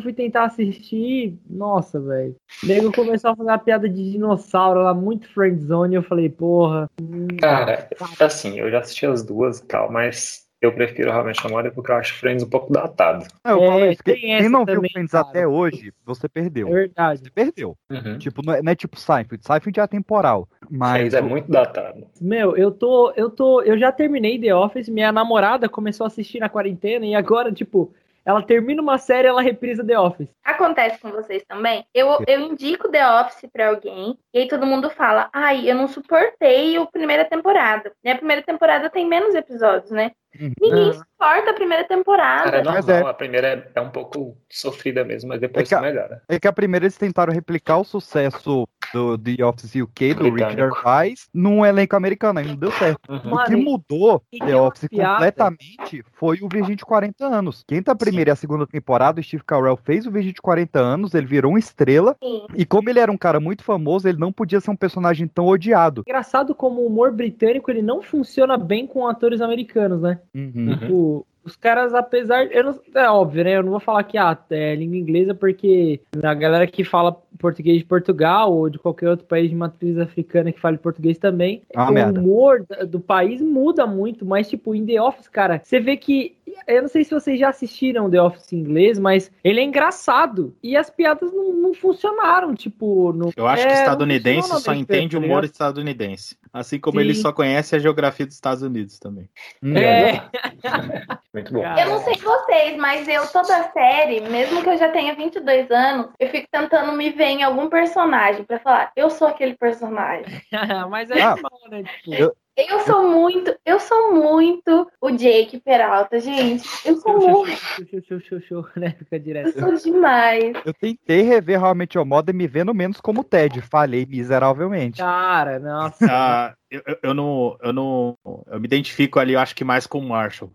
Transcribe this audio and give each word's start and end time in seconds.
eu 0.00 0.02
fui 0.02 0.12
tentar 0.12 0.44
assistir, 0.44 1.38
nossa, 1.48 2.00
velho. 2.00 2.34
Nego 2.64 2.90
começou 2.92 3.30
a 3.30 3.36
fazer 3.36 3.50
uma 3.50 3.58
piada 3.58 3.88
de 3.88 4.10
dinossauro 4.10 4.82
lá, 4.82 4.94
muito 4.94 5.28
friendzone, 5.28 5.94
e 5.94 5.96
eu 5.96 6.02
falei, 6.02 6.28
porra. 6.28 6.90
Cara, 7.38 7.88
assim, 8.18 8.58
eu 8.58 8.70
já 8.70 8.80
assisti 8.80 9.06
as 9.06 9.22
duas 9.22 9.58
e 9.58 9.66
tal, 9.66 9.92
mas 9.92 10.48
eu 10.60 10.72
prefiro 10.72 11.10
realmente 11.10 11.40
a 11.44 11.48
Mother 11.48 11.72
porque 11.72 11.90
eu 11.90 11.96
acho 11.96 12.14
Friends 12.14 12.42
um 12.42 12.48
pouco 12.48 12.72
datado. 12.72 13.24
É, 13.44 13.50
eu 13.50 13.62
É, 13.62 13.94
que 13.94 14.02
tem 14.02 14.20
quem 14.20 14.48
não 14.48 14.64
viu 14.64 14.76
também, 14.76 14.90
Friends 14.90 15.12
cara. 15.12 15.26
até 15.26 15.46
hoje, 15.46 15.92
você 16.04 16.28
perdeu. 16.28 16.68
É 16.68 16.72
verdade. 16.72 17.22
Você 17.22 17.30
perdeu. 17.30 17.76
Uhum. 17.90 18.18
Tipo, 18.18 18.44
não 18.44 18.54
é, 18.54 18.62
não 18.62 18.72
é 18.72 18.74
tipo 18.74 18.98
Seinfeld. 18.98 19.44
Seinfeld 19.44 19.80
é 19.80 19.82
atemporal. 19.82 20.46
Mas 20.70 20.92
Friends 20.92 21.14
é 21.14 21.22
muito 21.22 21.50
datado. 21.50 22.06
Meu, 22.20 22.56
eu 22.56 22.70
tô, 22.70 23.10
eu 23.16 23.30
tô, 23.30 23.62
eu 23.62 23.78
já 23.78 23.90
terminei 23.90 24.38
The 24.38 24.54
Office, 24.54 24.88
minha 24.88 25.10
namorada 25.10 25.68
começou 25.68 26.04
a 26.04 26.08
assistir 26.08 26.40
na 26.40 26.48
quarentena 26.48 27.06
e 27.06 27.14
agora, 27.14 27.50
tipo, 27.50 27.94
ela 28.24 28.42
termina 28.42 28.82
uma 28.82 28.98
série, 28.98 29.28
ela 29.28 29.42
reprisa 29.42 29.84
The 29.84 29.98
Office. 29.98 30.28
Acontece 30.44 30.98
com 31.00 31.10
vocês 31.10 31.42
também? 31.48 31.84
Eu, 31.94 32.22
eu 32.26 32.40
indico 32.40 32.88
The 32.90 33.20
Office 33.20 33.48
pra 33.52 33.68
alguém 33.68 34.18
e 34.32 34.40
aí 34.40 34.48
todo 34.48 34.66
mundo 34.66 34.90
fala: 34.90 35.28
ai, 35.32 35.70
eu 35.70 35.74
não 35.74 35.88
suportei 35.88 36.76
a 36.76 36.86
primeira 36.86 37.24
temporada. 37.24 37.92
E 38.04 38.10
a 38.10 38.16
primeira 38.16 38.42
temporada 38.42 38.90
tem 38.90 39.06
menos 39.06 39.34
episódios, 39.34 39.90
né? 39.90 40.12
Uhum. 40.38 40.52
Ninguém 40.60 40.90
Ah. 40.90 40.92
suporta 40.94 41.50
a 41.50 41.54
primeira 41.54 41.84
temporada. 41.84 42.44
Cara, 42.44 42.58
é 42.58 42.62
normal. 42.62 42.90
é. 42.90 43.10
A 43.10 43.14
primeira 43.14 43.46
é, 43.48 43.70
é 43.74 43.80
um 43.80 43.90
pouco 43.90 44.36
sofrida 44.48 45.04
mesmo, 45.04 45.28
mas 45.28 45.40
depois 45.40 45.66
É 45.66 45.68
que 45.68 45.74
a- 45.74 45.80
melhora. 45.80 46.22
é 46.28 46.38
que 46.40 46.46
a 46.48 46.52
primeira 46.52 46.84
eles 46.86 46.96
tentaram 46.96 47.32
replicar 47.32 47.78
o 47.78 47.84
sucesso 47.84 48.66
do 48.92 49.16
The 49.18 49.44
Office 49.44 49.74
UK, 49.76 50.14
do 50.14 50.24
Richard 50.24 50.30
Britânico. 50.56 50.74
Gervais, 50.76 51.28
num 51.32 51.64
elenco 51.64 51.94
americano, 51.94 52.38
aí 52.40 52.46
não 52.46 52.56
deu 52.56 52.72
certo. 52.72 53.00
Uhum. 53.08 53.34
O 53.34 53.44
que 53.44 53.54
mudou 53.56 54.22
e 54.32 54.38
The 54.38 54.56
Office 54.56 54.88
piada. 54.88 55.14
completamente 55.14 56.04
foi 56.12 56.38
o 56.42 56.48
Virgem 56.48 56.74
de 56.76 56.84
40 56.84 57.26
anos. 57.26 57.64
Quem 57.68 57.82
tá 57.82 57.92
a 57.92 57.96
primeira 57.96 58.30
e 58.30 58.32
a 58.32 58.36
segunda 58.36 58.66
temporada, 58.66 59.20
o 59.20 59.22
Steve 59.22 59.44
Carell 59.44 59.76
fez 59.76 60.06
o 60.06 60.10
Virgem 60.10 60.32
de 60.32 60.40
40 60.42 60.80
anos, 60.80 61.14
ele 61.14 61.26
virou 61.26 61.52
uma 61.52 61.58
estrela, 61.58 62.16
Sim. 62.22 62.46
e 62.56 62.64
como 62.64 62.88
ele 62.90 62.98
era 62.98 63.12
um 63.12 63.16
cara 63.18 63.38
muito 63.38 63.62
famoso, 63.62 64.08
ele 64.08 64.18
não 64.18 64.32
podia 64.32 64.60
ser 64.60 64.70
um 64.70 64.76
personagem 64.76 65.28
tão 65.28 65.46
odiado. 65.46 66.02
engraçado 66.06 66.54
como 66.54 66.80
o 66.80 66.86
humor 66.86 67.12
britânico 67.12 67.70
ele 67.70 67.82
não 67.82 68.02
funciona 68.02 68.56
bem 68.56 68.86
com 68.86 69.06
atores 69.06 69.40
americanos, 69.40 70.00
né? 70.02 70.19
Uhum. 70.34 70.76
Tipo, 70.78 71.26
os 71.44 71.56
caras, 71.56 71.94
apesar. 71.94 72.46
Eu 72.52 72.64
não, 72.64 72.80
é 72.94 73.08
óbvio, 73.10 73.44
né? 73.44 73.56
Eu 73.56 73.62
não 73.62 73.70
vou 73.70 73.80
falar 73.80 74.02
que 74.04 74.18
ah, 74.18 74.36
é 74.50 74.74
língua 74.74 74.96
inglesa, 74.96 75.34
porque 75.34 76.00
a 76.22 76.34
galera 76.34 76.66
que 76.66 76.84
fala 76.84 77.16
português 77.38 77.78
de 77.78 77.84
Portugal 77.84 78.52
ou 78.52 78.68
de 78.68 78.78
qualquer 78.78 79.08
outro 79.08 79.26
país 79.26 79.48
de 79.48 79.56
matriz 79.56 79.96
africana 79.98 80.52
que 80.52 80.60
fale 80.60 80.76
português 80.76 81.18
também, 81.18 81.62
É 81.74 81.80
o 81.80 81.90
merda. 81.90 82.20
humor 82.20 82.64
do 82.86 83.00
país 83.00 83.40
muda 83.40 83.86
muito, 83.86 84.26
mas, 84.26 84.48
tipo, 84.48 84.74
em 84.74 84.84
The 84.84 85.00
Office, 85.00 85.28
cara, 85.28 85.60
você 85.62 85.80
vê 85.80 85.96
que. 85.96 86.36
Eu 86.66 86.82
não 86.82 86.88
sei 86.88 87.04
se 87.04 87.10
vocês 87.10 87.38
já 87.38 87.48
assistiram 87.48 88.10
The 88.10 88.22
Office 88.22 88.52
em 88.52 88.58
inglês, 88.58 88.98
mas 88.98 89.30
ele 89.42 89.60
é 89.60 89.64
engraçado. 89.64 90.56
E 90.62 90.76
as 90.76 90.90
piadas 90.90 91.32
não, 91.32 91.52
não 91.52 91.74
funcionaram, 91.74 92.54
tipo. 92.54 93.12
No, 93.12 93.32
Eu 93.36 93.46
acho 93.46 93.62
É, 93.62 93.66
que 93.66 93.72
não 93.72 93.80
estadunidense 93.80 94.60
só 94.60 94.72
entende 94.74 94.86
feito, 95.16 95.20
tá 95.20 95.26
humor 95.26 95.44
estadunidense. 95.44 96.36
Assim 96.52 96.80
como 96.80 96.98
Sim. 96.98 97.04
ele 97.04 97.14
só 97.14 97.32
conhece 97.32 97.76
a 97.76 97.78
geografia 97.78 98.26
dos 98.26 98.34
Estados 98.34 98.62
Unidos 98.62 98.98
também. 98.98 99.28
É, 99.62 100.20
Muito 101.32 101.52
bom. 101.52 101.62
Eu 101.64 101.88
não 101.90 101.98
sei 102.00 102.14
vocês, 102.16 102.76
mas 102.76 103.06
eu, 103.06 103.26
toda 103.28 103.56
a 103.56 103.70
série, 103.70 104.20
mesmo 104.20 104.62
que 104.62 104.68
eu 104.68 104.76
já 104.76 104.88
tenha 104.90 105.14
22 105.14 105.70
anos, 105.70 106.08
eu 106.18 106.28
fico 106.28 106.48
tentando 106.50 106.92
me 106.92 107.10
ver 107.10 107.26
em 107.26 107.42
algum 107.44 107.68
personagem 107.68 108.42
pra 108.44 108.58
falar, 108.58 108.90
eu 108.96 109.08
sou 109.10 109.28
aquele 109.28 109.54
personagem. 109.54 110.26
mas 110.90 111.10
é 111.10 111.20
Ah, 111.20 111.30
normal, 111.36 111.60
né? 111.70 111.84
Tipo, 111.84 112.14
eu- 112.14 112.36
Eu 112.56 112.80
sou 112.80 113.08
muito, 113.08 113.56
eu 113.64 113.80
sou 113.80 114.14
muito 114.14 114.90
o 115.00 115.10
Jake 115.10 115.58
Peralta, 115.60 116.18
gente. 116.18 116.68
Eu 116.84 116.96
sou 116.96 117.18
muito, 117.18 117.56
show, 117.56 117.86
show, 117.86 118.00
show, 118.02 118.20
show, 118.20 118.40
show, 118.40 118.66
né? 118.76 118.90
Fica 118.98 119.16
eu 119.16 119.20
direto. 119.20 119.58
sou 119.58 119.74
demais. 119.74 120.52
Eu 120.64 120.74
tentei 120.74 121.22
rever 121.22 121.58
realmente 121.58 121.98
o 121.98 122.04
modo 122.04 122.34
me 122.34 122.46
vendo 122.46 122.74
menos 122.74 123.00
como 123.00 123.24
Ted. 123.24 123.60
Falhei 123.62 124.04
miseravelmente. 124.04 124.98
Cara, 124.98 125.58
nossa. 125.58 126.06
Ah, 126.10 126.54
eu, 126.70 126.82
eu- 126.86 126.98
eu 127.02 127.14
não, 127.14 127.56
eu 127.62 127.72
não. 127.72 128.16
Eu 128.46 128.60
me 128.60 128.66
identifico 128.66 129.18
ali, 129.18 129.32
eu 129.32 129.40
acho 129.40 129.54
que 129.54 129.64
mais 129.64 129.86
com 129.86 129.98
o 129.98 130.08
Marshall. 130.08 130.50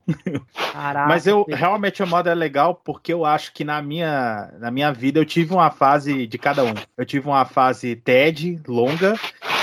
Caraca. 0.72 1.08
Mas 1.08 1.28
eu 1.28 1.46
realmente 1.48 2.02
a 2.02 2.06
moda 2.06 2.32
é 2.32 2.36
legal 2.36 2.76
porque 2.76 3.12
eu 3.14 3.26
acho 3.26 3.54
que 3.54 3.64
na 3.64 3.82
minha, 3.82 4.52
na 4.60 4.72
minha 4.72 4.92
vida 4.92 5.20
eu 5.20 5.26
tive 5.26 5.54
uma 5.54 5.70
fase 5.72 6.26
de 6.28 6.38
cada 6.38 6.64
um. 6.64 6.74
Eu 6.98 7.06
tive 7.06 7.28
uma 7.28 7.46
fase 7.46 7.96
TED 7.96 8.62
longa, 8.68 9.16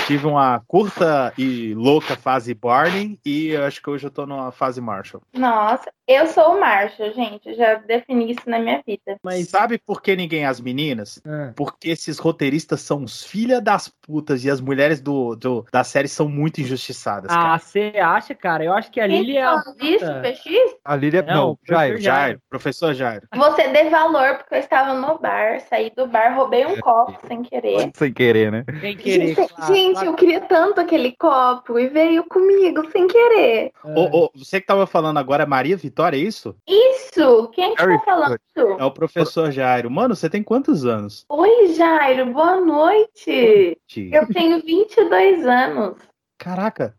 tive 0.07 0.27
uma 0.27 0.61
curta 0.67 1.33
e 1.37 1.73
louca 1.73 2.15
fase 2.15 2.53
Barney 2.53 3.19
e 3.25 3.47
eu 3.49 3.63
acho 3.65 3.81
que 3.81 3.89
hoje 3.89 4.05
eu 4.07 4.11
tô 4.11 4.25
numa 4.25 4.51
fase 4.51 4.79
Marshall. 4.81 5.23
Nossa, 5.33 5.91
eu 6.07 6.27
sou 6.27 6.55
o 6.55 6.59
Marshall, 6.59 7.11
gente. 7.13 7.49
Eu 7.49 7.55
já 7.55 7.75
defini 7.75 8.31
isso 8.31 8.41
na 8.49 8.59
minha 8.59 8.81
vida. 8.85 9.17
Mas- 9.23 9.49
sabe 9.49 9.77
por 9.77 10.01
que 10.01 10.15
ninguém 10.15 10.43
é 10.43 10.47
as 10.47 10.59
meninas? 10.59 11.21
Ah, 11.25 11.51
Porque 11.55 11.89
esses 11.89 12.17
roteiristas 12.19 12.81
são 12.81 13.03
os 13.03 13.23
filha 13.23 13.61
das 13.61 13.87
putas 13.87 14.43
e 14.43 14.49
as 14.49 14.59
mulheres 14.59 14.99
do, 14.99 15.35
do- 15.35 15.65
da 15.71 15.83
série 15.83 16.07
são 16.07 16.27
muito 16.27 16.59
injustiçadas. 16.61 17.31
Ah, 17.31 17.57
você 17.57 17.93
acha, 18.01 18.35
cara? 18.35 18.63
Eu 18.63 18.73
acho 18.73 18.91
que 18.91 18.99
a 18.99 19.07
Lily 19.07 19.37
é 19.37 19.43
a. 19.45 19.55
disso, 19.79 19.99
puta. 20.05 20.21
PX? 20.21 20.75
A 20.83 20.95
Lília. 20.95 21.21
Não, 21.21 21.33
Não, 21.33 21.49
o 21.51 21.57
professor 21.57 21.75
Jairo. 21.77 22.01
Jairo. 22.01 22.41
Professor 22.49 22.93
Jairo. 22.93 23.27
Você 23.35 23.67
dê 23.69 23.89
valor, 23.89 24.37
porque 24.37 24.55
eu 24.55 24.59
estava 24.59 24.93
no 24.93 25.17
bar, 25.19 25.59
saí 25.69 25.91
do 25.95 26.05
bar, 26.07 26.35
roubei 26.35 26.65
um 26.65 26.79
copo 26.79 27.17
sem 27.27 27.41
querer. 27.43 27.91
Sem 27.95 28.11
querer, 28.13 28.51
né? 28.51 28.65
Sem 28.81 28.97
querer. 28.97 29.35
Gente, 29.35 29.47
claro, 29.53 29.73
gente, 29.73 29.93
claro. 29.93 30.07
eu 30.09 30.13
queria 30.15 30.41
tanto 30.41 30.81
aquele 30.81 31.11
copo 31.15 31.79
e 31.79 31.87
veio 31.87 32.23
comigo 32.25 32.89
sem 32.91 33.07
querer. 33.07 33.71
Ô, 33.83 34.25
ô, 34.25 34.31
você 34.35 34.59
que 34.59 34.67
tava 34.67 34.85
falando 34.85 35.17
agora 35.17 35.43
é 35.43 35.45
Maria 35.45 35.77
Vitória, 35.77 35.92
é 36.13 36.17
isso? 36.17 36.55
Isso! 36.67 37.49
Quem 37.49 37.75
que 37.75 37.81
Harry 37.81 37.97
tá 37.99 38.05
falando? 38.05 38.39
É 38.79 38.85
o 38.85 38.91
professor 38.91 39.51
Jairo. 39.51 39.91
Mano, 39.91 40.15
você 40.15 40.29
tem 40.29 40.41
quantos 40.41 40.85
anos? 40.85 41.25
Oi, 41.29 41.73
Jairo, 41.73 42.33
boa 42.33 42.59
noite! 42.59 43.77
Ti? 43.87 44.09
Eu 44.11 44.27
tenho 44.27 44.61
22 44.63 45.45
anos. 45.45 45.97
Caraca. 46.37 46.95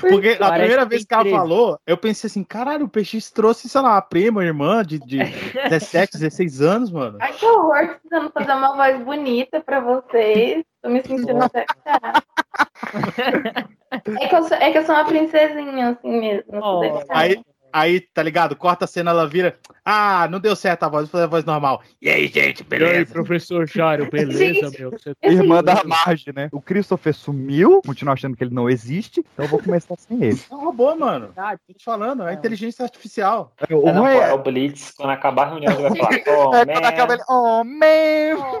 Porque 0.00 0.30
a 0.30 0.38
Parece 0.38 0.58
primeira 0.58 0.82
que 0.82 0.88
vez 0.88 1.04
que 1.04 1.14
ela 1.14 1.22
13. 1.22 1.38
falou, 1.38 1.78
eu 1.86 1.96
pensei 1.96 2.26
assim, 2.28 2.42
caralho, 2.42 2.86
o 2.86 2.88
PX 2.88 3.30
trouxe, 3.30 3.68
sei 3.68 3.80
lá, 3.80 3.92
uma 3.92 4.02
prima, 4.02 4.40
uma 4.40 4.44
irmã 4.44 4.84
de, 4.84 4.98
de 4.98 5.18
17, 5.68 6.18
16 6.18 6.60
anos, 6.60 6.90
mano. 6.90 7.18
Ai, 7.20 7.32
que 7.32 7.46
horror, 7.46 7.96
tentando 8.02 8.30
fazer 8.30 8.52
uma 8.52 8.74
voz 8.74 9.04
bonita 9.04 9.60
pra 9.60 9.80
vocês. 9.80 10.64
Tô 10.82 10.90
me 10.90 11.02
sentindo 11.02 11.42
até. 11.42 11.64
É 14.20 14.28
que, 14.28 14.34
eu 14.34 14.42
sou, 14.42 14.56
é 14.56 14.72
que 14.72 14.78
eu 14.78 14.84
sou 14.84 14.94
uma 14.94 15.04
princesinha, 15.04 15.90
assim 15.90 16.20
mesmo. 16.20 16.44
Oh. 16.52 16.82
Aí, 17.08 17.42
aí, 17.78 18.00
tá 18.00 18.22
ligado? 18.22 18.56
Corta 18.56 18.84
a 18.84 18.88
cena, 18.88 19.10
ela 19.10 19.26
vira. 19.28 19.58
Ah, 19.84 20.26
não 20.30 20.40
deu 20.40 20.56
certo 20.56 20.84
a 20.84 20.88
voz, 20.88 21.02
vou 21.04 21.10
fazer 21.12 21.24
a 21.24 21.28
voz 21.28 21.44
normal. 21.44 21.82
E 22.00 22.08
aí, 22.08 22.26
gente, 22.26 22.64
beleza? 22.64 23.12
professor 23.12 23.68
Jairo, 23.68 24.08
Gente, 24.32 24.78
meu? 24.78 24.90
Você... 24.90 25.14
Esse- 25.22 25.36
Irmã 25.36 25.62
da 25.62 25.84
Marge, 25.84 26.32
né? 26.34 26.48
O 26.52 26.60
Christopher 26.60 27.14
sumiu, 27.14 27.82
continua 27.84 28.14
achando 28.14 28.36
que 28.36 28.42
ele 28.42 28.54
não 28.54 28.68
existe, 28.68 29.20
então 29.20 29.44
eu 29.44 29.48
vou 29.50 29.62
começar 29.62 29.94
sem 29.96 30.22
ele. 30.24 30.40
É 30.50 30.54
um 30.54 30.64
robô, 30.64 30.96
mano. 30.96 31.26
Verdade. 31.26 31.60
Tô 31.66 31.74
te 31.74 31.84
falando, 31.84 32.26
é 32.26 32.32
inteligência 32.34 32.82
artificial. 32.82 33.52
O 33.70 33.88
É, 33.88 33.92
não, 33.92 34.02
ruim 34.02 34.12
pô, 34.14 34.22
é 34.22 34.30
é, 34.30 34.32
o 34.32 34.38
Blitz, 34.38 34.90
quando 34.92 35.10
acabar 35.10 35.42
a 35.46 35.50
reunião, 35.50 35.72
ele 35.74 35.82
vai 35.82 35.96
falar, 35.96 36.10
oh, 36.48 36.54
é 36.54 36.66
quando 36.66 36.84
acaba 36.86 37.06
man. 37.08 37.14
ele. 37.14 37.22
Oh, 37.28 37.64
man! 37.64 38.60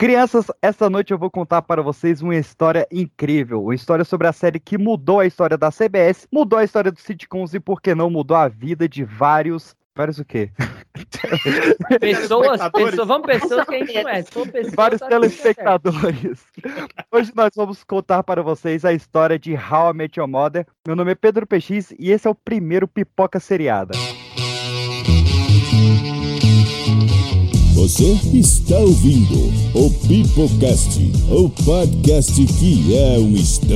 Crianças, 0.00 0.46
essa 0.62 0.88
noite 0.88 1.12
eu 1.12 1.18
vou 1.18 1.28
contar 1.28 1.60
para 1.60 1.82
vocês 1.82 2.22
uma 2.22 2.36
história 2.36 2.86
incrível. 2.88 3.64
Uma 3.64 3.74
história 3.74 4.04
sobre 4.04 4.28
a 4.28 4.32
série 4.32 4.60
que 4.60 4.78
mudou 4.78 5.18
a 5.18 5.26
história 5.26 5.58
da 5.58 5.72
CBS, 5.72 6.28
mudou 6.32 6.56
a 6.56 6.62
história 6.62 6.92
dos 6.92 7.02
sitcoms 7.02 7.52
e, 7.52 7.58
por 7.58 7.82
que 7.82 7.96
não, 7.96 8.08
mudou 8.08 8.36
a 8.36 8.46
vida 8.46 8.88
de 8.88 9.02
vários. 9.02 9.74
Vários 9.96 10.20
o 10.20 10.24
quê? 10.24 10.52
Pessoas, 12.00 12.60
pessoas, 12.70 13.08
vamos 13.08 13.26
pessoas 13.26 13.66
que 13.66 13.74
a 13.74 13.78
gente 13.78 14.02
conhece. 14.04 14.30
Pessoas, 14.30 14.74
Vários 14.74 15.00
telespectadores. 15.00 16.44
Hoje 17.10 17.32
nós 17.34 17.50
vamos 17.56 17.82
contar 17.82 18.22
para 18.22 18.40
vocês 18.40 18.84
a 18.84 18.92
história 18.92 19.36
de 19.36 19.54
How 19.54 19.90
I 19.90 19.94
Met 19.94 20.20
Your 20.20 20.28
Mother. 20.28 20.64
Meu 20.86 20.94
nome 20.94 21.10
é 21.10 21.14
Pedro 21.16 21.44
PX 21.44 21.92
e 21.98 22.12
esse 22.12 22.28
é 22.28 22.30
o 22.30 22.36
primeiro 22.36 22.86
Pipoca 22.86 23.40
Seriada. 23.40 23.98
Você 27.88 28.12
está 28.38 28.76
ouvindo 28.76 29.48
o 29.74 29.90
Pipocast, 30.06 31.00
o 31.30 31.48
podcast 31.64 32.34
que 32.58 32.94
é 32.94 33.18
um 33.18 33.34
estouro. 33.34 33.72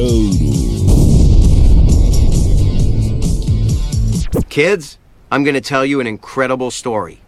Kids, 4.51 4.99
I'm 5.31 5.43
going 5.45 5.55
to 5.55 5.63
tell 5.63 5.87
you 5.87 5.99
an 5.99 6.07
incredible 6.07 6.71
story. 6.71 7.21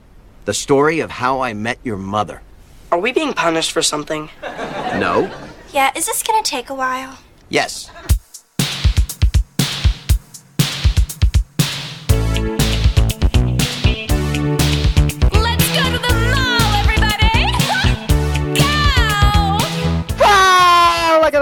The 0.44 0.52
story 0.52 1.00
of 1.00 1.10
how 1.10 1.40
I 1.40 1.54
met 1.54 1.78
your 1.84 1.96
mother. 1.96 2.42
Are 2.92 3.00
we 3.00 3.14
being 3.14 3.32
punished 3.32 3.72
for 3.72 3.82
something? 3.82 4.28
No? 5.00 5.30
Yeah, 5.72 5.90
is 5.96 6.04
this 6.04 6.22
gonna 6.22 6.42
take 6.42 6.68
a 6.68 6.74
while? 6.74 7.16
Yes. 7.48 7.90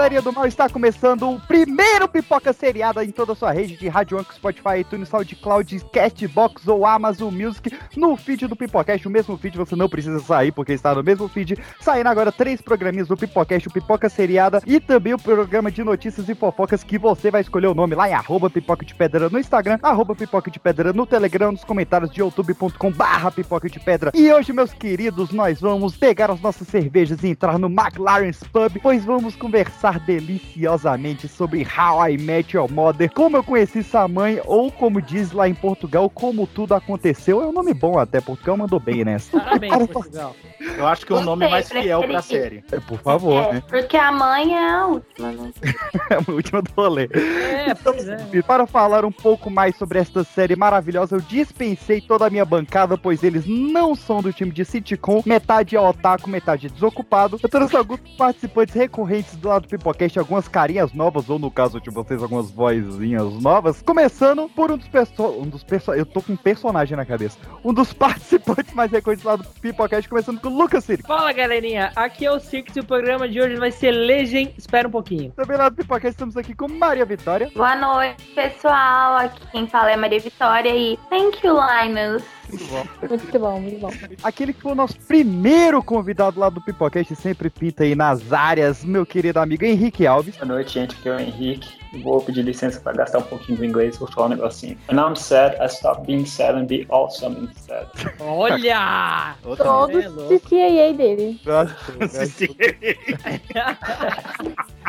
Galerinha 0.03 0.21
do 0.21 0.33
mal, 0.33 0.45
está 0.45 0.67
começando 0.67 1.29
o 1.29 1.39
primeiro 1.39 2.09
pipoca 2.09 2.51
seriada 2.51 3.05
em 3.05 3.09
toda 3.09 3.31
a 3.31 3.35
sua 3.35 3.53
rede 3.53 3.77
de 3.77 3.87
rádio 3.87 4.19
Anchor, 4.19 4.35
Spotify, 4.35 4.79
iTunes, 4.81 5.07
SoundCloud, 5.07 5.85
Castbox 5.93 6.67
ou 6.67 6.85
Amazon 6.85 7.33
Music 7.33 7.73
no 7.95 8.17
feed 8.17 8.47
do 8.47 8.55
Pipocast, 8.55 9.07
o 9.07 9.09
mesmo 9.09 9.37
feed, 9.37 9.57
você 9.57 9.77
não 9.77 9.87
precisa 9.87 10.19
sair 10.19 10.51
porque 10.51 10.73
está 10.73 10.93
no 10.93 11.01
mesmo 11.01 11.29
feed, 11.29 11.57
saindo 11.79 12.09
agora 12.09 12.33
três 12.33 12.59
programinhas 12.59 13.07
do 13.07 13.15
Pipocast, 13.15 13.69
o 13.69 13.71
Pipoca 13.71 14.09
Seriada 14.09 14.61
e 14.67 14.77
também 14.77 15.13
o 15.13 15.17
programa 15.17 15.71
de 15.71 15.81
notícias 15.85 16.27
e 16.27 16.35
fofocas 16.35 16.83
que 16.83 16.97
você 16.97 17.31
vai 17.31 17.39
escolher 17.39 17.67
o 17.67 17.73
nome 17.73 17.95
lá 17.95 18.09
em 18.09 18.13
arroba 18.13 18.49
pipoca 18.49 18.85
de 18.85 18.93
pedra 18.93 19.29
no 19.29 19.39
Instagram, 19.39 19.79
arroba 19.81 20.13
pipoca 20.13 20.51
de 20.51 20.59
pedra 20.59 20.91
no 20.91 21.05
Telegram, 21.05 21.53
nos 21.53 21.63
comentários 21.63 22.11
de 22.11 22.19
youtube.com 22.19 22.91
barra 22.91 23.31
pipoca 23.31 23.69
de 23.69 23.79
pedra. 23.79 24.11
E 24.13 24.29
hoje, 24.33 24.51
meus 24.51 24.73
queridos, 24.73 25.31
nós 25.31 25.61
vamos 25.61 25.95
pegar 25.95 26.29
as 26.29 26.41
nossas 26.41 26.67
cervejas 26.67 27.23
e 27.23 27.29
entrar 27.29 27.57
no 27.57 27.67
McLaren's 27.67 28.43
Pub, 28.51 28.77
pois 28.81 29.05
vamos 29.05 29.33
conversar 29.37 29.92
deliciosamente 29.99 31.27
sobre 31.27 31.65
How 31.65 32.09
I 32.09 32.17
Met 32.17 32.55
Your 32.55 32.71
Mother, 32.71 33.11
como 33.11 33.37
eu 33.37 33.43
conheci 33.43 33.83
sua 33.83 34.07
mãe, 34.07 34.41
ou 34.45 34.71
como 34.71 35.01
diz 35.01 35.31
lá 35.31 35.47
em 35.47 35.53
Portugal, 35.53 36.09
como 36.09 36.47
tudo 36.47 36.73
aconteceu. 36.73 37.41
É 37.41 37.45
um 37.45 37.51
nome 37.51 37.73
bom 37.73 37.97
até, 37.99 38.19
Portugal 38.21 38.57
mandou 38.57 38.79
bem 38.79 39.03
nessa. 39.05 39.39
Parabéns, 39.39 39.87
Portugal. 39.87 40.35
Eu 40.77 40.87
acho 40.87 41.05
que 41.05 41.11
é 41.13 41.15
o 41.15 41.21
nome 41.21 41.47
mais 41.47 41.69
fiel 41.69 42.01
pra 42.03 42.21
série. 42.21 42.63
É, 42.71 42.79
Por 42.79 42.97
favor, 42.99 43.43
É, 43.43 43.53
né? 43.53 43.63
porque 43.67 43.97
a 43.97 44.11
mãe 44.11 44.53
é 44.55 44.69
a 44.69 44.87
última, 44.87 45.31
né? 45.31 45.51
É 46.09 46.15
a 46.15 46.31
última 46.31 46.61
do 46.61 46.71
rolê. 46.75 47.09
É, 47.13 47.73
pois 47.75 48.07
é. 48.07 48.17
E 48.33 48.41
para 48.41 48.65
falar 48.65 49.05
um 49.05 49.11
pouco 49.11 49.49
mais 49.49 49.75
sobre 49.77 49.99
esta 49.99 50.23
série 50.23 50.55
maravilhosa, 50.55 51.15
eu 51.15 51.21
dispensei 51.21 52.01
toda 52.01 52.25
a 52.27 52.29
minha 52.29 52.45
bancada, 52.45 52.97
pois 52.97 53.23
eles 53.23 53.45
não 53.45 53.95
são 53.95 54.21
do 54.21 54.31
time 54.33 54.51
de 54.51 54.63
sitcom, 54.65 55.21
metade 55.25 55.75
é 55.75 55.79
otaku, 55.79 56.29
metade 56.29 56.67
é 56.67 56.69
desocupado. 56.69 57.39
Eu 57.41 57.49
trouxe 57.49 57.75
alguns 57.75 57.99
participantes 58.17 58.75
recorrentes 58.75 59.35
do 59.35 59.47
lado 59.49 59.67
do 59.83 59.93
Pipocast, 59.93 60.17
algumas 60.17 60.47
carinhas 60.47 60.93
novas, 60.93 61.29
ou 61.29 61.37
no 61.37 61.51
caso 61.51 61.81
de 61.81 61.89
vocês, 61.89 62.21
algumas 62.23 62.49
vozinhas 62.49 63.33
novas. 63.41 63.81
Começando 63.81 64.47
por 64.49 64.71
um 64.71 64.77
dos 64.77 64.87
perso 64.87 65.23
um 65.23 65.47
dos 65.47 65.63
perso 65.63 65.93
eu 65.93 66.05
tô 66.05 66.21
com 66.21 66.33
um 66.33 66.37
personagem 66.37 66.95
na 66.95 67.05
cabeça. 67.05 67.37
Um 67.63 67.73
dos 67.73 67.91
participantes 67.93 68.73
mais 68.73 68.91
recorrentes 68.91 69.25
lá 69.25 69.35
do 69.35 69.43
Pipocast, 69.43 70.07
começando 70.07 70.39
com 70.39 70.47
o 70.47 70.57
Lucas 70.57 70.85
Siri. 70.85 71.03
Fala 71.03 71.33
galerinha, 71.33 71.91
aqui 71.95 72.25
é 72.25 72.31
o 72.31 72.39
Six 72.39 72.75
e 72.75 72.79
o 72.79 72.85
programa 72.85 73.27
de 73.27 73.41
hoje 73.41 73.55
vai 73.55 73.71
ser 73.71 73.91
Legend. 73.91 74.53
Espera 74.57 74.87
um 74.87 74.91
pouquinho. 74.91 75.31
Também 75.31 75.57
lá 75.57 75.69
do 75.69 75.75
Pipocast 75.75 76.11
estamos 76.11 76.37
aqui 76.37 76.55
com 76.55 76.67
Maria 76.67 77.05
Vitória. 77.05 77.51
Boa 77.53 77.75
noite, 77.75 78.23
pessoal. 78.33 79.17
Aqui 79.17 79.45
quem 79.51 79.67
fala 79.67 79.91
é 79.91 79.97
Maria 79.97 80.19
Vitória 80.19 80.73
e 80.73 80.97
thank 81.09 81.45
you, 81.45 81.55
Linus. 81.55 82.23
Muito 82.49 82.65
bom. 82.65 82.85
Muito 83.09 83.39
bom, 83.39 83.59
muito 83.59 83.79
bom. 83.79 83.91
Aquele 84.23 84.53
que 84.53 84.61
foi 84.61 84.71
o 84.71 84.75
nosso 84.75 84.97
primeiro 84.99 85.83
convidado 85.83 86.39
lá 86.39 86.49
do 86.49 86.61
Pipocast, 86.61 87.15
sempre 87.15 87.49
pinta 87.49 87.83
aí 87.83 87.95
nas 87.95 88.31
áreas, 88.31 88.83
meu 88.83 89.05
querido 89.05 89.39
amigo 89.39 89.65
Henrique 89.65 90.05
Alves. 90.05 90.35
Boa 90.35 90.45
noite, 90.45 90.73
gente. 90.73 90.95
Aqui 90.95 91.09
é 91.09 91.15
o 91.15 91.19
Henrique. 91.19 91.82
Vou 92.01 92.19
pedir 92.21 92.41
licença 92.43 92.79
para 92.79 92.93
gastar 92.93 93.19
um 93.19 93.23
pouquinho 93.23 93.57
do 93.59 93.65
inglês. 93.65 93.97
Vou 93.97 94.07
falar 94.11 94.25
um 94.27 94.29
negocinho. 94.29 94.77
When 94.89 94.99
I'm 94.99 95.15
sad, 95.15 95.55
I 95.61 95.65
stop 95.67 96.05
being 96.07 96.25
sad 96.25 96.57
and 96.57 96.65
be 96.65 96.87
awesome 96.89 97.37
instead. 97.51 97.85
Olha! 98.19 99.35
Outra 99.45 99.63
Todos 99.65 100.03
É 100.03 100.07
louco. 100.07 100.33
de 100.33 100.39
CAA 100.39 100.93
dele. 100.93 101.39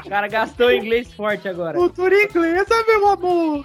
O 0.04 0.08
cara 0.10 0.28
gastou 0.28 0.70
inglês 0.70 1.10
forte 1.14 1.48
agora. 1.48 1.78
Cultura 1.78 2.14
inglesa, 2.14 2.74
meu 2.86 3.08
amor! 3.08 3.64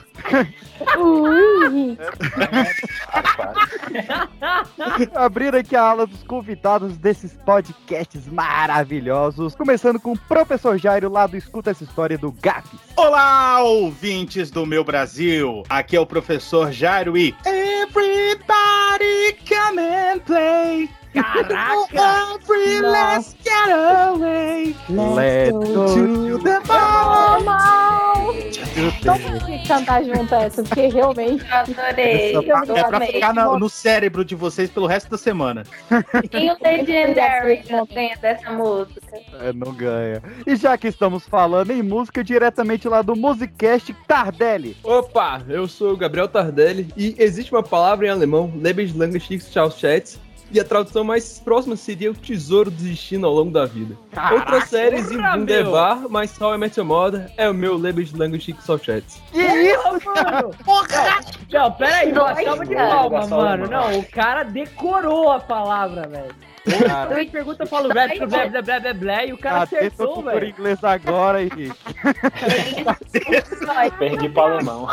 Ui, 0.98 1.98
Abrir 5.16 5.54
aqui 5.54 5.76
a 5.76 5.82
aula 5.82 6.08
dos 6.08 6.24
convidados 6.24 6.98
desses 6.98 7.34
podcasts 7.46 8.26
maravilhosos. 8.28 9.54
Começando 9.54 10.00
com 10.00 10.14
o 10.14 10.18
professor 10.18 10.78
Jairo 10.78 11.10
lá 11.10 11.28
do 11.28 11.36
Escuta 11.36 11.72
essa 11.72 11.84
História 11.84 12.18
do 12.18 12.32
GAFs. 12.32 12.80
Olá, 12.96 13.29
ouvintes 13.62 14.50
do 14.52 14.66
meu 14.66 14.84
Brasil! 14.84 15.64
Aqui 15.70 15.96
é 15.96 16.00
o 16.00 16.06
professor 16.06 16.72
Jairo 16.72 17.18
e 17.18 17.36
Everybody 17.46 19.38
come 19.48 19.80
and 19.80 20.20
play! 20.26 20.99
Caraca! 21.14 22.36
Every 22.36 22.82
let's 22.82 23.36
get 23.44 23.70
away! 23.72 24.76
Let's 24.90 25.52
go 25.52 25.96
to 25.96 26.38
the 26.44 26.60
ball! 26.68 28.00
mundo 29.20 29.46
tem 29.46 29.60
que 29.62 29.68
cantar 29.68 30.04
junto 30.04 30.34
essa, 30.36 30.64
porque 30.64 30.88
realmente. 30.88 31.44
Eu 31.50 31.56
adorei. 31.58 32.30
Essa 32.30 32.38
Eu 32.38 32.44
parte 32.54 32.72
É 32.72 32.84
pra 32.84 33.02
ficar 33.02 33.34
na- 33.34 33.58
no 33.60 33.70
cérebro 33.70 34.24
de 34.24 34.36
vocês 34.36 34.70
pelo 34.70 34.88
resto 34.88 35.10
da 35.10 35.18
semana. 35.18 35.64
E 36.32 36.50
o 36.50 36.58
Legendary 36.62 37.64
não 37.70 37.86
ganha 37.86 38.16
dessa 38.18 38.52
música. 38.52 39.02
É, 39.42 39.52
não 39.54 39.74
ganha. 39.74 40.22
E 40.46 40.56
já 40.56 40.78
que 40.78 40.88
estamos 40.88 41.28
falando 41.28 41.72
em 41.72 41.82
música, 41.82 42.24
diretamente 42.24 42.88
lá 42.88 43.02
do 43.02 43.16
Musicast 43.16 43.94
Tardelli. 44.08 44.78
Opa, 44.84 45.42
eu 45.50 45.68
sou 45.68 45.94
o 45.94 45.98
Gabriel 45.98 46.28
Tardelli 46.28 46.88
e 46.96 47.16
existe 47.18 47.52
uma 47.52 47.64
palavra 47.64 48.08
em 48.08 48.10
alemão, 48.10 48.52
Lebenslange 48.56 49.20
Schicksalschatz, 49.20 50.20
e 50.52 50.60
a 50.60 50.64
tradução 50.64 51.04
mais 51.04 51.40
próxima 51.40 51.76
seria 51.76 52.12
o 52.12 52.14
tesouro 52.14 52.72
do 52.72 52.84
destino 52.84 53.28
ao 53.28 53.34
longo 53.34 53.52
da 53.52 53.66
vida. 53.66 53.96
Outras 54.32 54.66
séries 54.70 55.08
porra, 55.08 55.14
em 55.14 55.18
meu. 55.18 55.32
Wunderbar, 55.32 56.10
mas 56.10 56.40
How 56.40 56.56
I 56.56 56.58
Met 56.58 56.80
Your 56.80 56.88
Mother 56.88 57.32
é 57.38 57.50
o 57.50 57.54
meu 57.54 57.78
Lebenslange 57.78 58.40
Schicksalschatz. 58.40 59.22
Que 59.32 59.42
isso? 59.42 60.06
mano! 60.06 60.52
Não, 61.52 61.72
peraí, 61.74 62.12
uma 62.12 62.36
salva 62.36 62.66
de 62.66 62.76
palmas, 62.76 63.30
mano. 63.30 63.68
Não, 63.68 64.00
o 64.00 64.06
cara 64.06 64.44
decorou 64.44 65.32
a 65.32 65.40
palavra, 65.40 66.08
velho. 66.08 66.36
Cara, 66.88 67.10
Três 67.10 67.30
perguntas, 67.32 67.60
eu 67.62 67.68
falo 67.68 67.90
blé, 67.90 68.08
blé, 68.08 68.26
blé, 68.26 68.62
blé, 68.62 68.80
blé, 68.80 68.94
blé, 68.94 69.28
e 69.28 69.34
o 69.34 69.38
cara 69.38 69.64
acertou, 69.64 70.22
velho. 70.22 70.46
inglês 70.48 70.84
agora, 70.84 71.42
Henrique. 71.42 71.72
Perdi 73.98 74.30
para 74.30 74.42
o 74.42 74.54
alemão. 74.54 74.88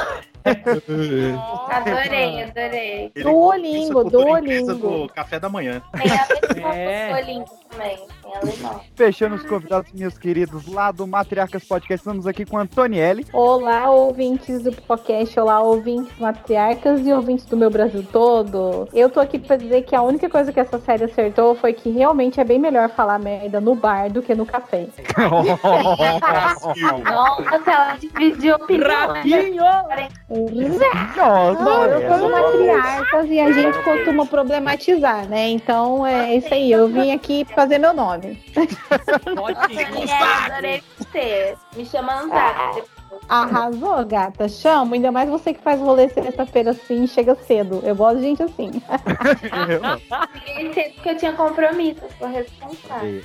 Adorei, 1.70 2.42
adorei. 2.44 3.12
Ele 3.14 3.24
Duolingo, 3.24 4.00
a 4.00 4.04
Duolingo. 4.04 4.74
do 4.74 5.08
café 5.12 5.38
da 5.40 5.48
manhã. 5.48 5.82
Tem 5.92 6.10
alemão 6.10 6.72
É. 6.76 7.10
é. 7.10 7.12
Duolingo 7.14 7.44
também. 7.70 7.98
Fechando 8.94 9.34
os 9.36 9.42
convidados, 9.44 9.92
meus 9.92 10.16
queridos, 10.18 10.66
lá 10.66 10.90
do 10.90 11.06
Matriarcas 11.06 11.64
Podcast, 11.64 12.00
estamos 12.02 12.26
aqui 12.26 12.44
com 12.44 12.58
a 12.58 12.62
Antonielli. 12.62 13.26
Olá, 13.32 13.90
ouvintes 13.90 14.62
do 14.62 14.72
podcast, 14.72 15.38
olá, 15.38 15.60
ouvintes 15.60 16.12
matriarcas 16.18 17.06
e 17.06 17.12
ouvintes 17.12 17.44
do 17.46 17.56
meu 17.56 17.70
Brasil 17.70 18.04
todo. 18.12 18.88
Eu 18.92 19.08
tô 19.10 19.20
aqui 19.20 19.38
pra 19.38 19.56
dizer 19.56 19.82
que 19.82 19.94
a 19.94 20.02
única 20.02 20.28
coisa 20.28 20.52
que 20.52 20.60
essa 20.60 20.78
série 20.78 21.04
acertou 21.04 21.54
foi 21.54 21.72
que 21.72 21.90
realmente 21.90 22.40
é 22.40 22.44
bem 22.44 22.58
melhor 22.58 22.88
falar 22.90 23.18
merda 23.18 23.60
no 23.60 23.74
bar 23.74 24.10
do 24.10 24.20
que 24.22 24.34
no 24.34 24.44
café. 24.46 24.86
Nossa, 27.04 27.70
ela 27.70 27.96
dividiu 27.96 28.56
opinião. 28.56 28.86
Ratinho! 29.08 29.64
Nossa, 31.16 31.62
Não, 31.62 31.84
eu 31.84 32.18
sou 32.18 32.28
é 32.28 32.42
matriarcas 32.42 33.30
e 33.30 33.40
a 33.40 33.52
gente 33.52 33.78
costuma 33.82 34.26
problematizar, 34.26 35.28
né? 35.28 35.48
Então 35.48 36.06
é 36.06 36.34
isso 36.34 36.52
aí, 36.52 36.70
eu 36.70 36.88
vim 36.88 37.12
aqui 37.12 37.46
fazer 37.54 37.78
meu 37.78 37.94
nome. 37.94 38.42
Pode 39.34 39.58
adorei 40.46 40.82
você. 40.98 41.56
Me 41.74 41.86
chama 41.86 42.22
no 42.22 42.28
zap. 42.28 42.95
Arrasou, 43.28 44.04
gata. 44.06 44.48
Chamo, 44.48 44.94
ainda 44.94 45.10
mais 45.10 45.28
você 45.28 45.52
que 45.52 45.60
faz 45.60 45.80
rolê 45.80 46.08
sexta-feira 46.08 46.70
assim 46.70 47.04
e 47.04 47.08
chega 47.08 47.34
cedo. 47.34 47.80
Eu 47.82 47.94
gosto 47.96 48.18
de 48.18 48.22
gente 48.22 48.42
assim. 48.42 48.70
Cheguei 50.44 50.72
cedo 50.72 50.94
porque 50.94 51.10
eu 51.10 51.16
tinha 51.16 51.32
compromisso, 51.32 52.02
sou 52.18 52.28
responsável. 52.28 53.22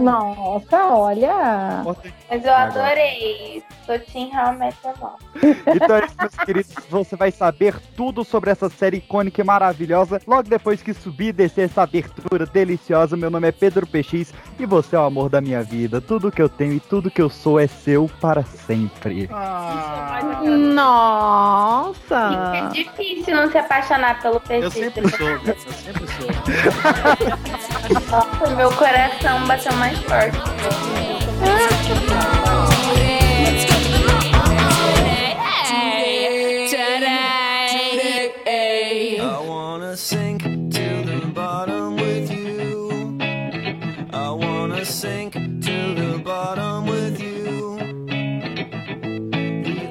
Nossa, 0.00 0.86
olha. 0.86 1.82
Mas 2.28 2.44
eu 2.44 2.52
adorei. 2.52 3.62
Sou 3.86 3.98
Tim 3.98 4.30
realmente 4.30 4.76
bom. 4.98 5.16
Então 5.74 5.96
é 5.96 6.06
isso, 6.06 6.14
meus 6.18 6.34
queridos. 6.44 6.74
Você 6.88 7.16
vai 7.16 7.30
saber 7.30 7.74
tudo 7.96 8.24
sobre 8.24 8.50
essa 8.50 8.68
série 8.68 8.96
icônica 8.98 9.40
e 9.40 9.44
maravilhosa 9.44 10.20
logo 10.26 10.48
depois 10.48 10.82
que 10.82 10.94
subir 10.94 11.28
e 11.28 11.32
descer 11.32 11.66
essa 11.66 11.82
abertura 11.82 12.46
deliciosa. 12.46 13.16
Meu 13.16 13.30
nome 13.30 13.48
é 13.48 13.52
Pedro 13.52 13.86
PX 13.86 14.32
e 14.58 14.66
você 14.66 14.96
é 14.96 14.98
o 14.98 15.02
amor 15.02 15.28
da 15.28 15.40
minha 15.40 15.62
vida. 15.62 16.00
Tudo 16.00 16.32
que 16.32 16.40
eu 16.40 16.48
tenho 16.48 16.72
e 16.74 16.80
tudo 16.80 17.10
que 17.10 17.20
eu 17.20 17.28
sou 17.28 17.60
é 17.60 17.66
seu 17.66 18.10
para 18.20 18.42
sempre. 18.42 19.13
Ah, 19.30 20.20
Nossa. 20.42 22.52
É 22.54 22.68
difícil 22.68 23.34
não 23.36 23.50
se 23.50 23.58
apaixonar 23.58 24.20
pelo 24.20 24.34
eu 24.36 24.40
peixe. 24.40 24.70
sempre 24.70 25.08
sou, 25.16 25.28
eu 25.28 25.56
sempre 25.58 26.06
sou. 26.06 26.26
Nossa, 28.10 28.50
meu 28.56 28.70
coração 28.72 29.46
bateu 29.46 29.72
mais 29.74 29.96
forte. 30.00 30.38
I 44.12 44.30
wanna 44.30 44.84
sink 44.84 45.32
to 45.32 45.40
the 45.94 46.20
bottom 46.24 46.86
with 46.86 47.20
you. 47.20 47.33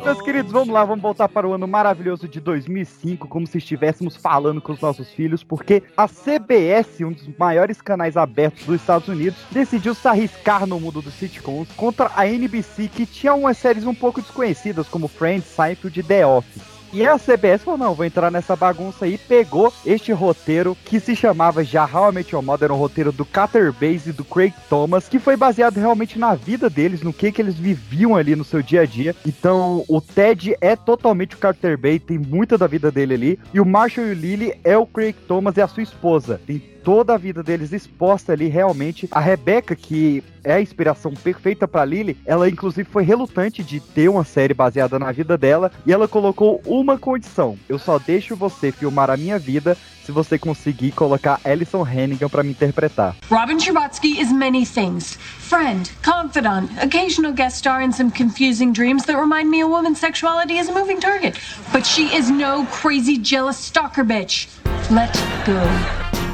Meus 0.04 0.22
queridos, 0.22 0.52
vamos 0.52 0.68
lá, 0.68 0.84
vamos 0.84 1.02
voltar 1.02 1.30
para 1.30 1.48
o 1.48 1.54
ano 1.54 1.66
maravilhoso 1.66 2.28
de 2.28 2.42
2005, 2.42 3.28
como 3.28 3.48
se 3.48 3.58
estivéssemos 3.58 4.18
falando 4.18 4.62
com 4.62 4.74
os 4.74 4.82
nossos 4.82 5.10
filhos, 5.10 5.44
porque 5.44 5.82
a 5.96 6.08
CBS, 6.08 7.06
um 7.06 7.14
dos 7.14 7.30
maiores 7.38 7.82
canais 7.82 8.18
abertos 8.18 8.66
dos 8.66 8.82
Estados 8.82 9.08
Unidos, 9.08 9.40
decidiu 9.52 9.96
se 9.96 10.08
arriscar 10.08 10.68
no 10.68 10.80
mundo 10.80 11.02
dos 11.02 11.14
sitcoms 11.14 11.72
contra 11.78 12.12
a 12.16 12.28
NBC, 12.28 12.90
que 12.90 13.06
tinha 13.06 13.34
umas 13.34 13.58
séries 13.58 13.86
um 13.86 13.96
pouco 13.96 14.22
desconhecidas, 14.22 14.90
como 14.90 15.08
Friends, 15.08 15.46
Seinfeld 15.46 15.98
e 15.98 16.04
The 16.04 16.28
Office. 16.28 16.73
E 16.94 17.04
a 17.08 17.18
CBS 17.18 17.64
falou, 17.64 17.80
não, 17.80 17.96
vou 17.96 18.06
entrar 18.06 18.30
nessa 18.30 18.56
bagunça 18.56 19.06
aí, 19.06 19.18
pegou 19.18 19.74
este 19.84 20.12
roteiro 20.12 20.78
que 20.86 21.00
se 21.00 21.16
chamava 21.16 21.64
já 21.64 21.90
Met 22.14 22.32
Your 22.32 22.44
Mother, 22.44 22.66
era 22.66 22.74
um 22.74 22.78
roteiro 22.78 23.12
do 23.12 23.26
Cutter 23.26 23.74
Base 23.74 24.12
e 24.12 24.14
do 24.14 24.24
Craig 24.24 24.54
Thomas, 24.70 25.10
que 25.10 25.18
foi 25.18 25.36
baseado 25.36 25.78
realmente 25.78 26.20
na 26.20 26.36
vida 26.36 26.70
deles, 26.70 27.02
no 27.02 27.12
que 27.12 27.32
que 27.32 27.42
eles 27.42 27.56
viviam 27.56 28.16
ali 28.16 28.36
no 28.36 28.44
seu 28.44 28.62
dia 28.62 28.82
a 28.82 28.86
dia. 28.86 29.16
Então, 29.26 29.84
o 29.88 30.00
Ted 30.00 30.56
é 30.62 30.76
totalmente 30.76 31.36
o 31.36 31.40
Cutter 31.40 31.80
Base, 31.80 32.00
tem 32.00 32.20
muita 32.20 32.60
da 32.60 32.68
vida 32.68 32.92
dele 32.92 33.16
ali, 33.16 33.40
e 33.52 33.60
o 33.60 33.66
Marshall 33.66 34.10
e 34.10 34.12
o 34.12 34.14
Lily 34.14 34.54
é 34.64 34.78
o 34.78 34.86
Craig 34.86 35.16
Thomas 35.28 35.58
e 35.58 35.62
a 35.62 35.68
sua 35.68 35.82
esposa. 35.82 36.40
Tem 36.46 36.73
toda 36.84 37.14
a 37.14 37.18
vida 37.18 37.42
deles 37.42 37.72
exposta 37.72 38.34
ali 38.34 38.48
realmente. 38.48 39.08
A 39.12 39.20
Rebecca, 39.20 39.76
que 39.76 40.24
é 40.44 40.54
a 40.54 40.62
inspiração 40.62 41.14
perfeita 41.14 41.68
pra 41.68 41.86
Lily, 41.86 42.18
ela 42.26 42.50
inclusive 42.50 42.88
foi 42.90 43.04
relutante 43.04 43.64
de 43.64 43.80
ter 43.80 44.10
uma 44.10 44.24
série 44.24 44.54
baseada 44.54 45.00
na 45.00 45.12
vida 45.12 45.38
dela 45.38 45.72
e 45.86 45.94
ela 45.94 46.08
colocou 46.08 46.62
uma 46.66 46.98
condição: 46.98 47.58
eu 47.70 47.80
só 47.80 47.98
deixo 47.98 48.36
você 48.36 48.72
filmar 48.72 49.10
a 49.10 49.18
minha 49.18 49.40
vida 49.40 49.78
se 50.04 50.12
você 50.12 50.38
conseguir 50.38 50.92
colocar 50.92 51.40
Alison 51.46 51.82
Hannigan 51.84 52.28
pra 52.28 52.44
me 52.44 52.52
interpretar. 52.52 53.16
Robin 53.30 53.58
Scherbatsky 53.58 54.20
is 54.20 54.32
many 54.32 54.66
things 54.66 55.18
friend, 55.54 55.92
confidant, 56.02 56.70
occasional 56.82 57.32
guest 57.32 57.58
star 57.58 57.82
in 57.82 57.92
some 57.92 58.10
confusing 58.10 58.74
dreams 58.74 59.06
that 59.06 59.18
remind 59.18 59.50
me 59.50 59.62
a 59.62 59.68
woman's 59.68 60.00
sexuality 60.00 60.58
is 60.58 60.68
a 60.68 60.74
moving 60.74 61.00
target. 61.00 61.40
But 61.72 61.86
she 61.86 62.14
is 62.14 62.30
no 62.30 62.66
crazy, 62.72 63.18
jealous 63.20 63.58
stalker 63.58 64.04
bitch. 64.04 64.48
Let 64.90 65.14
go. 65.46 66.33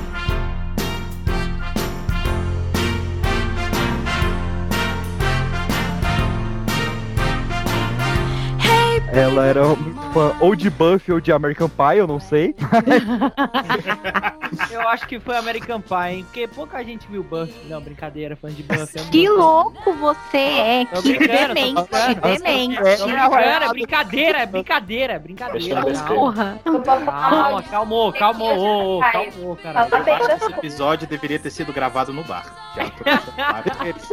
Ela 9.11 9.45
era 9.45 9.63
muito 9.63 10.01
fã 10.13 10.35
ou 10.39 10.55
de 10.55 10.69
Buffy 10.69 11.13
ou 11.13 11.19
de 11.19 11.31
American 11.31 11.69
Pie, 11.69 11.97
eu 11.97 12.07
não 12.07 12.19
sei. 12.19 12.55
Eu 14.71 14.87
acho 14.87 15.07
que 15.07 15.19
foi 15.19 15.37
American 15.37 15.79
Pie, 15.79 16.09
hein? 16.09 16.23
Porque 16.23 16.47
pouca 16.47 16.83
gente 16.83 17.07
viu 17.07 17.23
Buffy. 17.23 17.53
Não, 17.67 17.79
brincadeira, 17.81 18.35
fã 18.35 18.49
de 18.49 18.63
Buffy. 18.63 19.03
Que 19.11 19.29
louco 19.29 19.93
você 19.93 20.37
é, 20.37 20.85
Tô 20.85 21.01
que 21.01 21.17
demente, 21.17 21.87
falando. 21.87 22.21
demente. 22.21 22.79
Brincando, 22.79 23.35
é 23.35 23.69
brincadeira, 23.69 24.37
é 24.39 24.45
brincadeira, 24.45 25.13
é 25.13 25.19
brincadeira. 25.19 25.81
Porra. 26.07 26.59
Calma, 26.83 27.63
calmou, 27.63 28.13
calmou, 28.13 28.57
ô, 28.57 28.97
ô, 28.97 29.01
calmou, 29.11 29.55
cara. 29.55 29.87
Esse 30.35 30.51
episódio 30.51 31.07
deveria 31.07 31.39
ter 31.39 31.51
sido 31.51 31.71
gravado 31.71 32.11
no 32.11 32.23
bar. 32.23 32.45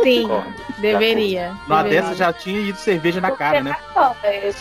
Sim, 0.02 0.28
deveria. 0.78 1.54
Deveria. 1.66 1.90
dessa 1.90 2.14
já 2.14 2.32
tinha 2.32 2.60
ido 2.60 2.78
cerveja 2.78 3.20
na 3.20 3.30
cara, 3.30 3.62
né? 3.62 3.76
Super, 3.92 4.52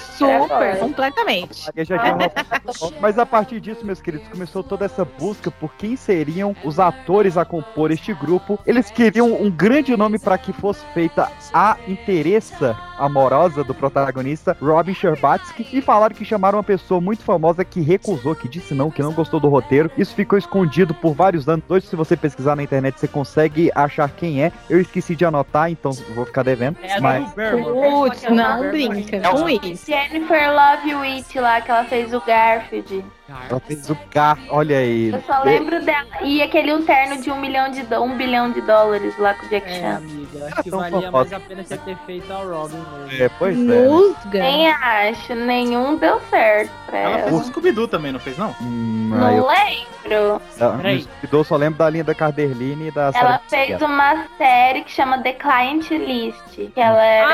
completamente. 0.79 1.69
Já 1.77 1.97
tinha 1.99 2.13
uma- 2.15 2.91
Mas 2.99 3.17
a 3.19 3.25
partir 3.25 3.59
disso, 3.59 3.85
meus 3.85 4.01
queridos, 4.01 4.27
começou 4.27 4.63
toda 4.63 4.85
essa 4.85 5.05
busca 5.05 5.49
por 5.51 5.73
quem 5.75 5.95
seriam 5.95 6.55
os 6.63 6.79
atores 6.79 7.37
a 7.37 7.45
compor 7.45 7.91
este 7.91 8.13
grupo. 8.13 8.59
Eles 8.65 8.89
queriam 8.91 9.31
um 9.33 9.49
grande 9.49 9.95
nome 9.95 10.19
para 10.19 10.37
que 10.37 10.51
fosse 10.53 10.85
feita 10.93 11.29
a 11.53 11.77
interessa 11.87 12.75
amorosa 12.97 13.63
do 13.63 13.73
protagonista, 13.73 14.55
Robin 14.61 14.93
Scherbatsky, 14.93 15.67
e 15.71 15.81
falaram 15.81 16.15
que 16.15 16.25
chamaram 16.25 16.57
uma 16.57 16.63
pessoa 16.63 17.01
muito 17.01 17.23
famosa 17.23 17.63
que 17.63 17.81
recusou, 17.81 18.35
que 18.35 18.47
disse 18.47 18.73
não, 18.73 18.91
que 18.91 19.01
não 19.01 19.13
gostou 19.13 19.39
do 19.39 19.47
roteiro. 19.47 19.91
Isso 19.97 20.15
ficou 20.15 20.37
escondido 20.37 20.93
por 20.93 21.13
vários 21.13 21.47
anos. 21.47 21.65
Hoje, 21.67 21.87
se 21.87 21.95
você 21.95 22.15
pesquisar 22.15 22.55
na 22.55 22.63
internet, 22.63 22.99
você 22.99 23.07
consegue 23.07 23.71
achar 23.73 24.09
quem 24.09 24.43
é. 24.43 24.51
Eu 24.69 24.79
esqueci 24.79 25.15
de 25.15 25.25
anotar, 25.25 25.69
então 25.69 25.91
vou 26.13 26.25
ficar 26.25 26.43
devendo. 26.43 26.77
É 26.81 26.99
mas... 26.99 27.33
Putz, 27.33 28.23
não 28.29 28.69
brinca 28.69 29.19
com 29.19 29.49
isso. 29.49 29.85
Jennifer 29.85 30.51
Love 30.51 30.95
Witt 30.95 31.39
lá, 31.39 31.61
que 31.61 31.71
ela 31.71 31.83
fez 31.85 32.13
o 32.13 32.21
Garfield. 32.21 33.03
Ela 33.27 33.59
fez 33.59 33.89
o 33.89 33.97
gar, 34.13 34.37
olha 34.49 34.77
aí. 34.77 35.09
Eu 35.11 35.19
só 35.23 35.41
lembro 35.43 35.83
dela. 35.83 36.05
E 36.21 36.43
aquele 36.43 36.71
um 36.73 36.83
terno 36.85 37.19
de 37.19 37.31
um 37.31 37.39
milhão 37.41 37.71
de 37.71 37.81
do... 37.81 37.99
um 38.03 38.15
bilhão 38.15 38.51
de 38.51 38.61
dólares 38.61 39.17
lá 39.17 39.33
com 39.33 39.47
o 39.47 39.49
Jack 39.49 39.67
É, 39.67 39.79
Chan. 39.81 39.95
amiga, 39.97 40.45
acho 40.45 40.63
que 40.63 40.69
tão 40.69 40.79
valia 40.79 41.11
mais 41.11 41.33
a 41.33 41.39
pena 41.39 41.63
você 41.63 41.77
ter 41.77 41.97
feito 42.05 42.31
a 42.31 42.37
Robin 42.37 42.77
mesmo. 42.77 43.23
É, 43.23 43.29
pois 43.39 43.57
é. 43.57 43.61
né? 43.61 43.87
Nem 44.31 44.71
acho, 44.71 45.33
nenhum 45.33 45.97
deu 45.97 46.21
certo 46.29 46.71
pra 46.85 46.99
Ela 46.99 47.17
ela. 47.17 47.23
fez 47.29 47.41
o 47.41 47.43
Scooby-Doo 47.45 47.87
também, 47.87 48.11
não 48.11 48.19
fez, 48.19 48.37
não? 48.37 48.55
Hum, 48.61 49.09
Não 49.11 49.31
eu, 49.31 49.47
lembro. 49.47 50.41
Peraí. 50.77 51.07
eu 51.31 51.43
só 51.43 51.55
lembro 51.55 51.79
da 51.79 51.89
linha 51.89 52.03
da 52.03 52.13
Carderline 52.13 52.89
e 52.89 52.91
da 52.91 53.05
Ela 53.05 53.11
Sarah 53.13 53.41
fez 53.49 53.81
uma 53.81 54.25
série 54.37 54.83
que 54.83 54.91
chama 54.91 55.17
The 55.17 55.33
Client 55.33 55.89
List. 55.89 56.37
Que 56.73 56.79
ela 56.79 57.03
era 57.03 57.27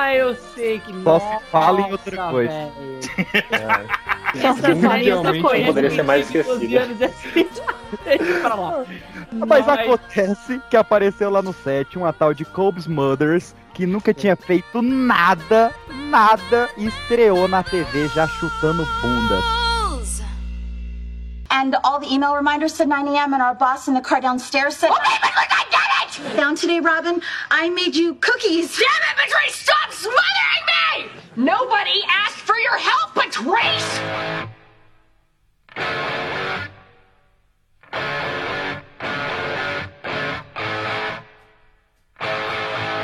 Ah, 0.00 0.14
eu 0.14 0.34
sei 0.34 0.78
que 0.80 0.90
Só 1.02 1.20
se 1.20 1.44
fala 1.50 1.80
em 1.82 1.92
outra 1.92 2.30
coisa. 2.30 2.50
velho. 2.50 3.88
Só 4.40 4.52
se 4.54 4.74
fala 4.82 4.98
em 5.02 5.12
outra 5.12 5.33
Mundialmente 5.42 5.42
coisa. 5.42 5.66
Poderia 5.66 5.90
ser 5.90 6.02
mais 6.02 6.30
12 6.30 6.38
esquecida. 6.64 7.06
assim. 7.06 7.48
Deixa 8.04 8.40
pra 8.40 8.54
lá. 8.54 8.84
Mas 9.46 9.68
acontece 9.68 10.60
que 10.70 10.76
apareceu 10.76 11.30
lá 11.30 11.42
no 11.42 11.52
set 11.52 11.96
uma 11.96 12.12
tal 12.12 12.34
de 12.34 12.44
Cobb's 12.44 12.86
Mothers, 12.86 13.54
que 13.72 13.86
nunca 13.86 14.12
tinha 14.12 14.36
feito 14.36 14.82
nada, 14.82 15.72
nada, 16.10 16.68
e 16.76 16.86
estreou 16.86 17.46
na 17.48 17.62
TV 17.62 18.08
já 18.08 18.26
chutando 18.26 18.86
bundas. 19.00 19.44
And 21.50 21.76
all 21.84 22.00
the 22.00 22.12
email 22.12 22.34
reminders 22.34 22.72
said 22.72 22.88
9 22.88 23.06
a.m. 23.08 23.32
and 23.32 23.40
our 23.40 23.54
boss 23.54 23.86
in 23.86 23.94
the 23.94 24.00
car 24.00 24.20
downstairs 24.20 24.76
said. 24.76 24.90
Okay, 24.90 25.18
but 25.22 25.30
look, 25.36 25.48
I 25.52 25.64
get 25.70 26.32
it! 26.32 26.36
Down 26.36 26.56
today, 26.56 26.80
Robin, 26.80 27.20
I 27.50 27.70
made 27.70 27.94
you 27.94 28.14
cookies. 28.16 28.76
Damn 28.76 28.88
it, 28.88 29.16
Patrice, 29.16 29.54
stop 29.54 29.92
smothering 29.92 30.64
me! 30.66 31.10
Nobody 31.36 32.02
asked 32.08 32.38
for 32.38 32.56
your 32.56 32.76
help, 32.76 33.14
Patrice! 33.14 34.00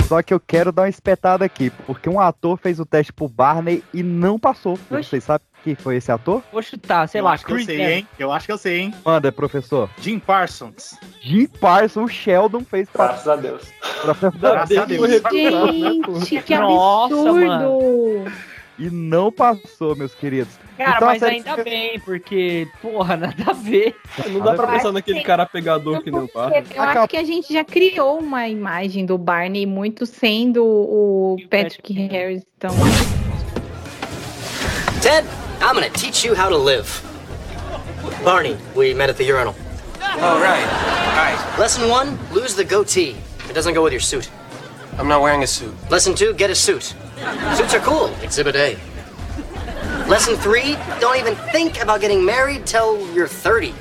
Só 0.09 0.23
que 0.23 0.35
eu 0.35 0.41
quero 0.41 0.73
dar 0.73 0.83
uma 0.83 0.89
espetada 0.89 1.45
aqui, 1.45 1.71
porque 1.87 2.09
um 2.11 2.19
ator 2.19 2.57
fez 2.59 2.81
o 2.81 2.85
teste 2.87 3.13
pro 3.13 3.29
Barney 3.29 3.85
e 3.95 4.03
não 4.03 4.41
passou. 4.41 4.77
Vocês 4.91 5.23
sabem 5.23 5.47
quem 5.63 5.77
foi 5.77 5.97
esse 5.99 6.11
ator? 6.11 6.43
Vou 6.53 6.61
chutar, 6.63 7.09
sei 7.09 7.21
Eu 7.21 7.27
lá, 7.27 7.33
acho 7.35 7.47
que 7.47 7.53
eu 7.53 7.61
sei, 7.61 7.81
hein? 7.81 8.09
Eu 8.19 8.33
acho 8.33 8.47
que 8.47 8.51
eu 8.53 8.59
sei, 8.59 8.79
hein? 8.81 8.95
Manda, 9.05 9.31
professor. 9.31 9.89
Jim 10.01 10.19
Parsons. 10.19 10.99
Jim 11.21 11.47
Parsons, 11.47 12.05
o 12.07 12.09
Sheldon 12.13 12.65
fez 12.65 12.89
pra... 12.91 13.07
Graças 13.07 13.29
a 13.29 13.37
Deus. 13.37 13.63
pra- 14.03 14.31
Graças 14.31 14.79
a 14.79 14.85
Deus. 14.85 15.11
Gente, 16.27 16.43
que 16.43 16.59
Nossa, 16.59 17.15
absurdo. 17.15 18.33
E 18.81 18.91
não 18.91 19.31
passou, 19.31 19.95
meus 19.95 20.15
queridos. 20.15 20.59
Cara, 20.81 20.97
Então, 20.97 21.09
mas 21.09 21.19
série 21.21 21.35
ainda 21.37 21.51
fica- 21.51 21.65
bem, 21.65 22.01
porque, 22.01 22.67
porra, 22.81 23.15
nada 23.15 23.51
a 23.51 23.53
ver. 23.53 23.95
Não 24.31 24.41
dá 24.41 24.55
pra 24.55 24.67
pensar 24.67 24.91
naquele 24.93 25.21
cara 25.21 25.45
pegador 25.45 26.03
que 26.03 26.11
não 26.11 26.27
para. 26.27 26.65
Eu 26.75 26.83
acho 26.83 27.09
que 27.09 27.19
a 27.19 27.23
gente 27.25 27.53
já 27.53 27.63
criou 27.63 28.19
uma 28.19 28.49
imagem 28.49 29.05
do 29.05 29.19
Barney 29.19 29.67
muito 29.67 30.07
sendo 30.07 30.65
o 30.65 31.37
Patrick 31.51 31.93
Harris. 31.93 32.43
Então, 32.57 32.71
Ted, 35.03 35.27
I'm 35.61 35.75
gonna 35.75 35.91
teach 35.91 36.25
you 36.27 36.35
how 36.35 36.49
to 36.49 36.57
live. 36.57 36.89
Barney, 38.25 38.57
we 38.75 38.95
met 38.95 39.11
at 39.11 39.17
the 39.17 39.25
urinal. 39.25 39.55
Oh, 40.01 40.41
right. 40.41 40.65
Right. 41.15 41.59
Lesson 41.59 41.91
one, 41.91 42.19
lose 42.33 42.55
the 42.55 42.65
goatee. 42.65 43.17
It 43.49 43.55
doesn't 43.55 43.75
go 43.75 43.83
with 43.83 43.93
your 43.93 44.01
suit. 44.01 44.31
I'm 44.99 45.09
not 45.09 45.21
wearing 45.21 45.43
a 45.43 45.47
suit. 45.47 45.75
Lesson 45.91 46.15
two, 46.15 46.33
get 46.35 46.51
a 46.51 46.55
suit. 46.55 46.95
Suits 47.55 47.75
are 47.75 47.81
cool. 47.81 48.11
Exhibit 48.23 48.57
A. 48.57 48.77
Lesson 50.09 50.37
three, 50.37 50.77
don't 51.01 51.17
even 51.17 51.35
think 51.53 51.83
about 51.83 52.01
getting 52.01 52.25
married 52.25 52.67
till 52.67 53.01
you're 53.15 53.29
30. 53.29 53.75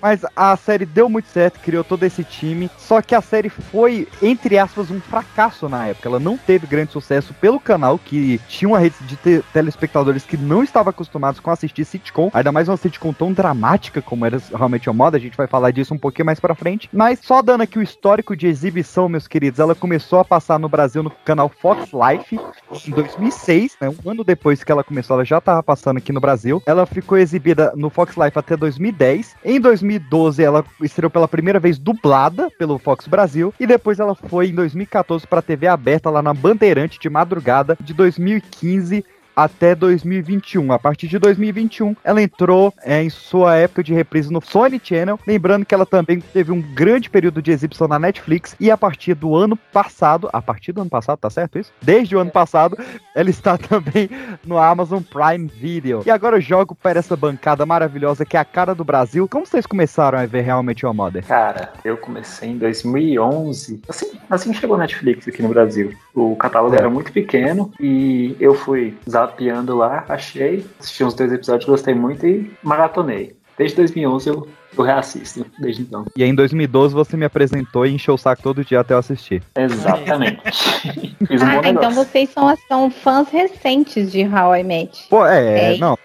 Mas 0.00 0.24
a 0.36 0.56
série 0.56 0.86
deu 0.86 1.08
muito 1.08 1.28
certo, 1.28 1.58
criou 1.60 1.82
todo 1.82 2.04
esse 2.04 2.22
time. 2.22 2.70
Só 2.78 3.02
que 3.02 3.14
a 3.14 3.20
série 3.20 3.48
foi, 3.48 4.06
entre 4.22 4.56
aspas, 4.56 4.90
um 4.90 5.00
fracasso 5.00 5.68
na 5.68 5.88
época. 5.88 6.08
Ela 6.08 6.20
não 6.20 6.36
teve 6.36 6.66
grande 6.66 6.92
sucesso 6.92 7.34
pelo 7.34 7.58
canal, 7.58 7.98
que 7.98 8.40
tinha 8.48 8.68
uma 8.68 8.78
rede 8.78 8.94
de 9.00 9.16
te- 9.16 9.44
telespectadores 9.52 10.24
que 10.24 10.36
não 10.36 10.62
estavam 10.62 10.90
acostumados 10.90 11.40
com 11.40 11.50
assistir 11.50 11.84
sitcom. 11.84 12.30
Ainda 12.32 12.52
mais 12.52 12.68
uma 12.68 12.76
sitcom 12.76 13.12
tão 13.12 13.32
dramática 13.32 14.00
como 14.00 14.24
era 14.24 14.40
realmente 14.54 14.88
a 14.88 14.92
moda. 14.92 15.16
A 15.16 15.20
gente 15.20 15.36
vai 15.36 15.46
falar 15.48 15.72
disso 15.72 15.92
um 15.94 15.98
pouquinho 15.98 16.26
mais 16.26 16.38
pra 16.38 16.54
frente. 16.54 16.88
Mas 16.92 17.18
só 17.22 17.42
dando 17.42 17.62
aqui 17.62 17.78
o 17.78 17.82
histórico 17.82 18.36
de 18.36 18.46
exibição, 18.46 19.08
meus 19.08 19.26
queridos. 19.26 19.58
Ela 19.58 19.74
começou 19.74 20.20
a 20.20 20.24
passar 20.24 20.58
no 20.60 20.68
Brasil 20.68 21.02
no 21.02 21.10
canal 21.10 21.48
Fox 21.48 21.90
Life 21.92 22.38
em 22.86 22.90
2006, 22.92 23.76
né? 23.80 23.88
Um 24.04 24.10
ano 24.10 24.22
depois 24.22 24.62
que 24.62 24.70
ela 24.70 24.84
começou, 24.84 25.14
ela 25.16 25.24
já 25.24 25.38
estava 25.38 25.62
passando 25.62 25.96
aqui 25.96 26.12
no 26.12 26.20
Brasil. 26.20 26.62
Ela 26.66 26.86
ficou 26.86 27.18
exibida 27.18 27.72
no 27.74 27.90
Fox 27.90 28.16
Life 28.16 28.38
até 28.38 28.56
2010. 28.56 29.34
Em 29.50 29.58
2012, 29.58 30.42
ela 30.42 30.62
estreou 30.82 31.08
pela 31.08 31.26
primeira 31.26 31.58
vez 31.58 31.78
dublada 31.78 32.50
pelo 32.58 32.76
Fox 32.76 33.08
Brasil. 33.08 33.54
E 33.58 33.66
depois 33.66 33.98
ela 33.98 34.14
foi 34.14 34.48
em 34.48 34.54
2014 34.54 35.26
para 35.26 35.40
TV 35.40 35.66
aberta 35.66 36.10
lá 36.10 36.20
na 36.20 36.34
Bandeirante 36.34 37.00
de 37.00 37.08
madrugada. 37.08 37.74
De 37.80 37.94
2015 37.94 39.02
até 39.38 39.72
2021. 39.72 40.72
A 40.72 40.78
partir 40.80 41.06
de 41.06 41.16
2021, 41.16 41.94
ela 42.02 42.20
entrou 42.20 42.74
é, 42.82 43.00
em 43.00 43.08
sua 43.08 43.54
época 43.54 43.84
de 43.84 43.94
reprise 43.94 44.32
no 44.32 44.42
Sony 44.42 44.80
Channel. 44.82 45.20
Lembrando 45.24 45.64
que 45.64 45.72
ela 45.72 45.86
também 45.86 46.20
teve 46.20 46.50
um 46.50 46.60
grande 46.60 47.08
período 47.08 47.40
de 47.40 47.52
exibição 47.52 47.86
na 47.86 48.00
Netflix. 48.00 48.56
E 48.58 48.68
a 48.68 48.76
partir 48.76 49.14
do 49.14 49.36
ano 49.36 49.56
passado, 49.72 50.28
a 50.32 50.42
partir 50.42 50.72
do 50.72 50.80
ano 50.80 50.90
passado, 50.90 51.20
tá 51.20 51.30
certo 51.30 51.56
isso? 51.56 51.72
Desde 51.80 52.16
o 52.16 52.18
ano 52.18 52.32
passado, 52.32 52.76
ela 53.14 53.30
está 53.30 53.56
também 53.58 54.10
no 54.44 54.58
Amazon 54.58 55.02
Prime 55.02 55.46
Video. 55.46 56.02
E 56.04 56.10
agora 56.10 56.36
eu 56.36 56.40
jogo 56.40 56.74
para 56.74 56.98
essa 56.98 57.14
bancada 57.14 57.64
maravilhosa 57.64 58.24
que 58.24 58.36
é 58.36 58.40
a 58.40 58.44
cara 58.44 58.74
do 58.74 58.82
Brasil. 58.82 59.28
Como 59.28 59.46
vocês 59.46 59.66
começaram 59.66 60.18
a 60.18 60.26
ver 60.26 60.40
realmente 60.40 60.84
o 60.84 60.92
Mother? 60.92 61.24
Cara, 61.24 61.72
eu 61.84 61.96
comecei 61.96 62.48
em 62.48 62.58
2011. 62.58 63.82
Assim, 63.88 64.18
assim 64.28 64.52
chegou 64.52 64.74
a 64.74 64.80
Netflix 64.80 65.28
aqui 65.28 65.42
no 65.42 65.48
Brasil. 65.48 65.94
O 66.12 66.34
catálogo 66.34 66.74
era 66.74 66.90
muito 66.90 67.12
pequeno 67.12 67.70
e 67.78 68.36
eu 68.40 68.56
fui 68.56 68.96
zapeando 69.28 69.76
lá, 69.76 70.04
achei, 70.08 70.64
assisti 70.80 71.04
uns 71.04 71.14
dois 71.14 71.32
episódios, 71.32 71.68
gostei 71.68 71.94
muito 71.94 72.26
e 72.26 72.50
maratonei. 72.62 73.36
Desde 73.56 73.76
2011 73.76 74.28
eu, 74.30 74.48
eu 74.76 74.84
reassisto, 74.84 75.44
desde 75.58 75.82
então. 75.82 76.04
E 76.16 76.22
aí, 76.22 76.28
em 76.30 76.34
2012 76.34 76.94
você 76.94 77.16
me 77.16 77.24
apresentou 77.24 77.84
e 77.84 77.92
encheu 77.92 78.14
o 78.14 78.18
saco 78.18 78.40
todo 78.40 78.64
dia 78.64 78.78
até 78.80 78.94
eu 78.94 78.98
assistir. 78.98 79.42
Exatamente. 79.56 80.40
Fiz 81.26 81.42
um 81.42 81.46
bom 81.46 81.60
Ah, 81.64 81.68
então 81.68 81.90
negócio. 81.90 82.04
vocês 82.04 82.30
são, 82.30 82.56
são 82.68 82.90
fãs 82.90 83.28
recentes 83.30 84.12
de 84.12 84.22
How 84.24 84.54
I 84.56 84.62
Met. 84.62 85.06
Pô, 85.10 85.26
é, 85.26 85.74
É. 85.74 85.78
não. 85.78 85.98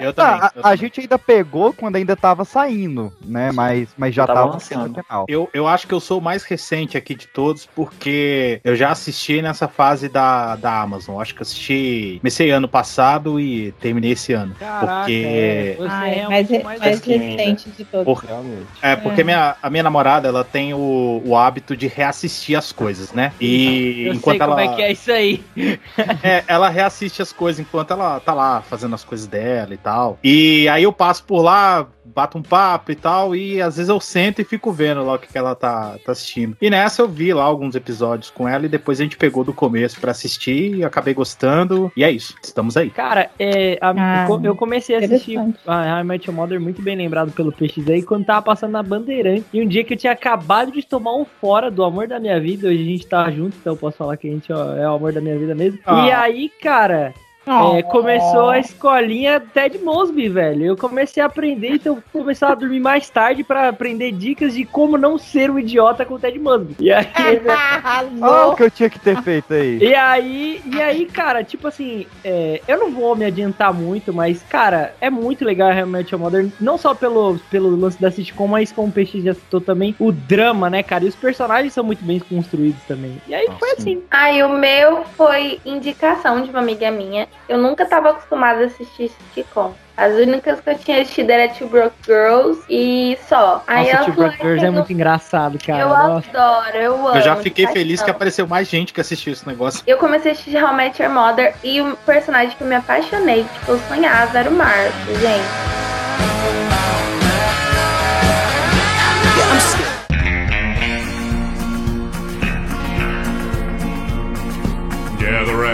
Eu 0.00 0.12
Tá, 0.12 0.52
a, 0.62 0.68
a 0.70 0.76
gente 0.76 1.00
ainda 1.00 1.18
pegou 1.18 1.72
quando 1.72 1.96
ainda 1.96 2.14
tava 2.16 2.44
saindo, 2.44 3.12
né? 3.24 3.50
Mas, 3.52 3.88
mas 3.96 4.14
já 4.14 4.26
Tava 4.26 4.40
tava 4.40 4.52
lançando. 4.52 4.88
no 4.96 5.02
canal. 5.02 5.24
Eu, 5.28 5.48
eu 5.52 5.66
acho 5.66 5.86
que 5.86 5.92
eu 5.94 6.00
sou 6.00 6.18
o 6.18 6.22
mais 6.22 6.42
recente 6.44 6.96
aqui 6.96 7.14
de 7.14 7.26
todos, 7.26 7.66
porque 7.74 8.60
eu 8.64 8.76
já 8.76 8.90
assisti 8.90 9.42
nessa 9.42 9.66
fase 9.68 10.08
da, 10.08 10.56
da 10.56 10.80
Amazon. 10.80 11.20
Acho 11.20 11.34
que 11.34 11.40
eu 11.40 11.42
assisti. 11.44 12.16
Comecei 12.20 12.50
ano 12.50 12.68
passado 12.68 13.38
e 13.40 13.72
terminei 13.80 14.12
esse 14.12 14.32
ano. 14.32 14.54
Caraca, 14.54 14.96
porque. 14.98 15.24
é, 15.26 15.74
você 15.78 15.88
Ai, 15.90 16.18
é 16.20 16.28
mais, 16.28 16.50
um 16.50 16.52
mais 16.54 16.64
mais 16.64 16.80
fresquinho 16.80 17.18
recente 17.36 17.70
de 17.70 17.84
todos. 17.84 18.04
Por- 18.04 18.24
É, 18.82 18.96
porque 18.96 19.20
É. 19.20 19.24
Minha, 19.24 19.56
a 19.62 19.70
minha 19.70 19.82
namorada, 19.82 20.28
ela 20.28 20.44
tem 20.44 20.74
o, 20.74 21.22
o 21.24 21.36
hábito 21.36 21.76
de 21.76 21.86
reassistir 21.86 22.56
as 22.56 22.72
coisas, 22.72 23.12
né? 23.12 23.32
E 23.40 24.04
Eu 24.06 24.14
enquanto 24.14 24.38
sei 24.38 24.46
como 24.46 24.60
ela. 24.60 24.72
é 24.72 24.76
que 24.76 24.82
é 24.82 24.92
isso 24.92 25.10
aí. 25.10 25.42
É, 26.22 26.44
ela 26.46 26.68
reassiste 26.68 27.22
as 27.22 27.32
coisas 27.32 27.60
enquanto 27.60 27.92
ela 27.92 28.20
tá 28.20 28.32
lá 28.34 28.60
fazendo 28.62 28.94
as 28.94 29.02
coisas 29.04 29.26
dela 29.26 29.63
e 29.72 29.78
tal. 29.78 30.18
E 30.22 30.68
aí 30.68 30.82
eu 30.82 30.92
passo 30.92 31.24
por 31.24 31.40
lá, 31.42 31.86
bato 32.04 32.36
um 32.38 32.42
papo 32.42 32.92
e 32.92 32.94
tal, 32.94 33.34
e 33.34 33.60
às 33.62 33.76
vezes 33.76 33.88
eu 33.88 33.98
sento 34.00 34.40
e 34.40 34.44
fico 34.44 34.70
vendo 34.70 35.02
lá 35.04 35.14
o 35.14 35.18
que, 35.18 35.26
que 35.28 35.38
ela 35.38 35.54
tá, 35.54 35.96
tá 36.04 36.12
assistindo. 36.12 36.56
E 36.60 36.68
nessa 36.68 37.02
eu 37.02 37.08
vi 37.08 37.32
lá 37.32 37.42
alguns 37.44 37.74
episódios 37.74 38.30
com 38.30 38.46
ela 38.48 38.66
e 38.66 38.68
depois 38.68 39.00
a 39.00 39.02
gente 39.02 39.16
pegou 39.16 39.42
do 39.42 39.52
começo 39.52 40.00
pra 40.00 40.10
assistir 40.10 40.76
e 40.76 40.84
acabei 40.84 41.14
gostando. 41.14 41.90
E 41.96 42.04
é 42.04 42.10
isso, 42.10 42.34
estamos 42.42 42.76
aí. 42.76 42.90
Cara, 42.90 43.30
é, 43.38 43.78
a- 43.80 43.94
Ah, 43.96 44.26
eu 44.42 44.54
comecei 44.54 44.94
a 44.96 44.98
assistir 45.00 45.38
a 45.66 46.00
I 46.00 46.04
Met 46.04 46.28
Your 46.28 46.36
Mother 46.36 46.60
muito 46.60 46.82
bem 46.82 46.96
lembrado 46.96 47.32
pelo 47.32 47.50
PX 47.52 47.88
aí 47.88 48.02
quando 48.02 48.24
tava 48.26 48.42
passando 48.42 48.72
na 48.72 48.82
Bandeirante. 48.82 49.44
E 49.52 49.62
um 49.62 49.66
dia 49.66 49.82
que 49.84 49.94
eu 49.94 49.98
tinha 49.98 50.12
acabado 50.12 50.70
de 50.72 50.82
tomar 50.86 51.14
um 51.16 51.24
fora 51.24 51.70
do 51.70 51.82
amor 51.84 52.06
da 52.06 52.20
minha 52.20 52.38
vida, 52.40 52.68
hoje 52.68 52.82
a 52.82 52.84
gente 52.86 53.06
tá 53.06 53.30
junto, 53.30 53.56
então 53.60 53.72
eu 53.72 53.76
posso 53.76 53.96
falar 53.96 54.16
que 54.16 54.28
a 54.28 54.30
gente 54.30 54.52
ó, 54.52 54.76
é 54.76 54.88
o 54.88 54.94
amor 54.94 55.12
da 55.12 55.20
minha 55.20 55.38
vida 55.38 55.54
mesmo. 55.54 55.78
Ah. 55.86 56.06
E 56.06 56.12
aí, 56.12 56.50
cara, 56.62 57.12
é, 57.46 57.82
começou 57.82 58.50
a 58.50 58.58
escolinha 58.58 59.40
Ted 59.40 59.78
Mosby, 59.78 60.28
velho. 60.28 60.64
Eu 60.64 60.76
comecei 60.76 61.22
a 61.22 61.26
aprender, 61.26 61.74
então 61.74 61.96
eu 61.96 62.02
comecei 62.12 62.46
a 62.46 62.54
dormir 62.54 62.80
mais 62.80 63.08
tarde 63.10 63.44
pra 63.44 63.68
aprender 63.68 64.12
dicas 64.12 64.54
de 64.54 64.64
como 64.64 64.96
não 64.96 65.18
ser 65.18 65.50
um 65.50 65.58
idiota 65.58 66.04
com 66.04 66.14
o 66.14 66.18
Ted 66.18 66.38
Mosby. 66.38 66.76
E 66.80 66.92
aí, 66.92 67.06
Olha 68.20 68.46
o 68.46 68.56
que 68.56 68.62
eu 68.62 68.70
tinha 68.70 68.88
que 68.88 68.98
ter 68.98 69.20
feito 69.22 69.52
aí. 69.52 69.78
e 69.78 69.94
aí, 69.94 70.62
e 70.64 70.80
aí, 70.80 71.06
cara, 71.06 71.44
tipo 71.44 71.68
assim, 71.68 72.06
é, 72.24 72.60
eu 72.66 72.78
não 72.78 72.90
vou 72.90 73.14
me 73.14 73.24
adiantar 73.24 73.72
muito, 73.74 74.12
mas, 74.12 74.42
cara, 74.42 74.94
é 75.00 75.10
muito 75.10 75.44
legal 75.44 75.70
realmente 75.70 76.14
a 76.14 76.18
Modern, 76.18 76.50
não 76.60 76.78
só 76.78 76.94
pelo, 76.94 77.38
pelo 77.50 77.74
lance 77.76 78.00
da 78.00 78.10
sitcom, 78.10 78.46
mas 78.46 78.72
como 78.72 78.88
o 78.88 78.92
Peixe 78.92 79.20
já 79.20 79.34
citou 79.34 79.60
também, 79.60 79.94
o 79.98 80.10
drama, 80.10 80.70
né, 80.70 80.82
cara? 80.82 81.04
E 81.04 81.08
os 81.08 81.16
personagens 81.16 81.72
são 81.72 81.84
muito 81.84 82.04
bem 82.04 82.18
construídos 82.18 82.82
também. 82.84 83.20
E 83.28 83.34
aí 83.34 83.48
foi 83.58 83.72
assim. 83.72 84.02
Ai, 84.10 84.42
o 84.42 84.48
meu 84.48 85.04
foi 85.16 85.60
indicação 85.64 86.42
de 86.42 86.50
uma 86.50 86.60
amiga 86.60 86.90
minha. 86.90 87.28
Eu 87.48 87.58
nunca 87.58 87.84
tava 87.84 88.10
acostumada 88.10 88.62
a 88.62 88.66
assistir 88.66 89.10
sitcom. 89.34 89.72
As 89.96 90.12
únicas 90.14 90.60
que 90.60 90.70
eu 90.70 90.78
tinha 90.78 91.02
assistido 91.02 91.30
era 91.30 91.52
Two 91.52 91.68
Broke 91.68 91.94
Girls 92.04 92.60
e 92.68 93.16
só. 93.28 93.62
Aí 93.66 93.92
Nossa, 93.92 94.04
Two 94.06 94.14
Broke 94.14 94.36
Girls 94.38 94.64
é 94.64 94.68
"Ai, 94.68 94.70
muito 94.72 94.92
engraçado, 94.92 95.58
cara. 95.64 95.80
Eu 95.82 95.88
Nossa. 95.90 96.30
adoro, 96.30 96.76
eu 96.76 96.94
amo. 97.08 97.16
Eu 97.18 97.22
já 97.22 97.36
fiquei 97.36 97.66
feliz 97.68 98.00
que 98.00 98.06
paixão. 98.06 98.16
apareceu 98.16 98.46
mais 98.48 98.66
gente 98.68 98.92
que 98.92 99.00
assistiu 99.00 99.32
esse 99.34 99.46
negócio. 99.46 99.82
Eu 99.86 99.98
comecei 99.98 100.32
a 100.32 100.34
assistir 100.34 100.56
How 100.62 100.72
I 100.72 100.76
Met 100.76 101.02
Your 101.02 101.12
Mother 101.12 101.54
e 101.62 101.80
o 101.80 101.96
personagem 101.98 102.56
que 102.56 102.62
eu 102.64 102.66
me 102.66 102.74
apaixonei, 102.76 103.44
tipo, 103.44 103.72
eu 103.72 103.78
sonhava 103.88 104.38
era 104.38 104.48
o 104.48 104.52
Marcos, 104.52 104.92
gente. 105.20 105.74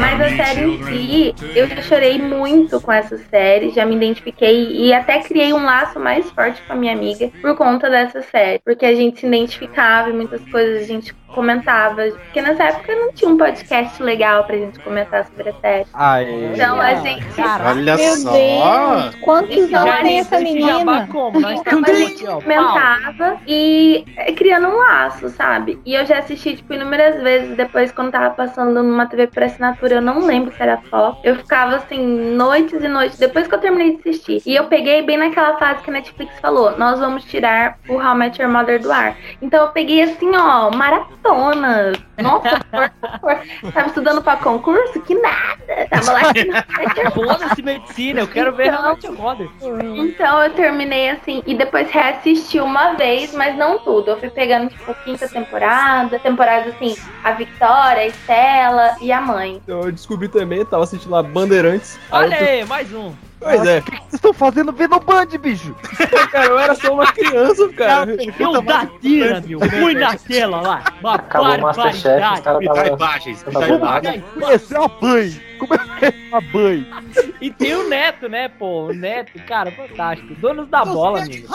Mas 0.01 0.21
a 0.21 0.45
série 0.45 0.61
em 0.63 0.85
si, 0.85 1.35
eu 1.55 1.67
já 1.69 1.83
chorei 1.83 2.19
muito 2.19 2.81
com 2.81 2.93
essa 2.93 3.19
série, 3.19 3.71
já 3.71 3.85
me 3.85 3.97
identifiquei 3.97 4.71
e 4.73 4.93
até 4.93 5.21
criei 5.21 5.53
um 5.53 5.65
laço 5.65 5.99
mais 5.99 6.31
forte 6.31 6.63
com 6.63 6.73
a 6.73 6.77
minha 6.77 6.93
amiga 6.93 7.31
por 7.41 7.57
conta 7.57 7.89
dessa 7.89 8.23
série. 8.23 8.61
Porque 8.65 8.87
a 8.87 8.95
gente 8.95 9.21
se 9.21 9.27
identificava 9.27 10.11
e 10.11 10.13
muitas 10.13 10.43
coisas 10.51 10.83
a 10.83 10.87
gente 10.87 11.15
comentava. 11.31 12.03
Porque 12.03 12.43
nessa 12.43 12.64
época 12.64 12.95
não 12.95 13.12
tinha 13.12 13.31
um 13.31 13.37
podcast 13.37 14.03
legal 14.03 14.45
pra 14.45 14.57
gente 14.57 14.79
comentar 14.81 15.25
sobre 15.27 15.51
a 15.51 15.55
série. 15.55 15.87
Aê. 15.95 16.53
Então 16.53 16.81
a 16.81 16.95
gente. 16.97 17.27
Olha 17.40 17.97
Meu 17.97 18.16
só. 18.16 18.33
Deus, 18.33 19.14
quantos 19.23 19.57
Esse 19.57 19.75
anos 19.75 20.01
tem 20.01 20.19
essa 20.21 20.40
menina? 20.40 21.09
Então 21.09 21.83
a 21.85 21.93
gente 21.95 22.25
comentava 22.25 23.38
e 23.47 24.05
é, 24.16 24.33
criando 24.33 24.69
um 24.69 24.77
laço, 24.77 25.29
sabe? 25.31 25.81
E 25.85 25.95
eu 25.95 26.05
já 26.07 26.19
assisti, 26.19 26.57
tipo, 26.57 26.73
inúmeras 26.75 27.21
vezes 27.23 27.57
depois, 27.57 27.93
quando 27.93 28.12
tava 28.12 28.31
passando 28.31 28.83
numa 28.83 29.07
TV 29.07 29.27
por 29.27 29.43
assinatura, 29.43 29.97
eu 29.97 30.03
não 30.03 30.25
lembro 30.25 30.53
se 30.55 30.62
era 30.62 30.79
Fox. 30.90 31.19
Eu 31.25 31.37
ficava 31.37 31.77
assim, 31.77 32.35
noites 32.35 32.83
e 32.83 32.88
noites, 32.88 33.19
depois 33.19 33.47
que 33.47 33.55
eu 33.55 33.59
terminei 33.59 33.97
de 33.97 34.01
assistir. 34.01 34.43
E 34.45 34.55
eu 34.55 34.64
peguei 34.64 35.03
bem 35.03 35.16
naquela 35.16 35.57
fase 35.59 35.83
que 35.83 35.90
a 35.90 35.93
Netflix 35.93 36.38
falou: 36.40 36.77
nós 36.79 36.99
vamos 36.99 37.25
tirar 37.25 37.79
o 37.88 37.95
How 37.95 38.14
I 38.14 38.19
Met 38.19 38.43
Your 38.43 38.51
Mother 38.51 38.81
do 38.81 38.93
ar. 38.93 39.16
Então 39.40 39.64
eu 39.64 39.69
peguei 39.73 40.03
assim, 40.03 40.35
ó, 40.37 40.71
maratona. 40.71 41.20
Nossa, 41.23 42.59
por 42.71 42.91
favor. 43.11 43.73
Tava 43.73 43.87
estudando 43.89 44.23
pra 44.23 44.37
concurso? 44.37 45.01
Que 45.03 45.15
nada. 45.15 45.87
Tava 45.91 46.13
lá 46.13 46.33
que 46.33 46.45
não 46.45 47.11
Foda-se 47.13 47.63
medicina, 47.63 48.21
eu 48.21 48.29
quero 48.29 48.53
ver 48.55 48.69
Então- 48.69 48.83
Met 48.91 49.07
Your 49.07 49.17
Mother. 49.17 49.49
Então 49.97 50.43
eu 50.43 50.51
terminei 50.53 51.11
assim 51.11 51.43
e 51.47 51.55
depois 51.55 51.91
reassisti 51.91 52.59
uma 52.61 52.95
vez, 52.95 53.35
mas 53.35 53.57
não 53.57 53.79
tudo. 53.79 54.11
Eu 54.13 54.19
fui 54.19 54.31
pegando 54.31 54.69
tipo 54.71 54.95
quinta 55.05 55.29
temporada, 55.29 56.19
temporada 56.19 56.71
assim, 56.71 56.97
a 57.25 57.33
Victoria, 57.33 58.03
a 58.03 58.07
Estela 58.07 58.97
e 59.01 59.13
a 59.13 59.21
mãe. 59.21 59.61
Eu 59.67 59.91
descobri 59.93 60.29
também, 60.29 60.59
eu 60.61 60.67
tava 60.67 60.85
assistindo 60.85 61.11
lá 61.13 61.23
Bandeirantes. 61.23 61.99
Aí 62.11 62.25
Olha 62.25 62.35
eu 62.35 62.39
fui- 62.39 62.49
aí, 62.49 62.65
mais 62.65 62.93
um. 62.95 63.13
Pois 63.40 63.66
é. 63.66 63.79
O 63.79 63.83
que 63.83 63.90
vocês 63.90 64.12
estão 64.14 64.33
fazendo 64.35 64.72
vendo 64.72 65.00
Band, 65.00 65.26
bicho? 65.40 65.74
cara, 66.31 66.46
eu 66.46 66.59
era 66.59 66.74
só 66.74 66.92
uma 66.92 67.11
criança, 67.12 67.68
cara. 67.70 68.16
Eu 68.38 68.62
da 68.62 68.87
tira, 69.00 69.42
meu. 69.46 69.61
Fui 69.61 69.94
na 69.94 70.16
tela 70.16 70.61
lá. 70.61 70.85
Uma 71.00 71.14
Acabou 71.14 71.55
o 71.57 71.61
Masterchef, 71.62 72.22
os 72.35 72.40
caras 72.40 72.61
Me 72.61 72.66
dá 72.66 72.72
estavam. 72.74 72.96
imagens, 72.96 73.44
me 73.44 73.53
Tá 73.53 73.68
imagens. 73.68 74.24
Conhecer 74.38 74.76
a 74.76 74.88
Band. 74.88 75.50
Como 75.61 75.75
é 75.75 75.79
que 75.79 76.05
é 76.07 76.14
a 76.33 76.40
Band? 76.40 76.85
E 77.40 77.51
tem 77.51 77.75
o 77.75 77.87
Neto, 77.88 78.29
né, 78.29 78.49
pô? 78.49 78.87
O 78.87 78.94
Neto, 78.94 79.38
cara, 79.46 79.70
fantástico. 79.70 80.35
Donos 80.37 80.68
da 80.68 80.85
bola, 80.85 81.23
amigo. 81.23 81.46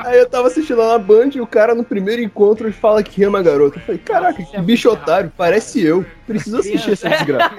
Aí 0.00 0.18
eu 0.18 0.28
tava 0.28 0.48
assistindo 0.48 0.78
lá 0.78 0.88
na 0.88 0.98
Band 0.98 1.30
e 1.34 1.40
o 1.40 1.46
cara 1.46 1.74
no 1.74 1.84
primeiro 1.84 2.20
encontro 2.20 2.72
fala 2.72 3.02
que 3.02 3.22
ama 3.22 3.38
a 3.38 3.42
garota. 3.42 3.78
Eu 3.78 3.82
falei, 3.82 4.00
caraca, 4.00 4.42
que 4.42 4.60
bicho 4.60 4.90
otário, 4.90 5.32
parece 5.36 5.80
eu. 5.80 6.04
Preciso 6.26 6.58
assistir 6.58 6.92
essa 6.92 7.08
desgraça. 7.08 7.54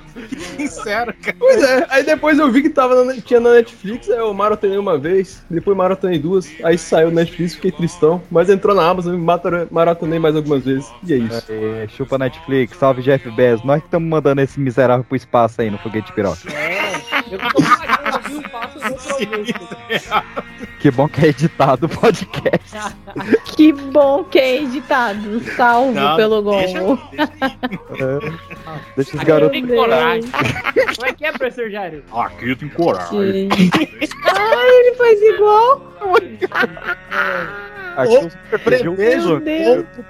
Sincero, 0.38 1.14
cara. 1.22 1.36
Pois 1.38 1.62
é, 1.62 1.86
aí 1.90 2.02
depois 2.04 2.38
eu 2.38 2.50
vi 2.50 2.62
que 2.62 2.70
tava 2.70 3.04
na- 3.04 3.14
tinha 3.20 3.40
na 3.40 3.52
Netflix, 3.54 4.08
aí 4.10 4.18
eu 4.18 4.32
maratonei 4.34 4.78
uma 4.78 4.98
vez, 4.98 5.42
depois 5.50 5.76
maratonei 5.76 6.18
duas, 6.18 6.48
aí 6.62 6.76
saiu 6.78 7.08
na 7.10 7.20
Netflix, 7.22 7.54
fiquei 7.54 7.72
tristão, 7.72 8.22
mas 8.30 8.48
entrou 8.50 8.74
na 8.74 8.86
Amazon 8.88 9.14
e 9.14 9.18
mara- 9.18 9.66
maratonei 9.70 10.18
mais 10.18 10.36
algumas 10.36 10.64
vezes. 10.64 10.88
E 11.06 11.12
é 11.14 11.16
isso. 11.16 11.44
Aê, 11.50 11.88
chupa 11.88 12.18
Netflix, 12.18 12.76
salve 12.76 13.02
Jeff 13.02 13.30
Bezos. 13.30 13.64
Nós 13.64 13.80
que 13.80 13.86
estamos 13.86 14.08
mandando 14.08 14.40
esse 14.40 14.58
miserável 14.60 15.04
pro 15.04 15.16
espaço 15.16 15.60
aí 15.60 15.70
no 15.70 15.78
foguete 15.78 16.12
piroca. 16.12 16.40
É, 16.52 16.94
eu 17.30 17.38
tô 17.38 17.60
pagando, 18.42 18.42
viu? 18.42 18.50
Faço 18.50 18.78
o 18.78 19.28
meu 19.28 19.44
proveito. 19.44 20.44
Que 20.80 20.90
bom 20.90 21.08
que 21.08 21.24
é 21.24 21.28
editado 21.28 21.86
o 21.86 21.88
podcast. 21.88 22.70
Que 23.56 23.72
bom 23.72 24.24
que 24.24 24.38
é 24.38 24.62
editado. 24.62 25.40
Salvo 25.54 25.92
Não, 25.92 26.16
pelo 26.16 26.40
deixa- 26.42 26.80
gol. 26.80 26.98
É. 27.18 28.32
Deixa 28.96 29.16
os 29.16 29.22
garotos. 29.24 29.50
tem 29.52 29.66
coragem. 29.66 30.30
Como 30.30 31.06
é 31.06 31.12
que 31.12 31.24
é, 31.26 31.32
professor 31.32 31.70
Jairo? 31.70 32.02
Aqui 32.12 32.56
tem 32.56 32.68
coragem. 32.70 33.48
Ai, 34.24 34.68
ele 34.78 34.94
faz 34.96 35.20
igual. 35.20 35.92
Aqui 38.02 38.16
um 38.16 38.58
Prevejo 38.58 39.42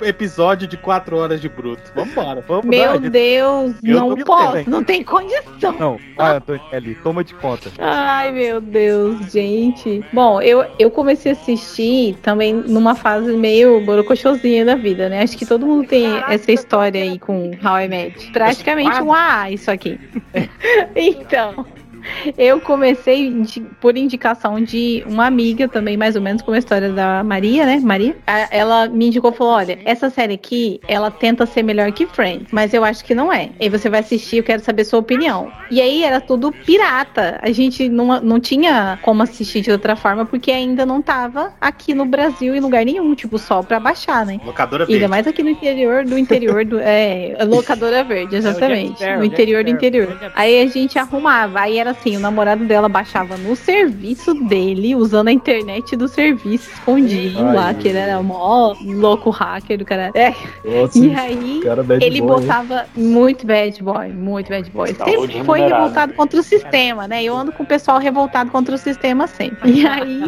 episódio 0.02 0.68
de 0.68 0.76
4 0.76 1.16
horas 1.16 1.40
de 1.40 1.48
bruto. 1.48 1.82
Vambora. 1.94 2.44
Vamos 2.46 2.64
Meu 2.64 2.98
dar, 2.98 3.10
Deus, 3.10 3.74
Eu 3.82 4.00
não 4.00 4.16
posso, 4.16 4.70
não 4.70 4.84
tem 4.84 5.02
condição. 5.02 5.72
Não, 5.78 5.98
vai, 6.16 6.36
Antonielli, 6.36 6.94
toma 6.96 7.24
de 7.24 7.34
conta. 7.34 7.70
Ai, 7.78 8.32
meu 8.32 8.60
Deus, 8.60 9.32
gente. 9.32 10.04
Bom, 10.12 10.40
eu, 10.40 10.64
eu 10.78 10.90
comecei 10.90 11.32
a 11.32 11.34
assistir 11.34 12.16
também 12.22 12.54
numa 12.54 12.94
fase 12.94 13.32
meio 13.36 13.80
borocochosinha 13.84 14.64
da 14.64 14.74
vida, 14.74 15.08
né? 15.08 15.22
Acho 15.22 15.36
que 15.36 15.46
todo 15.46 15.66
mundo 15.66 15.88
tem 15.88 16.06
essa 16.28 16.52
história 16.52 17.02
aí 17.02 17.18
com 17.18 17.50
How 17.62 17.80
I 17.80 17.88
Met. 17.88 18.32
Praticamente 18.32 19.02
um 19.02 19.12
AA 19.12 19.50
isso 19.50 19.70
aqui. 19.70 19.98
então, 20.94 21.66
eu 22.36 22.60
comecei 22.60 23.30
de- 23.30 23.60
por 23.80 23.96
indicação 23.96 24.60
de 24.60 25.02
uma 25.06 25.26
amiga 25.26 25.68
também, 25.68 25.96
mais 25.96 26.16
ou 26.16 26.22
menos, 26.22 26.42
com 26.42 26.52
a 26.52 26.58
história 26.58 26.90
da 26.90 27.22
Maria, 27.24 27.66
né? 27.66 27.80
Maria. 27.82 28.16
A- 28.26 28.48
Ela 28.50 28.88
me 28.88 29.06
indicou, 29.06 29.32
falou, 29.32 29.52
olha, 29.54 29.78
essa 29.84 30.10
série 30.10 30.34
aqui, 30.34 30.80
ela 30.88 31.10
tenta 31.10 31.46
ser 31.46 31.62
melhor 31.62 31.90
que 31.92 32.06
Friends, 32.06 32.48
mas 32.52 32.74
eu 32.74 32.84
acho 32.84 33.04
que 33.04 33.14
não 33.14 33.32
é. 33.32 33.50
E 33.60 33.68
você 33.68 33.88
vai 33.88 34.00
assistir, 34.00 34.38
eu 34.38 34.42
quero 34.42 34.62
saber 34.62 34.84
sua 34.84 34.98
opinião. 34.98 35.50
E 35.70 35.80
aí 35.80 36.02
era 36.02 36.20
tudo 36.20 36.50
pirata. 36.52 37.38
A 37.42 37.50
gente 37.52 37.88
não, 37.88 38.20
não 38.20 38.40
tinha 38.40 38.98
como 39.02 39.22
assistir 39.22 39.60
de 39.60 39.70
outra 39.70 39.94
forma, 39.96 40.24
porque 40.26 40.50
ainda 40.50 40.84
não 40.84 41.00
tava 41.00 41.52
aqui 41.60 41.94
no 41.94 42.04
Brasil 42.04 42.54
em 42.54 42.60
lugar 42.60 42.84
nenhum, 42.84 43.14
tipo, 43.14 43.38
só 43.38 43.62
pra 43.62 43.78
baixar, 43.78 44.24
né? 44.26 44.40
Locadora 44.44 44.84
Ainda 44.84 44.92
verde. 44.92 45.08
mais 45.08 45.26
aqui 45.26 45.42
no 45.42 45.50
interior 45.50 46.04
do 46.04 46.18
interior 46.18 46.64
do. 46.64 46.78
É, 46.80 47.36
locadora 47.46 48.02
verde, 48.04 48.36
exatamente. 48.36 48.96
Sparrow, 48.98 49.18
No 49.18 49.24
interior 49.24 49.64
do 49.64 49.70
interior. 49.70 50.06
Jack 50.18 50.32
Aí 50.34 50.62
a 50.62 50.66
gente 50.66 50.98
arrumava. 50.98 51.60
Aí 51.60 51.78
era 51.78 51.89
assim: 51.90 52.16
o 52.16 52.20
namorado 52.20 52.64
dela 52.64 52.88
baixava 52.88 53.36
no 53.36 53.54
serviço 53.56 54.34
dele, 54.34 54.94
usando 54.94 55.28
a 55.28 55.32
internet 55.32 55.96
do 55.96 56.08
serviço 56.08 56.70
escondido 56.70 57.38
Ai. 57.46 57.54
lá, 57.54 57.74
que 57.74 57.88
ele 57.88 57.98
era 57.98 58.22
mó 58.22 58.74
louco 58.84 59.30
hacker 59.30 59.78
do 59.78 59.84
cara. 59.84 60.10
É. 60.14 60.34
Nossa, 60.64 60.98
E 60.98 61.14
aí. 61.14 61.60
cara 61.62 61.82
bad 61.82 62.04
Ele 62.04 62.20
boy, 62.20 62.30
hein? 62.40 62.40
botava 62.46 62.86
muito 62.96 63.46
bad 63.46 63.82
boy, 63.82 64.08
muito 64.08 64.48
bad 64.48 64.70
boy. 64.70 64.94
Saúde 64.94 65.32
Sempre 65.32 65.44
foi 65.44 65.60
revoltado 65.60 66.12
contra 66.14 66.40
o 66.40 66.42
sistema, 66.42 67.06
né? 67.08 67.22
Eu 67.22 67.36
ando 67.36 67.52
com 67.52 67.62
o 67.62 67.66
pessoal 67.66 67.98
revoltado 67.98 68.50
contra 68.50 68.74
o 68.74 68.78
sistema 68.78 69.26
sempre. 69.26 69.70
E 69.70 69.86
aí 69.86 70.22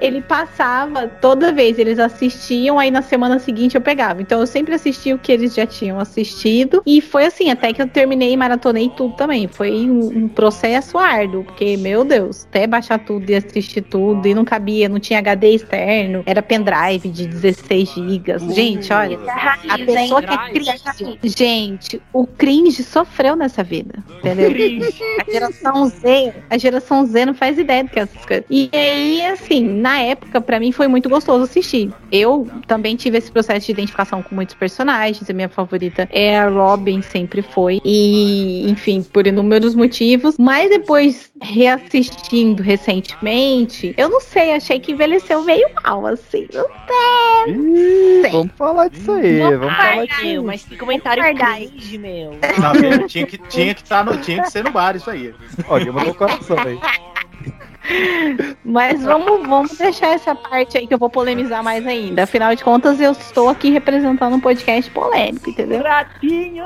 ele 0.00 0.20
passava 0.20 1.08
toda 1.08 1.52
vez, 1.52 1.78
eles 1.78 1.98
assistiam, 1.98 2.78
aí 2.78 2.90
na 2.90 3.02
semana 3.02 3.38
seguinte 3.38 3.74
eu 3.74 3.80
pegava. 3.80 4.20
Então 4.20 4.40
eu 4.40 4.46
sempre 4.46 4.74
assisti 4.74 5.12
o 5.12 5.18
que 5.18 5.32
eles 5.32 5.54
já 5.54 5.66
tinham 5.66 5.98
assistido. 5.98 6.82
E 6.86 7.00
foi 7.00 7.26
assim, 7.26 7.50
até 7.50 7.72
que 7.72 7.80
eu 7.80 7.88
terminei 7.88 8.32
e 8.32 8.36
maratonei 8.36 8.90
tudo 8.96 9.14
também. 9.14 9.48
Foi 9.48 9.70
um, 9.72 10.24
um 10.24 10.28
processo 10.28 10.98
árduo, 10.98 11.44
porque, 11.44 11.76
meu 11.76 12.04
Deus, 12.04 12.46
até 12.48 12.66
baixar 12.66 12.98
tudo 12.98 13.28
e 13.30 13.34
assistir 13.34 13.82
tudo, 13.82 14.26
e 14.26 14.34
não 14.34 14.44
cabia, 14.44 14.88
não 14.88 14.98
tinha 14.98 15.18
HD 15.18 15.54
externo, 15.54 16.22
era 16.26 16.42
pendrive 16.42 17.08
de 17.08 17.26
16 17.26 17.88
gigas. 17.88 18.42
Gente, 18.54 18.92
olha, 18.92 19.18
a 19.68 19.78
pessoa 19.78 20.22
que 20.22 20.32
é 20.32 20.48
cringe, 20.50 21.18
gente, 21.24 22.02
o 22.12 22.26
cringe 22.26 22.82
sofreu 22.82 23.36
nessa 23.36 23.62
vida, 23.62 24.02
entendeu? 24.18 24.50
A 25.20 25.30
geração 25.30 25.86
Z, 25.86 26.34
a 26.50 26.58
geração 26.58 27.06
Z 27.06 27.26
não 27.26 27.34
faz 27.34 27.58
ideia 27.58 27.84
do 27.84 27.90
que 27.90 27.98
é 27.98 28.02
essas 28.02 28.24
coisas. 28.24 28.44
E 28.50 28.70
aí, 28.72 29.24
assim, 29.26 29.64
na 29.86 30.00
época, 30.00 30.40
pra 30.40 30.58
mim 30.58 30.72
foi 30.72 30.88
muito 30.88 31.08
gostoso 31.08 31.44
assistir. 31.44 31.92
Eu 32.10 32.48
também 32.66 32.96
tive 32.96 33.18
esse 33.18 33.30
processo 33.30 33.66
de 33.66 33.72
identificação 33.72 34.20
com 34.20 34.34
muitos 34.34 34.56
personagens. 34.56 35.30
A 35.30 35.32
minha 35.32 35.48
favorita 35.48 36.08
é 36.10 36.36
a 36.36 36.48
Robin, 36.48 37.00
sempre 37.02 37.40
foi. 37.40 37.80
E, 37.84 38.68
enfim, 38.68 39.00
por 39.04 39.28
inúmeros 39.28 39.76
motivos. 39.76 40.36
Mas 40.38 40.70
depois, 40.70 41.30
reassistindo 41.40 42.64
recentemente, 42.64 43.94
eu 43.96 44.08
não 44.08 44.20
sei, 44.20 44.54
achei 44.54 44.80
que 44.80 44.90
envelheceu 44.90 45.44
meio 45.44 45.68
mal, 45.84 46.04
assim. 46.06 46.48
Não 46.52 46.66
sei. 46.66 47.54
Ih, 47.54 48.28
vamos 48.32 48.52
falar 48.56 48.88
disso 48.88 49.12
aí, 49.12 49.38
vamos 49.38 49.76
falar 49.76 50.04
disso. 50.04 50.24
meu, 50.24 50.42
mas 50.42 50.64
que 50.64 50.76
comentário 50.76 51.22
cringe, 51.22 51.96
meu. 51.96 52.32
Tá 52.60 52.72
vendo? 52.72 53.06
Tinha 53.06 53.24
que, 53.24 53.38
tinha, 53.38 53.72
que 53.72 53.84
tá 53.84 54.02
no, 54.02 54.16
tinha 54.16 54.42
que 54.42 54.50
ser 54.50 54.64
no 54.64 54.72
bar 54.72 54.96
isso 54.96 55.08
aí. 55.08 55.32
Ó, 55.68 55.78
queimou 55.78 56.02
meu 56.02 56.14
coração 56.14 56.56
aí. 56.58 56.76
Mas 58.64 59.02
vamos, 59.02 59.46
vamos 59.46 59.78
deixar 59.78 60.14
essa 60.14 60.34
parte 60.34 60.76
aí 60.76 60.86
que 60.86 60.94
eu 60.94 60.98
vou 60.98 61.10
polemizar 61.10 61.62
mais 61.62 61.86
ainda. 61.86 62.24
Afinal 62.24 62.54
de 62.54 62.64
contas, 62.64 63.00
eu 63.00 63.12
estou 63.12 63.48
aqui 63.48 63.70
representando 63.70 64.34
um 64.34 64.40
podcast 64.40 64.90
polêmico, 64.90 65.50
entendeu? 65.50 65.80
Pratinho! 65.80 66.64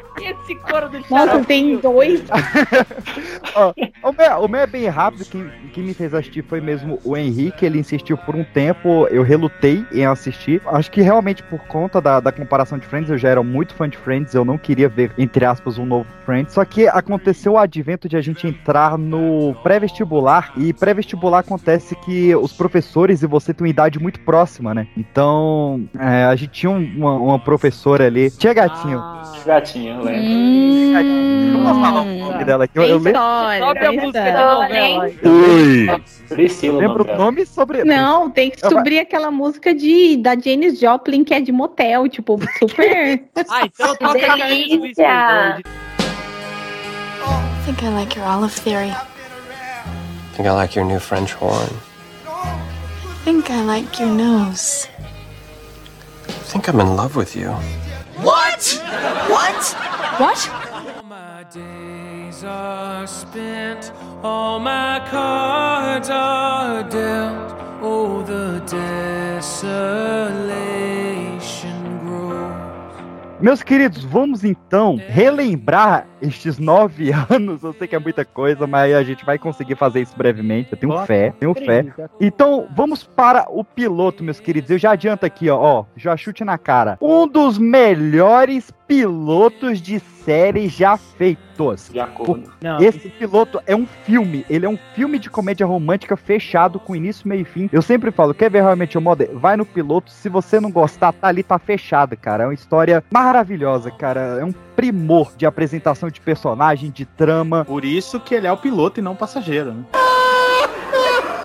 Esse 0.20 0.54
coro 0.56 0.88
do 0.88 0.98
Nossa, 1.10 1.44
tem 1.44 1.76
dois. 1.78 2.22
Ó, 3.54 3.72
o, 4.02 4.12
meu, 4.12 4.38
o 4.44 4.48
meu 4.48 4.60
é 4.60 4.66
bem 4.66 4.86
rápido, 4.88 5.24
quem, 5.24 5.50
quem 5.72 5.84
me 5.84 5.94
fez 5.94 6.14
assistir 6.14 6.42
foi 6.44 6.60
mesmo 6.60 6.98
o 7.04 7.16
Henrique, 7.16 7.64
ele 7.64 7.78
insistiu 7.78 8.16
por 8.16 8.34
um 8.34 8.44
tempo, 8.44 9.06
eu 9.10 9.22
relutei 9.22 9.84
em 9.92 10.04
assistir. 10.06 10.60
Acho 10.66 10.90
que 10.90 11.00
realmente 11.02 11.42
por 11.42 11.60
conta 11.66 12.00
da, 12.00 12.20
da 12.20 12.32
comparação 12.32 12.78
de 12.78 12.86
Friends, 12.86 13.10
eu 13.10 13.18
já 13.18 13.28
era 13.28 13.42
muito 13.42 13.74
fã 13.74 13.88
de 13.88 13.96
Friends, 13.96 14.34
eu 14.34 14.44
não 14.44 14.56
queria 14.58 14.88
ver, 14.88 15.12
entre 15.18 15.44
aspas, 15.44 15.78
um 15.78 15.86
novo 15.86 16.06
Friends. 16.24 16.54
Só 16.54 16.64
que 16.64 16.86
aconteceu 16.88 17.52
o 17.52 17.58
advento 17.58 18.08
de 18.08 18.16
a 18.16 18.20
gente 18.20 18.46
entrar 18.46 18.96
no 18.98 19.54
pré-vestibular, 19.62 20.52
e 20.56 20.72
pré-vestibular 20.72 21.40
acontece 21.40 21.94
que 21.96 22.34
os 22.36 22.52
professores 22.52 23.22
e 23.22 23.26
você 23.26 23.52
têm 23.52 23.64
uma 23.66 23.70
idade 23.70 23.98
muito 23.98 24.20
próxima, 24.20 24.72
né? 24.74 24.86
Então, 24.96 25.86
é, 25.98 26.24
a 26.24 26.34
gente 26.36 26.50
tinha 26.52 26.70
um- 26.70 26.94
uma, 26.96 27.12
uma 27.14 27.38
professora 27.38 28.06
ali, 28.06 28.30
tia 28.30 28.54
Gatinho, 28.54 29.02
Gatinho, 29.44 30.03
eu 30.08 30.14
lembro. 30.14 31.04
Hum, 31.04 31.80
falar 31.80 32.02
o 32.02 32.04
nome 32.04 32.44
dela 32.44 32.64
aqui, 32.64 32.78
eu, 32.78 32.84
eu 32.84 32.98
lembro. 32.98 33.20
Sobe 33.58 33.86
a 33.86 33.92
música 33.92 34.32
da 34.32 34.54
novela. 34.54 35.10
Priscila, 36.28 36.78
lembro 36.78 37.04
o 37.04 37.16
nome 37.16 37.42
e 37.42 37.46
sobre... 37.46 37.84
Não, 37.84 38.30
tem 38.30 38.50
que 38.50 38.60
subir 38.60 38.98
aquela 38.98 39.30
música 39.30 39.74
de, 39.74 40.16
da 40.16 40.38
Janis 40.38 40.78
Joplin, 40.78 41.24
que 41.24 41.34
é 41.34 41.40
de 41.40 41.52
motel, 41.52 42.08
tipo, 42.08 42.38
super. 42.58 43.22
Ah, 43.48 43.66
então 43.66 43.94
toca 43.96 44.06
a 44.06 44.36
Carlinhos 44.38 44.68
Luiz 44.68 44.96
Delícia. 44.96 45.04
Fernandes. 45.04 45.72
I 47.20 47.66
think 47.66 47.82
I 47.82 47.88
like 47.88 48.18
your 48.18 48.26
olive 48.26 48.52
theory. 48.52 48.92
Think 50.34 50.48
I 50.48 50.52
like 50.52 50.76
your 50.78 50.84
new 50.86 50.98
French 50.98 51.32
horn. 51.34 51.70
I 52.26 53.24
think 53.24 53.50
I 53.50 53.62
like 53.62 54.02
your 54.02 54.10
nose. 54.10 54.88
Think 56.46 56.68
I'm 56.68 56.80
in 56.80 56.96
love 56.96 57.16
with 57.16 57.34
you. 57.36 57.54
What? 58.24 58.80
What? 59.28 59.62
What? 60.18 61.04
My 61.04 61.44
days 61.52 62.42
are 62.42 63.06
spent, 63.06 63.92
all 64.22 64.58
my 64.58 65.06
cards 65.10 66.08
are 66.08 66.82
dealt. 66.88 67.52
Oh, 67.82 68.22
the 68.22 68.60
desolation 68.60 70.14
grows. 70.64 70.93
Meus 73.44 73.62
queridos, 73.62 74.02
vamos 74.02 74.42
então 74.42 74.98
relembrar 75.06 76.06
estes 76.22 76.58
nove 76.58 77.12
anos. 77.28 77.62
Eu 77.62 77.74
sei 77.74 77.86
que 77.86 77.94
é 77.94 77.98
muita 77.98 78.24
coisa, 78.24 78.66
mas 78.66 78.94
a 78.94 79.02
gente 79.02 79.22
vai 79.22 79.38
conseguir 79.38 79.76
fazer 79.76 80.00
isso 80.00 80.16
brevemente. 80.16 80.72
Eu 80.72 80.78
tenho 80.78 80.98
fé, 81.04 81.34
tenho 81.38 81.52
fé. 81.52 81.84
Então, 82.18 82.66
vamos 82.74 83.04
para 83.04 83.44
o 83.50 83.62
piloto, 83.62 84.24
meus 84.24 84.40
queridos. 84.40 84.70
Eu 84.70 84.78
já 84.78 84.92
adianto 84.92 85.26
aqui, 85.26 85.50
ó, 85.50 85.60
ó, 85.60 85.84
já 85.94 86.16
chute 86.16 86.42
na 86.42 86.56
cara. 86.56 86.96
Um 87.02 87.28
dos 87.28 87.58
melhores 87.58 88.72
pilotos 88.88 89.78
de 89.82 90.00
série 90.00 90.66
já 90.66 90.96
feitos. 91.54 91.90
De 91.92 92.00
acordo. 92.00 92.52
Não, 92.60 92.80
Esse 92.80 93.08
piloto 93.08 93.60
é 93.66 93.74
um 93.74 93.86
filme. 93.86 94.44
Ele 94.48 94.66
é 94.66 94.68
um 94.68 94.78
filme 94.94 95.18
de 95.18 95.30
comédia 95.30 95.66
romântica 95.66 96.16
fechado 96.16 96.78
com 96.78 96.96
início, 96.96 97.28
meio 97.28 97.42
e 97.42 97.44
fim. 97.44 97.68
Eu 97.72 97.82
sempre 97.82 98.10
falo, 98.10 98.34
quer 98.34 98.50
ver 98.50 98.62
realmente 98.62 98.96
o 98.96 99.00
modo? 99.00 99.26
Vai 99.34 99.56
no 99.56 99.64
piloto. 99.64 100.10
Se 100.10 100.28
você 100.28 100.60
não 100.60 100.70
gostar, 100.70 101.12
tá 101.12 101.28
ali, 101.28 101.42
tá 101.42 101.58
fechado, 101.58 102.16
cara. 102.16 102.44
É 102.44 102.46
uma 102.46 102.54
história 102.54 103.04
maravilhosa, 103.10 103.90
cara. 103.90 104.38
É 104.40 104.44
um 104.44 104.52
primor 104.52 105.32
de 105.36 105.46
apresentação 105.46 106.10
de 106.10 106.20
personagem, 106.20 106.90
de 106.90 107.04
trama. 107.04 107.64
Por 107.64 107.84
isso 107.84 108.18
que 108.20 108.34
ele 108.34 108.46
é 108.46 108.52
o 108.52 108.56
piloto 108.56 109.00
e 109.00 109.02
não 109.02 109.12
o 109.12 109.16
passageiro, 109.16 109.72
né? 109.72 109.84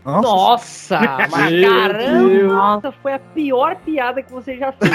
Nossa, 0.05 0.99
mas 1.29 1.61
caramba, 1.61 2.93
foi 3.01 3.13
a 3.13 3.19
pior 3.19 3.75
piada 3.77 4.21
que 4.21 4.31
você 4.31 4.57
já 4.57 4.71
fez. 4.71 4.93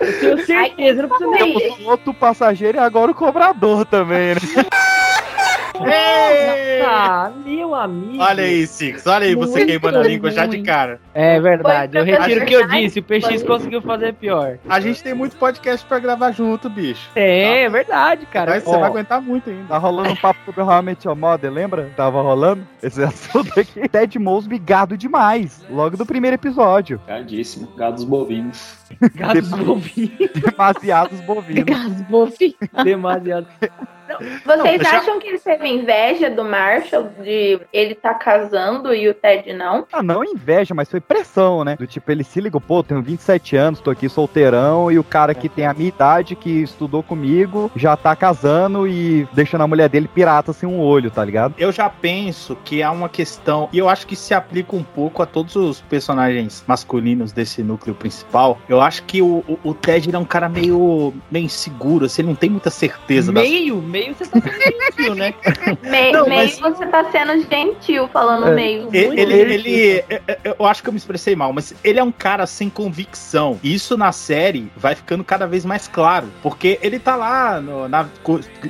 Eu 0.00 0.20
tenho 0.20 0.46
certeza, 0.46 1.02
não 1.02 1.08
precisa 1.08 1.30
nem. 1.30 1.56
O 1.56 1.76
piloto, 1.76 2.10
o 2.10 2.14
passageiro 2.14 2.78
e 2.78 2.80
agora 2.80 3.10
o 3.10 3.14
cobrador 3.14 3.84
também, 3.84 4.34
né? 4.34 4.40
Nossa, 5.80 7.32
meu 7.44 7.74
amigo. 7.74 8.22
Olha 8.22 8.44
aí, 8.44 8.66
Six. 8.66 9.06
Olha 9.06 9.26
aí 9.26 9.34
você 9.34 9.58
Muito 9.58 9.66
queimando 9.66 9.98
a 9.98 10.02
língua 10.02 10.30
já 10.30 10.46
de 10.46 10.62
cara. 10.62 11.00
É 11.14 11.40
verdade, 11.40 11.96
eu 11.96 12.04
retiro 12.04 12.42
o 12.42 12.46
que 12.46 12.54
eu 12.54 12.68
disse. 12.68 13.00
O 13.00 13.02
PX 13.02 13.42
conseguiu 13.42 13.82
fazer 13.82 14.14
pior. 14.14 14.58
A 14.68 14.80
gente 14.80 15.02
tem 15.02 15.14
muito 15.14 15.36
podcast 15.36 15.86
pra 15.86 15.98
gravar 15.98 16.32
junto, 16.32 16.68
bicho. 16.68 17.08
É, 17.14 17.62
é 17.62 17.68
verdade, 17.68 18.26
cara. 18.26 18.52
Mas 18.52 18.62
você 18.62 18.76
vai 18.78 18.88
aguentar 18.88 19.20
muito 19.20 19.50
ainda. 19.50 19.64
Tá 19.68 19.78
rolando 19.78 20.10
um 20.10 20.16
papo 20.16 20.40
sobre 20.44 20.62
o 20.62 20.82
Met 20.82 21.06
Your 21.06 21.16
Mother, 21.16 21.50
lembra? 21.50 21.90
Tava 21.96 22.20
rolando 22.22 22.66
esse 22.82 23.02
assunto 23.04 23.58
aqui. 23.58 23.88
Ted 23.88 24.18
Mosby 24.18 24.58
gado 24.58 24.96
demais, 24.96 25.64
logo 25.70 25.96
do 25.96 26.06
primeiro 26.06 26.34
episódio. 26.34 27.00
Gadíssimo. 27.06 27.68
Gados 27.76 28.04
bovinos. 28.04 28.78
Gatos 29.14 29.48
bovinos. 29.48 30.30
Demasiados 30.34 31.20
bovinos. 31.20 31.64
Gasbofi. 31.64 32.56
Demasiado. 32.84 33.46
Não, 33.60 33.99
Vocês 34.44 34.82
já- 34.82 34.98
acham 34.98 35.18
que 35.18 35.28
ele 35.28 35.38
teve 35.38 35.68
inveja 35.68 36.30
do 36.30 36.44
Marshall 36.44 37.10
de 37.22 37.60
ele 37.72 37.94
tá 37.94 38.14
casando 38.14 38.94
e 38.94 39.08
o 39.08 39.14
Ted 39.14 39.52
não? 39.52 39.86
Ah, 39.92 40.02
não 40.02 40.24
inveja, 40.24 40.74
mas 40.74 40.90
foi 40.90 41.00
pressão, 41.00 41.64
né? 41.64 41.76
Do 41.76 41.86
tipo, 41.86 42.10
ele 42.10 42.24
se 42.24 42.40
ligou, 42.40 42.60
pô, 42.60 42.82
tenho 42.82 43.02
27 43.02 43.56
anos, 43.56 43.80
tô 43.80 43.90
aqui 43.90 44.08
solteirão, 44.08 44.90
e 44.90 44.98
o 44.98 45.04
cara 45.04 45.34
que 45.34 45.48
tem 45.48 45.66
a 45.66 45.74
minha 45.74 45.88
idade, 45.88 46.34
que 46.36 46.50
estudou 46.62 47.02
comigo, 47.02 47.70
já 47.76 47.96
tá 47.96 48.14
casando 48.14 48.86
e 48.86 49.26
deixando 49.32 49.62
a 49.62 49.66
mulher 49.66 49.88
dele 49.88 50.08
pirata 50.08 50.52
sem 50.52 50.68
um 50.68 50.80
olho, 50.80 51.10
tá 51.10 51.24
ligado? 51.24 51.54
Eu 51.58 51.72
já 51.72 51.88
penso 51.88 52.56
que 52.64 52.82
há 52.82 52.90
uma 52.90 53.08
questão, 53.08 53.68
e 53.72 53.78
eu 53.78 53.88
acho 53.88 54.06
que 54.06 54.16
se 54.16 54.34
aplica 54.34 54.74
um 54.76 54.82
pouco 54.82 55.22
a 55.22 55.26
todos 55.26 55.56
os 55.56 55.80
personagens 55.80 56.64
masculinos 56.66 57.32
desse 57.32 57.62
núcleo 57.62 57.94
principal. 57.94 58.58
Eu 58.68 58.80
acho 58.80 59.02
que 59.04 59.22
o, 59.22 59.44
o, 59.48 59.58
o 59.64 59.74
Ted 59.74 60.14
é 60.14 60.18
um 60.18 60.24
cara 60.24 60.48
meio, 60.48 61.12
meio 61.30 61.44
inseguro, 61.44 62.04
assim, 62.06 62.22
ele 62.22 62.28
não 62.28 62.34
tem 62.34 62.50
muita 62.50 62.70
certeza 62.70 63.32
das 63.32 63.42
Meio, 63.42 63.76
meio 64.10 64.16
você 64.16 64.26
tá 64.26 64.40
sendo 64.40 64.80
gentil, 64.82 65.14
né? 65.14 65.34
Me- 65.82 66.12
Não, 66.12 66.26
meio 66.26 66.42
mas- 66.42 66.58
você 66.58 66.86
tá 66.86 67.10
sendo 67.10 67.40
gentil 67.48 68.08
falando 68.08 68.48
É. 68.48 68.54
meio. 68.54 68.88
Ele, 68.92 69.20
ele, 69.20 69.34
ele- 69.54 70.04
é- 70.08 70.22
é- 70.28 70.38
eu 70.58 70.66
acho 70.66 70.82
que 70.82 70.88
eu 70.88 70.92
me 70.92 70.98
expressei 70.98 71.34
mal, 71.36 71.52
mas 71.52 71.74
ele 71.82 71.98
é 71.98 72.02
um 72.04 72.12
cara 72.12 72.46
sem 72.46 72.68
convicção. 72.68 73.58
E 73.62 73.74
isso 73.74 73.96
na 73.96 74.12
série 74.12 74.70
vai 74.76 74.94
ficando 74.94 75.22
cada 75.24 75.46
vez 75.46 75.64
mais 75.64 75.86
claro. 75.88 76.28
Porque 76.42 76.78
ele 76.82 76.98
tá 76.98 77.16
lá 77.16 77.60
no- 77.60 77.88
na, 77.88 78.06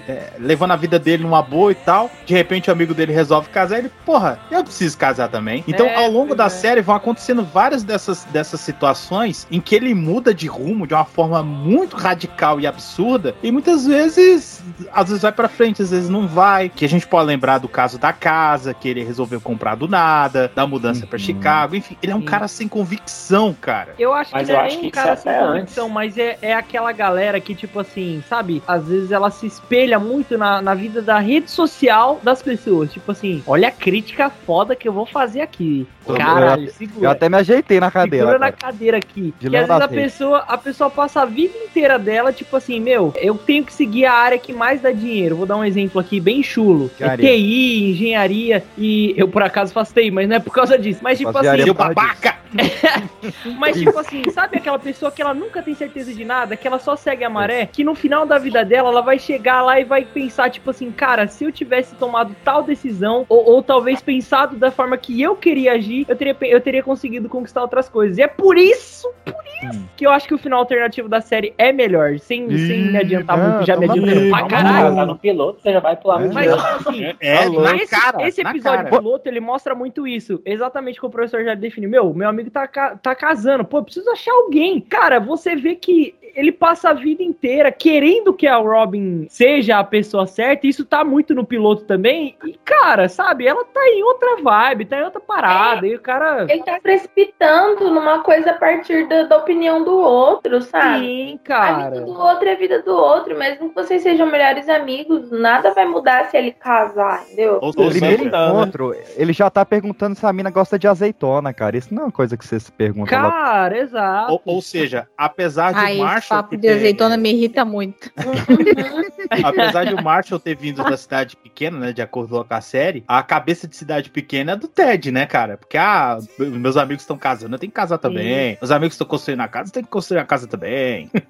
é, 0.09 0.33
levando 0.39 0.73
a 0.73 0.77
vida 0.77 0.99
dele 0.99 1.23
numa 1.23 1.43
boa 1.43 1.73
e 1.73 1.75
tal. 1.75 2.11
De 2.27 2.35
repente 2.35 2.69
o 2.69 2.73
amigo 2.73 2.95
dele 2.95 3.13
resolve 3.13 3.49
casar. 3.49 3.79
Ele, 3.79 3.91
porra, 4.05 4.39
eu 4.51 4.63
preciso 4.65 4.97
casar 4.97 5.29
também. 5.29 5.65
Então, 5.67 5.87
É, 5.87 5.95
ao 5.97 6.11
longo 6.11 6.35
da 6.35 6.47
é. 6.47 6.49
série, 6.49 6.81
vão 6.81 6.95
acontecendo 6.95 7.43
várias 7.45 7.83
dessas, 7.83 8.25
dessas 8.25 8.61
situações 8.61 9.47
em 9.51 9.61
que 9.61 9.75
ele 9.75 9.95
muda 9.95 10.33
de 10.35 10.47
rumo 10.47 10.87
de 10.87 10.95
uma 10.95 11.05
forma 11.05 11.43
muito 11.43 11.97
radical 11.97 12.61
e 12.61 12.67
absurda. 12.67 13.35
E 13.43 13.51
muitas 13.51 13.87
vezes, 13.87 14.63
às 14.93 15.09
vezes 15.09 15.23
vai 15.23 15.30
pra 15.33 15.49
frente, 15.49 15.83
às 15.83 15.91
vezes 15.91 16.09
não 16.09 16.27
vai. 16.27 16.69
Que 16.69 16.85
a 16.85 16.89
gente 16.89 17.07
pode 17.07 17.27
lembrar 17.27 17.59
do 17.59 17.69
caso 17.69 17.99
da 17.99 18.13
casa, 18.13 18.75
que 18.75 18.89
ele 18.89 19.05
resolveu 19.05 19.41
comprar 19.41 19.75
do 19.75 19.89
nada, 19.89 20.51
da 20.55 20.67
mudança 20.67 21.07
pra 21.07 21.19
Chicago. 21.19 21.77
Enfim, 21.77 21.97
ele 22.03 22.13
é 22.13 22.15
um 22.17 22.23
cara 22.23 22.49
sem 22.49 22.69
convicção, 22.69 23.55
cara. 23.59 23.95
Eu 23.99 24.13
acho 24.13 24.33
Mas 24.33 24.47
que 24.47 24.53
não 24.53 24.61
é 24.61 24.69
nem 24.69 24.87
um 24.87 24.91
cara 24.91 25.17
sem 25.17 25.33
é 25.33 25.37
até 25.37 25.47
convicção, 25.47 25.89
mas 25.89 26.19
é, 26.19 26.39
é 26.43 26.55
aquela 26.55 26.93
galera 26.93 27.41
que, 27.41 27.55
tipo 27.55 27.81
assim, 27.81 28.23
sabe? 28.29 28.63
Às 28.67 28.87
vezes 28.87 29.13
ela 29.13 29.31
se 29.31 29.47
espelha 29.47 29.99
muito 29.99 30.37
na, 30.37 30.61
na 30.61 30.75
vida 30.75 31.03
da 31.03 31.19
rede 31.19 31.51
social 31.51 32.21
das 32.23 32.43
pessoas. 32.43 32.93
Tipo 32.93 33.13
assim, 33.13 33.43
olha 33.47 33.69
a 33.69 33.73
crítica 33.73 34.31
foda 34.31 34.75
que 34.75 34.89
eu 34.89 34.93
vou 34.93 35.07
fazer 35.07 35.41
aqui. 35.41 35.87
Caralho, 36.17 36.65
eu, 36.65 36.73
segura. 36.73 37.07
eu 37.07 37.11
até 37.11 37.29
me 37.29 37.37
ajeitei 37.37 37.81
na 37.81 37.91
cadeira. 37.91 38.27
Segura 38.27 38.39
na 38.39 38.53
cadeira 38.53 38.97
aqui. 38.99 39.35
De 39.39 39.51
que 39.51 39.57
às 39.57 39.67
vezes 39.67 39.83
a 39.83 39.89
pessoa, 39.89 40.39
a 40.49 40.59
pessoa 40.59 40.91
passa 40.91 41.23
a 41.23 41.25
vida 41.25 41.57
inteira 41.57 41.99
dela, 41.99 42.33
tipo 42.33 42.57
assim, 42.57 42.81
meu, 42.81 43.13
eu 43.17 43.37
tenho 43.37 43.65
que 43.65 43.73
seguir 43.73 44.07
a 44.07 44.13
área 44.13 44.39
que 44.39 44.53
mais 44.53 44.81
dá 44.81 44.91
dinheiro. 44.91 45.10
Vou 45.37 45.47
dar 45.47 45.57
um 45.57 45.65
exemplo 45.65 46.01
aqui 46.01 46.21
bem 46.21 46.43
chulo. 46.43 46.91
É. 47.01 47.17
TI, 47.17 47.91
engenharia, 47.91 48.63
e 48.77 49.15
eu 49.17 49.29
por 49.29 49.43
acaso 49.43 49.73
faço 49.73 49.93
TI, 49.95 50.11
mas 50.11 50.29
não 50.29 50.37
é 50.37 50.41
por 50.41 50.53
causa 50.53 50.79
disso. 50.79 51.01
Mas 51.03 51.19
tipo 51.19 51.31
assim. 51.31 51.49
causa 51.49 51.75
babaca! 51.75 52.41
Mas, 53.59 53.79
tipo 53.79 53.97
assim, 53.99 54.23
sabe 54.31 54.59
aquela 54.59 54.79
pessoa 54.79 55.11
que 55.11 55.23
ela 55.23 55.33
nunca 55.33 55.63
tem 55.63 55.75
certeza 55.75 56.13
de 56.13 56.25
nada, 56.25 56.57
que 56.57 56.67
ela 56.67 56.79
só 56.79 56.97
segue 56.97 57.25
a 57.25 57.31
maré, 57.31 57.67
que 57.67 57.85
no 57.85 57.95
final 57.95 58.27
da 58.27 58.39
vida 58.39 58.65
dela, 58.65 58.89
ela 58.89 59.01
vai 59.01 59.19
chegar 59.19 59.63
lá 59.63 59.79
e 59.81 59.85
vai 59.85 60.05
pensar, 60.05 60.51
tipo 60.51 60.71
assim, 60.71 60.91
cara, 60.91 61.27
se 61.29 61.45
eu 61.45 61.53
tivesse 61.53 61.95
tomado 61.95 62.35
tal 62.45 62.63
decisão, 62.63 63.25
ou, 63.29 63.45
ou 63.51 63.63
talvez 63.63 64.01
pensado 64.01 64.57
da 64.57 64.71
forma 64.71 64.97
que 64.97 65.21
eu 65.21 65.37
queria 65.37 65.73
agir, 65.73 66.05
eu 66.09 66.17
teria, 66.17 66.37
eu 66.43 66.61
teria 66.61 66.83
conseguido 66.83 67.29
conquistar 67.29 67.63
outras 67.63 67.89
coisas. 67.89 68.19
E 68.19 68.23
é 68.23 68.29
por 68.29 68.57
isso, 68.59 69.09
por 69.25 69.35
isso, 69.69 69.89
que 69.97 70.07
eu 70.07 70.11
acho 70.11 70.27
que 70.27 70.35
o 70.35 70.39
final 70.39 70.61
alternativo 70.61 71.09
da 71.09 71.21
série 71.21 71.55
é 71.57 71.73
melhor, 71.73 72.19
sem, 72.19 72.49
sem 72.49 72.91
me 72.91 72.99
adiantar 72.99 73.39
não, 73.39 73.51
muito, 73.51 73.67
já 73.67 73.77
me 73.77 73.85
adiantando 73.89 74.31
pra 74.31 74.47
caralho. 74.47 75.00
Tá 75.01 75.07
no 75.07 75.19
piloto, 75.19 75.61
você 75.61 75.73
já 75.73 75.81
vai 75.81 75.97
pular 75.97 76.19
muito 76.21 76.35
Mas, 76.35 76.47
bem. 76.47 76.57
tipo 76.57 76.89
assim, 76.89 77.05
É, 77.21 77.49
mas 77.49 77.53
na 77.63 77.77
esse, 77.77 77.91
cara, 77.91 78.29
esse 78.29 78.43
na 78.43 78.51
episódio 78.51 78.85
cara. 78.85 78.97
piloto, 78.99 79.29
ele 79.29 79.41
mostra 79.41 79.75
muito 79.75 80.07
isso. 80.07 80.41
Exatamente 80.45 81.01
como 81.01 81.09
o 81.09 81.13
professor 81.13 81.45
já 81.45 81.55
definiu. 81.55 81.89
Meu, 81.91 82.13
meu 82.15 82.29
amigo 82.29 82.51
tá, 82.51 82.67
tá 82.67 83.15
casando. 83.15 83.65
Pô, 83.65 83.79
eu 83.79 83.85
preciso 83.85 84.11
achar 84.11 84.33
alguém. 84.33 84.81
Cara, 84.81 85.19
você 85.19 85.57
vê 85.57 85.75
que 85.75 86.15
ele 86.41 86.53
passa 86.53 86.89
a 86.91 86.95
vida 86.95 87.23
inteira 87.23 87.71
querendo 87.71 88.33
que 88.33 88.47
a 88.47 88.57
Robin 88.57 89.27
seja 89.29 89.79
a 89.79 89.85
pessoa 89.85 90.27
certa. 90.27 90.67
Isso 90.67 90.87
tá 90.87 91.05
muito 91.05 91.35
no 91.35 91.45
piloto 91.45 91.85
também. 91.85 92.35
E, 92.45 92.59
cara, 92.65 93.09
sabe, 93.11 93.47
ela 93.47 93.63
tá 93.65 93.81
em 93.89 94.03
outra 94.03 94.37
vibe, 94.43 94.87
tá 94.87 94.99
em 94.99 95.05
outra 95.05 95.21
parada. 95.21 95.87
E 95.87 95.95
o 95.95 96.01
cara. 96.01 96.47
Ele 96.49 96.63
tá 96.63 96.79
precipitando 96.83 97.91
numa 97.91 98.21
coisa 98.21 98.53
a 98.53 98.55
partir 98.55 99.07
da, 99.07 99.25
da 99.25 99.37
opinião 99.37 99.85
do 99.85 99.93
outro, 99.99 100.63
sabe? 100.63 101.01
Sim, 101.01 101.41
A 101.45 101.47
cara. 101.47 101.91
vida 101.91 102.07
do 102.07 102.13
outro 102.13 102.49
é 102.49 102.53
a 102.53 102.57
vida 102.57 102.83
do 102.83 102.93
outro, 102.97 103.39
mesmo 103.39 103.69
que 103.69 103.75
vocês 103.75 104.03
sejam 104.03 104.27
melhores 104.27 104.69
amigos, 104.69 105.31
nada 105.31 105.75
vai 105.75 105.85
mudar 105.85 106.31
se 106.31 106.37
ele 106.39 106.53
casar, 106.53 107.23
entendeu? 107.25 107.59
Ou 107.61 107.69
O 107.69 107.91
primeiro 107.91 108.25
né? 108.25 108.31
encontro, 108.31 108.95
ele 109.17 109.35
já 109.35 109.51
tá 109.51 109.65
perguntando 109.65 110.15
se 110.15 110.25
a 110.25 110.33
mina 110.33 110.51
gosta 110.51 110.79
de 110.79 110.89
azeitona, 110.89 111.53
cara. 111.53 111.77
Isso 111.77 111.93
não 111.95 112.03
é 112.03 112.05
uma 112.07 112.13
coisa 112.13 112.35
que 112.37 112.47
você 112.47 112.59
se 112.59 112.73
pergunta 112.73 113.15
logo. 113.21 113.31
Cara, 113.31 113.79
exato. 113.79 114.33
Ou, 114.33 114.43
ou 114.47 114.63
seja, 114.63 115.07
apesar 115.19 115.73
de 115.75 115.99
Marshall 115.99 116.30
papo 116.31 116.57
de 116.57 116.69
azeitona 116.69 117.17
me 117.17 117.33
irrita 117.33 117.65
muito. 117.65 118.11
apesar 119.45 119.85
de 119.85 119.95
o 119.95 120.03
Marshall 120.03 120.39
ter 120.41 120.57
vindo 120.57 120.83
da 120.83 120.97
cidade 120.97 121.37
pequena, 121.37 121.79
né, 121.79 121.93
de 121.93 122.03
acordo 122.03 122.45
com 122.45 122.55
a 122.55 122.61
série, 122.61 123.05
a 123.07 123.23
cabeça 123.23 123.67
de 123.67 123.77
cidade 123.77 124.11
pequena 124.11 124.53
é 124.53 124.57
do 124.57 124.69
Ted, 124.69 125.11
né, 125.11 125.27
cara? 125.27 125.57
Porque 125.57 125.77
ah, 125.77 126.19
meus 126.39 126.77
amigos 126.77 127.03
estão 127.03 127.19
casando, 127.19 127.55
eu 127.55 127.59
tenho 127.59 127.71
que 127.71 127.77
casar 127.77 127.99
também. 127.99 128.57
Meus 128.61 128.71
amigos 128.71 128.95
estão 128.95 129.07
construindo 129.07 129.41
a 129.41 129.49
casa, 129.49 129.69
eu 129.69 129.73
tenho 129.75 129.87
que 129.87 129.93
construir 129.93 130.21
a 130.21 130.25
casa 130.25 130.47
também. 130.47 131.11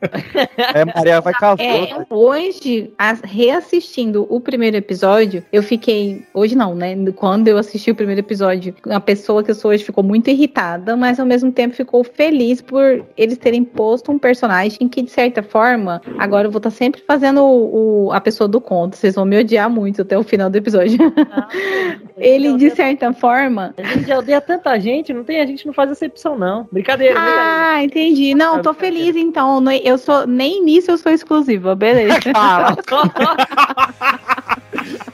É, 0.74 0.84
Maria 0.84 1.20
vai 1.20 1.32
casar. 1.32 1.62
É, 1.62 2.06
hoje, 2.10 2.92
as- 2.98 3.20
reassistindo 3.22 4.26
o 4.28 4.40
primeiro 4.40 4.76
episódio, 4.76 5.44
eu 5.52 5.62
fiquei. 5.62 6.24
Hoje 6.34 6.54
não, 6.54 6.74
né? 6.74 6.94
Quando 7.16 7.48
eu 7.48 7.58
assisti 7.58 7.90
o 7.90 7.94
primeiro 7.94 8.20
episódio, 8.20 8.74
a 8.88 9.00
pessoa 9.00 9.42
que 9.42 9.50
eu 9.50 9.54
sou 9.54 9.70
hoje 9.70 9.84
ficou 9.84 10.04
muito 10.04 10.28
irritada, 10.30 10.96
mas 10.96 11.18
ao 11.18 11.26
mesmo 11.26 11.50
tempo 11.50 11.74
ficou 11.74 12.04
feliz 12.04 12.60
por 12.60 13.04
eles 13.16 13.38
terem 13.38 13.64
posto 13.64 14.12
um 14.12 14.18
personagem 14.18 14.79
que, 14.88 15.02
de 15.02 15.10
certa 15.10 15.42
forma, 15.42 16.00
agora 16.18 16.46
eu 16.48 16.50
vou 16.50 16.58
estar 16.58 16.70
sempre 16.70 17.02
fazendo 17.06 17.42
o, 17.42 18.06
o- 18.08 18.12
a 18.12 18.20
pessoa 18.20 18.46
do 18.48 18.60
conto. 18.60 18.96
Vocês 18.96 19.14
vão 19.14 19.24
me 19.24 19.38
odiar 19.38 19.68
muito 19.70 20.02
até 20.02 20.18
o 20.18 20.22
final 20.22 20.48
do 20.50 20.56
episódio. 20.56 20.98
Ele, 22.16 22.56
de 22.56 22.70
certa 22.70 23.12
forma. 23.12 23.74
A 23.78 23.82
gente 23.82 24.06
já 24.08 24.18
odeia 24.18 24.40
tanta 24.40 24.78
gente, 24.78 25.12
não 25.12 25.24
tem, 25.24 25.40
a 25.40 25.46
gente 25.46 25.66
não 25.66 25.72
faz 25.72 25.90
acepção, 25.90 26.38
não. 26.38 26.68
Brincadeira, 26.70 27.14
brincadeira. 27.14 27.42
Ah, 27.46 27.82
entendi. 27.84 28.34
Não, 28.34 28.60
tô 28.62 28.72
feliz 28.74 29.16
então. 29.16 29.60
Não- 29.60 29.72
Eu 29.72 29.96
sou 29.98 30.26
nem 30.26 30.62
nisso 30.64 30.90
eu 30.90 30.98
sou 30.98 31.10
exclusiva, 31.12 31.74
beleza. 31.74 32.18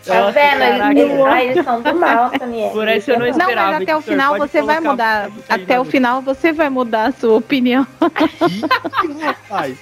Tá 0.05 0.31
vendo? 0.31 0.99
Eles, 0.99 1.21
ah, 1.27 1.43
eles 1.45 1.65
são 1.65 1.83
do 1.83 1.95
mal, 1.97 2.31
Daniel. 2.39 2.71
Por 2.71 2.87
essa 2.87 3.11
eu 3.13 3.19
não 3.19 3.27
Não, 3.27 3.31
esperava. 3.33 3.73
mas 3.73 3.83
até 3.83 3.97
o 3.97 4.01
final 4.01 4.39
você 4.39 4.63
vai 4.63 4.81
mudar. 4.81 5.31
Até 5.49 5.81
o 5.81 5.85
final 5.85 6.23
você 6.23 6.53
vai 6.53 6.71
mudar 6.71 7.07
a 7.07 7.13
sua 7.13 7.37
opinião. 7.37 7.85
Rapaz, 9.57 9.79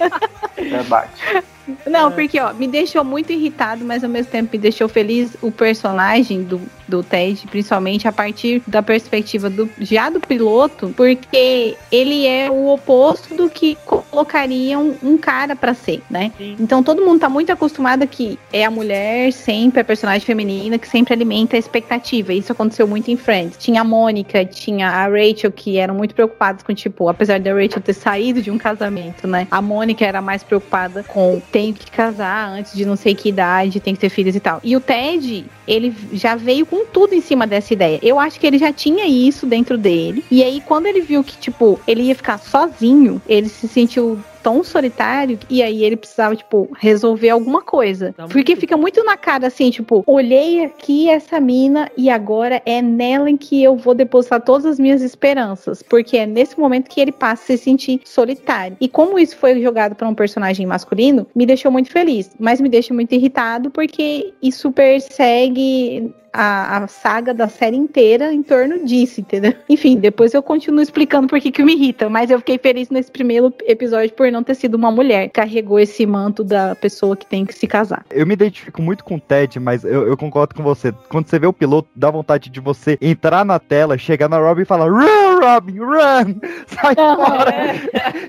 Debate. 0.57 1.43
Não, 1.85 2.11
porque 2.11 2.39
ó, 2.39 2.53
me 2.53 2.67
deixou 2.67 3.03
muito 3.03 3.31
irritado, 3.31 3.83
mas 3.83 4.03
ao 4.03 4.09
mesmo 4.09 4.31
tempo 4.31 4.49
me 4.53 4.59
deixou 4.59 4.87
feliz 4.87 5.35
o 5.41 5.51
personagem 5.51 6.43
do, 6.43 6.61
do 6.87 7.03
Ted, 7.03 7.45
principalmente 7.47 8.07
a 8.07 8.11
partir 8.11 8.61
da 8.67 8.81
perspectiva 8.81 9.49
do 9.49 9.69
já 9.79 10.09
do 10.09 10.19
piloto, 10.19 10.93
porque 10.95 11.75
ele 11.91 12.25
é 12.27 12.49
o 12.49 12.69
oposto 12.69 13.35
do 13.35 13.49
que 13.49 13.77
colocaria 13.85 14.77
um, 14.77 15.17
cara 15.17 15.55
pra 15.55 15.73
ser, 15.73 16.01
né? 16.09 16.31
Sim. 16.37 16.55
Então 16.59 16.83
todo 16.83 17.03
mundo 17.03 17.19
tá 17.19 17.29
muito 17.29 17.51
acostumado 17.51 18.05
que 18.07 18.37
é 18.51 18.65
a 18.65 18.71
mulher 18.71 19.31
sempre 19.31 19.81
a 19.81 19.83
personagem 19.83 20.25
feminina 20.25 20.77
que 20.77 20.87
sempre 20.87 21.13
alimenta 21.13 21.55
a 21.55 21.59
expectativa. 21.59 22.33
Isso 22.33 22.51
aconteceu 22.51 22.87
muito 22.87 23.09
em 23.09 23.17
Friends. 23.17 23.57
Tinha 23.57 23.81
a 23.81 23.83
Mônica, 23.83 24.45
tinha 24.45 24.89
a 24.89 25.07
Rachel 25.07 25.51
que 25.51 25.77
eram 25.77 25.95
muito 25.95 26.13
preocupadas 26.13 26.63
com 26.63 26.73
tipo, 26.73 27.09
apesar 27.09 27.39
da 27.39 27.53
Rachel 27.53 27.81
ter 27.81 27.93
saído 27.93 28.41
de 28.41 28.51
um 28.51 28.57
casamento, 28.57 29.27
né? 29.27 29.47
A 29.49 29.61
Mônica 29.61 30.05
era 30.05 30.21
mais 30.21 30.43
preocupada 30.43 31.03
com 31.03 31.41
tenho 31.55 31.73
que 31.73 31.89
casar 31.89 32.49
antes 32.49 32.73
de 32.73 32.83
não 32.83 32.97
sei 32.97 33.15
que 33.15 33.29
idade, 33.29 33.79
tem 33.79 33.93
que 33.93 34.01
ter 34.01 34.09
filhos 34.09 34.35
e 34.35 34.41
tal. 34.41 34.59
E 34.61 34.75
o 34.75 34.81
Ted, 34.81 35.45
ele 35.65 35.95
já 36.11 36.35
veio 36.35 36.65
com 36.65 36.85
tudo 36.85 37.15
em 37.15 37.21
cima 37.21 37.47
dessa 37.47 37.71
ideia. 37.71 37.97
Eu 38.03 38.19
acho 38.19 38.37
que 38.37 38.45
ele 38.45 38.57
já 38.57 38.73
tinha 38.73 39.07
isso 39.07 39.45
dentro 39.45 39.77
dele. 39.77 40.25
E 40.29 40.43
aí 40.43 40.59
quando 40.59 40.87
ele 40.87 40.99
viu 40.99 41.23
que 41.23 41.37
tipo, 41.37 41.79
ele 41.87 42.03
ia 42.03 42.15
ficar 42.15 42.39
sozinho, 42.39 43.21
ele 43.25 43.47
se 43.47 43.69
sentiu 43.69 44.19
tão 44.45 44.63
solitário 44.63 45.39
e 45.49 45.63
aí 45.63 45.83
ele 45.83 45.95
precisava, 45.95 46.35
tipo, 46.35 46.69
resolver 46.77 47.31
alguma 47.31 47.63
coisa. 47.63 48.13
Tá 48.13 48.21
muito 48.21 48.33
Porque 48.33 48.55
fica 48.55 48.77
muito 48.77 49.03
na 49.03 49.17
cara 49.17 49.47
assim, 49.47 49.71
tipo, 49.71 50.03
olhei 50.05 50.63
aqui 50.63 51.09
essa 51.09 51.39
mina 51.39 51.91
e 51.97 52.11
agora 52.11 52.61
é 52.63 52.79
nela 52.79 53.27
em 53.27 53.37
que 53.37 53.63
eu 53.63 53.75
vou 53.75 53.95
depositar 53.95 54.39
todas 54.39 54.67
as 54.67 54.79
minhas 54.79 55.01
esperanças. 55.01 55.81
Porque 55.81 56.15
é 56.17 56.27
nesse 56.27 56.59
momento 56.59 56.91
que 56.91 57.01
ele 57.01 57.11
passa 57.11 57.41
a 57.41 57.57
se 57.57 57.57
sentir 57.57 58.01
solitário. 58.05 58.77
E 58.79 58.87
como 58.87 59.17
isso 59.17 59.35
foi 59.35 59.59
jogado 59.59 59.95
para 59.95 60.07
um 60.07 60.13
personagem 60.13 60.67
masculino, 60.67 61.25
me 61.35 61.47
deixou 61.47 61.71
muito 61.71 61.89
feliz. 61.89 62.29
Mas 62.39 62.61
me 62.61 62.69
deixa 62.69 62.93
muito 62.93 63.15
irritado 63.15 63.71
porque 63.71 64.31
isso 64.43 64.71
persegue 64.71 66.13
a, 66.35 66.83
a 66.83 66.87
saga 66.87 67.33
da 67.33 67.47
série 67.47 67.77
inteira 67.77 68.33
em 68.33 68.43
torno 68.43 68.85
disso, 68.85 69.21
entendeu? 69.21 69.53
Enfim, 69.69 69.97
depois 69.97 70.33
eu 70.33 70.43
continuo 70.43 70.81
explicando 70.81 71.27
por 71.27 71.39
que 71.39 71.51
que 71.51 71.63
me 71.63 71.73
irrita, 71.73 72.09
mas 72.09 72.29
eu 72.29 72.39
fiquei 72.39 72.57
feliz 72.57 72.89
nesse 72.89 73.09
primeiro 73.09 73.53
episódio 73.63 74.13
por 74.13 74.29
não 74.31 74.43
ter 74.43 74.55
sido 74.55 74.75
uma 74.75 74.91
mulher 74.91 75.27
que 75.27 75.35
carregou 75.35 75.79
esse 75.79 76.05
manto 76.05 76.43
da 76.43 76.75
pessoa 76.75 77.15
que 77.15 77.25
tem 77.25 77.45
que 77.45 77.53
se 77.53 77.65
casar. 77.67 78.05
Eu 78.11 78.27
me 78.27 78.33
identifico 78.33 78.81
muito 78.81 79.03
com 79.03 79.15
o 79.15 79.19
Ted, 79.19 79.59
mas 79.59 79.83
eu, 79.83 80.07
eu 80.07 80.17
concordo 80.17 80.53
com 80.53 80.63
você. 80.63 80.91
Quando 81.09 81.27
você 81.27 81.39
vê 81.39 81.47
o 81.47 81.53
piloto, 81.53 81.87
dá 81.95 82.11
vontade 82.11 82.49
de 82.49 82.59
você 82.59 82.97
entrar 83.01 83.45
na 83.45 83.57
tela, 83.59 83.97
chegar 83.97 84.27
na 84.27 84.37
Robin 84.37 84.63
e 84.63 84.65
falar: 84.65 84.89
Run, 84.89 85.39
Robin, 85.39 85.79
run! 85.79 86.35
Sai 86.67 86.95
fora! 86.95 87.75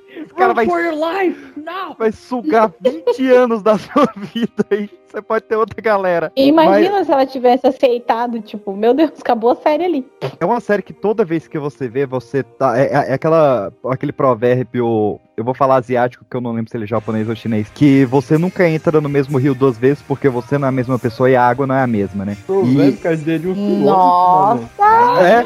Esse 0.07 0.15
cara 0.37 0.55
vai, 0.55 0.66
for 0.66 0.81
your 0.81 0.94
life, 0.94 1.61
now! 1.61 1.94
vai 1.99 2.12
sugar 2.12 2.72
20 2.81 3.27
anos 3.33 3.62
da 3.62 3.79
sua 3.79 4.09
vida 4.16 4.64
aí. 4.70 4.88
Você 5.07 5.22
pode 5.22 5.44
ter 5.44 5.57
outra 5.57 5.81
galera. 5.81 6.33
E 6.37 6.49
Imagina 6.49 6.96
Mas 6.96 7.07
se 7.07 7.12
ela 7.12 7.27
tivesse 7.27 7.66
aceitado, 7.66 8.40
tipo, 8.40 8.75
meu 8.77 8.92
Deus, 8.92 9.12
acabou 9.18 9.51
a 9.51 9.57
série 9.57 9.85
ali. 9.85 10.07
é 10.38 10.44
uma 10.44 10.61
série 10.61 10.83
que 10.83 10.92
toda 10.92 11.25
vez 11.25 11.49
que 11.49 11.59
você 11.59 11.88
vê, 11.88 12.05
você 12.07 12.42
tá. 12.42 12.79
É, 12.79 12.92
é 12.92 13.12
aquela, 13.14 13.72
aquele 13.87 14.12
provérbio. 14.12 15.20
Eu 15.37 15.44
vou 15.44 15.53
falar 15.53 15.77
asiático, 15.77 16.25
que 16.31 16.35
eu 16.35 16.40
não 16.40 16.53
lembro 16.53 16.70
se 16.70 16.77
ele 16.79 16.85
é 16.85 16.87
japonês 16.87 17.29
ou 17.29 17.37
chinês. 17.37 17.68
Que 17.75 18.07
você 18.07 18.38
nunca 18.38 18.66
entra 18.66 19.03
no 19.03 19.09
mesmo 19.09 19.37
rio 19.37 19.55
duas 19.55 19.77
vezes 19.77 20.03
porque 20.03 20.31
você 20.31 20.57
não 20.57 20.66
é 20.66 20.70
a 20.70 20.72
mesma 20.72 20.99
pessoa 20.99 21.29
e 21.29 21.37
a 21.37 21.46
água 21.46 21.66
não 21.66 21.75
é 21.75 21.83
a 21.83 21.87
mesma, 21.87 22.25
né? 22.25 22.38
Cara, 23.03 23.16
dele 23.18 23.49
um 23.49 23.85
Nossa! 23.85 24.66
É? 25.20 25.44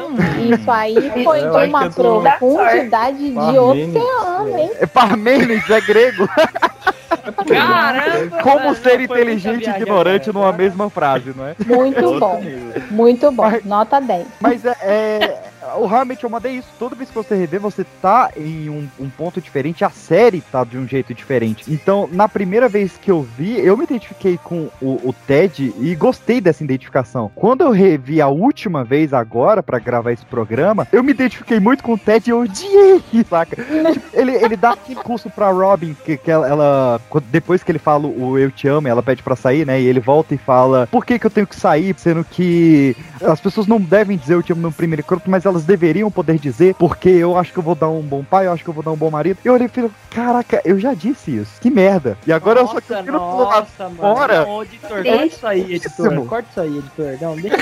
Isso 0.53 0.71
aí 0.71 0.95
foi 1.25 1.41
Eu 1.41 1.51
de 1.51 1.67
uma 1.67 1.85
é 1.85 1.89
profundidade 1.89 3.17
de 3.17 3.31
Parmênides, 3.33 3.95
oceano, 3.95 4.57
hein? 4.57 4.71
É 4.79 4.85
Parmênides, 4.85 5.69
é 5.69 5.81
grego. 5.81 6.29
Caramba! 7.45 8.37
Como 8.41 8.75
ser 8.75 9.01
inteligente 9.01 9.67
e 9.67 9.69
ignorante 9.69 10.29
agora. 10.29 10.45
numa 10.45 10.57
mesma 10.57 10.89
frase, 10.89 11.33
não 11.35 11.45
é? 11.45 11.55
Muito 11.65 12.17
bom. 12.17 12.41
Muito 12.89 13.31
bom. 13.31 13.51
Nota 13.65 13.99
10. 13.99 14.25
Mas 14.39 14.63
é, 14.65 14.75
é, 14.81 15.50
o 15.77 15.85
Hamlet, 15.85 16.23
eu 16.23 16.29
mandei 16.29 16.53
isso. 16.53 16.67
Toda 16.79 16.95
vez 16.95 17.09
que 17.09 17.15
você 17.15 17.35
rever, 17.35 17.59
você 17.59 17.85
tá 18.01 18.31
em 18.35 18.69
um, 18.69 18.87
um 18.99 19.09
ponto 19.09 19.39
diferente. 19.41 19.83
A 19.85 19.89
série 19.89 20.41
tá 20.41 20.63
de 20.63 20.77
um 20.77 20.87
jeito 20.87 21.13
diferente. 21.13 21.63
Então, 21.67 22.09
na 22.11 22.27
primeira 22.27 22.67
vez 22.67 22.97
que 22.97 23.11
eu 23.11 23.21
vi, 23.37 23.59
eu 23.59 23.75
me 23.77 23.83
identifiquei 23.83 24.37
com 24.43 24.69
o, 24.81 25.09
o 25.09 25.15
Ted 25.27 25.73
e 25.79 25.95
gostei 25.95 26.39
dessa 26.41 26.63
identificação. 26.63 27.31
Quando 27.35 27.61
eu 27.61 27.71
revi 27.71 28.21
a 28.21 28.27
última 28.27 28.83
vez 28.83 29.13
agora 29.13 29.61
pra 29.61 29.79
gravar 29.79 30.11
esse 30.11 30.25
programa, 30.25 30.87
eu 30.91 31.03
me 31.03 31.11
identifiquei 31.11 31.59
muito 31.59 31.83
com 31.83 31.93
o 31.93 31.97
Ted 31.97 32.29
e 32.29 32.31
eu 32.31 32.41
odiei, 32.41 33.01
saca? 33.29 33.55
Tipo, 33.55 34.05
ele, 34.13 34.31
ele 34.33 34.55
dá 34.55 34.75
curso 35.03 35.29
pra 35.29 35.51
Robin, 35.51 35.95
que, 36.05 36.17
que 36.17 36.31
ela, 36.31 36.47
ela- 36.47 37.01
depois 37.29 37.63
que 37.63 37.71
ele 37.71 37.79
fala 37.79 38.07
o 38.07 38.37
eu 38.37 38.49
te 38.51 38.67
amo, 38.67 38.87
ela 38.87 39.03
pede 39.03 39.21
pra 39.23 39.35
sair, 39.35 39.65
né? 39.65 39.81
E 39.81 39.85
ele 39.87 39.99
volta 39.99 40.33
e 40.33 40.37
fala, 40.37 40.87
por 40.91 41.05
que 41.05 41.19
que 41.19 41.25
eu 41.25 41.31
tenho 41.31 41.47
que 41.47 41.55
sair? 41.55 41.93
Sendo 41.97 42.23
que 42.23 42.95
as 43.23 43.39
pessoas 43.39 43.67
não 43.67 43.79
devem 43.79 44.17
dizer 44.17 44.35
eu 44.35 44.43
te 44.43 44.51
amo 44.53 44.61
no 44.61 44.71
primeiro 44.71 45.01
encontro, 45.01 45.29
mas 45.29 45.45
elas 45.45 45.50
deveriam 45.59 46.09
poder 46.09 46.37
dizer, 46.37 46.75
porque 46.75 47.09
eu 47.09 47.37
acho 47.37 47.51
que 47.51 47.59
eu 47.59 47.63
vou 47.63 47.75
dar 47.75 47.89
um 47.89 48.01
bom 48.01 48.23
pai, 48.23 48.47
eu 48.47 48.53
acho 48.53 48.63
que 48.63 48.69
eu 48.69 48.73
vou 48.73 48.83
dar 48.83 48.91
um 48.91 48.95
bom 48.97 49.09
marido. 49.09 49.37
Eu 49.43 49.53
olhei 49.53 49.65
e 49.67 49.69
falei, 49.69 49.91
caraca, 50.09 50.61
eu 50.65 50.79
já 50.79 50.93
disse 50.93 51.35
isso. 51.37 51.59
Que 51.61 51.69
merda. 51.69 52.17
E 52.25 52.31
agora 52.31 52.59
eu 52.61 52.67
só 52.67 52.75
Nossa, 52.75 53.03
quero 53.03 53.19
pular 53.19 53.59
nossa, 53.61 53.89
fora. 53.91 54.45
Não, 54.45 54.63
editor, 54.63 55.03
corta 55.03 55.25
isso 55.25 55.47
aí, 55.47 55.73
editor. 55.73 56.25
Corta 56.25 56.47
isso 56.49 56.61
aí, 56.61 56.77
editor. 56.77 57.17
Não, 57.21 57.35
deixa 57.35 57.57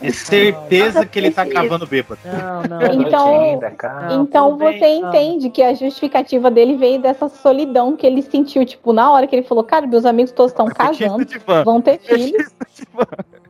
É 0.00 0.10
certeza 0.12 1.04
que 1.06 1.18
ele 1.18 1.30
tá 1.30 1.46
cavando 1.46 1.86
bêbado. 1.86 2.20
Não, 2.24 2.62
não. 2.62 2.82
Então, 3.02 3.60
Não, 4.08 4.22
então 4.22 4.56
bem, 4.56 4.78
você 4.78 5.00
não. 5.00 5.08
entende 5.08 5.50
que 5.50 5.62
a 5.62 5.74
justificativa 5.74 6.50
dele 6.50 6.76
veio 6.76 7.00
dessa 7.00 7.28
solidão 7.28 7.96
que 7.96 8.06
ele 8.06 8.22
sentiu, 8.22 8.64
tipo, 8.64 8.92
na 8.92 9.10
hora 9.10 9.26
que 9.26 9.34
ele 9.34 9.42
falou, 9.46 9.64
cara, 9.64 9.86
meus 9.86 10.04
amigos 10.04 10.32
todos 10.32 10.52
estão 10.52 10.66
casando, 10.66 11.26
vão 11.64 11.80
ter 11.80 11.98
filhos. 11.98 12.50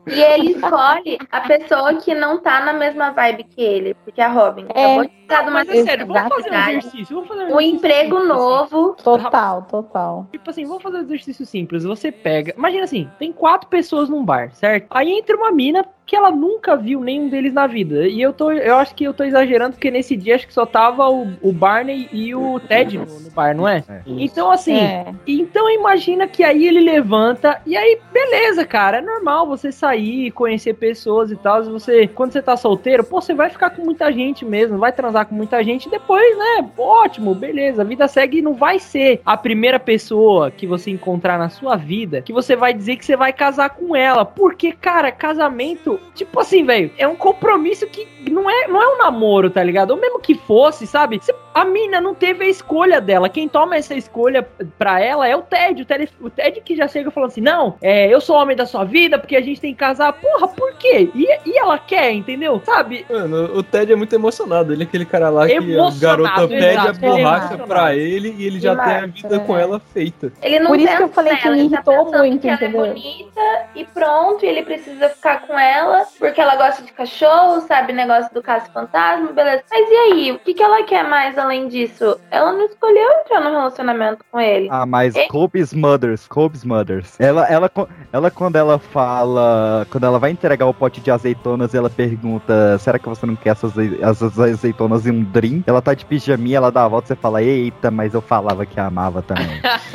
E 0.07 0.21
ele 0.21 0.51
escolhe 0.51 1.17
a 1.31 1.41
pessoa 1.41 1.93
que 1.95 2.13
não 2.13 2.39
tá 2.39 2.65
na 2.65 2.73
mesma 2.73 3.11
vibe 3.11 3.45
que 3.45 3.61
ele, 3.61 3.93
porque 4.03 4.21
a 4.21 4.27
Robin 4.27 4.65
É. 4.73 4.85
acabou 4.85 5.05
de 5.05 5.11
chegar 5.21 5.43
de 5.43 5.49
uma 5.49 5.51
Mas 5.63 5.69
é 5.69 5.83
sério, 5.83 6.07
vamos 6.07 6.29
fazer 6.35 6.51
um 6.51 6.69
exercício. 6.69 7.15
Vamos 7.15 7.27
fazer 7.27 7.41
um 7.43 7.45
um 7.45 7.47
exercício 7.61 7.75
emprego 7.75 8.15
simples, 8.19 8.31
assim. 8.31 8.43
novo. 8.43 8.95
Total, 9.03 9.61
total. 9.63 10.27
Tipo 10.31 10.49
assim, 10.49 10.65
vamos 10.65 10.83
fazer 10.83 10.97
um 10.97 11.01
exercício 11.01 11.45
simples. 11.45 11.83
Você 11.83 12.11
pega. 12.11 12.53
Imagina 12.57 12.83
assim, 12.83 13.09
tem 13.17 13.31
quatro 13.31 13.69
pessoas 13.69 14.09
num 14.09 14.23
bar, 14.25 14.51
certo? 14.53 14.87
Aí 14.89 15.11
entra 15.11 15.37
uma 15.37 15.51
mina 15.51 15.85
que 16.05 16.15
ela 16.15 16.31
nunca 16.31 16.75
viu 16.75 16.99
nenhum 17.01 17.29
deles 17.29 17.53
na 17.53 17.67
vida. 17.67 18.07
E 18.07 18.21
eu 18.21 18.33
tô. 18.33 18.51
Eu 18.51 18.75
acho 18.75 18.93
que 18.93 19.03
eu 19.03 19.13
tô 19.13 19.23
exagerando, 19.23 19.73
porque 19.73 19.91
nesse 19.91 20.15
dia 20.15 20.35
acho 20.35 20.47
que 20.47 20.53
só 20.53 20.65
tava 20.65 21.09
o, 21.09 21.33
o 21.41 21.51
Barney 21.51 22.09
e 22.11 22.35
o 22.35 22.59
Ted 22.59 22.97
no, 22.97 23.05
no 23.05 23.31
bar, 23.31 23.55
não 23.55 23.67
é? 23.67 23.83
Então, 24.05 24.51
assim, 24.51 24.77
É. 24.77 25.05
então 25.25 25.69
imagina 25.69 26.27
que 26.27 26.43
aí 26.43 26.67
ele 26.67 26.81
levanta 26.81 27.61
e 27.65 27.75
aí, 27.77 27.99
beleza, 28.11 28.65
cara, 28.65 28.97
é 28.97 29.01
normal 29.01 29.47
você 29.47 29.71
sair, 29.71 30.31
conhecer 30.31 30.73
pessoas 30.73 31.31
e 31.31 31.35
tal. 31.35 31.63
Se 31.63 31.69
você, 31.69 32.07
quando 32.07 32.31
você 32.31 32.41
tá 32.41 32.57
solteiro, 32.57 33.03
pô, 33.03 33.21
você 33.21 33.33
vai 33.33 33.49
ficar 33.49 33.69
com 33.69 33.83
muita 33.83 34.11
gente 34.11 34.45
mesmo, 34.45 34.77
vai 34.77 34.91
transar 34.91 35.25
com 35.25 35.35
muita 35.35 35.63
gente, 35.63 35.87
e 35.87 35.91
depois, 35.91 36.37
né? 36.37 36.69
Ótimo, 36.77 37.33
beleza, 37.33 37.81
a 37.81 37.85
vida 37.85 38.07
segue 38.07 38.39
e 38.39 38.41
não 38.41 38.53
vai 38.53 38.79
ser 38.79 39.21
a 39.25 39.37
primeira 39.37 39.79
pessoa 39.79 40.51
que 40.51 40.67
você 40.67 40.91
encontrar 40.91 41.37
na 41.37 41.49
sua 41.49 41.75
vida 41.75 42.21
que 42.21 42.33
você 42.33 42.55
vai 42.55 42.73
dizer 42.73 42.97
que 42.97 43.05
você 43.05 43.15
vai 43.15 43.33
casar 43.33 43.69
com 43.71 43.95
ela, 43.95 44.25
porque, 44.25 44.71
cara, 44.71 45.11
casamento, 45.11 45.92
tipo 46.15 46.39
assim, 46.39 46.65
velho, 46.65 46.91
é 46.97 47.07
um 47.07 47.15
compromisso 47.15 47.85
que 47.87 48.07
não 48.29 48.49
é, 48.49 48.67
não 48.67 48.81
é 48.81 48.87
um 48.95 48.97
namoro, 48.97 49.49
tá 49.49 49.63
ligado? 49.63 49.91
Ou 49.91 49.97
mesmo 49.97 50.19
que 50.19 50.35
fosse, 50.35 50.85
sabe? 50.87 51.19
Se- 51.21 51.33
A 51.53 51.63
mina 51.65 52.01
não 52.01 52.15
teve 52.15 52.45
a 52.45 52.49
escolha 52.49 52.99
dela. 52.99 53.29
Quem 53.29 53.47
toma 53.47 53.75
essa 53.75 53.93
escolha 53.93 54.41
pra 54.77 54.99
ela 54.99 55.27
é 55.27 55.35
o 55.35 55.41
Ted. 55.41 55.81
O 55.81 55.85
Ted, 55.85 56.09
o 56.19 56.29
Ted 56.29 56.61
que 56.61 56.75
já 56.75 56.87
chega 56.87 57.11
falando 57.11 57.29
assim: 57.29 57.41
não, 57.41 57.75
é, 57.81 58.07
eu 58.13 58.19
sou 58.19 58.35
o 58.35 58.39
homem 58.41 58.55
da 58.55 58.65
sua 58.65 58.83
vida 58.83 59.19
porque 59.19 59.35
a 59.35 59.41
gente 59.41 59.61
tem 59.61 59.73
que 59.73 59.79
casar. 59.79 60.13
Porra, 60.13 60.47
por 60.47 60.73
quê? 60.77 61.09
E, 61.13 61.27
e 61.45 61.57
ela 61.57 61.77
quer, 61.77 62.11
entendeu? 62.11 62.61
Sabe? 62.65 63.05
Mano, 63.09 63.55
o 63.57 63.61
Ted 63.63 63.91
é 63.91 63.95
muito 63.95 64.13
emocionado. 64.15 64.73
Ele 64.73 64.83
é 64.83 64.85
aquele 64.85 65.05
cara 65.05 65.29
lá 65.29 65.45
que 65.47 65.53
a 65.55 65.89
garota 65.99 66.47
pede 66.47 66.63
a 66.65 66.67
ele 66.67 66.87
é 66.89 66.93
borracha 66.93 67.37
emocionado. 67.45 67.67
pra 67.67 67.95
ele 67.95 68.35
e 68.37 68.45
ele 68.45 68.59
já 68.59 68.75
tem 68.75 68.93
a 68.95 69.05
vida 69.05 69.35
é. 69.35 69.39
com 69.39 69.57
ela 69.57 69.79
feita. 69.93 70.31
Ele 70.41 70.59
não 70.59 70.67
Por 70.71 70.79
isso 70.79 70.95
que 70.97 71.03
eu 71.03 71.09
falei 71.09 71.35
que 71.37 71.49
me 71.49 71.59
ele 71.59 71.69
tá 71.69 71.75
irritou 71.75 72.05
pensando 72.05 72.17
muito, 72.25 72.41
que 72.41 72.47
ela 72.47 72.55
entendeu? 72.57 72.85
é 72.85 72.87
bonita 72.89 73.41
e 73.75 73.85
pronto, 73.85 74.45
e 74.45 74.47
ele 74.47 74.63
precisa 74.63 75.09
ficar 75.09 75.41
com 75.45 75.57
ela 75.57 75.82
porque 76.19 76.39
ela 76.41 76.55
gosta 76.55 76.83
de 76.83 76.91
cachorro, 76.91 77.61
sabe? 77.61 77.93
Negócio 77.93 78.33
do 78.33 78.41
caso 78.41 78.65
fantasma, 78.71 79.31
beleza. 79.31 79.63
Mas 79.69 79.89
e 79.89 79.93
aí? 79.95 80.31
O 80.31 80.39
que, 80.39 80.53
que 80.53 80.63
ela 80.63 80.83
quer 80.83 81.03
mais 81.07 81.37
além 81.37 81.67
disso? 81.67 82.19
Ela 82.31 82.51
não 82.53 82.65
escolheu 82.65 83.09
entrar 83.21 83.39
no 83.41 83.49
relacionamento 83.51 84.23
com 84.31 84.39
ele. 84.39 84.67
Ah, 84.71 84.85
mas 84.85 85.15
Ele- 85.15 85.27
Kobe's 85.27 85.73
Mothers, 85.73 86.27
Kobe's 86.27 86.63
Mothers. 86.63 87.19
Ela, 87.19 87.45
ela, 87.47 87.69
ela, 88.11 88.31
quando 88.31 88.55
ela 88.55 88.79
fala. 88.79 89.85
Quando 89.91 90.05
ela 90.05 90.19
vai 90.19 90.31
entregar 90.31 90.65
o 90.65 90.73
pote 90.73 91.01
de 91.01 91.11
azeitonas, 91.11 91.73
ela 91.73 91.89
pergunta: 91.89 92.77
será 92.79 92.97
que 92.99 93.07
você 93.09 93.25
não 93.25 93.35
quer 93.35 93.49
essas, 93.51 93.73
essas 94.01 94.39
azeitonas 94.39 95.05
em 95.05 95.11
um 95.11 95.23
drink? 95.23 95.63
Ela 95.67 95.81
tá 95.81 95.93
de 95.93 96.05
pijaminha, 96.05 96.57
ela 96.57 96.71
dá 96.71 96.83
a 96.85 96.87
volta 96.87 97.05
e 97.05 97.07
você 97.09 97.15
fala: 97.15 97.41
eita, 97.43 97.89
mas 97.91 98.13
eu 98.13 98.21
falava 98.21 98.65
que 98.65 98.79
amava 98.79 99.21
também. 99.21 99.61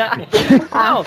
Não, 0.73 1.03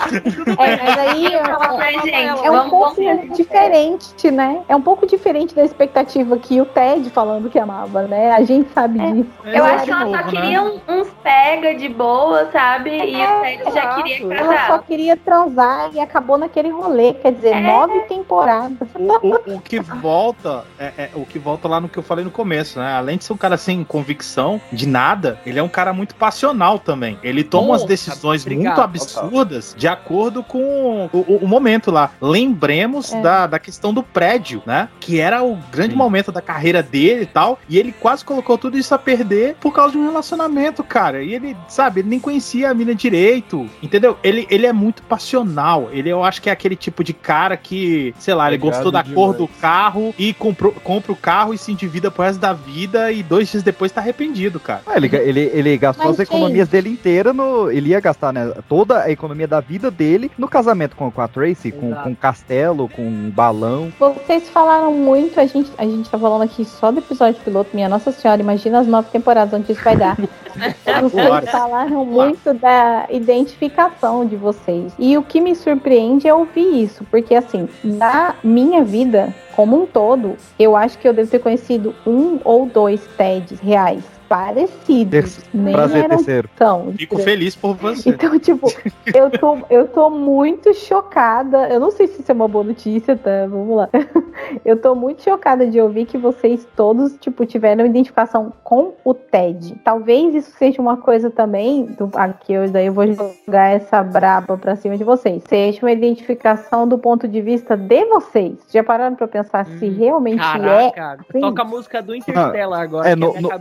É, 0.64 0.76
mas 0.76 0.98
aí 0.98 1.26
é, 1.34 1.44
Fala 1.44 1.76
pra 1.76 1.90
gente, 1.92 2.10
é 2.12 2.50
um 2.50 2.68
confiar. 2.70 3.16
diferente, 3.28 4.30
né? 4.30 4.62
É 4.72 4.76
um 4.76 4.80
pouco 4.80 5.06
diferente 5.06 5.54
da 5.54 5.62
expectativa 5.62 6.34
que 6.38 6.58
o 6.58 6.64
Ted 6.64 7.10
falando 7.10 7.50
que 7.50 7.58
amava, 7.58 8.04
né? 8.08 8.30
A 8.32 8.42
gente 8.42 8.70
sabe 8.72 8.98
disso. 9.00 9.28
Eu 9.44 9.62
acho 9.66 9.84
que 9.84 9.90
ela 9.90 10.04
novo, 10.06 10.16
só 10.16 10.24
né? 10.24 10.30
queria 10.30 10.62
um- 10.62 10.80
uns 10.88 11.08
pega 11.22 11.74
de 11.74 11.88
boa, 11.90 12.48
sabe? 12.50 12.88
E 12.90 13.14
É, 13.20 13.38
o 13.38 13.42
Ted 13.42 13.74
já 13.74 13.94
queria 13.96 14.34
Ela 14.34 14.52
só 14.52 14.56
casar. 14.68 14.82
queria 14.84 15.14
transar 15.18 15.90
e 15.92 16.00
acabou 16.00 16.38
naquele 16.38 16.70
rolê. 16.70 17.12
Quer 17.12 17.32
dizer, 17.32 17.50
É. 17.56 17.60
nove 17.60 18.00
temporadas. 18.08 18.88
O, 18.94 19.56
o 19.56 19.60
que 19.60 19.78
volta 19.78 20.64
é, 20.78 20.92
é 20.96 21.10
o 21.14 21.26
que 21.26 21.38
volta 21.38 21.68
lá 21.68 21.78
no 21.78 21.86
que 21.86 21.98
eu 21.98 22.02
falei 22.02 22.24
no 22.24 22.30
começo, 22.30 22.78
né? 22.78 22.94
Além 22.94 23.18
de 23.18 23.24
ser 23.24 23.34
um 23.34 23.36
cara 23.36 23.58
sem 23.58 23.84
convicção 23.84 24.58
de 24.72 24.88
nada, 24.88 25.38
ele 25.44 25.58
é 25.58 25.62
um 25.62 25.68
cara 25.68 25.92
muito 25.92 26.14
passional 26.14 26.78
também. 26.78 27.18
Ele 27.22 27.44
toma 27.44 27.68
umas 27.68 27.82
Nossa, 27.82 27.88
decisões 27.88 28.40
obrigado. 28.40 28.64
muito 28.64 28.80
absurdas 28.80 29.74
de 29.76 29.86
acordo 29.86 30.42
com 30.42 31.10
o, 31.12 31.18
o- 31.18 31.38
o 31.42 31.46
momento 31.46 31.90
lá. 31.90 32.10
Lembremos 32.22 33.12
É. 33.12 33.20
da, 33.20 33.46
da 33.46 33.58
questão 33.58 33.92
do 33.92 34.02
prédio, 34.02 34.61
né? 34.66 34.88
Que 35.00 35.20
era 35.20 35.42
o 35.42 35.56
grande 35.70 35.92
Sim. 35.92 35.98
momento 35.98 36.32
da 36.32 36.40
carreira 36.40 36.82
dele 36.82 37.22
e 37.22 37.26
tal. 37.26 37.58
E 37.68 37.78
ele 37.78 37.92
quase 37.92 38.24
colocou 38.24 38.56
tudo 38.58 38.78
isso 38.78 38.94
a 38.94 38.98
perder 38.98 39.56
por 39.60 39.72
causa 39.72 39.92
de 39.92 39.98
um 39.98 40.04
relacionamento, 40.06 40.82
cara. 40.82 41.22
E 41.22 41.34
ele, 41.34 41.56
sabe, 41.68 42.00
ele 42.00 42.08
nem 42.08 42.20
conhecia 42.20 42.70
a 42.70 42.74
mina 42.74 42.94
direito, 42.94 43.68
entendeu? 43.82 44.16
Ele, 44.22 44.46
ele 44.50 44.66
é 44.66 44.72
muito 44.72 45.02
passional. 45.02 45.88
Ele, 45.92 46.08
eu 46.08 46.22
acho 46.24 46.40
que 46.40 46.48
é 46.48 46.52
aquele 46.52 46.76
tipo 46.76 47.02
de 47.04 47.12
cara 47.12 47.56
que, 47.56 48.14
sei 48.18 48.34
lá, 48.34 48.48
ele 48.48 48.58
Pegado 48.58 48.72
gostou 48.72 48.92
da 48.92 49.02
cor 49.02 49.32
do 49.32 49.44
demais. 49.46 49.60
carro 49.60 50.14
e 50.18 50.32
comprou, 50.32 50.72
compra 50.72 51.12
o 51.12 51.16
carro 51.16 51.54
e 51.54 51.58
se 51.58 51.72
endivida 51.72 52.10
pro 52.10 52.22
resto 52.22 52.40
da 52.40 52.52
vida 52.52 53.10
e 53.12 53.22
dois 53.22 53.50
dias 53.50 53.62
depois 53.62 53.92
tá 53.92 54.00
arrependido, 54.00 54.58
cara. 54.60 54.82
Ah, 54.86 54.96
ele, 54.96 55.08
ele, 55.16 55.50
ele 55.52 55.76
gastou 55.78 56.06
Mas, 56.06 56.14
as 56.14 56.20
economias 56.20 56.68
dele 56.68 56.90
inteira 56.90 57.32
no. 57.32 57.70
Ele 57.70 57.90
ia 57.90 58.00
gastar, 58.00 58.32
né? 58.32 58.52
Toda 58.68 59.02
a 59.02 59.10
economia 59.10 59.46
da 59.46 59.60
vida 59.60 59.90
dele 59.90 60.30
no 60.36 60.48
casamento 60.48 60.96
com, 60.96 61.10
com 61.10 61.20
a 61.20 61.28
Tracy, 61.28 61.72
com, 61.72 61.88
Exato. 61.88 62.02
com 62.04 62.10
o 62.12 62.16
castelo, 62.16 62.88
com 62.88 63.02
o 63.02 63.30
balão. 63.30 63.92
Vocês 63.98 64.48
falaram 64.52 64.92
muito, 64.92 65.40
a 65.40 65.46
gente, 65.46 65.70
a 65.78 65.84
gente 65.84 66.08
tá 66.08 66.18
falando 66.18 66.42
aqui 66.42 66.64
só 66.64 66.92
do 66.92 66.98
episódio 66.98 67.42
piloto, 67.42 67.70
minha 67.72 67.88
Nossa 67.88 68.12
Senhora, 68.12 68.40
imagina 68.40 68.80
as 68.80 68.86
nove 68.86 69.08
temporadas 69.10 69.58
onde 69.58 69.72
isso 69.72 69.82
vai 69.82 69.96
dar. 69.96 70.16
Vocês 71.02 71.50
falaram 71.50 72.04
muito 72.04 72.52
da 72.54 73.06
identificação 73.10 74.26
de 74.26 74.36
vocês. 74.36 74.92
E 74.98 75.16
o 75.16 75.22
que 75.22 75.40
me 75.40 75.56
surpreende 75.56 76.28
é 76.28 76.34
ouvir 76.34 76.82
isso, 76.82 77.04
porque 77.10 77.34
assim, 77.34 77.66
na 77.82 78.34
minha 78.44 78.84
vida 78.84 79.34
como 79.56 79.82
um 79.82 79.86
todo, 79.86 80.36
eu 80.58 80.76
acho 80.76 80.98
que 80.98 81.08
eu 81.08 81.14
devo 81.14 81.30
ter 81.30 81.38
conhecido 81.38 81.94
um 82.06 82.38
ou 82.44 82.66
dois 82.66 83.00
TEDs 83.16 83.60
reais 83.60 84.04
parecidos. 84.32 85.40
Nem 85.52 85.74
Prazer, 85.74 86.04
eram 86.04 86.16
terceiro. 86.16 86.48
tão 86.56 86.92
Fico 86.96 87.18
feliz 87.18 87.54
por 87.54 87.74
você. 87.76 88.10
Então, 88.10 88.38
tipo, 88.38 88.66
eu 89.14 89.30
tô, 89.30 89.58
eu 89.68 89.86
tô 89.88 90.08
muito 90.10 90.72
chocada. 90.74 91.68
Eu 91.68 91.78
não 91.78 91.90
sei 91.90 92.06
se 92.06 92.22
isso 92.22 92.32
é 92.32 92.34
uma 92.34 92.48
boa 92.48 92.64
notícia, 92.64 93.14
tá? 93.16 93.46
Vamos 93.48 93.76
lá. 93.76 93.88
Eu 94.64 94.76
tô 94.80 94.94
muito 94.94 95.22
chocada 95.22 95.66
de 95.66 95.80
ouvir 95.80 96.04
que 96.06 96.16
vocês 96.18 96.66
todos, 96.74 97.14
tipo, 97.20 97.44
tiveram 97.46 97.84
identificação 97.86 98.52
com 98.64 98.94
o 99.04 99.12
TED. 99.14 99.76
Talvez 99.84 100.34
isso 100.34 100.50
seja 100.56 100.80
uma 100.80 100.96
coisa 100.96 101.30
também, 101.30 101.84
do, 101.84 102.10
aqui 102.14 102.52
eu, 102.54 102.68
daí 102.70 102.86
eu 102.86 102.92
vou 102.92 103.06
jogar 103.12 103.70
essa 103.70 104.02
braba 104.02 104.56
pra 104.56 104.74
cima 104.74 104.96
de 104.96 105.04
vocês. 105.04 105.42
Seja 105.46 105.80
uma 105.82 105.92
identificação 105.92 106.88
do 106.88 106.98
ponto 106.98 107.28
de 107.28 107.40
vista 107.40 107.76
de 107.76 108.04
vocês. 108.06 108.54
Já 108.72 108.82
pararam 108.82 109.14
pra 109.14 109.28
pensar 109.28 109.64
se 109.66 109.88
realmente 109.88 110.38
Caraca, 110.38 111.18
é? 111.34 111.40
toca 111.40 111.62
a 111.62 111.64
música 111.64 112.02
do 112.02 112.14
Interstellar 112.14 112.80
agora. 112.80 113.08
É, 113.10 113.14
no- 113.16 113.38
no- 113.40 113.48
tá 113.48 113.58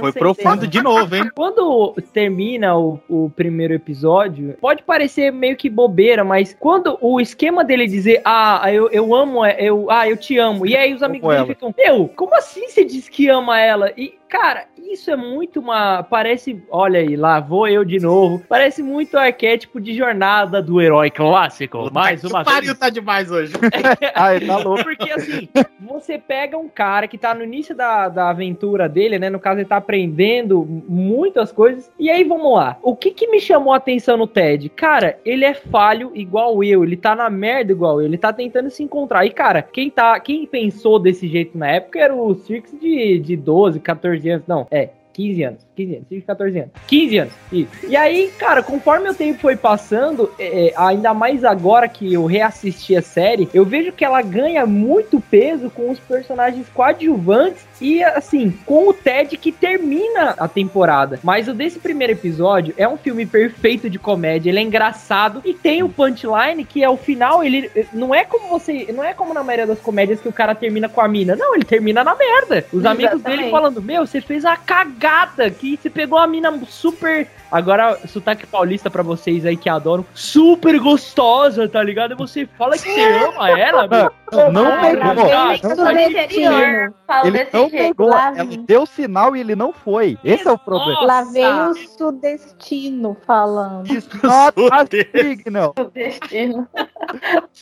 Foi 0.00 0.12
profundo 0.12 0.66
de 0.66 0.82
novo, 0.82 1.16
hein? 1.16 1.30
Quando 1.34 1.94
termina 2.12 2.76
o, 2.76 3.00
o 3.08 3.30
primeiro 3.30 3.74
episódio, 3.74 4.56
pode 4.60 4.82
parecer 4.82 5.32
meio 5.32 5.56
que 5.56 5.68
bobeira, 5.70 6.24
mas 6.24 6.56
quando 6.58 6.98
o 7.00 7.20
esquema 7.20 7.64
dele 7.64 7.86
dizer, 7.86 8.20
ah, 8.24 8.62
eu, 8.72 8.90
eu 8.90 9.14
amo, 9.14 9.44
eu, 9.46 9.90
ah, 9.90 10.08
eu 10.08 10.16
te 10.16 10.38
amo, 10.38 10.66
e 10.66 10.76
aí 10.76 10.94
os 10.94 11.02
amigos 11.02 11.28
dele 11.28 11.46
ficam, 11.46 11.74
meu, 11.76 12.08
como 12.08 12.34
assim 12.34 12.68
você 12.68 12.84
diz 12.84 13.08
que 13.08 13.28
ama 13.28 13.60
ela? 13.60 13.92
E, 13.96 14.18
cara, 14.28 14.66
isso 14.92 15.10
é 15.10 15.16
muito 15.16 15.60
uma. 15.60 16.02
Parece, 16.02 16.62
olha 16.70 17.00
aí, 17.00 17.16
lá 17.16 17.40
vou 17.40 17.68
eu 17.68 17.84
de 17.84 17.98
novo. 17.98 18.42
Parece 18.48 18.82
muito 18.82 19.14
o 19.14 19.18
arquétipo 19.18 19.80
de 19.80 19.94
jornada 19.94 20.62
do 20.62 20.80
herói 20.80 21.10
clássico. 21.10 21.92
Mais 21.92 22.24
uma 22.24 22.42
o 22.42 22.44
pariu 22.44 22.68
vez. 22.68 22.78
tá 22.78 22.90
demais 22.90 23.30
hoje. 23.30 23.52
Ai, 24.14 24.40
tá 24.40 24.58
louco. 24.58 24.82
Porque 24.82 25.10
assim, 25.10 25.48
você 25.80 26.18
pega 26.18 26.56
um 26.56 26.68
cara 26.68 27.06
que 27.06 27.18
tá 27.18 27.34
no 27.34 27.44
início 27.44 27.74
da, 27.74 28.08
da 28.08 28.30
aventura 28.30 28.88
dele, 28.88 29.18
né? 29.18 29.28
No 29.28 29.40
caso, 29.40 29.60
ele 29.60 29.68
tá 29.68 29.76
aprendendo 29.76 30.64
muitas 30.88 31.52
coisas. 31.52 31.90
E 31.98 32.10
aí, 32.10 32.24
vamos 32.24 32.54
lá. 32.54 32.78
O 32.82 32.96
que 32.96 33.10
que 33.10 33.28
me 33.28 33.40
chamou 33.40 33.72
a 33.72 33.76
atenção 33.76 34.16
no 34.16 34.26
Ted? 34.26 34.68
Cara, 34.70 35.18
ele 35.24 35.44
é 35.44 35.54
falho 35.54 36.12
igual 36.14 36.62
eu. 36.64 36.84
Ele 36.84 36.96
tá 36.96 37.14
na 37.14 37.28
merda 37.28 37.72
igual 37.72 38.00
eu. 38.00 38.06
Ele 38.06 38.18
tá 38.18 38.32
tentando 38.32 38.70
se 38.70 38.82
encontrar. 38.82 39.24
E, 39.26 39.30
cara, 39.30 39.62
quem 39.62 39.90
tá. 39.90 40.18
Quem 40.20 40.46
pensou 40.46 40.98
desse 40.98 41.28
jeito 41.28 41.56
na 41.56 41.68
época 41.68 41.98
era 41.98 42.14
o 42.14 42.34
Cirx 42.34 42.74
de, 42.80 43.18
de 43.18 43.36
12, 43.36 43.80
14 43.80 44.30
anos. 44.30 44.46
Não, 44.46 44.66
é. 44.70 44.77
15 45.18 45.42
anos, 45.42 45.66
15 45.74 45.94
anos, 45.96 46.08
Cirx 46.08 46.20
de 46.20 46.26
14 46.26 46.58
anos, 46.60 46.70
15 46.86 47.18
anos, 47.18 47.32
isso. 47.50 47.70
E 47.88 47.96
aí, 47.96 48.30
cara, 48.38 48.62
conforme 48.62 49.10
o 49.10 49.14
tempo 49.14 49.40
foi 49.40 49.56
passando, 49.56 50.30
é, 50.38 50.72
ainda 50.76 51.12
mais 51.12 51.44
agora 51.44 51.88
que 51.88 52.14
eu 52.14 52.24
reassisti 52.24 52.94
a 52.94 53.02
série, 53.02 53.48
eu 53.52 53.64
vejo 53.64 53.90
que 53.90 54.04
ela 54.04 54.22
ganha 54.22 54.64
muito 54.64 55.20
peso 55.20 55.70
com 55.70 55.90
os 55.90 55.98
personagens 55.98 56.68
coadjuvantes 56.68 57.66
e, 57.80 58.02
assim, 58.02 58.50
com 58.66 58.88
o 58.88 58.92
Ted 58.92 59.36
que 59.36 59.52
termina 59.52 60.34
a 60.38 60.48
temporada. 60.48 61.18
Mas 61.22 61.48
o 61.48 61.54
desse 61.54 61.78
primeiro 61.78 62.12
episódio 62.12 62.74
é 62.76 62.88
um 62.88 62.96
filme 62.96 63.24
perfeito 63.26 63.88
de 63.88 63.98
comédia, 63.98 64.50
ele 64.50 64.58
é 64.58 64.62
engraçado 64.62 65.40
e 65.44 65.54
tem 65.54 65.82
o 65.82 65.88
punchline 65.88 66.64
que 66.64 66.82
é 66.82 66.88
o 66.88 66.96
final, 66.96 67.42
ele 67.42 67.70
não 67.92 68.14
é 68.14 68.24
como 68.24 68.48
você, 68.48 68.86
não 68.92 69.04
é 69.04 69.14
como 69.14 69.32
na 69.34 69.42
maioria 69.42 69.66
das 69.66 69.78
comédias 69.78 70.20
que 70.20 70.28
o 70.28 70.32
cara 70.32 70.54
termina 70.54 70.88
com 70.88 71.00
a 71.00 71.08
mina, 71.08 71.36
não, 71.36 71.54
ele 71.54 71.64
termina 71.64 72.02
na 72.04 72.14
merda. 72.14 72.64
Os 72.72 72.84
amigos 72.84 73.20
dele 73.22 73.42
Exatamente. 73.42 73.50
falando, 73.50 73.82
meu, 73.82 74.06
você 74.06 74.20
fez 74.20 74.44
a 74.44 74.56
cagada 74.56 75.50
que 75.50 75.76
você 75.76 75.90
pegou 75.90 76.18
a 76.18 76.26
mina 76.26 76.58
super 76.68 77.28
Agora, 77.50 77.96
sotaque 78.06 78.46
paulista 78.46 78.90
pra 78.90 79.02
vocês 79.02 79.46
aí 79.46 79.56
que 79.56 79.70
adoram. 79.70 80.04
Super 80.14 80.78
gostosa, 80.78 81.66
tá 81.66 81.82
ligado? 81.82 82.12
E 82.12 82.14
você 82.14 82.46
fala 82.58 82.72
que 82.76 82.80
você 82.92 83.00
ama 83.26 83.58
ela, 83.58 83.88
meu. 83.88 84.10
Não 84.52 84.66
Ah, 84.70 84.80
pegou. 84.80 85.14
vem 85.14 85.60
Não 85.62 85.76
do 85.76 85.84
pegou. 85.84 86.10
interior. 86.10 86.94
Fala 87.06 87.26
Ele 87.26 87.38
desse 87.38 87.56
não 87.72 87.78
pegou. 87.78 88.12
Ela 88.12 88.44
deu 88.66 88.86
sinal 88.86 89.36
e 89.36 89.40
ele 89.40 89.54
não 89.56 89.72
foi. 89.72 90.18
Esse 90.24 90.46
é 90.48 90.52
o 90.52 90.58
problema. 90.58 91.00
Lá 91.02 91.22
vem 91.24 91.46
o 91.46 91.74
sudestino 91.74 93.16
falando. 93.26 93.88
Not 93.88 94.70
a 94.72 94.86
signal. 95.20 95.74
Sudestino. 95.78 96.68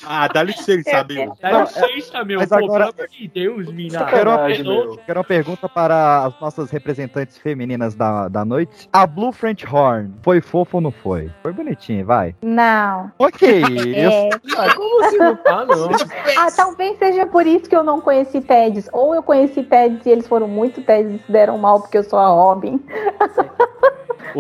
Ah, 0.04 0.28
dá 0.28 0.42
licença, 0.42 0.90
sabe? 0.90 1.30
Dá 1.40 1.60
licença, 1.62 2.24
meu. 2.24 2.40
Mas 2.40 2.48
Pô, 2.48 2.56
agora- 2.56 2.92
pelo 2.92 3.06
amor 3.06 3.08
de 3.08 3.28
Deus, 3.28 3.72
mina. 3.72 4.04
Quero 4.06 4.30
uma, 4.30 4.52
É 4.52 4.62
louco. 4.62 5.00
quero 5.06 5.18
uma 5.20 5.24
pergunta 5.24 5.68
para 5.68 6.24
as 6.26 6.40
nossas 6.40 6.70
representantes 6.70 7.38
femininas 7.38 7.94
da, 7.94 8.28
da 8.28 8.44
noite. 8.44 8.88
A 8.92 9.06
Blue 9.06 9.32
French 9.32 9.66
Horn 9.66 10.12
foi 10.22 10.40
fofo 10.40 10.78
ou 10.78 10.80
não 10.80 10.90
foi? 10.90 11.30
Foi 11.42 11.52
bonitinho, 11.52 12.04
vai. 12.04 12.34
Não. 12.42 13.10
Ok. 13.18 13.62
É. 13.94 14.28
Como 14.74 15.04
assim 15.04 15.16
não 15.18 15.36
tá, 15.36 15.64
não? 15.64 15.86
Ah, 16.38 16.48
talvez 16.54 16.98
seja 16.98 17.26
por 17.26 17.46
isso 17.46 17.68
que 17.68 17.76
eu 17.76 17.82
não 17.82 18.00
conheci 18.00 18.40
TEDs. 18.40 18.88
Ou 18.92 19.14
eu 19.14 19.22
conheci 19.22 19.62
TEDs 19.62 19.95
e 20.04 20.10
eles 20.10 20.26
foram 20.26 20.48
muito 20.48 20.82
TEDs 20.82 21.14
e 21.14 21.18
se 21.24 21.32
deram 21.32 21.56
mal 21.56 21.80
porque 21.80 21.96
eu 21.96 22.04
sou 22.04 22.18
a 22.18 22.26
Robin. 22.26 22.80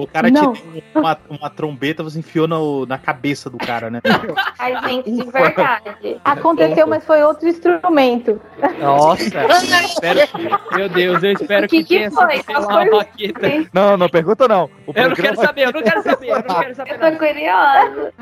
O 0.02 0.06
cara 0.06 0.30
Não. 0.30 0.52
te 0.52 0.62
deu 0.62 0.82
uma, 0.94 1.18
uma 1.28 1.50
trombeta, 1.50 2.02
você 2.02 2.18
enfiou 2.18 2.46
no- 2.46 2.84
na 2.86 2.98
cabeça 2.98 3.48
do 3.48 3.56
cara, 3.58 3.90
né? 3.90 4.00
Ai, 4.58 4.76
gente, 4.88 5.10
de 5.10 5.30
verdade. 5.30 6.20
Aconteceu, 6.24 6.86
mas 6.86 7.04
foi 7.04 7.22
outro 7.22 7.48
instrumento. 7.48 8.40
Nossa. 8.78 9.22
espero 9.84 10.20
meu 10.76 10.88
Deus, 10.88 11.22
eu 11.22 11.32
espero 11.32 11.66
que, 11.68 11.78
Que 11.78 11.84
que 11.84 11.94
tenha 11.96 12.10
foi? 12.10 12.36
sido, 12.42 12.58
uma 12.68 12.90
baqueta. 12.90 13.40
Não, 13.72 13.96
não 13.96 14.08
pergunta 14.08 14.46
não. 14.46 14.64
O 14.86 14.92
Eu 14.94 15.08
não 15.08 15.14
quero 15.16 15.34
programa- 15.34 15.46
saber, 15.46 15.62
eu 15.66 15.72
não 15.72 15.82
quero 15.82 16.02
saber, 16.02 16.28
eu 16.28 16.36
não 16.36 16.60
quero 16.60 16.74
saber. 16.74 16.90
Eu 16.92 16.98
tô 17.12 17.18
curiosa. 17.18 18.12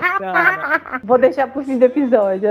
Vou 1.02 1.18
deixar 1.18 1.48
pro 1.48 1.64
fim 1.64 1.78
do 1.78 1.84
episódio. 1.86 2.50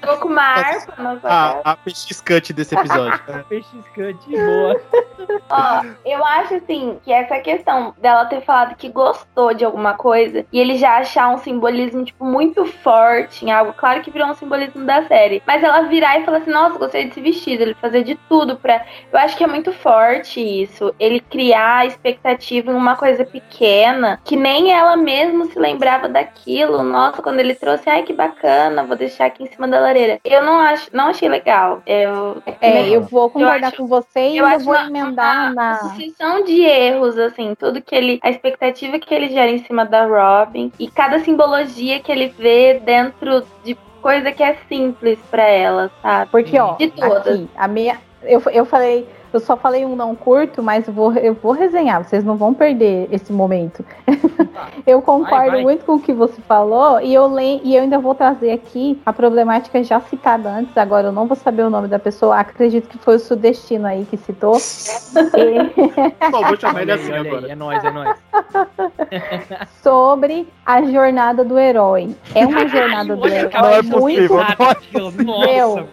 Tô 0.00 0.16
com 0.18 0.28
uma 0.28 0.42
harpa 0.42 1.02
na 1.02 1.20
sua 1.20 1.30
A, 1.30 1.72
a 1.72 1.76
pechiscante 1.76 2.52
desse 2.52 2.74
episódio. 2.74 3.20
Peixiscante, 3.48 4.30
boa. 4.30 4.80
Ó, 5.50 5.82
eu 6.04 6.24
acho 6.24 6.54
assim 6.54 6.98
que 7.04 7.12
essa 7.12 7.38
questão 7.40 7.94
dela 8.06 8.24
ter 8.26 8.40
falado 8.42 8.76
que 8.76 8.88
gostou 8.88 9.52
de 9.52 9.64
alguma 9.64 9.94
coisa 9.94 10.46
e 10.52 10.60
ele 10.60 10.76
já 10.76 10.98
achar 10.98 11.28
um 11.28 11.38
simbolismo, 11.38 12.04
tipo, 12.04 12.24
muito 12.24 12.64
forte 12.64 13.44
em 13.44 13.50
algo. 13.50 13.72
Claro 13.72 14.00
que 14.00 14.10
virou 14.10 14.28
um 14.28 14.34
simbolismo 14.34 14.84
da 14.84 15.02
série. 15.06 15.42
Mas 15.44 15.62
ela 15.62 15.82
virar 15.82 16.18
e 16.20 16.24
falar 16.24 16.38
assim, 16.38 16.50
nossa, 16.52 16.78
gostei 16.78 17.06
desse 17.06 17.20
vestido. 17.20 17.62
Ele 17.62 17.74
fazer 17.74 18.04
de 18.04 18.14
tudo 18.28 18.56
pra. 18.56 18.84
Eu 19.12 19.18
acho 19.18 19.36
que 19.36 19.42
é 19.42 19.46
muito 19.46 19.72
forte 19.72 20.40
isso. 20.40 20.94
Ele 21.00 21.18
criar 21.18 21.86
expectativa 21.86 22.70
em 22.70 22.74
uma 22.74 22.94
coisa 22.94 23.24
pequena 23.24 24.20
que 24.24 24.36
nem 24.36 24.72
ela 24.72 24.96
mesma 24.96 25.46
se 25.46 25.58
lembrava 25.58 26.08
daquilo. 26.08 26.82
Nossa, 26.84 27.20
quando 27.22 27.40
ele 27.40 27.54
trouxe, 27.54 27.90
ai 27.90 28.02
que 28.04 28.12
bacana, 28.12 28.84
vou 28.84 28.96
deixar 28.96 29.26
aqui 29.26 29.42
em 29.42 29.46
cima 29.50 29.66
da 29.66 29.80
lareira. 29.80 30.20
Eu 30.24 30.44
não 30.44 30.60
acho, 30.60 30.88
não 30.92 31.08
achei 31.08 31.28
legal. 31.28 31.82
Eu, 31.86 32.40
É, 32.60 32.88
eu 32.88 33.02
vou 33.02 33.28
concordar 33.30 33.68
acho- 33.68 33.76
com 33.78 33.86
você 33.86 34.28
e 34.28 34.36
eu 34.36 34.46
acho 34.46 34.64
vou 34.64 34.74
uma- 34.74 34.86
emendar 34.86 35.52
na. 35.54 35.76
sucessão 35.78 36.44
de 36.44 36.60
erros, 36.62 37.18
assim, 37.18 37.54
tudo 37.58 37.80
que 37.82 37.94
ele. 37.96 38.18
A 38.22 38.30
expectativa 38.30 38.98
que 38.98 39.14
ele 39.14 39.28
gera 39.28 39.50
em 39.50 39.64
cima 39.64 39.84
da 39.84 40.06
Robin 40.06 40.72
e 40.78 40.88
cada 40.88 41.18
simbologia 41.20 42.00
que 42.00 42.12
ele 42.12 42.28
vê 42.28 42.80
dentro 42.84 43.44
de 43.64 43.76
coisa 44.00 44.30
que 44.30 44.42
é 44.42 44.56
simples 44.68 45.18
pra 45.30 45.44
ela, 45.44 45.90
sabe? 46.00 46.30
Porque, 46.30 46.58
ó, 46.58 46.74
de 46.74 46.88
todas. 46.88 47.34
aqui, 47.34 47.50
a 47.56 47.68
minha. 47.68 48.00
Eu, 48.22 48.42
eu 48.52 48.64
falei. 48.64 49.06
Eu 49.36 49.40
só 49.40 49.54
falei 49.54 49.84
um 49.84 49.94
não 49.94 50.14
curto, 50.14 50.62
mas 50.62 50.88
eu 50.88 50.94
vou, 50.94 51.12
eu 51.12 51.34
vou 51.34 51.52
resenhar, 51.52 52.02
vocês 52.02 52.24
não 52.24 52.36
vão 52.38 52.54
perder 52.54 53.06
esse 53.12 53.30
momento. 53.34 53.84
eu 54.86 55.02
concordo 55.02 55.30
Vai, 55.36 55.50
vai. 55.50 55.62
muito 55.62 55.84
com 55.84 55.96
o 55.96 56.00
que 56.00 56.14
você 56.14 56.40
falou 56.40 56.98
e 57.02 57.12
eu, 57.12 57.28
le, 57.28 57.60
e 57.62 57.76
eu 57.76 57.82
ainda 57.82 57.98
vou 57.98 58.14
trazer 58.14 58.50
aqui 58.50 58.98
a 59.04 59.12
problemática 59.12 59.84
já 59.84 60.00
citada 60.00 60.48
antes, 60.48 60.74
agora 60.78 61.08
eu 61.08 61.12
não 61.12 61.26
vou 61.26 61.36
saber 61.36 61.64
o 61.64 61.68
nome 61.70 61.86
da 61.86 61.98
pessoa, 61.98 62.38
acredito 62.38 62.88
que 62.88 62.96
foi 62.96 63.16
o 63.16 63.18
Sudestino 63.18 63.86
aí 63.86 64.06
que 64.06 64.16
citou. 64.16 64.56
E- 65.36 66.30
Só 66.30 66.42
vou 66.42 66.56
chamar 66.60 66.80
ele 66.82 66.92
assim 66.92 67.12
aí, 67.12 67.20
olha 67.20 67.20
aí, 67.20 67.28
agora. 67.28 67.52
é 67.52 67.54
nóis, 67.54 67.84
é 67.84 67.90
nóis. 67.90 68.16
sobre 69.82 70.48
a 70.64 70.82
jornada 70.82 71.44
do 71.44 71.58
herói. 71.58 72.16
É 72.34 72.46
uma 72.46 72.66
jornada 72.66 73.14
do 73.14 73.26
herói 73.28 73.50
Não 73.52 73.68
é 73.68 73.82
muito 73.82 74.28
possível. 74.28 75.24
Meu, 75.24 75.88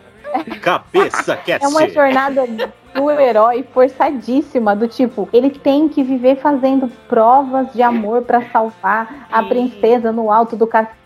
Cabeça 0.62 1.36
quer 1.38 1.62
É 1.62 1.68
uma 1.68 1.88
jornada 1.90 2.46
do 2.94 3.12
herói 3.12 3.66
forçadíssima, 3.74 4.76
do 4.76 4.88
tipo, 4.88 5.28
ele 5.34 5.50
tem 5.50 5.88
que 5.90 6.04
viver 6.04 6.38
fazendo 6.38 6.90
provas 7.08 7.72
de 7.74 7.82
amor 7.82 8.22
pra 8.24 8.42
salvar 8.50 9.28
a 9.32 9.44
princesa 9.44 10.12
no 10.12 10.32
alto 10.32 10.56
do 10.56 10.68
castelo. 10.68 11.04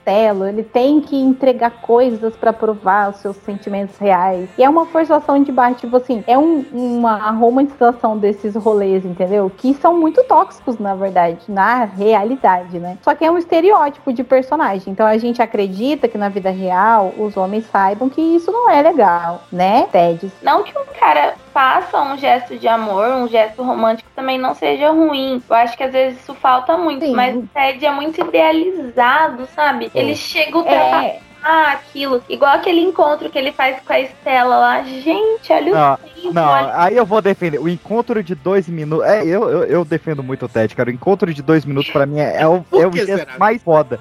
ele 0.48 0.64
tem 0.64 1.02
que 1.02 1.18
entregar 1.18 1.70
coisas 1.82 2.34
pra 2.34 2.54
provar 2.54 3.10
os 3.10 3.18
seus 3.18 3.36
sentimentos 3.38 3.98
reais. 3.98 4.48
E 4.58 4.64
é 4.64 4.70
uma 4.70 4.86
forçação 4.86 5.44
de 5.44 5.52
barra, 5.52 5.74
tipo 5.74 5.98
assim, 5.98 6.24
é 6.26 6.38
um- 6.38 6.64
uma 6.72 7.30
romantização 7.32 8.18
desses 8.18 8.56
rolês, 8.56 9.04
entendeu? 9.04 9.52
Que 9.58 9.74
são 9.74 9.98
muito 10.00 10.24
tóxicos, 10.24 10.80
na 10.80 10.96
verdade, 10.96 11.40
na 11.50 11.84
realidade, 11.84 12.80
né? 12.80 12.98
Só 13.02 13.14
que 13.14 13.26
é 13.26 13.30
um 13.30 13.38
estereótipo 13.38 14.14
de 14.14 14.24
personagem. 14.24 14.94
Então 14.94 15.06
a 15.06 15.18
gente 15.18 15.42
acredita 15.42 16.08
que 16.08 16.18
na 16.18 16.30
vida 16.30 16.52
real 16.52 17.12
os 17.18 17.36
homens 17.36 17.66
saibam 17.70 18.08
que 18.08 18.22
isso 18.22 18.50
não 18.50 18.70
é 18.70 18.82
legal, 18.82 19.42
né, 19.52 19.88
Ted? 19.92 20.32
Não 20.42 20.64
que 20.64 20.72
um 20.80 20.86
cara 20.98 21.34
faça 21.58 22.00
um 22.04 22.16
gesto 22.16 22.56
de 22.56 22.68
amor, 22.68 23.10
um 23.16 23.28
gesto 23.28 23.64
romântico 23.64 24.08
também 24.16 24.38
não 24.38 24.54
seja 24.54 24.92
ruim. 24.92 25.42
Eu 25.50 25.56
acho 25.56 25.76
que 25.76 25.82
às 25.82 25.92
vezes 25.92 26.22
isso 26.22 26.36
falta 26.36 26.78
muito, 26.78 27.08
mas 27.16 27.36
o 27.36 27.50
Ted 27.52 27.84
é 27.84 27.92
muito 27.92 28.22
idealizado, 28.22 29.48
sabe? 29.56 29.90
Ele 29.96 30.16
chega 30.16 30.60
a 30.60 31.27
ultrapassar 31.38 31.72
aquilo. 31.74 32.24
Igual 32.30 32.56
aquele 32.56 32.82
encontro 32.82 33.30
que 33.30 33.38
ele 33.38 33.52
faz 33.52 33.80
com 33.86 33.94
a 33.94 34.00
Estela 34.00 34.58
lá. 34.58 34.84
Gente, 34.84 35.52
olha 35.52 35.72
o 35.72 35.76
Não, 35.76 35.98
tempo, 35.98 36.34
não, 36.34 36.48
olha 36.50 36.72
aí 36.76 36.98
eu 36.98 37.06
vou 37.06 37.22
defender. 37.22 37.60
O 37.60 37.70
encontro 37.70 38.24
de 38.24 38.36
dois 38.36 38.68
minutos. 38.68 39.06
É, 39.06 39.22
eu, 39.24 39.50
eu, 39.50 39.64
eu 39.64 39.86
defendo 39.86 40.24
muito 40.24 40.46
o 40.46 40.50
Ted, 40.50 40.76
cara. 40.76 40.90
O 40.90 40.94
encontro 40.94 41.34
de 41.34 41.42
dois 41.42 41.66
minutos 41.66 41.92
pra 41.92 42.06
mim 42.06 42.20
é, 42.20 42.42
é 42.42 42.48
o, 42.48 42.58
é 42.74 42.88
o 42.88 43.40
mais 43.40 43.62
foda. 43.62 44.00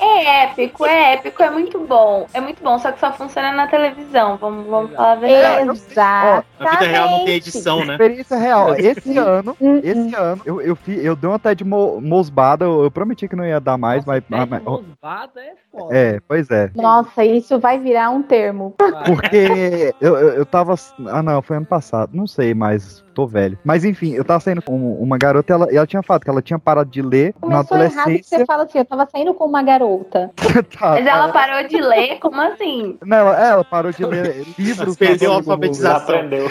É 0.00 0.44
épico, 0.44 0.84
é 0.86 1.14
épico, 1.14 1.42
é 1.42 1.50
muito 1.50 1.78
bom. 1.80 2.26
É 2.34 2.40
muito 2.40 2.62
bom, 2.62 2.78
só 2.78 2.90
que 2.90 2.98
só 3.00 3.12
funciona 3.12 3.52
na 3.52 3.66
televisão. 3.68 4.36
Vamos, 4.36 4.66
vamos 4.66 4.92
falar 4.92 5.12
a 5.12 5.16
verdade. 5.16 5.70
Exato. 5.70 6.46
Na 6.58 6.70
vida 6.70 6.86
real 6.86 7.10
não 7.10 7.24
tem 7.24 7.34
edição, 7.34 7.84
né? 7.84 7.92
Experiência 7.94 8.36
real. 8.36 8.74
Esse 8.74 9.16
ano, 9.18 9.56
esse 9.82 10.14
ano, 10.14 10.42
eu, 10.44 10.60
eu, 10.60 10.76
fi- 10.76 11.04
eu 11.04 11.14
dei 11.14 11.28
uma 11.30 11.38
Ted 11.38 11.64
mo- 11.64 12.00
mosbada. 12.00 12.64
Eu, 12.64 12.82
eu 12.84 12.90
prometi 12.90 13.28
que 13.28 13.36
não 13.36 13.44
ia 13.44 13.60
dar 13.60 13.78
mais, 13.78 14.04
mas. 14.04 14.22
mas- 14.28 14.48
Mosbada 14.62 15.40
é 15.40 15.52
foda. 15.70 15.96
é, 15.96 16.20
pois 16.26 16.50
é. 16.50 16.70
Nossa, 16.82 17.24
isso 17.24 17.58
vai 17.58 17.78
virar 17.78 18.10
um 18.10 18.22
termo. 18.22 18.74
Porque 19.06 19.94
eu, 20.00 20.16
eu, 20.16 20.28
eu 20.30 20.46
tava. 20.46 20.74
Ah, 21.06 21.22
não, 21.22 21.42
foi 21.42 21.56
ano 21.56 21.66
passado. 21.66 22.10
Não 22.12 22.26
sei, 22.26 22.54
mas 22.54 23.04
tô 23.18 23.26
velho. 23.26 23.58
Mas 23.64 23.84
enfim, 23.84 24.12
eu 24.14 24.24
tava 24.24 24.38
saindo 24.38 24.62
com 24.62 24.92
uma 24.94 25.18
garota 25.18 25.52
e 25.52 25.54
ela, 25.54 25.66
ela 25.72 25.86
tinha 25.88 26.02
falado 26.04 26.22
que 26.22 26.30
ela 26.30 26.40
tinha 26.40 26.58
parado 26.58 26.88
de 26.88 27.02
ler 27.02 27.34
na 27.42 27.64
Começou 27.64 27.76
errado 27.78 27.92
que 27.94 27.98
adolescência. 28.00 28.38
você 28.38 28.46
fala 28.46 28.62
assim, 28.62 28.78
eu 28.78 28.84
tava 28.84 29.08
saindo 29.10 29.34
com 29.34 29.44
uma 29.44 29.62
garota. 29.62 30.30
Tá, 30.78 30.90
Mas 30.90 31.06
ela 31.06 31.26
tá. 31.28 31.32
parou 31.32 31.68
de 31.68 31.80
ler? 31.80 32.18
Como 32.18 32.40
assim? 32.40 32.98
Não, 33.04 33.16
ela, 33.16 33.46
ela 33.48 33.64
parou 33.64 33.92
de 33.92 34.04
ler 34.04 34.44
livros. 34.58 34.96
Perdeu 34.96 35.30
na 35.30 35.34
a 35.34 35.38
alfabetização. 35.38 36.14
Aprendeu. 36.16 36.46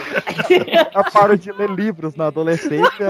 Ela 0.94 1.04
parou 1.12 1.36
de 1.38 1.52
ler 1.52 1.70
livros 1.70 2.16
na 2.16 2.28
adolescência. 2.28 3.08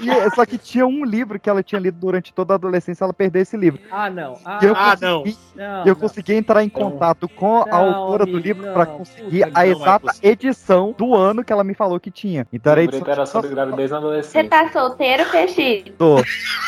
e, 0.00 0.30
só 0.34 0.44
que 0.46 0.58
tinha 0.58 0.86
um 0.86 1.04
livro 1.04 1.38
que 1.40 1.48
ela 1.48 1.62
tinha 1.62 1.80
lido 1.80 1.98
durante 1.98 2.32
toda 2.32 2.54
a 2.54 2.56
adolescência, 2.56 3.04
ela 3.04 3.12
perdeu 3.12 3.42
esse 3.42 3.56
livro. 3.56 3.80
Ah, 3.90 4.08
não. 4.10 4.38
Ah, 4.44 4.58
E 4.62 4.66
eu 4.66 4.74
Ah, 4.76 4.90
consegui, 4.96 5.38
não. 5.54 5.78
eu 5.80 5.86
não. 5.86 5.94
consegui 5.94 6.34
entrar 6.34 6.62
em 6.62 6.68
contato 6.68 7.28
com 7.28 7.62
a 7.62 7.66
Não, 7.66 7.94
autora 7.94 8.24
do 8.26 8.32
amigo, 8.32 8.46
livro 8.46 8.66
não. 8.66 8.72
pra 8.74 8.86
conseguir 8.86 9.44
Puta, 9.46 9.58
a 9.58 9.66
é 9.66 9.70
exata 9.70 10.12
edição 10.22 10.94
do 10.96 11.14
ano 11.14 11.42
que 11.44 11.52
ela 11.52 11.64
me 11.64 11.74
falou 11.74 11.98
que 11.98 12.10
tinha. 12.10 12.46
Então 12.52 12.72
era 12.72 12.82
livro 12.90 13.10
era 13.10 13.26
sobre 13.26 13.50
gravidez 13.50 13.90
na 13.90 13.98
Você 14.00 14.06
adolescência. 14.06 14.48
tá 14.50 14.70
solteiro, 14.72 15.24
Peixe? 15.30 15.84
eu 15.86 15.92
tô, 15.94 16.16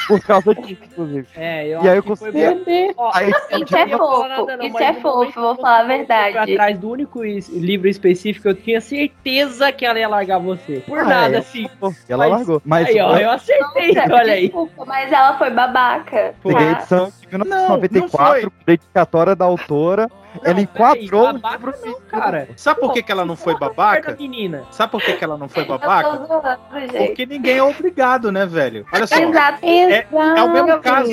por 0.09 0.21
causa 0.21 0.55
disso, 0.55 0.83
inclusive. 0.85 1.27
É, 1.37 1.67
eu 1.67 1.83
E 1.83 1.89
aí 1.89 1.89
acho 1.89 1.97
eu 1.99 2.03
que 2.03 2.17
foi 2.17 2.33
consegui-. 2.33 2.95
Ó, 2.97 3.11
Aí, 3.15 3.31
Isso 3.31 3.77
é 3.77 3.87
não 3.87 3.99
fofo, 3.99 4.29
nada, 4.29 4.57
não, 4.57 4.67
isso 4.67 4.79
é 4.79 4.95
fofo, 4.95 5.41
vou 5.41 5.57
falar 5.57 5.79
a 5.81 5.83
você 5.83 5.89
verdade. 5.89 6.39
atrás 6.53 6.79
do 6.79 6.91
único 6.91 7.23
livro 7.23 7.89
específico, 7.89 8.49
eu 8.49 8.55
tinha 8.55 8.81
certeza 8.81 9.71
que 9.73 9.85
ela 9.87 9.99
ia 9.99 10.09
largar 10.09 10.39
você. 10.39 10.81
Por 10.87 10.99
Ah, 11.01 11.05
nada, 11.05 11.37
é. 11.37 11.39
assim. 11.39 11.69
ela 12.09 12.29
Mas- 12.29 12.31
largou. 12.39 12.63
Mas 12.65 12.89
aí, 12.89 13.01
ó, 13.01 13.17
eu 13.17 13.31
acertei, 13.31 13.95
Nossa, 13.95 14.15
olha 14.15 14.33
aí. 14.33 14.43
Desculpa, 14.49 14.85
mas 14.85 15.13
ela 15.13 15.39
foi 15.39 15.51
babaca. 15.51 16.35
peguei 16.43 16.57
a 16.69 16.75
tá? 16.75 16.79
edição 16.81 17.13
de 17.31 17.39
não 17.39 17.45
1994, 17.45 18.41
foi. 18.41 18.51
dedicatória 18.67 19.37
da 19.37 19.45
autora. 19.45 20.09
Ela 20.45 20.55
peraí, 20.55 20.63
enquadrou 20.65 21.31
o 21.31 21.33
babaca 21.35 21.57
livro 21.57 21.75
não, 21.87 22.01
cara. 22.21 22.49
Sabe 22.57 22.81
por 22.81 22.93
que, 22.93 23.03
que 23.03 23.13
ela 23.13 23.25
não 23.25 23.37
foi 23.37 23.59
babaca? 23.59 24.17
Sabe 24.71 24.93
por 24.93 25.03
que, 25.03 25.13
que 25.15 25.25
ela 25.25 25.39
não 25.39 25.49
foi 25.49 25.65
babaca? 25.65 26.17
zoando. 26.17 26.59
Porque 27.07 27.27
ninguém 27.27 27.57
é 27.59 27.63
obrigado, 27.63 28.31
né, 28.33 28.47
velho? 28.47 28.87
Olha 28.93 29.07
só. 29.07 29.17
Exato. 29.17 29.59
É, 29.65 30.07
é 30.37 30.43
o 30.43 30.53
mesmo 30.53 30.81
caso. 30.81 31.11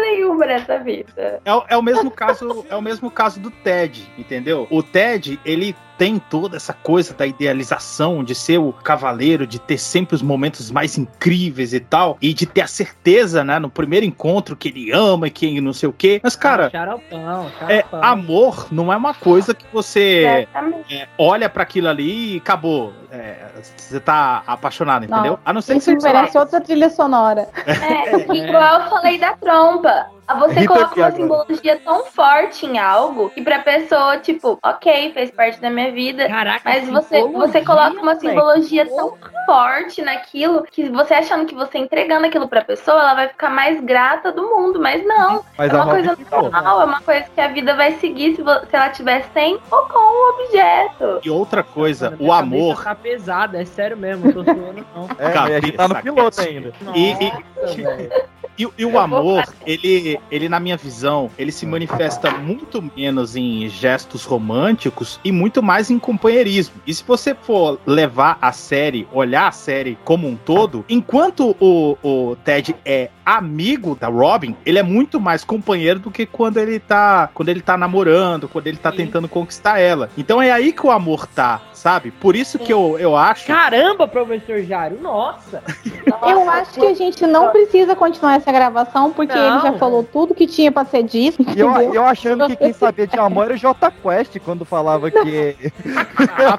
nenhuma 0.00 0.46
nessa 0.46 0.78
vida. 0.78 1.40
É, 1.44 1.54
o- 1.54 1.64
é 1.68 1.76
o 1.76 1.82
mesmo 1.82 2.10
caso, 2.10 2.64
é 2.68 2.76
o 2.76 2.82
mesmo 2.82 3.10
caso 3.10 3.40
do 3.40 3.50
Ted, 3.50 4.10
entendeu? 4.18 4.66
O 4.70 4.82
Ted, 4.82 5.38
ele 5.44 5.74
tem 6.02 6.18
toda 6.18 6.56
essa 6.56 6.72
coisa 6.72 7.14
da 7.14 7.24
idealização 7.24 8.24
de 8.24 8.34
ser 8.34 8.58
o 8.58 8.72
cavaleiro, 8.72 9.46
de 9.46 9.60
ter 9.60 9.78
sempre 9.78 10.16
os 10.16 10.20
momentos 10.20 10.68
mais 10.68 10.98
incríveis 10.98 11.72
e 11.72 11.78
tal, 11.78 12.18
e 12.20 12.34
de 12.34 12.44
ter 12.44 12.62
a 12.62 12.66
certeza, 12.66 13.44
né, 13.44 13.60
no 13.60 13.70
primeiro 13.70 14.04
encontro 14.04 14.56
que 14.56 14.66
ele 14.66 14.90
ama 14.90 15.28
e 15.28 15.30
que 15.30 15.60
não 15.60 15.72
sei 15.72 15.88
o 15.88 15.92
quê. 15.92 16.20
Mas, 16.20 16.34
cara, 16.34 16.68
Xaropão, 16.70 17.48
é, 17.68 17.82
xaropão. 17.82 18.02
amor 18.02 18.66
não 18.72 18.92
é 18.92 18.96
uma 18.96 19.14
coisa 19.14 19.54
que 19.54 19.64
você 19.72 20.48
é, 20.90 21.06
olha 21.16 21.48
pra 21.48 21.62
aquilo 21.62 21.88
ali 21.88 22.34
e 22.34 22.38
acabou. 22.38 22.92
É, 23.12 23.36
você 23.76 24.00
tá 24.00 24.42
apaixonado, 24.44 25.06
Não, 25.06 25.18
entendeu? 25.18 25.38
A 25.44 25.52
não 25.52 25.60
ser 25.60 25.74
que 25.74 25.78
Isso 25.78 25.92
você 25.92 26.12
merece 26.12 26.36
outra 26.36 26.60
trilha 26.60 26.90
sonora. 26.90 27.48
É, 27.64 28.16
igual 28.36 28.80
eu 28.80 28.90
falei 28.90 29.18
da 29.18 29.34
trompa. 29.34 30.06
Você 30.38 30.60
Rita 30.60 30.72
coloca 30.72 30.96
uma 31.00 31.10
simbologia 31.10 31.80
tão 31.84 32.04
forte 32.06 32.64
em 32.64 32.78
algo 32.78 33.28
que 33.30 33.42
pra 33.42 33.58
pessoa, 33.58 34.16
tipo, 34.18 34.58
ok, 34.62 35.12
fez 35.12 35.30
parte 35.30 35.60
da 35.60 35.68
minha 35.68 35.92
vida. 35.92 36.26
Caraca, 36.28 36.60
Mas 36.64 36.88
você, 36.88 37.22
você 37.28 37.60
coloca 37.62 37.90
uma 37.92 38.02
moleque. 38.14 38.20
simbologia 38.20 38.86
tão 38.86 39.14
forte 39.44 40.00
naquilo 40.00 40.62
que 40.70 40.88
você 40.88 41.14
achando 41.14 41.44
que 41.44 41.54
você 41.54 41.78
entregando 41.78 42.26
aquilo 42.26 42.48
pra 42.48 42.62
pessoa, 42.64 43.00
ela 43.00 43.14
vai 43.14 43.28
ficar 43.28 43.50
mais 43.50 43.80
grata 43.82 44.32
do 44.32 44.42
mundo. 44.42 44.80
Mas 44.80 45.04
não. 45.04 45.44
Mas 45.58 45.70
é 45.72 45.76
uma 45.76 45.86
coisa 45.86 46.16
normal, 46.30 46.80
é 46.80 46.84
uma 46.84 47.00
coisa 47.02 47.26
que 47.34 47.40
a 47.40 47.48
vida 47.48 47.74
vai 47.74 47.92
seguir 47.94 48.36
se, 48.36 48.42
se 48.42 48.76
ela 48.76 48.88
tiver 48.90 49.24
sem 49.34 49.58
ou 49.70 49.82
com 49.82 49.98
o 49.98 50.30
objeto. 50.34 51.20
E 51.24 51.30
outra 51.30 51.62
coisa, 51.62 52.10
Mano, 52.10 52.24
o 52.24 52.32
amor. 52.32 52.82
Tá 52.82 52.94
pesada, 52.94 53.60
é 53.60 53.64
sério 53.64 53.96
mesmo, 53.96 54.26
eu 54.28 54.32
tô 54.32 54.42
zoando 54.44 54.86
não. 54.94 55.08
É, 55.18 55.36
a 55.56 55.60
gente 55.60 55.72
tá 55.76 55.88
no 55.88 56.00
piloto 56.02 56.40
ainda. 56.40 56.72
E- 56.94 57.12
e- 57.12 57.32
Nossa, 57.60 57.74
velho. 57.74 58.12
E, 58.58 58.68
e 58.78 58.84
o 58.84 58.98
amor, 58.98 59.44
ele, 59.66 60.18
ele, 60.30 60.48
na 60.48 60.60
minha 60.60 60.76
visão, 60.76 61.30
ele 61.38 61.52
se 61.52 61.66
manifesta 61.66 62.30
muito 62.30 62.82
menos 62.96 63.36
em 63.36 63.68
gestos 63.68 64.24
românticos 64.24 65.18
e 65.24 65.32
muito 65.32 65.62
mais 65.62 65.90
em 65.90 65.98
companheirismo. 65.98 66.74
E 66.86 66.94
se 66.94 67.04
você 67.04 67.34
for 67.34 67.80
levar 67.86 68.38
a 68.40 68.52
série, 68.52 69.06
olhar 69.12 69.48
a 69.48 69.52
série 69.52 69.98
como 70.04 70.28
um 70.28 70.36
todo, 70.36 70.84
enquanto 70.88 71.56
o, 71.60 71.96
o 72.02 72.36
Ted 72.44 72.74
é 72.84 73.10
amigo 73.24 73.96
da 73.98 74.08
Robin, 74.08 74.56
ele 74.66 74.78
é 74.78 74.82
muito 74.82 75.20
mais 75.20 75.44
companheiro 75.44 76.00
do 76.00 76.10
que 76.10 76.26
quando 76.26 76.58
ele 76.58 76.78
tá, 76.78 77.30
quando 77.32 77.48
ele 77.48 77.60
tá 77.60 77.76
namorando, 77.76 78.48
quando 78.48 78.66
ele 78.66 78.76
tá 78.76 78.90
Sim. 78.90 78.98
tentando 78.98 79.28
conquistar 79.28 79.78
ela. 79.78 80.10
Então 80.16 80.42
é 80.42 80.50
aí 80.50 80.72
que 80.72 80.84
o 80.86 80.90
amor 80.90 81.26
tá, 81.26 81.62
sabe? 81.82 82.12
Por 82.12 82.36
isso 82.36 82.60
que 82.60 82.72
eu, 82.72 82.96
eu 82.96 83.16
acho. 83.16 83.44
Caramba, 83.48 84.06
professor 84.06 84.62
Jário, 84.62 85.00
nossa. 85.00 85.60
Eu 86.22 86.48
acho 86.48 86.74
que 86.74 86.86
a 86.86 86.94
gente 86.94 87.26
não 87.26 87.50
precisa 87.50 87.96
continuar 87.96 88.36
essa 88.36 88.52
gravação, 88.52 89.10
porque 89.12 89.34
Não. 89.34 89.56
ele 89.56 89.60
já 89.60 89.72
falou 89.72 90.04
tudo 90.04 90.34
que 90.34 90.46
tinha 90.46 90.70
pra 90.70 90.84
ser 90.84 91.02
dito. 91.02 91.44
E 91.56 91.58
eu, 91.58 91.70
eu 91.92 92.04
achando 92.04 92.46
que 92.46 92.54
quem 92.54 92.72
sabia 92.72 93.08
de 93.08 93.18
amor 93.18 93.46
era 93.46 93.54
o 93.54 93.56
J 93.56 93.90
Quest 93.90 94.38
quando 94.44 94.64
falava 94.64 95.10
que. 95.10 95.56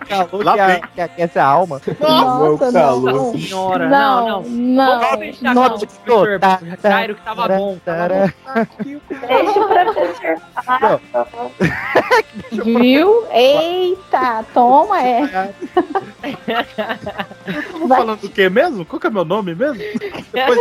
calor 0.10 0.44
Lá 0.44 0.54
que, 0.54 0.60
a- 0.60 0.80
que 0.88 1.02
aquece 1.02 1.40
a 1.40 1.46
alma. 1.46 1.82
Nossa, 2.00 2.72
não. 2.72 3.00
Nossa 3.00 3.38
senhora, 3.38 3.88
não, 3.88 4.42
não. 4.42 4.44
Não, 4.44 5.00
Vamos 5.00 5.20
deixar 5.20 5.56
não. 5.56 5.70
professor 5.70 6.40
Tá, 6.40 6.60
tá, 6.82 6.90
Jairo 6.90 7.16
que 7.16 7.22
tava 7.22 7.48
bom. 7.48 7.78
Tava 7.86 8.10
bom. 8.10 8.30
Deixa 9.28 9.60
o 9.60 9.68
professor. 9.70 11.02
Viu? 12.66 13.26
Eita, 13.32 14.44
toma 14.54 15.02
é. 15.14 15.54
Tô 17.72 17.88
falando 17.88 18.22
do 18.22 18.30
que 18.30 18.50
mesmo? 18.50 18.86
Qual 18.86 19.00
que 19.00 19.08
é 19.08 19.10
meu 19.10 19.26
nome 19.26 19.56
mesmo? 19.56 19.82
Depois, 20.32 20.60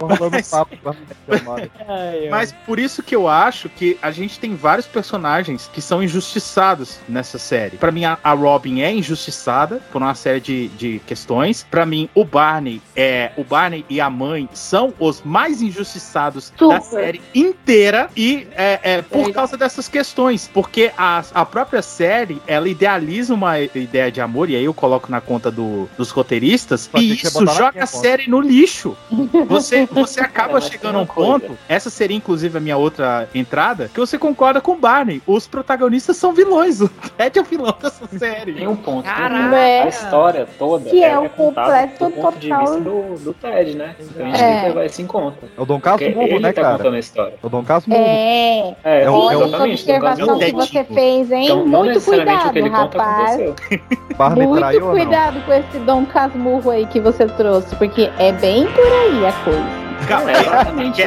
Rolando 0.00 0.30
Mas-. 0.30 0.50
Mas 2.30 2.52
por 2.66 2.78
isso 2.78 3.02
que 3.02 3.14
eu 3.14 3.28
acho 3.28 3.68
que 3.68 3.98
a 4.00 4.10
gente 4.10 4.38
tem 4.38 4.54
vários 4.54 4.86
personagens 4.86 5.70
que 5.72 5.80
são 5.80 6.02
injustiçados 6.02 6.98
nessa 7.08 7.38
série. 7.38 7.76
Pra 7.76 7.92
mim, 7.92 8.04
a, 8.04 8.18
Robin 8.32 8.80
é 8.80 8.92
injustiçada 8.92 9.80
por 9.92 10.00
uma 10.00 10.14
série 10.14 10.40
de, 10.40 10.68
de 10.68 11.00
questões. 11.06 11.66
Pra 11.70 11.84
mim, 11.84 12.08
o 12.14 12.24
Barney 12.24 12.80
é 12.96 13.32
o 13.36 13.44
Barney 13.44 13.84
e 13.88 14.00
a 14.00 14.08
mãe 14.08 14.48
são 14.52 14.94
os 14.98 15.22
mais 15.22 15.60
injustiçados 15.62 16.50
da 16.50 16.80
Super. 16.80 16.82
série 16.82 17.22
inteira 17.34 18.08
e 18.16 18.46
é, 18.52 18.80
é 18.82 19.02
por 19.02 19.32
causa 19.32 19.56
dessas 19.56 19.88
questões, 19.88 20.48
porque 20.52 20.90
a, 20.96 21.22
a 21.34 21.44
própria 21.44 21.82
série 21.82 22.40
ela 22.46 22.68
idealiza 22.68 23.19
uma 23.28 23.58
ideia 23.60 24.10
de 24.10 24.20
amor 24.20 24.48
e 24.48 24.56
aí 24.56 24.64
eu 24.64 24.72
coloco 24.72 25.10
na 25.10 25.20
conta 25.20 25.50
do- 25.50 25.88
dos 25.98 26.10
roteiristas, 26.10 26.86
Pode 26.88 27.04
e 27.04 27.12
isso 27.14 27.44
joga 27.46 27.68
a 27.68 27.72
conta. 27.72 27.86
série 27.86 28.30
no 28.30 28.40
lixo. 28.40 28.96
Você, 29.48 29.86
você 29.86 30.20
acaba 30.20 30.54
mas 30.54 30.64
chegando 30.68 30.96
a 30.98 31.02
um 31.02 31.06
coisa. 31.06 31.32
ponto, 31.40 31.58
essa 31.68 31.90
seria 31.90 32.16
inclusive 32.16 32.56
a 32.56 32.60
minha 32.60 32.76
outra 32.76 33.28
entrada, 33.34 33.90
que 33.92 33.98
você 33.98 34.16
concorda 34.18 34.60
com 34.60 34.72
o 34.72 34.76
Barney. 34.76 35.20
Os 35.26 35.46
protagonistas 35.46 36.16
são 36.16 36.32
vilões. 36.32 36.80
O 36.80 36.88
Ted 36.88 37.38
é 37.38 37.42
o 37.42 37.44
vilão 37.44 37.74
dessa 37.82 38.06
série. 38.18 38.52
Tem 38.54 38.66
um 38.68 38.76
ponto. 38.76 39.04
Caraca. 39.04 39.56
A 39.56 39.88
história 39.88 40.46
toda 40.58 40.88
Que 40.88 41.02
é 41.02 41.18
o 41.18 41.28
contada 41.30 41.88
completo 41.88 42.04
do 42.04 42.10
ponto 42.22 42.38
de 42.38 42.48
total. 42.48 42.60
vista 42.66 42.80
do, 42.80 43.14
do 43.24 43.34
Ted, 43.34 43.76
né? 43.76 43.96
Então 43.98 44.24
a 44.26 44.28
gente 44.30 44.40
É. 44.42 44.46
tem 44.52 44.60
que 44.60 44.66
levar 44.68 44.84
isso 44.86 45.02
em 45.02 45.06
conta. 45.06 45.46
É 45.56 45.60
o 45.60 45.64
Dom 45.64 45.80
Porque 45.80 46.04
Casmurro, 46.06 46.26
ele 46.28 46.38
né, 46.40 46.52
tá 46.52 46.62
cara? 46.62 46.76
contando 46.78 46.94
a 46.94 46.98
história. 46.98 47.34
É 47.42 47.46
o 47.46 47.48
Dom 47.50 47.64
Casmurro. 47.64 48.00
É. 48.02 48.76
É, 48.84 49.02
É 49.04 49.10
o- 49.10 49.28
Sim, 49.28 49.34
é 49.34 49.36
o- 49.38 49.46
exatamente, 49.46 49.80
observação 49.82 50.38
que 50.38 50.52
você 50.52 50.84
fez, 50.84 51.32
hein? 51.32 51.44
Então, 51.46 51.66
Muito 51.66 51.98
o 51.98 52.02
cuidado, 52.02 52.56
ele 52.56 52.68
rapaz. 52.68 52.90
Aconteceu. 53.10 53.54
Barney 54.16 54.46
Muito 54.46 54.58
traiu 54.60 54.86
ou 54.86 54.86
não? 54.88 55.04
cuidado 55.04 55.40
com 55.44 55.52
esse 55.52 55.78
Dom 55.80 56.06
Casmurro 56.06 56.70
aí 56.70 56.86
que 56.86 57.00
você 57.00 57.26
trouxe, 57.26 57.74
porque 57.76 58.10
é 58.18 58.32
bem 58.32 58.66
por 58.66 58.86
aí 58.86 59.26
a 59.26 59.32
coisa. 59.44 59.80
É 60.28 60.40
exatamente 60.40 61.02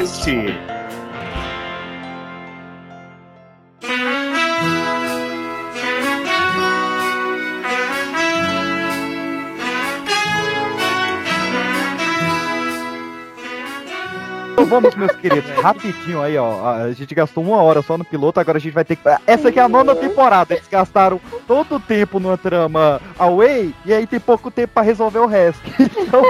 Então 14.64 14.82
vamos, 14.82 14.96
meus 14.96 15.12
queridos, 15.18 15.50
rapidinho 15.62 16.22
aí, 16.22 16.38
ó. 16.38 16.66
A 16.66 16.94
gente 16.94 17.14
gastou 17.14 17.44
uma 17.44 17.62
hora 17.62 17.82
só 17.82 17.98
no 17.98 18.06
piloto, 18.06 18.40
agora 18.40 18.58
a 18.58 18.62
gente 18.62 18.72
vai 18.72 18.86
ter 18.86 18.96
que. 18.96 19.04
Essa 19.28 19.50
aqui 19.50 19.60
é 19.60 19.62
a 19.62 19.68
nona 19.68 19.94
temporada. 19.94 20.54
Eles 20.54 20.68
gastaram 20.70 21.20
todo 21.46 21.76
o 21.76 21.80
tempo 21.82 22.18
numa 22.18 22.38
trama 22.38 23.02
away 23.20 23.76
e 23.86 23.94
aí 23.94 24.08
tem 24.08 24.22
pouco 24.22 24.50
tempo 24.50 24.76
pra 24.76 24.82
resolver 24.82 25.20
o 25.20 25.28
resto. 25.28 25.62
Então, 26.04 26.22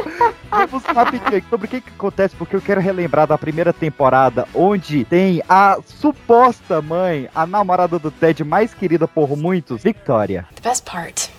vamos 0.49 0.83
rapidinho 0.83 1.37
aqui 1.37 1.47
sobre 1.49 1.65
o 1.65 1.69
que, 1.69 1.81
que 1.81 1.89
acontece, 1.89 2.35
porque 2.35 2.55
eu 2.55 2.61
quero 2.61 2.79
relembrar 2.79 3.27
da 3.27 3.37
primeira 3.37 3.73
temporada, 3.73 4.47
onde 4.53 5.03
tem 5.05 5.43
a 5.49 5.79
suposta 5.83 6.81
mãe, 6.81 7.27
a 7.33 7.45
namorada 7.45 7.99
do 7.99 8.09
Ted 8.09 8.43
mais 8.43 8.73
querida 8.73 9.07
por 9.07 9.35
muitos, 9.35 9.83
Victoria. 9.83 10.45
The 10.55 10.69
best 10.69 10.85
part 10.85 11.29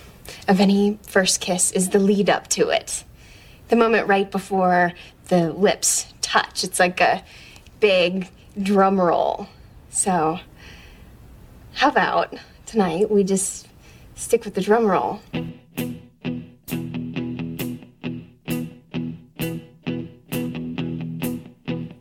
of 0.48 0.60
any 0.60 0.98
first 1.08 1.40
kiss 1.40 1.72
is 1.74 1.88
the 1.88 1.98
lead 1.98 2.30
up 2.30 2.48
to 2.50 2.70
it. 2.70 3.04
The 3.68 3.76
moment 3.76 4.08
right 4.08 4.30
before 4.30 4.92
the 5.28 5.52
lips 5.56 6.13
touch. 6.34 6.64
It's 6.64 6.80
like 6.80 7.00
a 7.00 7.22
big 7.78 8.28
drum 8.60 9.00
roll. 9.00 9.46
So, 9.90 10.40
how 11.74 11.88
about 11.88 12.34
tonight 12.66 13.08
we 13.08 13.22
just 13.22 13.68
stick 14.16 14.44
with 14.44 14.54
the 14.54 14.60
drum 14.60 14.84
roll? 14.84 15.20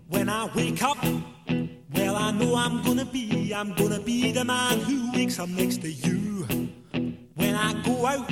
When 0.10 0.30
I 0.30 0.50
wake 0.56 0.82
up, 0.82 0.98
well, 1.94 2.16
I 2.16 2.32
know 2.32 2.56
I'm 2.56 2.82
gonna 2.82 3.06
be, 3.06 3.54
I'm 3.54 3.74
gonna 3.76 4.00
be 4.00 4.32
the 4.32 4.44
man 4.44 4.80
who 4.80 5.12
wakes 5.12 5.38
up 5.38 5.50
next 5.50 5.82
to 5.82 5.92
you. 5.92 6.48
When 7.36 7.54
I 7.54 7.80
go 7.84 8.08
out, 8.08 8.32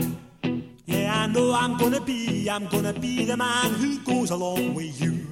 yeah, 0.85 1.21
I 1.21 1.27
know 1.27 1.53
I'm 1.53 1.77
gonna 1.77 2.01
be, 2.01 2.49
I'm 2.49 2.65
gonna 2.69 2.93
be 2.93 3.25
the 3.25 3.37
man 3.37 3.75
who 3.75 3.99
goes 3.99 4.31
along 4.31 4.73
with 4.73 4.99
you. 4.99 5.31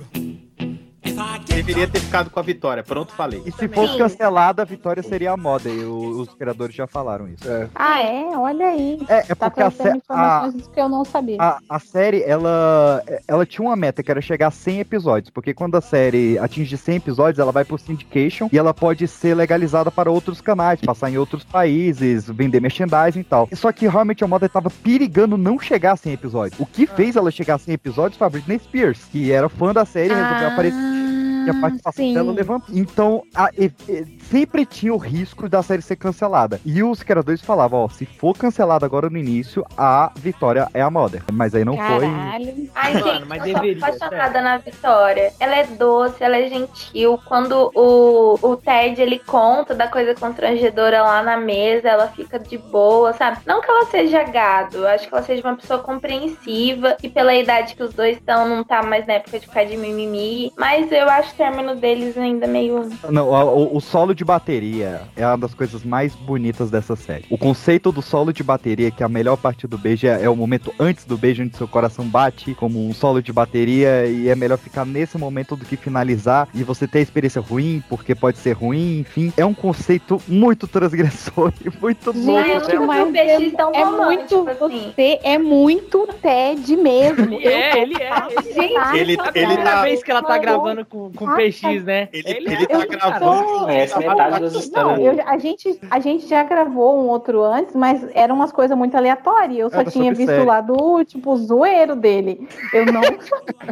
Deveria 1.45 1.88
ter 1.88 1.99
ficado 1.99 2.30
com 2.30 2.39
a 2.39 2.43
vitória. 2.43 2.82
Pronto, 2.84 3.13
falei. 3.13 3.41
E 3.45 3.51
se 3.51 3.67
fosse 3.67 3.97
cancelada, 3.97 4.61
a 4.61 4.65
Vitória 4.65 5.03
seria 5.03 5.32
a 5.32 5.38
moda, 5.38 5.67
e 5.70 5.84
o- 5.84 6.22
os 6.22 6.34
criadores 6.34 6.74
já 6.74 6.88
falaram 6.88 7.28
isso. 7.28 7.43
Ah, 7.76 8.01
é? 8.01 8.24
Olha 8.38 8.67
aí. 8.67 8.97
É, 9.09 9.17
é 9.30 9.36
Tá 9.36 9.49
porque 9.49 9.61
a, 9.61 9.70
sé- 9.70 9.95
informações 9.97 10.67
que 10.67 10.80
eu 10.80 10.88
não 10.88 11.03
sabia. 11.03 11.36
a, 11.39 11.59
a 11.70 11.80
série, 11.80 12.24
ela, 12.24 13.03
ela 13.28 13.45
tinha 13.45 13.67
uma 13.67 13.76
meta 13.76 14.01
que 14.01 14.09
era 14.09 14.22
chegar 14.22 14.47
a 14.47 14.51
100 14.51 14.80
episódios, 14.80 15.30
porque 15.30 15.53
quando 15.53 15.76
a 15.76 15.82
série 15.82 16.38
atinge 16.39 16.78
100 16.78 16.95
episódios, 16.95 17.39
ela 17.39 17.51
vai 17.51 17.65
pro 17.65 17.78
syndication 17.78 18.47
e 18.51 18.57
ela 18.57 18.74
pode 18.74 19.05
ser 19.07 19.36
legalizada 19.36 19.91
para 19.91 20.09
outros 20.09 20.39
canais, 20.39 20.80
passar 20.82 21.09
em 21.11 21.17
outros 21.17 21.43
países, 21.43 22.28
vender 22.30 22.61
merchandising 22.61 23.20
e 23.20 23.24
tal. 23.26 23.49
Só 23.53 23.72
que 23.74 23.88
realmente 23.88 24.24
a 24.24 24.28
moda 24.28 24.47
tava 24.47 24.70
perigando 24.70 25.38
não 25.38 25.59
chegar 25.59 25.93
a 25.93 25.97
100 25.97 26.13
episódios. 26.13 26.59
O 26.59 26.65
que 26.65 26.86
fez 26.88 27.15
ela 27.17 27.32
chegar 27.32 27.55
a 27.55 27.59
100 27.59 27.74
episódios 27.74 28.17
foi 28.17 28.28
a 28.28 28.30
Britney 28.30 28.59
Spears, 28.59 29.03
que 29.11 29.32
era 29.32 29.49
fã 29.49 29.74
da 29.74 29.84
série 29.86 30.13
e 30.13 30.15
resolveu 30.15 30.47
aparecer. 30.47 31.09
A 31.50 31.62
participação 31.62 32.06
sim. 32.06 32.14
dela 32.14 32.32
levantou. 32.32 32.76
Então, 32.76 33.24
a- 33.34 33.50
e- 33.58 33.72
e- 33.88 34.18
sempre 34.30 34.66
tinha 34.66 34.94
o 34.94 34.98
risco 34.98 35.50
da 35.50 35.64
série 35.64 35.82
ser 35.82 35.96
cancelada. 35.96 36.60
E 36.66 36.84
os 36.84 37.02
criadores 37.02 37.42
falavam, 37.42 37.86
ó, 37.86 37.90
se 37.90 38.06
for 38.06 38.36
cancelada 38.36 38.86
agora 38.86 39.10
no 39.10 39.18
início, 39.18 39.66
a 39.78 40.12
vitória 40.16 40.68
é 40.74 40.82
a 40.82 40.90
moda. 40.90 41.24
Mas 41.32 41.56
aí 41.56 41.66
não 41.66 41.76
foi. 41.76 42.08
Caralho. 42.08 42.70
Ai, 42.76 42.94
Mano, 42.94 43.14
gente, 43.14 43.28
mas 43.28 43.46
eu 43.46 43.54
deveria, 43.54 43.80
sou 43.80 43.90
apaixonada 43.90 44.42
na 44.42 44.58
Vitória. 44.58 45.34
Ela 45.40 45.56
é 45.58 45.64
doce, 45.66 46.24
ela 46.24 46.38
é 46.38 46.48
gentil. 46.48 47.20
Quando 47.26 47.72
o, 47.76 48.38
o 48.42 48.56
Ted 48.56 49.02
ele 49.02 49.20
conta 49.20 49.74
da 49.74 49.88
coisa 49.88 50.14
constrangedora 50.14 51.02
lá 51.02 51.24
na 51.24 51.38
mesa, 51.38 51.90
ela 51.90 52.08
fica 52.08 52.38
de 52.38 52.58
boa, 52.58 53.14
sabe? 53.14 53.40
Não 53.46 53.62
que 53.62 53.70
ela 53.70 53.86
seja 53.86 54.24
gado, 54.24 54.86
acho 54.88 55.08
que 55.08 55.14
ela 55.14 55.24
seja 55.24 55.48
uma 55.48 55.56
pessoa 55.56 55.80
compreensiva 55.80 56.98
e 57.02 57.10
pela 57.10 57.34
idade 57.34 57.76
que 57.76 57.84
os 57.84 57.94
dois 57.94 58.18
estão, 58.18 58.48
não 58.48 58.64
tá 58.64 58.84
mais 58.84 59.08
na 59.08 59.14
época 59.14 59.40
de 59.40 59.48
ficar 59.48 59.66
de 59.66 59.78
mimimi. 59.78 60.52
Mas 60.58 60.92
eu 60.92 61.10
acho 61.10 61.34
o 61.34 61.36
término 61.38 61.76
deles 61.76 62.18
ainda 62.18 62.48
meio. 62.48 62.90
Não, 63.10 63.30
o, 63.30 63.78
o 63.78 63.82
solo 63.82 64.14
de 64.14 64.18
bateria 64.24 65.01
é 65.15 65.26
uma 65.26 65.38
das 65.38 65.53
coisas 65.53 65.84
mais 65.84 66.13
bonitas 66.15 66.70
dessa 66.72 66.95
série. 66.95 67.26
O 67.30 67.38
conceito 67.38 67.91
do 67.91 68.01
solo 68.01 68.32
de 68.34 68.43
bateria, 68.43 68.91
que 68.91 69.03
é 69.03 69.05
a 69.05 69.09
melhor 69.09 69.38
parte 69.38 69.67
do 69.67 69.78
beijo, 69.78 70.07
é, 70.07 70.24
é 70.24 70.30
o 70.30 70.36
momento 70.36 70.74
antes 70.80 71.05
do 71.05 71.17
beijo, 71.17 71.43
onde 71.43 71.55
seu 71.57 71.67
coração 71.67 72.05
bate 72.05 72.53
como 72.55 72.88
um 72.88 72.93
solo 72.93 73.22
de 73.22 73.32
bateria, 73.32 74.05
e 74.07 74.30
é 74.30 74.36
melhor 74.36 74.57
ficar 74.57 74.86
nesse 74.86 75.17
momento 75.17 75.55
do 75.55 75.65
que 75.65 75.76
finalizar 75.78 76.47
e 76.53 76.63
você 76.63 76.88
ter 76.88 76.99
a 76.99 77.01
experiência 77.01 77.41
ruim, 77.41 77.84
porque 77.89 78.13
pode 78.15 78.38
ser 78.38 78.53
ruim, 78.53 78.99
enfim. 78.99 79.32
É 79.38 79.45
um 79.45 79.53
conceito 79.53 80.22
muito 80.28 80.67
transgressor 80.67 81.51
e 81.63 81.70
muito 81.82 82.13
Gente, 82.13 82.26
louco. 82.76 82.86
mas 82.88 83.07
um 83.41 83.51
tão 83.51 83.72
é 83.74 83.84
romântico 83.84 84.43
muito 84.43 84.63
assim. 84.65 84.91
você 84.95 85.20
é 85.24 85.38
muito 85.38 86.07
Ted 86.22 86.76
mesmo. 86.78 87.34
Ele 87.36 87.47
é, 87.47 87.72
tô 87.72 87.78
ele 87.78 87.95
é. 88.01 88.09
passada, 88.09 88.97
Ele- 88.97 89.11
ele 89.13 89.17
Primeira 89.32 89.63
tá- 89.63 89.82
vez 89.84 90.03
que 90.03 90.11
ela 90.11 90.22
tá 90.24 90.38
gravando 90.38 90.86
com, 90.86 91.11
com 91.11 91.36
PX, 91.36 91.84
né? 91.84 92.09
Ele, 92.11 92.24
ele 92.28 92.67
tá 92.67 92.74
Eu 92.74 92.88
gravando. 92.88 93.43
tô- 93.43 93.59
Conhece 93.65 93.93
metade 94.10 94.39
das 94.41 94.53
histórias. 94.53 94.97
Não, 94.97 95.05
eu- 95.05 95.24
a, 95.28 95.38
gente, 95.38 95.80
a 95.89 95.99
gente 95.99 96.28
já 96.28 96.43
gravou 96.43 96.99
um 97.01 97.07
outro 97.07 97.43
antes, 97.43 97.76
mas 97.76 98.05
eram 98.14 98.36
umas 98.36 98.51
coisas 98.51 98.78
muito 98.78 98.95
aleatórias. 98.95 99.57
Eu 99.60 99.70
só 99.70 99.82
Era 99.82 99.91
tinha 99.91 100.14
sobre 100.16 100.26
visto 100.26 100.45
lá 100.45 100.62
do, 100.62 101.03
tipo, 101.05 101.36
zoeiro 101.38 101.95
dele. 101.95 102.47
Eu 102.74 102.86
não. 102.86 103.01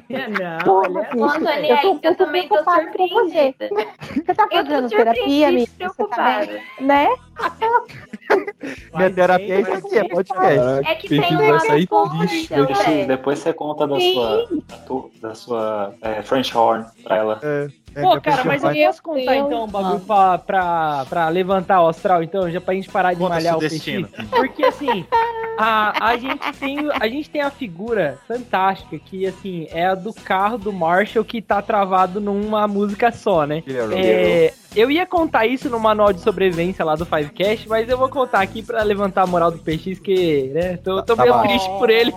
É, 0.09 0.27
não, 0.29 0.57
Porra, 0.63 1.01
é 1.01 1.11
bicho, 1.11 1.23
Antônia, 1.25 1.67
eu 1.73 1.77
tô 1.81 1.91
um 1.91 1.99
eu 2.01 2.15
também 2.15 2.47
tô 2.47 2.55
preocupada 2.55 2.85
com 2.85 3.07
você. 3.07 3.53
surpreendida. 3.57 3.69
Você 4.15 4.33
tá 4.33 4.43
Eu 4.43 4.49
tô 4.49 4.55
fazendo 4.55 4.89
terapia, 4.89 5.47
amiga? 5.49 5.65
Você 5.67 5.77
tá 5.77 5.93
preocupada. 5.95 6.59
Né? 6.79 7.07
Minha 8.95 9.09
terapia 9.11 9.55
é 9.55 9.61
isso 9.61 9.73
aqui, 9.73 9.97
é 9.97 10.07
podcast. 10.07 10.89
É 10.89 10.95
que 10.95 11.07
tem 11.09 11.35
uma 11.35 11.59
sair 11.59 11.79
resposta, 11.81 12.17
triste, 12.27 12.53
então, 12.53 12.65
velho. 12.67 13.07
depois 13.07 13.39
você 13.39 13.53
conta 13.53 13.87
da 13.87 13.99
sua, 13.99 14.47
da, 15.21 15.35
sua 15.35 15.93
é, 16.01 16.21
French 16.21 16.55
Horn 16.57 16.85
pra 17.03 17.17
ela. 17.17 17.39
É, 17.43 17.67
é, 17.67 17.67
Pô, 18.03 18.15
depois 18.15 18.35
cara, 18.35 18.43
mas 18.47 18.63
eu 18.63 18.85
posso 18.87 19.03
contar 19.03 19.31
Deus. 19.31 19.45
então 19.47 19.63
um 19.63 19.67
bagulho 19.67 19.99
pra, 20.01 20.37
pra, 20.37 21.05
pra 21.09 21.29
levantar 21.29 21.81
o 21.81 21.87
astral, 21.87 22.23
então, 22.23 22.49
já 22.49 22.61
pra 22.61 22.73
gente 22.73 22.89
parar 22.89 23.13
de 23.13 23.19
Conta 23.19 23.35
malhar 23.35 23.55
o 23.55 23.59
peixe. 23.59 23.75
destino. 23.75 24.09
Porque 24.29 24.63
assim, 24.63 25.05
a, 25.57 26.09
a, 26.09 26.17
gente 26.17 26.53
tem, 26.53 26.77
a 26.99 27.07
gente 27.07 27.29
tem 27.29 27.41
a 27.41 27.49
figura 27.49 28.19
fantástica 28.27 28.97
que, 28.99 29.25
assim, 29.25 29.67
é 29.71 29.87
a 29.87 29.95
do 29.95 30.13
carro 30.13 30.57
do 30.57 30.71
Marshall 30.71 31.25
que 31.25 31.41
tá 31.41 31.61
travado 31.61 32.21
numa 32.21 32.67
música 32.67 33.11
só, 33.11 33.45
né? 33.45 33.63
É, 33.95 34.53
eu 34.75 34.91
ia 34.91 35.05
contar 35.05 35.45
isso 35.45 35.69
no 35.69 35.79
manual 35.79 36.13
de 36.13 36.21
sobrevivência 36.21 36.83
lá 36.85 36.95
do 36.95 37.05
Fivecast, 37.05 37.67
mas 37.67 37.89
eu 37.89 37.97
vou 37.97 38.09
contar 38.09 38.41
aqui 38.41 38.61
pra 38.61 38.83
levantar 38.83 39.23
a 39.23 39.27
moral 39.27 39.51
do 39.51 39.57
PX, 39.59 39.99
que, 39.99 40.51
né, 40.53 40.77
tô, 40.83 41.01
tô 41.03 41.15
Tá 41.15 41.23
meio 41.23 41.33
bom. 41.35 41.41
triste 41.43 41.69
por 41.79 41.89
ele. 41.89 42.13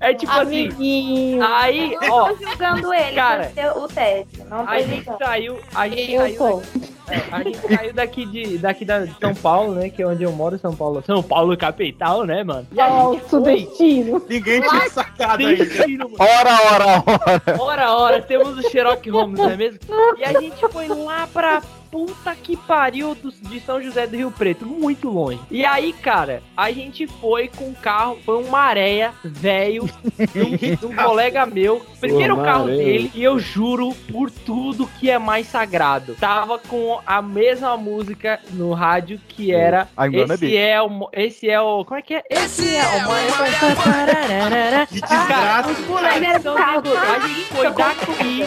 É 0.00 0.12
tipo 0.14 0.30
assim, 0.32 0.66
Amiguinho. 0.66 1.42
aí, 1.44 1.96
Não 2.00 2.10
ó, 2.12 2.28
tô 2.28 2.36
julgando 2.44 2.92
ele, 2.94 3.14
Cara, 3.14 3.52
o 3.76 3.88
Ted. 3.88 4.26
Não 4.48 4.68
a 4.68 4.78
gente 4.80 4.96
julgando. 5.04 5.18
saiu, 5.24 5.58
a 5.74 5.88
gente 5.88 6.12
Eu 6.12 6.20
saiu 6.20 6.62
é, 7.08 7.16
a 7.34 7.42
gente 7.42 7.58
saiu 7.58 7.92
daqui 7.92 8.24
de, 8.24 8.58
daqui 8.58 8.84
da, 8.84 9.00
de 9.04 9.14
São 9.20 9.34
Paulo, 9.34 9.74
né? 9.74 9.90
Que 9.90 10.02
é 10.02 10.06
onde 10.06 10.22
eu 10.22 10.32
moro, 10.32 10.56
São 10.58 10.74
Paulo. 10.74 11.02
São 11.04 11.22
Paulo 11.22 11.54
capital, 11.56 12.24
né, 12.24 12.44
mano? 12.44 12.66
E 12.72 12.80
a 12.80 12.88
gente 12.88 13.22
Nosso 13.22 13.40
destino. 13.40 14.22
Ninguém 14.28 14.60
tinha 14.62 14.88
sacado 14.88 15.38
destino, 15.44 16.08
mano. 16.08 16.16
Ora, 16.18 16.72
ora, 16.72 17.04
ora. 17.06 17.62
Ora, 17.62 17.96
ora, 17.96 18.22
temos 18.22 18.56
o 18.56 18.62
Sherlock 18.70 19.10
Holmes, 19.10 19.38
não 19.38 19.50
é 19.50 19.56
mesmo? 19.56 19.80
E 20.16 20.24
a 20.24 20.40
gente 20.40 20.66
foi 20.68 20.86
lá 20.88 21.28
pra 21.32 21.60
puta 21.92 22.34
que 22.34 22.56
pariu 22.56 23.14
do- 23.14 23.30
de 23.30 23.60
São 23.60 23.80
José 23.80 24.06
do 24.06 24.16
Rio 24.16 24.30
Preto, 24.30 24.64
muito 24.66 25.10
longe. 25.10 25.38
E 25.50 25.64
aí, 25.64 25.92
cara, 25.92 26.42
a 26.56 26.72
gente 26.72 27.06
foi 27.06 27.48
com 27.48 27.68
o 27.68 27.74
carro, 27.74 28.18
foi 28.24 28.38
um 28.42 28.48
maréia 28.48 29.12
velho, 29.22 29.84
de 30.32 30.86
um, 30.86 30.90
um 30.90 30.96
colega 30.96 31.44
meu, 31.44 31.84
primeiro 32.00 32.36
Pô, 32.36 32.42
carro 32.42 32.64
Maréia. 32.64 32.82
dele, 32.84 33.10
e 33.14 33.22
eu 33.22 33.38
juro 33.38 33.94
por 34.10 34.30
tudo 34.30 34.86
que 34.98 35.10
é 35.10 35.18
mais 35.18 35.46
sagrado. 35.48 36.14
Tava 36.18 36.58
com 36.58 36.98
a 37.06 37.20
mesma 37.20 37.76
música 37.76 38.40
no 38.52 38.72
rádio 38.72 39.20
que 39.28 39.52
era. 39.52 39.86
I'm 39.98 40.10
gonna 40.12 40.34
esse 40.34 40.56
é 40.56 40.80
o. 40.82 41.08
Esse 41.12 41.50
é 41.50 41.60
o. 41.60 41.84
Como 41.84 41.98
é 41.98 42.02
que 42.02 42.14
é? 42.14 42.22
Esse 42.30 42.74
é 42.74 42.82
o. 42.82 44.86
Que 44.86 45.00
desgraça. 45.00 45.70
Os 45.70 45.86
moleques 45.86 46.42
são 46.42 46.56
A 46.56 47.18
gente 47.28 47.44
foi 47.44 47.70
daqui. 47.70 48.44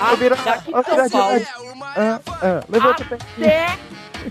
a- 0.00 0.42
Daqui 0.44 0.72
de 0.72 0.84
São 0.84 1.10
Paulo. 1.10 1.40
Ah, 1.96 2.20
ah, 2.26 2.64
levanta. 2.68 3.04
Até 3.04 3.78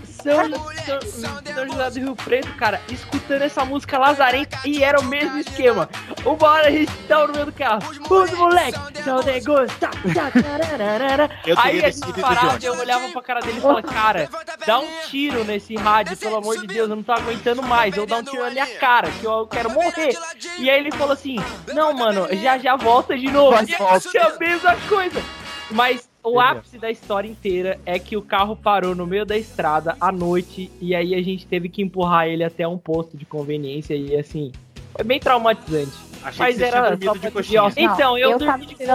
São, 0.04 0.48
São, 0.86 1.00
São 1.02 1.66
José 1.68 1.90
do 1.90 1.98
Rio 2.00 2.16
Preto, 2.16 2.54
cara, 2.54 2.80
escutando 2.88 3.42
essa 3.42 3.64
música 3.64 3.98
lazarenta 3.98 4.58
e 4.64 4.82
era 4.82 4.98
o 4.98 5.04
mesmo 5.04 5.38
esquema. 5.38 5.88
Uma 6.24 6.48
hora 6.48 6.68
a 6.68 6.70
gente 6.70 6.92
tava 7.08 7.26
no 7.26 7.32
meio 7.34 7.46
do 7.46 7.52
carro. 7.52 7.82
Os 8.08 8.30
moleques 8.32 8.80
são 9.04 9.22
negócio. 9.22 9.76
Tá, 9.78 9.90
tá. 9.90 10.32
Eu 11.46 11.56
Aí 11.58 11.84
a 11.84 11.90
gente 11.90 12.12
parava, 12.20 12.58
eu 12.62 12.78
olhava 12.78 13.08
pra 13.10 13.22
cara 13.22 13.40
dele 13.40 13.58
e 13.58 13.60
falava, 13.60 13.82
cara, 13.82 14.28
dá 14.66 14.80
um 14.80 14.88
tiro 15.08 15.44
nesse 15.44 15.74
rádio, 15.76 16.16
pelo 16.16 16.36
amor 16.36 16.58
de 16.58 16.66
Deus, 16.66 16.88
eu 16.88 16.96
não 16.96 17.02
tô 17.02 17.12
aguentando 17.12 17.62
mais. 17.62 17.96
Eu 17.96 18.06
dou 18.06 18.18
um 18.18 18.24
tiro 18.24 18.42
na 18.42 18.50
minha 18.50 18.66
cara, 18.78 19.10
que 19.10 19.24
eu 19.24 19.46
quero 19.46 19.70
morrer. 19.70 20.16
E 20.58 20.70
aí 20.70 20.78
ele 20.80 20.92
falou 20.92 21.12
assim: 21.12 21.36
Não, 21.74 21.92
mano, 21.92 22.28
já 22.32 22.58
já 22.58 22.76
volta 22.76 23.16
de 23.18 23.30
novo. 23.30 23.52
Vai, 23.56 23.64
E 23.64 23.74
volta. 23.76 24.08
a 24.26 24.38
mesma 24.38 24.76
coisa. 24.88 25.22
Mas 25.70 26.08
o 26.22 26.38
ápice 26.38 26.78
da 26.78 26.90
história 26.90 27.28
inteira 27.28 27.80
é 27.84 27.98
que 27.98 28.16
o 28.16 28.22
carro 28.22 28.54
parou 28.54 28.94
no 28.94 29.06
meio 29.06 29.26
da 29.26 29.36
estrada 29.36 29.96
à 30.00 30.12
noite 30.12 30.70
e 30.80 30.94
aí 30.94 31.14
a 31.14 31.22
gente 31.22 31.46
teve 31.46 31.68
que 31.68 31.82
empurrar 31.82 32.28
ele 32.28 32.44
até 32.44 32.66
um 32.66 32.78
posto 32.78 33.16
de 33.16 33.24
conveniência 33.24 33.94
e 33.94 34.16
assim, 34.16 34.52
foi 34.94 35.04
bem 35.04 35.18
traumatizante. 35.18 36.11
Achei 36.24 36.46
mas 36.46 36.60
era 36.60 36.80
dormido 36.96 37.04
só 37.04 37.12
de 37.14 37.30
coxinha. 37.30 37.62
ó, 37.64 37.70
Então, 37.76 38.16
eu, 38.18 38.30
eu 38.32 38.38
dormi 38.38 38.66
de 38.66 38.74
esse 38.74 38.86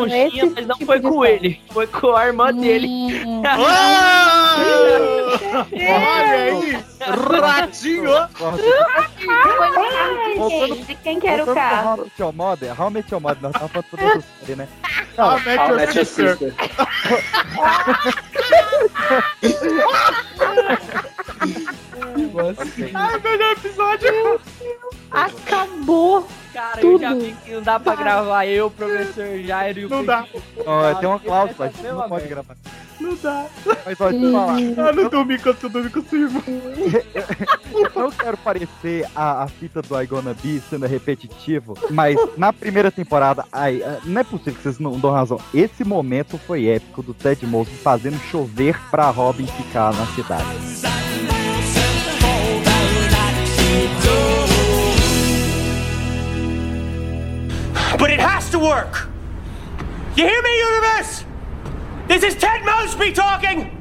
mas 0.56 0.68
não 0.68 0.76
tipo 0.78 0.86
foi 0.86 0.98
de 1.00 1.02
com 1.04 1.10
história. 1.26 1.36
ele, 1.36 1.62
foi 1.72 1.88
com 1.88 2.16
a 2.16 2.26
irmã 2.28 2.54
dele. 2.54 2.88
Hum, 3.26 3.42
Olha 5.90 6.32
aí! 6.32 6.84
Ratinho! 7.42 8.12
De 10.88 10.96
quem? 10.96 11.16
De 11.16 11.22
que 11.22 11.28
era 11.28 11.44
o 11.44 11.54
carro? 11.54 11.88
How 11.90 11.96
I 11.98 12.00
Met 12.04 12.22
Your 12.22 12.34
Mother, 12.34 12.82
How 12.82 12.90
Met 12.90 13.12
Your 13.12 13.22
Mother, 13.22 13.42
nós 13.42 13.52
tava 13.54 13.68
falando 13.68 13.86
toda 13.90 14.04
essa 14.04 14.24
série, 14.42 14.56
né? 14.56 14.68
How 15.18 15.40
Met 15.40 15.58
How 15.60 15.68
Your 15.68 15.76
Met 15.78 15.96
Your 15.96 16.06
Sister. 16.06 16.38
Sister. 16.38 16.54
Ah, 22.94 23.20
melhor 23.24 23.52
episódio! 23.54 24.40
Acabou. 25.12 26.28
Cara, 26.58 26.82
eu 26.82 26.98
já 26.98 27.12
Tudo. 27.12 27.24
vi 27.24 27.36
que 27.46 27.52
não 27.52 27.62
dá 27.62 27.80
pra 27.80 27.94
gravar 27.94 28.48
eu, 28.48 28.66
o 28.66 28.72
professor 28.72 29.38
Jairo 29.42 29.80
e 29.80 29.86
o 29.86 29.90
Não 29.90 30.04
dá. 30.04 30.26
Ó, 30.66 30.96
tem 30.96 31.08
uma 31.08 31.20
cláusula, 31.20 31.66
a 31.66 31.70
gente 31.70 31.82
mesma 31.84 32.02
não 32.02 32.10
pode 32.10 32.28
gravar. 32.28 32.58
Não 33.00 33.16
dá. 33.16 33.46
Mas 33.86 34.00
eu 34.00 34.32
falar. 34.32 34.60
Eu 34.60 34.96
não 34.96 35.08
dormi 35.08 35.38
quando 35.38 35.60
tu 35.60 35.70
dorme 35.70 35.92
com 35.92 36.00
o 36.00 36.04
seu 36.04 36.20
irmão. 36.20 36.42
Eu 37.96 38.02
não 38.02 38.12
quero 38.12 38.38
parecer 38.38 39.06
a, 39.16 39.44
a 39.44 39.48
fita 39.48 39.84
do 39.84 40.02
I 40.02 40.08
Gonna 40.08 40.34
Be 40.34 40.60
sendo 40.68 40.88
repetitivo, 40.88 41.78
mas 41.92 42.18
na 42.36 42.52
primeira 42.52 42.92
temporada, 42.92 43.46
ai, 43.52 43.84
ah, 43.84 44.00
não 44.04 44.22
é 44.22 44.24
possível 44.24 44.56
que 44.56 44.62
vocês 44.64 44.80
não 44.80 45.00
dão 45.00 45.12
razão. 45.12 45.40
Esse 45.54 45.84
momento 45.84 46.40
foi 46.40 46.66
épico 46.66 47.04
do 47.04 47.14
Ted 47.14 47.46
Mosby 47.46 47.76
fazendo 47.78 48.18
chover 48.32 48.76
pra 48.90 49.12
Robin 49.12 49.46
ficar 49.46 49.94
na 49.94 50.08
cidade. 50.08 51.37
But 57.96 58.12
it 58.12 58.20
has 58.20 58.50
to 58.52 58.60
work! 58.60 59.08
You 60.16 60.26
hear 60.26 60.42
me, 60.42 60.58
universe? 60.58 61.24
This 62.08 62.24
is 62.24 62.36
Ted 62.36 62.66
Mosby 62.66 63.14
talking! 63.14 63.72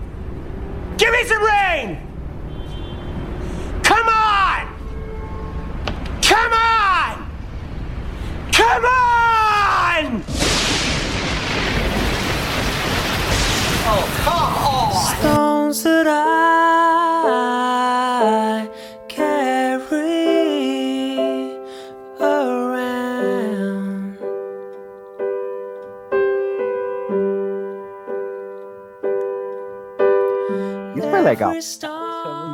Give 0.96 1.12
me 1.12 1.24
some 1.24 1.42
rain! 1.42 1.98
Come 3.82 4.09
on! 4.09 4.66
Come 6.22 6.52
on! 6.52 7.28
Come 8.52 8.84
on! 8.84 10.22
Oh, 13.88 14.04
come 14.24 14.54
on! 14.64 15.16
Stones 15.20 15.82
that 15.82 16.07
I 16.07 16.26
legal. 31.26 31.52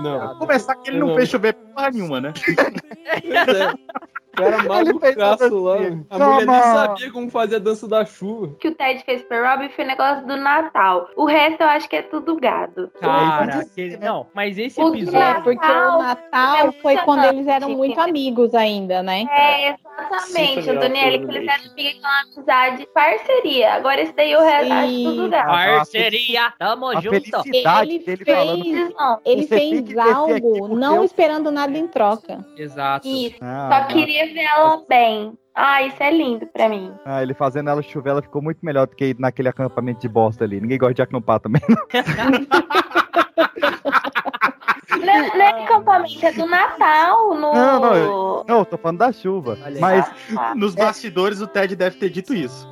Não. 0.03 0.19
Pra 0.19 0.35
começar 0.37 0.75
que 0.77 0.91
ele 0.91 0.99
não 0.99 1.09
Não. 1.09 1.15
fez 1.17 1.29
chover 1.29 1.55
porra 1.55 1.91
nenhuma, 1.91 2.21
né? 2.21 2.33
É. 4.39 4.43
O 4.43 4.45
cara 4.45 4.63
malucaço 4.69 5.59
lá. 5.63 5.75
A 6.11 6.19
mulher 6.19 6.37
nem 6.37 6.47
Toma. 6.47 6.63
sabia 6.63 7.11
como 7.13 7.31
fazer 7.31 7.57
a 7.57 7.59
dança 7.59 7.87
da 7.89 8.05
chuva. 8.05 8.55
que 8.59 8.69
o 8.69 8.75
Ted 8.75 9.03
fez 9.05 9.23
pra 9.23 9.53
Robbie 9.53 9.69
foi 9.71 9.85
o 9.85 9.89
negócio 9.89 10.27
do 10.27 10.37
Natal. 10.37 11.09
O 11.17 11.25
resto 11.25 11.61
eu 11.63 11.69
acho 11.69 11.89
que 11.89 11.97
é 11.97 12.03
tudo 12.03 12.37
gado. 12.37 12.91
Cara, 13.01 13.61
aquele- 13.61 13.97
não, 13.99 14.27
mas 14.35 14.57
esse 14.59 14.81
O 14.81 14.95
É, 14.95 14.99
episódio. 14.99 15.43
porque 15.45 15.67
o 15.67 15.99
Natal 15.99 16.73
foi 16.81 16.97
quando 16.99 17.25
eles 17.25 17.47
eram 17.47 17.71
muito 17.71 18.01
amigos 18.01 18.55
ainda, 18.55 19.03
né? 19.03 19.27
É, 19.31 19.69
exatamente, 19.71 20.63
Sim, 20.63 20.71
Antonielli, 20.71 21.27
que 21.27 21.37
eles 21.37 21.49
eram 21.53 21.73
amigos 21.73 21.93
com 21.95 22.01
uma 22.01 22.21
amizade, 22.23 22.89
parceria. 22.95 23.75
Agora 23.75 24.01
esse 24.01 24.13
daí 24.15 24.35
o 24.37 24.41
resto 24.41 24.73
acho 24.73 25.03
tudo 25.05 25.29
gado. 25.31 25.49
Parceria, 25.49 26.53
tamo 26.59 26.89
A 26.89 26.95
junto. 27.01 27.11
felicidade 27.11 27.91
Ele 27.91 27.99
dele 28.05 28.25
fez- 28.25 28.39
falando. 28.39 28.95
Não. 28.99 29.21
Ele 29.25 29.47
fez 29.47 29.97
algo 29.99 30.69
não 30.69 31.05
esperando 31.05 31.51
nada 31.51 31.77
em 31.77 31.87
troca. 31.87 32.45
Exato. 32.57 33.07
Isso. 33.07 33.37
Ah, 33.43 33.69
Só 33.73 33.81
não. 33.81 33.89
Ver 34.27 34.45
ela 34.45 34.83
bem. 34.89 35.37
Ah, 35.55 35.83
isso 35.83 36.03
é 36.03 36.11
lindo 36.11 36.47
pra 36.47 36.69
mim. 36.69 36.95
Ah, 37.05 37.23
ele 37.23 37.35
fazendo 37.35 37.69
ela 37.69 37.83
chover, 37.83 38.11
ela 38.11 38.23
ficou 38.23 38.41
muito 38.41 38.59
melhor 38.63 38.87
do 38.87 38.97
que 38.97 39.07
ir 39.07 39.17
naquele 39.19 39.49
acampamento 39.49 40.01
de 40.01 40.09
bosta 40.09 40.45
ali. 40.45 40.61
Ninguém 40.61 40.79
gosta 40.79 40.95
de 40.95 41.03
acampar 41.03 41.41
também. 41.41 41.61
Não 41.69 41.77
é, 45.13 45.37
não 45.37 45.43
é 45.43 45.65
acampamento, 45.65 46.27
é 46.27 46.33
do 46.33 46.47
Natal. 46.47 47.35
No... 47.35 47.53
Não, 47.53 47.81
não, 47.81 47.95
eu, 47.95 48.45
não, 48.49 48.59
eu 48.61 48.65
tô 48.65 48.79
falando 48.79 48.99
da 48.99 49.13
chuva. 49.13 49.59
Olha. 49.63 49.81
Mas 49.81 50.11
Ah, 50.37 50.55
Nos 50.55 50.75
bastidores 50.75 51.41
o 51.41 51.47
Ted 51.47 51.77
deve 51.77 51.97
ter 51.97 52.09
dito 52.09 52.33
isso. 52.33 52.69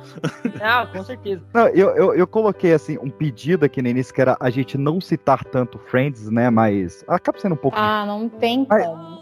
Ah, 0.61 0.87
com 0.91 1.03
certeza. 1.03 1.43
Não, 1.53 1.67
eu, 1.69 1.89
eu, 1.91 2.13
eu 2.15 2.27
coloquei 2.27 2.73
assim 2.73 2.97
um 3.01 3.09
pedido 3.09 3.65
aqui 3.65 3.81
no 3.81 3.89
início 3.89 4.13
que 4.13 4.21
era 4.21 4.35
a 4.39 4.49
gente 4.49 4.77
não 4.77 4.99
citar 4.99 5.43
tanto 5.45 5.77
Friends, 5.77 6.29
né? 6.29 6.49
Mas 6.49 7.03
acaba 7.07 7.39
sendo 7.39 7.53
um 7.53 7.57
pouco. 7.57 7.77
Ah, 7.77 8.05
não 8.05 8.29
tem 8.29 8.65
como. 8.65 8.79
Mas 8.79 9.20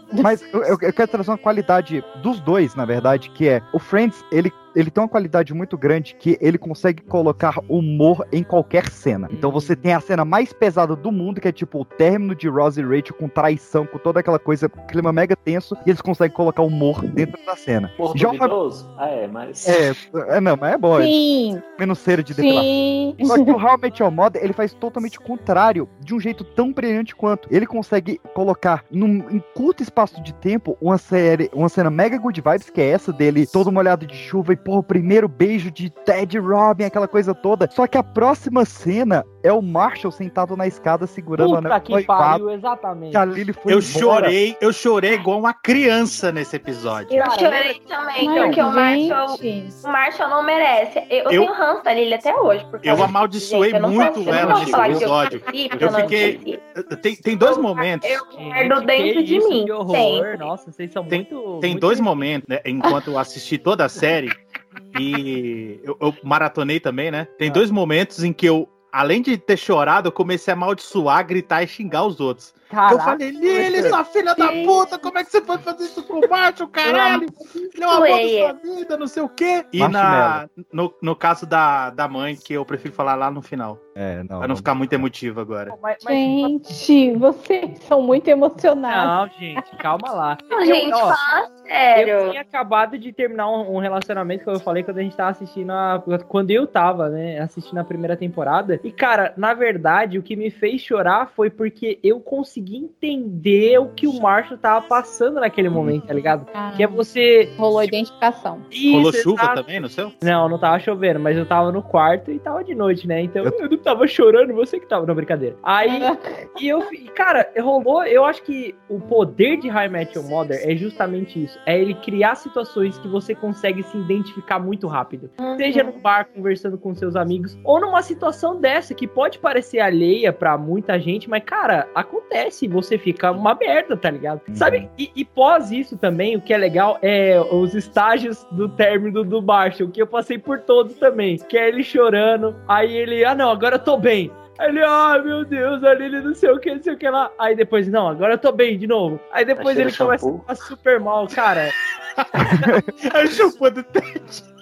eu, 0.52 0.62
eu, 0.62 0.78
eu 0.80 0.92
quero 0.92 1.08
trazer 1.08 1.30
uma 1.30 1.38
qualidade 1.38 2.04
dos 2.22 2.40
dois, 2.40 2.74
na 2.74 2.84
verdade, 2.84 3.30
que 3.30 3.48
é 3.48 3.62
o 3.72 3.78
Friends, 3.78 4.24
ele, 4.30 4.52
ele 4.74 4.90
tem 4.90 5.02
uma 5.02 5.08
qualidade 5.08 5.52
muito 5.54 5.76
grande 5.76 6.14
que 6.18 6.38
ele 6.40 6.58
consegue 6.58 7.02
colocar 7.02 7.58
humor 7.68 8.26
em 8.32 8.42
qualquer 8.42 8.88
cena. 8.90 9.28
Então 9.32 9.50
você 9.50 9.74
tem 9.74 9.94
a 9.94 10.00
cena 10.00 10.24
mais 10.24 10.52
pesada 10.52 10.94
do 10.96 11.10
mundo, 11.12 11.40
que 11.40 11.48
é 11.48 11.52
tipo 11.52 11.80
o 11.80 11.84
término 11.84 12.34
de 12.34 12.48
Ross 12.48 12.76
e 12.76 12.82
Rachel 12.82 13.14
com 13.18 13.28
traição, 13.28 13.86
com 13.86 13.98
toda 13.98 14.20
aquela 14.20 14.38
coisa, 14.38 14.68
clima 14.68 15.12
mega 15.12 15.34
tenso, 15.36 15.76
e 15.86 15.90
eles 15.90 16.00
conseguem 16.00 16.36
colocar 16.36 16.62
humor 16.62 17.02
dentro 17.06 17.38
da 17.44 17.56
cena. 17.56 17.90
Porra, 17.96 18.14
Já 18.16 18.28
uma- 18.28 18.38
duvidoso? 18.38 18.90
Ah, 18.96 19.08
é, 19.08 19.26
mas. 19.26 19.68
É, 19.68 19.92
é, 20.28 20.40
não, 20.40 20.56
mas 20.56 20.74
é 20.74 20.78
bom. 20.78 20.98
é 20.98 21.04
Sim, 21.04 21.62
menos 21.78 21.98
cera 21.98 22.22
de 22.22 22.34
sim. 22.34 23.16
Só 23.24 23.34
que 23.44 23.50
o 23.50 23.56
How 23.56 23.76
I 23.76 23.80
Met 23.80 24.02
Your 24.02 24.12
Mother, 24.12 24.42
ele 24.42 24.52
faz 24.52 24.72
totalmente 24.72 25.18
o 25.18 25.22
contrário, 25.22 25.88
de 26.00 26.14
um 26.14 26.20
jeito 26.20 26.44
tão 26.44 26.72
brilhante 26.72 27.14
quanto. 27.14 27.48
Ele 27.50 27.66
consegue 27.66 28.20
colocar 28.34 28.84
num 28.90 29.30
em 29.30 29.42
curto 29.54 29.82
espaço 29.82 30.22
de 30.22 30.32
tempo 30.34 30.76
uma 30.80 30.98
série, 30.98 31.50
uma 31.52 31.68
cena 31.68 31.90
mega 31.90 32.18
good 32.18 32.40
vibes, 32.40 32.70
que 32.70 32.80
é 32.80 32.90
essa 32.90 33.12
dele, 33.12 33.46
todo 33.46 33.72
molhado 33.72 34.06
de 34.06 34.14
chuva 34.14 34.52
e 34.52 34.56
porra, 34.64 34.78
o 34.78 34.82
primeiro 34.82 35.28
beijo 35.28 35.70
de 35.70 35.90
Ted 35.90 36.38
Robin, 36.38 36.84
aquela 36.84 37.08
coisa 37.08 37.34
toda. 37.34 37.68
Só 37.70 37.86
que 37.86 37.96
a 37.98 38.02
próxima 38.02 38.64
cena 38.64 39.24
é 39.42 39.52
o 39.52 39.62
Marshall 39.62 40.10
sentado 40.12 40.56
na 40.56 40.66
escada 40.66 41.06
segurando 41.06 41.52
o 41.52 41.56
Puta 41.56 41.68
anel 41.68 41.80
que 41.80 42.02
pariu, 42.04 42.50
exatamente. 42.50 43.10
que 43.12 43.16
a 43.16 43.24
Lily 43.24 43.52
foi 43.52 43.72
Eu 43.72 43.78
embora. 43.78 43.88
chorei, 44.26 44.56
eu 44.60 44.72
chorei 44.72 45.14
igual 45.14 45.38
uma 45.38 45.54
criança 45.54 46.30
nesse 46.30 46.56
episódio. 46.56 47.16
Eu 47.18 47.30
chorei 47.32 47.80
também, 47.88 48.26
Mas, 48.28 48.44
porque 48.46 48.60
o 48.62 48.70
Marshall, 48.72 49.36
o 49.84 49.88
Marshall 49.88 50.28
não 50.28 50.42
merece. 50.42 50.98
Eu, 51.10 51.18
eu 51.24 51.30
Eu- 51.32 51.40
tenho 51.42 51.52
ranço 51.54 51.82
da 51.84 51.92
Lily 51.94 52.14
até 52.14 52.34
hoje. 52.34 52.66
Eu 52.82 53.02
amaldiçoei 53.02 53.70
gente. 53.70 53.82
Eu 53.82 53.88
muito 53.90 54.20
eu 54.20 54.34
ela 54.34 54.58
nesse 54.58 54.72
eu 54.72 54.84
episódio. 54.84 55.42
Eu 55.80 55.90
não 55.90 56.00
fiquei-. 56.00 56.60
Tem, 57.02 57.16
tem 57.16 57.36
dois 57.36 57.56
momentos. 57.56 58.08
Eu 58.08 58.24
guardo 58.26 58.86
dentro 58.86 59.22
de 59.24 59.36
isso, 59.36 59.48
mim. 59.48 59.64
Que 59.64 59.72
horror. 59.72 60.38
Nossa, 60.38 60.70
vocês 60.70 60.92
são 60.92 61.04
Tem- 61.04 61.20
muito. 61.30 61.58
Tem 61.60 61.70
muito- 61.70 61.80
dois 61.80 62.00
momentos, 62.00 62.48
né? 62.48 62.60
Enquanto 62.66 63.08
eu 63.10 63.18
assisti 63.18 63.56
toda 63.58 63.84
a 63.84 63.88
série 63.88 64.30
e 64.98 65.80
eu, 65.82 65.96
eu 66.00 66.14
maratonei 66.22 66.80
também, 66.80 67.10
né? 67.10 67.26
Tem 67.38 67.48
Ah. 67.48 67.52
dois 67.52 67.70
momentos 67.70 68.22
em 68.22 68.32
que 68.32 68.46
eu, 68.46 68.68
além 68.92 69.22
de 69.22 69.36
ter 69.36 69.56
chorado, 69.56 70.08
eu 70.08 70.12
comecei 70.12 70.52
a 70.52 70.56
amaldiçoar, 70.56 71.26
gritar 71.26 71.62
e 71.62 71.66
xingar 71.66 72.04
os 72.04 72.20
outros. 72.20 72.54
Caraca, 72.70 72.94
eu 72.94 73.00
falei, 73.00 73.30
Lili, 73.30 73.82
sua 73.88 74.04
filha 74.04 74.34
da 74.34 74.48
puta, 74.64 74.96
como 74.98 75.18
é 75.18 75.24
que 75.24 75.30
você 75.32 75.40
pode 75.40 75.62
fazer 75.64 75.84
isso 75.84 76.02
pro 76.04 76.20
macho, 76.28 76.68
caralho? 76.68 77.26
Ele 77.54 77.82
é 77.82 77.86
o 77.86 77.90
amor 77.90 78.08
da 78.08 78.28
sua 78.28 78.52
vida, 78.76 78.96
não 78.96 79.06
sei 79.08 79.22
o 79.24 79.28
quê. 79.28 79.64
E 79.72 79.86
na, 79.88 80.48
no, 80.72 80.94
no 81.02 81.16
caso 81.16 81.46
da, 81.46 81.90
da 81.90 82.06
mãe, 82.06 82.36
que 82.36 82.54
eu 82.54 82.64
prefiro 82.64 82.94
falar 82.94 83.16
lá 83.16 83.28
no 83.30 83.42
final. 83.42 83.76
É, 83.94 84.22
não. 84.22 84.38
Pra 84.38 84.48
não 84.48 84.56
ficar 84.56 84.74
muito 84.74 84.92
emotivo 84.92 85.40
agora. 85.40 85.76
Mas, 85.82 85.96
mas- 86.04 86.14
Gente, 86.14 87.12
vocês 87.16 87.78
são 87.80 88.00
muito 88.02 88.28
emocionados. 88.28 89.32
Não, 89.32 89.38
gente, 89.38 89.76
calma 89.76 90.10
lá. 90.12 90.38
Não, 90.48 90.60
Eu- 90.62 90.66
gente, 90.66 90.94
ó, 90.94 91.12
fala 91.14 91.48
Eu 91.64 91.66
sério. 91.66 92.30
tinha 92.30 92.40
acabado 92.42 92.96
de 92.98 93.12
terminar 93.12 93.50
um, 93.50 93.76
um 93.76 93.78
relacionamento 93.78 94.44
que 94.44 94.50
eu 94.50 94.60
falei 94.60 94.82
quando 94.84 94.98
a 94.98 95.02
gente 95.02 95.16
tava 95.16 95.30
assistindo 95.30 95.70
a. 95.72 96.02
Quando 96.28 96.50
eu 96.52 96.66
tava, 96.66 97.08
né? 97.08 97.40
Assistindo 97.40 97.78
a 97.78 97.84
primeira 97.84 98.16
temporada. 98.16 98.78
E, 98.84 98.92
cara, 98.92 99.34
na 99.36 99.54
verdade, 99.54 100.18
o 100.18 100.22
que 100.22 100.36
me 100.36 100.50
fez 100.50 100.80
chorar 100.80 101.30
foi 101.34 101.50
porque 101.50 101.98
eu 102.02 102.20
consegui 102.20 102.59
entender 102.60 103.78
o 103.78 103.88
que 103.88 104.06
o 104.06 104.20
Marshall 104.20 104.58
tava 104.58 104.86
passando 104.86 105.40
naquele 105.40 105.68
momento, 105.68 106.06
tá 106.06 106.14
ligado? 106.14 106.46
Ah, 106.54 106.72
Que 106.76 106.82
é 106.82 106.86
você. 106.86 107.50
Rolou 107.56 107.82
identificação. 107.82 108.60
Rolou 108.92 109.10
Isso, 109.10 109.22
chuva 109.22 109.42
exato. 109.42 109.62
também 109.62 109.80
no 109.80 109.88
seu? 109.88 110.12
Não, 110.22 110.48
não 110.48 110.58
tava 110.58 110.78
chovendo, 110.78 111.20
mas 111.20 111.36
eu 111.36 111.46
tava 111.46 111.72
no 111.72 111.82
quarto 111.82 112.30
e 112.30 112.38
tava 112.38 112.62
de 112.64 112.74
noite, 112.74 113.06
né? 113.06 113.22
Então 113.22 113.44
eu, 113.44 113.70
não 113.70 113.78
tava 113.78 114.06
chorando, 114.06 114.54
você 114.54 114.78
que 114.78 114.86
tava. 114.86 115.06
Não, 115.06 115.14
brincadeira. 115.14 115.56
Aí. 115.62 116.00
E 116.60 116.68
eu, 116.68 116.82
cara, 117.14 117.50
rolou. 117.58 118.04
Eu 118.04 118.24
acho 118.24 118.42
que 118.42 118.74
o 118.88 119.00
poder 119.00 119.56
de 119.56 119.68
High 119.68 119.88
Metal 119.88 120.22
Mother 120.22 120.60
é 120.62 120.76
justamente 120.76 121.42
isso. 121.42 121.58
É 121.64 121.78
ele 121.78 121.94
criar 121.94 122.34
situações 122.34 122.98
que 122.98 123.08
você 123.08 123.34
consegue 123.34 123.82
se 123.82 123.96
identificar 123.96 124.58
muito 124.58 124.86
rápido. 124.86 125.30
Seja 125.56 125.82
no 125.82 125.92
bar 125.92 126.28
conversando 126.34 126.76
com 126.76 126.94
seus 126.94 127.16
amigos, 127.16 127.58
ou 127.64 127.80
numa 127.80 128.02
situação 128.02 128.60
dessa 128.60 128.94
que 128.94 129.06
pode 129.06 129.38
parecer 129.38 129.80
alheia 129.80 130.32
pra 130.32 130.58
muita 130.58 130.98
gente, 130.98 131.30
mas, 131.30 131.42
cara, 131.44 131.88
acontece. 131.94 132.49
Você 132.68 132.98
fica 132.98 133.30
uma 133.30 133.54
merda, 133.54 133.96
tá 133.96 134.10
ligado? 134.10 134.40
Sabe? 134.54 134.88
E, 134.98 135.10
e 135.14 135.24
pós 135.24 135.70
isso 135.70 135.96
também, 135.96 136.36
o 136.36 136.40
que 136.40 136.52
é 136.52 136.58
legal 136.58 136.98
é 137.02 137.40
os 137.40 137.74
estágios 137.74 138.46
do 138.52 138.68
término 138.68 139.24
do 139.24 139.42
Marshall, 139.42 139.90
que 139.90 140.02
eu 140.02 140.06
passei 140.06 140.38
por 140.38 140.60
todos 140.60 140.94
também. 140.94 141.36
Que 141.36 141.56
é 141.56 141.68
ele 141.68 141.82
chorando, 141.82 142.56
aí 142.68 142.94
ele, 142.94 143.24
ah 143.24 143.34
não, 143.34 143.50
agora 143.50 143.76
eu 143.76 143.80
tô 143.80 143.96
bem. 143.96 144.30
Aí 144.58 144.68
ele, 144.68 144.82
ai 144.82 145.22
meu 145.22 145.44
Deus, 145.44 145.82
ali 145.84 146.04
ele 146.04 146.20
não 146.20 146.34
sei 146.34 146.50
o 146.50 146.58
que, 146.58 146.74
não 146.74 146.82
sei 146.82 146.94
o 146.94 146.98
que 146.98 147.08
lá. 147.08 147.30
Aí 147.38 147.56
depois, 147.56 147.88
não, 147.88 148.08
agora 148.08 148.34
eu 148.34 148.38
tô 148.38 148.52
bem 148.52 148.76
de 148.78 148.86
novo. 148.86 149.18
Aí 149.32 149.44
depois 149.44 149.78
ele 149.78 149.92
começa 149.92 150.28
a 150.28 150.38
ficar 150.38 150.54
super 150.54 151.00
mal, 151.00 151.26
cara. 151.28 151.70
É 153.14 153.24
o 153.24 153.28
shampoo 153.28 153.70
do 153.70 153.82
Ted. 153.82 154.59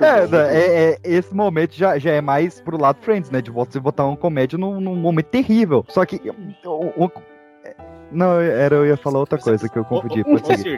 É, 0.00 0.36
é- 0.36 0.92
é- 0.92 0.98
esse 1.04 1.34
momento 1.34 1.74
já, 1.74 1.98
já 1.98 2.10
é 2.12 2.20
mais 2.20 2.60
pro 2.60 2.80
lado 2.80 2.98
Friends, 3.00 3.30
né? 3.30 3.40
De 3.40 3.50
você 3.50 3.78
botar 3.80 4.04
uma 4.06 4.16
comédia 4.16 4.58
num, 4.58 4.80
num 4.80 4.96
momento 4.96 5.26
terrível. 5.26 5.84
Só 5.88 6.04
que. 6.04 6.20
Não, 8.14 8.40
era, 8.40 8.74
eu 8.76 8.86
ia 8.86 8.96
falar 8.96 9.18
outra 9.18 9.38
coisa 9.38 9.68
que 9.68 9.76
eu 9.78 9.84
confundi. 9.84 10.22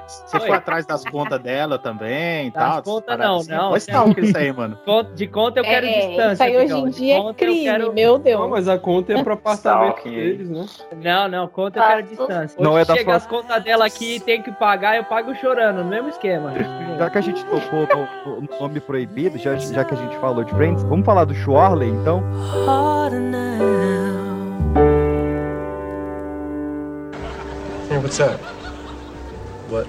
Você 0.06 0.40
foi 0.40 0.50
atrás 0.50 0.84
das 0.86 1.04
contas 1.04 1.40
dela 1.40 1.78
também 1.78 2.48
e 2.48 2.50
Das 2.50 2.74
tal? 2.74 2.82
contas 2.82 3.16
paradas 3.16 3.26
não, 3.26 3.36
assim? 3.38 3.50
não, 3.50 3.70
Mas 3.70 3.86
não. 3.86 4.12
tá 4.14 4.20
isso 4.20 4.36
aí, 4.38 4.52
mano. 4.52 4.78
De 5.14 5.26
conta 5.26 5.60
eu 5.60 5.64
quero 5.64 5.86
É, 5.86 6.06
distância. 6.08 6.32
isso 6.32 6.42
aí 6.42 6.56
hoje 6.56 6.74
em 6.74 6.90
dia 6.90 7.18
é 7.18 7.34
crime, 7.34 7.62
quero- 7.64 7.92
meu 7.92 8.12
Não, 8.14 8.18
Deus. 8.18 8.50
mas 8.50 8.68
a 8.68 8.78
conta 8.78 9.12
é 9.12 9.22
pro 9.22 9.34
apartamento 9.34 10.02
deles, 10.04 10.48
né? 10.48 10.66
Não, 11.02 11.28
não, 11.28 11.48
conta 11.48 11.78
eu 11.78 11.84
quero 11.84 12.02
distância. 12.02 12.60
Não 12.62 12.72
Hoje 12.72 12.82
é 12.82 12.84
da 12.86 12.94
chega 12.96 13.14
as 13.14 13.26
contas 13.26 13.62
dela 13.62 13.86
aqui 13.86 14.18
tem 14.20 14.42
que 14.42 14.50
pagar, 14.52 14.96
eu 14.96 15.04
pago 15.04 15.34
chorando, 15.36 15.78
no 15.82 15.84
mesmo 15.84 16.08
esquema. 16.08 16.52
Já 16.98 17.10
que 17.10 17.18
a 17.18 17.20
gente 17.20 17.44
tocou 17.44 17.86
no, 18.26 18.40
no 18.40 18.48
nome 18.60 18.80
proibido, 18.80 19.38
já, 19.38 19.54
já 19.56 19.84
que 19.84 19.94
a 19.94 19.96
gente 19.96 20.16
falou 20.18 20.42
de 20.44 20.52
Friends, 20.54 20.82
vamos 20.84 21.04
falar 21.04 21.24
do 21.24 21.34
Schwarley, 21.34 21.88
então? 21.90 22.22
Harder 22.66 23.20
now. 23.20 24.15
Hey, 27.96 28.02
what's 28.02 28.18
that? 28.18 28.38
What? 29.70 29.88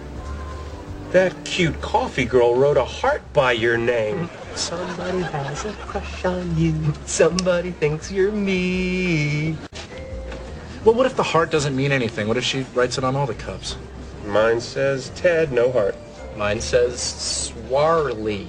That 1.12 1.36
cute 1.44 1.82
coffee 1.82 2.24
girl 2.24 2.56
wrote 2.56 2.78
a 2.78 2.86
heart 2.86 3.22
by 3.34 3.52
your 3.52 3.78
name. 3.78 4.30
Somebody 4.56 5.24
has 5.24 5.66
a 5.66 5.74
crush 5.74 6.24
on 6.24 6.58
you. 6.58 6.94
Somebody 7.06 7.72
thinks 7.72 8.10
you're 8.10 8.32
me. 8.32 9.58
Well, 10.86 10.96
what 10.96 11.06
if 11.06 11.18
the 11.18 11.24
heart 11.24 11.52
doesn't 11.52 11.76
mean 11.76 11.92
anything? 11.92 12.30
What 12.30 12.38
if 12.38 12.46
she 12.46 12.66
writes 12.74 12.98
it 12.98 13.04
on 13.04 13.18
all 13.18 13.26
the 13.26 13.34
cups? 13.34 13.76
Mine 14.26 14.62
says 14.62 15.10
Ted, 15.14 15.52
no 15.52 15.70
heart. 15.70 15.96
Mine 16.38 16.62
says 16.62 17.02
Swarly. 17.02 18.48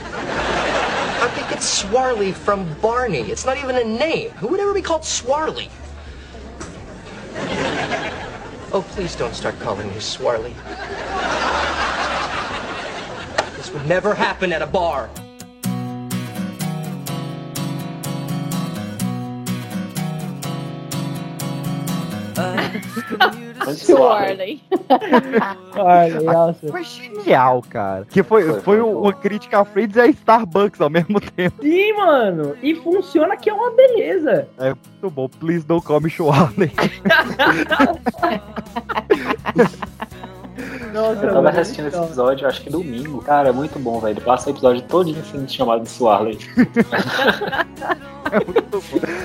I 0.00 1.30
think 1.34 1.52
it's 1.52 1.82
Swarly 1.82 2.32
from 2.32 2.72
Barney. 2.80 3.30
It's 3.30 3.44
not 3.44 3.58
even 3.58 3.76
a 3.76 3.84
name. 3.84 4.30
Who 4.30 4.48
would 4.48 4.60
ever 4.60 4.72
be 4.72 4.80
called 4.80 5.02
Swarly? 5.02 5.68
Oh, 8.74 8.82
please 8.82 9.14
don't 9.14 9.36
start 9.36 9.56
calling 9.60 9.86
me 9.86 10.00
Swarly. 10.00 10.52
This 13.56 13.72
would 13.72 13.86
never 13.86 14.16
happen 14.16 14.52
at 14.52 14.62
a 14.62 14.66
bar. 14.66 15.08
Shirley. 23.76 24.62
Olha, 25.76 26.20
nossa. 26.22 26.68
Foi 26.68 26.82
genial, 26.84 27.62
cara. 27.68 28.04
Que 28.06 28.22
foi, 28.22 28.42
foi, 28.44 28.52
Foi, 28.52 28.60
foi 28.62 28.80
uma 28.80 29.12
crítica 29.12 29.60
a 29.60 29.64
Friends 29.64 29.96
e 29.96 30.00
a 30.00 30.06
Starbucks 30.06 30.80
ao 30.80 30.90
mesmo 30.90 31.20
tempo. 31.32 31.62
Sim, 31.62 31.92
mano. 31.94 32.56
E 32.62 32.74
funciona 32.74 33.36
que 33.36 33.48
é 33.48 33.54
uma 33.54 33.70
beleza. 33.70 34.48
É 34.58 34.74
muito 34.74 35.10
bom. 35.10 35.28
Please 35.28 35.64
don't 35.64 35.84
call 35.84 36.00
me 36.00 36.10
Schwarley. 36.10 36.72
Nossa, 40.92 41.22
Eu 41.22 41.28
tava 41.28 41.42
mano, 41.42 41.60
assistindo 41.60 41.88
esse 41.88 41.96
episódio, 41.98 42.46
acho 42.46 42.62
que 42.62 42.70
domingo. 42.70 43.22
Cara, 43.22 43.48
é 43.48 43.52
muito 43.52 43.78
bom, 43.78 43.98
velho. 44.00 44.20
Passa 44.20 44.48
o 44.48 44.52
episódio 44.52 44.82
todinho 44.82 45.24
sendo 45.24 45.50
chamado 45.50 45.82
de 45.82 45.88
Swarley. 45.90 46.38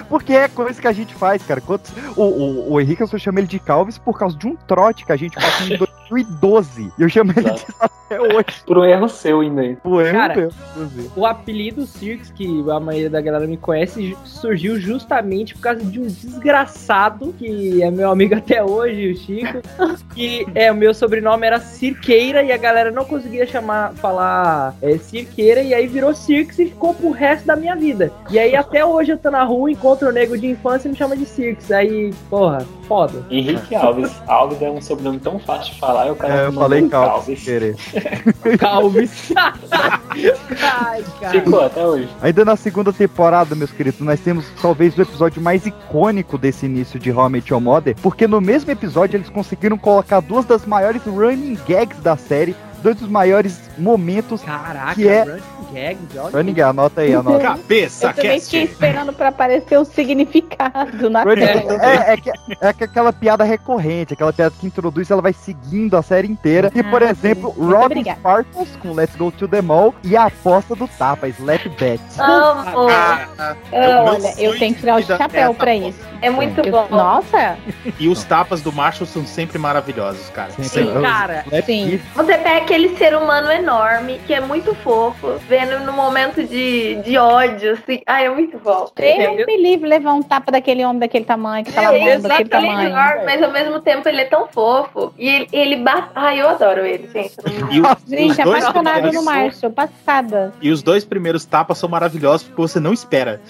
Porque 0.10 0.34
é 0.34 0.48
coisa 0.48 0.80
que 0.80 0.88
a 0.88 0.92
gente 0.92 1.14
faz, 1.14 1.44
cara. 1.44 1.62
Quantos... 1.62 1.92
O, 2.16 2.24
o, 2.24 2.74
o 2.74 2.82
Henrique, 2.82 3.02
eu 3.02 3.08
só 3.08 3.18
chamo 3.18 3.40
ele 3.40 3.48
de 3.48 3.60
Calves 3.60 3.98
por 3.98 4.18
causa 4.18 4.38
de 4.38 4.48
um 4.48 4.56
trote 4.56 5.06
que 5.06 5.12
a 5.12 5.16
gente 5.16 5.36
passou 5.36 5.68
em 5.68 5.78
2012. 6.10 6.92
E 6.98 7.02
eu 7.02 7.10
chamo 7.10 7.32
ele 7.36 7.52
disso 7.52 7.74
até 8.10 8.20
hoje. 8.20 8.64
Por 8.66 8.78
um 8.78 8.84
erro 8.84 9.08
seu 9.08 9.40
ainda. 9.42 9.62
aí. 9.62 9.76
Por 9.76 10.06
erro 10.06 10.18
Cara, 10.18 10.36
meu, 10.36 10.52
inclusive. 10.72 11.12
O 11.16 11.26
apelido 11.26 11.86
Cirques, 11.86 12.32
que 12.32 12.48
a 12.70 12.80
maioria 12.80 13.10
da 13.10 13.22
galera 13.22 13.46
me 13.46 13.58
conhece, 13.58 14.18
surgiu 14.26 14.80
justamente 14.80 15.54
por 15.54 15.62
causa 15.62 15.84
de 15.84 16.00
um 16.00 16.08
desgraçado, 16.08 17.34
que 17.38 17.82
é 17.82 17.92
meu 17.92 18.10
amigo 18.12 18.36
até 18.36 18.64
hoje, 18.64 19.12
o 19.12 19.18
Chico, 19.18 19.62
que 20.14 20.46
é, 20.56 20.72
o 20.72 20.76
meu 20.76 20.94
sobrenome 20.94 21.46
era 21.46 21.60
Cirqueira 21.60 22.44
e 22.44 22.52
a 22.52 22.58
galera 22.58 22.92
não 22.92 23.06
conseguia 23.06 23.46
chamar, 23.46 23.94
falar 23.94 24.76
é, 24.82 24.98
Cirqueira, 24.98 25.62
e 25.62 25.74
aí 25.74 25.88
virou 25.88 26.14
Cirques 26.14 26.58
e 26.60 26.66
ficou 26.66 26.94
pro 26.94 27.12
resto 27.12 27.46
da 27.46 27.56
minha 27.56 27.76
vida. 27.76 28.12
E 28.30 28.40
aí 28.40 28.56
até 28.56 28.84
hoje 28.84 29.12
eu 29.12 29.18
tô 29.18 29.30
na 29.30 29.44
rua, 29.44 29.72
encontro 29.72 30.10
o 30.10 30.12
nego 30.12 30.38
de 30.38 30.48
infância 30.48 30.88
e 30.88 30.92
me 30.92 30.98
chama 30.98 31.16
de 31.16 31.26
Cirques. 31.26 31.72
Aí, 31.72 32.14
porra, 32.30 32.66
foda. 32.88 33.26
Henrique 33.30 33.76
Alves. 33.76 34.12
Alves 34.28 34.62
é 34.62 34.70
um 34.70 34.82
sobrenome 34.82 35.20
tão 35.20 35.38
fácil 35.40 35.74
de 35.74 35.80
falar 35.80 35.99
e 36.08 36.12
o 36.12 36.16
cara 36.16 36.34
É, 36.34 36.46
eu 36.48 36.54
falei 36.54 36.88
Calves 36.88 37.44
querer. 37.44 37.76
Calves. 38.60 39.32
Ai, 39.36 41.04
cara. 41.20 41.32
Ficou 41.32 41.66
até 41.66 41.86
hoje. 41.86 42.10
Ainda 42.22 42.46
na 42.46 42.56
segunda 42.56 42.92
temporada, 42.92 43.56
meus 43.56 43.72
queridos, 43.72 44.00
nós 44.00 44.20
temos 44.20 44.46
talvez 44.62 44.98
o 44.98 45.02
episódio 45.02 45.42
mais 45.42 45.66
icônico 45.66 46.38
desse 46.38 46.66
início 46.66 47.00
de 47.00 47.12
How 47.12 47.28
I 47.28 47.32
Met 47.32 47.52
Your 47.52 47.62
Mother, 47.62 47.96
porque 48.02 48.28
no 48.28 48.42
mesmo 48.42 48.72
episódio 48.72 49.18
eles 49.18 49.30
conseguiram 49.30 49.78
colocar 49.78 50.20
duas 50.20 50.46
das 50.46 50.66
maiores 50.66 51.02
running 51.06 51.58
gags 51.68 52.00
da 52.02 52.16
série, 52.18 52.56
dois 52.80 52.96
dos 52.98 53.10
maiores 53.10 53.60
momentos 53.78 54.42
Caraca, 54.42 54.96
que 54.96 55.08
é... 55.08 55.24
Running 55.24 55.42
Gags, 55.74 56.18
olha. 56.18 56.38
Running 56.38 56.54
gag, 56.54 56.70
anota 56.70 57.02
aí, 57.02 57.14
anota. 57.14 57.40
Cabeça, 57.40 58.08
Eu 58.08 58.14
também 58.14 58.40
fiquei 58.42 58.64
esperando 58.64 59.14
pra 59.14 59.28
aparecer 59.30 59.78
o 59.78 59.86
significado 59.86 61.10
na 61.10 61.24
tela. 61.24 61.36
gag 61.36 61.68
é, 61.82 62.14
é, 62.14 62.18
que- 62.18 62.32
é 62.62 62.74
que 62.74 62.84
aquela 62.84 63.14
piada 63.14 63.44
recorrente, 63.44 64.14
aquela 64.14 64.34
piada 64.34 64.54
que 64.60 64.66
introduz, 64.66 65.10
ela 65.12 65.22
vai 65.22 65.34
seguindo 65.34 65.96
a 65.96 66.02
série 66.02 66.28
inteira. 66.28 66.72
E, 66.74 66.82
por 66.84 67.04
Ah, 67.04 67.12
exemplo, 67.12 67.54
sim. 67.56 67.62
Robin. 67.72 68.04
Sparkles 68.04 68.70
com 68.82 68.94
Let's 68.94 69.16
Go 69.16 69.32
to 69.32 69.48
the 69.48 69.62
Mall 69.62 69.94
e 70.04 70.16
a 70.18 70.26
aposta 70.26 70.76
do 70.76 70.88
tapa, 70.88 71.28
Slap 71.28 71.68
Bet. 71.80 72.02
Amo. 72.18 72.90
Ah, 72.90 73.56
meu 73.72 73.82
olha, 74.06 74.34
eu 74.42 74.58
tenho 74.58 74.74
que 74.74 74.80
tirar 74.80 75.00
o 75.00 75.04
chapéu 75.04 75.54
pra 75.54 75.74
porra. 75.74 75.88
isso. 75.88 76.00
É 76.22 76.30
muito 76.30 76.60
Eu- 76.62 76.72
bom. 76.72 76.88
Nossa, 76.90 77.58
E 78.00 78.08
os 78.10 78.24
tapas 78.24 78.62
do 78.62 78.72
Marshall 78.74 79.06
são 79.08 79.26
sempre 79.26 79.58
maravilhosos, 79.58 80.30
cara. 80.30 80.52
Sim, 80.52 80.64
Sempre. 80.64 81.02
Cara, 81.02 81.46
sim. 81.66 82.00
O 82.18 82.24
The 82.24 82.38
Back 82.40 82.69
aquele 82.70 82.96
ser 82.98 83.16
humano 83.16 83.52
enorme, 83.52 84.20
que 84.28 84.34
é 84.34 84.40
muito 84.40 84.76
fofo, 84.76 85.40
vendo 85.48 85.80
no 85.86 85.92
momento 85.92 86.44
de, 86.44 86.96
de 87.02 87.18
ódio, 87.18 87.74
assim. 87.74 88.02
Ai, 88.06 88.28
é 88.28 88.30
muito 88.30 88.60
bom. 88.60 88.88
Eu 88.96 89.48
me 89.48 89.58
livre 89.58 89.90
levar 89.90 90.14
um 90.14 90.22
tapa 90.22 90.52
daquele 90.52 90.86
homem 90.86 91.00
daquele 91.00 91.26
tamanho, 91.26 91.66
que 91.66 91.72
tá 91.74 91.82
É, 91.82 91.86
daquele 91.86 92.10
exato, 92.12 92.42
ele 92.42 92.44
é 92.44 92.48
tamanho. 92.48 92.90
enorme, 92.90 93.26
mas 93.26 93.42
ao 93.42 93.52
mesmo 93.52 93.80
tempo 93.80 94.08
ele 94.08 94.22
é 94.22 94.26
tão 94.26 94.48
fofo. 94.48 95.12
E 95.18 95.28
ele, 95.28 95.48
ele 95.52 95.76
bate. 95.78 96.10
Ai, 96.14 96.42
eu 96.42 96.48
adoro 96.50 96.86
ele, 96.86 97.10
gente. 97.12 97.34
E 97.72 97.82
o- 97.82 97.90
Gente, 98.08 98.32
os 98.32 98.38
dois 98.38 98.64
apaixonada 98.64 99.12
no 99.12 99.24
Marshall, 99.24 99.72
passada. 99.72 100.54
E 100.62 100.70
os 100.70 100.84
dois 100.84 101.04
primeiros 101.04 101.46
tapas 101.46 101.78
são 101.80 101.90
maravilhosos 101.90 102.44
porque 102.48 102.62
você 102.62 102.80
não 102.80 102.94
espera. 102.94 103.42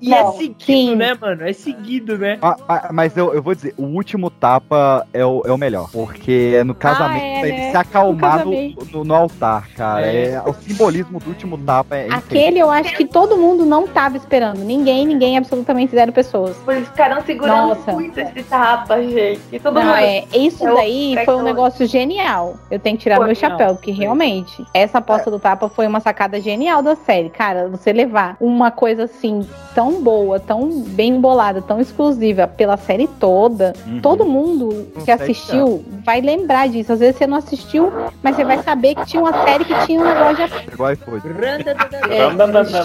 E 0.00 0.12
é 0.12 0.26
seguido, 0.32 0.96
né, 0.96 1.14
mano? 1.20 1.46
É 1.46 1.52
seguido, 1.52 2.18
né? 2.18 2.38
Ah, 2.42 2.56
ah, 2.68 2.88
mas 2.92 3.16
eu, 3.16 3.32
eu 3.34 3.42
vou 3.42 3.54
dizer, 3.54 3.72
o 3.76 3.84
último 3.84 4.30
tapa 4.30 5.06
é 5.12 5.24
o, 5.24 5.42
é 5.46 5.52
o 5.52 5.58
melhor. 5.58 5.88
Porque 5.92 6.62
no 6.64 6.74
casamento, 6.74 7.24
é, 7.24 7.38
pra 7.40 7.48
ele 7.48 7.58
né? 7.58 7.70
se 7.70 7.76
acalmar 7.76 8.44
No 8.44 8.63
no, 8.92 8.98
no, 8.98 9.04
no 9.04 9.14
altar, 9.14 9.68
cara. 9.76 10.06
É. 10.06 10.30
É. 10.34 10.42
o 10.46 10.52
simbolismo 10.54 11.18
do 11.18 11.28
último 11.28 11.58
tapa 11.58 11.96
é 11.96 12.06
incrível. 12.06 12.18
Aquele 12.26 12.58
eu 12.58 12.70
acho 12.70 12.96
que 12.96 13.04
todo 13.06 13.36
mundo 13.36 13.64
não 13.66 13.86
tava 13.86 14.16
esperando. 14.16 14.58
Ninguém, 14.58 15.06
ninguém, 15.06 15.36
absolutamente 15.36 15.92
zero 15.94 16.12
pessoas. 16.12 16.56
Eles 16.68 16.88
ficaram 16.88 17.22
segurando 17.24 17.68
Nossa. 17.68 17.92
muito 17.92 18.18
esse 18.18 18.42
tapa, 18.44 19.02
gente. 19.02 19.40
E 19.52 19.58
todo 19.60 19.74
Não, 19.74 19.82
mundo. 19.86 19.94
é, 19.96 20.24
isso 20.34 20.66
É 20.66 20.72
o- 20.72 20.76
daí 20.76 21.16
é 21.16 21.24
foi 21.24 21.34
um 21.36 21.42
negócio 21.42 21.86
genial. 21.86 22.56
Eu 22.70 22.78
tenho 22.78 22.96
que 22.96 23.02
tirar 23.02 23.16
Foi, 23.16 23.26
meu 23.26 23.34
não. 23.34 23.40
chapéu, 23.40 23.74
porque 23.74 23.90
realmente, 23.90 24.64
essa 24.72 24.98
aposta 24.98 25.30
do 25.30 25.38
tapa 25.38 25.68
foi 25.68 25.86
uma 25.86 26.00
sacada 26.00 26.40
genial 26.40 26.82
da 26.82 26.94
série. 26.96 27.28
Cara, 27.30 27.68
você 27.68 27.92
levar 27.92 28.36
uma 28.40 28.70
coisa 28.70 29.04
assim, 29.04 29.46
tão 29.74 30.02
boa, 30.02 30.38
tão 30.40 30.68
bem 30.82 31.20
bolada, 31.20 31.60
tão 31.60 31.80
exclusiva 31.80 32.46
pela 32.46 32.76
série 32.76 33.06
toda, 33.06 33.72
Uhum. 33.86 34.00
todo 34.00 34.24
mundo 34.24 34.86
que 35.04 35.10
assistiu 35.10 35.84
vai 36.04 36.20
lembrar 36.20 36.68
disso. 36.68 36.92
Às 36.92 37.00
vezes 37.00 37.16
você 37.16 37.26
não 37.26 37.38
assistiu, 37.38 37.92
mas 38.22 38.36
você 38.36 38.44
vai 38.44 38.53
saber 38.62 38.94
que 38.94 39.06
tinha 39.06 39.22
uma 39.22 39.32
série 39.44 39.64
que 39.64 39.86
tinha 39.86 40.00
um 40.00 40.04
negócio 40.04 40.36
de 40.36 40.42
é, 40.42 40.48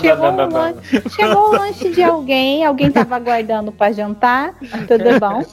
chegou, 0.01 0.29
o 0.29 0.51
lanche, 0.51 1.09
chegou 1.09 1.49
o 1.49 1.51
lanche 1.51 1.89
de 1.89 2.03
alguém, 2.03 2.65
alguém 2.65 2.91
tava 2.91 3.15
aguardando 3.15 3.71
pra 3.71 3.91
jantar, 3.91 4.53
tudo 4.87 5.03
bom? 5.19 5.43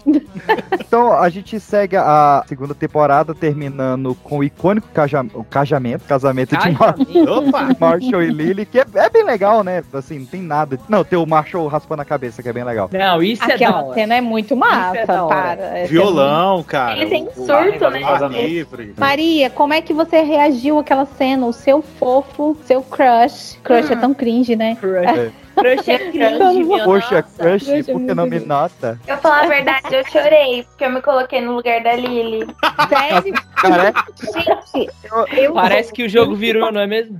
Então 0.80 1.12
a 1.12 1.28
gente 1.28 1.58
segue 1.58 1.96
a 1.96 2.44
segunda 2.46 2.74
temporada 2.74 3.34
terminando 3.34 4.14
com 4.22 4.38
o 4.38 4.44
icônico 4.44 4.88
caja- 4.92 5.24
o 5.34 5.44
casamento, 5.44 6.04
casamento 6.04 6.56
de 6.56 6.70
Mar 6.72 6.94
Opa! 7.28 7.68
Marshall 7.78 8.22
e 8.22 8.28
Lily, 8.30 8.66
que 8.66 8.78
é, 8.78 8.84
é 8.94 9.10
bem 9.10 9.24
legal, 9.24 9.62
né? 9.64 9.82
Assim, 9.92 10.20
não 10.20 10.26
tem 10.26 10.42
nada. 10.42 10.78
Não, 10.88 11.02
tem 11.04 11.18
o 11.18 11.26
Marshall 11.26 11.66
raspando 11.68 12.02
a 12.02 12.04
cabeça, 12.04 12.42
que 12.42 12.48
é 12.48 12.52
bem 12.52 12.64
legal. 12.64 12.88
Não, 12.92 13.22
isso 13.22 13.42
é 13.44 13.48
da 13.48 13.54
Aquela 13.54 13.82
hora. 13.82 13.94
cena 13.94 14.14
é 14.14 14.20
muito 14.20 14.54
massa, 14.56 14.98
é 14.98 15.06
da 15.06 15.24
hora. 15.24 15.34
para. 15.34 15.78
É 15.78 15.84
Violão, 15.86 16.62
cara. 16.62 16.96
Ele 16.98 17.06
tem 17.10 17.24
o- 17.24 17.46
surto, 17.46 17.90
né? 17.90 18.00
livre. 18.28 18.94
Maria, 18.96 19.50
como 19.50 19.72
é 19.72 19.80
que 19.80 19.92
você 19.92 20.05
reagiu 20.10 20.78
àquela 20.78 21.06
cena? 21.06 21.46
O 21.46 21.52
seu 21.52 21.82
fofo, 21.82 22.56
seu 22.64 22.82
crush. 22.82 23.58
Crush 23.62 23.90
é 23.90 23.96
tão 23.96 24.14
cringe, 24.14 24.56
né? 24.56 24.76
É. 24.82 25.14
Crush 25.14 25.45
é 25.56 25.98
cringe, 25.98 26.64
minha 26.64 26.84
Poxa, 26.84 27.22
crush, 27.22 27.64
Crush 27.64 27.68
é 27.68 27.82
por 27.92 28.00
que 28.04 28.14
não 28.14 28.26
me 28.26 28.40
nota? 28.40 28.98
Eu 29.06 29.16
falar 29.18 29.44
a 29.44 29.46
verdade, 29.46 29.94
eu 29.94 30.04
chorei, 30.06 30.64
porque 30.64 30.84
eu 30.84 30.90
me 30.90 31.00
coloquei 31.00 31.40
no 31.40 31.54
lugar 31.54 31.82
da 31.82 31.94
Lily. 31.94 32.46
Sério? 32.88 33.34
Gente, 34.74 34.90
eu 35.36 35.54
Parece 35.54 35.92
que 35.92 36.04
o 36.04 36.08
jogo 36.08 36.34
virou, 36.34 36.70
não 36.70 36.80
é 36.80 36.86
mesmo? 36.86 37.18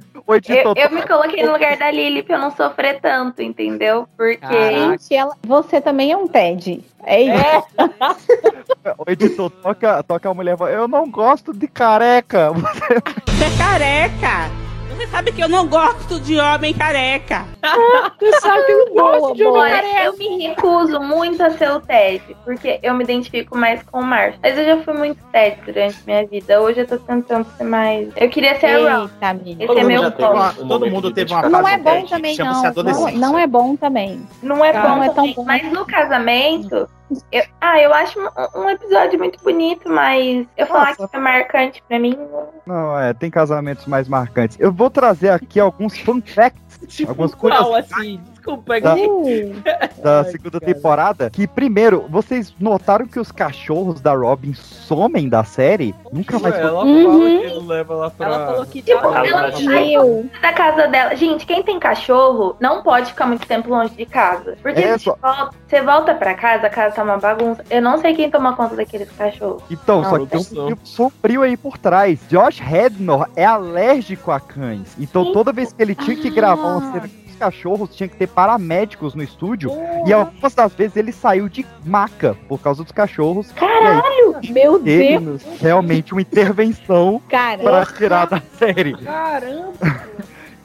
Eu, 0.48 0.74
eu 0.76 0.90
me 0.90 1.02
coloquei 1.06 1.44
no 1.44 1.52
lugar 1.52 1.76
da 1.76 1.90
Lily 1.90 2.22
pra 2.22 2.36
eu 2.36 2.40
não 2.40 2.50
sofrer 2.50 3.00
tanto, 3.00 3.42
entendeu? 3.42 4.08
Porque. 4.16 4.38
Caraca. 4.38 4.90
Gente, 4.90 5.14
ela, 5.14 5.36
você 5.46 5.80
também 5.80 6.10
é 6.10 6.16
um 6.16 6.26
Ted. 6.26 6.82
É 7.04 7.22
isso. 7.22 7.66
O 8.98 9.10
editor 9.10 9.50
toca, 9.50 10.02
toca 10.04 10.30
a 10.30 10.34
mulher 10.34 10.54
e 10.54 10.58
fala, 10.58 10.70
eu 10.70 10.86
não 10.86 11.10
gosto 11.10 11.52
de 11.52 11.66
careca. 11.66 12.52
Você 13.26 13.44
é 13.44 13.58
careca! 13.58 14.65
Você 14.96 15.06
sabe 15.08 15.30
que 15.30 15.44
eu 15.44 15.48
não 15.48 15.66
gosto 15.66 16.18
de 16.18 16.40
homem 16.40 16.72
careca! 16.72 17.44
Você 18.18 18.40
sabe 18.40 18.64
que 18.64 18.72
eu 18.72 18.86
não 18.86 18.94
gosto 18.94 19.34
de 19.34 19.44
homem 19.44 19.60
Olha, 19.60 19.74
careca. 19.74 20.04
eu 20.04 20.16
me 20.16 20.46
recuso 20.46 21.00
muito 21.00 21.42
a 21.42 21.50
ser 21.50 21.70
o 21.70 21.80
Ted, 21.80 22.22
porque 22.46 22.80
eu 22.82 22.94
me 22.94 23.04
identifico 23.04 23.58
mais 23.58 23.82
com 23.82 24.00
o 24.00 24.02
Marshall. 24.02 24.40
Mas 24.42 24.56
eu 24.56 24.64
já 24.64 24.82
fui 24.82 24.94
muito 24.94 25.22
Ted 25.30 25.58
durante 25.66 25.98
minha 26.06 26.26
vida. 26.26 26.62
Hoje 26.62 26.80
eu 26.80 26.86
tô 26.86 26.96
tentando 26.96 27.46
ser 27.58 27.64
mais. 27.64 28.08
Eu 28.16 28.30
queria 28.30 28.58
ser 28.58 28.66
a 28.68 28.78
Ron. 28.78 29.02
Eita, 29.04 29.28
amiga. 29.28 29.64
Esse 29.64 29.72
é 29.72 29.76
mundo 29.76 29.86
meu 29.86 30.02
já 30.02 30.10
teve 30.10 30.28
foco. 30.28 30.62
um 30.62 30.68
Todo 30.68 30.90
mundo 30.90 31.12
teve 31.12 31.32
uma 31.34 31.42
dedicação. 31.42 31.50
Não 31.50 31.68
é 31.68 31.78
fase 31.78 31.84
bom 31.84 32.06
também, 32.06 32.34
chama-se 32.34 32.82
não. 32.82 32.84
Não, 32.84 33.12
não 33.12 33.38
é 33.38 33.46
bom 33.46 33.76
também. 33.76 34.26
Não 34.42 34.64
é 34.64 34.72
bom 34.72 34.88
não 34.88 35.02
é 35.02 35.08
tão 35.10 35.32
bom. 35.34 35.44
mas 35.44 35.70
no 35.70 35.84
casamento, 35.84 36.88
eu- 37.30 37.44
ah, 37.60 37.80
eu 37.80 37.92
acho 37.94 38.18
um, 38.20 38.60
um 38.60 38.70
episódio 38.70 39.18
muito 39.18 39.42
bonito, 39.42 39.88
mas 39.88 40.46
eu 40.56 40.66
falar 40.66 40.94
Nossa. 40.98 41.08
que 41.08 41.16
é 41.16 41.20
marcante 41.20 41.82
pra 41.88 41.98
mim. 41.98 42.18
Não, 42.66 42.98
é, 42.98 43.14
tem 43.14 43.30
casamentos 43.30 43.86
mais 43.86 44.08
marcantes. 44.08 44.58
Eu 44.60 44.72
vou 44.72 44.90
trazer 44.90 45.30
aqui 45.30 45.60
alguns 45.60 45.98
fun 45.98 46.20
facts, 46.20 47.00
algumas 47.06 47.34
Qual, 47.34 47.52
curiosidades 47.52 47.92
assim? 47.92 48.20
Desculpa, 48.46 48.76
é 48.76 48.80
que... 48.80 49.62
Da 50.02 50.18
Ai, 50.20 50.24
segunda 50.30 50.60
cara. 50.60 50.72
temporada. 50.74 51.30
Que, 51.30 51.46
primeiro, 51.48 52.06
vocês 52.08 52.54
notaram 52.60 53.06
que 53.06 53.18
os 53.18 53.32
cachorros 53.32 54.00
da 54.00 54.14
Robin 54.14 54.54
somem 54.54 55.28
da 55.28 55.42
série? 55.42 55.94
Nunca 56.12 56.38
mais 56.38 56.54
Ué, 56.54 56.60
foi. 56.60 56.70
ela 56.70 56.84
Uhum. 56.84 57.04
fala 57.18 57.40
que 57.40 57.54
não 57.60 57.66
leva 57.66 57.94
lá 57.94 58.10
pra. 58.10 58.26
Ela 58.26 58.46
falou 58.46 58.66
que 58.66 58.82
Tipo, 58.82 58.98
ela 58.98 59.26
Ela- 59.26 59.58
meu. 59.58 60.30
da 60.40 60.52
casa 60.52 60.86
dela. 60.86 61.16
Gente, 61.16 61.44
quem 61.44 61.62
tem 61.62 61.78
cachorro 61.80 62.54
não 62.60 62.82
pode 62.82 63.08
ficar 63.10 63.26
muito 63.26 63.46
tempo 63.46 63.68
longe 63.68 63.94
de 63.96 64.06
casa. 64.06 64.56
Porque 64.62 64.80
É, 64.80 64.92
você, 64.96 65.04
só- 65.04 65.18
volta, 65.20 65.50
você 65.66 65.82
volta 65.82 66.14
pra 66.14 66.34
casa, 66.34 66.66
a 66.68 66.70
casa 66.70 66.94
tá 66.94 67.02
uma 67.02 67.16
bagunça. 67.16 67.64
Eu 67.68 67.82
não 67.82 67.98
sei 67.98 68.14
quem 68.14 68.30
toma 68.30 68.54
conta 68.54 68.76
daqueles 68.76 69.10
cachorros. 69.10 69.62
Então, 69.70 70.02
Não, 70.02 70.10
só 70.10 70.18
que 70.20 70.26
tem 70.26 70.40
um 70.40 70.62
motivo 70.62 70.80
sombrio 70.84 71.42
aí 71.42 71.56
por 71.56 71.76
trás. 71.78 72.20
Josh 72.28 72.60
Hednor 72.60 73.28
é 73.34 73.44
alérgico 73.44 74.30
a 74.30 74.38
cães. 74.38 74.94
Então, 75.00 75.32
toda 75.32 75.52
vez 75.52 75.72
que 75.72 75.82
ele 75.82 75.94
tinha 75.96 76.16
que 76.16 76.30
gravar 76.30 76.76
uma 76.76 76.92
cena 76.92 77.08
com 77.08 77.25
os 77.25 77.25
cachorros, 77.36 77.94
tinha 77.94 78.08
que 78.08 78.16
ter 78.16 78.26
paramédicos 78.26 79.14
no 79.14 79.22
estúdio. 79.22 79.70
E 80.06 80.12
algumas 80.12 80.54
das 80.54 80.72
vezes 80.74 80.96
ele 80.96 81.12
saiu 81.12 81.48
de 81.48 81.64
maca 81.84 82.36
por 82.48 82.58
causa 82.60 82.82
dos 82.82 82.92
cachorros. 82.92 83.52
Caralho! 83.52 84.36
Meu 84.50 84.76
Ele- 84.84 85.18
Deus. 85.20 85.42
Realmente 85.60 86.12
uma 86.12 86.20
intervenção 86.22 87.20
Cara, 87.28 87.62
para 87.62 87.86
tirar 87.86 88.26
da 88.26 88.42
série. 88.58 88.96
Caramba! 88.96 90.06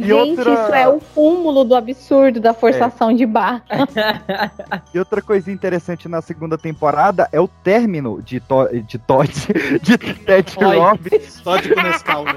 E 0.02 0.08
gente, 0.08 0.40
outra- 0.40 0.54
isso 0.54 0.74
é 0.74 0.88
o 0.90 1.00
cúmulo 1.14 1.64
do 1.64 1.76
absurdo 1.76 2.40
da 2.40 2.54
forçação 2.54 3.14
de 3.14 3.26
barra. 3.26 3.64
E 4.94 5.00
outra 5.00 5.22
coisa 5.22 5.52
interessante 5.52 6.08
na 6.10 6.22
segunda 6.22 6.58
temporada 6.58 7.28
é 7.32 7.40
o 7.40 7.48
término 7.48 8.22
de, 8.22 8.40
to 8.40 8.68
de 8.86 8.98
Todd, 8.98 9.32
de 9.82 9.98
Ted. 9.98 10.56
Robin. 10.60 11.20
Só 11.22 11.58
de 11.58 11.74
Nescau, 11.76 12.26
né? 12.26 12.36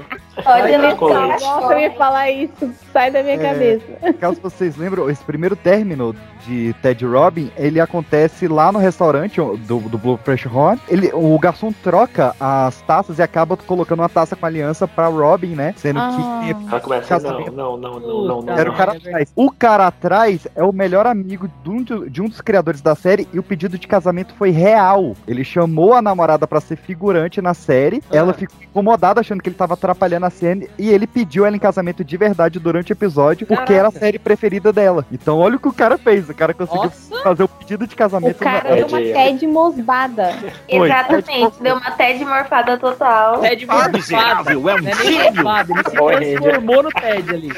Colete. 0.97 1.43
Nossa, 1.43 1.73
eu 1.73 1.79
ia 1.79 1.91
falar 1.93 2.29
isso. 2.31 2.71
Sai 2.93 3.11
da 3.11 3.21
minha 3.23 3.35
É. 3.35 3.37
cabeça. 3.37 4.13
Caso 4.19 4.39
vocês 4.41 4.75
lembram, 4.77 5.09
esse 5.09 5.23
primeiro 5.23 5.55
término 5.55 6.15
de 6.45 6.73
Ted 6.81 7.05
Robin, 7.05 7.51
ele 7.57 7.79
acontece 7.79 8.47
lá 8.47 8.71
no 8.71 8.79
restaurante 8.79 9.37
do, 9.37 9.79
do 9.79 9.97
Blue 9.97 10.17
Fresh 10.23 10.45
Horn. 10.45 10.79
Ele, 10.87 11.09
o 11.13 11.37
garçom 11.39 11.71
troca 11.83 12.35
as 12.39 12.81
taças 12.81 13.19
e 13.19 13.21
acaba 13.21 13.57
colocando 13.57 13.99
uma 13.99 14.09
taça 14.09 14.35
com 14.35 14.45
aliança 14.45 14.87
pra 14.87 15.07
Robin, 15.07 15.55
né? 15.55 15.73
Sendo 15.77 15.99
Ah. 15.99 16.41
que 16.43 16.51
Ela 16.71 16.79
começa, 16.79 17.19
não, 17.19 17.41
não, 17.55 17.77
não, 17.77 17.99
não, 17.99 18.21
não, 18.25 18.41
não. 18.41 18.53
Era 18.57 18.69
o 18.69 18.75
cara 18.75 18.91
atrás. 18.93 19.31
O 19.35 19.51
cara 19.51 19.87
atrás 19.87 20.47
é 20.55 20.63
o 20.63 20.71
melhor 20.71 21.07
amigo 21.07 21.49
de 21.63 21.69
um, 21.69 21.83
de 21.83 22.21
um 22.21 22.27
dos 22.27 22.41
criadores 22.41 22.81
da 22.81 22.93
série 22.95 23.27
e 23.33 23.39
o 23.39 23.43
pedido 23.43 23.77
de 23.77 23.87
casamento 23.87 24.33
foi 24.35 24.49
real. 24.51 25.15
Ele 25.27 25.43
chamou 25.43 25.93
a 25.93 26.01
namorada 26.01 26.45
pra 26.47 26.59
ser 26.61 26.75
figurante 26.75 27.41
na 27.41 27.53
série. 27.53 28.01
Ela 28.11 28.33
ficou 28.33 28.57
incomodada 28.61 29.21
achando 29.21 29.41
que 29.41 29.49
ele 29.49 29.55
tava 29.55 29.73
atrapalhando 29.75 30.25
a 30.25 30.29
cena 30.29 30.65
e 30.77 30.89
ele 30.89 31.07
pediu 31.07 31.45
ela 31.45 31.55
em 31.55 31.59
casamento 31.59 32.03
de 32.03 32.17
verdade 32.17 32.59
durante 32.59 32.91
o 32.91 32.93
episódio 32.93 33.47
porque 33.47 33.73
era 33.73 33.87
a 33.87 33.91
Caraca. 33.91 33.99
série 33.99 34.19
preferida 34.19 34.73
dela. 34.73 35.05
Então 35.11 35.39
olha 35.39 35.55
o 35.55 35.59
que 35.59 35.67
o 35.67 35.73
cara 35.73 35.97
fez. 35.97 36.29
O 36.29 36.33
cara 36.33 36.53
conseguiu 36.53 36.83
Nossa! 36.83 37.23
fazer 37.23 37.43
o 37.43 37.47
pedido 37.47 37.87
de 37.87 37.93
O 37.93 37.97
casamento. 37.97 38.37
cara 38.39 38.69
na- 38.69 38.75
deu 38.75 38.87
uma 38.87 38.99
Ted- 39.01 39.47
mosbada. 39.47 40.35
Exatamente, 40.67 41.61
deu 41.61 41.75
uma 41.77 41.91
Ted 41.91 42.25
morfada 42.25 42.77
total. 42.77 43.39
Ted 43.39 43.65
Ah, 43.67 43.73
morfado. 43.73 43.97
miserável, 43.97 44.69
é 44.69 44.73
um 44.75 44.77
é 44.77 45.31
morfado, 45.31 45.71
ele 45.73 46.25
se 46.25 46.35
transformou 46.41 46.83
no 46.83 46.89
Ted 46.89 47.34
ali. 47.35 47.49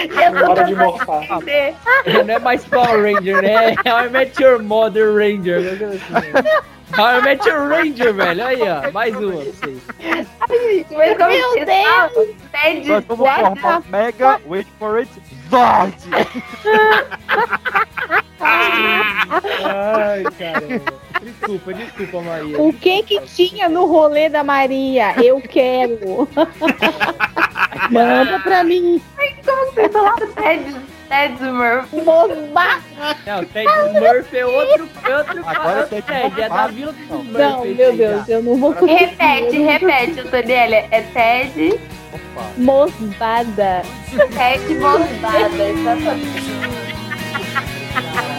Eu 0.00 0.50
Hora 0.50 0.64
de 0.64 0.74
morfar. 0.74 1.22
Não 2.26 2.34
é 2.34 2.38
mais 2.38 2.64
Power 2.64 3.02
Ranger, 3.02 3.42
né? 3.42 3.74
How 3.86 4.06
I 4.06 4.08
Met 4.08 4.42
Your 4.42 4.62
Mother 4.62 5.14
Ranger. 5.14 5.58
assim, 5.58 6.32
né? 6.32 6.42
How 6.96 7.18
I 7.18 7.22
Met 7.22 7.46
Your 7.48 7.68
Ranger, 7.68 8.14
velho. 8.14 8.46
Aí, 8.46 8.60
ó. 8.62 8.90
Mais 8.90 9.14
uma 9.14 9.32
pra 9.32 9.44
vocês. 9.44 9.78
Meu 10.90 11.66
Deus! 11.66 12.28
Ted 12.50 12.88
Nós 12.88 13.04
vamos 13.06 13.30
formar 13.30 13.80
o 13.80 13.84
Mega, 13.90 14.40
wait 14.46 14.66
for 14.78 14.98
it, 14.98 15.10
Zord! 15.48 15.94
Ai, 18.40 20.24
caramba. 20.38 21.00
Desculpa, 21.22 21.74
desculpa, 21.74 22.20
Maria. 22.22 22.60
O 22.60 22.72
que 22.72 23.02
que 23.02 23.20
tinha 23.20 23.68
no 23.68 23.84
rolê 23.84 24.28
da 24.30 24.42
Maria? 24.42 25.14
Eu 25.22 25.40
quero. 25.40 26.28
Manda 27.90 28.40
pra 28.40 28.64
mim. 28.64 29.00
Como 29.44 29.72
que 29.72 29.74
você 29.74 29.88
falava 29.90 30.26
Ted? 30.28 30.76
Ted 31.08 31.42
Murphy. 31.42 31.96
Mosbada. 32.02 32.82
Não, 33.26 33.44
Ted 33.44 33.68
Murphy 34.00 34.38
é 34.38 34.46
outro, 34.46 34.88
outro 35.12 35.42
Agora 35.44 35.80
é 35.80 35.82
Ted 35.84 36.06
Ted, 36.06 36.40
é 36.40 36.48
da. 36.48 36.66
Vila 36.68 36.92
dos 36.92 37.06
Murphy. 37.08 37.32
Não, 37.32 37.64
meu 37.64 37.96
Deus, 37.96 38.28
eu 38.28 38.42
não 38.42 38.56
vou 38.56 38.72
conseguir. 38.72 38.94
Repete, 38.94 39.58
repete, 39.58 40.28
Tonelli. 40.28 40.76
É 40.90 41.02
Ted. 41.12 41.80
Mosbada. 42.56 43.82
Ted 44.08 44.74
Mosbada, 44.76 45.68
exatamente. 45.68 46.60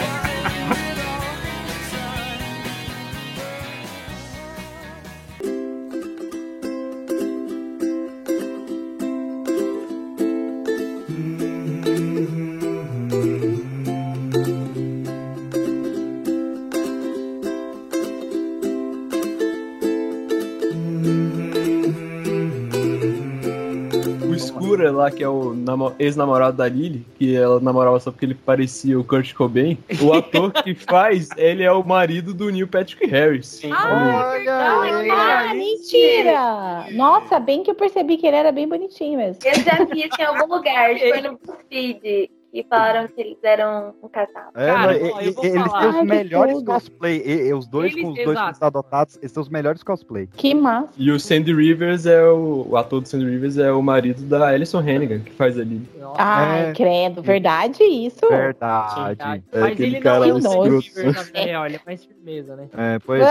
lá, 25.02 25.10
que 25.10 25.22
é 25.22 25.28
o 25.28 25.52
namo- 25.54 25.94
ex-namorado 25.98 26.56
da 26.56 26.68
Lily, 26.68 27.06
que 27.18 27.34
ela 27.36 27.60
namorava 27.60 27.98
só 28.00 28.10
porque 28.10 28.24
ele 28.24 28.34
parecia 28.34 28.98
o 28.98 29.04
Kurt 29.04 29.32
Cobain. 29.34 29.76
O 30.00 30.12
ator 30.12 30.52
que 30.52 30.74
faz, 30.86 31.28
ele 31.36 31.62
é 31.62 31.70
o 31.72 31.82
marido 31.84 32.32
do 32.34 32.50
Neil 32.50 32.66
Patrick 32.68 33.06
Harris. 33.06 33.60
Ah, 33.70 35.52
mentira! 35.54 36.86
Nossa, 36.92 37.38
bem 37.38 37.62
que 37.62 37.70
eu 37.70 37.74
percebi 37.74 38.16
que 38.16 38.26
ele 38.26 38.36
era 38.36 38.52
bem 38.52 38.66
bonitinho 38.68 39.18
mesmo. 39.18 39.38
Eu 39.44 39.54
já 39.54 39.84
vi 39.84 40.06
isso 40.06 40.20
em 40.20 40.24
algum 40.24 40.54
lugar, 40.54 40.96
foi 40.98 41.20
no 41.20 41.38
BuzzFeed, 41.44 42.30
que 42.52 42.62
falaram 42.64 43.08
que 43.08 43.18
eles 43.20 43.38
eram 43.42 43.94
um 44.02 44.08
casal. 44.08 44.50
É, 44.54 44.66
Cara, 44.66 44.96
e- 44.96 45.00
e- 45.00 45.46
eles 45.46 45.62
falar. 45.62 45.80
têm 45.92 46.00
os 46.02 46.06
melhores 46.06 46.54
tudo. 46.56 46.66
cosplay. 46.72 47.22
E, 47.24 47.48
e 47.48 47.54
os 47.54 47.66
dois 47.66 47.92
Eles- 47.92 48.04
com 48.04 48.10
os 48.10 48.14
dois 48.16 48.28
exato. 48.30 48.64
adotados, 48.64 49.16
esses 49.16 49.32
são 49.32 49.42
os 49.42 49.48
melhores 49.48 49.82
cosplay. 49.82 50.28
Que 50.36 50.54
massa. 50.54 50.88
E 50.98 51.10
o 51.10 51.18
Sandy 51.18 51.54
Rivers 51.54 52.04
é 52.04 52.22
o. 52.26 52.66
O 52.68 52.76
ator 52.76 53.00
do 53.00 53.08
Sandy 53.08 53.24
Rivers 53.24 53.56
é 53.56 53.72
o 53.72 53.80
marido 53.82 54.22
da 54.24 54.48
Alison 54.48 54.80
Hannigan, 54.80 55.20
que 55.20 55.32
faz 55.32 55.58
a 55.58 55.62
Lily. 55.64 55.88
Ai, 56.18 56.68
É. 56.68 56.72
credo, 56.74 57.22
verdade 57.22 57.82
isso? 57.82 58.28
Verdade. 58.28 59.42
É 59.50 59.60
Mas 59.60 59.72
aquele 59.72 59.96
ele 59.96 60.00
cara 60.00 60.26
não 60.26 60.36
é 60.64 60.68
o. 60.68 60.80
Steve 60.82 61.00
Rivers, 61.08 61.30
ele 61.34 61.50
é 61.76 61.80
mais 61.86 62.04
firmeza, 62.04 62.54
né? 62.56 62.68
É, 62.76 62.98
pois 62.98 63.22
é. 63.22 63.26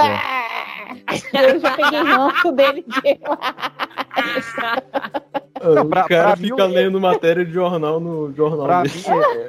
Eu 1.34 1.60
já 1.60 1.72
peguei 1.72 2.00
ranço 2.04 2.52
dele 2.52 2.86
de 2.88 3.20
o 5.62 5.86
pra- 5.86 6.04
cara 6.08 6.28
pra 6.32 6.36
mim, 6.38 6.48
fica 6.50 6.66
o- 6.66 6.68
lendo 6.68 7.00
matéria 7.00 7.46
de 7.46 7.52
jornal 7.52 8.00
no 8.00 8.34
jornal 8.34 8.66
Pra 8.66 8.82
dele. 8.82 8.96
mim, 8.96 9.04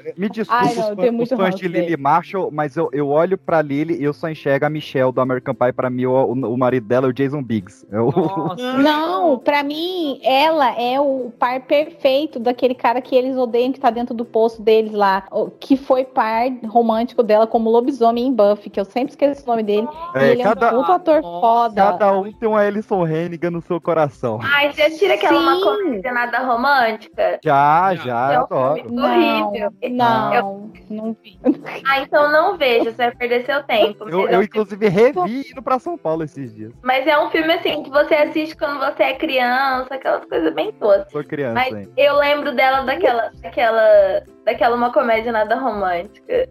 é- 0.06 0.12
me 0.18 0.28
desculpa 0.28 0.62
Ai, 0.62 0.74
não, 0.74 1.04
eu 1.04 1.20
os, 1.22 1.28
fã- 1.30 1.34
os 1.36 1.40
fãs 1.40 1.54
de 1.54 1.68
Lily. 1.68 1.96
Marshall, 1.96 2.50
mas 2.52 2.76
eu, 2.76 2.90
eu 2.92 3.08
olho 3.08 3.38
pra 3.38 3.62
Lily 3.62 3.96
e 3.98 4.04
eu 4.04 4.12
só 4.12 4.28
enxergo 4.28 4.66
a 4.66 4.70
Michelle 4.70 5.10
do 5.10 5.20
American 5.22 5.54
Pie. 5.54 5.72
Pra 5.72 5.88
mim, 5.88 6.04
o, 6.04 6.12
o, 6.32 6.58
marido 6.58 6.86
dela 6.86 7.06
é 7.06 7.10
o 7.10 7.14
Jason 7.14 7.42
Biggs. 7.42 7.86
É 7.90 7.98
o- 7.98 8.10
Nossa, 8.10 8.72
Não, 8.78 9.38
pra 9.38 9.62
mim, 9.62 10.20
ela 10.22 10.78
é 10.78 11.00
o 11.00 11.32
par 11.38 11.60
perfeito 11.62 12.38
daquele 12.38 12.74
cara 12.74 13.00
que 13.00 13.16
eles 13.16 13.34
odeiam 13.36 13.72
que 13.72 13.80
tá 13.80 13.88
dentro 13.90 14.14
do 14.14 14.24
poço 14.24 14.60
deles 14.60 14.92
lá, 14.92 15.24
que 15.58 15.76
foi 15.78 16.04
par 16.04 16.42
romântico 16.66 17.22
dela 17.22 17.46
como 17.46 17.70
lobisomem 17.70 18.26
em 18.26 18.32
Buffy, 18.34 18.68
que 18.68 18.78
eu 18.78 18.84
sempre 18.84 19.12
esqueço 19.12 19.44
o 19.44 19.46
nome 19.46 19.62
dele. 19.62 19.88
É, 20.14 20.28
e 20.28 20.30
ele 20.32 20.42
cada- 20.42 20.66
é 20.68 20.76
um 20.76 20.80
puto 20.80 20.92
ator 20.92 21.21
foda. 21.22 21.74
Cada 21.82 22.12
um 22.18 22.32
tem 22.32 22.48
uma 22.48 22.60
Alison 22.60 23.04
Hannigan 23.04 23.50
no 23.50 23.62
seu 23.62 23.80
coração. 23.80 24.38
Ai, 24.42 24.72
você 24.72 24.90
tira 24.90 25.14
aquela 25.14 25.38
uma 25.40 25.54
Sim. 25.56 25.62
comédia 25.62 26.12
nada 26.12 26.38
romântica? 26.40 27.38
Já, 27.44 27.94
já, 27.94 28.32
É 28.32 28.38
um 28.38 28.42
adoro. 28.42 28.92
Não, 28.92 29.48
horrível. 29.48 29.72
não, 29.90 30.72
não 30.90 31.16
vi. 31.22 31.38
Ah, 31.88 32.00
então 32.00 32.30
não 32.30 32.56
veja, 32.56 32.90
você 32.90 32.96
vai 32.96 33.14
perder 33.14 33.46
seu 33.46 33.62
tempo. 33.62 34.08
Eu, 34.08 34.28
eu 34.28 34.42
inclusive, 34.42 34.88
revi 34.88 35.46
indo 35.50 35.62
pra 35.62 35.78
São 35.78 35.96
Paulo 35.96 36.24
esses 36.24 36.54
dias. 36.54 36.72
Mas 36.82 37.06
é 37.06 37.18
um 37.18 37.30
filme 37.30 37.52
assim 37.52 37.82
que 37.82 37.90
você 37.90 38.14
assiste 38.14 38.56
quando 38.56 38.78
você 38.78 39.02
é 39.04 39.14
criança, 39.14 39.94
aquelas 39.94 40.24
coisas 40.24 40.52
bem 40.54 40.72
todas. 40.72 41.10
Sou 41.10 41.22
criança 41.24 41.54
Mas 41.54 41.74
ainda. 41.74 41.90
eu 41.96 42.16
lembro 42.16 42.54
dela 42.54 42.82
daquela, 42.82 43.30
daquela, 43.40 44.22
daquela 44.44 44.76
uma 44.76 44.92
comédia 44.92 45.32
nada 45.32 45.54
romântica. 45.56 46.48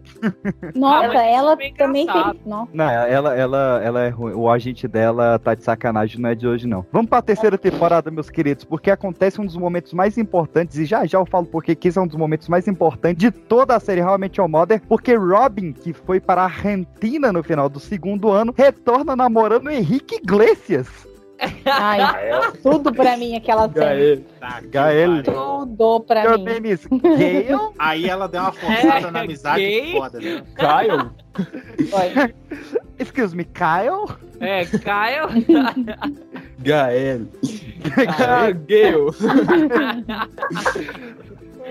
Nossa, 0.74 1.22
ela 1.22 1.52
é 1.52 1.56
bem 1.56 1.74
também 1.74 2.06
tem. 2.06 2.40
Nossa. 2.46 2.70
Não, 2.72 2.88
ela, 2.90 3.34
ela, 3.36 3.80
ela 3.82 4.00
é 4.04 4.08
ruim. 4.08 4.32
O 4.34 4.48
agente 4.62 4.86
dela 4.86 5.38
tá 5.38 5.54
de 5.54 5.64
sacanagem, 5.64 6.20
não 6.20 6.30
é 6.30 6.34
de 6.34 6.46
hoje, 6.46 6.66
não. 6.66 6.86
Vamos 6.92 7.08
pra 7.08 7.20
terceira 7.20 7.58
temporada, 7.58 8.10
meus 8.10 8.30
queridos, 8.30 8.64
porque 8.64 8.90
acontece 8.90 9.40
um 9.40 9.46
dos 9.46 9.56
momentos 9.56 9.92
mais 9.92 10.16
importantes, 10.16 10.78
e 10.78 10.84
já 10.84 11.04
já 11.04 11.18
eu 11.18 11.26
falo 11.26 11.46
porque 11.46 11.74
que 11.74 11.88
é 11.88 12.00
um 12.00 12.06
dos 12.06 12.16
momentos 12.16 12.48
mais 12.48 12.68
importantes 12.68 13.20
de 13.20 13.30
toda 13.30 13.76
a 13.76 13.80
série 13.80 14.00
Realmente 14.00 14.40
Your 14.40 14.48
Mother, 14.48 14.80
porque 14.88 15.14
Robin, 15.14 15.72
que 15.72 15.92
foi 15.92 16.20
para 16.20 16.42
a 16.42 16.44
Argentina 16.44 17.32
no 17.32 17.42
final 17.42 17.68
do 17.68 17.80
segundo 17.80 18.30
ano, 18.30 18.54
retorna 18.56 19.16
namorando 19.16 19.70
Henrique 19.70 20.16
Iglesias. 20.16 21.11
Ai, 21.64 22.52
tudo 22.62 22.92
pra 22.92 23.16
mim 23.16 23.36
aquela. 23.36 23.66
Gael. 23.66 24.20
Tá, 24.40 24.60
Gael. 24.64 25.22
Tudo 25.22 26.00
pra 26.00 26.22
Your 26.24 26.38
mim. 26.38 26.44
name 26.44 26.70
is 26.70 26.86
Gale. 26.86 27.72
Aí 27.78 28.08
ela 28.08 28.26
deu 28.28 28.40
uma 28.42 28.52
forçada 28.52 29.08
É, 29.08 29.10
na 29.10 29.20
amizade 29.20 29.60
gay. 29.60 29.92
foda, 29.92 30.20
né? 30.20 30.42
Kyle? 30.56 31.10
Foi. 31.90 32.34
Excuse 32.98 33.34
me, 33.36 33.44
Kyle? 33.44 34.16
É, 34.40 34.64
Caio. 34.66 35.28
Gael. 36.58 37.20
Gael. 38.66 39.06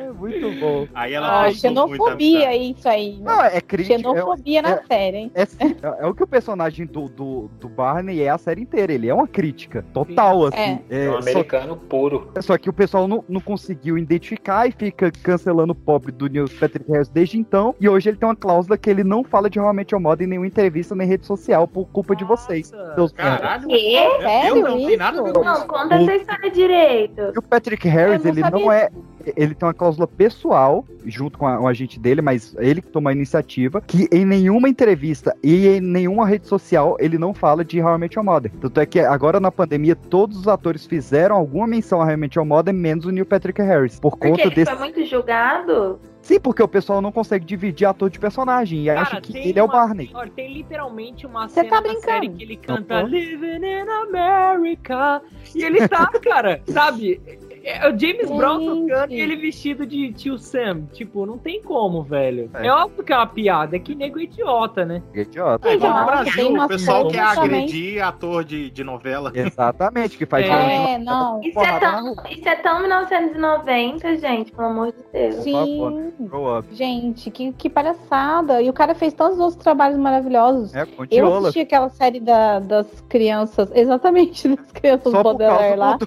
É 0.02 0.12
muito 0.12 0.60
bom. 0.60 0.88
Aí 0.94 1.14
ela 1.14 1.42
Ó, 1.42 1.44
forçou 1.46 1.72
muito 1.72 1.80
a 1.80 1.88
xenofobia 1.98 2.56
isso 2.58 2.90
aí. 2.90 3.20
Não, 3.22 3.42
é 3.44 3.62
crítico. 3.62 3.98
Xenofobia 3.98 4.60
é- 4.60 4.62
na 4.62 4.70
é- 4.72 4.84
série, 4.86 5.18
hein? 5.18 5.32
É, 5.34 5.46
sim, 5.46 5.76
é- 5.82 6.04
é 6.04 6.08
o 6.08 6.14
que 6.14 6.24
o 6.24 6.28
personagem 6.28 6.86
do, 6.86 7.08
do, 7.10 7.50
do 7.60 7.70
Barney 7.70 8.22
é 8.22 8.30
a 8.30 8.38
série 8.38 8.62
inteira. 8.62 8.94
Ele 8.94 9.08
é 9.08 9.14
uma 9.14 9.28
crítica 9.28 9.86
total, 9.94 10.48
assim. 10.48 10.80
É 10.90 11.10
um 11.10 11.18
É, 11.18 11.22
só, 11.22 11.30
americano 11.30 11.78
puro. 11.78 12.32
só 12.42 12.58
que 12.58 12.70
o 12.70 12.74
pessoal 12.74 13.08
não, 13.08 13.24
não 13.28 13.42
conseguiu 13.42 13.98
identificar 13.98 14.68
e 14.68 14.72
fica 14.72 15.12
cancelando 15.12 15.74
o 15.74 15.76
pobre 15.76 16.12
do 16.12 16.28
Neil 16.28 16.46
Patrick 16.60 16.90
Harris 16.92 17.10
desde 17.10 17.38
então. 17.38 17.76
E 17.80 17.88
hoje 17.88 18.10
ele 18.10 18.18
tem 18.18 18.28
uma 18.28 18.36
cláusula 18.36 18.78
que 18.78 18.90
ele 18.90 19.04
não 19.04 19.24
fala 19.24 19.50
de 19.50 19.60
realmente 19.60 19.96
moda 19.96 20.24
em 20.24 20.28
nenhuma 20.28 20.48
entrevista 20.48 20.96
nem 20.96 21.08
rede 21.08 21.26
social 21.26 21.68
por 21.68 21.86
culpa 21.90 22.16
de 22.16 22.24
vocês. 22.24 22.72
Merda. 22.72 23.10
Caralho. 23.16 23.68
Quê? 23.68 23.96
Sério 24.22 24.58
eu 24.58 24.64
não 24.64 25.44
Não, 25.44 25.54
isso. 25.56 25.68
conta 25.68 25.96
essa 25.96 26.16
história 26.16 26.52
direito. 26.52 27.22
E 27.36 27.38
o 27.38 27.42
Patrick 27.42 27.88
Harris, 27.88 28.24
Eu 28.26 28.34
não 28.34 28.40
ele 28.42 28.50
não 28.50 28.72
é. 28.72 28.90
Ele 29.36 29.54
tem 29.56 29.68
uma 29.68 29.74
cláusula 29.74 30.08
pessoal, 30.08 30.86
junto 31.06 31.38
com 31.38 31.48
a- 31.48 31.60
o 31.60 31.68
agente 31.68 32.00
dele, 32.00 32.22
mas 32.22 32.56
ele 32.60 32.82
que 32.82 32.88
toma 32.90 33.10
a 33.10 33.14
iniciativa, 33.14 33.82
que 33.82 34.08
em 34.12 34.26
nenhuma 34.26 34.68
entrevista 34.70 35.36
e 35.44 35.68
em 35.68 35.82
nenhuma 35.82 36.26
rede 36.28 36.48
social 36.48 36.96
ele 37.00 37.18
não 37.18 37.34
fala 37.34 37.64
de 37.64 37.82
How 37.82 37.96
I 37.96 37.98
Met 38.00 38.16
Your 38.18 38.26
Mother. 38.26 38.52
Tanto 38.60 38.80
é 38.80 38.86
que 38.86 39.00
agora 39.00 39.40
na 39.40 39.52
pandemia 39.52 39.96
todos 39.96 40.38
os 40.38 40.48
atores 40.48 40.86
fizeram 40.86 41.36
alguma 41.36 41.68
menção 41.68 42.02
a 42.02 42.06
How 42.06 42.12
I 42.12 42.18
Met 42.18 42.38
Your 42.38 42.46
Mother, 42.48 42.74
menos 42.74 43.06
o 43.06 43.12
Neil 43.12 43.26
Patrick 43.26 43.62
Harris. 43.62 44.00
Por 44.00 44.12
Porque 44.12 44.30
conta 44.30 44.42
ele 44.44 44.56
desse. 44.56 44.72
foi 44.72 44.80
muito 44.80 45.06
julgado. 45.06 46.00
Sim, 46.22 46.40
porque 46.40 46.62
o 46.62 46.68
pessoal 46.68 47.02
não 47.02 47.12
consegue 47.12 47.44
dividir 47.44 47.86
ator 47.88 48.08
de 48.08 48.20
personagem 48.20 48.84
e 48.84 48.90
acha 48.92 49.20
que 49.20 49.36
ele 49.36 49.58
é 49.58 49.64
o 49.64 49.66
uma- 49.66 49.74
Barney. 49.74 50.12
Olha, 50.14 50.30
tem 50.30 50.54
literalmente 50.54 51.26
uma 51.26 51.48
Você 51.50 51.62
cena 51.62 51.70
tá 51.70 51.82
brincando? 51.82 52.06
série 52.06 52.30
que 52.30 52.44
ele 52.44 52.58
canta. 52.58 53.02
Living 53.02 53.66
in 53.66 53.90
America. 53.90 55.22
E 55.56 55.64
ele 55.64 55.88
tá, 55.88 56.08
cara, 56.24 56.62
sabe? 56.68 57.20
É 57.64 57.88
o 57.90 57.98
James 57.98 58.30
Brown 58.32 58.60
tocando 58.88 59.12
e 59.14 59.20
ele 59.22 59.36
vestido 59.36 59.86
de 59.86 60.12
tio 60.14 60.38
Sam. 60.38 60.84
Tipo, 60.94 61.26
não 61.26 61.38
tem 61.38 61.62
como, 61.62 62.02
velho. 62.04 62.50
É. 62.56 62.68
É, 62.68 62.72
óbvio 62.72 63.04
que 63.04 63.14
é 63.14 63.16
uma 63.18 63.28
piada, 63.28 63.76
é 63.76 63.80
que 63.80 63.94
nego 63.94 64.20
é 64.20 64.24
idiota, 64.24 64.84
né? 64.86 65.02
Idiota. 65.14 65.68
É 65.70 65.74
igual 65.76 66.00
no 66.00 66.06
Brasil, 66.06 66.54
o 66.56 66.68
pessoal 66.68 67.08
quer 67.10 67.36
também. 67.36 67.64
agredir 67.64 68.04
ator 68.04 68.44
de, 68.44 68.70
de 68.72 68.84
novela. 68.84 69.32
Exatamente, 69.34 70.18
que 70.18 70.26
faz 70.26 70.46
É, 70.48 70.98
não. 70.98 71.40
Isso 71.42 71.60
é, 71.60 71.80
tão, 71.80 72.16
isso 72.30 72.50
é 72.50 72.56
tão 72.56 72.80
1990, 72.82 74.18
gente, 74.18 74.52
pelo 74.52 74.68
amor 74.68 74.92
de 74.92 74.98
Deus. 75.12 75.36
Sim. 75.44 76.12
Gente, 76.72 77.30
que, 77.32 77.52
que 77.54 77.70
palhaçada. 77.70 78.62
E 78.62 78.70
o 78.70 78.74
cara 78.74 78.96
fez 78.96 79.14
tantos 79.14 79.40
outros 79.40 79.62
trabalhos 79.62 79.98
maravilhosos. 79.98 80.74
É, 80.74 80.88
Eu 81.10 81.36
assisti 81.38 81.60
aquela 81.60 81.90
série 81.90 82.20
da- 82.20 82.60
das 82.60 82.88
crianças, 83.10 83.70
exatamente, 83.74 84.48
das 84.56 84.72
crianças 84.72 85.12
Só 85.12 85.24
por 85.24 85.36
Baudelaire 85.36 85.78
lá. 85.78 85.98
do, 85.98 86.06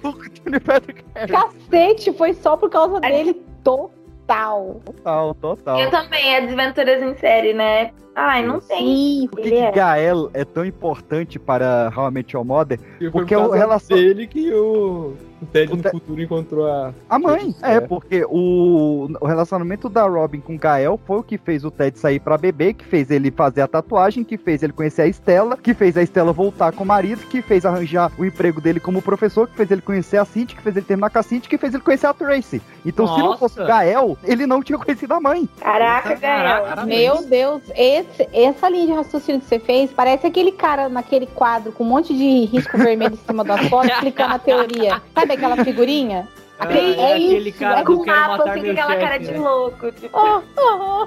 Harris. 1.15 1.44
Cacete, 1.49 2.13
foi 2.13 2.33
só 2.33 2.55
por 2.57 2.69
causa 2.69 2.99
dele 2.99 3.33
total. 3.63 4.81
Total, 4.85 5.33
total. 5.35 5.79
Eu 5.79 5.91
também, 5.91 6.35
é 6.35 6.41
Desventuras 6.41 7.01
em 7.01 7.15
Série, 7.15 7.53
né? 7.53 7.91
Ai, 8.15 8.45
não 8.45 8.61
tem. 8.61 9.27
Por 9.27 9.41
que, 9.41 9.49
que 9.49 9.55
é. 9.57 9.71
Gael 9.71 10.29
é 10.33 10.45
tão 10.45 10.65
importante 10.65 11.37
para 11.37 11.91
How 11.95 12.07
I 12.07 12.11
Met 12.11 12.35
Your 12.35 12.45
Mother? 12.45 12.79
Porque 12.79 13.09
Porque 13.11 13.35
o 13.35 13.49
relação... 13.49 13.97
dele 13.97 14.25
que 14.25 14.53
o, 14.53 15.15
o 15.45 15.51
Ted 15.51 15.75
no 15.75 15.83
futuro 15.89 16.21
encontrou 16.21 16.67
a. 16.67 16.93
A 17.09 17.19
mãe, 17.19 17.55
é, 17.61 17.79
porque 17.79 18.25
o, 18.27 19.07
o 19.21 19.25
relacionamento 19.25 19.87
da 19.89 20.03
Robin 20.07 20.39
com 20.39 20.55
o 20.55 20.57
Gael 20.59 20.99
foi 21.05 21.17
o 21.19 21.23
que 21.23 21.37
fez 21.37 21.63
o 21.63 21.71
Ted 21.71 21.97
sair 21.97 22.19
pra 22.19 22.37
beber, 22.37 22.73
que 22.73 22.85
fez 22.85 23.09
ele 23.11 23.31
fazer 23.31 23.61
a 23.61 23.67
tatuagem, 23.67 24.23
que 24.23 24.37
fez 24.37 24.63
ele 24.63 24.73
conhecer 24.73 25.03
a 25.03 25.07
Estela, 25.07 25.57
que 25.57 25.73
fez 25.73 25.95
a 25.97 26.03
Estela 26.03 26.33
voltar 26.33 26.71
com 26.73 26.83
o 26.83 26.87
marido, 26.87 27.21
que 27.27 27.41
fez 27.41 27.65
arranjar 27.65 28.11
o 28.17 28.25
emprego 28.25 28.59
dele 28.59 28.79
como 28.79 29.01
professor, 29.01 29.47
que 29.47 29.55
fez 29.55 29.69
ele 29.71 29.81
conhecer 29.81 30.17
a 30.17 30.25
Cindy, 30.25 30.55
que 30.55 30.61
fez 30.61 30.75
ele 30.75 30.85
terminar 30.85 31.09
com 31.09 31.19
a 31.19 31.23
Cindy, 31.23 31.47
que 31.47 31.57
fez 31.57 31.73
ele 31.73 31.83
conhecer 31.83 32.07
a 32.07 32.13
Tracy. 32.13 32.61
Então, 32.85 33.07
se 33.07 33.17
não 33.19 33.27
Nossa. 33.27 33.39
fosse 33.39 33.61
o 33.61 33.65
Gael, 33.65 34.17
ele 34.23 34.45
não 34.45 34.61
tinha 34.61 34.77
conhecido 34.77 35.13
a 35.13 35.21
mãe. 35.21 35.47
Caraca, 35.59 36.15
Gael. 36.15 36.85
Meu 36.85 37.23
Deus, 37.23 37.61
esse- 37.75 38.27
essa 38.33 38.69
linha 38.69 38.87
de 38.87 38.91
raciocínio 38.93 39.41
que 39.41 39.47
você 39.47 39.59
fez 39.59 39.91
parece 39.91 40.27
aquele 40.27 40.51
cara 40.51 40.89
naquele 40.89 41.25
quadro 41.27 41.71
com 41.71 41.83
um 41.83 41.87
monte 41.87 42.15
de 42.15 42.45
risco 42.45 42.77
vermelho 42.77 43.13
em 43.13 43.17
cima 43.17 43.43
da 43.43 43.57
foto 43.69 43.85
explicando 43.91 44.33
a 44.35 44.39
teoria. 44.39 45.01
Sabe 45.13 45.33
aquela 45.35 45.63
figurinha? 45.63 46.27
Aquele, 46.57 46.97
É, 46.97 47.13
aquele 47.15 47.51
cara 47.51 47.83
do 47.83 47.97
com 47.97 48.05
mapa, 48.05 48.37
Matar 48.37 48.57
assim, 48.57 48.69
aquela 48.69 48.91
Chefe, 48.91 49.01
cara 49.03 49.17
de 49.17 49.31
né? 49.31 49.37
louco. 49.39 49.91
Tipo. 49.91 50.17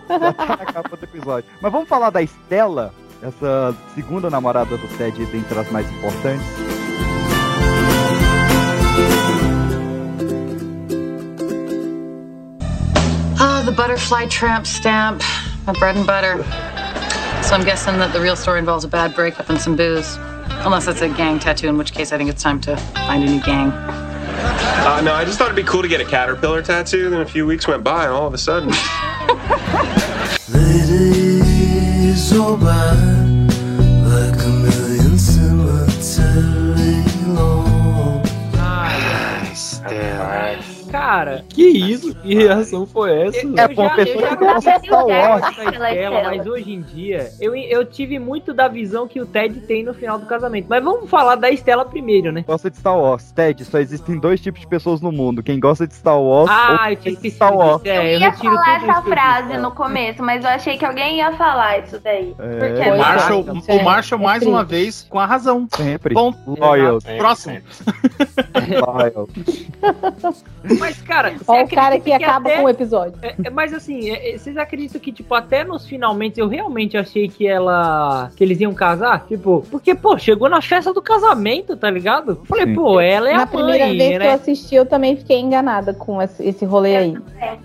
Já 0.06 0.32
tá 0.34 0.46
na 0.46 0.56
capa 0.66 0.94
do 0.96 1.04
episódio. 1.04 1.50
Mas 1.62 1.72
vamos 1.72 1.88
falar 1.88 2.10
da 2.10 2.20
Estela, 2.20 2.92
essa 3.22 3.74
segunda 3.94 4.28
namorada 4.28 4.76
do 4.76 4.86
Ted 4.98 5.24
dentre 5.24 5.58
as 5.58 5.70
mais 5.72 5.90
importantes. 5.90 6.44
Oh, 13.40 13.62
the 13.64 13.72
butterfly 13.72 14.26
tramp 14.26 14.66
stamp. 14.66 15.22
My 15.66 15.72
bread 15.74 15.96
and 15.96 16.06
butter. 16.06 16.42
So 17.42 17.54
I'm 17.54 17.64
guessing 17.64 17.98
that 17.98 18.12
the 18.12 18.20
real 18.20 18.36
story 18.36 18.58
involves 18.58 18.84
a 18.84 18.88
bad 18.88 19.14
breakup 19.14 19.48
and 19.48 19.60
some 19.60 19.76
booze. 19.76 20.16
Unless 20.64 20.88
it's 20.88 21.00
a 21.02 21.08
gang 21.08 21.38
tattoo, 21.38 21.68
in 21.68 21.78
which 21.78 21.92
case 21.92 22.12
I 22.12 22.18
think 22.18 22.28
it's 22.30 22.42
time 22.42 22.60
to 22.62 22.76
find 23.06 23.22
a 23.22 23.26
new 23.26 23.40
gang. 23.40 23.70
Uh, 24.70 25.00
no, 25.02 25.14
I 25.14 25.24
just 25.24 25.38
thought 25.38 25.46
it'd 25.46 25.56
be 25.56 25.62
cool 25.62 25.82
to 25.82 25.88
get 25.88 26.00
a 26.00 26.04
caterpillar 26.04 26.62
tattoo. 26.62 27.10
Then 27.10 27.20
a 27.20 27.26
few 27.26 27.46
weeks 27.46 27.66
went 27.66 27.84
by, 27.84 28.04
and 28.04 28.12
all 28.12 28.26
of 28.26 28.34
a 28.34 28.38
sudden. 28.38 28.72
Cara, 41.08 41.42
Que 41.48 41.66
isso? 41.66 42.14
Que 42.16 42.34
reação 42.34 42.86
foi 42.86 43.28
essa? 43.28 43.38
Eu, 43.38 43.56
É, 43.56 43.64
eu 43.64 43.68
pô, 43.70 43.82
já, 43.82 43.94
pessoa 43.94 44.14
eu 44.22 44.28
já 44.28 44.36
que 44.36 44.44
gosta 44.44 44.78
de 44.78 44.86
Star 44.86 45.06
Wars. 45.06 45.58
Estela, 45.58 46.22
mas 46.24 46.46
hoje 46.46 46.72
em 46.74 46.82
dia 46.82 47.30
eu, 47.40 47.56
eu 47.56 47.84
tive 47.86 48.18
muito 48.18 48.52
da 48.52 48.68
visão 48.68 49.08
que 49.08 49.18
o 49.18 49.24
Ted 49.24 49.58
tem 49.62 49.82
no 49.82 49.94
final 49.94 50.18
do 50.18 50.26
casamento. 50.26 50.66
Mas 50.68 50.84
vamos 50.84 51.08
falar 51.08 51.36
da 51.36 51.50
Estela 51.50 51.86
primeiro, 51.86 52.30
né? 52.30 52.44
Gosta 52.46 52.70
de 52.70 52.76
Star 52.76 52.98
Wars. 52.98 53.32
Ted, 53.32 53.64
só 53.64 53.78
existem 53.78 54.18
dois 54.18 54.38
tipos 54.38 54.60
de 54.60 54.66
pessoas 54.66 55.00
no 55.00 55.10
mundo. 55.10 55.42
Quem 55.42 55.58
gosta 55.58 55.86
de 55.86 55.94
Star 55.94 56.20
Wars 56.20 56.50
Ah, 56.50 56.82
ou 56.82 56.90
eu 56.90 56.96
tinha 56.96 57.14
esquecido 57.14 57.36
Star 57.36 57.56
Wars. 57.56 57.82
É, 57.86 58.14
Eu 58.14 58.20
ia 58.20 58.30
retiro 58.30 58.54
falar 58.54 58.80
tudo 58.80 58.90
essa 58.90 58.98
eu 58.98 59.02
frase 59.04 59.56
no 59.56 59.70
começo, 59.70 60.22
mas 60.22 60.44
eu 60.44 60.50
achei 60.50 60.76
que 60.76 60.84
alguém 60.84 61.16
ia 61.16 61.32
falar 61.32 61.78
isso 61.78 61.98
daí. 62.00 62.34
É. 62.38 62.58
Porque 62.58 62.90
O 62.90 62.98
Marshall, 62.98 63.44
é, 63.66 63.74
o 63.76 63.84
Marshall 63.84 64.20
mais 64.20 64.42
é 64.42 64.46
uma 64.46 64.62
vez 64.62 65.06
com 65.08 65.18
a 65.18 65.24
razão. 65.24 65.66
Sempre. 65.74 66.12
Ponto. 66.12 66.38
Loyal. 66.46 66.98
Próximo. 67.16 67.62
Loyal. 68.86 69.26
Mas, 70.78 70.97
cara, 71.02 71.30
você 71.30 71.44
Olha 71.50 71.64
o 71.64 71.68
cara 71.68 71.86
acredita 71.96 72.18
que 72.18 72.24
acaba 72.24 72.48
até- 72.48 72.56
com 72.58 72.64
o 72.64 72.68
episódio. 72.68 73.14
É, 73.22 73.34
é, 73.44 73.50
mas 73.50 73.72
assim, 73.72 74.10
é, 74.10 74.34
é, 74.34 74.38
vocês 74.38 74.56
acreditam 74.56 75.00
que, 75.00 75.12
tipo, 75.12 75.34
até 75.34 75.64
nos 75.64 75.86
finalmente 75.86 76.38
eu 76.40 76.48
realmente 76.48 76.96
achei 76.96 77.28
que 77.28 77.46
ela. 77.46 78.30
que 78.36 78.42
eles 78.44 78.60
iam 78.60 78.72
casar? 78.74 79.26
Tipo, 79.26 79.64
porque, 79.70 79.94
pô, 79.94 80.18
chegou 80.18 80.48
na 80.48 80.60
festa 80.62 80.92
do 80.92 81.02
casamento, 81.02 81.76
tá 81.76 81.90
ligado? 81.90 82.40
Falei, 82.46 82.66
Sim. 82.66 82.74
pô, 82.74 83.00
ela 83.00 83.30
é 83.30 83.34
Na 83.34 83.42
a 83.42 83.46
primeira 83.46 83.86
mãe, 83.86 83.98
vez 83.98 84.08
que 84.10 84.14
eu 84.16 84.18
né? 84.20 84.32
assisti, 84.34 84.74
eu 84.74 84.86
também 84.86 85.16
fiquei 85.16 85.40
enganada 85.40 85.92
com 85.94 86.20
esse, 86.22 86.64
rolê 86.64 86.96
aí. 86.96 87.16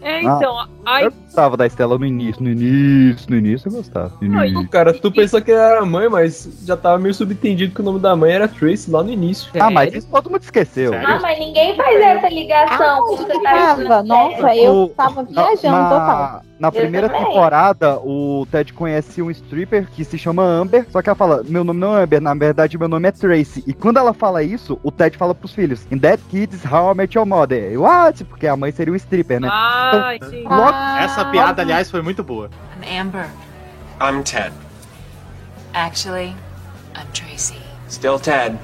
É, 0.01 0.21
então, 0.21 0.55
aí. 0.85 1.05
Eu 1.05 1.11
gostava 1.11 1.57
da 1.57 1.65
Estela 1.65 1.97
no 1.97 2.05
início. 2.05 2.41
No 2.43 2.49
início, 2.49 3.29
no 3.29 3.37
início 3.37 3.67
eu 3.67 3.73
gostava. 3.73 4.13
No 4.21 4.45
início. 4.45 4.69
Cara, 4.69 4.93
tu 4.93 5.11
pensou 5.11 5.41
que 5.41 5.51
era 5.51 5.79
a 5.79 5.85
mãe, 5.85 6.07
mas 6.09 6.47
já 6.65 6.77
tava 6.77 6.97
meio 6.99 7.13
subentendido 7.13 7.73
que 7.73 7.81
o 7.81 7.83
nome 7.83 7.99
da 7.99 8.15
mãe 8.15 8.31
era 8.31 8.47
Tracy 8.47 8.89
lá 8.91 9.03
no 9.03 9.11
início. 9.11 9.51
Ah, 9.59 9.69
mas 9.69 9.93
isso 9.93 10.07
todo 10.09 10.29
mundo 10.29 10.41
esqueceu. 10.43 10.93
Ah, 10.93 11.19
mas 11.21 11.39
ninguém 11.39 11.75
faz 11.75 11.99
essa 12.01 12.29
ligação. 12.29 13.03
assistindo 13.05 13.22
Tava, 13.27 14.03
nossa, 14.03 14.55
eu 14.55 14.73
O- 14.73 14.89
tava 14.89 15.23
na- 15.23 15.27
viajando 15.43 15.77
na, 15.77 15.89
total. 15.89 16.41
Na 16.59 16.71
primeira 16.71 17.09
temporada, 17.09 17.99
o 17.99 18.47
Ted 18.51 18.71
conhece 18.73 19.21
um 19.21 19.29
stripper 19.31 19.87
que 19.91 20.03
se 20.05 20.17
chama 20.17 20.43
Amber, 20.43 20.85
só 20.89 21.01
que 21.01 21.09
ela 21.09 21.15
fala, 21.15 21.43
meu 21.45 21.63
nome 21.63 21.79
não 21.79 21.97
é 21.97 22.03
Amber, 22.03 22.21
na 22.21 22.33
verdade 22.33 22.77
meu 22.77 22.87
nome 22.87 23.07
é 23.07 23.11
Tracy. 23.11 23.63
E 23.67 23.73
quando 23.73 23.97
ela 23.97 24.13
fala 24.13 24.41
isso, 24.43 24.79
o 24.83 24.91
Ted 24.91 25.17
fala 25.17 25.35
pros 25.35 25.53
filhos, 25.53 25.85
In 25.91 25.99
that 25.99 26.21
kid's 26.29 26.63
how 26.63 26.91
I 26.91 26.95
met 26.95 27.15
your 27.17 27.25
mother. 27.25 27.71
Eu, 27.71 27.81
what? 27.81 28.23
Porque 28.25 28.47
a 28.47 28.55
mãe 28.55 28.71
seria 28.71 28.93
um 28.93 28.95
stripper, 28.95 29.39
né? 29.41 29.49
Ah, 29.51 30.13
sim. 30.29 30.43
Logo- 30.43 30.73
Essa 30.99 31.25
piada, 31.25 31.61
aliás, 31.61 31.91
foi 31.91 32.01
muito 32.01 32.23
boa. 32.23 32.49
I'm 32.81 32.99
Amber. 33.01 33.25
I'm 34.01 34.23
Ted. 34.23 34.51
Actually, 35.73 36.35
I'm 36.95 37.07
Tracy. 37.13 37.57
Still 37.89 38.19
Ted. 38.19 38.57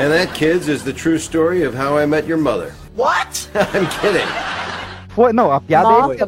And 0.00 0.10
that, 0.10 0.32
kids, 0.34 0.68
is 0.68 0.82
the 0.82 0.92
true 0.92 1.18
story 1.18 1.62
of 1.64 1.76
how 1.76 1.96
I 1.98 2.06
met 2.06 2.26
your 2.26 2.38
mother. 2.38 2.72
What? 2.94 3.48
I'm 3.54 3.86
kidding. 4.00 4.28
Foi, 5.08 5.32
não, 5.32 5.50
a 5.50 5.60
piada 5.60 5.88
Nossa, 5.88 6.12
é 6.12 6.16
essa. 6.16 6.26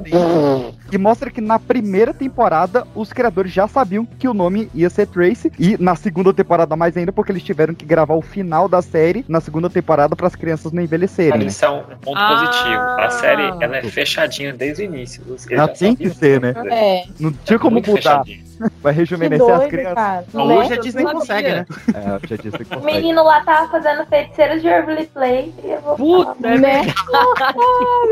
Que 0.91 0.99
mostra 0.99 1.31
que 1.31 1.41
na 1.41 1.59
primeira 1.59 2.15
temporada 2.15 2.87
os 2.95 3.13
criadores 3.13 3.53
já 3.53 3.67
sabiam 3.69 4.05
que 4.05 4.29
o 4.29 4.35
nome 4.35 4.71
ia 4.75 4.89
ser 4.91 5.07
Tracy. 5.07 5.53
E 5.59 5.77
na 5.81 5.95
segunda 5.97 6.33
temporada 6.33 6.77
mais 6.77 6.97
ainda, 6.97 7.13
porque 7.13 7.33
eles 7.33 7.43
tiveram 7.43 7.75
que 7.75 7.85
gravar 7.85 8.15
o 8.15 8.23
final 8.23 8.69
da 8.69 8.81
série 8.83 9.25
na 9.29 9.41
segunda 9.41 9.69
temporada 9.69 10.15
para 10.17 10.27
as 10.27 10.35
crianças 10.37 10.73
não 10.73 10.83
envelhecerem. 10.83 11.41
né? 11.41 11.47
Isso 11.47 11.65
é 11.65 11.71
um 11.71 11.83
ponto 11.83 12.17
Ah. 12.19 12.29
positivo. 12.29 12.81
A 12.81 13.11
série 13.11 13.43
ela 13.65 13.77
é 13.79 13.83
fechadinha 13.83 14.53
desde 14.53 14.83
o 14.83 14.85
início. 14.85 15.23
Já 15.51 15.69
tem 15.69 15.95
que 15.97 16.09
ser, 16.11 16.41
né? 16.41 16.55
É, 16.71 17.05
Não 17.19 17.33
tinha 17.33 17.59
como 17.59 17.73
Muito 17.73 17.91
mudar. 17.91 18.25
fechadinho. 18.25 18.47
Vai 18.83 18.93
rejuvenescer 18.95 19.51
as 19.51 19.59
doido, 19.59 19.71
crianças. 19.71 19.95
cara. 19.95 20.25
Hoje 20.33 20.73
a 20.73 20.77
Disney 20.79 21.05
consegue, 21.05 21.49
né? 21.51 21.67
É, 21.95 22.27
já 22.27 22.37
disse 22.37 22.57
que 22.57 22.63
O 22.63 22.67
consegue. 22.79 22.87
menino 22.87 23.23
lá 23.23 23.43
tava 23.45 23.69
fazendo 23.71 24.07
feiticeiros 24.07 24.63
de 24.63 24.69
Waverly 24.69 25.07
Place. 25.09 25.53
E 25.63 25.71
eu 25.73 25.81
vou 25.83 25.97
Puta, 25.97 26.49
é 26.49 26.59
Né? 26.59 26.81
ah, 27.15 27.53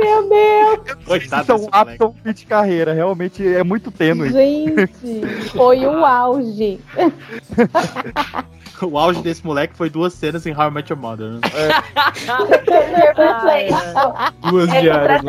meu 0.02 0.28
Deus. 0.28 1.04
Coitado 1.06 1.42
Isso 1.42 1.52
é 1.52 1.56
desse 1.56 2.44
carreira, 2.64 2.94
realmente 2.94 3.46
é 3.46 3.62
muito 3.62 3.90
tênue. 3.90 4.30
Gente, 4.30 5.50
foi 5.52 5.84
o 5.86 6.04
auge. 6.04 6.80
O 8.84 8.98
auge 8.98 9.22
desse 9.22 9.44
moleque 9.44 9.74
foi 9.76 9.88
duas 9.88 10.12
cenas 10.12 10.46
em 10.46 10.54
How 10.54 10.68
I 10.68 10.70
Met 10.70 10.92
Your 10.92 11.00
Mother. 11.00 11.30
Né? 11.32 11.40
Duas 14.50 14.68
É 14.68 14.80
diárias. 14.80 15.22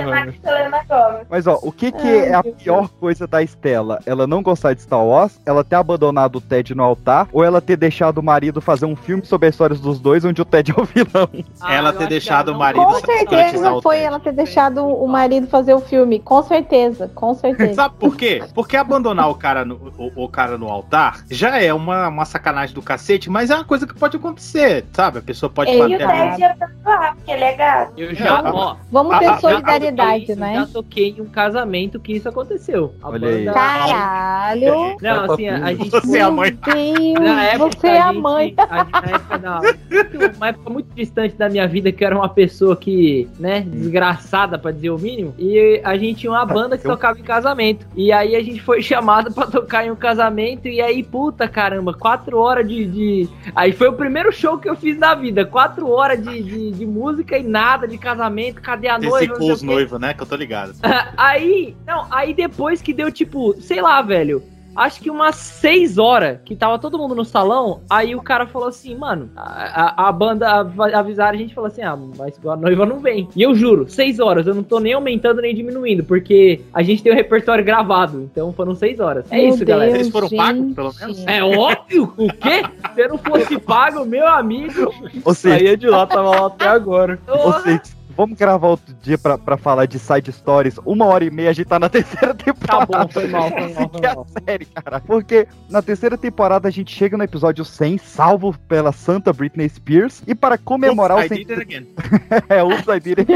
Mas 1.30 1.48
ó, 1.48 1.60
o 1.62 1.72
que 1.72 1.92
que 1.92 2.08
Ai, 2.08 2.30
é 2.30 2.34
a 2.34 2.44
pior 2.44 2.90
coisa 2.90 3.28
da 3.28 3.42
Estela? 3.42 4.00
Ela 4.06 4.28
não 4.28 4.42
gostar 4.42 4.74
de 4.74 4.82
Star 4.82 5.04
Wars, 5.04 5.40
ela 5.46 5.64
ter 5.64 5.76
abandonado 5.76 6.38
o 6.38 6.42
Ted 6.42 6.76
no 6.76 6.84
altar, 6.84 7.28
ou 7.32 7.44
ela 7.44 7.62
ter 7.62 7.78
deixado 7.78 8.20
o 8.20 8.24
marido 8.24 8.62
fazer 8.62 8.86
um 8.86 8.96
filme 8.96 9.26
sobre 9.26 9.48
as 9.48 9.56
histórias 9.56 9.80
dos 9.80 10.00
dois, 10.00 10.26
onde 10.26 10.42
o 10.42 10.46
Ted 10.46 10.72
é 10.72 10.82
o 10.82 10.86
vilão? 10.86 11.30
Ah, 11.62 11.74
Ela 11.74 11.94
ter 11.94 12.08
deixado 12.08 12.50
ela 12.50 12.58
o 12.58 12.60
marido 12.60 12.86
Com 12.86 13.00
certeza 13.02 13.82
foi 13.82 14.00
ela 14.00 14.20
ter 14.20 14.34
deixado 14.34 14.86
o 14.86 15.08
marido 15.08 15.48
fazer 15.48 15.74
o 15.74 15.80
filme. 15.80 16.20
Com 16.20 16.42
certeza, 16.44 17.10
com 17.14 17.34
certeza. 17.34 17.74
Sabe 17.76 17.96
por 18.00 18.16
quê? 18.16 18.44
Porque 18.54 18.78
abandonar 18.78 19.30
o 19.30 19.36
cara 19.36 19.66
no, 19.66 19.76
o, 19.98 20.26
o 20.26 20.30
cara 20.30 20.58
no 20.58 20.70
altar 20.70 21.24
já 21.30 21.62
é 21.62 21.74
uma, 21.74 22.08
uma 22.08 22.26
sacanagem 22.26 22.74
do 22.74 22.82
cacete, 22.82 23.30
mas 23.36 23.50
é 23.52 23.56
uma 23.56 23.66
coisa 23.66 23.86
que 23.86 23.94
pode 23.94 24.16
acontecer, 24.16 24.86
sabe? 24.94 25.20
A 25.20 25.22
pessoa 25.22 25.50
pode 25.50 25.70
Ele 25.70 25.96
o 25.96 26.00
bater 26.00 26.04
a 26.06 26.30
Ted 26.30 26.42
ia 26.42 26.56
perdoar, 26.56 27.16
porque 27.16 27.32
ele 27.32 27.44
é 27.44 27.54
gato. 27.54 27.92
Eu 27.98 28.16
já, 28.16 28.40
Ah, 28.40 28.52
ó, 28.54 28.76
Vamos 28.90 29.14
Ah, 29.14 29.20
ter 29.20 29.26
ah, 29.26 29.38
solidariedade, 29.40 30.26
eu 30.30 30.36
né? 30.38 30.56
já 30.56 30.66
toquei 30.68 31.10
em 31.18 31.22
um 31.22 31.26
casamento 31.26 32.00
que 32.00 32.14
isso 32.14 32.30
aconteceu. 32.30 32.96
A 33.04 33.10
Olha 33.10 33.28
aí. 33.28 33.40
banda- 33.46 33.54
Caralho. 33.54 34.98
Não, 35.02 35.34
assim, 35.34 35.50
a, 35.50 35.66
a 35.66 35.74
gente 35.74 35.90
Você 35.90 36.18
é 36.18 36.22
a 36.22 36.32
mãe. 36.32 36.52
Deus, 36.52 37.14
Na 37.20 37.44
época, 37.44 37.72
você 37.80 37.88
é 37.88 38.02
a 38.02 38.08
gente- 38.14 38.22
mãe. 38.22 38.54
a- 38.58 38.84
na 38.84 39.12
época 39.16 40.36
uma 40.38 40.48
época 40.48 40.70
muito 40.70 40.88
distante 40.96 41.36
da 41.36 41.50
minha 41.50 41.68
vida, 41.68 41.92
que 41.92 42.04
eu 42.04 42.08
era 42.08 42.16
uma 42.16 42.30
pessoa 42.30 42.76
que, 42.76 43.28
né, 43.40 43.62
desgraçada, 43.62 44.58
pra 44.58 44.72
dizer 44.72 44.90
o 44.92 44.98
mínimo. 44.98 45.34
E 45.38 45.82
a 45.84 45.98
gente 45.98 46.22
tinha 46.22 46.32
uma 46.32 46.46
banda 46.46 46.78
que 46.78 46.88
Eu- 46.88 46.92
tocava 46.92 47.20
em 47.20 47.24
casamento. 47.24 47.86
E 47.96 48.12
aí 48.12 48.36
a 48.36 48.42
gente 48.44 48.62
foi 48.62 48.82
chamado 48.82 49.34
pra 49.34 49.46
tocar 49.48 49.86
em 49.86 49.92
um 49.92 49.96
casamento. 49.96 50.68
E 50.68 50.82
aí, 50.82 51.04
puta 51.04 51.48
caramba, 51.48 51.94
quatro 51.94 52.38
horas 52.38 52.68
de. 52.68 52.86
de- 52.86 53.25
Aí 53.56 53.72
foi 53.72 53.88
o 53.88 53.94
primeiro 53.94 54.32
show 54.32 54.58
que 54.58 54.70
eu 54.70 54.76
fiz 54.76 54.98
na 54.98 55.16
vida. 55.16 55.46
Quatro 55.46 55.90
horas 55.90 56.24
de, 56.24 56.42
de, 56.42 56.72
de 56.72 56.86
música 56.86 57.38
e 57.38 57.44
nada 57.44 57.88
de 57.88 57.98
casamento. 57.98 58.62
Cadê 58.62 58.88
a 58.88 58.98
noiva? 58.98 59.24
Esse 59.24 59.36
sei 59.36 59.52
os 59.52 59.62
noivos, 59.62 60.00
né? 60.00 60.14
Que 60.14 60.22
eu 60.22 60.26
tô 60.26 60.36
ligado. 60.36 60.74
Aí, 61.18 61.76
não, 61.86 62.08
aí 62.12 62.34
depois 62.34 62.82
que 62.82 62.94
deu, 62.94 63.12
tipo, 63.12 63.54
sei 63.62 63.82
lá, 63.82 64.02
velho. 64.02 64.44
Acho 64.76 65.00
que 65.02 65.10
umas 65.10 65.36
6 65.36 65.98
horas, 65.98 66.40
que 66.44 66.56
tava 66.56 66.78
todo 66.80 66.98
mundo 66.98 67.16
no 67.16 67.24
salão, 67.26 67.82
aí 67.90 68.16
o 68.16 68.22
cara 68.22 68.46
falou 68.48 68.68
assim, 68.68 68.96
mano, 68.96 69.30
a, 69.36 70.04
a, 70.04 70.10
a 70.10 70.12
banda 70.12 70.50
av- 70.50 70.80
avisaram 70.94 71.36
a 71.36 71.42
gente 71.42 71.54
falou 71.54 71.68
assim, 71.68 71.82
ah, 71.82 71.98
mas 72.18 72.40
a 72.46 72.56
noiva 72.56 72.86
não 72.86 73.00
vem. 73.00 73.28
E 73.36 73.42
eu 73.42 73.56
juro, 73.56 73.88
6 73.90 74.20
horas, 74.20 74.48
eu 74.48 74.54
não 74.56 74.64
tô 74.64 74.80
nem 74.80 74.94
aumentando 74.94 75.42
nem 75.42 75.54
diminuindo, 75.56 76.04
porque 76.04 76.62
a 76.74 76.82
gente 76.84 77.02
tem 77.02 77.12
o 77.12 77.16
repertório 77.16 77.64
gravado, 77.64 78.22
então 78.32 78.52
foram 78.54 78.76
6 78.76 79.00
horas. 79.00 79.26
É 79.32 79.38
Meu 79.38 79.50
isso, 79.50 79.66
galera. 79.66 79.92
Deus, 79.92 80.02
Vocês 80.08 80.12
foram 80.12 80.30
pagos, 80.30 80.74
pelo 80.74 80.94
menos? 81.00 81.28
É 81.28 81.44
óbvio, 81.44 82.14
o 82.18 82.28
quê? 82.34 82.64
Se 82.94 83.02
eu 83.02 83.10
não 83.10 83.18
fosse 83.18 83.58
pago, 83.60 84.06
meu 84.06 84.28
amigo. 84.28 84.94
Ou 85.24 85.34
seja, 85.34 85.56
Saía 85.56 85.78
de 85.78 85.88
lá, 85.88 86.06
tava 86.06 86.30
lá 86.30 86.48
até 86.48 86.68
agora. 86.68 87.18
Ou 87.28 87.54
seja, 87.62 87.82
vamos 88.16 88.38
gravar 88.38 88.68
outro 88.68 88.94
dia 89.02 89.18
pra, 89.18 89.38
pra 89.38 89.58
falar 89.58 89.86
de 89.86 90.00
side 90.00 90.32
stories. 90.32 90.80
Uma 90.86 91.06
hora 91.06 91.24
e 91.26 91.30
meia 91.30 91.50
a 91.50 91.54
gente 91.54 91.68
tá 91.68 91.80
na 91.80 91.90
terceira 91.90 92.34
temporada. 92.34 92.86
Tá 92.88 93.04
bom, 93.04 93.08
foi 93.10 93.28
mal, 93.28 93.50
foi 93.50 93.60
mal, 93.74 93.90
foi 93.90 94.00
Que 94.00 94.06
é 94.06 94.10
a 94.10 94.16
mal. 94.16 94.28
série, 94.46 94.66
cara. 94.66 95.00
Porque 95.00 95.48
na 95.70 95.82
terceira 95.82 96.18
temporada 96.18 96.68
a 96.68 96.72
gente 96.72 96.94
chega 96.96 97.18
no 97.18 97.24
episódio 97.24 97.64
100, 97.66 97.98
salvo 98.00 98.56
pela 98.68 98.92
santa 98.92 99.32
Britney 99.34 99.70
Spears. 99.70 100.24
E 100.28 100.34
para 100.36 100.58
comemorar 100.58 101.18
Oops, 101.18 101.32
o 101.32 101.34
I 101.34 101.38
did 101.46 101.52
it 101.52 101.62
again. 101.62 101.88
é, 102.50 102.64
Oops, 102.64 102.88
I 102.88 103.00
did 103.00 103.20
it. 103.20 103.32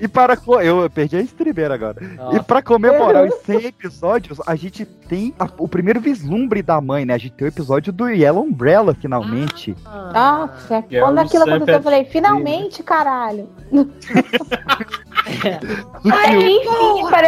E 0.00 0.08
para. 0.08 0.36
co- 0.36 0.60
Eu 0.60 0.88
perdi 0.90 1.16
a 1.16 1.20
estribeira 1.20 1.74
agora. 1.74 2.00
Nossa. 2.16 2.36
E 2.36 2.42
para 2.42 2.62
comemorar 2.62 3.26
os 3.26 3.34
100 3.44 3.66
episódios, 3.66 4.40
a 4.46 4.54
gente 4.56 4.84
tem 4.84 5.34
a- 5.38 5.48
o 5.58 5.68
primeiro 5.68 6.00
vislumbre 6.00 6.62
da 6.62 6.80
mãe, 6.80 7.04
né? 7.04 7.14
A 7.14 7.18
gente 7.18 7.32
tem 7.34 7.46
o 7.46 7.48
episódio 7.48 7.92
do 7.92 8.08
Yellow 8.08 8.42
Umbrella, 8.44 8.94
finalmente. 8.94 9.76
Nossa, 9.84 10.82
Que 10.82 10.96
é 10.96 11.00
quando 11.00 11.18
aquilo 11.18 11.44
sempre 11.44 11.65
eu 11.66 11.82
falei, 11.82 12.02
assim, 12.02 12.10
finalmente, 12.10 12.82
caralho. 12.82 13.48
Ai, 15.26 16.36
enfim, 16.36 16.66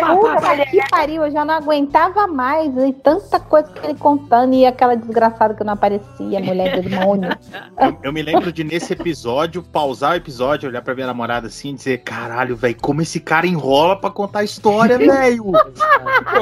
Puta 0.07 0.67
que 0.67 0.89
pariu, 0.89 1.25
eu 1.25 1.33
já 1.33 1.45
não 1.45 1.55
aguentava 1.55 2.27
mais. 2.27 2.73
E 2.77 2.93
tanta 2.93 3.41
coisa 3.41 3.69
que 3.73 3.87
ele 3.87 3.99
contando 3.99 4.55
e 4.55 4.65
aquela 4.65 4.97
desgraçada 4.97 5.55
que 5.55 5.65
não 5.65 5.73
aparecia, 5.73 6.41
mulher 6.41 6.81
do 6.81 6.89
demônio. 6.89 7.31
Eu 8.03 8.13
me 8.13 8.23
lembro 8.23 8.53
de 8.53 8.63
nesse 8.63 8.93
episódio, 8.93 9.63
pausar 9.63 10.13
o 10.13 10.17
episódio, 10.17 10.69
olhar 10.69 10.83
pra 10.83 10.95
minha 10.95 11.07
namorada 11.07 11.49
assim 11.49 11.71
e 11.71 11.75
dizer: 11.75 11.99
caralho, 11.99 12.57
velho, 12.57 12.77
como 12.81 13.03
esse 13.03 13.19
cara 13.21 13.47
enrola 13.47 13.97
pra 13.97 14.11
contar 14.11 14.41
a 14.41 14.45
história, 14.45 14.97
velho. 14.99 15.53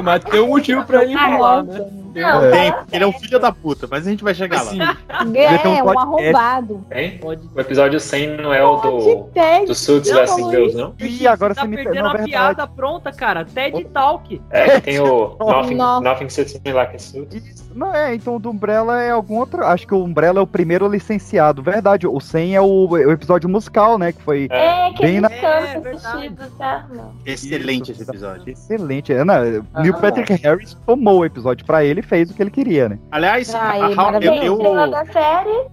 Mas 0.02 0.24
tem 0.24 0.40
um 0.40 0.48
motivo 0.48 0.84
pra 0.84 1.02
ele 1.02 1.12
enrolar, 1.12 1.64
né? 1.64 1.86
Não 2.14 2.50
tem, 2.50 2.72
porque 2.72 2.96
ele 2.96 3.04
é 3.04 3.06
um 3.06 3.12
filho 3.12 3.38
da 3.38 3.52
puta, 3.52 3.86
mas 3.90 4.06
a 4.06 4.10
gente 4.10 4.24
vai 4.24 4.34
chegar 4.34 4.62
lá. 4.62 4.96
É, 5.34 5.82
um 5.82 5.98
arrombado. 5.98 6.86
Hein? 6.90 7.20
O 7.22 7.60
episódio 7.60 7.85
100 8.00 8.36
não 8.38 8.52
é 8.52 8.64
o 8.64 8.76
do, 8.76 9.30
do 9.66 9.74
Suits 9.74 10.10
Não, 10.10 10.20
Lessing 10.20 10.50
Girls, 10.50 10.76
não? 10.76 10.94
E 10.98 11.26
agora 11.26 11.54
tá 11.54 11.62
você 11.62 11.68
me 11.68 11.76
perdendo 11.76 12.02
não, 12.02 12.06
a 12.06 12.12
verdade. 12.12 12.30
piada 12.30 12.66
pronta, 12.66 13.12
cara. 13.12 13.44
TED 13.44 13.84
Talk. 13.92 14.40
É, 14.50 14.76
que 14.76 14.80
tem 14.80 15.00
o 15.00 15.36
Nothing. 15.40 15.74
Nothing 15.74 16.28
Sits 16.28 16.60
Me 16.64 16.72
Like 16.72 16.96
a 16.96 16.98
Suits. 16.98 17.65
Não, 17.76 17.94
é, 17.94 18.14
então 18.14 18.36
o 18.36 18.38
do 18.38 18.50
Umbrella 18.50 19.02
é 19.02 19.10
algum 19.10 19.36
outro. 19.36 19.62
Acho 19.64 19.86
que 19.86 19.94
o 19.94 20.02
Umbrella 20.02 20.38
é 20.40 20.42
o 20.42 20.46
primeiro 20.46 20.88
licenciado. 20.88 21.62
Verdade, 21.62 22.06
o 22.06 22.18
100 22.18 22.56
é 22.56 22.60
o, 22.60 22.86
o 22.88 23.12
episódio 23.12 23.48
musical, 23.48 23.98
né? 23.98 24.12
Que 24.12 24.22
foi 24.22 24.48
É, 24.50 24.90
que 24.92 25.02
bem 25.02 25.20
na. 25.20 25.28
cantam 25.28 25.82
vestidos, 25.82 26.48
tá? 26.56 26.86
Não. 26.90 27.12
Excelente 27.26 27.92
esse 27.92 28.02
episódio. 28.02 28.50
Excelente. 28.50 29.12
É, 29.12 29.22
não, 29.24 29.34
Neil 29.82 29.94
Patrick 30.00 30.32
Harris 30.42 30.74
tomou 30.86 31.20
o 31.20 31.24
episódio 31.26 31.66
pra 31.66 31.84
ele 31.84 32.00
e 32.00 32.02
fez 32.02 32.30
o 32.30 32.34
que 32.34 32.42
ele 32.42 32.50
queria, 32.50 32.88
né? 32.88 32.98
Aliás, 33.10 33.54
a, 33.54 33.60
Ai, 33.60 33.80
a 33.80 33.88
How- 33.88 34.14
eu, 34.22 34.62
eu, 34.62 34.90
da 34.90 35.04
série. 35.04 35.66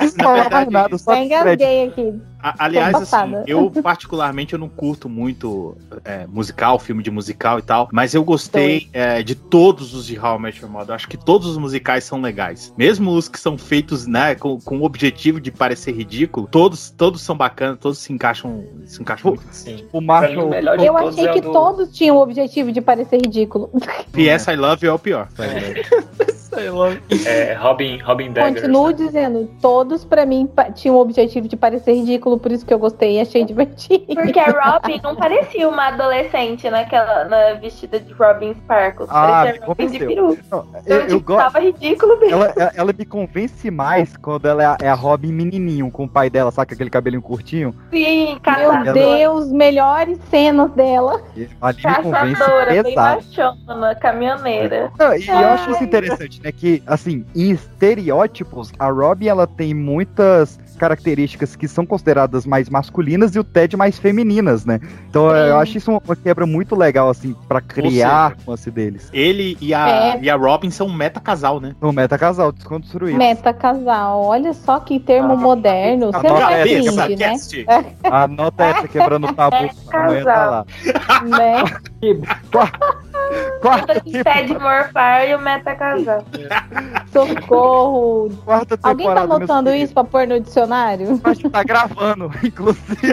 Não 0.00 0.24
falar 0.24 0.50
mais 0.50 0.68
nada, 0.68 0.98
só 0.98 1.14
Eu 1.14 1.24
engasguei 1.24 1.88
aqui. 1.88 2.20
A- 2.42 2.54
aliás, 2.58 2.94
assim, 2.96 3.34
eu 3.46 3.70
particularmente 3.70 4.52
eu 4.52 4.58
não 4.58 4.68
curto 4.68 5.08
muito 5.08 5.76
é, 6.04 6.26
musical, 6.26 6.78
filme 6.78 7.02
de 7.02 7.10
musical 7.10 7.58
e 7.58 7.62
tal, 7.62 7.88
mas 7.92 8.14
eu 8.14 8.24
gostei 8.24 8.88
é, 8.92 9.22
de 9.22 9.34
todos 9.34 9.94
os 9.94 10.06
de 10.06 10.18
How 10.18 10.36
I 10.38 10.42
Met 10.42 10.60
Your 10.60 10.70
Mother. 10.70 10.90
Eu 10.90 10.94
acho 10.94 11.08
que 11.08 11.16
todos 11.16 11.46
os 11.48 11.56
musicais 11.58 12.04
são 12.04 12.20
legais. 12.20 12.72
Mesmo 12.76 13.12
os 13.12 13.28
que 13.28 13.38
são 13.38 13.56
feitos, 13.56 14.06
né, 14.06 14.34
com, 14.34 14.58
com 14.60 14.78
o 14.78 14.84
objetivo 14.84 15.40
de 15.40 15.50
parecer 15.50 15.92
ridículo, 15.92 16.48
todos, 16.50 16.90
todos 16.90 17.22
são 17.22 17.36
bacanas, 17.36 17.78
todos 17.78 17.98
se 17.98 18.12
encaixam, 18.12 18.64
se 18.86 19.00
encaixam 19.00 19.32
muito. 19.32 19.44
Sim. 19.52 19.84
O 19.92 20.00
Marshall. 20.00 20.52
Eu 20.54 20.96
achei 20.96 21.28
que 21.28 21.42
todos 21.42 21.90
tinham 21.96 22.16
o 22.16 22.22
objetivo 22.22 22.72
de 22.72 22.80
parecer 22.80 23.20
ridículo. 23.22 23.70
P.S. 24.12 24.50
I 24.50 24.56
Love 24.56 24.86
You 24.86 24.92
é 24.92 24.94
o 24.94 24.98
pior. 24.98 25.28
Sei 26.54 26.70
lá. 26.70 26.88
É 27.26 27.54
Robin, 27.54 27.98
Robin. 28.02 28.32
Continuo 28.34 28.92
dizendo, 28.92 29.48
todos 29.60 30.04
pra 30.04 30.26
mim 30.26 30.48
tinham 30.74 30.96
o 30.96 31.00
objetivo 31.00 31.48
de 31.48 31.56
parecer 31.56 31.94
ridículo, 31.94 32.38
por 32.38 32.52
isso 32.52 32.64
que 32.66 32.72
eu 32.74 32.78
gostei 32.78 33.16
e 33.16 33.20
achei 33.20 33.44
divertido. 33.44 34.04
Porque 34.14 34.38
a 34.38 34.50
Robin 34.72 35.00
não 35.02 35.16
parecia 35.16 35.68
uma 35.68 35.88
adolescente 35.88 36.68
naquela 36.68 37.24
na 37.24 37.54
vestida 37.54 37.98
de 37.98 38.12
Robin 38.12 38.54
Sparkles. 38.54 39.08
Ah, 39.10 39.42
parecia 39.44 39.66
Robin 39.66 39.86
de 39.86 39.98
peruca. 39.98 40.42
Não, 40.50 40.58
Então, 40.68 40.80
eu, 40.86 40.96
eu 41.00 41.06
tipo, 41.08 41.20
gosto. 41.20 41.38
tava 41.44 41.60
ridículo 41.60 42.18
mesmo. 42.20 42.34
Ela, 42.42 42.72
ela- 42.74 42.92
me 42.92 43.06
convence 43.06 43.70
mais 43.70 44.16
quando 44.18 44.46
ela 44.46 44.62
é 44.62 44.66
a, 44.66 44.76
é 44.82 44.88
a 44.88 44.94
Robin 44.94 45.32
menininho, 45.32 45.90
com 45.90 46.04
o 46.04 46.08
pai 46.08 46.28
dela, 46.28 46.50
saca 46.50 46.74
aquele 46.74 46.90
cabelinho 46.90 47.22
curtinho? 47.22 47.74
Sim, 47.90 48.38
Meu. 48.84 48.92
Deus, 48.92 49.50
melhores 49.50 50.18
cenas 50.30 50.70
dela. 50.72 51.22
Ali 51.60 51.76
me 51.82 51.94
convence 52.02 52.34
Caçadora, 52.38 52.70
bem 52.70 52.82
pesado. 52.82 53.22
machona, 53.24 53.94
caminhoneira. 53.94 54.92
Não, 54.98 55.14
e 55.16 55.26
eu 55.26 55.36
acho 55.48 55.70
isso 55.70 55.82
interessante, 55.84 56.41
né? 56.42 56.52
Que, 56.52 56.82
assim, 56.86 57.24
em 57.34 57.50
estereótipos, 57.50 58.72
a 58.78 58.88
Robin 58.90 59.26
ela 59.26 59.46
tem 59.46 59.74
muitas 59.74 60.58
características 60.78 61.54
que 61.54 61.68
são 61.68 61.86
consideradas 61.86 62.44
mais 62.44 62.68
masculinas 62.68 63.36
e 63.36 63.38
o 63.38 63.44
Ted 63.44 63.76
mais 63.76 63.98
femininas, 63.98 64.64
né? 64.64 64.80
Então 65.08 65.30
eu 65.30 65.56
acho 65.58 65.78
isso 65.78 65.90
uma, 65.92 66.16
quebra 66.16 66.44
muito 66.44 66.74
legal, 66.74 67.08
assim, 67.08 67.36
pra 67.46 67.60
criar 67.60 68.36
o 68.44 68.50
lance 68.50 68.70
deles. 68.70 69.08
Ele 69.12 69.56
e 69.60 69.72
a, 69.72 69.88
É. 69.88 70.18
e 70.20 70.28
a 70.28 70.34
Robin 70.34 70.70
são 70.70 70.88
um 70.88 70.92
meta 70.92 71.20
casal, 71.20 71.60
né? 71.60 71.76
O 71.80 71.92
meta 71.92 72.18
casal 72.18 72.50
desconstruído. 72.50 73.16
Meta 73.16 73.52
casal, 73.52 74.24
olha 74.24 74.52
só 74.52 74.80
que 74.80 74.98
termo 74.98 75.36
moderno. 75.36 76.10
Você 76.10 76.26
não 76.26 76.48
é 76.48 76.62
essa, 76.62 77.06
cringe, 77.06 77.16
né? 77.16 77.16
cast. 77.16 77.66
Anota 78.02 78.64
essa, 78.64 78.88
quebrando 78.88 79.28
o 79.28 79.32
tabu. 79.32 79.70
Amanhã 79.92 80.24
tá 80.24 80.50
lá. 80.50 80.66
né? 81.24 81.64
Quarta, 83.60 84.00
Ted 84.00 84.58
Morfar 84.58 85.24
e 85.28 85.34
o 85.34 85.40
Meta 85.40 85.74
Casal. 85.74 86.24
Socorro. 87.12 88.30
quarta 88.44 88.78
Alguém 88.82 89.06
tá 89.06 89.20
anotando 89.20 89.74
isso 89.74 89.94
pra 89.94 90.04
pôr 90.04 90.26
no 90.26 90.40
dicionário? 90.40 91.20
A 91.22 91.32
gente 91.32 91.50
tá 91.50 91.62
gravando, 91.62 92.30
inclusive. 92.42 93.12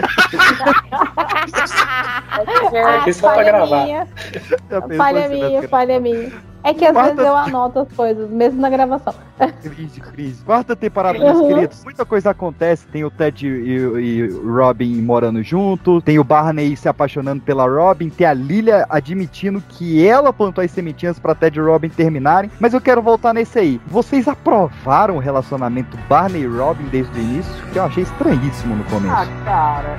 Aqui 3.00 3.12
só 3.12 3.28
pra 3.28 3.36
falha 3.36 3.44
gravar. 3.52 3.84
minha, 3.84 4.08
Já 4.70 4.80
pensou 4.82 4.96
falha 4.96 5.28
minha, 5.28 5.68
falha 5.68 6.00
minha. 6.00 6.49
É 6.62 6.74
que 6.74 6.84
às 6.84 6.92
Quarta- 6.92 7.14
vezes 7.14 7.26
eu 7.26 7.36
anoto 7.36 7.78
as 7.80 7.92
coisas, 7.92 8.28
mesmo 8.30 8.60
na 8.60 8.68
gravação. 8.68 9.14
Crise, 9.62 10.00
crise. 10.00 10.44
Quarta 10.44 10.76
temporada, 10.76 11.18
meus 11.18 11.38
Uhum. 11.38 11.48
queridos. 11.48 11.82
Muita 11.84 12.04
coisa 12.04 12.30
acontece. 12.30 12.86
Tem 12.88 13.02
o 13.04 13.10
Ted 13.10 13.46
e, 13.46 13.76
e 13.98 14.28
Robin 14.44 15.00
morando 15.00 15.42
junto. 15.42 16.02
Tem 16.02 16.18
o 16.18 16.24
Barney 16.24 16.76
se 16.76 16.86
apaixonando 16.88 17.40
pela 17.42 17.66
Robin. 17.66 18.10
Tem 18.10 18.26
a 18.26 18.34
Lilia 18.34 18.84
admitindo 18.90 19.62
que 19.70 20.06
ela 20.06 20.32
plantou 20.32 20.62
as 20.62 20.70
sementinhas 20.70 21.18
pra 21.18 21.34
Ted 21.34 21.58
e 21.58 21.62
Robin 21.62 21.88
terminarem. 21.88 22.50
Mas 22.60 22.74
eu 22.74 22.80
quero 22.80 23.00
voltar 23.00 23.32
nesse 23.32 23.58
aí. 23.58 23.80
Vocês 23.86 24.28
aprovaram 24.28 25.16
o 25.16 25.20
relacionamento 25.20 25.96
Barney 26.08 26.42
e 26.42 26.46
Robin 26.46 26.84
desde 26.90 27.18
o 27.18 27.22
início? 27.22 27.52
Que 27.72 27.78
eu 27.78 27.84
achei 27.84 28.02
estranhíssimo 28.02 28.76
no 28.76 28.84
começo. 28.84 29.14
Ah, 29.14 29.26
cara. 29.46 29.98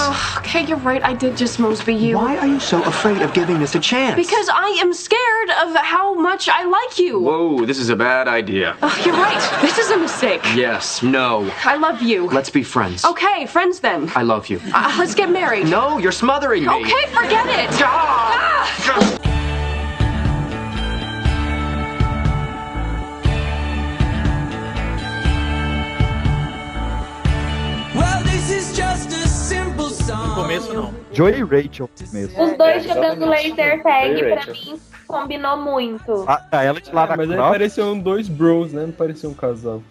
Oh, 0.00 0.34
okay, 0.38 0.64
you're 0.64 0.78
right. 0.78 1.02
I 1.02 1.12
did 1.12 1.36
just 1.36 1.58
Mosby 1.58 1.94
you. 1.94 2.16
Why 2.16 2.36
are 2.36 2.46
you 2.46 2.60
so 2.60 2.82
afraid 2.84 3.20
of 3.22 3.34
giving 3.34 3.58
this 3.58 3.74
a 3.74 3.80
chance? 3.80 4.14
Because 4.14 4.48
I 4.48 4.68
am 4.80 4.92
scared 4.94 5.50
of 5.62 5.74
how 5.76 6.14
much 6.14 6.48
I 6.48 6.64
like 6.64 6.98
you. 6.98 7.18
Whoa, 7.20 7.66
this 7.66 7.78
is 7.78 7.88
a 7.88 7.96
bad 7.96 8.28
idea. 8.28 8.76
Oh, 8.82 9.02
you're 9.04 9.14
right. 9.14 9.60
This 9.60 9.76
is 9.78 9.90
a 9.90 9.96
mistake. 9.98 10.40
Yes, 10.54 11.02
no. 11.02 11.50
I 11.64 11.76
love 11.76 12.00
you. 12.00 12.26
Let's 12.28 12.50
be 12.50 12.62
friends. 12.62 13.04
Okay, 13.04 13.46
friends 13.46 13.80
then. 13.80 14.10
I 14.14 14.22
love 14.22 14.48
you. 14.48 14.60
Uh, 14.72 14.94
let's 14.98 15.14
get 15.14 15.30
married. 15.30 15.66
No, 15.66 15.98
you're 15.98 16.12
smothering 16.12 16.62
me. 16.62 16.68
Okay, 16.68 17.06
forget 17.12 17.46
it. 17.46 17.68
Ah! 17.82 19.14
Well, 27.94 28.22
this 28.24 28.50
is 28.50 28.76
just 28.76 29.08
a 29.08 29.12
simple 29.12 29.22
song. 29.26 29.27
No 30.08 30.34
começo, 30.34 30.72
não. 30.72 30.92
Joey 31.12 31.38
e 31.40 31.42
Rachel 31.44 31.88
mesmo. 32.12 32.42
Os 32.42 32.56
dois 32.56 32.76
É, 32.86 32.94
jogando 32.94 33.26
laser 33.26 33.82
tag, 33.82 34.18
pra 34.24 34.34
Rachel. 34.36 34.54
mim, 34.54 34.80
combinou 35.06 35.56
muito. 35.56 36.24
A, 36.26 36.42
a 36.52 36.64
ela 36.64 36.80
de 36.80 36.92
lá 36.92 37.04
Ah, 37.04 37.06
na 37.08 37.16
mas 37.16 37.30
aí 37.30 37.36
pareciam 37.36 37.98
dois 37.98 38.28
bros, 38.28 38.72
né? 38.72 38.82
Não 38.86 38.92
parecia 38.92 39.28
um 39.28 39.34
casal. 39.34 39.82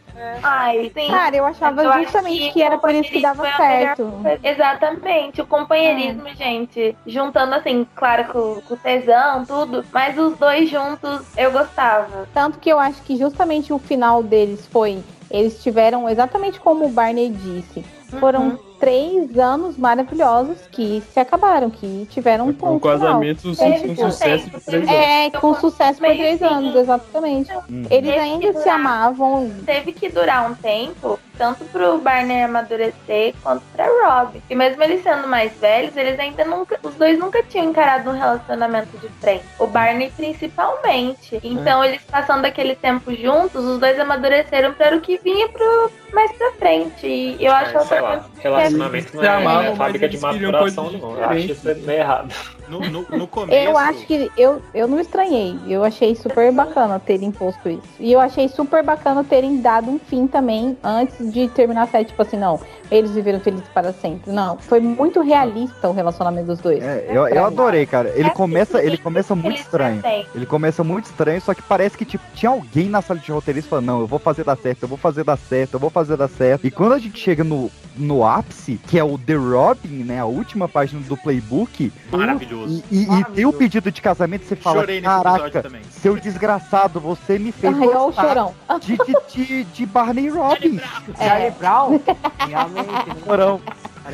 Ai, 0.42 0.92
sim. 0.96 1.08
Cara, 1.10 1.36
eu 1.36 1.46
achava 1.46 1.84
Eu 1.84 1.94
justamente 2.04 2.52
que 2.52 2.64
era 2.64 2.78
por 2.80 2.90
isso 2.90 3.12
que 3.12 3.22
dava 3.22 3.44
melhor 3.44 3.58
certo. 3.58 4.04
coisa. 4.24 4.40
Exatamente, 4.44 5.42
o 5.42 5.46
companheirismo, 5.46 6.28
gente. 6.36 6.96
Juntando 7.06 7.54
assim, 7.54 7.86
claro, 7.96 8.26
com, 8.26 8.62
com 8.62 8.74
o 8.74 8.78
tesão, 8.78 9.46
tudo. 9.46 9.86
Mas 9.94 10.18
os 10.18 10.36
dois 10.38 10.70
juntos 10.70 11.22
eu 11.38 11.52
gostava. 11.52 12.28
Tanto 12.34 12.58
que 12.58 12.68
eu 12.70 12.80
acho 12.80 13.02
que 13.04 13.16
justamente 13.16 13.72
o 13.72 13.78
final 13.78 14.24
deles 14.24 14.66
foi. 14.72 15.04
Eles 15.30 15.62
tiveram 15.62 16.10
exatamente 16.10 16.60
como 16.60 16.86
o 16.86 16.90
Barney 16.90 17.30
disse. 17.30 17.86
Foram 18.20 18.58
três 18.80 19.38
anos 19.40 19.76
maravilhosos 19.76 20.58
que 20.72 21.02
se 21.12 21.20
acabaram, 21.20 21.68
que 21.68 22.08
tiveram 22.12 22.48
um 22.50 22.54
ponto 22.54 22.76
Um 22.76 22.80
casamento 22.80 23.56
final. 23.56 23.80
com, 23.80 23.96
com 23.96 24.12
sucesso 24.12 24.50
de 24.52 24.60
três 24.62 24.84
anos. 24.88 24.92
É, 24.96 25.30
com 25.32 25.56
sucesso 25.56 26.00
por 26.00 26.08
três 26.16 26.42
anos, 26.44 26.76
exatamente. 26.76 27.52
Eles 27.70 27.88
Teve 27.90 28.10
ainda 28.12 28.40
que 28.48 28.54
se 28.54 28.60
durar- 28.60 28.76
amavam. 28.76 29.52
Teve 29.66 29.92
que 29.94 30.10
durar 30.10 30.52
um 30.52 30.54
tempo, 30.54 31.20
tanto 31.40 31.66
pro 31.66 31.98
Barney 31.98 32.44
amadurecer 32.44 33.34
quanto 33.42 33.64
pra 33.76 33.88
Rob. 33.88 34.42
E 34.48 34.54
mesmo 34.56 34.84
eles 34.84 35.02
sendo 35.02 35.28
mais 35.28 35.52
velhos, 35.54 35.98
eles 35.98 36.20
ainda 36.20 36.46
nunca. 36.46 36.80
Os 36.84 36.94
dois 36.94 37.18
nunca 37.18 37.42
tinham 37.42 37.66
encarado 37.72 38.08
um 38.12 38.14
relacionamento 38.14 38.96
de 39.00 39.08
frente. 39.20 39.44
O 39.58 39.66
Barney 39.66 40.12
principalmente. 40.16 41.40
Então, 41.44 41.84
eles 41.84 42.02
passando 42.04 42.46
aquele 42.46 42.76
tempo 42.76 43.12
juntos, 43.16 43.64
os 43.66 43.80
dois 43.80 44.00
amadureceram 44.00 44.74
para 44.74 44.96
o 44.96 45.02
que 45.02 45.18
vinha 45.18 45.50
pro 45.50 45.92
mais 46.14 46.32
pra 46.34 46.52
frente. 46.54 47.08
E 47.08 47.44
eu 47.44 47.52
acho 47.52 47.78
É, 47.78 47.80
sei 47.82 48.02
lá, 48.02 48.26
que 48.36 48.37
relacionamento 48.42 49.16
não 49.16 49.24
é, 49.24 49.28
amavam, 49.28 49.74
é 49.74 49.76
fábrica 49.76 50.10
de 50.10 50.18
maturação, 50.18 50.92
não. 50.92 51.18
Eu 51.18 51.24
acho 51.26 51.52
isso 51.52 51.66
meio 51.86 52.00
errado. 52.00 52.34
No, 52.68 52.82
no, 52.82 53.02
no 53.10 53.28
começo. 53.28 53.70
Eu 53.70 53.78
acho 53.78 54.06
que 54.06 54.30
eu, 54.38 54.62
eu 54.74 54.88
não 54.88 55.00
estranhei. 55.00 55.58
Eu 55.68 55.84
achei 55.84 56.14
super 56.16 56.52
bacana 56.52 57.00
terem 57.00 57.32
posto 57.32 57.70
isso. 57.70 57.88
E 58.00 58.12
eu 58.12 58.20
achei 58.20 58.50
super 58.50 58.84
bacana 58.84 59.24
terem 59.24 59.62
dado 59.62 59.90
um 59.90 59.98
fim 59.98 60.28
também 60.28 60.78
antes 60.84 61.32
de 61.32 61.48
terminar 61.48 61.84
a 61.84 61.88
série. 61.88 62.06
Tipo 62.06 62.22
assim, 62.22 62.38
não, 62.38 62.60
eles 62.92 63.12
viveram 63.12 63.40
felizes 63.40 63.68
para 63.70 63.94
sempre. 63.94 64.32
Não, 64.32 64.58
foi 64.58 64.80
muito 64.82 65.22
realista 65.22 65.88
o 65.88 65.94
relacionamento 65.94 66.48
dos 66.48 66.60
dois. 66.60 66.84
É, 66.84 67.06
eu, 67.10 67.28
eu 67.28 67.46
adorei, 67.46 67.86
cara. 67.86 68.12
Ele 68.16 68.30
começa, 68.32 68.84
ele 68.84 68.98
começa 68.98 69.34
muito 69.34 69.60
estranho. 69.60 70.02
Ele 70.36 70.46
começa 70.46 70.84
muito 70.84 71.06
estranho, 71.06 71.40
só 71.42 71.54
que 71.54 71.62
parece 71.62 71.98
que 71.98 72.06
tipo, 72.06 72.24
tinha 72.34 72.50
alguém 72.50 72.90
na 72.90 73.02
sala 73.02 73.20
de 73.20 73.32
roteiristas 73.32 73.70
falando, 73.70 73.86
não, 73.86 74.00
eu 74.02 74.08
vou 74.08 74.20
fazer 74.20 74.44
dar 74.44 74.58
certo, 74.58 74.84
eu 74.84 74.90
vou 74.90 74.98
fazer 74.98 75.24
dar 75.24 75.38
certo, 75.38 75.76
eu 75.76 75.80
vou 75.80 75.90
fazer 75.90 76.18
dar 76.18 76.28
certo. 76.28 76.68
E 76.68 76.72
quando 76.72 76.94
a 76.94 77.00
gente 77.00 77.20
chega 77.20 77.44
no, 77.44 77.72
no 77.98 78.26
ápice, 78.26 78.80
que 78.88 78.98
é 79.00 79.04
o 79.04 79.18
The 79.18 79.36
Robin, 79.36 80.04
né? 80.04 80.20
A 80.20 80.26
última 80.26 80.68
página 80.68 81.02
do 81.02 81.18
playbook. 81.18 81.92
Maravilhoso. 82.12 82.84
E, 82.92 83.04
e- 83.04 83.20
e 83.20 83.24
tem 83.26 83.46
o 83.46 83.54
pedido 83.54 83.92
de 83.92 84.02
casamento, 84.02 84.46
você 84.46 84.56
fala, 84.56 84.82
Chorei 84.82 85.02
nesse 85.02 85.14
episódio 85.14 85.38
caraca, 85.40 85.62
também." 85.64 85.82
seu 85.90 86.16
desgraçado, 86.20 87.00
você 87.00 87.38
me 87.40 87.52
fez 87.52 87.74
Ai, 87.78 87.88
gostar 87.88 88.28
chorão. 88.28 88.54
de, 88.82 88.98
de, 88.98 89.46
de, 89.46 89.64
de 89.64 89.86
Barney 89.86 90.30
Robin. 90.30 90.80
Charlie 91.18 91.52
Brown? 91.60 92.00
Realmente. 92.48 93.24
Chorão. 93.26 93.62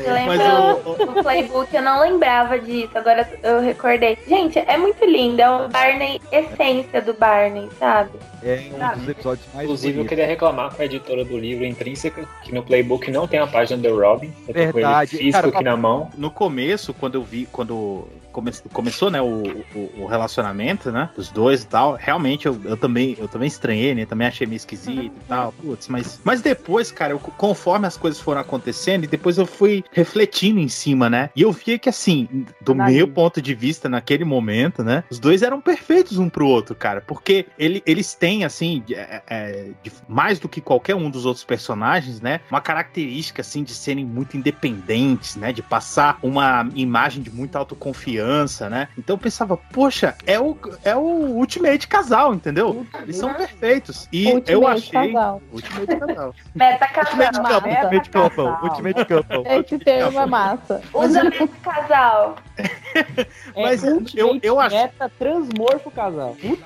Eu- 0.00 1.06
do 1.06 1.22
playbook, 1.22 1.74
eu 1.74 1.82
não 1.82 2.00
lembrava 2.00 2.58
disso, 2.58 2.90
agora 2.94 3.28
eu 3.42 3.60
recordei. 3.60 4.18
Gente, 4.26 4.58
é 4.58 4.76
muito 4.76 5.04
lindo, 5.04 5.40
é 5.40 5.50
o 5.50 5.68
Barney, 5.68 6.20
essência 6.32 7.00
do 7.00 7.14
Barney, 7.14 7.68
sabe? 7.78 8.10
É 8.42 8.62
um 8.94 8.98
dos 8.98 9.08
episódios 9.08 9.46
mais 9.54 9.64
Inclusive, 9.64 9.98
eu 10.00 10.04
queria 10.04 10.26
reclamar 10.26 10.74
com 10.74 10.82
a 10.82 10.84
editora 10.84 11.24
do 11.24 11.38
livro 11.38 11.64
Intrínseca, 11.64 12.24
que 12.42 12.52
no 12.54 12.62
Playbook 12.62 13.10
não 13.10 13.26
tem 13.26 13.40
a 13.40 13.46
página 13.46 13.80
do 13.80 13.98
Robin. 14.00 14.32
Eu 14.46 14.46
tô 14.46 14.52
com 14.52 14.58
ele 14.60 14.72
Verdade. 14.72 15.10
físico 15.16 15.32
Cara, 15.32 15.48
aqui 15.48 15.64
na 15.64 15.76
mão. 15.76 16.10
No 16.16 16.30
começo, 16.30 16.92
quando 16.92 17.14
eu 17.14 17.22
vi, 17.22 17.46
quando 17.50 18.06
come- 18.34 18.52
começou, 18.72 19.10
né, 19.10 19.22
o, 19.22 19.42
o, 19.74 20.02
o 20.02 20.06
relacionamento, 20.06 20.90
né, 20.90 21.08
dos 21.16 21.30
dois 21.30 21.62
e 21.62 21.66
tal, 21.66 21.94
realmente 21.94 22.46
eu, 22.46 22.60
eu 22.64 22.76
também 22.76 23.16
eu 23.18 23.28
também 23.28 23.46
estranhei, 23.46 23.94
né, 23.94 24.04
também 24.04 24.26
achei 24.26 24.46
meio 24.46 24.56
esquisito 24.56 25.04
e 25.04 25.28
tal, 25.28 25.52
putz, 25.52 25.88
mas, 25.88 26.20
mas 26.24 26.42
depois, 26.42 26.90
cara, 26.90 27.12
eu, 27.12 27.18
conforme 27.18 27.86
as 27.86 27.96
coisas 27.96 28.20
foram 28.20 28.40
acontecendo, 28.40 29.04
e 29.04 29.06
depois 29.06 29.38
eu 29.38 29.46
fui 29.46 29.84
refletindo 29.92 30.58
em 30.58 30.68
cima, 30.68 31.08
né, 31.08 31.30
e 31.36 31.42
eu 31.42 31.52
vi 31.52 31.78
que, 31.78 31.88
assim, 31.88 32.28
do 32.60 32.74
meu 32.74 33.06
ponto 33.08 33.40
de 33.40 33.54
vista, 33.54 33.88
naquele 33.88 34.24
momento, 34.24 34.82
né, 34.82 35.04
os 35.08 35.18
dois 35.18 35.42
eram 35.42 35.60
perfeitos 35.60 36.18
um 36.18 36.28
pro 36.28 36.46
outro, 36.46 36.74
cara, 36.74 37.00
porque 37.00 37.46
ele, 37.58 37.82
eles 37.86 38.14
têm, 38.14 38.44
assim, 38.44 38.82
é, 38.90 39.22
é, 39.28 39.68
de- 39.82 39.92
mais 40.08 40.38
do 40.40 40.48
que 40.48 40.60
qualquer 40.60 40.96
um 40.96 41.08
dos 41.08 41.24
outros 41.24 41.44
personagens, 41.44 42.20
né, 42.20 42.40
uma 42.50 42.60
característica, 42.60 43.42
assim, 43.42 43.62
de 43.62 43.72
serem 43.72 44.04
muito 44.04 44.36
independentes, 44.36 45.36
né, 45.36 45.52
de 45.52 45.62
passar 45.62 46.18
uma 46.22 46.68
imagem 46.74 47.22
de 47.22 47.30
muita 47.30 47.58
autoconfiança, 47.58 48.23
né, 48.68 48.88
então 48.96 49.14
eu 49.14 49.18
pensava, 49.18 49.56
poxa, 49.56 50.14
é 50.26 50.38
o, 50.38 50.56
é 50.84 50.94
o 50.94 51.00
Ultimate 51.00 51.86
casal, 51.86 52.34
entendeu? 52.34 52.86
Eles 53.02 53.16
são 53.16 53.32
perfeitos, 53.34 54.08
e 54.12 54.28
eu 54.28 54.36
Ultimate 54.36 54.66
achei... 54.66 55.12
casal. 55.12 55.42
Ultimate 55.52 55.96
casal. 55.96 56.34
Meta 56.54 56.88
Ultimate 57.00 57.32
casal. 57.32 57.52
couple, 57.52 57.70
Ultimate 57.70 58.10
couple, 58.10 58.36
casal. 58.36 58.64
Ultimate 58.64 59.04
couple. 59.04 59.42
Esse 59.46 59.78
termo 59.78 60.20
é 60.20 60.26
massa. 60.26 60.82
Usa 60.92 61.24
meta 61.24 61.48
casal. 61.62 62.36
Mas 63.56 63.84
É, 63.84 63.88
eu, 64.14 64.38
eu 64.42 64.60
acho. 64.60 64.76
Meta 64.76 65.10
transmorfo 65.18 65.90
casal. 65.90 66.36
Meu 66.44 66.56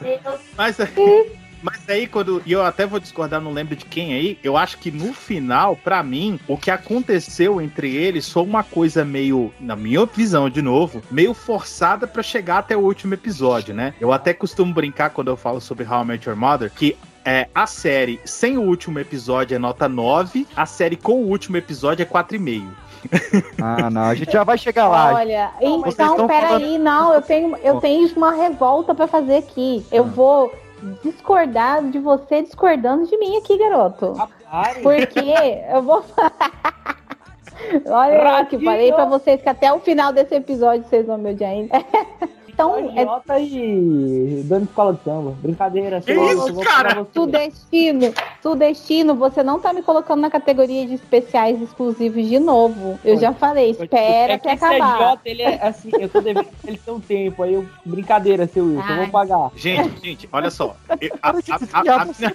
Deus. 0.00 0.40
Mas, 0.56 0.78
mas 0.78 0.88
aí, 1.88 2.06
quando. 2.06 2.42
E 2.44 2.52
eu 2.52 2.64
até 2.64 2.86
vou 2.86 2.98
discordar, 3.00 3.40
não 3.40 3.52
lembro 3.52 3.76
de 3.76 3.84
quem 3.84 4.14
aí. 4.14 4.38
Eu 4.42 4.56
acho 4.56 4.78
que 4.78 4.90
no 4.90 5.12
final, 5.12 5.76
pra 5.76 6.02
mim, 6.02 6.38
o 6.48 6.56
que 6.56 6.70
aconteceu 6.70 7.60
entre 7.60 7.94
eles 7.94 8.30
foi 8.30 8.42
uma 8.42 8.62
coisa 8.62 9.04
meio, 9.04 9.52
na 9.60 9.76
minha 9.76 10.04
visão, 10.06 10.48
de 10.50 10.62
novo, 10.62 11.02
meio 11.10 11.34
forçada 11.34 12.06
pra 12.06 12.22
chegar 12.22 12.58
até 12.58 12.76
o 12.76 12.80
último 12.80 13.14
episódio, 13.14 13.74
né? 13.74 13.94
Eu 14.00 14.12
até 14.12 14.32
costumo 14.32 14.72
brincar 14.74 15.10
quando 15.10 15.28
eu 15.28 15.36
falo 15.36 15.60
sobre 15.60 15.84
How 15.84 16.02
I 16.02 16.06
Met 16.06 16.28
Your 16.28 16.36
Mother 16.38 16.70
que. 16.70 16.96
É, 17.28 17.48
a 17.52 17.66
série 17.66 18.20
sem 18.24 18.56
o 18.56 18.62
último 18.62 19.00
episódio 19.00 19.56
é 19.56 19.58
nota 19.58 19.88
9, 19.88 20.46
a 20.54 20.64
série 20.64 20.94
com 20.94 21.14
o 21.24 21.26
último 21.28 21.56
episódio 21.56 22.04
é 22.04 22.06
4,5. 22.06 22.62
Ah, 23.60 23.90
não, 23.90 24.02
a 24.02 24.14
gente 24.14 24.32
já 24.32 24.44
vai 24.44 24.56
chegar 24.56 24.86
lá. 24.86 25.14
Olha, 25.14 25.50
então, 25.60 26.26
peraí, 26.28 26.78
não, 26.78 27.12
eu 27.14 27.22
tenho, 27.22 27.56
eu 27.56 27.80
tenho 27.80 28.08
uma 28.16 28.32
revolta 28.32 28.94
pra 28.94 29.08
fazer 29.08 29.38
aqui. 29.38 29.84
Eu 29.90 30.04
Ah. 30.04 30.06
vou 30.06 30.52
discordar 31.02 31.82
de 31.84 31.98
você 31.98 32.42
discordando 32.42 33.06
de 33.06 33.16
mim 33.18 33.36
aqui, 33.36 33.58
garoto. 33.58 34.14
Porque 34.82 35.20
eu 35.72 35.82
vou. 35.82 36.04
Olha, 37.86 38.40
eu 38.40 38.46
que 38.46 38.64
falei 38.64 38.92
pra 38.92 39.06
vocês 39.06 39.40
que 39.42 39.48
até 39.48 39.72
o 39.72 39.80
final 39.80 40.12
desse 40.12 40.34
episódio 40.34 40.86
vocês 40.88 41.06
vão 41.06 41.18
me 41.18 41.30
odiar 41.30 41.50
ainda. 41.50 41.76
Então, 42.56 42.74
é 42.78 43.02
Idiota 43.02 43.38
e 43.38 44.42
dando 44.46 44.64
escola 44.64 44.94
de 44.94 45.04
samba. 45.04 45.34
Brincadeira. 45.42 46.00
Que 46.00 46.14
só- 46.14 46.32
isso, 46.48 46.60
cara? 46.60 47.06
Sudestino, 47.12 48.14
Sudestino, 48.42 49.14
você 49.14 49.42
não 49.42 49.60
tá 49.60 49.74
me 49.74 49.82
colocando 49.82 50.22
na 50.22 50.30
categoria 50.30 50.86
de 50.86 50.94
especiais 50.94 51.60
exclusivos 51.60 52.26
de 52.26 52.38
novo. 52.38 52.98
Eu 53.04 53.18
já 53.18 53.34
falei, 53.34 53.72
espera 53.72 54.32
é 54.32 54.38
que 54.38 54.48
até 54.48 54.54
esse 54.54 54.64
acabar. 54.64 54.94
idiota, 54.94 55.20
ele 55.26 55.42
é 55.42 55.66
assim, 55.66 55.90
eu 56.00 56.08
tô 56.08 56.20
devendo 56.22 56.46
ele 56.66 56.78
ter 56.78 56.90
um 56.90 57.00
tempo, 57.00 57.42
aí 57.42 57.52
eu, 57.52 57.66
brincadeira, 57.84 58.46
seu 58.46 58.64
Wilson, 58.64 58.88
eu 58.88 58.96
vou 58.96 59.08
pagar. 59.08 59.50
Gente, 59.54 60.00
gente, 60.02 60.28
olha 60.32 60.50
só. 60.50 60.74
A, 61.22 61.28
a, 61.28 61.32
a, 61.32 62.00
a, 62.00 62.04
mina- 62.06 62.34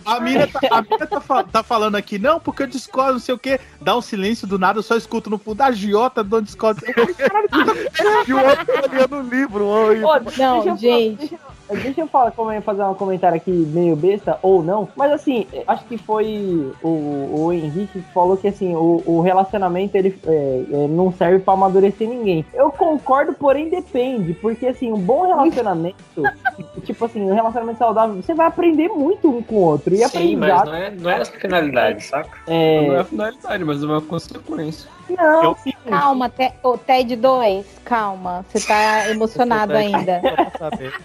a 0.06 0.20
mina 0.20 0.46
tá, 0.46 0.60
a 0.70 0.80
mina 0.82 1.06
tá 1.06 1.42
tá 1.44 1.62
falando 1.62 1.96
aqui, 1.96 2.18
não, 2.18 2.40
porque 2.40 2.62
eu 2.62 2.66
discordo, 2.66 3.12
não 3.12 3.20
sei 3.20 3.34
o 3.34 3.38
quê. 3.38 3.60
Dá 3.82 3.94
um 3.94 4.00
silêncio 4.00 4.46
do 4.46 4.58
nada, 4.58 4.78
eu 4.78 4.82
só 4.82 4.96
escuto 4.96 5.28
no 5.28 5.36
fundo. 5.36 5.60
A 5.60 5.70
Giota 5.72 6.24
do 6.24 6.40
Discord. 6.40 6.80
Giota 8.24 8.66
olhando 8.90 9.16
o 9.16 9.22
livro. 9.22 9.41
Oi. 9.50 9.98
Não, 9.98 10.20
deixa 10.20 10.42
eu 10.42 10.62
falar- 10.64 10.76
gente. 10.78 11.38
Deixa, 11.72 11.84
deixa 11.84 12.00
eu 12.02 12.06
falar, 12.06 12.30
como 12.32 12.50
é, 12.50 12.60
fazer 12.60 12.82
um 12.84 12.94
comentário 12.94 13.36
aqui 13.36 13.50
meio 13.50 13.96
besta 13.96 14.38
ou 14.42 14.62
não, 14.62 14.88
mas 14.96 15.12
assim, 15.12 15.46
acho 15.66 15.84
que 15.84 15.98
foi 15.98 16.72
o, 16.82 17.44
o 17.44 17.52
Henrique 17.52 17.92
que 17.92 18.12
falou 18.12 18.36
que 18.36 18.48
assim, 18.48 18.74
o, 18.74 19.02
o 19.06 19.20
relacionamento 19.20 19.96
ele 19.96 20.18
é, 20.26 20.64
é, 20.70 20.88
não 20.88 21.12
serve 21.12 21.40
pra 21.40 21.54
amadurecer 21.54 22.08
ninguém. 22.08 22.44
Eu 22.54 22.70
concordo, 22.70 23.34
porém 23.34 23.68
depende, 23.68 24.34
porque 24.34 24.66
assim, 24.66 24.92
um 24.92 24.98
bom 24.98 25.26
relacionamento, 25.26 25.96
tipo 26.84 27.04
assim, 27.04 27.22
um 27.22 27.34
relacionamento 27.34 27.78
saudável, 27.78 28.16
você 28.16 28.34
vai 28.34 28.46
aprender 28.46 28.88
muito 28.88 29.28
um 29.28 29.42
com 29.42 29.56
o 29.56 29.60
outro. 29.60 29.94
E 29.94 29.98
Sim, 30.08 30.36
mas 30.36 30.50
aprendizado. 30.50 30.66
não 30.66 30.74
é, 30.74 30.90
não 30.90 31.10
é 31.10 31.20
essa 31.20 31.36
a 31.36 31.40
finalidade, 31.40 32.04
saca? 32.04 32.38
É... 32.46 32.86
Não 32.86 32.94
é 32.94 33.00
a 33.00 33.04
finalidade, 33.04 33.64
mas 33.64 33.82
é 33.82 33.86
uma 33.86 34.00
consequência. 34.00 34.88
Não, 35.10 35.56
sim. 35.56 35.72
Calma, 35.88 36.28
te, 36.28 36.52
TED 36.86 37.16
2, 37.16 37.66
calma. 37.84 38.44
Você 38.48 38.66
tá 38.66 39.08
emocionado 39.10 39.76
ainda. 39.76 40.22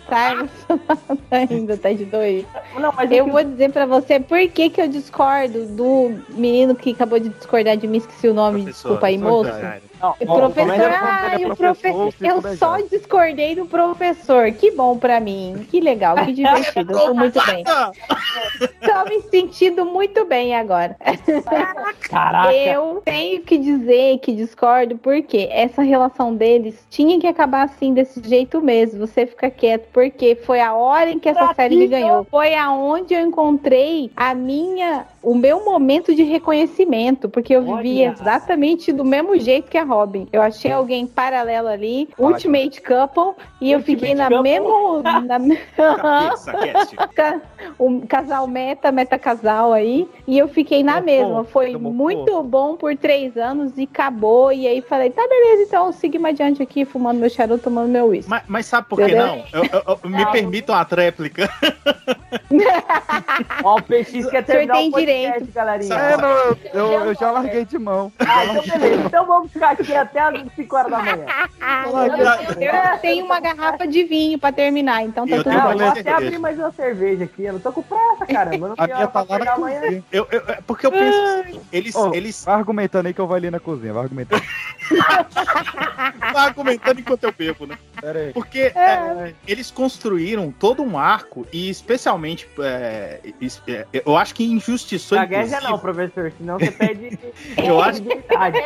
Tá 0.07 0.31
emocionado 0.31 0.49
ainda, 1.31 1.77
TED 1.77 2.05
2. 2.05 2.45
Não, 2.79 2.91
mas 2.93 3.11
eu 3.11 3.27
vou 3.27 3.43
dizer 3.43 3.71
pra 3.71 3.85
você 3.85 4.19
por 4.19 4.39
que, 4.49 4.69
que 4.69 4.81
eu 4.81 4.87
discordo 4.87 5.65
do 5.67 6.11
menino 6.29 6.75
que 6.75 6.91
acabou 6.91 7.19
de 7.19 7.29
discordar 7.29 7.77
de 7.77 7.87
mim, 7.87 7.97
esqueci 7.97 8.27
o 8.27 8.33
nome, 8.33 8.63
desculpa 8.63 9.07
aí, 9.07 9.17
moço. 9.17 9.51
Não, 10.01 10.09
O 10.11 10.31
ó, 10.31 10.39
professor, 10.39 10.91
ai, 10.91 11.45
o 11.45 11.55
professor, 11.55 11.91
profe... 11.93 12.17
fico 12.17 12.25
eu 12.25 12.41
bem 12.41 12.55
só 12.55 12.77
discordei 12.81 13.55
do 13.55 13.65
professor. 13.65 14.51
Que 14.51 14.71
bom 14.71 14.97
pra 14.97 15.19
mim. 15.19 15.65
Que 15.69 15.79
legal, 15.79 16.15
que 16.25 16.33
divertido. 16.33 16.93
Eu 16.93 16.99
tô 16.99 17.13
muito 17.13 17.39
bem. 17.45 17.63
Tô 17.63 19.09
me 19.09 19.21
sentindo 19.29 19.85
muito 19.85 20.25
bem 20.25 20.55
agora. 20.55 20.95
Caraca. 22.01 22.53
Eu 22.53 23.01
tenho 23.03 23.41
que 23.41 23.57
dizer 23.57 24.19
que 24.19 24.33
discordo, 24.33 24.97
porque 24.97 25.47
essa 25.51 25.81
relação 25.81 26.35
deles 26.35 26.85
tinha 26.89 27.19
que 27.19 27.27
acabar 27.27 27.63
assim, 27.63 27.93
desse 27.93 28.21
jeito 28.27 28.61
mesmo. 28.61 29.05
Você 29.05 29.25
fica 29.25 29.49
quieto, 29.49 29.87
porque 29.91 30.35
foi 30.35 30.59
a 30.59 30.73
hora 30.73 31.09
em 31.09 31.19
que 31.19 31.29
essa 31.29 31.53
série 31.53 31.75
me 31.75 31.87
ganhou. 31.87 32.25
Foi 32.25 32.53
aonde 32.53 33.13
eu 33.13 33.21
encontrei 33.21 34.11
a 34.15 34.33
minha, 34.33 35.05
o 35.21 35.33
meu 35.35 35.65
momento 35.65 36.13
de 36.13 36.23
reconhecimento, 36.23 37.29
porque 37.29 37.55
eu 37.55 37.61
vivi 37.61 38.01
Olha. 38.01 38.15
exatamente 38.19 38.91
do 38.91 39.03
mesmo 39.03 39.37
jeito 39.37 39.69
que 39.69 39.77
a 39.77 39.85
Robin. 39.87 40.27
Eu 40.31 40.41
achei 40.41 40.71
alguém 40.71 41.07
paralelo 41.07 41.67
ali, 41.67 42.09
Ultimate 42.17 42.81
Couple, 42.81 43.33
e 43.61 43.71
eu 43.71 43.81
fiquei 43.81 44.13
na 44.13 44.27
Couple. 44.29 44.43
mesmo. 44.43 45.01
Na, 45.27 45.39
um 47.79 48.01
casal 48.05 48.47
meta, 48.47 48.91
meta 48.91 49.17
casal 49.17 49.73
aí, 49.73 50.07
e 50.27 50.37
eu 50.37 50.47
fiquei 50.47 50.83
na 50.83 51.01
mesma. 51.01 51.43
Foi 51.43 51.75
muito 51.75 52.41
bom 52.43 52.75
por 52.75 52.95
três 52.95 53.35
anos 53.37 53.77
e 53.77 53.83
acabou. 53.83 54.51
E 54.51 54.67
aí 54.67 54.81
falei, 54.81 55.09
tá 55.09 55.25
beleza, 55.27 55.63
então 55.63 55.91
siga 55.91 56.19
mais 56.19 56.35
adiante 56.35 56.61
aqui, 56.61 56.85
fumando 56.85 57.19
meu 57.19 57.29
charuto, 57.29 57.63
tomando 57.63 57.89
meu 57.89 58.07
uísque. 58.07 58.29
Mas, 58.29 58.43
mas 58.47 58.65
sabe 58.65 58.87
por 58.89 58.97
que 58.99 59.15
não? 59.15 59.43
Eu- 59.53 59.63
eu- 59.71 59.99
eu- 60.03 60.09
me 60.09 60.25
permitam 60.31 60.75
a 60.75 60.85
tréplica. 60.85 61.49
Ó, 63.63 63.77
o 63.77 63.81
PX 63.81 64.25
quer 64.29 64.43
terminar 64.43 64.77
o 64.79 64.91
podcast, 64.91 65.33
direito. 65.39 65.53
galerinha. 65.53 65.93
É, 65.95 66.17
não, 66.17 66.29
eu, 66.29 66.57
eu- 66.73 67.05
eu 67.05 67.15
já 67.15 67.31
larguei 67.31 67.65
de 67.65 67.77
mão. 67.77 68.11
Ah, 68.19 68.45
então 68.45 68.63
beleza. 68.79 69.03
Então 69.05 69.25
vamos 69.25 69.51
ficar 69.51 69.75
aqui 69.81 69.95
até 69.95 70.19
as 70.19 70.53
5 70.55 70.75
horas 70.75 70.91
da 70.91 70.99
manhã. 70.99 71.25
Eu 72.59 72.99
tenho 72.99 73.25
uma 73.25 73.39
garrafa 73.39 73.87
de 73.87 74.03
vinho 74.03 74.37
pra 74.39 74.51
terminar, 74.51 75.03
então 75.03 75.27
tá 75.27 75.35
Eu 75.35 75.43
tudo 75.43 75.53
bom. 75.61 75.71
eu 75.71 75.77
vou 75.77 75.87
até 75.87 76.11
abrir 76.11 76.39
mais 76.39 76.57
uma 76.57 76.71
cerveja 76.71 77.23
aqui. 77.25 77.43
Eu 77.43 77.53
não 77.53 77.59
tô 77.59 77.71
com 77.71 77.83
pressa, 77.83 78.25
caramba. 78.25 78.67
Não 78.69 78.75
A 78.77 78.85
minha 78.87 79.07
tá 79.07 79.25
lá 79.27 79.39
na 79.39 79.51
cozinha. 79.51 80.03
Eu, 80.11 80.27
eu- 80.31 80.43
é 80.47 80.59
porque 80.65 80.85
eu 80.85 80.91
penso 80.91 81.19
assim, 81.19 81.61
eles, 81.71 81.95
Ô, 81.95 82.13
eles 82.13 82.43
Vai 82.45 82.55
argumentando 82.55 83.07
aí 83.07 83.13
que 83.13 83.21
eu 83.21 83.27
vou 83.27 83.35
ali 83.35 83.49
na 83.51 83.59
cozinha, 83.59 83.93
vai 83.93 84.03
argumentando. 84.03 84.41
tá 86.33 86.41
argumentando 86.41 86.99
enquanto 86.99 87.23
eu 87.23 87.31
bebo, 87.31 87.65
né? 87.65 87.77
Porque 88.33 88.71
é, 88.75 89.33
eles 89.47 89.71
construíram 89.71 90.51
todo 90.51 90.83
um 90.83 90.97
arco 90.97 91.45
e 91.51 91.69
especialmente 91.69 92.47
é, 92.59 93.19
é, 93.67 93.85
eu 94.05 94.15
acho 94.15 94.35
que 94.35 94.43
injustiçou 94.43 95.17
Gagueja 95.17 95.43
inclusive, 95.57 95.71
não, 95.71 95.79
professor, 95.79 96.31
senão 96.37 96.59
você 96.59 96.71
perde. 96.71 97.19
Eu 97.57 97.81
acho- 97.81 98.01
credibilidade. 98.03 98.57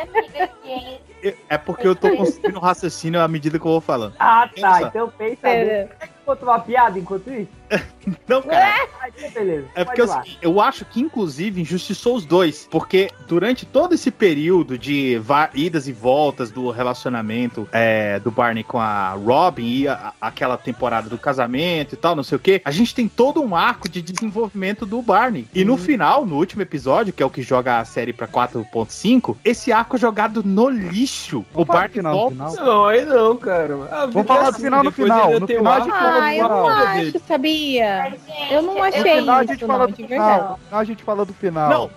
é 1.49 1.57
porque 1.57 1.87
eu 1.87 1.95
tô 1.95 2.15
construindo 2.15 2.57
um 2.57 2.61
raciocínio 2.61 3.21
à 3.21 3.27
medida 3.27 3.57
que 3.59 3.65
eu 3.65 3.71
vou 3.71 3.81
falando. 3.81 4.15
Ah, 4.19 4.47
tá. 4.59 4.77
Pensa. 4.77 4.87
Então 4.87 5.13
pensa. 5.17 5.89
Conte 6.25 6.43
uma 6.43 6.59
piada 6.59 6.99
enquanto 6.99 7.29
isso? 7.31 7.49
Não, 8.27 8.41
cara. 8.41 8.73
Ah, 9.01 9.07
então 9.09 9.29
beleza. 9.31 9.67
É 9.75 9.85
porque 9.85 10.01
eu, 10.01 10.07
eu 10.41 10.61
acho 10.61 10.83
que, 10.85 10.99
inclusive, 10.99 11.61
injustiçou 11.61 12.15
os 12.15 12.25
dois. 12.25 12.67
Porque 12.69 13.09
durante 13.27 13.65
todo 13.65 13.93
esse 13.93 14.09
período 14.11 14.77
de 14.77 15.19
idas 15.53 15.87
e 15.87 15.91
voltas 15.93 16.51
do 16.51 16.69
relacionamento 16.71 17.67
é, 17.71 18.19
do 18.19 18.29
Barney 18.31 18.63
com 18.63 18.79
a 18.79 19.11
Robin 19.11 19.65
e 19.65 19.87
a- 19.87 20.13
aquela 20.19 20.57
temporada 20.57 21.09
do 21.09 21.17
casamento 21.17 21.93
e 21.93 21.97
tal, 21.97 22.15
não 22.15 22.23
sei 22.23 22.35
o 22.35 22.39
que, 22.39 22.61
a 22.65 22.71
gente 22.71 22.93
tem 22.93 23.07
todo 23.07 23.41
um 23.41 23.55
arco 23.55 23.87
de 23.87 24.01
desenvolvimento 24.01 24.85
do 24.85 25.01
Barney. 25.01 25.47
E 25.53 25.63
no 25.63 25.77
final, 25.77 26.25
no 26.25 26.35
último 26.37 26.61
episódio, 26.61 27.13
que 27.13 27.21
é 27.23 27.25
o 27.25 27.29
que 27.29 27.41
joga 27.41 27.79
a 27.79 27.85
série 27.85 28.13
pra 28.13 28.27
4.5, 28.27 29.37
esse 29.45 29.71
arco 29.71 29.95
é 29.95 29.99
jogado 29.99 30.43
no 30.43 30.69
lixo. 30.69 31.45
O 31.53 31.63
Barney 31.63 31.89
final, 31.89 32.13
volta. 32.13 32.31
final. 32.35 32.55
Não, 32.55 32.85
aí 32.85 33.05
não, 33.05 33.37
cara. 33.37 33.73
A 33.91 34.05
vida 34.05 34.11
Vamos 34.11 34.27
falar 34.27 34.39
é 34.39 34.43
do 34.43 34.49
assim, 34.49 34.63
final 34.63 34.83
no 34.83 34.91
final, 34.91 35.39
no 35.39 35.47
final 35.47 35.81
gente 35.81 35.91
fala 35.91 36.10
do 36.10 36.10
Ah, 36.11 36.35
eu 36.35 36.49
não 36.49 36.67
acho, 36.67 36.95
dele. 36.97 37.21
sabia? 37.27 38.17
Eu 38.49 38.61
não 38.61 38.83
achei 38.83 39.01
final 39.01 39.35
a 39.35 39.43
gente 39.43 39.57
isso, 39.57 39.67
fala 39.67 39.79
não, 39.79 39.91
do 39.91 39.95
de 39.95 40.07
final. 40.07 40.59
a 40.71 40.83
gente 40.83 41.03
fala 41.03 41.25
do 41.25 41.33
final. 41.33 41.69
Não, 41.69 41.91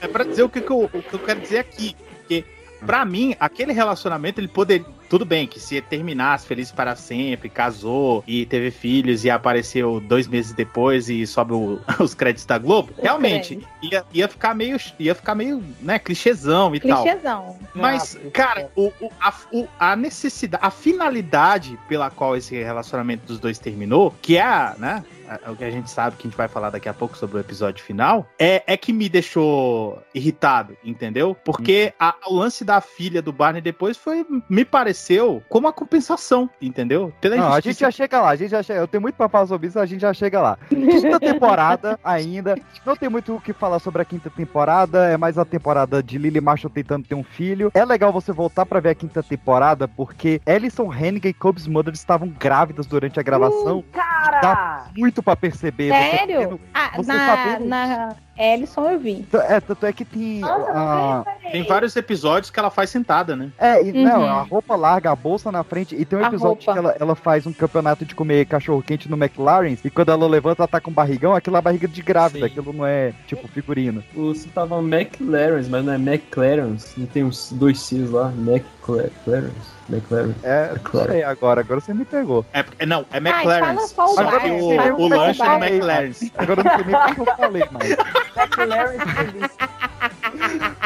é 0.00 0.08
pra 0.08 0.24
dizer 0.24 0.42
o 0.42 0.48
que, 0.48 0.60
que 0.60 0.70
eu, 0.70 0.84
o 0.84 0.88
que 0.88 1.14
eu 1.14 1.18
quero 1.18 1.40
dizer 1.40 1.58
aqui. 1.58 1.96
Porque, 2.18 2.44
pra 2.84 3.04
mim, 3.04 3.36
aquele 3.38 3.72
relacionamento, 3.72 4.40
ele 4.40 4.48
poderia. 4.48 4.86
Tudo 5.14 5.24
bem 5.24 5.46
que 5.46 5.60
se 5.60 5.80
terminasse 5.80 6.44
feliz 6.44 6.72
para 6.72 6.96
sempre, 6.96 7.48
casou 7.48 8.24
e 8.26 8.44
teve 8.46 8.72
filhos 8.72 9.24
e 9.24 9.30
apareceu 9.30 10.00
dois 10.00 10.26
meses 10.26 10.52
depois 10.52 11.08
e 11.08 11.24
sobe 11.24 11.52
o- 11.52 11.78
os 12.02 12.16
créditos 12.16 12.44
da 12.46 12.58
Globo, 12.58 12.92
realmente 13.00 13.60
ia, 13.80 14.04
ia 14.12 14.26
ficar 14.26 14.56
meio, 14.56 14.76
ia 14.98 15.14
ficar 15.14 15.36
meio, 15.36 15.62
né, 15.80 16.00
clichêzão 16.00 16.74
e 16.74 16.80
tal. 16.80 17.04
Clichêzão. 17.04 17.56
Mas, 17.76 18.16
Ah, 18.16 18.30
cara, 18.32 18.70
o, 18.74 18.92
o- 19.00 19.12
a, 19.20 19.32
o- 19.52 19.68
a 19.78 19.94
necessidade, 19.94 20.64
a 20.66 20.70
finalidade 20.72 21.78
pela 21.88 22.10
qual 22.10 22.36
esse 22.36 22.60
relacionamento 22.60 23.24
dos 23.24 23.38
dois 23.38 23.56
terminou, 23.60 24.12
que 24.20 24.36
é 24.36 24.42
a, 24.42 24.74
né? 24.76 25.04
A- 25.28 25.50
O 25.50 25.56
que 25.56 25.64
a 25.64 25.70
gente 25.70 25.90
sabe 25.90 26.16
que 26.16 26.26
a 26.26 26.30
gente 26.30 26.36
vai 26.36 26.48
falar 26.48 26.70
daqui 26.70 26.88
a 26.88 26.94
pouco 26.94 27.16
sobre 27.16 27.36
o 27.36 27.40
episódio 27.40 27.82
final, 27.84 28.26
é, 28.38 28.62
é 28.66 28.76
que 28.76 28.92
me 28.92 29.08
deixou 29.08 30.02
irritado, 30.14 30.76
entendeu? 30.84 31.36
Porque 31.44 31.92
a- 31.98 32.14
o 32.26 32.34
lance 32.34 32.64
da 32.64 32.80
filha 32.80 33.20
do 33.22 33.32
Barney 33.32 33.60
depois 33.60 33.96
foi, 33.96 34.24
me 34.48 34.64
pareceu, 34.64 35.42
como 35.48 35.68
a 35.68 35.72
compensação, 35.72 36.48
entendeu? 36.60 37.12
Pela 37.20 37.36
Não, 37.36 37.52
a 37.52 37.60
gente 37.60 37.80
já 37.80 37.90
chega 37.90 38.20
lá, 38.20 38.30
a 38.30 38.36
gente 38.36 38.50
já 38.50 38.62
chega. 38.62 38.80
Eu 38.80 38.88
tenho 38.88 39.00
muito 39.00 39.14
pra 39.14 39.28
falar 39.28 39.46
sobre 39.46 39.68
isso, 39.68 39.78
a 39.78 39.86
gente 39.86 40.00
já 40.00 40.12
chega 40.12 40.40
lá. 40.40 40.58
Quinta 40.68 41.20
temporada 41.20 41.98
ainda. 42.04 42.56
Não 42.84 42.96
tem 42.96 43.08
muito 43.08 43.34
o 43.34 43.40
que 43.40 43.52
falar 43.52 43.78
sobre 43.78 44.02
a 44.02 44.04
quinta 44.04 44.30
temporada. 44.30 45.06
É 45.08 45.16
mais 45.16 45.38
a 45.38 45.44
temporada 45.44 46.02
de 46.02 46.18
Lily 46.18 46.40
Marshall 46.40 46.70
tentando 46.72 47.06
ter 47.06 47.14
um 47.14 47.24
filho. 47.24 47.70
É 47.74 47.84
legal 47.84 48.12
você 48.12 48.32
voltar 48.32 48.64
pra 48.66 48.80
ver 48.80 48.90
a 48.90 48.94
quinta 48.94 49.22
temporada, 49.22 49.86
porque 49.88 50.40
Alison 50.46 50.92
Hennigan 50.92 51.28
e 51.28 51.34
Cobb's 51.34 51.66
Mother 51.66 51.94
estavam 51.94 52.28
grávidas 52.28 52.86
durante 52.86 53.18
a 53.18 53.22
gravação. 53.22 53.84
Cara! 53.92 54.40
Dá 54.40 54.86
muito 54.96 55.13
pra 55.22 55.36
perceber. 55.36 55.88
você 55.92 56.16
Sério? 56.16 56.34
sabendo- 56.42 56.60
Ah, 56.72 56.90
você 56.96 57.12
na, 57.12 57.26
sabendo- 57.36 57.68
na 57.68 58.14
Ellison 58.36 58.88
eu 58.90 58.98
vi. 58.98 59.22
T- 59.30 59.36
É, 59.36 59.60
tanto 59.60 59.86
é 59.86 59.92
que 59.92 60.04
tem. 60.04 60.42
a- 60.44 61.24
Tem 61.52 61.62
vários 61.62 61.94
episódios 61.94 62.50
que 62.50 62.58
ela 62.58 62.70
faz 62.70 62.90
sentada, 62.90 63.36
né? 63.36 63.50
É, 63.58 63.82
e, 63.84 63.92
não, 63.92 64.20
Uhum. 64.22 64.26
a 64.26 64.42
roupa 64.42 64.74
larga, 64.74 65.10
a 65.12 65.16
bolsa 65.16 65.52
na 65.52 65.62
frente. 65.62 65.94
E 65.94 66.04
tem 66.04 66.18
um 66.18 66.24
episódio 66.26 66.56
que 66.72 66.78
ela, 66.78 66.96
ela 66.98 67.14
faz 67.14 67.46
um 67.46 67.52
campeonato 67.52 68.04
de 68.04 68.14
comer 68.14 68.44
cachorro 68.46 68.82
quente 68.82 69.08
no 69.08 69.16
McLaren. 69.16 69.76
E 69.84 69.90
quando 69.90 70.10
ela 70.10 70.26
levanta, 70.26 70.62
ela 70.62 70.68
tá 70.68 70.80
com 70.80 70.90
barrigão. 70.90 71.34
Aquilo 71.34 71.56
é 71.56 71.60
barriga 71.60 71.86
de 71.86 72.02
grávida. 72.02 72.40
Sim. 72.46 72.52
Aquilo 72.52 72.72
não 72.72 72.84
é 72.86 73.12
tipo 73.26 73.46
figurino. 73.46 74.02
Você 74.14 74.48
tava 74.48 74.78
McLaren, 74.80 75.62
mas 75.70 75.84
não 75.84 75.92
é 75.92 75.96
McLaren. 75.96 76.76
Não 76.96 77.06
tem 77.06 77.22
uns 77.24 77.52
dois 77.52 77.80
Cs 77.80 78.10
lá. 78.10 78.32
McLaren. 78.36 79.50
McLaren. 79.88 80.34
É, 80.42 80.72
não 80.92 81.04
sei 81.06 81.22
agora. 81.22 81.60
Agora 81.60 81.80
você 81.80 81.92
me 81.94 82.04
pegou. 82.04 82.44
É, 82.52 82.64
é- 82.78 82.86
não, 82.86 83.04
é 83.12 83.18
McLaren. 83.18 83.76
o 83.76 84.02
o, 84.02 85.00
o 85.00 85.02
o 85.02 85.08
lanche 85.08 85.42
é 85.42 85.48
no 85.48 85.64
McLaren. 85.64 86.12
Agora 86.36 86.60
eu 86.60 86.64
não 86.64 86.76
sei 86.76 86.84
nem 86.84 86.94
o 86.94 87.14
que 87.14 87.20
eu 87.20 87.36
falei, 87.36 87.64
mas. 87.70 87.96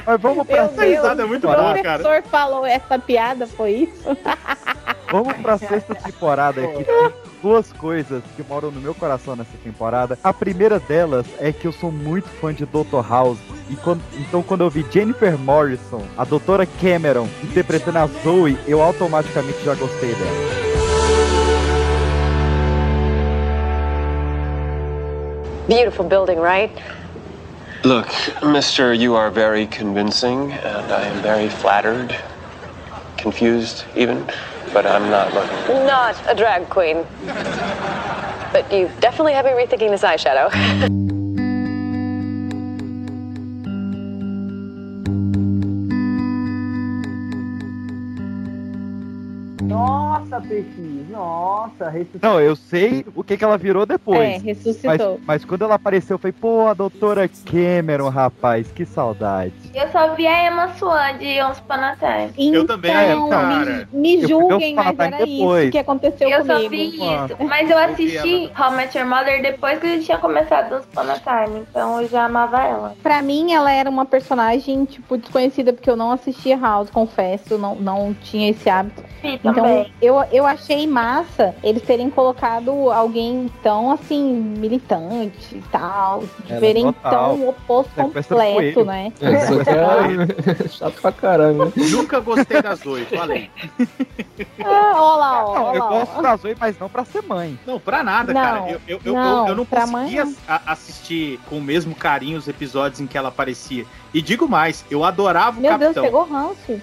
Mas 0.07 0.21
vamos 0.21 0.47
pra 0.47 0.57
Essa 0.57 0.85
risada 0.85 1.23
é 1.23 1.27
muito 1.27 1.49
o 1.49 1.55
boa, 1.55 1.83
cara. 1.83 2.03
professor 2.03 2.23
falou 2.31 2.67
essa 2.67 2.99
piada, 2.99 3.47
foi 3.47 3.71
isso? 3.73 4.17
Vamos 5.11 5.35
pra 5.39 5.59
sexta 5.59 5.95
temporada 5.95 6.61
aqui. 6.65 6.87
Duas 7.41 7.73
coisas 7.73 8.23
que 8.35 8.43
moram 8.43 8.71
no 8.73 8.81
meu 8.81 8.93
coração 8.95 9.37
nessa 9.37 9.57
temporada. 9.63 10.19
A 10.25 10.33
primeira 10.33 10.81
delas 10.81 11.25
é 11.39 11.53
que 11.53 11.69
eu 11.69 11.73
sou 11.73 11.93
muito 11.93 12.29
fã 12.41 12.53
de 12.53 12.65
Dr. 12.67 13.01
House. 13.09 13.39
E 13.71 13.77
quando- 13.77 14.03
então, 14.19 14.43
quando 14.43 14.63
eu 14.63 14.71
vi 14.71 14.85
Jennifer 14.91 15.39
Morrison, 15.39 16.03
a 16.17 16.25
doutora 16.25 16.67
Cameron, 16.67 17.29
interpretando 17.45 17.99
a 17.99 18.07
Zoe, 18.25 18.59
eu 18.67 18.83
automaticamente 18.83 19.63
já 19.65 19.75
gostei 19.75 20.15
dela. 20.15 20.49
Beautiful 25.69 26.07
building, 26.07 26.41
right? 26.41 26.73
Look, 27.85 28.09
mister, 28.43 28.93
you 28.95 29.15
are 29.17 29.31
very 29.31 29.67
convincing, 29.69 30.51
and 30.53 30.91
I 30.91 31.07
am 31.07 31.23
very 31.23 31.49
flattered. 31.49 32.17
Confused, 33.23 33.85
even, 33.95 34.25
but 34.73 34.87
I'm 34.87 35.11
not 35.11 35.33
looking. 35.35 35.87
Not 35.87 36.17
a 36.29 36.35
drag 36.35 36.69
queen. 36.69 37.05
But 38.53 38.73
you 38.73 38.91
definitely 39.01 39.35
have 39.35 39.45
me 39.45 39.53
rethinking 39.53 39.91
this 39.91 40.03
eyeshadow. 40.03 40.49
Nossa, 49.63 50.41
PX, 50.41 51.11
nossa, 51.11 51.89
ressuscitou. 51.89 52.31
Não, 52.31 52.41
eu 52.41 52.57
sei 52.57 53.05
o 53.15 53.23
que, 53.23 53.37
que 53.37 53.45
ela 53.45 53.59
virou 53.59 53.85
depois. 53.85 54.21
É, 54.21 54.39
ressuscitou. 54.39 55.19
Mas, 55.19 55.27
mas 55.27 55.45
quando 55.45 55.63
ela 55.65 55.75
apareceu, 55.75 56.15
eu 56.15 56.19
falei, 56.19 56.33
pô, 56.33 56.67
a 56.69 56.75
doutora 56.75 57.29
Cameron, 57.45 58.09
rapaz, 58.09 58.71
que 58.73 58.87
saudade. 58.87 59.53
Eu 59.79 59.89
só 59.91 60.15
vi 60.15 60.27
a 60.27 60.47
Emma 60.51 60.69
Swan 60.75 61.19
de 61.19 61.41
Once 61.41 61.61
Upon 61.61 61.75
a 61.75 61.97
Time. 61.97 62.55
Eu 62.55 62.67
também, 62.67 62.91
Então, 62.91 63.29
cara. 63.29 63.89
me, 63.93 64.17
me 64.17 64.23
Eu 64.23 64.29
julguem, 64.29 64.75
mas 64.75 64.99
era 64.99 65.19
depois. 65.25 65.63
isso 65.65 65.73
que 65.73 65.79
aconteceu 65.79 66.29
Eu 66.29 66.41
comigo. 66.41 66.63
só 66.63 66.69
vi 66.69 66.99
mano. 66.99 67.27
isso, 67.27 67.37
mas 67.47 67.71
eu 67.71 67.79
assisti 67.79 68.53
How 68.59 68.73
I 68.73 68.77
Met 68.77 68.99
Your 68.99 69.07
Mother 69.07 69.43
depois 69.43 69.79
que 69.79 69.87
eu 69.87 70.03
tinha 70.03 70.19
começado 70.19 70.73
Once 70.75 70.87
Upon 70.93 71.11
a 71.11 71.19
Time, 71.47 71.61
então 71.71 72.03
eu 72.03 72.09
já 72.09 72.25
amava 72.25 72.63
ela. 72.63 72.97
Pra 73.03 73.23
mim, 73.23 73.53
ela 73.53 73.71
era 73.71 73.89
uma 73.89 74.05
personagem, 74.05 74.85
tipo, 74.85 75.17
desconhecida, 75.17 75.73
porque 75.73 75.89
eu 75.91 75.97
não 75.97 76.11
assistia 76.11 76.57
House, 76.59 76.91
confesso, 76.91 77.57
não, 77.57 77.75
não 77.77 78.15
tinha 78.15 78.51
esse 78.51 78.69
hábito. 78.69 79.05
Então, 79.23 79.53
também. 79.53 79.93
eu, 80.01 80.23
eu 80.31 80.47
achei 80.47 80.87
massa 80.87 81.55
eles 81.63 81.83
terem 81.83 82.09
colocado 82.09 82.71
alguém 82.93 83.51
tão, 83.65 83.91
assim, 83.91 84.23
militante 84.23 85.57
e 85.57 85.63
tal. 85.73 86.23
De 86.45 86.53
É, 86.53 87.49
oposto 87.49 87.91
completo, 87.97 88.85
né? 88.85 89.13
É, 89.21 89.68
é 89.69 90.69
chato 90.69 91.01
pra 91.01 91.13
caramba. 91.13 91.67
né? 91.67 91.73
Nunca 91.91 92.21
gostei 92.21 92.63
das 92.63 92.85
oito, 92.87 93.17
falei. 93.17 93.51
Ah, 94.65 94.93
ó 94.97 95.17
lá, 95.17 95.75
eu 95.75 95.89
gosto 95.89 96.23
da 96.23 96.37
Zoe, 96.37 96.57
mas 96.59 96.79
não 96.79 96.89
pra 96.89 97.05
ser 97.05 97.23
mãe. 97.23 97.59
Não, 97.67 97.79
pra 97.79 98.03
nada, 98.03 98.33
Não, 98.33 98.41
cara. 98.41 98.71
Eu, 98.87 99.01
eu, 99.05 99.15
não, 99.15 99.43
eu, 99.43 99.49
eu 99.49 99.57
não 99.57 99.65
conseguia 99.65 100.25
mãe 100.25 100.37
assistir 100.67 101.39
com 101.49 101.59
o 101.59 101.63
mesmo 101.63 101.95
carinho 101.95 102.39
os 102.39 102.49
episódios 102.49 103.01
em 103.01 103.07
que 103.07 103.17
ela 103.17 103.29
aparecia. 103.29 103.85
E 104.13 104.23
digo 104.23 104.49
mais, 104.49 104.85
eu 104.91 105.05
adorava 105.05 105.59
o 105.59 105.61
Meu 105.61 105.77
Deus, 105.79 105.95
capitão. 105.95 106.03
pegou 106.05 106.25
ranço. 106.25 106.81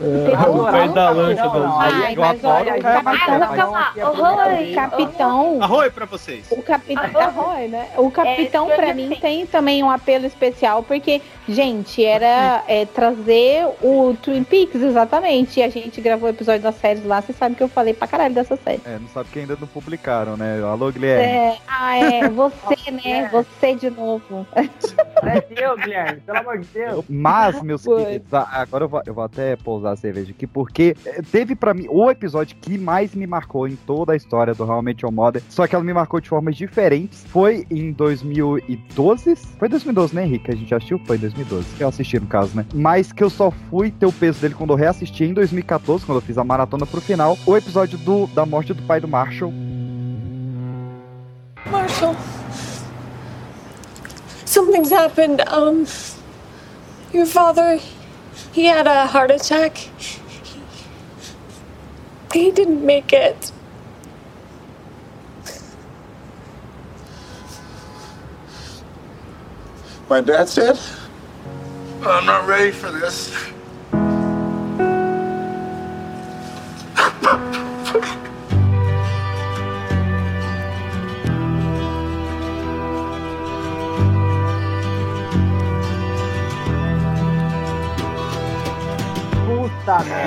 É, 0.00 0.48
o 0.48 0.64
pé 0.70 0.88
da 0.88 1.10
lancha 1.10 1.42
aí 1.42 2.02
Ai, 2.04 2.14
eu 2.14 2.20
mas 2.20 2.44
adoro 2.44 2.56
olha, 2.56 2.74
o 2.74 2.78
o 2.78 2.82
capitão, 2.82 3.40
capitão, 3.40 3.76
é 3.96 4.06
o 4.06 4.74
capitão, 4.74 5.62
Arroio 5.62 5.92
pra 5.92 6.06
vocês. 6.06 6.46
o 6.50 6.62
capitão, 6.62 7.30
Roy, 7.32 7.68
né? 7.68 7.88
O 7.96 8.10
capitão 8.10 8.70
É, 8.70 8.76
pra 8.76 8.94
mim 8.94 9.16
tem 9.20 9.46
também 9.46 9.82
um 9.82 9.90
apelo 9.90 10.26
especial 10.26 10.82
porque, 10.82 11.20
gente, 11.48 12.04
era 12.04 12.62
é, 12.68 12.84
trazer 12.84 13.66
o 13.82 14.16
Twin 14.22 14.44
Peaks 14.44 14.80
exatamente. 14.82 15.58
E 15.58 15.62
a 15.62 15.68
gente 15.68 16.00
gravou 16.00 16.28
episódio 16.28 16.62
das 16.62 16.76
séries 16.76 17.04
lá, 17.04 17.20
você 17.20 17.32
sabe 17.32 17.54
que 17.56 17.62
eu 17.62 17.68
falei 17.68 17.94
pra 17.94 18.06
caralho 18.06 18.34
dessa 18.34 18.56
série. 18.56 18.80
É, 18.84 18.98
não 18.98 19.08
sabe 19.08 19.30
que 19.30 19.38
ainda 19.38 19.56
não 19.60 19.66
publicaram, 19.66 20.36
né? 20.36 20.62
Alô, 20.62 20.92
Guilherme. 20.92 21.24
É, 21.24 21.56
ah, 21.66 21.96
é, 21.96 22.28
você, 22.28 22.90
né? 22.90 23.28
Você 23.32 23.74
de 23.74 23.90
novo. 23.90 24.46
É 24.54 25.62
eu, 25.64 25.76
Guilherme, 25.76 26.20
pelo 26.20 26.38
amor 26.38 26.58
de 26.58 26.65
Deus. 26.72 27.04
Mas, 27.08 27.62
meus 27.62 27.84
Foi. 27.84 28.04
queridos, 28.04 28.32
agora 28.32 28.84
eu 28.84 28.88
vou, 28.88 29.02
eu 29.06 29.14
vou 29.14 29.24
até 29.24 29.56
pousar 29.56 29.92
a 29.92 29.96
cerveja 29.96 30.30
aqui, 30.30 30.46
porque 30.46 30.96
eh, 31.04 31.22
teve 31.30 31.54
pra 31.54 31.74
mim 31.74 31.86
o 31.88 32.10
episódio 32.10 32.56
que 32.60 32.76
mais 32.78 33.14
me 33.14 33.26
marcou 33.26 33.66
em 33.68 33.76
toda 33.76 34.12
a 34.12 34.16
história 34.16 34.54
do 34.54 34.82
Met 34.82 35.04
Your 35.04 35.12
Mother, 35.12 35.42
só 35.48 35.66
que 35.66 35.74
ela 35.74 35.84
me 35.84 35.92
marcou 35.92 36.20
de 36.20 36.28
formas 36.28 36.56
diferentes. 36.56 37.24
Foi 37.28 37.66
em 37.70 37.92
2012? 37.92 39.36
Foi 39.58 39.68
2012, 39.68 40.14
né, 40.14 40.24
Henrique? 40.24 40.50
A 40.50 40.56
gente 40.56 40.74
assistiu? 40.74 40.98
Foi 41.06 41.16
em 41.16 41.20
2012. 41.20 41.76
Que 41.76 41.82
eu 41.82 41.88
assisti, 41.88 42.18
no 42.18 42.26
caso, 42.26 42.56
né? 42.56 42.66
Mas 42.74 43.12
que 43.12 43.22
eu 43.22 43.30
só 43.30 43.50
fui 43.50 43.90
ter 43.90 44.06
o 44.06 44.12
peso 44.12 44.40
dele 44.40 44.54
quando 44.54 44.70
eu 44.70 44.76
reassisti 44.76 45.24
em 45.24 45.34
2014, 45.34 46.04
quando 46.04 46.18
eu 46.18 46.22
fiz 46.22 46.38
a 46.38 46.44
maratona 46.44 46.86
pro 46.86 47.00
final, 47.00 47.36
o 47.46 47.56
episódio 47.56 47.98
do, 47.98 48.26
da 48.28 48.44
morte 48.44 48.72
do 48.72 48.82
pai 48.82 49.00
do 49.00 49.08
Marshall. 49.08 49.52
Marshall. 51.70 52.14
Something's 54.44 54.92
happened. 54.92 55.42
Um, 55.52 55.84
your 57.16 57.26
father, 57.26 57.80
he 58.52 58.66
had 58.66 58.86
a 58.86 59.06
heart 59.06 59.30
attack. 59.30 59.88
He 62.32 62.50
didn't 62.50 62.84
make 62.84 63.12
it. 63.12 63.52
My 70.10 70.20
dad's 70.20 70.54
dead? 70.54 70.78
I'm 72.02 72.26
not 72.26 72.46
ready 72.46 72.70
for 72.70 72.90
this. 72.90 73.34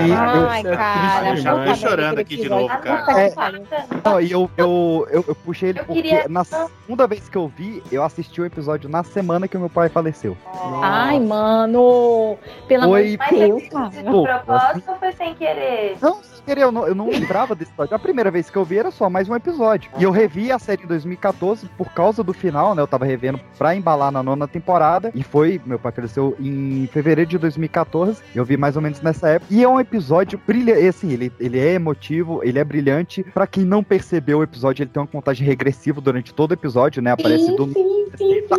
E. 0.08 0.12
Ai, 0.12 0.62
eu- 0.66 0.78
cara, 0.78 1.30
Eu 1.30 1.38
já 1.38 1.66
tô 1.66 1.76
chorando 1.76 2.20
aqui 2.20 2.38
de 2.38 2.50
novo, 2.50 2.68
cara. 2.80 3.20
É. 3.22 3.32
pariu. 3.32 3.64
Não, 4.04 4.22
e 4.22 4.32
eu, 4.32 4.50
eu, 4.58 5.08
eu, 5.12 5.26
eu 5.28 5.36
puxei 5.36 5.70
ele 5.70 5.80
Eu 5.80 5.86
porque 5.86 6.02
queria- 6.02 6.26
na 6.30 6.44
segunda 6.44 7.08
vez 7.08 7.28
que 7.30 7.38
eu 7.38 7.48
vi, 7.48 7.84
eu 7.92 8.04
assisti 8.04 8.42
o 8.42 8.46
episódio 8.46 8.90
na 8.90 9.04
semana 9.04 9.48
que 9.48 9.58
o 9.58 9.60
meu 9.60 9.70
pai 9.70 9.90
faleceu. 9.90 10.38
Ai, 10.82 11.20
mano. 11.20 12.38
Pelo 12.68 12.84
amor 12.84 12.94
Foi 13.00 13.08
de 13.12 13.18
Mas 13.18 13.30
Deus, 13.30 13.64
cara. 13.70 13.90
Pô, 13.90 14.22
de 14.22 14.24
propósito 14.24 14.92
ou 14.92 14.96
foi 14.98 15.12
sem 15.14 15.36
querer? 15.36 15.98
Não, 16.02 16.20
eu 16.58 16.72
não, 16.72 16.88
eu 16.88 16.96
não 16.96 17.10
lembrava 17.10 17.56
desse 17.56 17.72
episódio. 17.72 17.96
A 17.96 18.00
primeira 18.00 18.32
vez 18.32 18.50
que 18.50 18.58
eu 18.58 18.66
vi 18.66 18.78
era 18.78 18.92
só 18.92 19.10
mais 19.10 19.30
um 19.30 19.36
episódio. 19.36 19.92
E 19.98 20.04
eu 20.04 20.12
revi 20.12 20.52
a 20.52 20.60
série 20.60 20.84
em 20.84 20.88
2014 20.88 21.68
por 21.78 21.92
causa 21.94 22.24
do 22.24 22.34
final, 22.34 22.74
né? 22.74 22.82
Eu 22.82 22.88
tava 22.88 23.06
revendo 23.06 23.40
pra 23.58 23.76
embalar 23.76 24.12
na 24.12 24.24
nona 24.24 24.48
temporada. 24.48 25.12
E 25.14 25.24
foi, 25.24 25.62
meu 25.66 25.78
pai 25.78 25.92
faleceu 25.92 26.36
em 26.40 26.88
fevereiro 26.92 27.30
de 27.30 27.38
2014. 27.38 28.22
Eu 28.34 28.46
vi 28.46 28.58
mais 28.58 28.76
ou 28.76 28.82
menos 28.82 29.02
nessa 29.02 29.30
época. 29.30 29.54
E 29.54 29.64
é 29.64 29.68
um 29.68 29.80
episódio 29.80 30.40
brilhante. 30.46 30.88
Assim, 30.88 31.12
ele, 31.12 31.32
ele 31.40 31.60
é 31.60 31.74
emotivo, 31.74 32.42
ele 32.44 32.60
é 32.60 32.64
brilhante. 32.64 33.24
Pra 33.24 33.46
quem 33.46 33.64
não 33.64 33.84
percebeu 33.84 34.40
o 34.40 34.44
episódio, 34.44 34.84
ele 34.84 34.90
tem 34.90 35.02
uma 35.02 35.08
contagem 35.08 35.46
regressiva 35.46 36.02
durante 36.02 36.34
todo 36.34 36.52
o 36.52 36.54
episódio, 36.54 37.02
né? 37.02 37.12
Aparece 37.12 37.56
do 37.56 37.70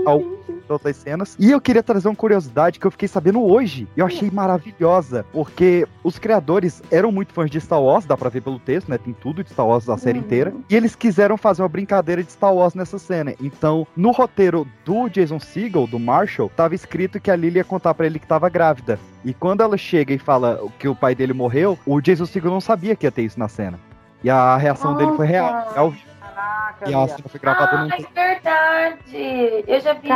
ao 0.05 0.23
todas 0.71 0.87
as 0.87 0.97
cenas. 0.97 1.37
E 1.39 1.51
eu 1.51 1.61
queria 1.61 1.83
trazer 1.83 2.07
uma 2.07 2.15
curiosidade 2.15 2.79
que 2.79 2.87
eu 2.87 2.91
fiquei 2.93 3.09
sabendo 3.09 3.43
hoje. 3.43 3.89
E 3.97 4.01
eu 4.01 4.07
achei 4.07 4.31
maravilhosa. 4.31 5.27
Porque 5.33 5.87
os 6.05 6.19
criadores 6.19 6.81
eram 6.91 7.11
muito 7.11 7.33
fãs 7.33 7.51
de 7.51 7.61
Star 7.61 7.83
Wars, 7.83 8.07
dá 8.07 8.17
pra 8.17 8.29
ver 8.29 8.41
pelo 8.41 8.59
texto, 8.61 8.89
né? 8.89 8.97
Tem 8.97 9.13
tudo 9.13 9.43
de 9.43 9.51
Star 9.51 9.67
Wars 9.67 9.85
da 9.85 9.97
série 9.97 10.19
inteira. 10.19 10.55
E 10.69 10.77
eles 10.77 10.95
quiseram 10.95 11.37
fazer 11.37 11.63
uma 11.63 11.69
brincadeira 11.69 12.23
de 12.23 12.31
Star 12.31 12.55
Wars 12.55 12.75
nessa 12.75 12.99
cena. 12.99 13.35
Então, 13.41 13.85
no 13.97 14.13
roteiro 14.13 14.67
do 14.85 15.09
Jason 15.09 15.41
Segel, 15.41 15.89
do 15.89 15.99
Marshall, 15.99 16.51
tava 16.57 16.75
escrito 16.75 17.19
que 17.19 17.31
a 17.31 17.37
Lily 17.37 17.57
ia 17.57 17.65
contar 17.65 17.95
pra 17.95 18.07
ele 18.07 18.21
que 18.21 18.27
tava 18.27 18.49
grávida. 18.49 18.99
E 19.25 19.35
quando 19.35 19.63
ela 19.63 19.77
chega 19.77 20.15
e 20.15 20.19
fala 20.19 20.61
que 20.79 20.87
o 20.87 20.95
pai 20.95 21.15
dele 21.15 21.33
morreu, 21.33 21.77
o 21.85 22.01
Jason 22.01 22.27
Segel 22.27 22.51
não 22.51 22.61
sabia 22.61 22.95
que 22.95 23.07
ia 23.07 23.11
ter 23.11 23.23
isso 23.23 23.39
na 23.39 23.49
cena. 23.49 23.79
E 24.23 24.31
a 24.31 24.57
reação 24.57 24.97
dele 24.97 25.13
foi 25.17 25.27
real. 25.27 25.73
É 25.75 25.91
vivo. 25.91 26.10
Caraca, 26.41 26.91
E 26.91 26.95
a 26.95 27.09
cena 27.09 27.29
foi 27.29 27.41
gravada 27.41 27.77
Ah, 27.77 27.85
num 27.85 27.91
é 27.93 27.99
verdade. 28.15 29.65
Eu 29.67 29.81
já 29.81 29.93
vi. 29.93 30.09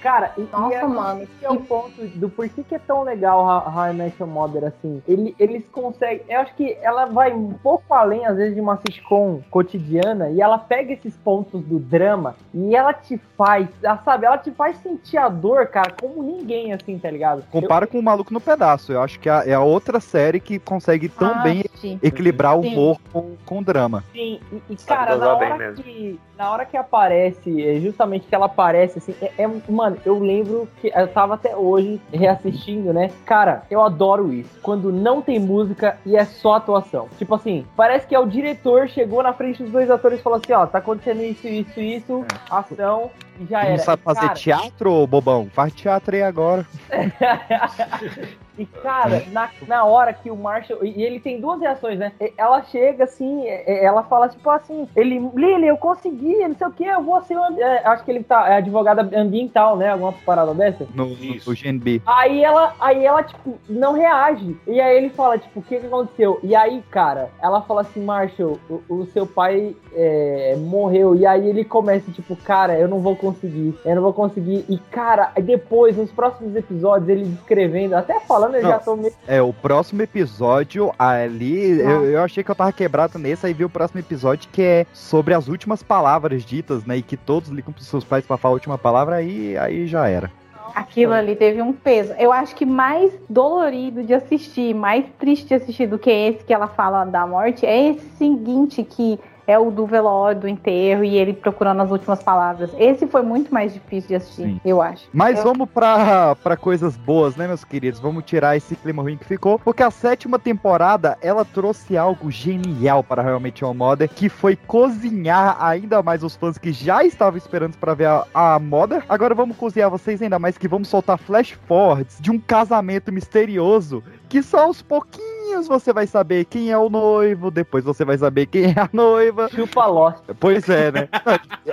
Cara, 0.00 0.32
e, 0.36 0.42
Nossa, 0.52 0.74
e 0.74 0.76
é, 0.76 0.86
mano. 0.86 1.22
esse 1.22 1.44
é 1.44 1.50
o 1.50 1.60
ponto 1.60 2.06
do 2.14 2.28
porquê 2.28 2.62
que 2.62 2.74
é 2.74 2.78
tão 2.78 3.02
legal 3.02 3.40
How, 3.40 3.72
How 3.74 3.90
I 3.90 3.92
Met 3.92 4.16
Your 4.20 4.30
Mother, 4.30 4.64
assim. 4.64 5.02
Ele, 5.06 5.34
eles 5.38 5.64
conseguem. 5.70 6.22
Eu 6.28 6.40
acho 6.40 6.54
que 6.54 6.76
ela 6.80 7.06
vai 7.06 7.32
um 7.32 7.52
pouco 7.52 7.92
além, 7.92 8.24
às 8.26 8.36
vezes, 8.36 8.54
de 8.54 8.60
uma 8.60 8.76
sitcom 8.76 9.42
cotidiana 9.50 10.30
e 10.30 10.40
ela 10.40 10.58
pega 10.58 10.92
esses 10.92 11.16
pontos 11.16 11.62
do 11.64 11.78
drama 11.78 12.36
e 12.54 12.74
ela 12.74 12.92
te 12.92 13.20
faz, 13.36 13.68
ah, 13.84 13.98
sabe? 14.04 14.26
Ela 14.26 14.38
te 14.38 14.50
faz 14.50 14.76
sentir 14.78 15.18
a 15.18 15.28
dor, 15.28 15.66
cara, 15.66 15.92
como 16.00 16.22
ninguém, 16.22 16.72
assim, 16.72 16.98
tá 16.98 17.10
ligado? 17.10 17.42
Compara 17.50 17.86
com 17.86 17.98
o 17.98 18.02
Maluco 18.02 18.32
no 18.32 18.40
Pedaço. 18.40 18.92
Eu 18.92 19.02
acho 19.02 19.18
que 19.18 19.28
é 19.28 19.54
a 19.54 19.60
outra 19.60 20.00
série 20.00 20.40
que 20.40 20.58
consegue 20.58 21.08
tão 21.08 21.32
Ah, 21.32 21.42
bem 21.42 21.64
sim. 21.76 21.98
equilibrar 22.02 22.56
o 22.56 22.60
humor 22.60 22.98
com, 23.12 23.36
com 23.44 23.58
o 23.58 23.64
drama. 23.64 24.04
Sim, 24.12 24.40
e, 24.52 24.62
e, 24.70 24.76
cara, 24.76 25.16
na 25.16 25.34
hora, 25.34 25.72
que, 25.74 26.20
na 26.36 26.50
hora 26.50 26.64
que 26.64 26.76
aparece, 26.76 27.66
é 27.66 27.80
justamente 27.80 28.26
que 28.26 28.34
ela 28.34 28.46
aparece, 28.46 28.98
assim, 28.98 29.14
é, 29.38 29.42
é- 29.44 29.50
mano, 29.68 29.96
eu 30.04 30.18
lembro 30.18 30.68
que 30.80 30.92
eu 30.94 31.08
tava 31.08 31.34
até 31.34 31.56
hoje 31.56 32.00
reassistindo, 32.12 32.92
né? 32.92 33.10
Cara, 33.24 33.64
eu 33.70 33.82
adoro 33.82 34.32
isso. 34.32 34.50
Quando 34.62 34.92
não 34.92 35.20
tem 35.22 35.38
música 35.38 35.98
e 36.04 36.16
é 36.16 36.24
só 36.24 36.54
atuação. 36.54 37.08
Tipo 37.18 37.34
assim, 37.34 37.66
parece 37.76 38.06
que 38.06 38.14
é 38.14 38.18
o 38.18 38.26
diretor 38.26 38.88
chegou 38.88 39.22
na 39.22 39.32
frente 39.32 39.62
dos 39.62 39.72
dois 39.72 39.90
atores 39.90 40.20
e 40.20 40.22
falou 40.22 40.38
assim: 40.38 40.52
ó, 40.52 40.66
tá 40.66 40.78
acontecendo 40.78 41.22
isso, 41.22 41.46
isso, 41.46 41.80
isso, 41.80 42.24
ação, 42.50 43.10
e 43.40 43.44
já 43.46 43.60
Tu 43.60 43.66
era. 43.66 43.76
não 43.76 43.78
sabe 43.84 44.02
fazer 44.02 44.20
cara, 44.20 44.34
teatro, 44.34 44.92
ô 44.92 45.06
bobão? 45.06 45.48
Faz 45.52 45.72
teatro 45.72 46.14
aí 46.14 46.22
agora. 46.22 46.66
E, 48.58 48.64
cara, 48.64 49.22
na, 49.32 49.50
na 49.66 49.84
hora 49.84 50.12
que 50.12 50.30
o 50.30 50.36
Marshall. 50.36 50.84
E 50.84 51.02
ele 51.02 51.20
tem 51.20 51.40
duas 51.40 51.60
reações, 51.60 51.98
né? 51.98 52.12
Ela 52.36 52.62
chega 52.64 53.04
assim, 53.04 53.46
ela 53.46 54.02
fala, 54.02 54.28
tipo 54.28 54.48
assim, 54.50 54.88
ele, 54.96 55.18
Lily, 55.34 55.66
eu 55.66 55.76
consegui, 55.76 56.36
não 56.46 56.54
sei 56.54 56.66
o 56.66 56.72
que, 56.72 56.84
eu 56.84 57.02
vou 57.02 57.22
ser. 57.22 57.36
é, 57.58 57.86
acho 57.86 58.04
que 58.04 58.10
ele 58.10 58.24
tá, 58.24 58.48
é 58.48 58.56
advogada 58.56 59.02
ambiental, 59.18 59.76
né? 59.76 59.90
Alguma 59.90 60.12
parada 60.12 60.54
dessa. 60.54 60.86
No, 60.94 61.06
no, 61.06 61.16
no 61.16 61.54
GNB. 61.54 62.02
Aí 62.06 62.42
ela, 62.42 62.74
aí 62.80 63.04
ela, 63.04 63.22
tipo, 63.22 63.58
não 63.68 63.92
reage. 63.92 64.56
E 64.66 64.80
aí 64.80 64.96
ele 64.96 65.10
fala, 65.10 65.38
tipo, 65.38 65.60
o 65.60 65.62
que, 65.62 65.78
que 65.78 65.86
aconteceu? 65.86 66.38
E 66.42 66.54
aí, 66.54 66.82
cara, 66.90 67.30
ela 67.42 67.62
fala 67.62 67.82
assim, 67.82 68.04
Marshall, 68.04 68.58
o, 68.68 68.82
o 68.88 69.06
seu 69.06 69.26
pai 69.26 69.74
é, 69.94 70.56
morreu. 70.58 71.14
E 71.14 71.26
aí 71.26 71.48
ele 71.48 71.64
começa, 71.64 72.10
tipo, 72.12 72.36
cara, 72.36 72.78
eu 72.78 72.88
não 72.88 73.00
vou 73.00 73.16
conseguir, 73.16 73.74
eu 73.84 73.94
não 73.94 74.02
vou 74.02 74.12
conseguir. 74.12 74.64
E, 74.68 74.78
cara, 74.78 75.32
depois, 75.42 75.96
nos 75.96 76.10
próximos 76.12 76.54
episódios, 76.54 77.08
ele 77.08 77.24
descrevendo, 77.24 77.94
até 77.94 78.20
falando, 78.20 78.45
eu 78.54 78.62
Não. 78.62 78.70
já 78.70 78.78
tô 78.78 78.96
meio. 78.96 79.12
É, 79.26 79.40
o 79.40 79.52
próximo 79.52 80.02
episódio 80.02 80.92
ali, 80.98 81.80
eu, 81.80 82.04
eu 82.04 82.22
achei 82.22 82.44
que 82.44 82.50
eu 82.50 82.54
tava 82.54 82.72
quebrado 82.72 83.18
nesse, 83.18 83.46
aí 83.46 83.52
vi 83.52 83.64
o 83.64 83.70
próximo 83.70 84.00
episódio 84.00 84.48
que 84.52 84.62
é 84.62 84.86
sobre 84.92 85.34
as 85.34 85.48
últimas 85.48 85.82
palavras 85.82 86.44
ditas, 86.44 86.84
né? 86.84 86.98
E 86.98 87.02
que 87.02 87.16
todos 87.16 87.48
ligam 87.48 87.72
pros 87.72 87.86
seus 87.86 88.04
pais 88.04 88.26
pra 88.26 88.36
falar 88.36 88.52
a 88.52 88.54
última 88.54 88.78
palavra, 88.78 89.16
aí, 89.16 89.56
aí 89.56 89.86
já 89.86 90.08
era. 90.08 90.30
Aquilo 90.74 91.14
ali 91.14 91.34
teve 91.34 91.62
um 91.62 91.72
peso. 91.72 92.12
Eu 92.18 92.30
acho 92.30 92.54
que 92.54 92.66
mais 92.66 93.10
dolorido 93.30 94.02
de 94.02 94.12
assistir, 94.12 94.74
mais 94.74 95.06
triste 95.18 95.46
de 95.46 95.54
assistir 95.54 95.86
do 95.86 95.98
que 95.98 96.10
esse 96.10 96.44
que 96.44 96.52
ela 96.52 96.68
fala 96.68 97.04
da 97.04 97.26
morte, 97.26 97.64
é 97.64 97.90
esse 97.90 98.06
seguinte 98.18 98.82
que 98.82 99.18
é 99.46 99.58
o 99.58 99.70
do 99.70 99.86
velório, 99.86 100.40
do 100.40 100.48
enterro 100.48 101.04
e 101.04 101.16
ele 101.16 101.32
procurando 101.32 101.80
as 101.82 101.90
últimas 101.90 102.22
palavras. 102.22 102.70
Esse 102.78 103.06
foi 103.06 103.22
muito 103.22 103.52
mais 103.52 103.72
difícil 103.72 104.08
de 104.08 104.14
assistir, 104.16 104.42
Sim. 104.42 104.60
eu 104.64 104.82
acho. 104.82 105.08
Mas 105.12 105.38
Eu- 105.38 105.44
vamos 105.44 105.68
pra, 105.70 106.34
pra 106.36 106.56
coisas 106.56 106.96
boas, 106.96 107.36
né, 107.36 107.46
meus 107.46 107.64
queridos? 107.64 108.00
Vamos 108.00 108.24
tirar 108.24 108.56
esse 108.56 108.74
clima 108.76 109.02
ruim 109.02 109.16
que 109.16 109.24
ficou. 109.24 109.58
Porque 109.58 109.82
a 109.82 109.90
sétima 109.90 110.38
temporada, 110.38 111.16
ela 111.20 111.44
trouxe 111.44 111.96
algo 111.96 112.30
genial 112.30 113.02
para 113.04 113.22
realmente 113.22 113.62
Your 113.62 113.74
Mother, 113.74 114.08
que 114.08 114.28
foi 114.28 114.56
cozinhar 114.56 115.56
ainda 115.62 116.02
mais 116.02 116.22
os 116.22 116.34
fãs 116.36 116.58
que 116.58 116.72
já 116.72 117.04
estavam 117.04 117.36
esperando 117.38 117.76
para 117.76 117.94
ver 117.94 118.06
a, 118.06 118.24
a 118.34 118.58
Mother. 118.58 119.04
Agora 119.08 119.34
vamos 119.34 119.56
cozinhar 119.56 119.90
vocês 119.90 120.20
ainda 120.22 120.38
mais, 120.38 120.56
que 120.58 120.68
vamos 120.68 120.88
soltar 120.88 121.18
flash 121.18 121.52
forwards 121.66 122.18
de 122.20 122.30
um 122.30 122.38
casamento 122.38 123.12
misterioso, 123.12 124.02
que 124.28 124.42
só 124.42 124.64
aos 124.64 124.82
pouquinhos 124.82 125.35
você 125.68 125.92
vai 125.92 126.06
saber 126.06 126.44
quem 126.44 126.70
é 126.70 126.78
o 126.78 126.88
noivo, 126.88 127.50
depois 127.50 127.84
você 127.84 128.04
vai 128.04 128.16
saber 128.18 128.46
quem 128.46 128.66
é 128.66 128.80
a 128.80 128.88
noiva. 128.92 129.48
Chupa 129.48 129.86
Lost. 129.86 130.22
Pois 130.38 130.68
é, 130.68 130.90
né? 130.92 131.08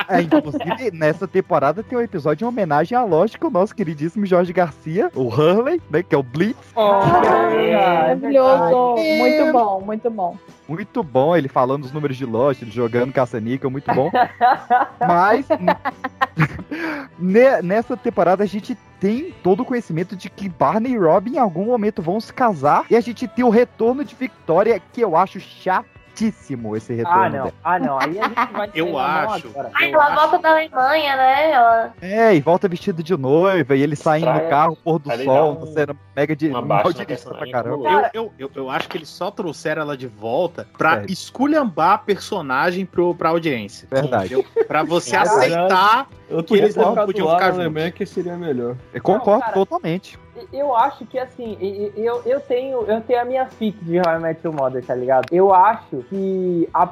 É, 0.08 0.22
inclusive, 0.22 0.91
nessa 0.91 1.28
temporada 1.28 1.84
tem 1.84 1.98
um 1.98 2.02
episódio 2.02 2.45
em 2.45 2.48
homenagem 2.48 2.98
à 2.98 3.04
lógica, 3.04 3.48
o 3.48 3.52
nosso 3.52 3.76
queridíssimo 3.76 4.26
Jorge 4.26 4.52
Garcia, 4.54 5.12
o 5.16 5.28
Hurley, 5.28 5.82
né? 5.90 6.04
Que 6.04 6.16
é 6.16 6.18
o 6.18 6.24
Blitz. 6.24 6.58
Maravilhoso, 7.74 8.95
muito 9.18 9.52
bom, 9.52 9.82
muito 9.82 10.10
bom. 10.10 10.38
Muito 10.68 11.04
bom 11.04 11.36
ele 11.36 11.50
falando 11.50 11.84
os 11.84 11.91
números 11.91 12.16
de 12.16 12.26
Lost, 12.26 12.62
ele 12.62 12.72
jogando 12.72 13.12
caça-níquel, 13.12 13.70
muito 13.70 13.94
bom. 13.94 14.10
Mas 15.06 15.45
ne- 17.20 17.62
nessa 17.62 17.98
temporada 17.98 18.44
a 18.44 18.48
gente 18.48 18.78
tem 19.00 19.34
todo 19.44 19.62
o 19.62 19.66
conhecimento 19.66 20.16
de 20.16 20.30
que 20.30 20.48
Barney 20.48 20.94
e 20.94 20.98
Robin 20.98 21.34
em 21.34 21.38
algum 21.38 21.66
momento 21.66 22.02
vão 22.02 22.22
se 22.22 22.32
casar 22.32 22.86
e 22.90 22.95
a 22.95 23.02
gente 23.02 23.28
tem 23.28 23.44
o 23.44 23.50
retorno 23.64 24.03
de 24.03 24.14
Victoria 24.15 24.80
que 24.91 24.99
eu 25.02 25.15
acho 25.15 25.40
chatíssimo 25.40 26.76
esse 26.76 26.94
retorno. 26.94 27.19
Ah, 27.19 27.23
não. 27.30 27.31
dela. 27.31 27.53
Ah, 27.64 27.80
não. 27.80 27.98
Aí 27.99 28.19
a 28.19 28.23
gente 28.27 28.53
vai 28.53 28.69
Eu 28.76 28.99
acho. 28.99 29.52
Ai, 29.73 29.91
ela 29.91 30.14
volta 30.14 30.38
da 30.40 30.52
Alemanha, 30.52 31.15
né? 31.15 31.52
Ela... 31.52 31.94
É, 32.02 32.35
e 32.35 32.41
volta 32.41 32.68
vestido 32.68 33.02
de 33.02 33.18
noiva, 33.18 33.76
e 33.76 33.81
ele 33.81 33.95
saindo 33.95 34.31
no 34.31 34.49
carro, 34.49 34.76
pôr 34.76 34.99
do 34.99 35.10
Ali 35.11 35.23
sol, 35.26 35.57
um- 35.61 35.73
sendo 35.73 35.98
mega 36.15 36.35
de 36.35 36.49
uma 36.49 36.61
mal 36.61 36.84
baixa 36.84 37.06
pra 37.06 37.52
caramba. 37.52 37.90
Eu, 37.90 38.10
eu, 38.14 38.34
eu, 38.38 38.52
eu 38.56 38.69
acho 38.69 38.88
que 38.90 38.98
eles 38.98 39.10
só 39.10 39.31
trouxeram 39.31 39.81
ela 39.81 39.98
de 39.98 40.07
volta 40.07 40.68
pra 40.77 41.03
esculhambar 41.07 41.91
a 41.94 41.98
personagem 41.98 42.85
pro, 42.85 43.15
pra 43.15 43.30
audiência. 43.30 43.88
Verdade. 43.90 44.35
Entendeu? 44.35 44.65
Pra 44.68 44.84
você 44.84 45.15
É 45.15 45.19
aceitar 45.19 46.07
Eu 46.30 46.44
que 46.44 46.53
eles 46.56 46.76
não 46.76 46.94
podiam 46.94 47.30
ficar 47.31 47.53
juntos. 47.53 47.91
Que 47.95 48.06
seria 48.06 48.38
melhor. 48.38 48.76
Eu 48.94 49.02
concordo 49.02 49.41
cara, 49.41 49.53
totalmente. 49.53 50.19
Eu 50.52 50.76
acho 50.76 51.06
que 51.06 51.20
assim, 51.20 51.58
eu, 51.96 52.22
eu 52.26 52.40
tenho 52.40 52.82
eu 52.88 53.02
tenho 53.02 53.22
a 53.22 53.26
minha 53.26 53.46
fic 53.46 53.78
de 53.86 53.98
How 54.00 54.16
I 54.16 54.20
Met 54.20 54.40
Your 54.44 54.56
Mother, 54.56 54.84
tá 54.84 54.96
ligado? 54.96 55.26
Eu 55.32 55.54
acho 55.54 55.98
que 56.10 56.68
a- 56.74 56.90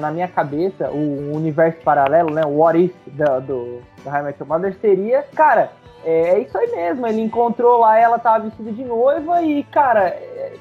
na 0.00 0.10
minha 0.10 0.26
cabeça 0.28 0.90
o 0.90 1.32
universo 1.36 1.80
paralelo, 1.82 2.30
né, 2.34 2.42
o 2.44 2.58
what 2.58 2.78
if 2.82 2.92
da- 3.06 3.38
do, 3.38 3.80
do 4.02 4.08
How 4.10 4.16
I 4.16 4.22
Met 4.24 4.40
Your 4.40 4.48
Mother 4.48 4.74
seria, 4.80 5.22
cara, 5.34 5.70
é, 6.04 6.30
é 6.30 6.38
isso 6.40 6.58
aí 6.58 6.70
mesmo. 6.72 7.06
Ele 7.06 7.20
encontrou 7.20 7.78
lá, 7.78 7.96
ela 7.98 8.18
tava 8.18 8.44
vestida 8.46 8.72
de 8.72 8.84
noiva 8.84 9.40
e, 9.42 9.62
cara, 9.64 10.08
é, 10.08 10.52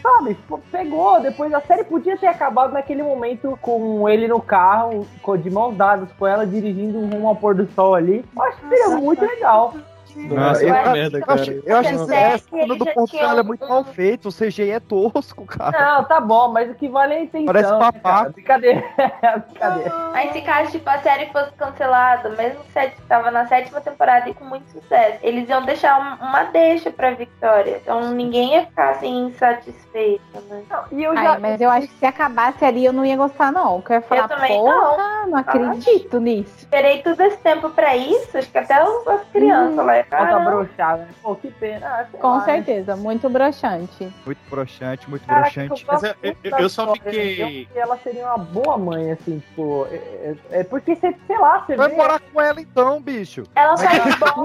sabe, 0.00 0.36
pegou. 0.72 1.20
Depois 1.20 1.52
a 1.52 1.60
série 1.60 1.84
podia 1.84 2.16
ter 2.16 2.28
acabado 2.28 2.72
naquele 2.72 3.02
momento 3.02 3.58
com 3.60 4.08
ele 4.08 4.26
no 4.28 4.40
carro, 4.40 5.06
com- 5.22 5.36
de 5.36 5.50
mãos 5.50 5.76
dadas 5.76 6.10
com 6.18 6.26
ela, 6.26 6.46
dirigindo 6.46 7.00
rumo 7.00 7.28
ao 7.28 7.36
pôr 7.36 7.54
do 7.54 7.66
sol 7.72 7.94
ali. 7.94 8.24
Eu 8.34 8.42
acho 8.44 8.56
que 8.60 8.68
seria 8.68 8.96
muito 8.96 9.20
legal. 9.22 9.74
Nossa, 10.16 10.64
eu, 10.64 10.74
acho, 10.74 11.52
eu 11.64 11.76
acho 11.76 11.90
que 12.06 12.12
essa 12.14 12.38
cena 12.38 12.74
do 12.74 12.84
já 12.84 13.18
Ela 13.20 13.40
é 13.40 13.42
muito 13.42 13.68
mal 13.68 13.84
feito, 13.84 14.28
o 14.28 14.32
CGI 14.32 14.70
é 14.70 14.80
tosco, 14.80 15.44
cara. 15.44 15.78
Não, 15.78 16.04
tá 16.04 16.20
bom, 16.20 16.52
mas 16.52 16.70
o 16.70 16.74
que 16.74 16.88
vale 16.88 17.14
é 17.14 17.16
a 17.18 17.22
intenção. 17.22 17.46
Parece 17.46 17.70
né, 17.72 17.78
papaco. 17.78 18.02
cara? 18.02 18.30
Brincadeira. 18.30 18.84
Brincadeira. 19.50 20.10
Aí 20.14 20.32
se 20.32 20.40
caso 20.40 20.70
tipo, 20.70 20.88
a 20.88 20.98
série 20.98 21.26
fosse 21.26 21.52
cancelada, 21.52 22.30
mesmo 22.30 22.64
que 22.64 22.72
set- 22.72 22.96
tava 23.08 23.30
na 23.30 23.46
sétima 23.46 23.80
temporada 23.80 24.28
e 24.28 24.34
com 24.34 24.44
muito 24.44 24.68
sucesso, 24.70 25.18
eles 25.22 25.48
iam 25.48 25.64
deixar 25.64 26.00
um- 26.00 26.24
uma 26.26 26.44
deixa 26.44 26.90
pra 26.90 27.10
Victoria. 27.10 27.78
Então 27.82 28.10
ninguém 28.12 28.54
ia 28.54 28.66
ficar 28.66 28.90
assim 28.90 29.26
insatisfeito, 29.26 30.22
né? 30.48 30.62
E 30.92 31.02
eu 31.04 31.12
Ai, 31.16 31.38
mas 31.38 31.60
eu 31.60 31.70
acho 31.70 31.88
que 31.88 31.98
se 31.98 32.06
acabasse 32.06 32.64
ali 32.64 32.84
eu 32.84 32.92
não 32.92 33.04
ia 33.04 33.16
gostar, 33.16 33.52
não. 33.52 33.82
Eu 33.88 33.94
ia 33.96 34.00
falar, 34.00 34.22
Eu 34.22 34.28
também 34.28 34.58
porra, 34.58 35.26
não, 35.26 35.38
acredito 35.38 36.20
nisso. 36.20 36.54
Esperei 36.58 37.02
todo 37.02 37.20
esse 37.20 37.36
tempo 37.38 37.70
pra 37.70 37.96
isso, 37.96 38.36
acho 38.38 38.50
que 38.50 38.58
até 38.58 38.74
as 38.74 39.22
crianças 39.32 39.76
lá. 39.84 40.05
Caramba. 40.10 40.50
broxada, 40.50 41.02
né? 41.02 41.08
Pô, 41.22 41.34
que 41.34 41.50
pena. 41.50 41.86
Ah, 41.86 42.06
Com 42.20 42.28
lá, 42.28 42.38
né? 42.38 42.44
certeza, 42.44 42.96
muito 42.96 43.28
broxante. 43.28 44.12
Muito 44.24 44.38
broxante, 44.48 45.08
muito 45.10 45.26
Caraca, 45.26 45.44
broxante. 45.50 45.84
eu 45.84 45.92
gosto 45.92 46.06
eu- 46.22 46.36
eu- 46.44 46.58
eu 46.58 46.68
só 46.68 46.92
fiquei- 46.94 47.36
né? 47.36 47.42
Eu 47.42 47.46
acho 47.46 47.66
que 47.72 47.78
ela 47.78 47.98
seria 47.98 48.26
uma 48.26 48.38
boa 48.38 48.78
mãe, 48.78 49.12
assim, 49.12 49.38
tipo. 49.40 49.86
É, 49.90 49.94
é- 49.94 50.36
é 50.60 50.64
porque 50.64 50.94
você, 50.94 51.14
sei 51.26 51.38
lá, 51.38 51.60
você 51.66 51.76
Vai 51.76 51.88
vê. 51.88 51.96
morar 51.96 52.20
com 52.20 52.40
ela 52.40 52.60
então, 52.60 53.00
bicho. 53.00 53.44
Ela 53.54 53.74
Vai- 53.74 53.86
faz 54.00 54.16
bom, 54.18 54.42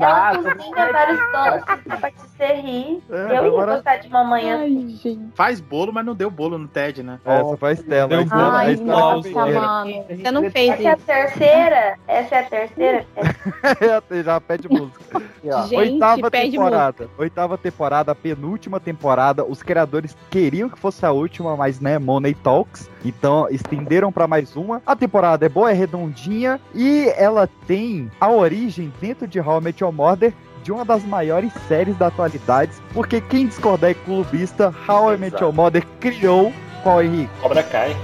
ela 0.00 0.38
cozinha 0.38 0.92
vários 0.92 1.18
doces 1.32 2.00
pra 2.00 2.10
te 2.10 2.20
ser 2.36 2.52
rir. 2.54 3.02
É, 3.10 3.14
eu 3.14 3.28
ia 3.28 3.38
agora- 3.40 3.74
gostar 3.76 3.96
de 3.98 4.08
uma 4.08 4.24
mãe 4.24 4.50
assim. 4.52 5.30
Faz 5.34 5.60
bolo, 5.60 5.92
mas 5.92 6.04
não 6.04 6.14
deu 6.14 6.30
bolo 6.30 6.58
no 6.58 6.66
TED, 6.68 7.02
né? 7.02 7.20
Essa 7.24 7.56
foi 7.56 7.70
a 7.70 7.72
Estela. 7.72 8.08
Deu 8.08 8.20
a 8.20 8.24
bolo 8.24 8.42
a 8.42 8.64
no 8.64 8.70
Estela 8.72 8.98
mouse, 9.00 9.28
é 9.28 9.32
guerreira. 9.32 9.60
mano. 9.60 10.04
Você 10.08 10.30
não 10.30 10.50
fez 10.50 10.70
Essa 10.70 10.82
é 10.82 10.86
a 10.86 10.96
isso. 10.96 11.06
terceira? 11.06 11.98
Essa 12.08 12.34
é 12.34 12.38
a 12.38 12.42
terceira? 12.44 13.06
Já 14.24 14.40
pede 14.40 14.63
música. 14.68 15.22
Gente, 15.68 15.76
Oitava 15.76 16.30
pede 16.30 16.52
temporada. 16.52 17.08
Oitava 17.18 17.58
temporada, 17.58 18.14
penúltima 18.14 18.80
temporada. 18.80 19.44
Os 19.44 19.62
criadores 19.62 20.16
queriam 20.30 20.68
que 20.68 20.78
fosse 20.78 21.04
a 21.04 21.12
última, 21.12 21.56
mas 21.56 21.80
né, 21.80 21.98
Money 21.98 22.34
Talks. 22.34 22.90
Então 23.04 23.46
estenderam 23.50 24.10
pra 24.10 24.26
mais 24.26 24.56
uma. 24.56 24.82
A 24.86 24.96
temporada 24.96 25.44
é 25.44 25.48
boa, 25.48 25.70
é 25.70 25.74
redondinha 25.74 26.60
e 26.74 27.12
ela 27.16 27.48
tem 27.66 28.10
a 28.20 28.30
origem 28.30 28.92
dentro 29.00 29.26
de 29.26 29.40
How 29.40 29.60
I 29.60 29.64
Met 29.64 29.82
Your 29.82 29.92
Mother 29.92 30.32
de 30.62 30.72
uma 30.72 30.84
das 30.84 31.04
maiores 31.04 31.52
séries 31.68 31.96
da 31.98 32.06
atualidade, 32.06 32.72
porque 32.94 33.20
quem 33.20 33.46
discordar 33.46 33.90
é 33.90 33.94
clubista, 33.94 34.74
How 34.88 35.12
I 35.12 35.18
Met 35.18 35.42
Your 35.42 35.52
Mother 35.52 35.86
criou 36.00 36.50
qual 36.82 37.02
Henrique? 37.02 37.30
Cobra 37.40 37.62
cai. 37.62 37.94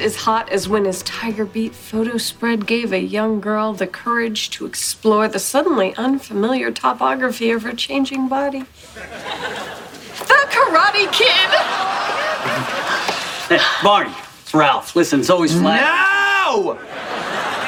Just 0.00 0.16
as 0.16 0.22
hot 0.24 0.48
as 0.48 0.66
when 0.66 0.86
his 0.86 1.02
Tiger 1.02 1.44
Beat 1.44 1.74
photo 1.74 2.16
spread 2.16 2.66
gave 2.66 2.90
a 2.90 2.98
young 2.98 3.38
girl 3.38 3.74
the 3.74 3.86
courage 3.86 4.48
to 4.50 4.64
explore 4.64 5.28
the 5.28 5.38
suddenly 5.38 5.94
unfamiliar 5.96 6.70
topography 6.70 7.50
of 7.50 7.64
her 7.64 7.74
changing 7.74 8.26
body. 8.26 8.60
The 8.94 10.40
Karate 10.48 11.12
Kid! 11.12 11.50
Hey, 13.50 13.62
Barney, 13.82 14.14
it's 14.40 14.54
Ralph. 14.54 14.96
Listen, 14.96 15.20
it's 15.20 15.28
always 15.28 15.52
flat. 15.52 15.82
No! 15.82 16.78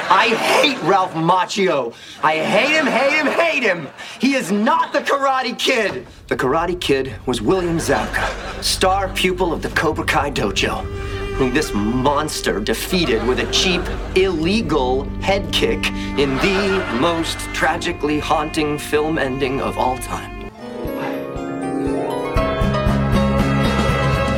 I 0.09 0.29
hate 0.29 0.81
Ralph 0.85 1.13
Macchio. 1.13 1.93
I 2.23 2.39
hate 2.39 2.75
him, 2.75 2.87
hate 2.87 3.13
him, 3.13 3.27
hate 3.27 3.63
him. 3.63 3.89
He 4.21 4.37
is 4.37 4.51
not 4.51 4.95
the 4.95 5.01
Karate 5.01 5.59
Kid. 5.59 6.07
The 6.29 6.37
Karate 6.37 6.81
Kid 6.81 7.15
was 7.27 7.43
William 7.43 7.77
Zabka, 7.77 8.63
star 8.65 9.11
pupil 9.11 9.53
of 9.53 9.61
the 9.61 9.69
Cobra 9.71 10.07
Kai 10.07 10.31
Dojo, 10.31 10.83
whom 11.43 11.53
this 11.53 11.75
monster 11.75 12.61
defeated 12.61 13.21
with 13.27 13.41
a 13.41 13.51
cheap, 13.51 13.83
illegal 14.15 15.03
head 15.21 15.53
kick 15.53 15.89
in 16.17 16.37
the 16.37 16.99
most 17.01 17.37
tragically 17.53 18.21
haunting 18.21 18.79
film 18.79 19.19
ending 19.19 19.61
of 19.61 19.77
all 19.77 19.99
time. 19.99 20.53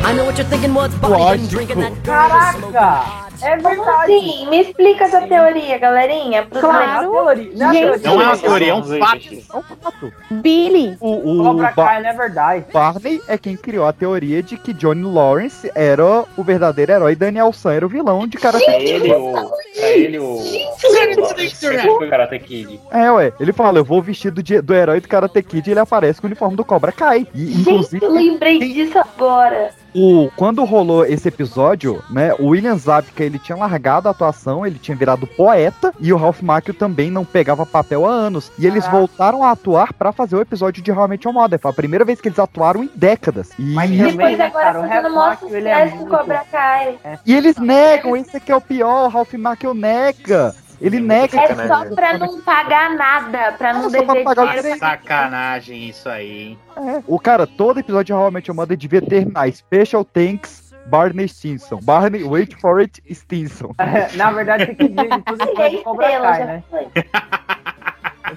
I 0.02 0.14
know 0.16 0.24
what 0.24 0.38
you're 0.38 0.46
thinking, 0.46 0.72
what's 0.72 0.94
Bobby 0.94 1.46
drinking 1.46 1.80
that 1.80 1.92
Caraca! 2.04 3.33
É 3.44 3.56
verdade. 3.56 4.06
Sim, 4.20 4.48
me 4.48 4.60
explica 4.62 5.04
essa 5.04 5.20
teoria, 5.22 5.78
galerinha. 5.78 6.46
Claro. 6.50 7.10
Teoria, 7.10 7.50
não 7.54 7.70
é 7.70 7.72
Gente, 7.72 8.00
teoria. 8.00 8.08
Não 8.10 8.22
é 8.22 8.26
uma 8.26 8.36
teoria, 8.38 8.70
é 8.70 8.74
um 8.74 8.82
fato. 8.84 9.28
É 9.34 9.56
um 9.56 9.62
fato. 9.62 10.12
Billy. 10.30 10.96
O, 11.00 11.40
o 11.40 11.42
Cobra 11.44 11.72
Kai, 11.72 12.02
não 12.02 12.10
é 12.10 12.12
verdade. 12.12 12.64
Barney 12.72 13.20
é 13.28 13.36
quem 13.38 13.56
criou 13.56 13.86
a 13.86 13.92
teoria 13.92 14.42
de 14.42 14.56
que 14.56 14.72
Johnny 14.72 15.02
Lawrence 15.04 15.70
era 15.74 16.24
o 16.36 16.42
verdadeiro 16.42 16.92
herói 16.92 17.12
e 17.12 17.16
Daniel 17.16 17.52
San 17.52 17.72
era 17.74 17.86
o 17.86 17.88
vilão 17.88 18.26
de 18.26 18.36
Karate 18.38 18.64
É 18.68 18.78
Kid. 18.78 18.90
ele 18.90 19.12
o. 19.12 19.34
É 19.76 19.98
ele 19.98 20.18
o. 20.18 20.38
Foi 20.78 22.06
o 22.06 22.10
Karate 22.10 22.38
Kid. 22.38 22.80
É, 22.90 23.10
ué. 23.10 23.32
Ele 23.38 23.52
fala, 23.52 23.78
eu 23.78 23.84
vou 23.84 24.00
vestido 24.02 24.42
de- 24.42 24.60
do 24.60 24.74
herói 24.74 25.00
do 25.00 25.08
Karate 25.08 25.42
Kid 25.42 25.68
e 25.68 25.72
ele 25.72 25.80
aparece 25.80 26.20
com 26.20 26.26
o 26.26 26.28
uniforme 26.28 26.56
do 26.56 26.64
Cobra 26.64 26.92
Kai. 26.92 27.26
E, 27.34 27.46
Gente, 27.46 27.60
inclusive, 27.60 28.04
eu 28.04 28.12
lembrei 28.12 28.58
disso 28.58 28.98
agora. 28.98 29.70
O, 29.94 30.30
quando 30.36 30.64
rolou 30.64 31.04
esse 31.04 31.28
episódio, 31.28 32.02
né, 32.10 32.34
o 32.38 32.48
William 32.48 32.76
Zabka, 32.76 33.22
ele 33.22 33.38
tinha 33.38 33.56
largado 33.56 34.08
a 34.08 34.10
atuação, 34.10 34.66
ele 34.66 34.78
tinha 34.78 34.96
virado 34.96 35.26
poeta, 35.26 35.92
e 36.00 36.12
o 36.12 36.16
Ralph 36.16 36.42
Macchio 36.42 36.74
também 36.74 37.10
não 37.10 37.24
pegava 37.24 37.64
papel 37.64 38.06
há 38.06 38.10
anos. 38.10 38.50
E 38.58 38.66
eles 38.66 38.86
voltaram 38.88 39.42
a 39.42 39.52
atuar 39.52 39.92
pra 39.92 40.12
fazer 40.12 40.36
o 40.36 40.40
episódio 40.40 40.82
de 40.82 40.90
How 40.90 41.06
I 41.06 41.08
Met 41.10 41.26
Your 41.26 41.34
Mother. 41.34 41.58
Foi 41.58 41.70
a 41.70 41.74
primeira 41.74 42.04
vez 42.04 42.20
que 42.20 42.28
eles 42.28 42.38
atuaram 42.38 42.84
em 42.84 42.90
décadas. 42.94 43.50
E, 43.58 43.74
Mas 43.74 43.90
E 43.90 43.96
depois 43.96 44.38
né, 44.38 44.46
agora 44.46 44.64
cara, 44.64 44.88
fazendo 44.88 45.14
maior 45.14 45.38
ele 45.50 45.68
é 45.68 45.84
sucesso 45.84 45.96
com 45.98 46.06
Cobra 46.08 46.44
Kai. 46.50 46.98
e 47.24 47.34
eles 47.34 47.56
negam, 47.56 48.16
esse 48.16 48.36
aqui 48.36 48.50
é 48.50 48.56
o 48.56 48.60
pior, 48.60 49.06
o 49.06 49.08
Ralph 49.08 49.34
Macchio 49.34 49.74
nega. 49.74 50.54
Ele 50.84 51.00
nega 51.00 51.40
É 51.40 51.46
que 51.46 51.66
só 51.66 51.86
pra 51.94 52.18
não 52.18 52.42
pagar 52.42 52.90
nada, 52.94 53.52
pra 53.52 53.72
não 53.72 53.88
só 53.88 54.02
pra 54.02 54.12
dever 54.12 54.24
pagar 54.24 54.44
o 54.44 54.60
dinheiro. 54.60 54.78
Sacanagem 54.78 55.88
isso 55.88 56.08
aí, 56.10 56.58
hein? 56.76 57.04
O 57.06 57.18
cara, 57.18 57.46
todo 57.46 57.80
episódio 57.80 58.14
de 58.14 58.48
Your 58.50 58.54
Mother 58.54 58.76
devia 58.76 59.00
terminar 59.00 59.50
Special 59.50 60.04
Thanks 60.04 60.74
Barney 60.86 61.26
Stinson. 61.26 61.80
Barney, 61.82 62.22
wait 62.22 62.54
for 62.60 62.80
it, 62.80 63.02
Stinson. 63.10 63.74
Na 64.14 64.30
verdade, 64.30 64.66
tem 64.66 64.74
que 64.74 64.88
dizer 64.88 65.10
episódio 65.10 65.78
de 65.78 65.84
Cobra 65.84 66.20
Kai, 66.20 66.44
né? 66.44 66.64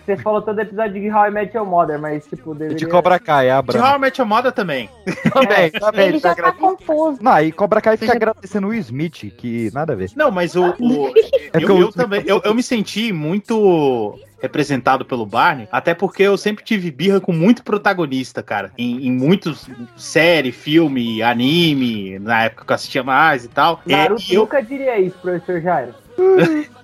Você 0.05 0.17
falou 0.17 0.41
todo 0.41 0.59
episódio 0.59 0.93
de 1.01 1.11
How 1.11 1.27
I 1.27 1.31
Met 1.31 1.55
Your 1.55 1.65
Mother, 1.65 1.99
mas 1.99 2.25
tipo, 2.25 2.53
deveria... 2.53 2.77
De 2.77 2.85
Cobra 2.87 3.19
Kai, 3.19 3.47
é 3.49 3.51
a 3.51 3.61
De. 3.61 3.77
How 3.77 3.95
I 3.95 3.99
Met 3.99 4.19
Your 4.19 4.27
Mother 4.27 4.51
também. 4.51 4.89
Também, 5.33 5.71
também. 5.71 6.07
Ele 6.07 6.19
já 6.19 6.33
tá 6.35 6.51
confuso. 6.51 7.19
Não, 7.21 7.31
aí 7.31 7.51
Cobra 7.51 7.81
Kai 7.81 7.97
fica 7.97 8.13
agradecendo 8.13 8.67
o 8.67 8.73
Smith, 8.73 9.31
que 9.37 9.69
nada 9.73 9.93
a 9.93 9.95
ver. 9.95 10.09
Não, 10.15 10.31
mas 10.31 10.55
o. 10.55 10.73
o- 10.79 11.07
É 11.53 11.57
eu, 11.63 11.67
eu 11.69 11.79
eu- 11.81 11.91
também. 11.91 12.23
Eu, 12.25 12.41
eu 12.43 12.55
me 12.55 12.63
senti 12.63 13.11
muito 13.13 14.17
representado 14.41 15.03
pelo 15.03 15.25
Barney, 15.25 15.67
até 15.71 15.93
porque 15.93 16.23
eu 16.23 16.37
sempre 16.37 16.63
tive 16.63 16.91
birra 16.91 17.19
com 17.19 17.33
muito 17.33 17.63
protagonista, 17.63 18.41
cara. 18.43 18.71
Em, 18.77 19.07
em 19.07 19.11
muitos 19.11 19.67
série, 19.95 20.51
filme, 20.51 21.21
anime, 21.23 22.19
na 22.19 22.43
época 22.45 22.65
que 22.65 22.71
eu 22.71 22.75
assistia 22.75 23.03
mais 23.03 23.45
e 23.45 23.47
tal. 23.49 23.81
É, 23.87 23.95
Naruto 23.95 24.23
e 24.29 24.35
eu, 24.35 24.41
nunca 24.41 24.61
diria 24.61 24.99
isso, 24.99 25.17
professor 25.21 25.61
Jairo. 25.61 25.93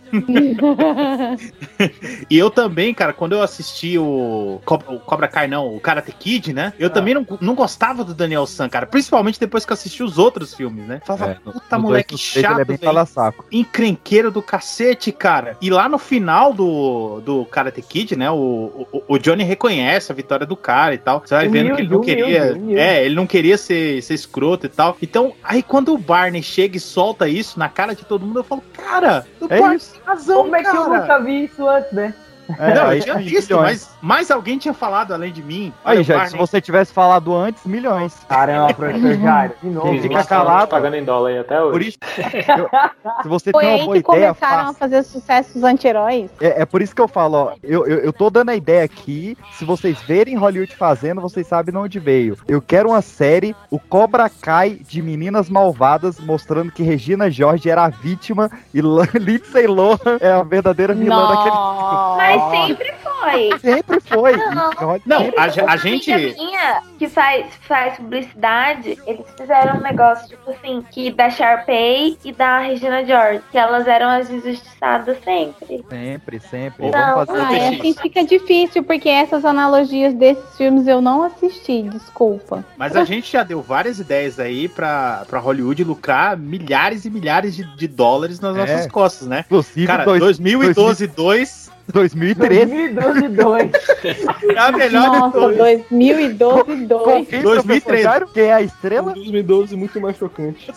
E 2.30 2.38
eu 2.38 2.49
também, 2.49 2.94
cara, 2.94 3.14
quando 3.14 3.34
eu 3.34 3.41
assisti 3.41 3.98
o, 3.98 4.60
Co- 4.65 4.81
o 4.88 4.99
Cobra 4.99 5.27
Kai, 5.27 5.48
não, 5.48 5.76
o 5.76 5.80
Karate 5.80 6.11
Kid, 6.11 6.53
né? 6.53 6.73
Eu 6.80 6.90
também 6.90 7.14
não, 7.14 7.26
não 7.41 7.56
gostava 7.56 8.03
do 8.03 8.14
Daniel 8.14 8.45
San, 8.45 8.69
cara. 8.69 8.85
Principalmente 8.85 9.40
depois 9.40 9.65
que 9.65 9.72
eu 9.72 9.76
assisti 9.76 10.03
os 10.03 10.18
outros 10.18 10.53
filmes, 10.53 10.85
né? 10.88 11.02
Falava, 11.06 11.31
É, 11.31 11.52
puta 11.52 11.80
moleque 11.80 12.10
três, 12.15 12.22
chato, 12.45 12.60
é 12.60 12.65
velho. 12.65 12.80
fala-saco. 12.80 13.45
Encrenqueiro 13.52 14.31
do 14.31 14.41
cacete, 14.41 15.11
cara. 15.11 15.57
E 15.61 15.69
lá 15.69 15.88
no 15.90 15.98
final 15.98 16.53
do, 16.53 17.22
do 17.22 17.45
Karate 17.45 17.81
Kid, 17.81 18.15
né? 18.15 18.30
O, 18.31 18.88
o, 18.91 19.03
o 19.07 19.18
Johnny 19.18 19.44
reconhece 19.44 20.11
a 20.11 20.15
vitória 20.15 20.45
do 20.45 20.56
cara 20.56 20.94
e 20.94 20.98
tal. 20.98 21.22
Você 21.26 21.34
vai 21.35 21.48
vendo 21.48 21.76
que 21.76 21.81
ele 21.81 21.90
não 21.90 22.02
queria. 22.02 22.57
É, 22.76 23.06
ele 23.06 23.15
não 23.15 23.27
queria 23.27 23.57
ser, 23.57 24.02
ser 24.02 24.14
escroto 24.14 24.65
e 24.65 24.69
tal. 24.69 24.98
Então, 25.02 25.34
aí 25.44 25.61
quando 25.64 25.94
o 25.94 25.98
Barney 25.98 26.41
chega 26.44 26.77
e 26.77 26.80
solta 26.80 27.27
isso 27.27 27.57
na 27.60 27.69
cara 27.69 27.94
de 27.95 28.03
todo 28.06 28.26
mundo, 28.26 28.40
eu 28.40 28.44
falo, 28.44 28.64
cara, 28.73 29.26
o 29.40 29.45
É 29.49 29.60
Barney 29.60 29.80
razão, 30.06 30.44
Como 30.44 30.56
é 30.56 30.64
que 30.64 30.70
eu 30.70 30.90
nunca 30.90 31.20
vi 31.20 31.46
isso 31.46 31.68
antes, 31.68 31.92
né? 31.92 32.14
É, 32.60 32.74
não, 32.74 32.88
aí, 32.88 32.98
eu 33.00 33.04
tinha 33.04 33.16
visto, 33.18 33.50
milhões. 33.56 33.64
mas 33.64 33.90
mais 34.02 34.32
alguém 34.32 34.58
tinha 34.58 34.74
falado 34.74 35.14
além 35.14 35.32
de 35.32 35.42
mim. 35.44 35.74
Aí, 35.84 36.04
já, 36.04 36.26
se 36.28 36.38
você 36.38 36.60
tivesse 36.62 36.92
falado 36.94 37.36
antes, 37.36 37.64
milhões. 37.66 38.14
Caramba, 38.28 38.74
professor 38.76 39.18
Jairo, 39.18 39.54
de 39.62 39.70
novo. 39.70 39.92
Fica 39.94 40.04
Fica 40.10 40.24
calado. 40.26 40.68
pagando 40.68 40.96
em 40.96 41.04
dólar 41.04 41.30
aí 41.30 41.40
até 41.40 41.62
hoje. 41.62 41.72
Por 41.72 41.82
isso, 41.82 41.98
eu- 42.58 42.70
se 43.22 43.28
você 43.28 43.52
Foi 43.52 43.64
tem 43.64 43.72
uma 43.72 43.80
aí 43.80 43.86
boa 43.86 43.94
que 43.94 44.00
ideia, 44.12 44.34
começaram 44.34 44.58
faça. 44.66 44.72
a 44.72 44.74
fazer 44.74 45.04
sucesso 45.04 45.58
os 45.58 45.64
anti-heróis. 45.64 46.30
É, 46.42 46.62
é 46.62 46.66
por 46.66 46.82
isso 46.82 46.96
que 46.96 47.02
eu 47.02 47.08
falo, 47.08 47.38
ó, 47.38 47.54
eu, 47.64 47.86
eu, 47.86 48.00
eu 48.00 48.14
tô 48.14 48.30
dando 48.30 48.50
a 48.50 48.56
ideia 48.56 48.84
aqui, 48.84 49.38
se 49.58 49.66
vocês 49.66 50.02
verem 50.02 50.36
Hollywood 50.36 50.76
fazendo, 50.76 51.22
vocês 51.22 51.48
sabem 51.48 51.72
de 51.74 51.78
onde 51.80 52.00
veio. 52.00 52.38
Eu 52.48 52.62
quero 52.62 52.90
uma 52.90 53.02
série, 53.02 53.56
o 53.72 53.80
Cobra 53.80 54.30
Kai 54.30 54.80
de 54.88 55.02
meninas 55.02 55.50
malvadas, 55.50 56.20
mostrando 56.20 56.72
que 56.72 56.84
Regina 56.84 57.30
George 57.30 57.70
era 57.70 57.86
a 57.86 57.90
vítima 57.90 58.50
e 58.74 58.82
Lindsay 59.20 59.68
Lohan 59.68 60.18
é 60.20 60.32
a 60.32 60.44
verdadeira 60.44 60.94
vilã 60.94 61.28
daquele 61.30 61.56
Mas 62.18 62.43
sempre 62.52 62.94
foi. 63.03 63.60
Sempre 63.60 63.99
foi. 64.02 64.36
Não. 64.38 64.72
Não, 65.06 65.32
a, 65.38 65.72
a 65.74 65.78
gente. 65.78 66.11
minha 66.14 66.82
que 66.99 67.07
faz, 67.07 67.45
faz 67.68 67.95
publicidade, 67.98 68.98
eles 69.06 69.26
fizeram 69.38 69.78
um 69.78 69.82
negócio, 69.82 70.28
tipo 70.28 70.52
assim, 70.52 70.84
que 70.91 71.11
da 71.11 71.30
Sharpay 71.30 72.18
e 72.24 72.32
da 72.32 72.60
Regina 72.60 73.03
George, 73.06 73.41
que 73.52 73.57
elas 73.57 73.88
eram 73.88 74.10
as 74.10 74.30
injustiçadas 74.30 75.18
sempre. 75.24 75.84
Sempre, 75.90 76.40
sempre. 76.40 76.90
Não, 76.90 77.26
Vamos 77.26 77.28
fazer 77.28 77.41
Ah, 77.41 77.49
Ô, 77.49 77.53
é 77.56 77.68
assim 77.70 77.94
fica 77.94 78.24
difícil, 78.24 78.84
porque 78.84 79.10
essas 79.10 79.44
analogias 79.45 80.14
desses 80.14 80.56
filmes 80.57 80.88
eu 80.88 81.02
não 81.02 81.24
assisti, 81.24 81.84
desculpa. 81.84 82.64
Mas 82.78 82.95
a 82.95 83.03
gente 83.03 83.32
já 83.32 83.44
deu 83.44 83.61
várias 83.61 83.99
ideias 83.99 84.40
aí 84.40 84.68
pra, 84.68 85.24
pra 85.30 85.40
Hollywood 85.40 85.84
lucrar 85.84 86.38
milhares 86.38 87.06
e 87.06 87.10
milhares 87.10 87.56
de, 87.56 87.64
de 87.76 87.88
dólares 87.88 88.40
nas 88.40 88.56
É. 88.56 88.60
nossas 88.60 88.88
costas, 88.91 89.28
né? 89.28 89.44
Inclusive, 89.45 89.88
Cara, 89.88 90.03
dois- 90.06 90.20
2012 90.20 91.07
2 91.07 91.62
2013. 91.92 92.90
2012 92.90 93.28
2. 93.30 93.72
é 94.56 94.60
a 94.60 94.72
melhor 94.72 94.90
de 95.12 95.18
Nossa, 95.20 95.32
todas. 95.40 95.58
2012 95.58 96.76
2. 96.86 97.04
Confirma, 97.04 97.44
2013. 97.44 97.82
professor 97.82 98.04
Jairo, 98.04 98.28
Quem 98.34 98.44
é 98.44 98.54
a 98.54 98.62
estrela? 98.62 99.14
2012 99.14 99.76
muito 99.76 100.00
mais 100.02 100.18
chocante. 100.18 100.72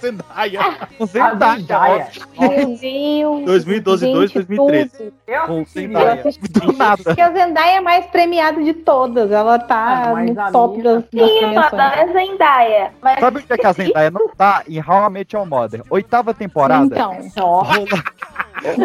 Zendaya. 0.00 0.60
Com 0.98 1.04
A 1.04 1.06
Zendaya. 1.06 1.58
Zendaya. 1.60 2.08
Meu 2.38 2.76
Deus. 2.78 3.44
2012, 3.46 4.06
gente, 4.06 4.14
2, 4.14 4.32
2013. 4.32 4.90
tudo. 4.90 5.12
Eu 5.26 5.42
Com 5.46 5.64
Zendaya. 5.64 6.22
Do 6.50 6.72
nada. 6.72 7.02
Porque 7.02 7.20
a 7.20 7.30
Zendaya 7.32 7.70
é 7.72 7.78
a 7.78 7.82
mais 7.82 8.06
premiada 8.06 8.62
de 8.62 8.72
todas. 8.74 9.30
Ela 9.30 9.58
tá 9.58 10.12
Ah, 10.16 10.22
no 10.22 10.52
top 10.52 10.82
das, 10.82 10.94
das 10.94 11.04
Sim, 11.10 11.18
eu 11.34 11.38
premiações. 11.38 11.72
adoro 11.82 12.00
a 12.00 12.12
Zendaya. 12.12 12.90
Mas 13.02 13.20
Sabe 13.20 13.38
onde 13.38 13.46
é 13.48 13.56
que 13.56 13.66
a 13.66 13.72
Zendaya 13.72 14.10
não 14.10 14.28
tá? 14.28 14.62
Em 14.68 14.78
How 14.80 15.06
I 15.06 15.10
Met 15.10 15.34
Your 15.34 15.46
Mother. 15.46 15.82
Oitava 15.90 16.34
temporada. 16.34 16.86
Então, 16.94 17.16
Rola, 17.62 18.02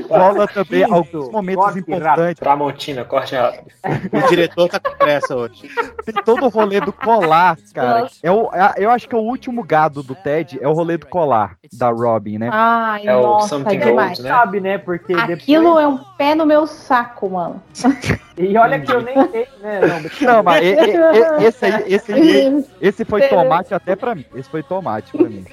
rola 0.10 0.48
também 0.48 0.84
alguns 0.84 1.30
momentos 1.30 1.64
Corte 1.64 1.80
importantes. 1.80 2.40
Tramontina, 2.40 3.06
corte 3.06 3.36
rápido. 3.36 3.66
O 4.14 4.28
diretor 4.30 4.70
tá 4.70 4.80
com 4.80 4.98
pressa 4.98 5.36
hoje. 5.36 5.70
Tem 6.06 6.14
todo 6.24 6.46
o 6.46 6.50
rolê 6.50 6.80
do 6.82 6.92
colar, 6.94 7.58
cara. 7.74 8.08
É 8.24 8.32
o, 8.32 8.50
é- 8.54 8.74
eu 8.78 8.90
acho 8.92 9.08
que 9.08 9.16
é 9.16 9.18
o 9.18 9.22
último 9.22 9.64
gado 9.64 10.02
do 10.04 10.16
Ted, 10.16 10.58
é 10.62 10.68
o 10.68 10.74
rolê 10.74 10.98
do 10.98 11.06
colar 11.08 11.58
da 11.74 11.90
Robin, 11.90 12.38
né? 12.38 12.50
ai, 12.52 13.06
É 13.08 13.16
o 13.16 13.22
nossa, 13.22 13.50
Something 13.50 13.80
demais. 13.80 14.18
Gold, 14.18 14.22
né? 14.24 14.30
sabe, 14.30 14.60
né? 14.60 14.78
Porque 14.78 15.14
Aquilo 15.14 15.64
depois... 15.76 15.84
é 15.84 15.88
um 15.88 15.98
pé 16.18 16.36
no 16.36 16.46
meu 16.46 16.66
saco, 16.68 17.30
mano. 17.30 17.62
E 18.38 18.58
olha 18.58 18.78
que 18.82 18.92
eu 18.92 19.02
nem 19.02 19.16
sei, 19.32 19.48
né? 19.62 19.80
Não, 19.80 20.02
mas- 20.04 20.22
Não, 20.22 20.44
mas 20.44 20.62
e- 20.62 20.74
e- 20.74 20.74
e- 20.74 21.46
esse 21.48 21.66
aí, 21.66 21.84
esse 21.94 22.12
aí, 22.14 22.66
esse 22.82 23.06
foi 23.06 23.22
tomate 23.30 23.74
até 23.74 23.96
pra 23.96 24.14
mim. 24.14 24.26
Esse 24.36 24.50
foi 24.50 24.62
tomate 24.62 25.10
pra 25.18 25.30
mim. 25.30 25.46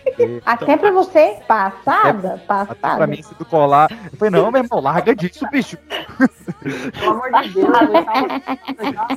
Até 0.45 0.77
pra 0.77 0.91
você, 0.91 1.37
passada, 1.47 2.35
Até 2.35 2.45
pra 2.45 2.65
passada. 2.67 3.07
mim, 3.07 3.21
esse 3.21 3.33
do 3.37 3.45
colar. 3.45 3.89
Eu 4.13 4.19
falei, 4.19 4.31
não, 4.31 4.53
meu 4.53 4.63
irmão, 4.63 4.81
larga 4.81 5.17
disso, 5.17 5.47
bicho. 5.51 5.79
Pelo 6.93 7.11
amor 7.11 7.43
de 7.43 7.49
Deus, 7.49 7.69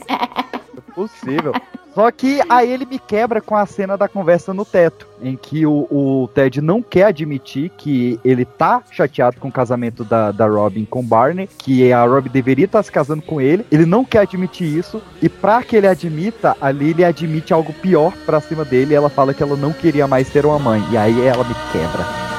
É 0.08 0.82
possível. 0.96 1.54
Só 1.94 2.12
que 2.12 2.42
aí 2.50 2.70
ele 2.70 2.86
me 2.86 3.00
quebra 3.00 3.40
com 3.40 3.56
a 3.56 3.66
cena 3.66 3.98
da 3.98 4.10
conversa 4.10 4.54
no 4.54 4.66
teto, 4.66 5.08
em 5.22 5.38
que 5.38 5.66
o, 5.66 5.88
o 5.90 6.30
Ted 6.34 6.60
não 6.60 6.82
quer 6.82 7.06
admitir 7.06 7.70
que 7.78 8.20
ele 8.24 8.44
tá 8.44 8.84
chateado 8.92 9.40
com 9.40 9.48
o 9.48 9.52
casamento 9.52 10.04
da, 10.04 10.30
da 10.32 10.46
Robin 10.46 10.84
com 10.84 11.00
o 11.00 11.04
Barney, 11.04 11.50
que 11.58 11.94
a 11.94 12.04
Robin 12.04 12.30
deveria 12.30 12.66
estar 12.66 12.84
se 12.84 12.92
casando 12.92 13.22
com 13.22 13.40
ele. 13.40 13.66
Ele 13.72 13.86
não 13.86 14.04
quer 14.04 14.20
admitir 14.20 14.68
isso, 14.68 15.02
e 15.22 15.30
pra 15.30 15.64
que 15.64 15.78
ele 15.78 15.88
admita, 15.88 16.58
ali 16.60 16.90
ele 16.90 17.06
admite 17.06 17.54
algo 17.54 17.72
pior 17.72 18.12
pra 18.26 18.42
cima 18.42 18.66
dele, 18.66 18.92
e 18.92 18.96
ela 18.96 19.10
fala 19.10 19.34
que 19.34 19.42
ela 19.42 19.56
não 19.56 19.72
queria 19.72 20.06
mais 20.06 20.30
ter 20.30 20.46
uma 20.46 20.60
mãe. 20.60 20.84
E 20.92 20.98
aí 20.98 21.26
ela 21.26 21.46
me 21.46 21.56
quebra. 21.72 22.35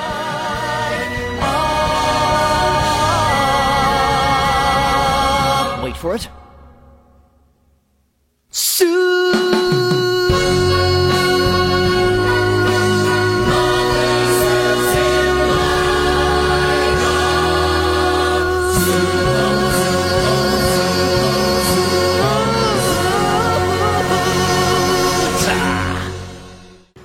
Wait 5.97 6.01
for 6.03 6.15
it. 6.15 6.29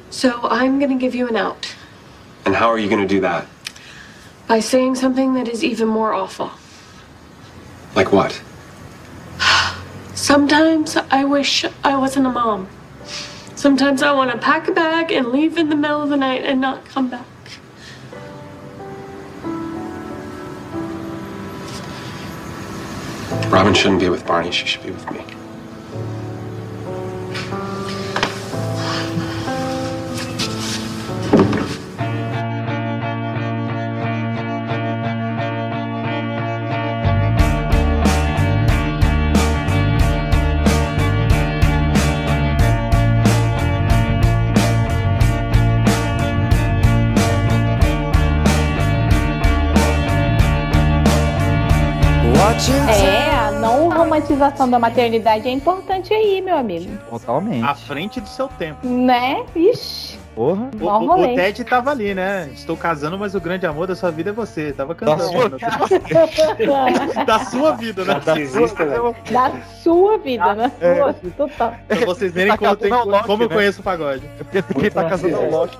So 0.09 0.41
I'm 0.43 0.80
gonna 0.80 0.95
give 0.95 1.15
you 1.15 1.30
an 1.30 1.38
out 1.38 1.73
And 2.45 2.53
how 2.55 2.68
are 2.68 2.77
you 2.77 2.89
going 2.89 3.01
to 3.01 3.07
do 3.07 3.22
that? 3.22 3.47
by 4.47 4.59
saying 4.59 4.95
something 4.95 5.34
that 5.35 5.47
is 5.47 5.63
even 5.63 5.88
more 5.88 6.11
awful. 6.11 6.51
Like 7.95 8.11
what? 8.11 8.41
Sometimes 10.13 10.97
I 11.09 11.23
wish 11.23 11.65
I 11.84 11.97
wasn't 11.97 12.27
a 12.27 12.30
mom. 12.30 12.68
Sometimes 13.55 14.01
I 14.01 14.11
want 14.11 14.31
to 14.31 14.38
pack 14.38 14.68
a 14.68 14.72
bag 14.72 15.11
and 15.11 15.27
leave 15.27 15.57
in 15.57 15.69
the 15.69 15.76
middle 15.76 16.01
of 16.01 16.09
the 16.09 16.18
night 16.18 16.43
and 16.43 16.61
not 16.61 16.85
come 16.85 17.09
back. 17.09 17.26
Robin 23.51 23.73
shouldn't 23.73 23.99
be 23.99 24.09
with 24.09 24.26
Barney. 24.26 24.51
She 24.51 24.65
should 24.65 24.84
be 24.84 24.91
with 24.91 25.11
me. 25.11 25.26
Romantização 54.32 54.70
da 54.70 54.80
maternidade 54.80 55.48
é 55.48 55.52
importante 55.52 56.14
aí, 56.14 56.41
meu 56.41 56.58
amigo. 56.58 56.90
Totalmente. 57.10 57.64
À 57.64 57.76
frente 57.76 58.20
do 58.22 58.30
seu 58.30 58.48
tempo. 58.48 58.86
Né? 58.88 59.44
Ixi. 59.56 60.20
Porra. 60.34 60.70
O, 60.80 60.86
o- 60.86 61.08
rolê. 61.08 61.34
o 61.34 61.36
Ted 61.36 61.64
tava 61.66 61.91
ali, 61.91 62.16
né? 62.16 62.49
Estou 62.53 62.78
casando, 62.78 63.18
mas 63.20 63.36
o 63.36 63.41
grande 63.41 63.66
amor 63.66 63.86
da 63.86 63.95
sua 63.95 64.10
vida 64.12 64.30
é 64.30 64.34
você. 64.34 64.72
Tava 64.72 64.95
cantando. 64.95 65.24
sua 65.24 65.49
né? 67.18 67.26
da 67.26 67.40
sua 67.40 67.72
vida, 67.74 68.06
né? 68.06 68.14
Narcisista, 68.26 68.86
velho. 68.86 69.16
Da 69.30 69.52
sua 69.84 70.18
vida, 70.18 70.53
né? 70.56 70.72
É. 70.80 70.95
Sua, 70.95 71.14
total. 71.36 71.74
Pra 71.86 72.06
vocês 72.06 72.32
verem 72.32 72.52
Tá 72.53 72.58
como, 72.58 72.76
tem- 72.78 72.90
Loki, 72.91 73.26
como 73.28 73.44
eu 73.44 73.49
né? 73.49 73.56
conheço 73.56 73.82
o 73.82 73.84
pagode. 73.84 74.24
É 74.40 74.44
porque 74.44 74.58
esse 74.60 74.72
aqui 74.72 74.90
tá 74.90 75.10
casando 75.10 75.36
ao 75.36 75.49
Loki. 75.49 75.78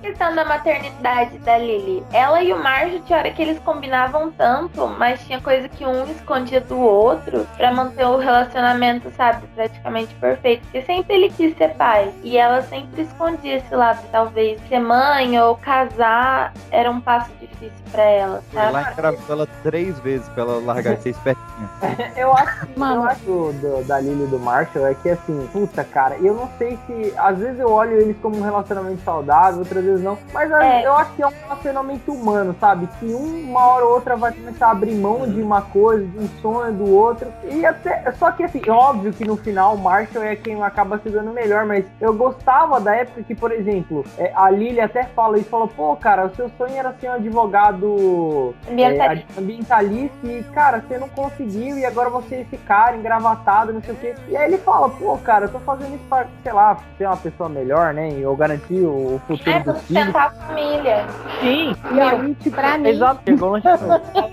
Questão 0.00 0.34
da 0.34 0.44
maternidade 0.44 1.38
da 1.38 1.58
Lily. 1.58 2.04
Ela 2.12 2.42
e 2.42 2.52
o 2.52 2.62
Marjo 2.62 3.00
tinha 3.00 3.18
hora 3.18 3.30
que 3.30 3.42
eles 3.42 3.58
combinavam 3.60 4.30
tanto, 4.32 4.86
mas 4.98 5.20
tinha 5.26 5.40
coisa 5.40 5.68
que 5.68 5.84
um 5.84 6.04
escondia 6.10 6.60
do 6.60 6.78
outro 6.78 7.46
pra 7.56 7.72
manter 7.72 8.06
o 8.06 8.16
relacionamento, 8.16 9.10
sabe, 9.16 9.46
praticamente 9.54 10.14
perfeito. 10.14 10.62
Porque 10.62 10.82
sempre 10.82 11.14
ele 11.14 11.30
quis 11.30 11.56
ser 11.56 11.74
pai. 11.74 12.12
E 12.22 12.36
ela 12.36 12.62
sempre 12.62 13.02
escondia 13.02 13.56
esse 13.56 13.74
lado. 13.74 14.00
Talvez 14.10 14.60
ser 14.68 14.78
mãe 14.78 15.38
ou 15.40 15.56
casar 15.56 16.52
era 16.70 16.90
um 16.90 17.00
passo 17.00 17.30
difícil 17.40 17.72
pra 17.90 18.02
ela, 18.02 18.42
sabe? 18.52 18.92
engravidou 18.92 19.36
ela 19.36 19.48
três 19.62 19.98
vezes 20.00 20.28
pra 20.30 20.42
ela 20.44 20.60
largar 20.60 20.96
de 20.96 21.02
ser 21.02 21.10
espertinha. 21.10 21.48
Eu 22.16 22.32
acho, 22.32 22.66
eu 22.76 23.02
acho 23.02 23.24
do, 23.24 23.84
da 23.86 24.00
Lily 24.00 24.24
e 24.24 24.26
do 24.26 24.38
Marshall 24.38 24.86
é 24.86 24.94
que 24.94 25.10
assim, 25.10 25.48
puta 25.52 25.84
cara, 25.84 26.16
eu 26.16 26.34
não 26.34 26.48
sei 26.58 26.78
se. 26.86 27.12
Às 27.16 27.38
vezes 27.38 27.58
eu 27.58 27.70
olho 27.70 28.00
eles 28.00 28.16
como 28.20 28.36
um 28.36 28.42
relacionamento 28.42 29.02
saudável, 29.04 29.60
outras 29.60 29.84
vezes 29.88 30.04
não. 30.04 30.18
Mas 30.32 30.50
É. 30.50 30.86
eu 30.86 30.94
acho 30.96 31.12
que 31.12 31.22
é 31.22 31.26
um 31.26 31.32
relacionamento 31.42 32.12
humano, 32.12 32.54
sabe? 32.60 32.88
Que 32.98 33.06
uma 33.12 33.66
hora 33.66 33.84
ou 33.84 33.92
outra 33.94 34.16
vai 34.16 34.32
começar 34.32 34.68
a 34.68 34.70
abrir 34.72 34.94
mão 34.94 35.26
de 35.28 35.40
uma 35.42 35.62
coisa, 35.62 36.04
de 36.06 36.18
um 36.18 36.28
sonho 36.40 36.72
do 36.72 36.94
outro. 36.94 37.28
E 37.44 37.64
até. 37.64 38.10
Só 38.12 38.30
que 38.32 38.44
assim, 38.44 38.62
óbvio 38.68 39.12
que 39.12 39.24
no 39.24 39.36
final 39.36 39.74
o 39.74 39.78
Marshall 39.78 40.24
é 40.24 40.36
quem 40.36 40.62
acaba 40.62 40.98
se 40.98 41.08
dando 41.10 41.30
melhor, 41.32 41.64
mas 41.66 41.84
eu 42.00 42.12
gostava 42.14 42.80
da 42.80 42.94
época 42.94 43.22
que, 43.22 43.34
por 43.34 43.52
exemplo, 43.52 44.04
é, 44.18 44.32
a 44.34 44.50
Lily 44.50 44.80
até 44.80 45.04
fala 45.04 45.38
isso, 45.38 45.48
falou, 45.48 45.68
pô, 45.68 45.94
cara, 45.96 46.26
o 46.26 46.34
seu 46.34 46.50
sonho 46.58 46.76
era 46.76 46.92
ser 47.00 47.08
um 47.10 47.14
advogado 47.14 48.54
Ambientalista. 48.70 49.26
é, 49.36 49.40
ambientalista 49.40 50.26
e, 50.26 50.42
cara, 50.52 50.80
você 50.86 50.98
não 50.98 51.08
conseguiu 51.08 51.78
e 51.78 51.84
agora 51.84 52.10
você 52.10 52.36
é 52.36 52.40
esse 52.42 52.56
cara 52.58 52.96
engravatado, 52.96 53.72
não 53.72 53.82
sei 53.82 53.94
o 53.94 53.96
quê. 53.96 54.14
E 54.28 54.36
aí 54.36 54.46
ele 54.52 54.58
fala, 54.58 54.88
pô, 54.88 55.16
cara, 55.18 55.46
eu 55.46 55.48
tô 55.50 55.58
fazendo 55.60 55.94
isso 55.94 56.04
pra, 56.08 56.26
sei 56.42 56.52
lá, 56.52 56.76
ser 56.96 57.06
uma 57.06 57.16
pessoa 57.16 57.48
melhor, 57.48 57.92
né? 57.94 58.08
Ou 58.26 58.36
garantir 58.36 58.80
o 58.84 59.20
futuro 59.26 59.50
É. 59.50 59.77
sustentar 59.78 60.26
a 60.26 60.30
família. 60.30 61.06
Sim, 61.40 61.74
e 61.94 62.00
aí, 62.00 62.34
tipo, 62.36 62.56
pra 62.56 62.78
mim- 62.78 62.88
Exato, 62.88 63.20
chegou. 63.24 63.60
Tá, 63.60 63.78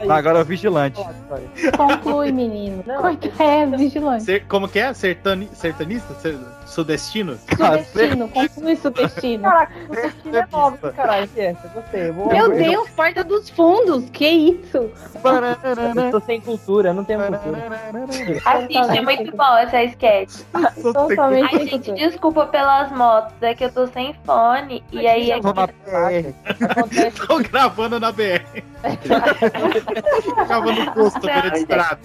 agora 0.15 0.39
é 0.39 0.41
o 0.41 0.45
vigilante. 0.45 1.01
Conclui, 1.77 2.31
menino. 2.31 2.83
Corta, 2.83 3.43
é, 3.43 3.65
vigilante. 3.65 4.23
Ser- 4.23 4.45
como 4.47 4.67
que 4.67 4.79
é? 4.79 4.93
Sertani, 4.93 5.49
sertanista? 5.53 6.13
Ser- 6.15 6.37
sudestino? 6.65 7.37
Sudestino, 7.55 8.27
conclui 8.33 8.75
sudestino. 8.75 9.43
Caraca, 9.43 9.73
o 9.89 9.95
destino 9.95 10.37
é 10.37 10.47
novo, 10.51 10.77
caralho. 10.93 11.29
é 11.37 11.45
essa? 11.45 11.67
Gostei. 11.69 12.11
Vou, 12.11 12.27
Meu 12.29 12.51
eu- 12.51 12.57
Deus, 12.69 12.89
porta 12.91 13.23
dos 13.23 13.49
fundos, 13.49 14.09
que 14.09 14.27
isso? 14.27 14.77
Eu 14.77 16.11
tô 16.11 16.19
sem 16.21 16.41
cultura, 16.41 16.93
não 16.93 17.03
tenho 17.03 17.19
cultura. 17.19 17.81
Assiste, 18.45 18.97
é 18.97 19.01
muito 19.01 19.35
bom 19.35 19.57
essa 19.57 19.83
sketch. 19.83 20.41
Totalmente 20.81 21.55
Ai, 21.55 21.67
gente, 21.67 21.91
desculpa 21.93 22.45
pelas 22.47 22.91
motos, 22.91 23.33
é 23.41 23.53
que 23.53 23.63
eu 23.63 23.71
tô 23.71 23.87
sem 23.87 24.13
fone 24.25 24.83
e 24.91 25.07
aí 25.07 25.31
é 25.31 25.39
Tô 25.39 25.53
na 25.53 25.67
que 25.67 25.73
PR. 25.73 27.27
Tô 27.27 27.39
gravando 27.39 27.99
na 27.99 28.11
BR. 28.11 28.63
gravando 30.47 30.85
no 30.85 30.91
posto, 30.93 31.19
beira 31.21 31.51
de 31.51 31.57
estrada. 31.59 31.99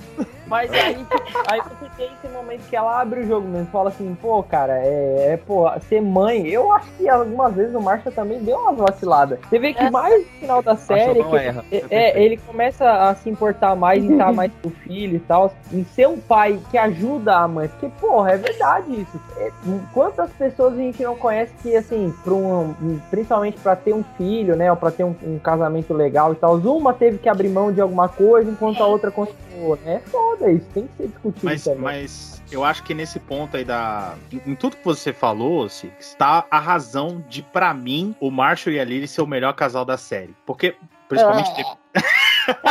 Mas 0.51 0.69
aí, 0.73 1.07
aí 1.47 1.61
você 1.61 1.89
tem 1.97 2.11
esse 2.13 2.29
momento 2.33 2.69
que 2.69 2.75
ela 2.75 3.01
abre 3.01 3.21
o 3.21 3.27
jogo 3.27 3.47
mesmo, 3.47 3.69
fala 3.69 3.91
assim, 3.91 4.17
pô, 4.21 4.43
cara, 4.43 4.79
é, 4.85 5.35
é, 5.35 5.37
pô, 5.37 5.71
ser 5.89 6.03
mãe, 6.03 6.45
eu 6.49 6.73
acho 6.73 6.91
que 6.99 7.09
algumas 7.09 7.55
vezes 7.55 7.73
o 7.73 7.81
Marshall 7.81 8.13
também 8.13 8.41
deu 8.41 8.59
umas 8.59 8.77
vaciladas. 8.77 9.39
Você 9.49 9.61
vê 9.61 9.73
que 9.73 9.89
mais 9.91 10.13
no 10.13 10.41
final 10.41 10.61
da 10.61 10.75
série, 10.75 11.23
que- 11.23 11.37
erra. 11.37 11.65
é, 11.71 11.85
é, 11.89 12.21
ele 12.21 12.37
começa 12.37 12.85
a 12.85 13.15
se 13.15 13.31
importar 13.31 13.77
mais 13.77 14.03
em 14.03 14.11
estar 14.11 14.33
mais 14.33 14.51
com 14.61 14.69
o 14.69 14.73
filho 14.73 15.19
e 15.19 15.21
tal, 15.21 15.55
em 15.73 15.85
ser 15.85 16.09
um 16.09 16.19
pai 16.19 16.59
que 16.69 16.77
ajuda 16.77 17.37
a 17.37 17.47
mãe, 17.47 17.69
porque, 17.69 17.89
porra, 18.01 18.33
é 18.33 18.37
verdade 18.37 19.03
isso. 19.03 19.21
É, 19.39 19.53
quantas 19.95 20.31
pessoas 20.33 20.75
a 20.75 20.79
gente 20.79 21.01
não 21.01 21.15
conhece 21.15 21.53
que, 21.63 21.77
assim, 21.77 22.13
pra 22.25 22.35
um, 22.35 22.75
principalmente 23.09 23.61
pra 23.61 23.77
ter 23.77 23.95
um 23.95 24.03
filho, 24.19 24.57
né, 24.57 24.69
ou 24.69 24.77
pra 24.77 24.91
ter 24.91 25.05
um, 25.05 25.15
um 25.23 25.39
casamento 25.39 25.95
legal 25.95 26.33
e 26.33 26.37
tal, 26.37 26.57
uma 26.57 26.93
teve 26.93 27.19
que 27.19 27.29
abrir 27.29 27.49
mão 27.49 27.73
de 27.73 27.81
alguma 27.81 28.09
coisa, 28.09 28.51
enquanto 28.51 28.83
a 28.83 28.87
outra 28.89 29.13
continuou, 29.13 29.50
É 29.85 29.99
foda 29.99 30.51
isso, 30.51 30.67
tem 30.73 30.87
que 30.87 30.97
ser 30.97 31.09
discutido 31.09 31.45
Mas, 31.45 31.65
também. 31.65 31.81
mas 31.81 32.43
eu 32.51 32.65
acho 32.65 32.83
que 32.83 32.95
nesse 32.95 33.19
ponto 33.19 33.57
aí 33.57 33.65
da. 33.65 34.15
Em, 34.33 34.53
em 34.53 34.55
tudo 34.55 34.77
que 34.77 34.85
você 34.85 35.13
falou, 35.13 35.69
Six, 35.69 36.15
tá 36.19 36.47
a 36.51 36.59
razão 36.59 37.25
de, 37.29 37.43
pra 37.43 37.75
mim, 37.75 38.15
o 38.21 38.31
Marshall 38.31 38.75
e 38.75 38.81
a 38.81 38.85
Lily 38.85 39.07
ser 39.07 39.23
o 39.23 39.27
melhor 39.27 39.53
casal 39.55 39.85
da 39.85 39.97
série. 39.97 40.35
Porque, 40.47 40.75
principalmente, 41.11 41.53
de- 41.57 41.65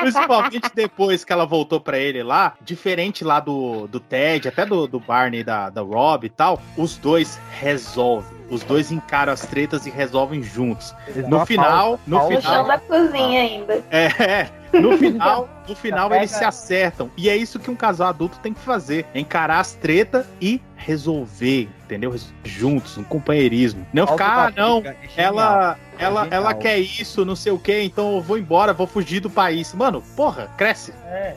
principalmente 0.00 0.70
depois 0.74 1.24
que 1.24 1.32
ela 1.32 1.46
voltou 1.46 1.80
pra 1.80 1.98
ele 1.98 2.22
lá, 2.22 2.54
diferente 2.60 3.24
lá 3.24 3.40
do, 3.40 3.86
do 3.86 4.00
Ted, 4.00 4.48
até 4.48 4.66
do, 4.66 4.86
do 4.86 5.00
Barney, 5.00 5.42
da, 5.44 5.70
da 5.70 5.80
Rob 5.80 6.26
e 6.26 6.30
tal, 6.30 6.60
os 6.76 6.96
dois 6.96 7.38
resolvem. 7.60 8.38
Os 8.50 8.62
dois 8.64 8.90
encaram 8.90 9.32
as 9.32 9.42
tretas 9.42 9.84
e 9.86 9.90
resolvem 9.90 10.42
juntos. 10.42 10.94
No 11.28 11.44
final, 11.44 12.00
no 12.06 12.18
pausa. 12.18 12.34
no 12.34 12.40
chão 12.40 12.50
final, 12.50 12.66
da 12.66 12.78
cozinha 12.78 13.40
ainda. 13.42 13.84
é, 13.90 14.48
no 14.72 14.96
final, 14.96 15.48
no 15.68 15.76
final 15.76 16.14
eles 16.14 16.30
se 16.30 16.44
acertam. 16.44 17.10
E 17.14 17.28
é 17.28 17.36
isso 17.36 17.58
que 17.58 17.70
um 17.70 17.76
casal 17.76 18.08
adulto 18.08 18.38
tem 18.38 18.54
que 18.54 18.60
fazer: 18.60 19.04
é 19.12 19.20
encarar 19.20 19.60
as 19.60 19.74
tretas 19.74 20.26
e 20.40 20.62
resolver, 20.78 21.68
entendeu? 21.84 22.14
Juntos, 22.44 22.96
um 22.96 23.04
companheirismo. 23.04 23.86
Não 23.92 24.06
ficar, 24.06 24.48
ah, 24.48 24.52
não, 24.56 24.82
ela, 25.16 25.76
ela, 25.98 26.22
genial. 26.24 26.26
ela 26.42 26.54
quer 26.54 26.78
isso, 26.78 27.24
não 27.24 27.36
sei 27.36 27.52
o 27.52 27.58
que, 27.58 27.82
então 27.82 28.14
eu 28.14 28.20
vou 28.22 28.38
embora, 28.38 28.72
vou 28.72 28.86
fugir 28.86 29.20
do 29.20 29.28
país. 29.28 29.74
Mano, 29.74 30.02
porra, 30.16 30.48
cresce. 30.56 30.94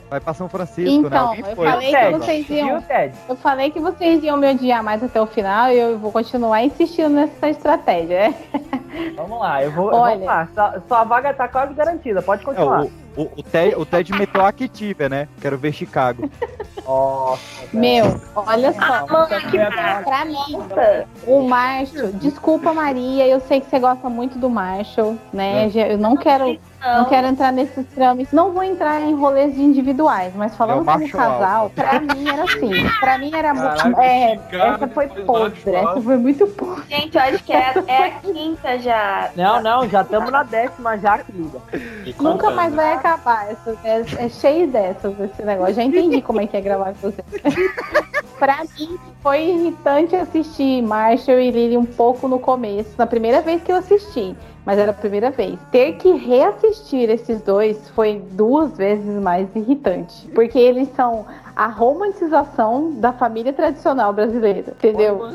Vai 0.08 0.20
pra 0.20 0.32
São 0.32 0.48
Francisco, 0.48 1.02
né? 1.02 1.08
Então, 1.08 1.28
Alguém 1.28 1.44
eu 1.46 1.56
foi. 1.56 1.66
falei 1.66 1.90
que 1.94 2.10
vocês 2.10 2.50
iam. 2.50 2.84
Eu 3.28 3.36
falei 3.36 3.70
que 3.70 3.80
vocês 3.80 4.24
iam 4.24 4.36
me 4.36 4.50
odiar 4.50 4.82
mais 4.82 5.02
até 5.02 5.20
o 5.20 5.26
final 5.26 5.70
e 5.70 5.78
eu 5.78 5.98
vou 5.98 6.12
continuar 6.12 6.62
insistindo 6.64 7.10
nessa 7.10 7.48
estratégia. 7.50 8.14
é? 8.28 8.34
Vamos 9.16 9.38
lá, 9.40 9.62
eu 9.62 9.70
vou. 9.72 9.92
Olha. 9.92 10.12
Vamos 10.14 10.26
lá, 10.26 10.48
sua, 10.54 10.82
sua 10.86 11.04
vaga 11.04 11.34
tá 11.34 11.48
quase 11.48 11.74
garantida, 11.74 12.22
pode 12.22 12.42
É, 12.42 12.44
continuar. 12.44 12.84
o, 12.84 12.92
o, 13.16 13.28
o, 13.36 13.42
Ted, 13.42 13.74
o 13.76 13.84
Ted 13.84 14.12
meteu 14.12 14.42
a 14.42 14.48
Activia, 14.48 15.08
né? 15.08 15.28
Quero 15.40 15.58
ver 15.58 15.72
Chicago. 15.72 16.30
Nossa, 16.84 17.42
Meu, 17.72 18.20
olha 18.34 18.72
só. 18.72 18.80
Ah, 18.80 19.06
mano, 19.08 19.50
que 19.50 20.04
Pra 20.04 20.24
mim, 20.24 20.58
o 21.26 21.42
Marshall, 21.42 22.12
desculpa 22.14 22.72
Maria, 22.72 23.26
eu 23.28 23.40
sei 23.40 23.60
que 23.60 23.70
você 23.70 23.78
gosta 23.78 24.08
muito 24.08 24.38
do 24.38 24.50
Marshall, 24.50 25.16
né? 25.32 25.70
Eu 25.74 25.96
não 25.96 26.16
quero, 26.16 26.58
não 26.82 27.04
quero 27.04 27.28
entrar 27.28 27.52
nesses 27.52 27.86
trâmites, 27.86 28.32
não 28.32 28.52
vou 28.52 28.62
entrar 28.62 29.00
em 29.00 29.14
rolês 29.14 29.56
individuais, 29.56 30.32
mas 30.34 30.56
falando 30.56 30.84
como 30.84 31.10
casal, 31.10 31.62
alto. 31.62 31.74
pra 31.74 32.00
mim 32.00 32.28
era 32.28 32.44
assim. 32.44 32.70
Pra 33.00 33.18
mim 33.18 33.30
era 33.32 33.54
muito. 33.54 34.00
É, 34.00 34.36
cara, 34.50 34.74
essa 34.74 34.88
foi 34.88 35.06
podre, 35.08 35.74
essa 35.74 36.00
foi 36.00 36.16
muito 36.16 36.46
podre. 36.48 36.84
Gente, 36.88 37.16
eu 37.16 37.22
acho 37.22 37.44
que 37.44 37.52
é, 37.52 37.74
é 37.86 38.06
a 38.06 38.10
quinta 38.10 38.78
já. 38.78 39.30
Não, 39.36 39.62
não, 39.62 39.88
já 39.88 40.02
estamos 40.02 40.30
na 40.30 40.42
décima 40.42 40.98
já, 40.98 41.18
querida. 41.18 41.60
Nunca 42.20 42.50
mais 42.50 42.74
vai 42.74 42.94
acabar. 42.94 43.50
Essa, 43.50 43.78
é, 43.84 44.24
é 44.24 44.28
cheio 44.28 44.66
dessas, 44.68 45.18
esse 45.20 45.42
negócio. 45.42 45.74
Já 45.74 45.82
entendi 45.82 46.20
como 46.20 46.40
é 46.40 46.46
que 46.46 46.56
é 46.56 46.60
gravar 46.60 46.94
com 46.94 47.10
você. 47.10 47.22
pra 48.38 48.64
mim, 48.76 48.98
foi 49.22 49.44
irritante 49.44 50.16
assistir 50.16 50.82
Marshall 50.82 51.38
e 51.38 51.50
Lily 51.50 51.76
um 51.76 51.84
pouco 51.84 52.26
no 52.26 52.40
começo, 52.40 52.90
na 52.98 53.06
primeira 53.06 53.40
vez 53.40 53.62
que 53.62 53.70
eu 53.70 53.76
assisti. 53.76 54.34
Mas 54.64 54.78
era 54.78 54.92
a 54.92 54.94
primeira 54.94 55.30
vez. 55.30 55.58
Ter 55.70 55.94
que 55.94 56.12
reassistir 56.12 57.10
esses 57.10 57.40
dois 57.42 57.88
foi 57.90 58.22
duas 58.32 58.76
vezes 58.76 59.20
mais 59.20 59.48
irritante. 59.56 60.28
Porque 60.34 60.58
eles 60.58 60.88
são 60.94 61.26
a 61.54 61.66
romantização 61.66 62.92
da 62.92 63.12
família 63.12 63.52
tradicional 63.52 64.12
brasileira. 64.12 64.74
Entendeu? 64.78 65.32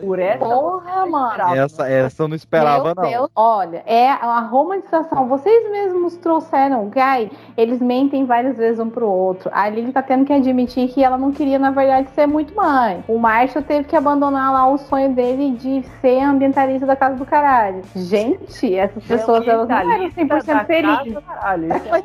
Por 0.00 0.18
essa. 0.18 0.38
Porra, 0.44 1.06
mano. 1.06 1.54
Essa, 1.54 1.88
essa 1.88 2.22
eu 2.22 2.28
não 2.28 2.36
esperava, 2.36 2.94
Meu 2.94 2.94
não. 2.94 3.10
Deus, 3.10 3.30
olha, 3.34 3.82
é 3.86 4.08
a 4.08 4.40
romantização. 4.40 5.26
Vocês 5.28 5.70
mesmos 5.70 6.16
trouxeram, 6.16 6.88
Guy, 6.90 7.30
eles 7.56 7.80
mentem 7.80 8.24
várias 8.24 8.56
vezes 8.56 8.80
um 8.80 8.88
pro 8.90 9.08
outro. 9.08 9.50
A 9.52 9.68
Lily 9.68 9.92
tá 9.92 10.02
tendo 10.02 10.24
que 10.24 10.32
admitir 10.32 10.88
que 10.88 11.02
ela 11.02 11.18
não 11.18 11.32
queria, 11.32 11.58
na 11.58 11.70
verdade, 11.70 12.08
ser 12.10 12.26
muito 12.26 12.54
mãe. 12.54 13.04
O 13.08 13.18
Marshall 13.18 13.62
teve 13.64 13.84
que 13.88 13.96
abandonar 13.96 14.52
lá 14.52 14.66
o 14.68 14.78
sonho 14.78 15.12
dele 15.14 15.52
de 15.52 15.84
ser 16.00 16.20
ambientalista 16.22 16.86
da 16.86 16.96
casa 16.96 17.16
do 17.16 17.26
caralho. 17.26 17.82
Gente, 17.94 18.74
essas 18.74 19.04
pessoas, 19.04 19.46
elas 19.46 19.68
não 19.68 19.76
eram 19.78 20.10
100% 20.10 20.66
felizes. 20.66 21.18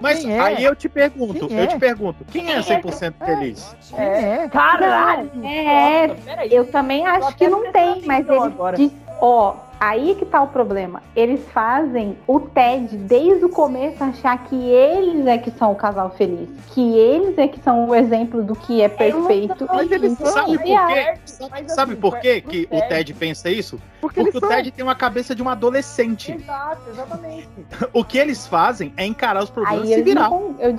Mas 0.01 0.19
Quem 0.19 0.37
é? 0.37 0.39
aí 0.39 0.63
eu 0.63 0.75
te 0.75 0.89
pergunto, 0.89 1.47
Quem 1.47 1.57
eu 1.57 1.63
é? 1.63 1.67
te 1.67 1.77
pergunto, 1.77 2.25
quem 2.25 2.51
é 2.51 2.59
100% 2.59 3.13
feliz? 3.23 3.75
É, 3.97 4.47
Caralho! 4.49 5.29
É, 5.43 6.07
Nossa, 6.07 6.45
eu 6.45 6.65
também 6.71 7.05
acho 7.05 7.35
que 7.35 7.47
não 7.47 7.61
prestando 7.61 7.84
tem, 7.93 8.01
mas 8.05 8.19
atenção 8.25 8.45
ele 8.45 8.53
agora. 8.53 8.77
diz, 8.77 8.91
ó, 9.21 9.55
aí 9.79 10.15
que 10.15 10.25
tá 10.25 10.41
o 10.41 10.47
problema. 10.47 11.01
Eles 11.15 11.41
fazem 11.49 12.17
o 12.27 12.39
Ted 12.39 12.95
desde 12.97 13.45
o 13.45 13.49
começo 13.49 14.03
achar 14.03 14.37
que 14.45 14.55
eles 14.55 15.25
é 15.27 15.37
que 15.37 15.51
são 15.51 15.71
o 15.71 15.75
casal 15.75 16.09
feliz, 16.11 16.49
que 16.73 16.97
eles 16.97 17.37
é 17.37 17.47
que 17.47 17.59
são 17.61 17.87
o 17.89 17.95
exemplo 17.95 18.41
do 18.43 18.55
que 18.55 18.81
é 18.81 18.87
perfeito. 18.89 19.67
Mas 19.67 19.91
eles 19.91 20.13
Então, 20.13 20.27
sabe 20.27 20.57
por 20.57 20.63
quê? 20.63 21.13
Sabe, 21.25 21.69
sabe 21.71 21.95
por 21.95 22.19
quê 22.19 22.41
que 22.41 22.67
o 22.71 22.81
Ted 22.87 23.13
pensa 23.13 23.49
isso? 23.49 23.79
Porque, 24.01 24.19
eles 24.19 24.35
o 24.35 24.39
são. 24.39 24.49
Ted 24.49 24.71
tem 24.71 24.83
uma 24.83 24.95
cabeça 24.95 25.33
de 25.35 25.41
um 25.43 25.49
adolescente. 25.49 26.31
Exato, 26.33 26.89
exatamente. 26.89 27.49
O 27.93 28.03
que 28.03 28.17
eles 28.17 28.45
fazem 28.47 28.93
é 28.97 29.05
encarar 29.05 29.43
os 29.43 29.49
problemas 29.49 29.83
Aí 29.83 29.91
e 29.91 29.93
se 29.93 29.99
eu, 29.99 30.05
virar. 30.05 30.29
não, 30.29 30.55
eu, 30.59 30.75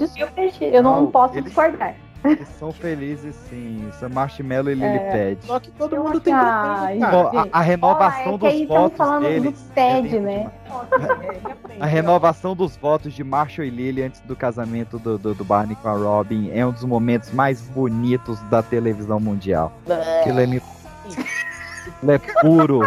eu 0.72 0.82
não 0.82 1.02
Não, 1.02 1.10
posso 1.10 1.34
eles- 1.34 1.44
discordar. 1.44 1.94
Eles 2.32 2.48
são 2.58 2.72
felizes 2.72 3.34
sim. 3.48 3.88
Isso 3.88 4.04
é 4.04 4.08
Marshmallow 4.08 4.70
e 4.70 4.74
Lillipad. 4.74 5.38
Só 5.42 5.60
que 5.60 5.70
todo 5.72 5.96
mundo 5.96 6.20
tem 6.20 6.34
problema, 6.34 7.14
Ó, 7.14 7.38
a, 7.38 7.46
a 7.52 7.60
renovação 7.60 8.38
Ó, 8.40 8.46
é 8.46 8.52
dos 8.52 8.68
votos 8.68 9.20
deles. 9.20 9.52
do 9.52 9.74
Ted, 9.74 10.20
né? 10.20 10.50
A 11.80 11.86
renovação 11.86 12.56
dos 12.56 12.76
votos 12.76 13.12
de 13.12 13.22
Marshall 13.22 13.66
e 13.66 13.70
Lily 13.70 14.02
antes 14.02 14.20
do 14.20 14.34
casamento 14.34 14.98
do, 14.98 15.18
do, 15.18 15.34
do 15.34 15.44
Barney 15.44 15.76
com 15.76 15.88
a 15.88 15.92
Robin 15.92 16.50
é 16.52 16.66
um 16.66 16.72
dos 16.72 16.84
momentos 16.84 17.32
mais 17.32 17.60
bonitos 17.68 18.40
da 18.50 18.62
televisão 18.62 19.20
mundial. 19.20 19.72
Aquilo 20.20 20.40
é, 20.40 20.44
Aquilo 20.44 22.12
é 22.12 22.18
puro. 22.40 22.82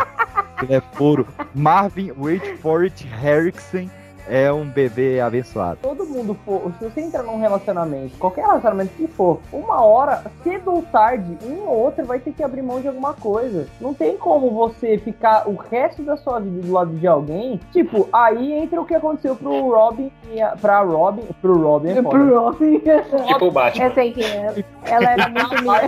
Aquilo 0.55 0.73
é 0.73 0.81
puro. 0.81 1.27
Marvin 1.55 2.11
Wait 2.17 2.57
for 2.59 2.81
it 2.83 3.07
Harrison 3.07 3.89
é 4.29 4.51
um 4.53 4.65
bebê 4.65 5.19
abençoado. 5.19 5.79
todo 5.81 6.05
mundo 6.05 6.37
for, 6.45 6.71
se 6.77 6.85
você 6.85 7.01
entra 7.01 7.23
num 7.23 7.39
relacionamento, 7.39 8.15
qualquer 8.17 8.45
relacionamento 8.45 8.93
que 8.95 9.07
for, 9.07 9.39
uma 9.51 9.83
hora, 9.83 10.23
cedo 10.43 10.71
ou 10.71 10.83
tarde, 10.83 11.37
um 11.43 11.67
ou 11.67 11.85
outro 11.85 12.05
vai 12.05 12.19
ter 12.19 12.31
que 12.31 12.43
abrir 12.43 12.61
mão 12.61 12.79
de 12.79 12.87
alguma 12.87 13.13
coisa. 13.13 13.67
Não 13.81 13.93
tem 13.93 14.17
como 14.17 14.51
você 14.51 14.97
ficar 14.99 15.47
o 15.49 15.55
resto 15.55 16.03
da 16.03 16.15
sua 16.15 16.39
vida 16.39 16.61
do 16.61 16.71
lado 16.71 16.91
de 16.91 17.07
alguém. 17.07 17.59
Tipo, 17.71 18.07
aí 18.13 18.53
entra 18.53 18.79
o 18.79 18.85
que 18.85 18.93
aconteceu 18.93 19.35
pro 19.35 19.69
Robin 19.69 20.11
e 20.31 20.39
a, 20.41 20.49
pra 20.55 20.81
Robin, 20.81 21.23
pro 21.41 21.57
Robin, 21.59 21.89
é 21.89 21.95
foda. 21.95 22.09
Pro 22.09 22.39
Robin. 22.39 22.79
Tipo 22.79 23.45
o 23.45 23.51
Batman. 23.51 23.85
Eu 23.85 23.93
sei 23.93 24.11
que 24.13 24.23
é. 24.23 24.63
Ela 24.85 25.11
era 25.11 25.29
muito 25.29 25.55
minha. 25.63 25.87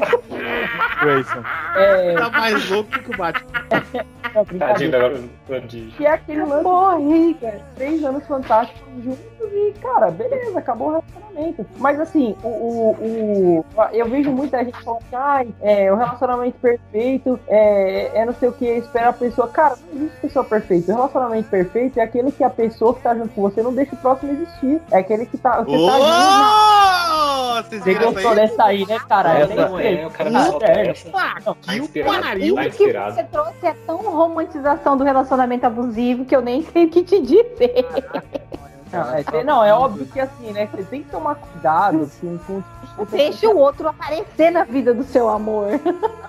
Grayson. 1.02 1.44
É, 1.76 2.16
Tá 2.16 2.30
mais 2.32 2.70
louco 2.70 2.90
que 2.90 3.12
o 3.14 3.18
Batman. 3.18 3.52
não, 4.34 4.46
Tadinho 4.46 4.92
da. 4.92 5.10
Que 5.98 6.06
é 6.06 6.10
aquele 6.12 6.44
lance 6.46 7.38
cara. 7.42 7.62
Três 7.76 8.04
anos 8.04 8.26
fantásticos 8.28 9.04
juntos 9.04 9.20
e, 9.54 9.74
cara, 9.82 10.10
beleza, 10.12 10.58
acabou 10.60 10.88
o 10.88 10.92
relacionamento. 10.92 11.66
Mas 11.78 12.00
assim, 12.00 12.36
o, 12.44 12.48
o, 12.48 13.60
o- 13.60 13.66
eu 13.92 14.06
vejo 14.08 14.32
muita 14.32 14.64
gente 14.64 14.82
falando 14.84 15.02
que 15.10 15.16
ai, 15.16 15.48
é, 15.62 15.92
o 15.92 15.96
relacionamento 15.96 16.58
perfeito 16.60 17.40
é, 17.48 18.12
é 18.22 18.26
não 18.26 18.34
sei 18.34 18.50
o 18.50 18.54
que, 18.54 18.66
espera 18.66 19.10
a 19.10 19.14
pessoa. 19.14 19.48
Cara, 19.50 19.76
não 19.92 20.02
existe 20.04 20.18
pessoa 20.22 20.46
perfeita. 20.46 20.92
O 20.92 20.96
relacionamento 20.96 21.50
perfeito 21.50 22.00
é 22.00 22.04
aquele 22.04 22.32
que 22.32 22.44
a 22.44 22.50
pessoa 22.50 22.94
que 22.94 23.02
tá 23.02 23.14
junto 23.16 23.30
com 23.30 23.42
você 23.42 23.62
não 23.62 23.74
deixa 23.74 23.94
o 23.96 23.98
próximo 23.98 24.32
existir. 24.32 24.82
É 24.92 25.00
aquele 25.00 25.26
que 25.26 25.38
tá. 25.38 25.62
Você 25.62 25.86
tá 25.86 25.98
junto. 26.00 26.72
Vocês 27.70 27.84
Você 27.84 27.94
viram 27.94 28.14
gostou 28.14 28.32
isso 28.32 28.40
aí? 28.42 28.48
dessa 28.48 28.64
aí, 28.64 28.86
né, 28.88 29.00
cara? 29.08 29.40
Essa 29.40 29.42
Eu 29.42 29.48
nem 29.48 29.58
não 29.70 29.78
sei. 29.78 29.98
é, 30.02 30.08
o 30.08 30.10
cara 30.12 30.30
Ah, 30.34 30.44
solta 30.46 30.66
é. 30.66 30.88
essa. 30.88 31.10
Ah, 31.14 31.36
Tá 31.66 31.76
inspirado. 31.76 32.22
pariu. 32.24 32.56
Tá 32.56 32.62
O 32.62 32.70
que 32.72 32.78
você 32.94 33.24
trouxe 33.26 33.66
é 33.68 33.76
tão 33.86 33.98
romantização 34.28 34.98
do 34.98 35.04
relacionamento 35.04 35.66
abusivo 35.66 36.26
que 36.26 36.36
eu 36.36 36.42
nem 36.42 36.64
sei 36.64 36.86
o 36.86 36.90
que 36.90 37.04
te 37.04 37.22
dizer. 37.22 37.86
Não, 38.92 39.16
é, 39.16 39.24
tem- 39.24 39.44
não, 39.44 39.64
é 39.64 39.74
óbvio 39.74 40.06
que 40.06 40.20
assim, 40.20 40.52
né? 40.52 40.68
Você 40.72 40.84
tem 40.84 41.04
que 41.04 41.10
tomar 41.10 41.36
cuidado 41.36 42.10
com, 42.20 42.38
com 42.40 42.64
Deixa 43.10 43.50
o 43.50 43.58
outro 43.58 43.88
aparecer 43.88 44.52
na 44.52 44.64
vida 44.64 44.94
do 44.94 45.04
seu 45.04 45.30
amor. 45.30 45.68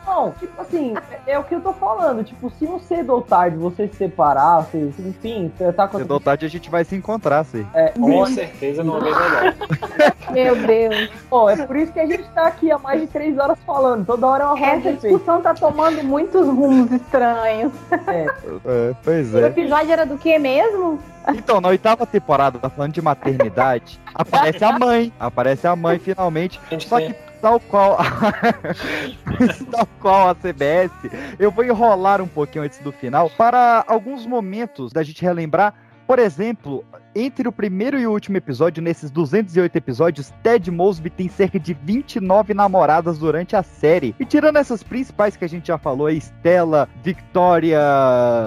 Não, 0.07 0.33
tipo 0.33 0.61
assim, 0.61 0.95
é, 1.27 1.33
é 1.33 1.39
o 1.39 1.45
que 1.45 1.55
eu 1.55 1.61
tô 1.61 1.73
falando. 1.73 2.25
Tipo, 2.25 2.51
se 2.51 2.67
um 2.67 2.79
cedo 2.79 3.11
ou 3.15 3.23
tarde 3.23 3.57
você 3.57 3.89
se 3.89 3.97
separar, 3.97 4.61
você, 4.63 4.79
enfim, 4.99 5.51
você 5.57 5.73
tá 5.73 5.87
com. 5.89 5.99
Cedo 5.99 6.11
ou 6.13 6.21
tarde 6.21 6.45
a 6.45 6.49
gente 6.49 6.69
vai 6.71 6.85
se 6.85 6.95
encontrar, 6.97 7.45
sim. 7.45 7.67
É, 7.75 7.91
Com 7.91 8.27
certeza 8.27 8.83
não 8.85 8.99
é 8.99 9.01
melhor. 9.03 9.55
Meu 10.31 10.57
Deus. 10.67 11.11
Pô, 11.29 11.49
é 11.51 11.67
por 11.67 11.77
isso 11.77 11.93
que 11.93 12.01
a 12.01 12.07
gente 12.07 12.25
tá 12.31 12.47
aqui 12.47 12.71
há 12.71 12.79
mais 12.79 13.01
de 13.01 13.07
três 13.07 13.39
horas 13.39 13.59
falando. 13.67 14.05
Toda 14.07 14.27
hora 14.27 14.45
é 14.45 14.47
uma 14.47 14.57
frase 14.57 14.89
Essa 14.89 14.93
discussão 15.09 15.41
tá 15.41 15.55
tomando 15.55 16.03
muitos 16.03 16.47
rumos 16.47 16.91
estranhos. 16.91 17.73
É, 18.07 18.95
pois 19.03 19.35
O 19.35 19.39
é. 19.39 19.47
episódio 19.47 19.93
era 19.93 20.07
do 20.07 20.17
que 20.19 20.39
mesmo? 20.39 20.99
Então, 21.29 21.61
na 21.61 21.69
oitava 21.69 22.07
temporada, 22.07 22.59
tá 22.59 22.69
falando 22.69 22.93
de 22.93 23.03
maternidade, 23.03 24.01
aparece 24.15 24.65
a 24.65 24.79
mãe. 24.79 25.13
Aparece 25.19 25.67
a 25.67 25.77
mãe 25.77 25.99
finalmente. 25.99 26.61
Só 26.81 27.01
que 27.01 27.15
tal 27.41 27.61
qual. 27.61 27.99
tal 29.71 29.89
qual 30.01 30.31
a 30.31 30.35
CBS, 30.35 30.93
eu 31.39 31.51
vou 31.51 31.65
enrolar 31.65 32.21
um 32.21 32.29
pouquinho 32.29 32.65
antes 32.65 32.79
do 32.79 32.93
final 32.93 33.29
para 33.31 33.85
alguns 33.87 34.27
momentos 34.27 34.93
da 34.93 35.03
gente 35.03 35.23
relembrar. 35.23 35.75
Por 36.07 36.19
exemplo, 36.19 36.85
entre 37.15 37.47
o 37.49 37.53
primeiro 37.53 37.99
e 37.99 38.07
o 38.07 38.11
último 38.13 38.37
episódio, 38.37 38.83
nesses 38.83 39.11
208 39.11 39.77
episódios, 39.77 40.33
Ted 40.43 40.71
Mosby 40.71 41.11
tem 41.11 41.29
cerca 41.29 41.59
de 41.59 41.75
29 41.75 42.55
namoradas 42.55 43.19
durante 43.19 43.55
a 43.57 43.63
série. 43.63 44.15
E 44.19 44.25
tirando 44.25 44.57
essas 44.57 44.83
principais 44.83 45.37
que 45.37 45.45
a 45.45 45.49
gente 45.49 45.67
já 45.69 45.77
falou, 45.79 46.07
aí, 46.07 46.17
Stella, 46.19 46.89
Victoria, 47.03 47.81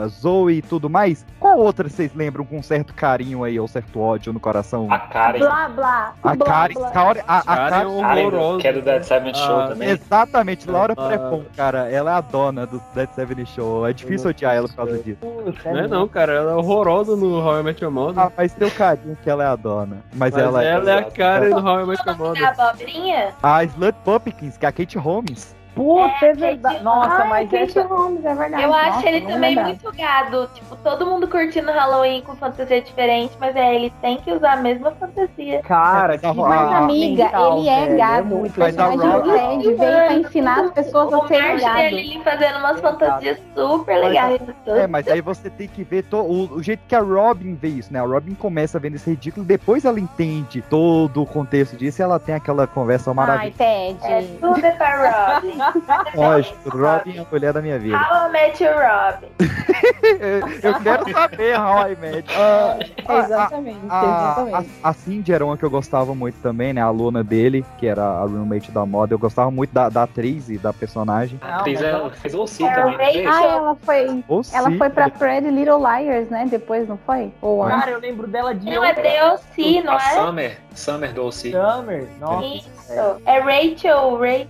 Zoe 0.10 0.58
e 0.58 0.62
tudo 0.62 0.90
mais, 0.90 1.26
qual 1.40 1.58
outra 1.60 1.88
vocês 1.90 2.12
lembram 2.16 2.46
com 2.46 2.62
certo 2.64 2.94
carinho 2.94 3.44
aí, 3.44 3.60
ou 3.60 3.68
certo 3.68 4.00
ódio 4.00 4.34
no 4.34 4.40
coração? 4.40 4.92
A 4.92 5.00
Karen. 5.00 5.40
Blá, 5.40 5.70
blá. 5.70 6.14
A 6.24 6.36
blá, 6.36 6.46
Karen, 6.46 6.74
blá. 6.74 6.92
Karen- 6.92 7.24
a, 7.28 7.38
a 7.40 7.44
Karen 7.44 7.66
é 7.98 8.02
Karen- 8.02 8.22
horrorosa. 8.26 8.62
que 8.62 8.68
é 8.68 8.74
do 8.74 8.82
Dead 8.82 9.04
Seven 9.04 9.34
Show 9.34 9.60
Ah, 9.60 9.68
também. 9.68 9.90
Exatamente, 9.90 10.70
Laura 10.70 10.94
Ah. 10.98 11.08
Prepon, 11.08 11.44
cara, 11.56 11.90
ela 11.92 12.12
é 12.12 12.14
a 12.16 12.22
dona 12.22 12.66
do 12.66 12.82
Dead 12.94 13.10
Seven 13.12 13.46
Show. 13.46 13.88
É 13.88 13.94
difícil 13.94 14.30
odiar 14.30 14.56
ela 14.56 14.68
por 14.68 14.76
causa 14.76 14.98
disso. 15.00 15.20
Não 15.66 15.78
é 15.78 15.88
não, 15.88 16.08
cara. 16.08 16.34
Ela 16.34 16.52
é 16.52 16.56
horrorosa 16.56 17.16
no 17.16 17.40
How 17.46 17.60
I 17.60 17.64
Met 17.64 17.84
Your 17.84 17.92
Mother. 17.94 18.24
Ah, 18.24 18.32
mas 18.38 18.54
o 18.64 18.72
carinho 18.72 19.18
que 19.22 19.30
ela 19.30 19.44
é 19.44 19.48
a 19.48 19.56
dona. 19.56 19.98
Mas, 20.14 20.34
Mas 20.34 20.38
ela, 20.38 20.64
ela, 20.64 20.92
é 20.92 21.00
a 21.00 21.12
cara 21.12 21.50
do 21.50 21.58
How 21.58 21.82
I 21.82 21.86
Met 21.88 22.00
Your 22.00 22.06
Da 22.06 22.14
Mother. 22.16 22.48
abobrinha? 22.48 23.34
A 23.42 23.64
Slut 23.64 23.98
Pumpkins, 24.04 24.58
que 24.58 24.66
é 24.66 24.70
a 24.70 24.72
Kate 24.72 24.98
Holmes. 24.98 25.55
Puta, 25.76 26.26
é 26.26 26.34
verdade. 26.34 26.84
Nossa, 26.84 27.24
Ai, 27.24 27.28
mas 27.30 27.52
Kate 27.52 27.64
essa. 27.78 27.84
Holmes, 27.84 28.24
é 28.26 28.34
verdade. 28.34 28.64
Eu 28.64 28.74
acho 28.74 28.90
Nossa, 28.96 29.10
ele 29.10 29.20
não 29.26 29.32
também 29.32 29.56
muito 29.62 29.92
gado. 29.96 30.50
Tipo, 30.54 30.76
todo 30.78 31.06
mundo 31.06 31.28
curtindo 31.28 31.72
Halloween 31.72 32.22
com 32.22 32.36
fantasia 32.36 32.82
diferente, 32.82 33.36
mas 33.40 33.56
é, 33.56 33.76
ele 33.76 33.90
tem 34.02 34.18
que 34.18 34.32
usar 34.32 34.54
a 34.54 34.58
mesma 34.58 34.92
fantasia. 34.92 35.62
Cara, 35.64 36.14
Mas 36.14 36.24
a- 36.24 36.34
que 36.34 36.40
a- 36.40 36.44
Mas, 36.46 36.74
amiga, 36.74 37.24
mental, 37.26 37.58
ele 37.60 37.70
é 37.70 37.86
velho, 37.86 37.98
gado. 37.98 38.26
muito 38.28 38.52
o 38.52 38.56
personagem 38.56 38.98
legal. 39.00 39.22
do 39.22 39.32
Ted 39.34 39.64
veio 39.64 39.76
pra 39.78 40.14
ensinar 40.14 40.60
as 40.62 40.72
pessoas 40.72 41.14
a 41.14 41.18
O 41.18 41.28
serem 41.28 41.42
Marge 41.50 41.64
gado. 41.66 41.78
dele 41.78 42.22
fazendo 42.24 42.60
umas 42.60 42.80
fantasias 42.80 43.38
super 43.54 43.96
Mas- 43.96 44.06
legais. 44.08 44.42
É, 44.68 44.88
mas 44.88 45.08
aí 45.08 45.22
você 45.22 45.50
tem 45.50 45.68
que 45.68 45.84
ver 45.84 46.04
to- 46.04 46.18
o, 46.22 46.54
o 46.56 46.64
jeito 46.64 46.82
que 46.88 46.96
a 46.96 47.02
Robin 47.02 47.54
vê 47.56 47.68
isso, 47.68 47.92
né? 47.92 48.00
A 48.00 48.04
Robin 48.06 48.34
começa 48.34 48.80
vendo 48.80 48.96
esse 48.96 49.10
ridículo, 49.10 49.46
depois 49.46 49.84
ela 49.84 50.00
entende 50.00 50.62
todo 50.70 51.22
o 51.22 51.26
contexto 51.26 51.76
disso 51.76 52.02
e 52.02 52.04
ela 52.04 52.20
tem 52.20 52.34
aquela 52.36 52.66
conversa 52.66 53.12
Ai, 53.12 53.16
maravilhosa. 53.16 53.58
Ted. 53.58 53.98
É 54.06 54.22
tudo 54.40 54.62
pra 54.78 55.36
Robin. 55.36 55.58
Lógico, 56.16 56.70
Robin 56.70 57.18
é 57.18 57.22
a 57.22 57.26
mulher 57.32 57.54
da 57.54 57.62
minha 57.62 57.80
vida. 57.80 57.98
How 57.98 58.28
I 58.28 58.32
Met 58.32 58.64
Your 58.64 58.76
Robin. 58.76 59.28
Eu 60.64 60.80
quero 60.82 61.12
saber 61.12 61.60
How 61.60 61.88
I 61.90 61.96
Met. 61.96 62.26
Ah, 62.36 62.78
ah, 63.08 63.20
Exatamente, 63.20 63.80
A, 63.90 64.04
exatamente. 64.04 64.72
a, 64.84 64.90
a 64.90 64.94
Cindy 64.94 65.34
era 65.34 65.46
uma 65.46 65.58
que 65.58 65.64
eu 65.64 65.70
gostava 65.70 66.14
muito 66.16 66.36
também, 66.42 66.74
né? 66.74 66.82
A 66.82 66.86
aluna 66.86 67.24
dele, 67.24 67.66
que 67.78 67.88
era 67.88 68.04
a 68.04 68.22
roommate 68.22 68.72
da 68.72 68.86
moda. 68.86 69.14
Eu 69.14 69.20
gostava 69.20 69.52
muito 69.52 69.74
da, 69.74 69.90
da 69.90 70.04
atriz 70.04 70.50
e 70.50 70.58
da 70.58 70.72
personagem. 70.72 71.40
A 71.42 71.58
atriz 71.58 71.80
mas 71.82 71.90
ela 71.90 72.10
fez 72.12 72.34
o 72.34 72.48
C 72.48 72.64
É, 72.64 72.74
também? 72.74 73.28
Ah, 73.28 73.44
ela 73.44 73.78
foi. 73.82 74.24
Ela 74.54 74.72
foi 74.78 74.90
pra 74.90 75.10
Fred 75.10 75.50
Little 75.50 75.80
Liars, 75.80 76.30
né? 76.30 76.48
Depois, 76.50 76.88
não 76.88 76.98
foi? 77.06 77.32
Ou? 77.42 77.66
Cara, 77.66 77.92
eu 77.92 78.00
lembro 78.00 78.28
dela 78.28 78.54
de 78.54 78.66
Não, 78.66 78.84
é 78.84 78.94
DLC, 78.94 79.82
não 79.84 79.94
A 79.94 79.98
é? 79.98 80.26
Summer. 80.26 80.58
Summer 80.74 81.14
do 81.14 81.32
C. 81.32 81.52
Summer. 81.52 82.08
Nossa. 82.20 82.46
Isso. 82.46 83.22
É 83.26 83.40
Rachel, 83.40 84.18
Rachel. 84.18 84.48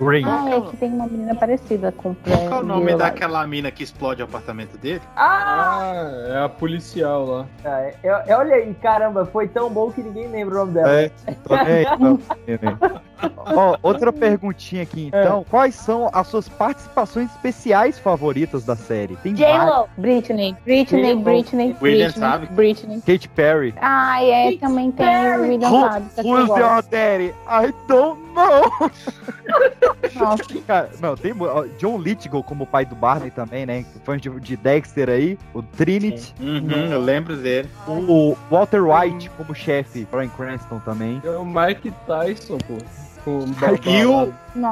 Ray. 0.00 0.22
Ah, 0.24 0.50
é 0.50 0.60
que 0.70 0.76
tem 0.76 0.92
uma 0.92 1.06
menina 1.06 1.34
parecida 1.34 1.92
com 1.92 2.14
Fred 2.14 2.48
Qual 2.48 2.60
é 2.60 2.62
o 2.62 2.66
nome 2.66 2.94
daquela 2.96 3.46
mina 3.46 3.70
que 3.70 3.82
explode 3.82 4.22
o 4.22 4.24
apartamento 4.24 4.76
dele? 4.78 5.02
Ah! 5.16 5.90
Ah, 5.92 6.28
é 6.28 6.44
a 6.44 6.48
policial 6.48 7.24
lá. 7.26 7.46
É, 7.64 7.94
eu- 8.02 8.16
eu- 8.26 8.38
olha 8.38 8.54
aí, 8.54 8.74
caramba, 8.74 9.24
foi 9.26 9.48
tão 9.48 9.68
bom 9.70 9.90
que 9.90 10.02
ninguém 10.02 10.28
lembra 10.28 10.54
o 10.54 10.58
nome 10.60 10.72
dela. 10.74 10.90
É, 11.00 11.10
tô 11.44 11.56
nem 11.56 11.66
aí, 11.66 11.86
não. 11.98 12.18
Ó, 13.36 13.76
outra 13.82 14.12
perguntinha 14.12 14.82
aqui, 14.82 15.06
então. 15.06 15.44
Quais 15.48 15.74
são 15.74 16.10
as 16.12 16.26
suas 16.26 16.48
participações 16.48 17.30
especiais 17.30 17.98
favoritas 17.98 18.64
da 18.64 18.76
série? 18.76 19.16
Tem. 19.16 19.34
J-Lo. 19.34 19.88
Britney, 19.96 20.56
Britney. 20.64 21.14
Britney, 21.16 21.76
William 21.80 22.06
Britney, 22.06 22.10
sabe? 22.12 22.46
Britney. 22.46 23.00
Katy 23.00 23.28
Perry. 23.28 23.74
Ai, 23.80 24.30
é, 24.30 24.56
também 24.58 24.90
tem 24.92 25.06
o 25.06 25.42
William 25.42 25.70
Who, 25.70 25.80
Sabe, 25.80 26.06
eu 26.18 26.24
who's 26.24 26.48
your 26.48 26.82
daddy? 26.82 27.34
I 27.46 27.74
don't 27.88 28.20
know. 28.34 28.90
Nossa. 30.14 30.42
Cara, 30.66 30.90
não, 31.00 31.16
tem 31.16 31.34
ó, 31.40 31.64
John 31.78 31.98
Lithgow 31.98 32.42
como 32.42 32.66
pai 32.66 32.84
do 32.84 32.94
Barney 32.94 33.30
também, 33.30 33.66
né? 33.66 33.84
Fãs 34.04 34.20
de, 34.20 34.28
de 34.40 34.56
Dexter 34.56 35.08
aí, 35.08 35.38
o 35.54 35.62
Trinity. 35.62 36.34
Uhum, 36.40 36.70
eu 36.90 37.00
lembro 37.00 37.36
dele. 37.36 37.68
O 37.86 38.36
Walter 38.50 38.82
White 38.82 39.30
como 39.30 39.54
chefe, 39.54 40.06
Brian 40.10 40.28
Cranston 40.28 40.80
também. 40.80 41.20
É 41.24 41.30
o 41.30 41.44
Mike 41.44 41.92
Tyson, 42.06 42.58
pô. 42.58 42.78
Com 43.24 43.44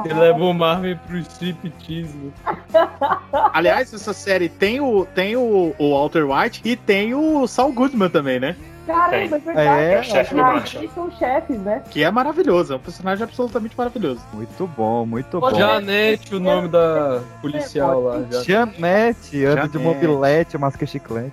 E 0.05 0.13
leva 0.13 0.39
o 0.39 0.53
Marvin 0.53 0.97
pro 1.07 1.17
striptease. 1.19 2.33
Aliás, 3.53 3.93
essa 3.93 4.13
série 4.13 4.49
tem 4.49 4.79
o, 4.81 5.05
tem 5.05 5.35
o, 5.35 5.73
o 5.77 5.91
Walter 5.91 6.25
White 6.29 6.61
e 6.65 6.75
tem 6.75 7.13
o 7.13 7.47
Saul 7.47 7.73
Goodman 7.73 8.09
também, 8.09 8.39
né? 8.39 8.55
Caramba, 8.89 9.35
é 9.35 9.39
verdade. 9.39 9.83
É, 9.83 9.99
o 9.99 10.03
chefe 10.03 10.33
do 10.33 10.41
Marshall. 10.41 10.83
Eles 10.83 10.93
são 10.95 11.11
chefes, 11.11 11.59
né? 11.59 11.83
Que 11.91 12.03
é 12.03 12.09
maravilhoso, 12.09 12.73
é 12.73 12.75
um 12.75 12.79
personagem 12.79 13.23
absolutamente 13.23 13.77
maravilhoso. 13.77 14.21
Muito 14.33 14.67
bom, 14.67 15.05
muito 15.05 15.39
bom. 15.39 15.53
Janete, 15.53 16.33
o 16.33 16.39
nome 16.39 16.69
da 16.69 17.21
policial 17.39 18.01
lá. 18.01 18.23
Janete, 18.43 19.45
anda 19.45 19.67
de 19.67 19.77
mobilete, 19.77 20.57
masca 20.57 20.87
chiclete. 20.87 21.31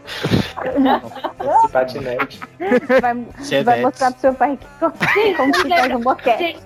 Patinete. 1.72 2.40
Vai, 3.00 3.62
vai 3.62 3.80
mostrar 3.80 4.10
pro 4.10 4.20
seu 4.20 4.34
pai 4.34 4.58
que, 4.58 4.66
como, 4.78 4.92
como 5.36 5.54
se 5.56 5.68
faz 5.68 5.94
um 5.94 6.00
boquete. 6.00 6.58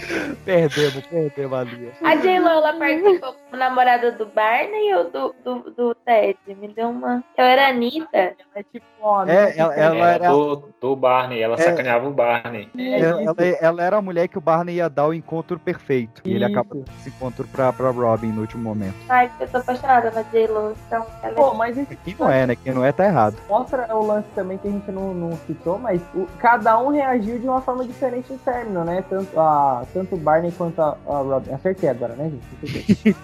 Perdemos, 0.44 1.06
perdemos 1.06 1.58
a 1.58 1.62
linha. 1.64 1.92
A 2.04 2.16
J-Lo, 2.16 2.48
ela 2.48 2.72
participou 2.74 3.32
como 3.34 3.56
namorada 3.56 4.12
do 4.12 4.26
Barney 4.26 4.94
ou 4.94 5.10
do, 5.10 5.34
do, 5.44 5.70
do 5.70 5.94
Ted? 5.94 6.38
Me 6.46 6.68
deu 6.68 6.88
uma. 6.90 7.22
Eu 7.36 7.44
era 7.44 7.66
a 7.66 7.68
Anitta. 7.70 8.34
É 8.54 8.62
tipo 8.72 8.84
uma 9.00 9.30
É, 9.30 9.54
ela, 9.58 9.74
ela 9.74 10.10
era. 10.10 10.28
do, 10.30 10.68
do 10.80 10.96
Barney, 10.96 11.40
ela 11.42 11.54
É. 11.54 11.58
sacaneava 11.58 12.08
o 12.08 12.12
Barney. 12.12 12.68
Ela, 12.78 13.22
ela- 13.22 13.36
ela 13.60 13.82
era 13.82 13.96
a 13.96 14.02
mulher 14.02 14.28
que 14.28 14.38
o 14.38 14.40
Barney 14.40 14.76
ia 14.76 14.88
dar 14.88 15.06
o 15.06 15.14
encontro 15.14 15.58
perfeito. 15.58 16.22
E 16.24 16.30
ele 16.34 16.44
Isso. 16.44 16.52
acaba 16.52 16.74
dando 16.74 16.88
esse 17.00 17.08
encontro 17.08 17.46
pra, 17.48 17.72
pra 17.72 17.90
Robin 17.90 18.28
no 18.28 18.40
último 18.42 18.62
momento. 18.62 18.94
Ai, 19.08 19.30
eu 19.40 19.48
tô 19.48 19.58
apaixonada 19.58 20.10
na 20.10 20.22
J-Lo. 20.22 20.74
Então, 20.86 21.06
ela 21.22 21.34
Pô, 21.34 21.54
mas 21.54 21.76
esse 21.76 21.96
Quem 21.96 22.16
não 22.18 22.30
é, 22.30 22.46
né? 22.46 22.56
Quem 22.56 22.72
não 22.72 22.84
é, 22.84 22.92
tá 22.92 23.04
errado. 23.04 23.36
mostra 23.48 23.94
o 23.94 24.06
lance 24.06 24.28
também 24.34 24.58
que 24.58 24.68
a 24.68 24.70
gente 24.70 24.90
não, 24.90 25.12
não 25.14 25.36
citou, 25.46 25.78
mas 25.78 26.00
o- 26.14 26.26
cada 26.38 26.78
um 26.78 26.88
reagiu 26.88 27.38
de 27.38 27.46
uma 27.46 27.60
forma 27.60 27.84
diferente 27.84 28.32
no 28.32 28.38
término, 28.38 28.84
né? 28.84 29.04
Tanto, 29.08 29.38
a, 29.38 29.84
tanto 29.92 30.14
o 30.14 30.18
Barney 30.18 30.52
quanto 30.52 30.80
a, 30.80 30.96
a 31.08 31.18
Robin. 31.18 31.52
Acertei 31.52 31.88
agora, 31.88 32.14
né, 32.14 32.30
gente? 32.64 33.14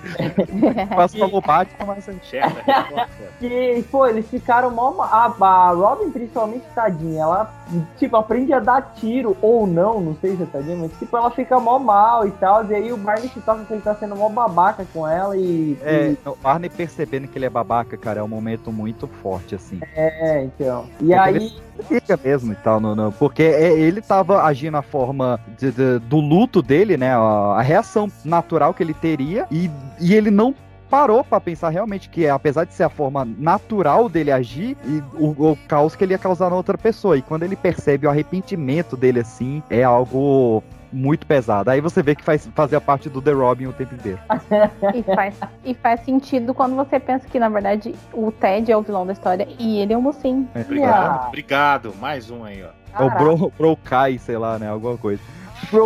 Faço 0.95 1.19
como 1.21 1.41
Batman, 1.41 1.87
mas 1.87 2.09
enxerga. 2.09 2.63
Que, 3.39 3.85
pô, 3.91 4.07
eles 4.07 4.29
ficaram 4.29 4.71
mó. 4.71 5.03
A, 5.03 5.27
a 5.41 5.71
Robin, 5.73 6.11
principalmente, 6.11 6.65
tadinha, 6.75 7.23
ela, 7.23 7.53
tipo, 7.99 8.17
aprende 8.17 8.53
a 8.53 8.61
dar 8.61 8.95
tiro 8.95 9.37
ou 9.43 9.67
não, 9.67 10.01
não 10.01 10.17
sei 10.21 10.37
se 10.37 10.45
é 10.45 10.47
tadinha, 10.47 10.77
mas, 10.77 10.93
tipo, 10.99 11.17
ela 11.17 11.31
fica 11.31 11.59
mó 11.59 11.79
mal 11.79 12.27
e 12.27 12.31
tal. 12.33 12.65
E 12.67 12.75
aí 12.75 12.93
o 12.93 12.97
Barney 12.97 13.29
se 13.29 13.41
toca 13.41 13.65
que 13.65 13.73
ele 13.73 13.83
tá 13.83 13.95
sendo 13.97 14.15
mó 14.15 14.29
babaca 14.29 14.87
com 14.93 15.09
ela 15.09 15.37
e. 15.37 15.77
É, 15.83 16.11
e- 16.13 16.29
o 16.29 16.37
Barney 16.37 16.71
percebendo 16.71 17.27
que 17.27 17.37
ele 17.37 17.47
é 17.47 17.51
babaca, 17.51 17.97
cara, 17.97 18.21
é 18.21 18.23
um 18.23 18.29
momento 18.29 18.71
muito 18.73 19.07
forte, 19.09 19.55
assim. 19.57 19.81
é, 19.97 20.45
então. 20.45 20.85
E 21.01 21.07
Porque 21.07 21.13
aí. 21.15 21.37
ele 21.37 21.63
Fica 21.89 22.17
mesmo 22.23 22.53
e 22.53 22.57
tal, 22.57 22.79
no, 22.79 22.95
no- 22.95 23.11
porque 23.13 23.43
é- 23.43 23.73
ele 23.73 24.01
tava 24.03 24.43
agindo 24.45 24.77
a 24.77 24.83
forma 24.83 25.41
de- 25.59 25.73
de- 25.73 25.99
do 26.01 26.21
luto 26.21 26.52
dele, 26.61 26.97
né? 26.97 27.15
A, 27.15 27.19
a 27.19 27.63
reação 27.63 28.11
natural 28.25 28.75
que 28.75 28.83
ele 28.83 28.95
teria, 28.95 29.47
e, 29.51 29.71
e 30.01 30.15
ele 30.15 30.31
não 30.31 30.55
parou 30.91 31.25
pra 31.25 31.41
pensar 31.41 31.71
realmente 31.71 32.11
que, 32.11 32.29
apesar 32.29 32.65
de 32.65 32.75
ser 32.75 32.83
a 32.83 32.89
forma 32.91 33.25
natural 33.25 34.11
dele 34.11 34.31
agir, 34.31 34.77
e 34.85 35.03
o, 35.15 35.53
o 35.53 35.59
caos 35.67 35.97
que 35.97 36.05
ele 36.05 36.13
ia 36.13 36.19
causar 36.19 36.51
na 36.51 36.57
outra 36.57 36.77
pessoa. 36.77 37.17
E 37.17 37.23
quando 37.23 37.45
ele 37.45 37.57
percebe 37.57 38.07
o 38.07 38.11
arrependimento 38.11 38.95
dele 38.95 39.21
assim, 39.21 39.63
é 39.71 39.83
algo 39.83 40.63
muito 40.93 41.27
pesado. 41.27 41.71
Aí 41.71 41.81
você 41.81 42.03
vê 42.03 42.15
que 42.15 42.23
faz, 42.23 42.47
fazia 42.55 42.79
parte 42.79 43.09
do 43.09 43.23
The 43.23 43.33
Robin 43.33 43.67
o 43.67 43.73
tempo 43.73 43.95
inteiro. 43.95 44.19
E 44.95 45.03
faz, 45.03 45.35
e 45.65 45.75
faz 45.75 46.01
sentido 46.05 46.53
quando 46.53 46.77
você 46.77 47.01
pensa 47.01 47.27
que, 47.27 47.39
na 47.39 47.49
verdade, 47.49 47.95
o 48.13 48.31
Ted 48.31 48.71
é 48.71 48.77
o 48.77 48.83
vilão 48.83 49.07
da 49.07 49.15
história 49.15 49.49
e 49.59 49.79
ele 49.79 49.95
é 49.95 49.97
o 49.97 50.03
mocinho. 50.03 50.47
É, 50.55 50.61
Obrigado, 50.61 51.29
obrigado. 51.29 51.95
Mais 51.99 52.31
um 52.31 52.45
aí, 52.45 52.63
ó. 52.63 53.03
É 53.03 53.07
o 53.07 53.11
Bro, 53.11 53.53
Bro 53.57 53.77
Kai, 53.79 54.19
sei 54.19 54.37
lá, 54.37 54.59
né? 54.59 54.69
Alguma 54.69 54.99
coisa. 54.99 55.23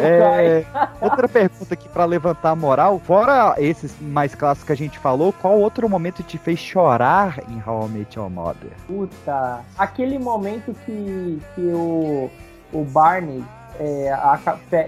É, 0.03 0.65
outra 1.01 1.29
pergunta 1.29 1.75
aqui 1.75 1.89
pra 1.89 2.05
levantar 2.05 2.51
a 2.51 2.57
moral. 2.57 3.01
Fora 3.05 3.55
esses 3.59 3.95
mais 4.01 4.35
clássicos 4.35 4.67
que 4.67 4.73
a 4.73 4.77
gente 4.77 4.99
falou, 4.99 5.33
qual 5.33 5.59
outro 5.59 5.89
momento 5.89 6.23
te 6.23 6.39
fez 6.39 6.59
chorar 6.59 7.39
em 7.49 7.63
How 7.67 7.87
I 7.87 7.91
Met 7.91 8.19
Your 8.19 8.31
Mother? 8.31 8.71
Puta, 8.87 9.61
aquele 9.79 10.19
momento 10.19 10.75
que, 10.85 11.41
que 11.55 11.61
o, 11.61 12.31
o 12.73 12.85
Barney 12.85 13.45
é, 13.79 14.13
a 14.13 14.39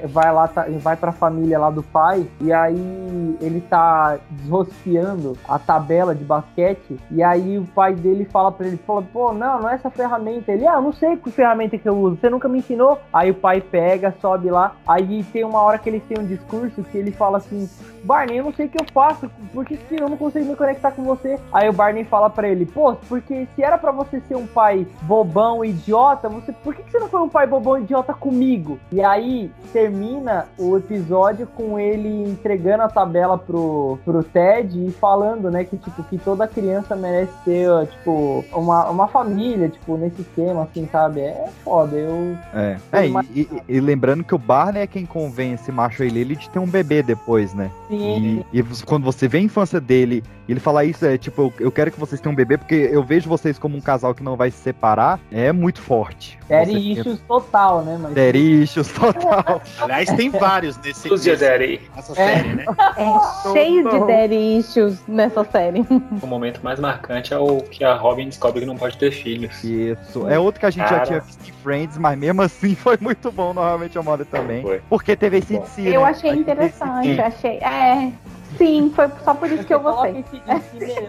vai 0.06 0.32
lá, 0.32 0.48
tá, 0.48 0.66
vai 0.81 0.97
pra 0.97 1.12
família 1.12 1.59
lá 1.59 1.70
do 1.70 1.82
pai, 1.82 2.27
e 2.40 2.52
aí 2.52 3.36
ele 3.40 3.60
tá 3.60 4.19
desrosqueando 4.31 5.36
a 5.48 5.59
tabela 5.59 6.15
de 6.15 6.24
basquete, 6.24 6.98
e 7.10 7.23
aí 7.23 7.59
o 7.59 7.65
pai 7.66 7.94
dele 7.94 8.24
fala 8.24 8.52
pra 8.52 8.66
ele, 8.66 8.77
fala, 8.78 9.02
pô, 9.02 9.32
não, 9.32 9.60
não 9.60 9.69
é 9.69 9.74
essa 9.74 9.90
ferramenta. 9.90 10.52
Ele, 10.52 10.66
ah, 10.66 10.81
não 10.81 10.93
sei 10.93 11.16
que 11.16 11.31
ferramenta 11.31 11.78
que 11.78 11.89
eu 11.89 11.97
uso, 11.97 12.16
você 12.16 12.31
nunca 12.31 12.48
me 12.48 12.59
ensinou. 12.59 12.98
Aí 13.12 13.31
o 13.31 13.35
pai 13.35 13.60
pega, 13.60 14.15
sobe 14.20 14.51
lá, 14.51 14.73
aí 14.86 15.24
tem 15.24 15.44
uma 15.44 15.60
hora 15.60 15.78
que 15.78 15.89
eles 15.89 16.02
têm 16.05 16.19
um 16.19 16.27
discurso 16.27 16.82
que 16.85 16.98
ele 16.98 17.10
fala 17.10 17.39
assim, 17.39 17.69
Barney, 18.05 18.39
eu 18.39 18.44
não 18.44 18.52
sei 18.52 18.66
o 18.66 18.69
que 18.69 18.81
eu 18.81 18.86
faço, 18.93 19.31
por 19.52 19.65
que, 19.65 19.78
eu 19.90 20.09
não 20.09 20.16
consigo 20.16 20.47
me 20.47 20.56
conectar 20.56 20.93
com 20.93 21.02
você? 21.02 21.39
Aí 21.52 21.69
o 21.69 21.73
Barney 21.73 22.05
fala 22.05 22.31
pra 22.31 22.48
ele, 22.48 22.66
pô, 22.66 22.94
porque 23.09 23.47
se 23.55 23.62
era 23.62 23.78
pra 23.78 23.90
você 23.90 24.20
ser 24.20 24.36
um 24.36 24.47
pai 24.47 24.86
bobão, 25.02 25.65
idiota, 25.65 26.28
você, 26.28 26.52
por 26.52 26.74
que, 26.74 26.82
que 26.82 26.90
você 26.90 26.98
não 26.98 27.09
foi 27.09 27.20
um 27.20 27.28
pai 27.28 27.47
bobão, 27.47 27.78
idiota 27.78 28.15
comigo? 28.15 28.78
E 28.91 29.03
aí 29.03 29.51
termina 29.73 30.47
o 30.59 30.77
episódio 30.77 31.47
com 31.47 31.79
ele 31.79 32.09
entregando 32.31 32.83
a 32.83 32.89
tabela 32.89 33.37
pro, 33.39 33.99
pro 34.05 34.23
Ted 34.23 34.87
e 34.87 34.91
falando, 34.93 35.51
né, 35.51 35.65
que 35.65 35.77
tipo, 35.77 36.03
que 36.05 36.19
toda 36.19 36.47
criança 36.49 36.97
merece 36.97 37.33
ter, 37.45 37.69
tipo, 37.89 38.45
uma, 38.53 38.89
uma 38.89 39.09
família, 39.09 39.69
tipo, 39.69 39.97
nesse 39.97 40.23
esquema, 40.23 40.63
assim, 40.63 40.89
sabe? 40.91 41.21
É 41.21 41.49
foda, 41.65 41.97
eu... 41.97 42.37
É, 42.55 42.77
é 42.93 43.07
e, 43.07 43.41
e- 43.43 43.49
e 43.69 43.81
lembrando 43.81 44.25
que 44.25 44.35
o 44.35 44.39
Barney 44.39 44.83
é 44.83 44.87
quem 44.87 45.05
convence 45.07 45.71
macho 45.71 46.05
e 46.05 46.09
Lily 46.09 46.37
de 46.37 46.51
ter 46.51 46.59
um 46.59 46.67
bebê 46.67 47.03
depois, 47.03 47.55
né? 47.55 47.71
Sim. 47.89 48.45
E, 48.53 48.59
e 48.61 48.65
quando 48.85 49.05
você 49.05 49.29
vê 49.29 49.39
a 49.39 49.43
infância 49.43 49.81
dele 49.81 50.23
e 50.49 50.53
ele 50.53 50.61
falar 50.61 50.85
isso, 50.87 51.05
é 51.05 51.19
tipo, 51.19 51.43
eu, 51.43 51.66
eu 51.66 51.70
quero 51.70 51.91
que 51.91 52.01
vocês 52.01 52.19
tenham 52.20 52.33
um 52.33 52.37
bebê 52.37 52.57
porque 52.57 52.75
eu 52.91 53.03
vejo 53.05 53.29
vocês 53.29 53.59
como 53.59 53.77
um 53.77 53.81
casal 53.81 54.15
que 54.15 54.23
não 54.23 54.35
vai 54.35 54.51
se 54.51 54.57
separar, 54.57 55.20
é 55.31 55.53
muito 55.53 55.81
forte. 55.83 56.39
Daddy 56.49 56.93
issues 56.93 57.20
total, 57.29 57.83
né? 57.85 57.99
Mas... 58.01 58.15
Daddy 58.15 58.62
issues 58.62 58.89
total. 58.91 59.61
Aliás, 59.79 60.11
tem 60.12 60.31
vários 60.31 60.79
nesse, 60.79 61.12
Os 61.12 61.23
de 61.23 61.31
nesse- 61.33 61.45
Daddy. 61.45 61.81
nessa 61.95 62.15
série, 62.15 62.55
né? 62.55 62.65
É 62.97 63.53
cheio 63.53 63.91
de 63.91 64.07
daddy 64.07 64.59
issues 64.59 64.99
nessa 65.07 65.45
série. 65.45 65.85
O 66.23 66.27
momento 66.27 66.61
mais 66.65 66.81
marcante 66.81 67.35
é 67.35 67.39
o 67.39 67.61
que 67.61 67.85
a 67.85 67.95
Robin 67.95 68.25
descobre 68.27 68.61
que 68.61 68.66
não 68.66 68.77
pode 68.77 68.97
ter 68.97 69.11
filhos. 69.11 69.62
Isso. 69.62 70.27
É 70.29 70.39
outro 70.39 70.61
que 70.61 70.66
a 70.66 70.70
gente 70.70 70.89
já 70.89 70.95
Cara. 70.95 71.07
tinha 71.07 71.20
visto 71.20 71.47
em 71.47 71.53
Friends, 71.53 71.99
mas 71.99 72.19
mesmo 72.19 72.41
assim 72.41 72.75
foi 72.75 72.97
muito 72.99 73.31
bom 73.31 73.53
novamente 73.53 73.99
a 73.99 74.03
moda 74.03 74.25
também. 74.25 74.65
Porque 74.89 75.15
teve 75.15 75.39
esse 75.39 75.59
de 75.59 75.69
si, 75.69 75.87
Eu 75.87 76.01
né? 76.01 76.09
achei 76.09 76.31
interessante, 76.31 77.20
achei. 77.20 77.59
É, 77.59 78.11
sim, 78.59 78.93
foi 78.95 79.09
só 79.25 79.33
por 79.33 79.51
isso 79.51 79.65
que 79.65 79.73
eu 79.73 79.81
gostei. 79.81 80.25
E 80.33 80.51
esse 80.51 81.09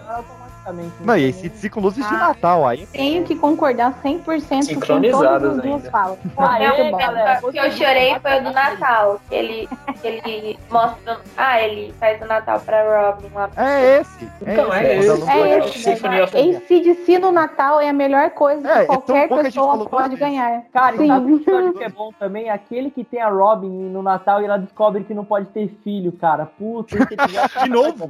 de 1.50 1.58
si 1.58 1.70
com 1.70 1.80
luzes 1.80 2.06
de 2.08 2.14
Natal 2.14 2.68
aí. 2.68 2.86
Tenho 2.88 3.24
que 3.24 3.36
concordar 3.36 3.94
100% 4.04 4.76
com 4.76 5.02
todas 5.02 5.44
as 5.44 5.58
duas 5.64 5.88
falas. 5.90 6.18
Ah, 6.38 6.58
muito 6.60 6.92
bom. 6.92 6.98
galera, 6.98 7.40
o 7.44 7.52
que 7.52 7.58
eu 7.60 7.72
chorei 7.72 8.18
foi 8.20 8.40
o 8.40 8.44
do 8.44 8.52
Natal. 8.52 9.20
que 9.30 9.36
Ele, 9.36 9.70
que 10.02 10.08
ele 10.08 10.60
mostra. 10.70 11.18
Ah, 11.38 11.62
ele 11.62 11.94
faz 12.00 12.22
o 12.22 12.26
Natal 12.26 12.60
pra 12.62 13.12
Robin 13.12 13.28
lá. 13.36 13.50
É 13.58 14.00
esse. 14.00 14.30
Então, 14.42 14.74
esse. 14.74 14.86
é 14.86 14.98
esse. 14.98 15.10
Ela- 15.10 15.32
É 15.32 15.60
esse, 15.60 16.04
né? 16.08 16.58
ACDC 16.58 17.20
no 17.20 17.32
Natal 17.32 17.80
é 17.82 17.90
a 17.90 17.94
melhor 17.94 18.30
coisa 18.32 18.62
que 18.62 18.68
É, 18.68 18.82
é 18.84 18.86
qualquer 18.86 19.28
que 19.28 19.36
pessoa 19.44 19.86
pode 19.90 20.16
ganhar. 20.16 20.64
Cara, 20.74 20.96
e 20.96 21.00
Sim. 21.00 21.08
sabe 21.08 21.26
que 21.28 21.34
episódio 21.42 21.74
que 21.74 21.84
é 21.84 21.90
bom 21.90 22.12
também? 22.20 22.50
Aquele 22.50 22.90
que 22.92 23.04
tem 23.04 23.22
a 23.22 23.30
Robin 23.30 23.70
no 23.70 24.02
Natal 24.02 24.42
e 24.42 24.46
ela 24.46 24.58
descobre 24.58 25.04
que 25.04 25.14
não 25.14 25.26
pode 25.26 25.48
ter 25.48 25.68
filho, 25.84 26.12
cara. 26.14 26.46
Puta, 26.46 26.96
esse 26.96 27.14
episódio- 27.14 27.50
De 27.64 27.70
novo? 27.70 28.06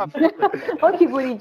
Ô, 0.81 0.98
que 0.98 1.06
guri 1.07 1.36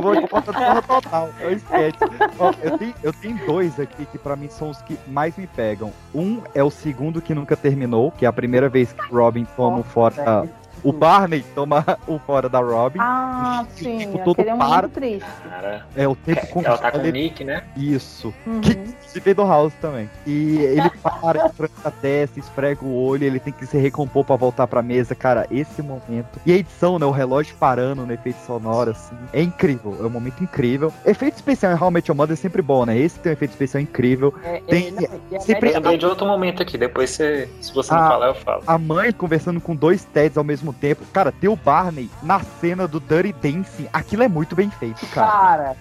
vou 0.00 0.20
de 0.20 0.28
conta 0.28 0.52
toda 0.52 0.82
total. 0.82 1.30
Esquece. 1.50 1.98
Ó, 2.38 2.52
eu, 2.62 2.78
tenho, 2.78 2.94
eu 3.02 3.12
tenho 3.12 3.46
dois 3.46 3.78
aqui 3.80 4.06
que 4.06 4.18
pra 4.18 4.36
mim 4.36 4.48
são 4.48 4.70
os 4.70 4.80
que 4.82 4.98
mais 5.06 5.36
me 5.36 5.46
pegam. 5.46 5.92
Um 6.14 6.40
é 6.54 6.62
o 6.62 6.70
segundo 6.70 7.20
que 7.20 7.34
nunca 7.34 7.56
terminou, 7.56 8.10
que 8.10 8.24
é 8.24 8.28
a 8.28 8.32
primeira 8.32 8.68
vez 8.68 8.92
que 8.92 9.14
Robin 9.14 9.46
toma 9.56 9.78
um 9.78 9.82
fora 9.82 10.48
o 10.82 10.92
Barney 10.92 11.44
toma 11.54 11.84
o 12.06 12.18
fora 12.18 12.48
da 12.48 12.60
Robin. 12.60 12.98
Ah, 13.00 13.64
sim. 13.76 13.98
tipo, 13.98 14.18
todo 14.24 14.40
é 14.40 14.44
para. 14.56 14.82
muito 14.82 14.94
triste. 14.94 15.26
Cara, 15.48 15.86
É 15.96 16.06
o 16.08 16.14
tempo 16.16 16.46
com 16.48 16.60
ela 16.62 16.78
tá 16.78 16.90
com 16.90 16.98
o 16.98 17.00
ele- 17.00 17.12
Nick, 17.12 17.44
né? 17.44 17.64
Isso. 17.76 18.32
Uhum. 18.46 18.60
Que 18.60 18.76
se 19.08 19.20
fez 19.20 19.34
do 19.36 19.42
House 19.46 19.72
também. 19.80 20.08
E 20.26 20.56
ele 20.58 20.90
para, 21.02 21.46
esfrega 21.46 21.72
a 21.84 21.90
testa, 21.90 22.38
esfrega 22.38 22.84
o 22.84 22.94
olho, 23.04 23.24
ele 23.24 23.40
tem 23.40 23.52
que 23.52 23.66
se 23.66 23.76
recompor 23.78 24.24
pra 24.24 24.36
voltar 24.36 24.66
pra 24.66 24.82
mesa. 24.82 25.14
Cara, 25.14 25.46
esse 25.50 25.82
momento. 25.82 26.38
E 26.44 26.52
a 26.52 26.56
edição, 26.56 26.98
né? 26.98 27.06
O 27.06 27.10
relógio 27.10 27.54
parando 27.58 28.04
no 28.06 28.12
efeito 28.12 28.38
sonoro, 28.46 28.90
assim. 28.90 29.16
É 29.32 29.42
incrível. 29.42 29.96
É 30.00 30.04
um 30.04 30.10
momento 30.10 30.42
incrível. 30.42 30.92
Efeito 31.04 31.34
especial 31.36 31.72
em 31.72 31.80
How 31.80 31.88
I 31.90 31.92
Met 31.94 32.10
Your 32.10 32.16
Mother 32.16 32.34
é 32.34 32.36
sempre 32.36 32.62
bom, 32.62 32.84
né? 32.84 32.96
Esse 32.98 33.18
tem 33.18 33.30
um 33.30 33.32
efeito 33.32 33.50
especial 33.52 33.82
incrível. 33.82 34.34
É, 34.44 34.60
Tem- 34.60 34.94
é, 35.32 35.36
a 35.36 35.40
sempre- 35.40 35.70
Eu 35.70 35.74
lembrei 35.74 35.98
de 35.98 36.06
outro 36.06 36.26
momento 36.26 36.62
aqui, 36.62 36.76
depois 36.78 37.10
você, 37.10 37.48
se 37.60 37.72
você 37.74 37.92
não 37.92 38.00
Ah. 38.02 38.08
falar, 38.08 38.26
eu 38.28 38.34
falo. 38.34 38.62
A 38.66 38.78
mãe 38.78 39.12
conversando 39.12 39.60
com 39.60 39.74
dois 39.74 40.04
Teds 40.04 40.36
ao 40.36 40.44
mesmo 40.44 40.67
tempo. 40.72 41.04
Cara, 41.12 41.32
ter 41.32 41.48
o 41.48 41.56
Barney 41.56 42.10
na 42.22 42.40
cena 42.40 42.86
do 42.86 43.00
Dirty 43.00 43.32
Dancing, 43.32 43.88
aquilo 43.92 44.22
é 44.22 44.28
muito 44.28 44.54
bem 44.54 44.70
feito, 44.70 45.06
cara. 45.08 45.30
Cara, 45.30 45.76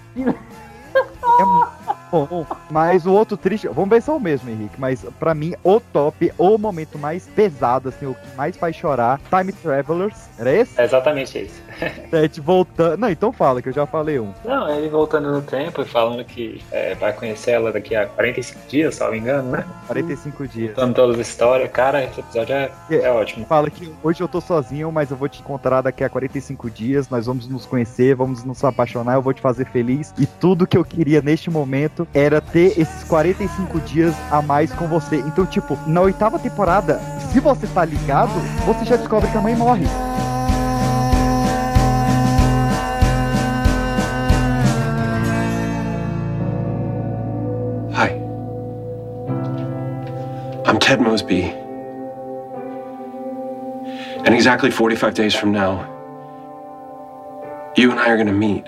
É 1.39 1.45
muito 1.45 1.71
bom. 2.11 2.45
Mas 2.69 3.05
o 3.05 3.11
outro 3.11 3.37
triste, 3.37 3.67
vamos 3.67 3.89
ver 3.89 4.01
se 4.01 4.09
é 4.09 4.13
o 4.13 4.19
mesmo, 4.19 4.49
Henrique. 4.49 4.79
Mas 4.79 5.05
pra 5.19 5.33
mim, 5.33 5.53
o 5.63 5.79
top, 5.79 6.31
o 6.37 6.57
momento 6.57 6.97
mais 6.97 7.27
pesado, 7.27 7.89
assim, 7.89 8.05
o 8.05 8.15
que 8.15 8.35
mais 8.35 8.55
faz 8.57 8.75
chorar, 8.75 9.19
Time 9.29 9.51
Travelers. 9.51 10.29
Era 10.39 10.51
esse? 10.51 10.79
É 10.79 10.85
exatamente 10.85 11.37
esse. 11.37 11.61
Ted 12.09 12.41
voltando. 12.41 12.97
Não, 12.97 13.09
então 13.09 13.31
fala, 13.31 13.61
que 13.61 13.69
eu 13.69 13.73
já 13.73 13.85
falei 13.85 14.19
um. 14.19 14.33
Não, 14.43 14.69
ele 14.69 14.89
voltando 14.89 15.31
no 15.31 15.41
tempo 15.41 15.81
e 15.81 15.85
falando 15.85 16.23
que 16.23 16.61
é, 16.71 16.95
vai 16.95 17.13
conhecer 17.13 17.51
ela 17.51 17.71
daqui 17.71 17.95
a 17.95 18.05
45 18.07 18.67
dias, 18.67 18.95
se 18.95 19.03
não 19.03 19.11
me 19.11 19.19
engano, 19.19 19.51
né? 19.51 19.65
45 19.87 20.47
dias. 20.47 20.69
Contando 20.73 20.95
todas 20.95 21.19
as 21.19 21.27
histórias. 21.27 21.71
Cara, 21.71 22.03
esse 22.03 22.19
episódio 22.19 22.55
é, 22.55 22.71
é 22.89 23.11
ótimo. 23.11 23.45
Fala 23.45 23.69
que 23.69 23.91
hoje 24.03 24.21
eu 24.21 24.27
tô 24.27 24.41
sozinho, 24.41 24.91
mas 24.91 25.11
eu 25.11 25.17
vou 25.17 25.29
te 25.29 25.41
encontrar 25.41 25.81
daqui 25.81 26.03
a 26.03 26.09
45 26.09 26.69
dias. 26.69 27.09
Nós 27.09 27.25
vamos 27.25 27.47
nos 27.47 27.65
conhecer, 27.65 28.15
vamos 28.15 28.43
nos 28.43 28.63
apaixonar, 28.63 29.15
eu 29.15 29.21
vou 29.21 29.33
te 29.33 29.41
fazer 29.41 29.65
feliz. 29.65 30.13
E 30.17 30.25
tudo 30.25 30.67
que 30.67 30.77
eu 30.77 30.83
queria 30.83 31.21
neste 31.21 31.49
momento 31.49 32.07
era 32.13 32.41
ter 32.41 32.79
esses 32.79 33.03
45 33.03 33.79
dias 33.81 34.15
a 34.31 34.41
mais 34.41 34.71
com 34.73 34.87
você. 34.87 35.17
Então, 35.17 35.45
tipo, 35.45 35.77
na 35.87 36.01
oitava 36.01 36.39
temporada, 36.39 36.99
se 37.31 37.39
você 37.39 37.67
tá 37.67 37.85
ligado, 37.85 38.31
você 38.65 38.85
já 38.85 38.95
descobre 38.95 39.29
que 39.29 39.37
a 39.37 39.41
mãe 39.41 39.55
morre. 39.55 39.85
Mosby. 51.27 51.43
And 54.25 54.33
exactly 54.33 54.71
45 54.71 55.13
days 55.13 55.35
from 55.35 55.51
now, 55.51 55.93
you 57.75 57.91
and 57.91 57.99
I 57.99 58.09
are 58.09 58.15
going 58.15 58.27
to 58.27 58.33
meet. 58.33 58.65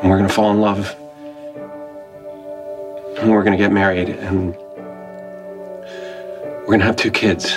And 0.00 0.10
we're 0.10 0.16
going 0.16 0.28
to 0.28 0.34
fall 0.34 0.50
in 0.50 0.60
love. 0.60 0.96
And 3.18 3.30
we're 3.30 3.42
going 3.42 3.56
to 3.56 3.58
get 3.58 3.72
married. 3.72 4.08
And 4.08 4.56
we're 6.60 6.66
going 6.66 6.80
to 6.80 6.86
have 6.86 6.96
two 6.96 7.10
kids. 7.10 7.56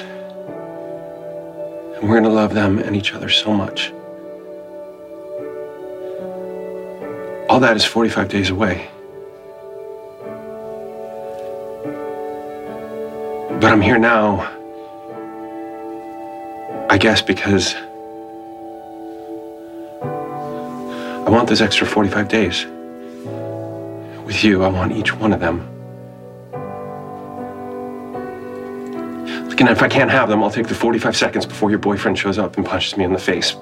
And 1.95 2.09
we're 2.09 2.19
going 2.19 2.23
to 2.23 2.29
love 2.29 2.53
them 2.53 2.79
and 2.79 2.95
each 2.95 3.13
other 3.13 3.29
so 3.29 3.53
much. 3.53 3.91
All 7.49 7.59
that 7.59 7.75
is 7.75 7.85
45 7.85 8.29
days 8.29 8.49
away. 8.49 8.89
But 13.63 13.71
I'm 13.71 13.79
here 13.79 13.97
now, 13.97 14.41
I 16.89 16.97
guess, 16.97 17.21
because 17.21 17.73
I 20.03 21.29
want 21.29 21.47
those 21.47 21.61
extra 21.61 21.87
45 21.87 22.27
days. 22.27 22.65
With 24.25 24.43
you, 24.43 24.65
I 24.65 24.67
want 24.67 24.91
each 24.91 25.15
one 25.15 25.31
of 25.31 25.39
them. 25.39 25.59
Look, 29.47 29.61
and 29.61 29.69
if 29.69 29.81
I 29.81 29.87
can't 29.87 30.11
have 30.11 30.27
them, 30.27 30.43
I'll 30.43 30.51
take 30.51 30.67
the 30.67 30.75
45 30.75 31.15
seconds 31.15 31.45
before 31.45 31.69
your 31.69 31.79
boyfriend 31.79 32.19
shows 32.19 32.37
up 32.37 32.57
and 32.57 32.65
punches 32.65 32.97
me 32.97 33.05
in 33.05 33.13
the 33.13 33.17
face. 33.17 33.55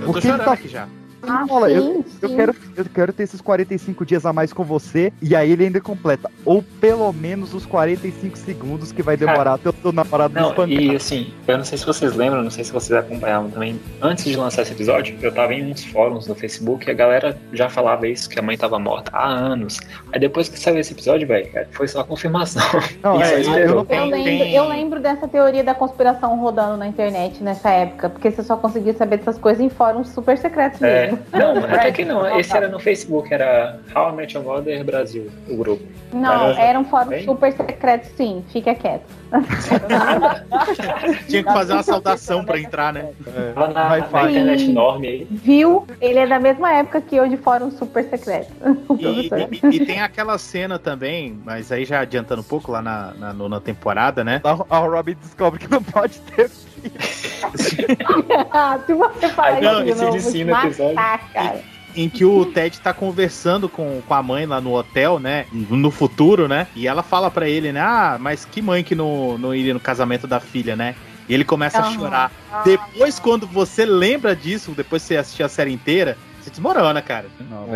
Eu 0.00 0.06
tô 0.08 0.12
Porque 0.14 0.26
ele 0.26 0.42
aqui 0.42 0.68
já. 0.68 0.88
Ah, 1.28 1.44
Fala, 1.48 1.70
eu, 1.70 1.82
sim, 1.82 2.04
eu 2.22 2.28
sim. 2.28 2.36
quero, 2.36 2.54
eu 2.76 2.84
quero 2.86 3.12
ter 3.12 3.22
esses 3.24 3.40
45 3.40 4.04
dias 4.06 4.26
a 4.26 4.32
mais 4.32 4.52
com 4.52 4.64
você. 4.64 5.12
E 5.22 5.34
aí 5.34 5.50
ele 5.52 5.64
ainda 5.64 5.80
completa. 5.80 6.30
Ou 6.44 6.62
pelo 6.80 7.12
menos 7.12 7.54
os 7.54 7.64
45 7.66 8.36
segundos 8.38 8.92
que 8.92 9.02
vai 9.02 9.16
demorar 9.16 9.54
até 9.54 9.68
o 9.68 9.72
teu 9.72 9.92
namorado 9.92 10.34
Não, 10.34 10.50
espancar. 10.50 10.68
e 10.70 10.94
assim, 10.96 11.32
eu 11.46 11.56
não 11.58 11.64
sei 11.64 11.78
se 11.78 11.86
vocês 11.86 12.14
lembram, 12.14 12.42
não 12.42 12.50
sei 12.50 12.64
se 12.64 12.72
vocês 12.72 12.98
acompanhavam 12.98 13.50
também. 13.50 13.80
Antes 14.02 14.24
de 14.24 14.36
lançar 14.36 14.62
esse 14.62 14.72
episódio, 14.72 15.16
eu 15.22 15.32
tava 15.32 15.54
em 15.54 15.70
uns 15.70 15.84
fóruns 15.84 16.26
no 16.26 16.34
Facebook 16.34 16.86
e 16.86 16.90
a 16.90 16.94
galera 16.94 17.38
já 17.52 17.68
falava 17.68 18.06
isso, 18.08 18.28
que 18.28 18.38
a 18.38 18.42
mãe 18.42 18.56
tava 18.56 18.78
morta 18.78 19.10
há 19.14 19.26
anos. 19.26 19.78
Aí 20.12 20.20
depois 20.20 20.48
que 20.48 20.58
saiu 20.58 20.78
esse 20.78 20.92
episódio, 20.92 21.26
velho, 21.26 21.48
foi 21.72 21.88
só 21.88 22.02
confirmação. 22.04 22.62
Não, 23.02 23.20
é, 23.22 23.40
eu 23.40 23.86
Eu 23.88 24.04
lembro, 24.06 24.44
eu 24.44 24.68
lembro 24.68 25.00
dessa 25.00 25.26
teoria 25.28 25.62
da 25.64 25.74
conspiração 25.74 26.38
rodando 26.38 26.76
na 26.76 26.86
internet 26.86 27.42
nessa 27.42 27.70
época, 27.70 28.08
porque 28.10 28.30
você 28.30 28.42
só 28.42 28.56
conseguia 28.56 28.94
saber 28.94 29.18
dessas 29.18 29.38
coisas 29.38 29.60
em 29.64 29.68
fóruns 29.68 30.08
super 30.10 30.36
secretos 30.38 30.80
É, 30.82 31.13
não, 31.32 31.58
até 31.64 31.92
que 31.92 32.04
não. 32.04 32.38
Esse 32.38 32.56
era 32.56 32.68
no 32.68 32.78
Facebook, 32.78 33.32
era 33.32 33.78
How 33.94 34.10
I 34.10 34.16
Met 34.16 34.34
Your 34.36 34.44
Mother 34.44 34.84
Brasil, 34.84 35.30
o 35.48 35.56
grupo. 35.56 35.82
Não, 36.12 36.50
Era- 36.50 36.60
era 36.60 36.78
um 36.78 36.84
fórum 36.84 37.08
Bem? 37.10 37.24
super 37.24 37.52
secreto, 37.52 38.06
sim. 38.16 38.44
Fica 38.52 38.72
quieto. 38.74 39.02
Tinha 41.28 41.42
que 41.42 41.52
fazer 41.52 41.72
uma 41.72 41.82
saudação 41.82 42.44
pra 42.44 42.58
entrar, 42.58 42.92
né? 42.92 43.10
Tava 43.54 43.72
na, 43.72 43.88
na 43.88 43.98
internet 44.30 44.70
enorme 44.70 45.08
aí. 45.08 45.26
Viu? 45.30 45.84
Ele 46.00 46.18
é 46.20 46.26
da 46.26 46.38
mesma 46.38 46.72
época 46.72 47.00
que 47.00 47.16
eu 47.16 47.28
de 47.28 47.36
fórum 47.36 47.70
super 47.70 48.04
secreto. 48.04 48.52
E, 48.96 49.28
e- 49.28 49.76
e 49.76 49.86
tem 49.86 50.00
aquela 50.00 50.38
cena 50.38 50.78
também, 50.78 51.38
mas 51.44 51.72
aí 51.72 51.84
já 51.84 52.00
adiantando 52.00 52.40
um 52.42 52.44
pouco 52.44 52.70
lá 52.70 52.80
na, 52.80 53.12
na 53.18 53.32
nona 53.32 53.60
temporada, 53.60 54.22
né? 54.22 54.40
A, 54.44 54.76
a 54.76 54.78
Robin 54.78 55.14
descobre 55.20 55.58
que 55.58 55.70
não 55.70 55.82
pode 55.82 56.20
ter. 56.20 56.50
Se 58.86 58.94
você 58.94 59.28
falar 59.30 59.60
Não, 59.60 59.84
isso, 59.84 59.84
de 59.84 59.90
esse 59.90 60.04
novo, 60.04 60.32
te 60.32 60.44
no 60.44 60.52
episódio. 60.52 60.94
matar, 60.96 61.32
cara. 61.32 61.60
Em 61.96 62.10
que 62.10 62.24
o 62.24 62.44
Ted 62.44 62.80
tá 62.80 62.92
conversando 62.92 63.68
com, 63.68 64.02
com 64.06 64.14
a 64.14 64.20
mãe 64.22 64.46
lá 64.46 64.60
no 64.60 64.74
hotel, 64.74 65.20
né? 65.20 65.46
No 65.52 65.92
futuro, 65.92 66.48
né? 66.48 66.66
E 66.74 66.88
ela 66.88 67.04
fala 67.04 67.30
pra 67.30 67.48
ele, 67.48 67.70
né? 67.70 67.80
Ah, 67.80 68.16
mas 68.20 68.44
que 68.44 68.60
mãe 68.60 68.82
que 68.82 68.96
não, 68.96 69.38
não 69.38 69.54
iria 69.54 69.72
no 69.72 69.78
casamento 69.78 70.26
da 70.26 70.40
filha, 70.40 70.74
né? 70.74 70.96
E 71.28 71.34
ele 71.34 71.44
começa 71.44 71.78
a 71.78 71.84
Aham. 71.84 71.94
chorar. 71.94 72.32
Depois, 72.64 73.20
quando 73.20 73.46
você 73.46 73.86
lembra 73.86 74.34
disso, 74.34 74.72
depois 74.72 75.02
que 75.02 75.08
você 75.08 75.16
assistir 75.16 75.44
a 75.44 75.48
série 75.48 75.72
inteira, 75.72 76.18
você 76.40 76.50
desmorona, 76.50 77.00
cara. 77.00 77.26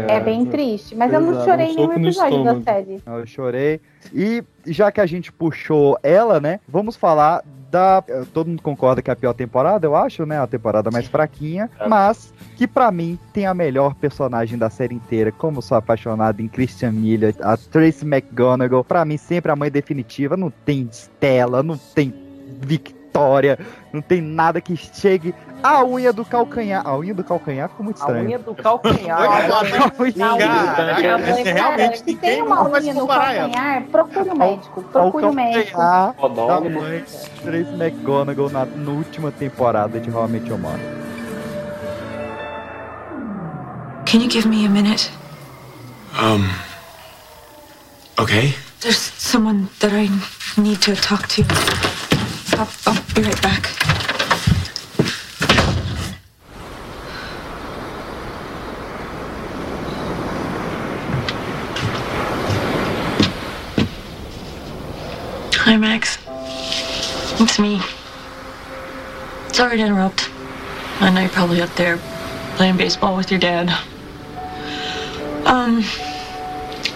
É 0.09 0.19
bem 0.21 0.45
triste, 0.45 0.95
mas 0.97 1.13
eu 1.13 1.21
não 1.21 1.45
chorei 1.45 1.71
um 1.71 1.75
nenhum 1.77 1.93
episódio 1.93 2.45
da 2.45 2.61
série. 2.61 3.01
Eu 3.07 3.27
chorei. 3.27 3.81
E 4.13 4.43
já 4.67 4.91
que 4.91 5.01
a 5.01 5.07
gente 5.07 5.31
puxou 5.33 5.97
ela, 6.03 6.41
né? 6.41 6.59
Vamos 6.69 6.97
falar 6.97 7.43
da. 7.71 8.03
eh, 8.09 8.25
Todo 8.33 8.49
mundo 8.49 8.63
concorda 8.63 9.03
que 9.03 9.11
é 9.11 9.13
a 9.13 9.17
pior 9.17 9.33
temporada, 9.33 9.87
eu 9.87 9.95
acho, 9.97 10.25
né? 10.27 10.41
A 10.41 10.47
temporada 10.47 10.91
mais 10.91 11.07
fraquinha. 11.07 11.71
Mas 11.89 12.33
que 12.57 12.67
pra 12.67 12.91
mim 12.91 13.19
tem 13.33 13.47
a 13.47 13.55
melhor 13.55 13.95
personagem 13.95 14.59
da 14.59 14.69
série 14.71 14.95
inteira. 14.95 15.31
Como 15.33 15.63
sou 15.63 15.77
apaixonado 15.77 16.41
em 16.41 16.49
Christian 16.49 16.93
Miller, 16.93 17.35
a 17.41 17.57
Tracy 17.57 18.05
McGonagall. 18.05 18.85
Pra 18.85 19.05
mim, 19.05 19.17
sempre 19.17 19.51
a 19.53 19.57
mãe 19.57 19.71
definitiva. 19.71 20.37
Não 20.37 20.51
tem 20.51 20.89
Stella, 20.91 21.63
não 21.63 21.77
tem 21.77 22.13
Victoria, 23.19 23.59
não 23.93 24.01
tem 24.01 24.21
nada 24.21 24.61
que 24.61 24.77
chegue 24.77 25.35
à 25.63 25.85
unha 25.85 26.13
do 26.13 26.25
calcanhar. 26.25 26.87
A 26.87 26.97
unha 26.97 27.15
do 27.15 27.25
calcanhar 27.25 27.69
ficou 27.69 27.85
muito 27.85 27.99
A 27.99 28.07
estranho. 28.07 28.29
unha 28.29 28.39
do 28.39 28.55
calcanhar. 28.55 29.19
Cara, 31.57 31.97
se 31.97 32.15
tem 32.17 32.43
uma 32.43 32.69
unha 32.69 32.95
no 32.95 33.07
calcanhar, 33.07 33.83
procure 33.91 34.31
o 34.31 34.37
médico. 34.37 34.83
Procure 34.83 35.27
o 35.27 35.33
médico. 35.33 35.79
da 35.79 36.61
mãe 36.61 37.05
Tracy 37.43 37.75
McGonagall 37.75 38.51
na, 38.51 38.65
na 38.65 38.91
última 38.91 39.31
temporada 39.33 39.99
de 40.01 40.11
How 40.11 40.27
I 40.27 40.29
Met 40.29 40.49
Your 40.49 40.59
Mother. 40.59 40.99
Can 44.07 44.23
you 44.23 44.29
give 44.29 44.49
me 44.49 44.65
a 44.65 44.71
minute? 44.71 45.11
Um. 46.19 46.49
Okay. 48.19 48.55
There's 48.81 48.97
someone 48.97 49.69
that 49.81 49.93
I 49.93 50.09
need 50.57 50.81
to 50.83 50.95
talk 50.95 51.27
to. 51.29 51.45
I'll, 52.57 52.69
I'll 52.87 52.98
be 53.23 53.27
right 53.27 53.43
back. 53.43 53.67
Hi, 65.55 65.77
Max. 65.77 66.19
It's 67.41 67.59
me. 67.59 67.81
Sorry 69.53 69.79
to 69.79 69.83
interrupt. 69.83 70.31
I 71.01 71.11
know 71.11 71.23
you're 71.23 71.31
probably 71.31 71.61
up 71.61 71.71
there 71.71 71.99
playing 72.57 72.77
baseball 72.77 73.17
with 73.17 73.31
your 73.33 73.41
dad. 73.41 73.69
Um, 75.45 75.85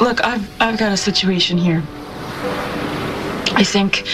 Look, 0.01 0.25
I've, 0.25 0.61
I've 0.61 0.79
got 0.79 0.93
a 0.93 0.97
situation 0.97 1.59
here. 1.59 1.83
I 3.55 3.63
think 3.65 4.05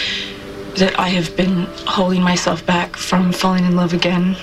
that 0.77 0.97
I 0.97 1.09
have 1.09 1.35
been 1.35 1.65
holding 1.85 2.21
myself 2.21 2.65
back 2.65 2.95
from 2.95 3.31
falling 3.31 3.65
in 3.65 3.75
love 3.75 3.93
again. 3.93 4.35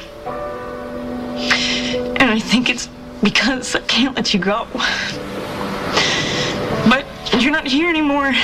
And 2.19 2.31
I 2.31 2.39
think 2.39 2.69
it's 2.69 2.89
because 3.23 3.75
I 3.75 3.81
can't 3.81 4.15
let 4.17 4.35
you 4.35 4.41
go. 4.41 4.67
But 6.89 7.07
you're 7.41 7.53
not 7.53 7.67
here 7.67 7.89
anymore. 7.89 8.35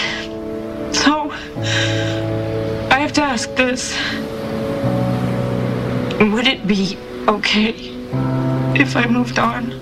So 0.92 1.30
I 2.90 2.98
have 2.98 3.12
to 3.14 3.22
ask 3.22 3.54
this. 3.54 3.96
Would 6.20 6.46
it 6.46 6.66
be 6.66 6.96
okay 7.28 7.74
if 8.74 8.96
I 8.96 9.06
moved 9.06 9.38
on? 9.38 9.72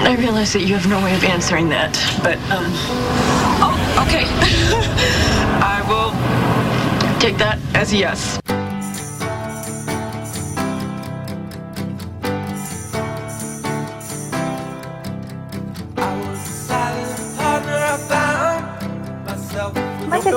I 0.00 0.16
realize 0.16 0.52
that 0.52 0.62
you 0.62 0.74
have 0.74 0.86
no 0.88 1.02
way 1.02 1.14
of 1.14 1.24
answering 1.24 1.70
that, 1.70 1.94
but, 2.22 2.38
um. 2.50 3.33
Okay. 4.02 4.24
I 5.62 5.84
will 5.88 6.10
take 7.20 7.38
that 7.38 7.58
as 7.74 7.92
a 7.92 7.96
yes. 7.96 8.53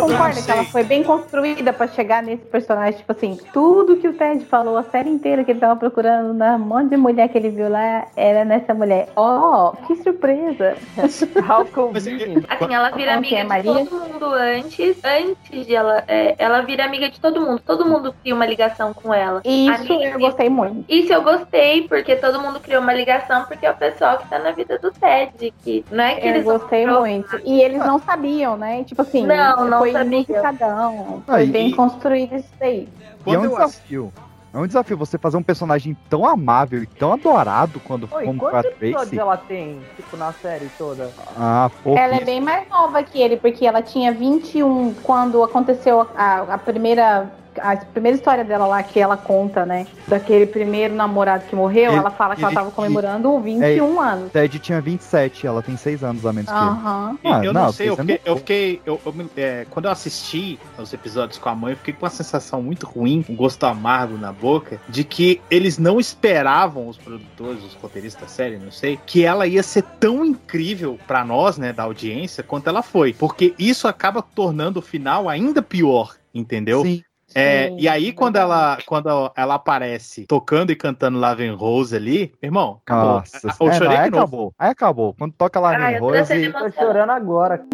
Concorda 0.08 0.42
que 0.42 0.52
ela 0.52 0.64
foi 0.66 0.84
bem 0.84 1.04
construída 1.04 1.74
pra 1.74 1.88
chegar 1.88 2.22
nesse 2.24 2.44
personagem? 2.46 3.00
Tipo 3.00 3.12
assim, 3.12 3.38
tudo 3.54 3.98
que 3.98 4.08
o 4.08 4.14
Ted 4.14 4.46
falou, 4.46 4.78
a 4.78 4.84
série 4.84 5.10
inteira 5.10 5.44
que 5.44 5.52
ele 5.52 5.60
tava 5.60 5.76
procurando 5.76 6.34
na 6.34 6.58
monte 6.58 6.90
de 6.90 6.98
mulher 6.98 7.28
que 7.30 7.38
ele 7.38 7.50
viu 7.50 7.70
lá, 7.70 8.06
era 8.16 8.44
nessa 8.46 8.74
mulher. 8.74 9.10
Oh, 9.16 9.72
que 9.86 9.96
surpresa! 9.98 10.76
How 11.50 11.66
convenient. 11.66 12.46
Assim, 12.50 12.74
ela 12.74 12.90
vira 12.92 13.14
amiga 13.16 13.38
é, 13.38 13.42
de 13.42 13.48
Maria? 13.48 13.74
todo 13.74 13.92
mundo 14.12 14.26
antes. 14.34 14.98
Antes 15.04 15.66
de 15.66 15.76
ela. 15.76 16.04
é, 16.08 16.36
ela 16.38 16.62
vira 16.62 16.86
amiga 16.86 17.10
de 17.10 17.20
todo 17.20 17.42
mundo. 17.42 17.62
Todo 17.66 17.86
mundo 17.86 18.14
cria 18.22 18.34
uma 18.36 18.46
ligação 18.46 18.94
com 18.94 19.14
ela. 19.14 19.42
Isso 19.46 19.94
Amiga- 19.94 20.10
eu 20.12 20.20
gostei 20.20 20.50
muito. 20.50 20.86
Isso 20.90 21.12
eu 21.14 21.22
gostei, 21.22 21.88
porque 21.88 22.16
todo 22.16 22.40
mundo 22.42 22.60
criou 22.60 22.82
uma 22.82 22.94
ligação, 22.94 23.46
porque 23.46 23.66
é 23.66 23.72
o 23.72 23.76
pessoal 23.76 24.18
que 24.18 24.28
tá 24.30 24.40
na 24.40 24.52
vida 24.52 24.78
do 24.80 24.92
Ted. 24.92 25.54
Que 25.64 25.86
não 25.92 26.04
é 26.04 26.16
que 26.16 26.26
Eu 26.28 26.32
eles 26.32 26.44
gostei 26.44 26.86
vão- 26.86 27.02
muito. 27.02 27.40
E 27.46 27.62
eles 27.62 27.80
não 27.80 28.00
sabiam, 28.00 28.58
né? 28.58 28.84
Tipo 28.84 29.02
assim, 29.02 29.26
Não, 29.26 29.66
não 29.66 29.80
foi 29.80 29.92
sabiam. 30.04 30.20
indicadão. 30.22 31.24
Foi 31.26 31.36
Aí- 31.36 31.48
bem 31.48 31.72
construído 31.72 32.36
isso 32.36 32.50
daí. 32.60 32.88
E 33.26 33.34
é 33.34 33.40
um 33.40 33.48
desafio. 33.48 34.14
É 34.54 34.58
um 34.58 34.66
desafio 34.66 34.98
você 34.98 35.18
fazer 35.18 35.38
um 35.38 35.44
personagem 35.44 35.96
tão 36.10 36.26
amável 36.26 36.82
e 36.82 36.88
tão 36.88 37.14
adorado 37.14 37.80
quando, 37.82 38.08
Oi, 38.12 38.26
como 38.26 38.40
quantos 38.40 38.72
episódios 38.72 39.14
ela 39.18 39.38
tem, 39.38 39.80
tipo, 39.96 40.18
na 40.18 40.32
série 40.34 40.68
toda? 40.78 41.12
Ah, 41.38 41.70
pô. 41.84 41.96
Ela 41.96 42.16
é 42.16 42.24
bem 42.24 42.42
mais 42.42 42.68
nova 42.70 43.04
que 43.04 43.22
ele, 43.22 43.38
porque 43.38 43.68
ela 43.68 43.82
tinha 43.82 44.12
21 44.12 44.96
quando 45.04 45.44
aconteceu 45.44 46.08
a, 46.16 46.54
a 46.54 46.58
primeira. 46.58 47.30
A 47.62 47.76
primeira 47.78 48.18
história 48.18 48.44
dela 48.44 48.68
lá 48.68 48.82
que 48.84 49.00
ela 49.00 49.18
conta, 49.18 49.66
né? 49.66 49.88
Daquele 50.08 50.46
primeiro 50.46 50.94
namorado 50.96 51.46
que 51.46 51.56
morreu, 51.56 51.92
Ele- 51.92 52.00
ela 52.00 52.12
fala 52.12 52.36
que 52.36 52.44
ela 52.44 52.54
tava 52.54 52.72
comemorando 52.72 53.40
21 53.40 54.00
anos. 54.00 54.32
Ted 54.32 54.60
tinha 54.60 54.82
27, 54.82 55.46
ela 55.48 55.62
tem 55.62 55.78
6 55.78 56.04
anos 56.04 56.26
a 56.26 56.34
menos 56.34 56.50
que 56.50 56.58
ele. 56.58 56.66
Aham. 56.70 57.18
Ah, 57.24 57.46
eu 57.46 57.54
não, 57.54 57.64
não, 57.64 57.72
sei, 57.72 57.90
eu 57.90 57.98
fiquei. 57.98 58.20
não- 58.26 58.32
Eu 58.34 58.38
fiquei 58.38 58.82
eu- 58.86 59.02
eu 59.06 59.14
é, 59.38 59.66
quando 59.70 59.86
eu 59.86 59.92
assisti 59.92 60.60
os 60.78 60.94
episódios 60.94 61.38
com 61.38 61.50
a 61.50 61.56
mãe, 61.56 61.74
eu 61.74 61.78
fiquei 61.78 61.94
com 61.94 62.06
uma 62.06 62.10
sensação 62.12 62.62
muito 62.62 62.86
ruim, 62.86 63.26
um 63.30 63.36
gosto 63.36 63.64
amargo 63.66 64.18
na 64.18 64.32
boca, 64.32 64.80
de 64.88 65.04
que 65.04 65.42
eles 65.50 65.78
não 65.78 66.00
esperavam, 66.00 66.88
os 66.88 66.98
produtores, 66.98 67.64
os 67.64 67.74
roteiristas 67.76 68.22
da 68.22 68.28
série, 68.28 68.58
não 68.58 68.72
sei, 68.72 69.00
que 69.06 69.24
ela 69.24 69.48
ia 69.48 69.64
ser 69.64 69.84
tão 70.00 70.26
incrível 70.26 70.98
pra 71.08 71.24
nós, 71.24 71.58
né, 71.58 71.74
da 71.74 71.84
audiência, 71.84 72.44
quanto 72.44 72.68
ela 72.68 72.82
foi. 72.82 73.14
Porque 73.14 73.54
isso 73.58 73.88
acaba 73.88 74.22
tornando 74.22 74.80
o 74.80 74.82
final 74.82 75.28
ainda 75.30 75.62
pior, 75.62 76.16
entendeu? 76.34 76.84
Sim. 76.84 77.04
É, 77.36 77.68
Sim, 77.68 77.78
e 77.80 77.88
aí, 77.90 78.14
quando 78.14 78.38
ela, 78.38 78.78
quando 78.86 79.32
ela 79.36 79.56
aparece 79.56 80.26
tocando 80.26 80.72
e 80.72 80.76
cantando 80.76 81.20
Love 81.20 81.50
Rose 81.50 81.96
ali, 81.96 82.34
irmão, 82.42 82.80
acabou. 82.86 83.14
Nossa, 83.16 83.56
eu 83.60 83.70
é, 83.70 83.74
chorei 83.74 83.96
não, 83.98 84.04
aí 84.04 84.10
novo. 84.10 84.24
acabou. 84.24 84.54
Aí 84.58 84.70
acabou. 84.70 85.14
Quando 85.14 85.34
toca 85.34 85.60
lá 85.60 85.76
Ai, 85.78 85.94
em 85.94 85.96
eu 85.96 86.02
tô 86.02 86.08
Rose. 86.08 86.74
chorando 86.78 87.12
agora. 87.12 87.66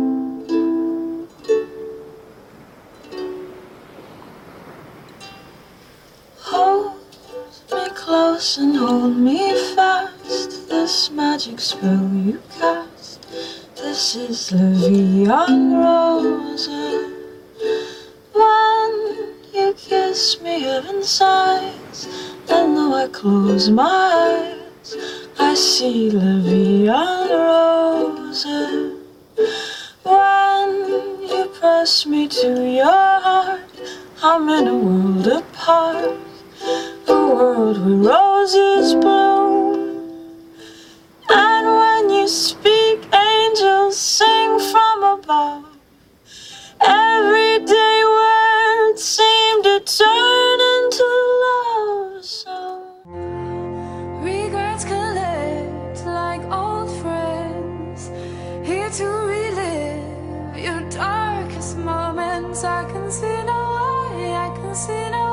Hold 6.46 6.94
me 7.72 7.90
close 7.96 8.58
and 8.58 8.76
hold 8.76 9.16
me 9.18 9.54
fast. 9.76 10.68
This 10.68 11.10
magic 11.10 11.60
spell 11.62 12.10
you 12.26 12.40
cast. 12.60 13.22
This 13.76 14.16
is 14.16 14.52
en 14.52 15.74
Rose. 15.74 16.68
When 18.34 19.34
you 19.54 19.74
kiss 19.78 20.42
me, 20.42 20.62
heaven 20.62 21.04
sighs. 21.04 22.08
And 22.50 22.76
though 22.76 22.96
I 22.96 23.08
close 23.08 23.70
my 23.70 23.84
eyes, 23.84 24.96
I 25.40 25.54
see 25.54 26.10
La 26.10 26.40
Vie 26.42 26.88
en 26.88 27.30
Rose. 27.30 28.46
When 30.04 31.22
you 31.22 31.46
press 31.60 32.06
me 32.06 32.28
to 32.28 32.68
your 32.68 32.86
heart, 32.86 33.62
I'm 34.24 34.50
in 34.50 34.68
a 34.68 34.76
world 34.76 35.28
apart. 35.28 36.18
A 37.08 37.14
world 37.14 37.78
where 37.86 38.14
roses 38.14 38.96
bloom. 38.96 40.54
And 41.30 41.68
when 41.68 42.10
you 42.10 42.28
speak, 42.28 43.00
angels 43.14 43.98
sing 43.98 44.60
from 44.72 45.04
above. 45.04 45.66
Everyday 46.82 48.04
seem 48.98 49.64
to 49.64 49.80
turn 49.80 50.60
into 50.76 51.03
love 51.44 52.24
songs. 52.24 53.06
Regrets 54.24 54.86
collect 54.86 56.06
like 56.06 56.41
old 56.52 56.90
friends. 57.02 58.11
Here 58.64 58.90
to 58.90 59.06
relive 59.06 60.57
your 60.57 60.88
darkest 60.90 61.78
moments. 61.78 62.64
I 62.64 62.84
can 62.91 63.10
see 63.10 63.44
no 63.44 64.11
way, 64.15 64.32
I 64.32 64.52
can 64.56 64.76
see 64.76 65.10
no. 65.10 65.33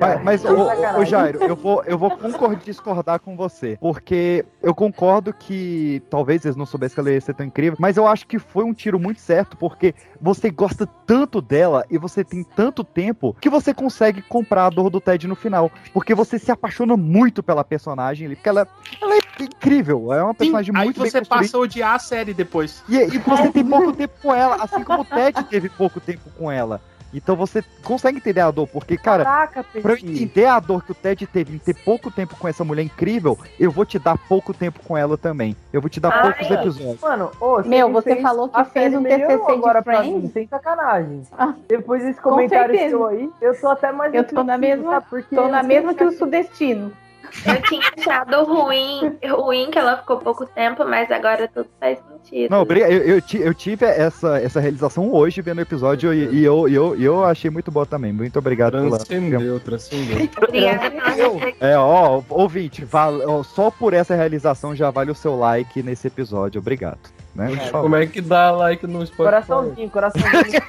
Mas, 0.00 0.22
mas 0.24 0.42
Tá 0.42 0.98
ô, 0.98 1.04
Jairo, 1.04 1.42
eu 1.42 1.54
vou, 1.54 1.82
eu 1.84 1.98
vou 1.98 2.10
concordar 2.10 2.64
discordar 2.64 3.20
com 3.20 3.36
você. 3.36 3.76
Porque 3.80 4.44
eu 4.62 4.74
concordo 4.74 5.32
que 5.32 6.02
talvez 6.10 6.44
eles 6.44 6.56
não 6.56 6.66
soubessem 6.66 6.94
que 6.94 7.00
ela 7.00 7.10
ia 7.10 7.20
ser 7.20 7.34
tão 7.34 7.46
incrível, 7.46 7.76
mas 7.78 7.96
eu 7.96 8.06
acho 8.06 8.26
que 8.26 8.38
foi 8.38 8.64
um 8.64 8.72
tiro 8.72 8.98
muito 8.98 9.20
certo, 9.20 9.56
porque 9.56 9.94
você 10.20 10.50
gosta 10.50 10.86
tanto 11.06 11.40
dela 11.40 11.84
e 11.90 11.98
você 11.98 12.24
tem 12.24 12.42
tanto 12.42 12.82
tempo 12.82 13.36
que 13.40 13.50
você 13.50 13.74
consegue 13.74 14.22
comprar 14.22 14.66
a 14.66 14.70
dor 14.70 14.90
do 14.90 15.00
Ted 15.00 15.26
no 15.26 15.34
final. 15.34 15.70
Porque 15.92 16.14
você 16.14 16.38
se 16.38 16.50
apaixona 16.50 16.96
muito 16.96 17.42
pela 17.42 17.64
personagem 17.64 18.26
ali, 18.26 18.36
porque 18.36 18.48
ela, 18.48 18.66
ela 19.00 19.14
é 19.14 19.20
incrível. 19.40 20.12
É 20.12 20.22
uma 20.22 20.32
Sim, 20.32 20.38
personagem 20.38 20.74
aí 20.76 20.84
muito 20.84 21.00
bem 21.00 21.10
você 21.10 21.24
passa 21.24 21.56
a 21.56 21.60
odiar 21.60 21.94
a 21.94 21.98
série 21.98 22.32
depois. 22.32 22.82
E, 22.88 22.96
e 22.96 23.18
você 23.18 23.50
tem 23.50 23.64
pouco 23.64 23.92
tempo 23.92 24.14
com 24.22 24.34
ela, 24.34 24.56
assim 24.60 24.82
como 24.82 25.02
o 25.02 25.04
Ted 25.04 25.44
teve 25.44 25.68
pouco 25.68 26.00
tempo 26.00 26.30
com 26.38 26.50
ela. 26.50 26.80
Então 27.12 27.34
você 27.36 27.62
consegue 27.82 28.18
entender 28.18 28.40
a 28.40 28.50
dor, 28.50 28.66
porque, 28.68 28.96
cara, 28.96 29.24
Caraca, 29.24 29.64
pra 29.82 29.92
eu 29.92 29.96
entender 29.96 30.46
a 30.46 30.60
dor 30.60 30.84
que 30.84 30.92
o 30.92 30.94
Ted 30.94 31.26
teve 31.26 31.54
em 31.56 31.58
ter 31.58 31.74
pouco 31.74 32.10
tempo 32.10 32.36
com 32.36 32.46
essa 32.46 32.62
mulher 32.64 32.82
incrível, 32.82 33.36
eu 33.58 33.70
vou 33.70 33.84
te 33.84 33.98
dar 33.98 34.16
pouco 34.16 34.54
tempo 34.54 34.80
com 34.84 34.96
ela 34.96 35.18
também. 35.18 35.56
Eu 35.72 35.80
vou 35.80 35.90
te 35.90 35.98
dar 36.00 36.12
Ai, 36.12 36.22
poucos 36.22 36.50
episódios. 36.50 37.00
Mano, 37.00 37.30
ô, 37.40 37.60
Meu, 37.62 37.88
me 37.88 37.94
você 37.94 38.10
fez- 38.10 38.22
falou 38.22 38.48
que 38.48 38.64
fez 38.66 38.94
um 38.94 39.02
TCC 39.02 39.32
agora 39.52 39.82
pra 39.82 40.02
mim, 40.02 40.30
sem 40.32 40.46
sacanagem. 40.46 41.22
Ah, 41.36 41.54
Depois 41.68 42.02
desse 42.02 42.20
com 42.20 42.30
comentário 42.30 42.78
seu 42.88 43.06
aí, 43.06 43.30
eu 43.40 43.60
tô 43.60 43.68
até 43.68 43.90
mais 43.92 44.14
Eu 44.14 44.24
tô 44.24 44.44
na 44.44 44.56
mesma? 44.56 45.00
Porque 45.00 45.34
tô 45.34 45.42
eu 45.42 45.48
na 45.48 45.62
mesma 45.62 45.94
que 45.94 46.04
o 46.04 46.12
Sudestino. 46.12 46.92
Eu 47.46 47.62
tinha 47.62 47.82
achado 47.98 48.44
ruim, 48.44 49.16
ruim 49.30 49.70
que 49.70 49.78
ela 49.78 49.96
ficou 49.98 50.18
pouco 50.18 50.46
tempo, 50.46 50.84
mas 50.84 51.10
agora 51.10 51.48
tudo 51.48 51.68
faz 51.78 51.98
sentido. 51.98 52.50
Não, 52.50 52.64
briga- 52.64 52.88
eu, 52.90 53.16
eu, 53.16 53.22
eu 53.40 53.54
tive 53.54 53.84
essa, 53.86 54.38
essa 54.40 54.60
realização 54.60 55.12
hoje 55.12 55.40
vendo 55.40 55.58
o 55.58 55.62
episódio 55.62 56.12
e, 56.12 56.40
e 56.40 56.44
eu, 56.44 56.68
eu, 56.68 56.96
eu 57.00 57.24
achei 57.24 57.50
muito 57.50 57.70
boa 57.70 57.86
também. 57.86 58.12
Muito 58.12 58.38
obrigado 58.38 58.72
pela. 58.72 58.98
Transcendeu, 58.98 59.60
transcendeu. 59.60 60.28
Obrigada 60.46 60.90
pela. 60.90 61.52
É, 61.60 61.78
ó, 61.78 62.22
ouvinte, 62.28 62.84
val- 62.84 63.20
ó, 63.26 63.42
só 63.42 63.70
por 63.70 63.94
essa 63.94 64.14
realização 64.14 64.74
já 64.74 64.90
vale 64.90 65.10
o 65.10 65.14
seu 65.14 65.36
like 65.38 65.82
nesse 65.82 66.06
episódio. 66.08 66.58
Obrigado. 66.60 66.98
Né? 67.34 67.48
Favor. 67.70 67.82
Como 67.82 67.96
é 67.96 68.06
que 68.06 68.20
dá 68.20 68.50
like 68.50 68.86
no 68.86 69.06
Spotify? 69.06 69.16
Coraçãozinho, 69.24 69.90
coraçãozinho. 69.90 70.60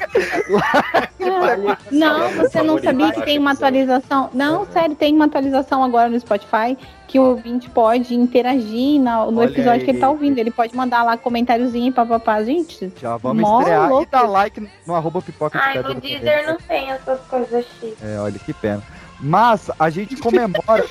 Não, 1.92 2.30
você 2.32 2.62
não 2.62 2.82
sabia 2.82 3.12
que 3.12 3.22
tem 3.24 3.38
uma 3.40 3.52
atualização. 3.52 4.30
Não, 4.34 4.66
sério, 4.68 4.96
tem 4.96 5.14
uma 5.16 5.26
atualização 5.26 5.84
agora 5.84 6.10
no 6.10 6.20
Spotify 6.20 6.78
que 7.08 7.20
o 7.20 7.24
ouvinte 7.24 7.70
pode 7.70 8.16
interagir 8.16 9.00
no 9.02 9.38
Olha 9.40 9.46
episódio 9.50 9.84
que 9.84 9.92
ele 9.92 10.00
tá 10.00 10.08
aí. 10.08 10.12
ouvindo. 10.12 10.38
Ele 10.38 10.52
pode 10.52 10.76
mandar 10.76 11.04
lá 11.04 11.18
comentáriozinho 11.18 11.88
e 11.88 11.92
papapá. 11.92 12.42
Gente, 12.44 12.92
Já 12.96 13.18
vamos 13.18 13.44
estrear 13.44 13.90
louco. 13.90 14.04
e 14.04 14.12
dar 14.12 14.24
like 14.24 14.70
no 14.88 14.96
arroba 14.96 15.22
pipoca 15.22 15.60
Ai, 15.62 15.74
pedra 15.74 15.92
o 15.92 15.96
do 15.96 16.02
Deezer 16.02 16.48
não 16.48 16.58
tem 16.58 16.90
essas 16.92 17.20
coisas 17.22 17.66
chiques. 17.80 17.98
É, 18.04 18.20
olha 18.20 18.40
que 18.40 18.54
pena. 18.54 18.82
Mas 19.22 19.70
a 19.80 19.90
gente 19.90 20.18
comemora. 20.18 20.86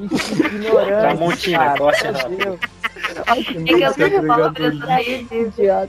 Ignorante. 0.00 1.54
É 1.54 1.58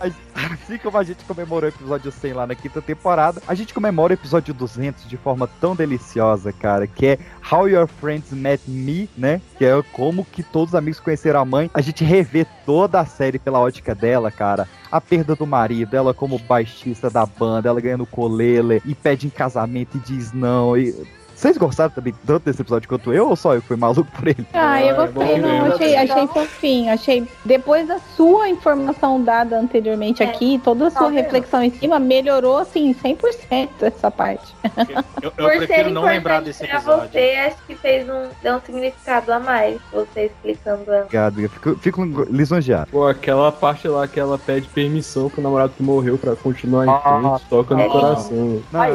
disso. 0.07 0.21
Assim 0.53 0.77
como 0.77 0.97
a 0.97 1.03
gente 1.03 1.23
comemorou 1.25 1.69
o 1.69 1.73
episódio 1.73 2.11
100 2.11 2.33
lá 2.33 2.47
na 2.47 2.55
quinta 2.55 2.81
temporada, 2.81 3.41
a 3.47 3.53
gente 3.53 3.73
comemora 3.73 4.13
o 4.13 4.15
episódio 4.15 4.53
200 4.53 5.07
de 5.07 5.17
forma 5.17 5.47
tão 5.59 5.75
deliciosa, 5.75 6.53
cara, 6.53 6.87
que 6.87 7.05
é 7.07 7.19
How 7.51 7.67
Your 7.67 7.87
Friends 7.87 8.31
Met 8.31 8.69
Me, 8.69 9.09
né? 9.17 9.41
Que 9.57 9.65
é 9.65 9.81
como 9.91 10.23
que 10.23 10.43
todos 10.43 10.69
os 10.69 10.75
amigos 10.75 10.99
conheceram 10.99 11.41
a 11.41 11.45
mãe. 11.45 11.69
A 11.73 11.81
gente 11.81 12.03
revê 12.03 12.45
toda 12.65 12.99
a 12.99 13.05
série 13.05 13.39
pela 13.39 13.59
ótica 13.59 13.93
dela, 13.93 14.31
cara. 14.31 14.67
A 14.91 14.99
perda 14.99 15.35
do 15.35 15.47
marido, 15.47 15.95
ela 15.95 16.13
como 16.13 16.37
baixista 16.37 17.09
da 17.09 17.25
banda, 17.25 17.69
ela 17.69 17.81
ganhando 17.81 18.05
colele 18.05 18.81
e 18.85 18.93
pede 18.93 19.27
em 19.27 19.29
casamento 19.29 19.97
e 19.97 19.99
diz 19.99 20.31
não. 20.33 20.77
E... 20.77 20.93
Vocês 21.41 21.57
gostaram 21.57 21.89
também 21.89 22.13
tanto 22.23 22.43
desse 22.45 22.61
episódio 22.61 22.87
quanto 22.87 23.11
eu 23.11 23.27
ou 23.29 23.35
só 23.35 23.55
eu 23.55 23.61
que 23.63 23.67
fui 23.69 23.75
maluco 23.75 24.11
por 24.11 24.27
ele? 24.27 24.45
Ah, 24.53 24.79
eu 24.79 25.01
Ah, 25.01 25.03
é 25.05 25.07
gostei, 25.07 25.37
não, 25.39 25.65
achei, 25.73 25.95
achei 25.97 26.27
fofinho, 26.27 26.93
achei. 26.93 27.27
Depois 27.43 27.87
da 27.87 27.97
sua 28.15 28.47
informação 28.47 29.19
dada 29.23 29.57
anteriormente 29.59 30.21
aqui, 30.21 30.61
toda 30.63 30.85
a 30.85 30.91
sua 30.91 31.09
reflexão 31.09 31.63
em 31.63 31.71
cima, 31.71 31.97
melhorou 31.97 32.59
assim 32.59 32.93
100% 32.93 33.69
essa 33.81 34.11
parte. 34.11 34.53
Eu, 34.87 35.03
eu 35.23 35.31
Por 35.31 35.51
ser 35.53 35.65
prefiro 35.65 35.89
não 35.89 36.03
lembrar 36.03 36.41
desse 36.43 36.63
pra 36.63 36.75
episódio. 36.75 37.09
você, 37.09 37.19
acho 37.47 37.57
que 37.65 37.73
fez 37.73 38.07
um, 38.07 38.27
deu 38.43 38.55
um 38.57 38.61
significado 38.61 39.33
a 39.33 39.39
mais, 39.39 39.81
você 39.91 40.25
explicando 40.25 40.91
ela. 40.91 41.05
Obrigado, 41.05 41.41
eu 41.41 41.49
fico, 41.49 41.75
fico 41.77 42.03
lisonjeado. 42.29 42.91
Pô, 42.91 43.07
aquela 43.07 43.51
parte 43.51 43.87
lá 43.87 44.07
que 44.07 44.19
ela 44.19 44.37
pede 44.37 44.67
permissão 44.67 45.27
pro 45.27 45.41
namorado 45.41 45.73
que 45.75 45.81
morreu 45.81 46.19
pra 46.19 46.35
continuar 46.35 46.85
em 46.85 46.89
Ah, 46.89 46.99
frente, 46.99 47.49
toca 47.49 47.73
no 47.73 47.81
é. 47.81 47.89
coração. 47.89 48.61
Aí, 48.73 48.93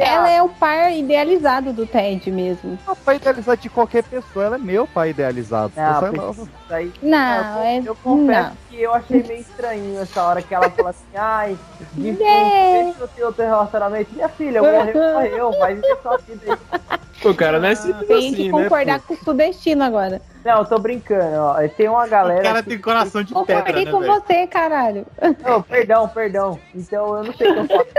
Ela 0.00 0.28
é 0.28 0.42
o 0.42 0.48
par 0.48 0.92
idealizado 0.92 1.72
do 1.72 1.83
Ted 1.86 2.30
mesmo. 2.30 2.78
Não, 2.86 2.94
pai 2.96 3.16
idealizado 3.16 3.60
de 3.60 3.68
qualquer 3.68 4.02
pessoa, 4.04 4.44
ela 4.44 4.56
é 4.56 4.58
meu 4.58 4.86
pai 4.86 5.10
idealizado. 5.10 5.72
Não, 5.76 6.06
Eu 6.06 6.30
isso 6.32 6.48
aí- 6.70 6.92
Não, 7.02 7.56
eu, 7.58 7.62
é. 7.62 7.82
eu 7.86 7.94
confesso 7.96 8.48
não. 8.50 8.56
que 8.70 8.82
eu 8.82 8.94
achei 8.94 9.22
meio 9.22 9.40
estranho 9.40 10.00
essa 10.00 10.22
hora 10.22 10.42
que 10.42 10.54
ela 10.54 10.70
fala 10.70 10.90
assim, 10.90 11.04
ai, 11.14 11.58
difícil, 11.80 12.14
deixa 12.16 12.96
eu 13.00 13.08
ter 13.08 13.24
outro 13.24 13.44
relacionamento. 13.44 14.12
Minha 14.14 14.28
filha, 14.28 14.62
morreu, 14.62 15.12
morreu, 15.14 15.50
mas 15.60 15.82
é 15.82 15.96
só 16.02 16.16
vida 16.18 16.52
aí. 16.52 16.80
Pô, 17.22 17.32
cara, 17.32 17.58
não 17.58 17.68
é 17.68 17.74
simples 17.74 18.06
Tem 18.06 18.18
assim, 18.18 18.34
que 18.34 18.52
né? 18.52 18.62
concordar 18.64 19.00
com 19.00 19.14
o 19.14 19.16
seu 19.16 19.32
destino 19.32 19.82
agora. 19.84 20.20
Não, 20.44 20.58
eu 20.58 20.64
tô 20.66 20.78
brincando, 20.78 21.36
ó. 21.38 21.56
Tem 21.74 21.88
uma 21.88 22.06
galera. 22.06 22.40
O 22.40 22.42
cara 22.42 22.62
que- 22.62 22.68
tem 22.70 22.78
coração 22.78 23.22
de 23.22 23.32
pedra, 23.32 23.56
Concordei 23.62 23.84
né, 23.86 23.90
com 23.90 24.00
velho? 24.00 24.12
você, 24.12 24.46
caralho. 24.46 25.06
Não, 25.42 25.62
perdão, 25.62 26.08
perdão. 26.08 26.58
Então 26.74 27.16
eu 27.16 27.24
não 27.24 27.32
sei 27.32 27.50
o 27.50 27.54
que 27.66 27.72
eu 27.72 27.78
faço. 27.78 27.94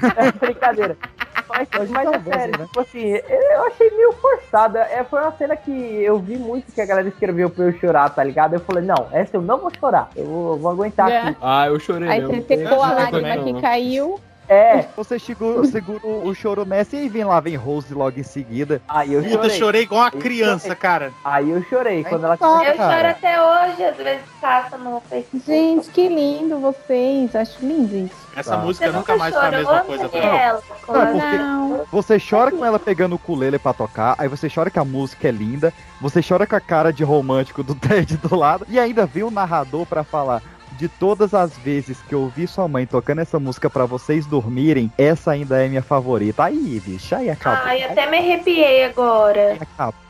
É 0.16 0.32
brincadeira. 0.32 0.96
Mas, 1.70 1.90
mas 1.90 2.12
é 2.12 2.20
sério, 2.20 2.58
né? 2.58 2.64
tipo 2.66 2.80
assim, 2.80 3.08
eu 3.08 3.66
achei 3.66 3.90
meio 3.90 4.12
forçada. 4.12 4.80
É, 4.80 5.04
foi 5.04 5.20
uma 5.20 5.32
cena 5.32 5.56
que 5.56 5.70
eu 5.70 6.18
vi 6.18 6.36
muito 6.36 6.72
que 6.72 6.80
a 6.80 6.86
galera 6.86 7.08
escreveu 7.08 7.50
pra 7.50 7.64
eu 7.64 7.72
chorar, 7.78 8.08
tá 8.10 8.22
ligado? 8.24 8.54
Eu 8.54 8.60
falei, 8.60 8.84
não, 8.84 9.08
essa 9.12 9.36
eu 9.36 9.42
não 9.42 9.58
vou 9.58 9.70
chorar. 9.78 10.10
Eu 10.16 10.24
vou, 10.24 10.56
vou 10.58 10.70
aguentar 10.70 11.10
É. 11.10 11.18
aqui. 11.18 11.36
Ah, 11.40 11.66
eu 11.68 11.78
chorei 11.78 12.08
Aí 12.08 12.20
mesmo. 12.20 12.34
você 12.42 12.56
secou 12.56 12.82
a 12.82 12.92
lágrima 12.92 13.38
que 13.44 13.60
caiu. 13.60 14.20
É, 14.52 14.84
Você 14.96 15.16
segura, 15.18 15.64
segura 15.66 16.00
o 16.04 16.34
choro 16.34 16.64
nessa 16.64 16.96
e 16.96 17.08
vem 17.08 17.22
lá, 17.24 17.38
vem 17.38 17.54
Rose 17.54 17.94
logo 17.94 18.18
em 18.18 18.24
seguida. 18.24 18.82
aí 18.88 19.12
eu 19.12 19.22
Puta, 19.22 19.34
eu 19.34 19.40
chorei. 19.42 19.58
chorei 19.58 19.82
igual 19.82 20.00
uma 20.02 20.10
criança, 20.10 20.74
cara. 20.74 21.12
Aí 21.24 21.50
eu 21.50 21.62
chorei. 21.64 22.02
Quando 22.02 22.24
ela 22.24 22.34
Então, 22.34 22.64
Eu 22.64 22.74
cara. 22.76 22.96
choro 22.96 23.08
até 23.10 23.40
hoje, 23.40 23.84
às 23.84 23.96
vezes 23.96 24.22
passa 24.40 24.76
no 24.76 25.00
Facebook. 25.08 25.46
Gente, 25.46 25.88
que 25.90 26.08
lindo 26.08 26.58
vocês. 26.58 27.34
Acho 27.36 27.64
lindo 27.64 27.94
isso. 27.96 28.14
Essa 28.36 28.56
Tá. 28.56 28.58
música 28.58 28.86
Você 28.86 28.92
nunca 28.96 29.16
mais 29.16 29.34
foi 29.34 29.46
a 29.46 29.50
mesma 29.52 29.80
coisa 29.84 30.08
pra 30.08 30.20
mim. 30.20 30.26
Daniela? 30.26 30.62
Não, 30.88 31.06
porque- 31.06 31.38
Não. 31.38 31.80
Você 31.92 32.18
chora 32.20 32.50
com 32.50 32.64
ela 32.64 32.78
pegando 32.80 33.12
o 33.12 33.16
ukulele 33.16 33.58
pra 33.58 33.72
tocar, 33.72 34.16
aí 34.18 34.26
você 34.26 34.48
chora 34.52 34.68
que 34.70 34.78
a 34.80 34.84
música 34.84 35.28
é 35.28 35.30
linda, 35.30 35.72
você 36.00 36.20
chora 36.26 36.44
com 36.46 36.56
a 36.56 36.60
cara 36.60 36.92
de 36.92 37.04
romântico 37.04 37.62
do 37.62 37.74
Ted 38.04 38.16
do 38.16 38.34
lado, 38.34 38.66
e 38.68 38.78
ainda 38.80 39.06
vem 39.06 39.22
o 39.22 39.30
narrador 39.30 39.86
pra 39.86 40.02
falar. 40.02 40.42
De 40.80 40.88
todas 40.88 41.34
as 41.34 41.58
vezes 41.58 41.98
que 42.08 42.14
eu 42.14 42.22
ouvi 42.22 42.46
sua 42.46 42.66
mãe 42.66 42.86
tocando 42.86 43.18
essa 43.18 43.38
música 43.38 43.68
pra 43.68 43.84
vocês 43.84 44.24
dormirem, 44.24 44.90
essa 44.96 45.32
ainda 45.32 45.62
é 45.62 45.68
minha 45.68 45.82
favorita. 45.82 46.44
Aí, 46.44 46.80
bicho, 46.82 47.14
aí 47.14 47.28
acabou. 47.28 47.66
Ai, 47.66 47.82
até 47.82 48.10
me 48.10 48.16
arrepiei 48.16 48.86
agora. 48.86 49.58
Acabou. 49.60 50.00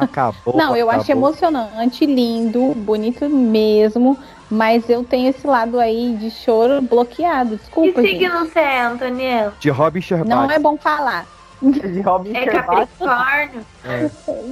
Acabou. 0.00 0.56
Não, 0.56 0.76
eu 0.76 0.88
acho 0.88 1.10
emocionante, 1.10 2.06
lindo, 2.06 2.72
bonito 2.76 3.28
mesmo. 3.28 4.16
Mas 4.48 4.88
eu 4.88 5.02
tenho 5.02 5.30
esse 5.30 5.44
lado 5.44 5.80
aí 5.80 6.14
de 6.14 6.30
choro 6.30 6.80
bloqueado. 6.80 7.50
Que 7.50 7.56
Desculpa, 7.56 8.00
gente. 8.00 8.20
signo 8.20 8.38
você 8.38 8.60
é, 8.60 8.82
Antoniel? 8.82 9.52
De 9.58 9.68
Robin 9.68 10.00
Sherbach. 10.00 10.28
Não 10.28 10.48
é 10.48 10.60
bom 10.60 10.76
falar. 10.76 11.26
de 11.92 12.00
Robin 12.00 12.34
É. 12.34 12.46
Capricórnio? 12.46 13.66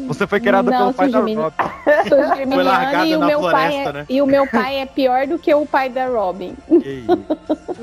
Você 0.06 0.26
foi 0.26 0.40
criada 0.40 0.70
pelo 0.70 0.92
pai 0.92 1.08
da 1.10 1.18
Robin. 1.18 1.36
Sou 2.08 2.36
geminiana 2.36 2.62
largada 2.62 3.06
e 3.06 3.16
o 3.16 3.18
na 3.18 3.26
meu 3.26 3.40
pai 3.40 3.50
floresta, 3.70 3.90
é, 3.90 3.92
né? 3.92 4.06
e 4.08 4.22
o 4.22 4.26
meu 4.26 4.46
pai 4.46 4.76
é 4.80 4.86
pior 4.86 5.26
do 5.26 5.38
que 5.38 5.54
o 5.54 5.66
pai 5.66 5.88
da 5.88 6.06
Robin. 6.06 6.54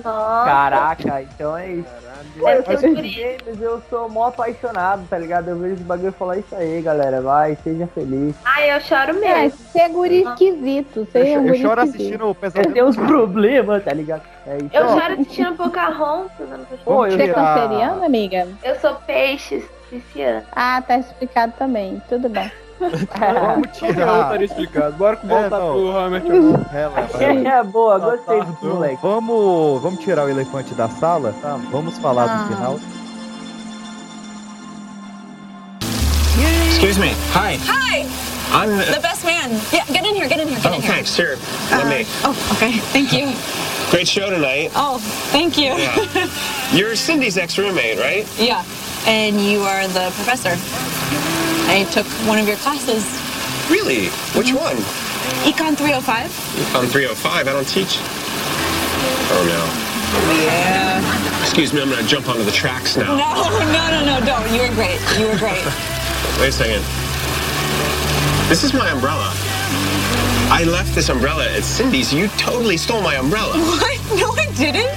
Caraca, 0.03 1.21
então 1.21 1.57
é 1.57 1.71
isso. 1.71 2.04
Pô, 2.39 2.49
eu 2.49 2.63
Deve 2.63 2.65
sou 2.65 2.77
ser 2.77 2.93
games, 2.95 3.61
eu 3.61 3.81
sou 3.89 4.09
mó 4.09 4.27
apaixonado, 4.27 5.07
tá 5.09 5.17
ligado? 5.17 5.49
Eu 5.49 5.57
vejo 5.57 5.75
esse 5.75 5.83
bagulho 5.83 6.09
e 6.09 6.11
falo, 6.11 6.33
é 6.33 6.39
isso 6.39 6.55
aí, 6.55 6.81
galera, 6.81 7.21
vai, 7.21 7.57
seja 7.63 7.87
feliz. 7.87 8.35
Ai, 8.43 8.75
eu 8.75 8.81
choro 8.81 9.11
É, 9.11 9.13
mesmo. 9.43 9.57
você 9.59 9.79
é 9.79 9.89
guri 9.89 10.21
esquisito. 10.23 11.05
Você 11.11 11.17
Eu, 11.19 11.23
é 11.23 11.49
eu 11.49 11.55
choro 11.55 11.81
esquisito. 11.81 11.95
assistindo 11.95 12.25
o 12.25 12.29
Eu 12.29 12.35
pesadelo. 12.35 12.73
tenho 12.73 12.85
uns 12.87 12.95
problemas, 12.97 13.83
tá 13.83 13.93
ligado? 13.93 14.21
É 14.47 14.57
isso. 14.57 14.69
Eu 14.73 14.87
choro 14.89 15.13
assistindo 15.13 15.55
Pocahontas. 15.55 16.49
eu 16.49 16.77
Pô, 16.83 17.05
eu 17.05 17.11
Você 17.17 17.23
é 17.23 17.27
já- 17.27 17.33
canceriana, 17.33 18.05
amiga? 18.05 18.47
Eu 18.63 18.75
sou 18.79 18.95
peixes, 18.95 19.63
pisciano. 19.89 20.43
Ah, 20.51 20.81
tá 20.85 20.97
explicado 20.97 21.53
também. 21.57 22.01
Tudo 22.09 22.27
bem. 22.29 22.51
Vamos 22.79 23.05
Qualquer 23.07 23.57
um 23.57 23.61
tirar. 23.93 24.21
estaria 24.23 24.45
explicado. 24.45 24.95
Bora 24.97 25.19
voltar 25.23 25.45
É, 25.45 25.49
não. 25.49 25.71
pro 25.71 25.81
Mother. 25.93 26.67
Relaxa. 26.71 27.23
É, 27.23 27.63
boa, 27.63 27.97
gostei 27.99 28.37
Tá, 28.39 28.43
desse 28.45 28.61
tá. 28.61 28.67
moleque. 28.67 28.99
Vamos, 29.01 29.81
vamos 29.81 29.99
tirar 30.03 30.25
o 30.25 30.29
elefante 30.29 30.73
da 30.73 30.89
sala? 30.89 31.33
Vamos 31.71 31.97
falar 31.99 32.25
Ah. 32.29 32.37
do 32.43 32.55
final. 32.55 32.79
Excuse 36.69 36.99
me. 36.99 37.13
Hi. 37.33 37.57
Hi, 37.65 38.05
I'm 38.53 38.77
the 38.77 38.93
the. 38.95 38.99
best 39.01 39.23
man. 39.25 39.49
Yeah, 39.71 39.85
get 39.87 40.05
in 40.05 40.13
here, 40.15 40.27
get 40.27 40.39
in 40.39 40.47
here, 40.49 40.59
get 40.59 40.71
Oh, 40.71 40.75
in 40.75 40.81
here. 40.81 40.91
thanks. 40.91 41.15
Here, 41.15 41.37
let 41.71 41.87
me. 41.87 42.05
Oh, 42.23 42.35
okay. 42.53 42.73
Thank 42.93 43.11
you. 43.13 43.31
Great 43.89 44.07
show 44.07 44.29
tonight. 44.29 44.71
Oh, 44.75 44.97
thank 45.31 45.57
you. 45.57 45.73
Yeah. 45.77 45.95
You're 46.73 46.95
Cindy's 46.95 47.37
ex-roommate, 47.37 47.97
right? 47.99 48.27
Yeah. 48.37 48.63
And 49.07 49.39
you 49.39 49.61
are 49.61 49.87
the 49.87 50.11
professor. 50.15 50.55
I 51.69 51.83
took 51.91 52.05
one 52.27 52.39
of 52.39 52.47
your 52.47 52.57
classes, 52.57 53.03
Really? 53.69 54.09
Which 54.37 54.53
mm-hmm. 54.53 54.77
one? 54.77 54.77
Econ 55.41 55.73
305. 55.73 56.29
Econ 56.69 56.85
305. 56.85 57.47
I 57.47 57.51
don't 57.51 57.67
teach. 57.67 57.97
Oh 59.33 59.41
no. 59.41 59.61
Yeah. 60.45 61.41
Excuse 61.41 61.73
me. 61.73 61.81
I'm 61.81 61.89
gonna 61.89 62.05
jump 62.05 62.29
onto 62.29 62.43
the 62.43 62.51
tracks 62.51 62.95
now. 62.95 63.17
No, 63.17 63.49
no, 63.49 63.83
no, 63.89 64.05
no, 64.05 64.25
don't. 64.25 64.45
You 64.53 64.61
were 64.61 64.75
great. 64.75 65.01
You 65.17 65.27
were 65.27 65.37
great. 65.37 65.65
Wait 66.39 66.49
a 66.49 66.51
second. 66.51 66.83
This 68.49 68.63
is 68.63 68.73
my 68.73 68.89
umbrella. 68.91 69.33
I 70.53 70.63
left 70.63 70.93
this 70.93 71.09
umbrella 71.09 71.49
at 71.49 71.63
Cindy's. 71.63 72.13
You 72.13 72.27
totally 72.37 72.77
stole 72.77 73.01
my 73.01 73.15
umbrella. 73.15 73.57
What? 73.57 73.93
No, 74.15 74.29
I 74.31 74.45
didn't. 74.53 74.93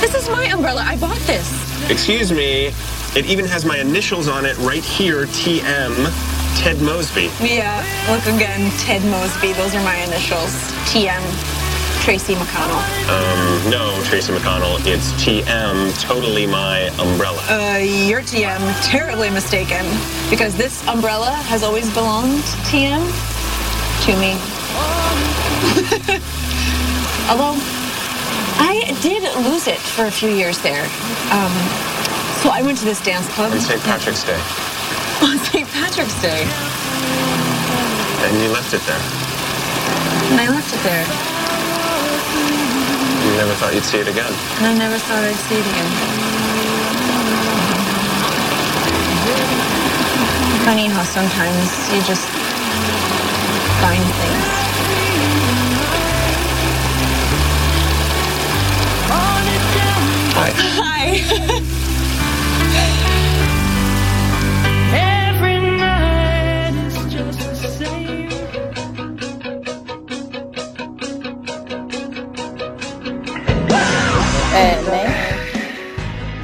This 0.00 0.14
is 0.14 0.28
my 0.28 0.44
umbrella. 0.44 0.82
I 0.84 0.98
bought 0.98 1.18
this. 1.20 1.48
Excuse 1.90 2.30
me. 2.30 2.74
It 3.16 3.26
even 3.26 3.44
has 3.44 3.64
my 3.64 3.78
initials 3.78 4.26
on 4.26 4.44
it 4.44 4.58
right 4.58 4.82
here, 4.82 5.26
TM, 5.26 5.94
Ted 6.58 6.82
Mosby. 6.82 7.30
Yeah. 7.40 7.78
Look 8.10 8.26
again, 8.26 8.72
Ted 8.78 9.04
Mosby. 9.04 9.52
Those 9.52 9.72
are 9.72 9.82
my 9.84 9.94
initials. 10.02 10.50
TM. 10.90 11.22
Tracy 12.02 12.34
McConnell. 12.34 12.82
Um, 13.08 13.70
no, 13.70 14.02
Tracy 14.02 14.32
McConnell. 14.32 14.80
It's 14.84 15.12
TM, 15.12 16.00
totally 16.02 16.44
my 16.44 16.88
umbrella. 16.98 17.40
Uh, 17.48 17.78
you're 17.78 18.20
TM. 18.20 18.58
Terribly 18.82 19.30
mistaken. 19.30 19.86
Because 20.28 20.56
this 20.56 20.84
umbrella 20.88 21.30
has 21.46 21.62
always 21.62 21.88
belonged, 21.94 22.42
TM, 22.66 22.98
to 24.06 24.12
me. 24.18 24.34
Although, 27.30 27.54
I 28.58 28.92
did 29.02 29.22
lose 29.46 29.68
it 29.68 29.78
for 29.78 30.06
a 30.06 30.10
few 30.10 30.30
years 30.30 30.58
there. 30.58 30.82
Um, 31.30 31.52
so 32.44 32.50
I 32.50 32.60
went 32.60 32.76
to 32.76 32.84
this 32.84 33.00
dance 33.00 33.26
club 33.32 33.52
On 33.52 33.58
St. 33.58 33.80
Patrick's 33.80 34.22
Day. 34.22 34.36
on 35.24 35.38
St. 35.48 35.66
Patrick's 35.72 36.20
Day. 36.20 36.44
And 38.20 38.36
you 38.36 38.52
left 38.52 38.76
it 38.76 38.84
there. 38.84 39.00
And 40.28 40.36
I 40.44 40.52
left 40.52 40.68
it 40.68 40.82
there. 40.84 41.08
You 43.24 43.32
never 43.40 43.54
thought 43.56 43.72
you'd 43.72 43.82
see 43.82 43.96
it 43.96 44.08
again. 44.08 44.28
And 44.60 44.66
I 44.66 44.74
never 44.76 44.98
thought 44.98 45.24
I'd 45.24 45.40
see 45.48 45.56
it 45.56 45.64
again. 45.64 45.88
Funny 50.68 50.88
how 50.92 51.02
sometimes 51.02 51.64
you 51.96 52.02
just 52.04 52.28
find 53.80 54.04
things. 54.20 54.44
Hi. 60.36 60.50
Hi. 61.64 61.80
É, 74.54 74.82
né? 74.82 75.34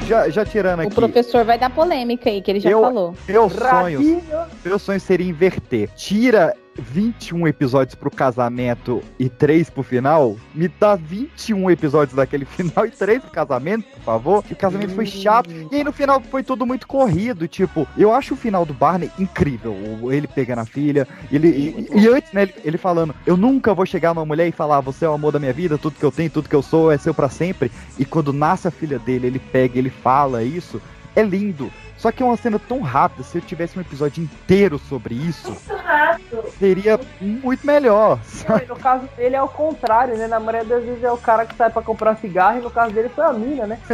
Já, 0.05 0.27
já 0.29 0.45
tirando 0.45 0.81
aqui. 0.81 0.91
O 0.91 0.95
professor 0.95 1.45
vai 1.45 1.57
dar 1.57 1.69
polêmica 1.69 2.29
aí, 2.29 2.41
que 2.41 2.51
ele 2.51 2.59
já 2.59 2.69
eu, 2.69 2.81
falou. 2.81 3.15
Meu 3.25 3.49
sonho, 3.49 4.21
meu 4.65 4.77
sonho 4.77 4.99
seria 4.99 5.29
inverter. 5.29 5.89
Tira 5.95 6.53
21 6.81 7.47
episódios 7.47 7.95
pro 7.95 8.09
casamento 8.09 9.01
e 9.19 9.29
3 9.29 9.69
pro 9.69 9.83
final. 9.83 10.37
Me 10.53 10.67
dá 10.67 10.95
21 10.95 11.71
episódios 11.71 12.15
daquele 12.15 12.45
final 12.45 12.85
e 12.85 12.91
3 12.91 13.21
pro 13.21 13.31
casamento, 13.31 13.85
por 13.85 14.01
favor. 14.01 14.43
O 14.49 14.55
casamento 14.55 14.93
foi 14.95 15.05
chato. 15.05 15.49
E 15.71 15.75
aí 15.75 15.83
no 15.83 15.93
final 15.93 16.21
foi 16.21 16.43
tudo 16.43 16.65
muito 16.65 16.87
corrido. 16.87 17.47
Tipo, 17.47 17.87
eu 17.97 18.13
acho 18.13 18.33
o 18.33 18.37
final 18.37 18.65
do 18.65 18.73
Barney 18.73 19.11
incrível. 19.19 19.75
Ele 20.11 20.27
pegando 20.27 20.59
a 20.59 20.65
filha. 20.65 21.07
Ele, 21.31 21.47
e, 21.47 21.99
e 21.99 22.07
antes, 22.07 22.31
né, 22.33 22.43
ele, 22.43 22.53
ele 22.63 22.77
falando: 22.77 23.15
Eu 23.25 23.37
nunca 23.37 23.73
vou 23.73 23.85
chegar 23.85 24.13
numa 24.13 24.25
mulher 24.25 24.47
e 24.47 24.51
falar, 24.51 24.81
você 24.81 25.05
é 25.05 25.09
o 25.09 25.13
amor 25.13 25.31
da 25.31 25.39
minha 25.39 25.53
vida, 25.53 25.77
tudo 25.77 25.95
que 25.97 26.05
eu 26.05 26.11
tenho, 26.11 26.29
tudo 26.29 26.49
que 26.49 26.55
eu 26.55 26.61
sou 26.61 26.91
é 26.91 26.97
seu 26.97 27.13
pra 27.13 27.29
sempre. 27.29 27.71
E 27.97 28.05
quando 28.05 28.33
nasce 28.33 28.67
a 28.67 28.71
filha 28.71 28.97
dele, 28.99 29.27
ele 29.27 29.39
pega, 29.39 29.77
ele 29.77 29.89
fala 29.89 30.43
isso. 30.43 30.81
É 31.15 31.21
lindo. 31.21 31.69
Só 32.01 32.11
que 32.11 32.23
é 32.23 32.25
uma 32.25 32.35
cena 32.35 32.57
tão 32.57 32.81
rápida, 32.81 33.21
se 33.21 33.37
eu 33.37 33.41
tivesse 33.43 33.77
um 33.77 33.81
episódio 33.81 34.23
inteiro 34.23 34.79
sobre 34.79 35.13
isso, 35.13 35.55
seria 36.57 36.99
muito 37.19 37.63
melhor. 37.63 38.17
Não, 38.49 38.75
no 38.75 38.75
caso 38.75 39.07
dele 39.15 39.35
é 39.35 39.41
o 39.41 39.47
contrário, 39.47 40.17
né? 40.17 40.25
Na 40.25 40.39
maioria 40.39 40.67
das 40.67 40.83
vezes 40.83 41.03
é 41.03 41.11
o 41.11 41.17
cara 41.17 41.45
que 41.45 41.53
sai 41.53 41.69
pra 41.69 41.83
comprar 41.83 42.15
cigarro 42.15 42.57
e 42.57 42.61
no 42.63 42.71
caso 42.71 42.91
dele 42.91 43.07
foi 43.09 43.23
a 43.23 43.33
mina, 43.33 43.67
né? 43.67 43.77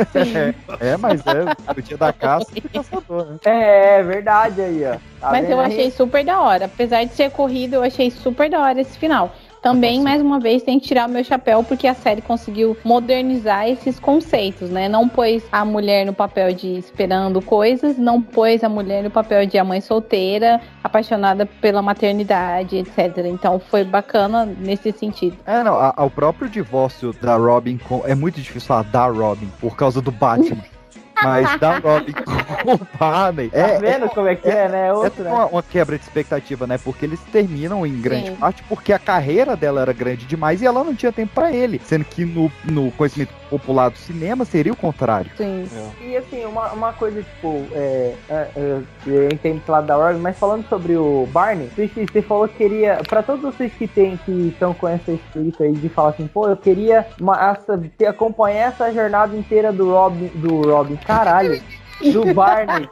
É, 0.80 0.92
é, 0.92 0.98
mas 0.98 1.22
é 1.28 1.72
o 1.78 1.82
dia 1.82 1.98
da 1.98 2.14
caça 2.14 2.48
e 2.56 2.62
caçador, 2.62 3.26
né? 3.26 3.38
É, 3.44 4.00
é 4.00 4.04
verdade 4.04 4.62
aí, 4.62 4.86
ó. 4.86 4.98
Tá 5.20 5.32
Mas 5.32 5.50
eu 5.50 5.60
aí? 5.60 5.74
achei 5.74 5.92
super 5.92 6.24
da 6.24 6.40
hora. 6.40 6.66
Apesar 6.66 7.04
de 7.04 7.14
ser 7.14 7.32
corrido, 7.32 7.76
eu 7.76 7.84
achei 7.84 8.10
super 8.10 8.50
da 8.50 8.62
hora 8.62 8.80
esse 8.80 8.98
final. 8.98 9.34
Também, 9.62 10.02
mais 10.02 10.22
uma 10.22 10.40
vez, 10.40 10.64
tem 10.64 10.80
que 10.80 10.88
tirar 10.88 11.08
o 11.08 11.12
meu 11.12 11.24
chapéu, 11.24 11.64
porque 11.64 11.88
a 11.88 11.94
série 11.94 12.22
conseguiu 12.22 12.78
modernizar 12.84 13.68
esses 13.68 14.00
conceitos, 14.00 14.70
né? 14.70 14.88
Não 14.88 15.10
pôs 15.10 15.44
a 15.52 15.66
mulher 15.66 16.06
no 16.06 16.14
papel 16.14 16.54
de 16.54 16.78
esperando 16.78 17.42
coisas, 17.42 17.98
não 17.98 18.22
pôs 18.22 18.64
a 18.64 18.70
mulher 18.70 19.04
no 19.04 19.10
papel 19.10 19.46
de 19.46 19.58
a 19.58 19.64
mãe 19.64 19.82
solteira, 19.82 20.62
apaixonada 20.84 21.46
pela 21.46 21.82
maternidade, 21.82 22.78
etc. 22.78 23.26
Então 23.26 23.60
foi 23.60 23.84
bacana 23.84 24.46
nesse 24.46 24.92
sentido. 24.92 25.36
É, 25.46 25.64
não, 25.64 25.74
a- 25.74 25.94
o 26.06 26.10
próprio 26.10 26.50
divórcio 26.50 27.12
da 27.22 27.36
Robin 27.36 27.78
com. 27.78 28.04
É 28.06 28.14
muito 28.16 28.36
difícil 28.40 28.68
falar 28.68 28.84
da 28.84 29.08
Robin 29.08 29.50
por 29.60 29.76
causa 29.76 30.02
do 30.02 30.12
Batman. 30.12 30.64
Mas 31.24 31.60
da 31.60 31.78
Robin 31.80 32.14
com 32.14 32.74
o 32.74 32.88
Barney. 33.00 33.50
Tá 33.50 33.78
vendo 33.80 34.10
como 34.10 34.28
é 34.28 34.36
que 34.36 34.48
é, 34.48 34.68
né? 34.70 34.86
É 34.86 34.88
É 34.88 34.94
outro, 34.94 35.24
né? 35.24 35.32
uma, 35.32 35.46
uma 35.48 35.64
quebra 35.64 35.98
de 35.98 36.04
expectativa, 36.04 36.68
né? 36.68 36.78
Porque 36.78 37.06
eles 37.06 37.20
terminam 37.32 37.86
em 37.86 38.00
grande 38.00 38.30
Sim. 38.30 38.36
parte 38.36 38.64
porque 38.64 38.94
a 38.94 39.00
carreira 39.00 39.56
dela 39.56 39.82
era 39.82 39.94
grande 39.94 40.26
demais 40.26 40.62
e 40.62 40.66
ela 40.66 40.84
não 40.84 40.96
tinha 40.96 41.12
tempo 41.12 41.34
pra 41.34 41.52
ele. 41.52 41.82
Sendo 41.84 42.06
que 42.06 42.24
no, 42.26 42.52
no 42.66 42.92
conhecimento 42.92 43.34
popular 43.50 43.90
do 43.90 43.98
cinema 43.98 44.46
seria 44.46 44.74
o 44.74 44.76
contrário. 44.76 45.32
Sim. 45.38 45.68
E 46.02 46.18
assim, 46.18 46.46
uma, 46.46 46.72
uma 46.74 46.94
coisa, 46.94 47.22
tipo, 47.22 47.66
é, 47.74 48.14
é, 48.30 48.48
é, 48.56 48.82
eu 49.06 49.30
entendo 49.30 49.62
lado 49.68 49.88
da 49.88 49.96
Robin, 49.96 50.20
mas 50.20 50.38
falando 50.38 50.68
sobre 50.68 50.96
o 50.96 51.28
Barney, 51.32 51.70
você 51.76 52.22
falou 52.22 52.48
que 52.48 52.58
queria, 52.58 53.02
pra 53.08 53.24
todos 53.24 53.42
vocês 53.42 53.72
que 53.74 53.88
tem, 53.88 54.18
que 54.18 54.50
estão 54.50 54.74
com 54.74 54.88
essa 54.88 55.12
espírito 55.12 55.64
aí 55.64 55.74
de 55.74 55.90
falar 55.90 56.10
assim, 56.10 56.28
pô, 56.28 56.48
eu 56.48 56.58
queria 56.58 57.06
uma, 57.20 57.52
essa, 57.52 57.78
ter, 57.98 58.08
acompanhar 58.08 58.70
essa 58.70 58.92
jornada 58.92 59.36
inteira 59.36 59.72
do 59.72 59.92
Robin, 59.92 60.28
do 60.36 60.62
Robin, 60.62 60.96
caralho, 60.98 61.62
do 62.02 62.34
Barney. 62.34 62.90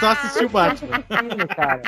Só 0.00 0.10
assistiu 0.10 0.46
o 0.46 0.50
Batman. 0.50 1.02
cara. 1.54 1.82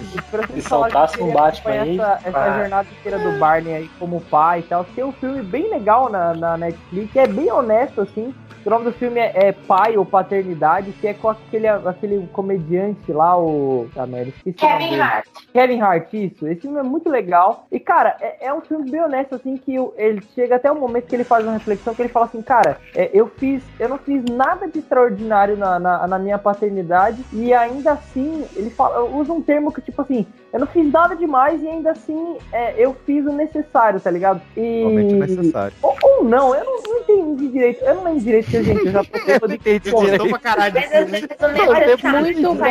E 0.00 0.22
pra 0.30 0.46
vocês 0.46 0.62
Se 0.62 0.68
falarem 0.68 0.92
soltasse 0.92 1.16
que 1.16 1.22
um 1.22 1.32
Batman 1.32 1.70
aí, 1.70 1.98
Essa, 1.98 2.20
essa 2.24 2.58
jornada 2.58 2.88
inteira 2.90 3.18
do 3.18 3.38
Barney 3.38 3.74
aí 3.74 3.90
como 3.98 4.20
pai 4.22 4.60
e 4.60 4.62
tal. 4.64 4.84
Tem 4.84 5.04
um 5.04 5.12
filme 5.12 5.42
bem 5.42 5.70
legal 5.70 6.10
na, 6.10 6.34
na 6.34 6.56
Netflix, 6.56 7.16
é 7.16 7.26
bem 7.26 7.50
honesto, 7.50 8.00
assim. 8.00 8.34
O 8.64 8.70
nome 8.70 8.84
do 8.84 8.92
filme 8.92 9.18
é, 9.18 9.32
é 9.34 9.52
Pai 9.52 9.96
ou 9.96 10.04
Paternidade, 10.04 10.92
que 10.92 11.06
é 11.06 11.14
com 11.14 11.30
aquele, 11.30 11.66
aquele 11.66 12.28
comediante 12.32 13.10
lá, 13.12 13.38
o. 13.38 13.88
Ah, 13.96 14.06
merda, 14.06 14.30
esqueci 14.30 14.56
Kevin. 14.56 15.00
Hart. 15.00 15.26
Kevin 15.52 15.80
Hart, 15.80 16.12
isso. 16.12 16.46
Esse 16.46 16.62
filme 16.62 16.78
é 16.78 16.82
muito 16.82 17.08
legal. 17.08 17.66
E, 17.72 17.80
cara, 17.80 18.16
é, 18.20 18.46
é 18.46 18.54
um 18.54 18.60
filme 18.60 18.90
bem 18.90 19.00
honesto, 19.00 19.34
assim, 19.34 19.56
que 19.56 19.74
ele 19.96 20.22
chega 20.34 20.56
até 20.56 20.70
o 20.70 20.78
momento 20.78 21.06
que 21.06 21.16
ele 21.16 21.24
faz 21.24 21.44
uma 21.44 21.54
reflexão, 21.54 21.94
que 21.94 22.02
ele 22.02 22.08
fala 22.10 22.26
assim, 22.26 22.42
cara, 22.42 22.76
é, 22.94 23.10
eu 23.14 23.26
fiz, 23.26 23.62
eu 23.78 23.88
não 23.88 23.98
fiz 23.98 24.22
nada 24.24 24.68
de 24.68 24.78
extraordinário 24.78 25.56
na, 25.56 25.78
na, 25.78 26.06
na 26.06 26.18
minha 26.18 26.38
paternidade, 26.38 27.24
e 27.32 27.54
ainda 27.54 27.92
assim, 27.92 28.44
ele 28.54 28.70
fala, 28.70 29.04
usa 29.04 29.32
um 29.32 29.40
termo 29.40 29.72
que, 29.72 29.80
tipo 29.80 30.02
assim, 30.02 30.26
eu 30.52 30.58
não 30.58 30.66
fiz 30.66 30.90
nada 30.90 31.14
demais 31.14 31.62
e 31.62 31.68
ainda 31.68 31.92
assim 31.92 32.36
é, 32.52 32.74
eu 32.76 32.94
fiz 33.06 33.24
o 33.24 33.32
necessário, 33.32 34.00
tá 34.00 34.10
ligado? 34.10 34.40
E... 34.56 34.80
Realmente 34.80 35.14
o 35.14 35.18
necessário. 35.18 35.76
Ou, 35.80 35.96
ou 36.02 36.24
não, 36.24 36.54
eu 36.54 36.64
não, 36.64 36.82
não 36.82 36.98
entendi 36.98 37.48
direito. 37.48 37.84
Eu 37.84 37.94
não 37.94 38.04
lembro 38.04 38.20
direito, 38.20 38.49
gente. 38.50 38.86
Eu 38.86 38.92
já 38.92 39.02
não 39.46 39.54
entendi 39.54 39.80
direito. 39.90 40.28
pra 40.28 40.38
caralho. 40.38 40.74
Teve 40.74 42.02
sabe, 42.02 42.20
muito 42.20 42.54
bom, 42.54 42.64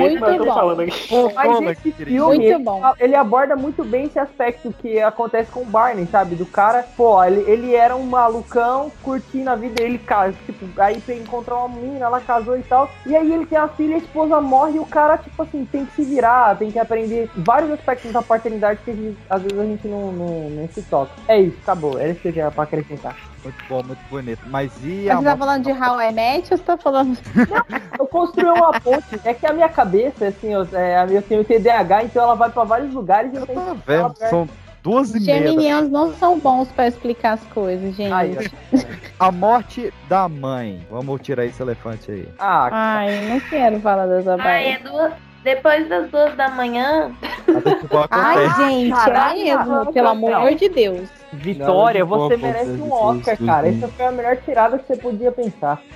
muito 0.00 0.20
mas 0.20 0.32
eu 0.32 0.38
tô 0.38 0.44
bom. 0.44 0.54
falando 0.54 0.80
aqui. 0.80 1.08
Mas 1.34 1.78
esse 1.78 1.92
filme, 1.92 2.44
ele, 2.46 2.58
bom. 2.58 2.82
ele 2.98 3.14
aborda 3.16 3.56
muito 3.56 3.84
bem 3.84 4.04
esse 4.06 4.18
aspecto 4.18 4.72
que 4.80 5.00
acontece 5.00 5.50
com 5.50 5.60
o 5.60 5.64
Barney, 5.66 6.06
sabe? 6.10 6.34
Do 6.34 6.46
cara, 6.46 6.84
pô, 6.96 7.22
ele, 7.22 7.40
ele 7.50 7.74
era 7.74 7.94
um 7.96 8.04
malucão 8.04 8.90
curtindo 9.02 9.50
a 9.50 9.54
vida 9.56 9.74
dele, 9.74 9.98
cara, 9.98 10.32
tipo, 10.46 10.66
aí 10.80 11.00
pra 11.00 11.14
encontrar 11.14 11.56
uma 11.56 11.68
menina, 11.68 12.06
ela 12.06 12.20
casou 12.20 12.56
e 12.58 12.62
tal, 12.62 12.90
e 13.06 13.14
aí 13.16 13.32
ele 13.32 13.46
tem 13.46 13.58
a 13.58 13.68
filha, 13.68 13.96
a 13.96 13.98
esposa 13.98 14.40
morre 14.40 14.76
e 14.76 14.80
o 14.80 14.86
cara, 14.86 15.18
tipo 15.18 15.42
assim, 15.42 15.64
tem 15.70 15.84
que 15.86 15.94
se 15.96 16.02
virar, 16.02 16.56
tem 16.56 16.70
que 16.70 16.78
aprender 16.78 17.30
vários 17.36 17.70
aspectos 17.72 18.12
da 18.12 18.22
paternidade 18.22 18.80
que 18.84 18.90
a 18.90 18.94
gente- 18.94 19.18
às 19.28 19.42
vezes 19.42 19.58
a 19.58 19.64
gente 19.64 19.86
não, 19.88 20.12
não, 20.12 20.50
não 20.50 20.68
se 20.68 20.82
toca. 20.82 21.10
É 21.28 21.40
isso, 21.40 21.56
acabou, 21.62 21.98
era 21.98 22.10
isso 22.10 22.20
que 22.20 22.28
eu 22.28 22.32
tinha 22.32 22.50
pra 22.50 22.64
acrescentar. 22.64 23.16
Muito 23.44 23.64
bom, 23.68 23.82
muito 23.82 24.00
bonito. 24.08 24.40
Mas 24.46 24.72
e 24.82 25.04
Mas 25.06 25.16
a 25.16 25.18
você 25.18 25.24
tá 25.24 25.36
falando 25.36 25.64
de 25.64 25.70
How 25.70 26.00
I 26.00 26.12
Met 26.12 26.50
ou 26.50 26.58
você 26.58 26.64
tá 26.64 26.76
falando. 26.78 27.18
Eu 27.98 28.06
construí 28.06 28.48
uma 28.48 28.80
ponte, 28.80 29.20
é 29.24 29.34
que 29.34 29.46
a 29.46 29.52
minha 29.52 29.68
cabeça, 29.68 30.28
assim, 30.28 30.52
eu, 30.52 30.66
é, 30.72 31.06
eu 31.10 31.22
tenho 31.22 31.44
TDAH, 31.44 32.04
então 32.04 32.22
ela 32.22 32.34
vai 32.34 32.50
pra 32.50 32.64
vários 32.64 32.92
lugares 32.92 33.32
e 33.32 33.36
eu 33.36 33.46
tenho 33.46 33.76
que 33.76 33.86
Velho, 33.86 34.14
são 34.28 34.48
duas 34.82 35.14
e 35.14 35.20
meia. 35.20 35.48
Geminianos 35.48 35.90
não 35.90 36.12
são 36.14 36.38
bons 36.38 36.68
pra 36.68 36.86
explicar 36.86 37.32
as 37.32 37.44
coisas, 37.44 37.94
gente. 37.94 38.50
A 39.18 39.32
morte 39.32 39.92
da 40.08 40.28
mãe. 40.28 40.86
Vamos 40.90 41.20
tirar 41.22 41.44
esse 41.44 41.62
elefante 41.62 42.10
aí. 42.10 42.28
Ah, 42.38 42.68
Ai, 42.70 43.28
não 43.28 43.40
quero 43.40 43.80
falar 43.80 44.06
dessa 44.06 44.36
Ai, 44.40 44.66
é 44.66 44.78
parte. 44.78 44.90
duas, 44.90 45.12
depois 45.42 45.88
das 45.88 46.10
duas 46.10 46.36
da 46.36 46.48
manhã. 46.50 47.12
Ai, 48.10 48.50
gente, 48.56 49.10
é 49.10 49.34
mesmo, 49.34 49.92
pelo 49.92 50.08
amor 50.08 50.54
de 50.54 50.68
Deus. 50.68 51.23
Vitória, 51.34 52.04
você 52.04 52.36
merece 52.36 52.70
um 52.72 52.92
Oscar, 52.92 53.36
cara. 53.38 53.68
Essa 53.68 53.88
foi 53.88 54.06
a 54.06 54.12
melhor 54.12 54.36
tirada 54.38 54.78
que 54.78 54.86
você 54.86 54.96
podia 54.96 55.32
pensar. 55.32 55.82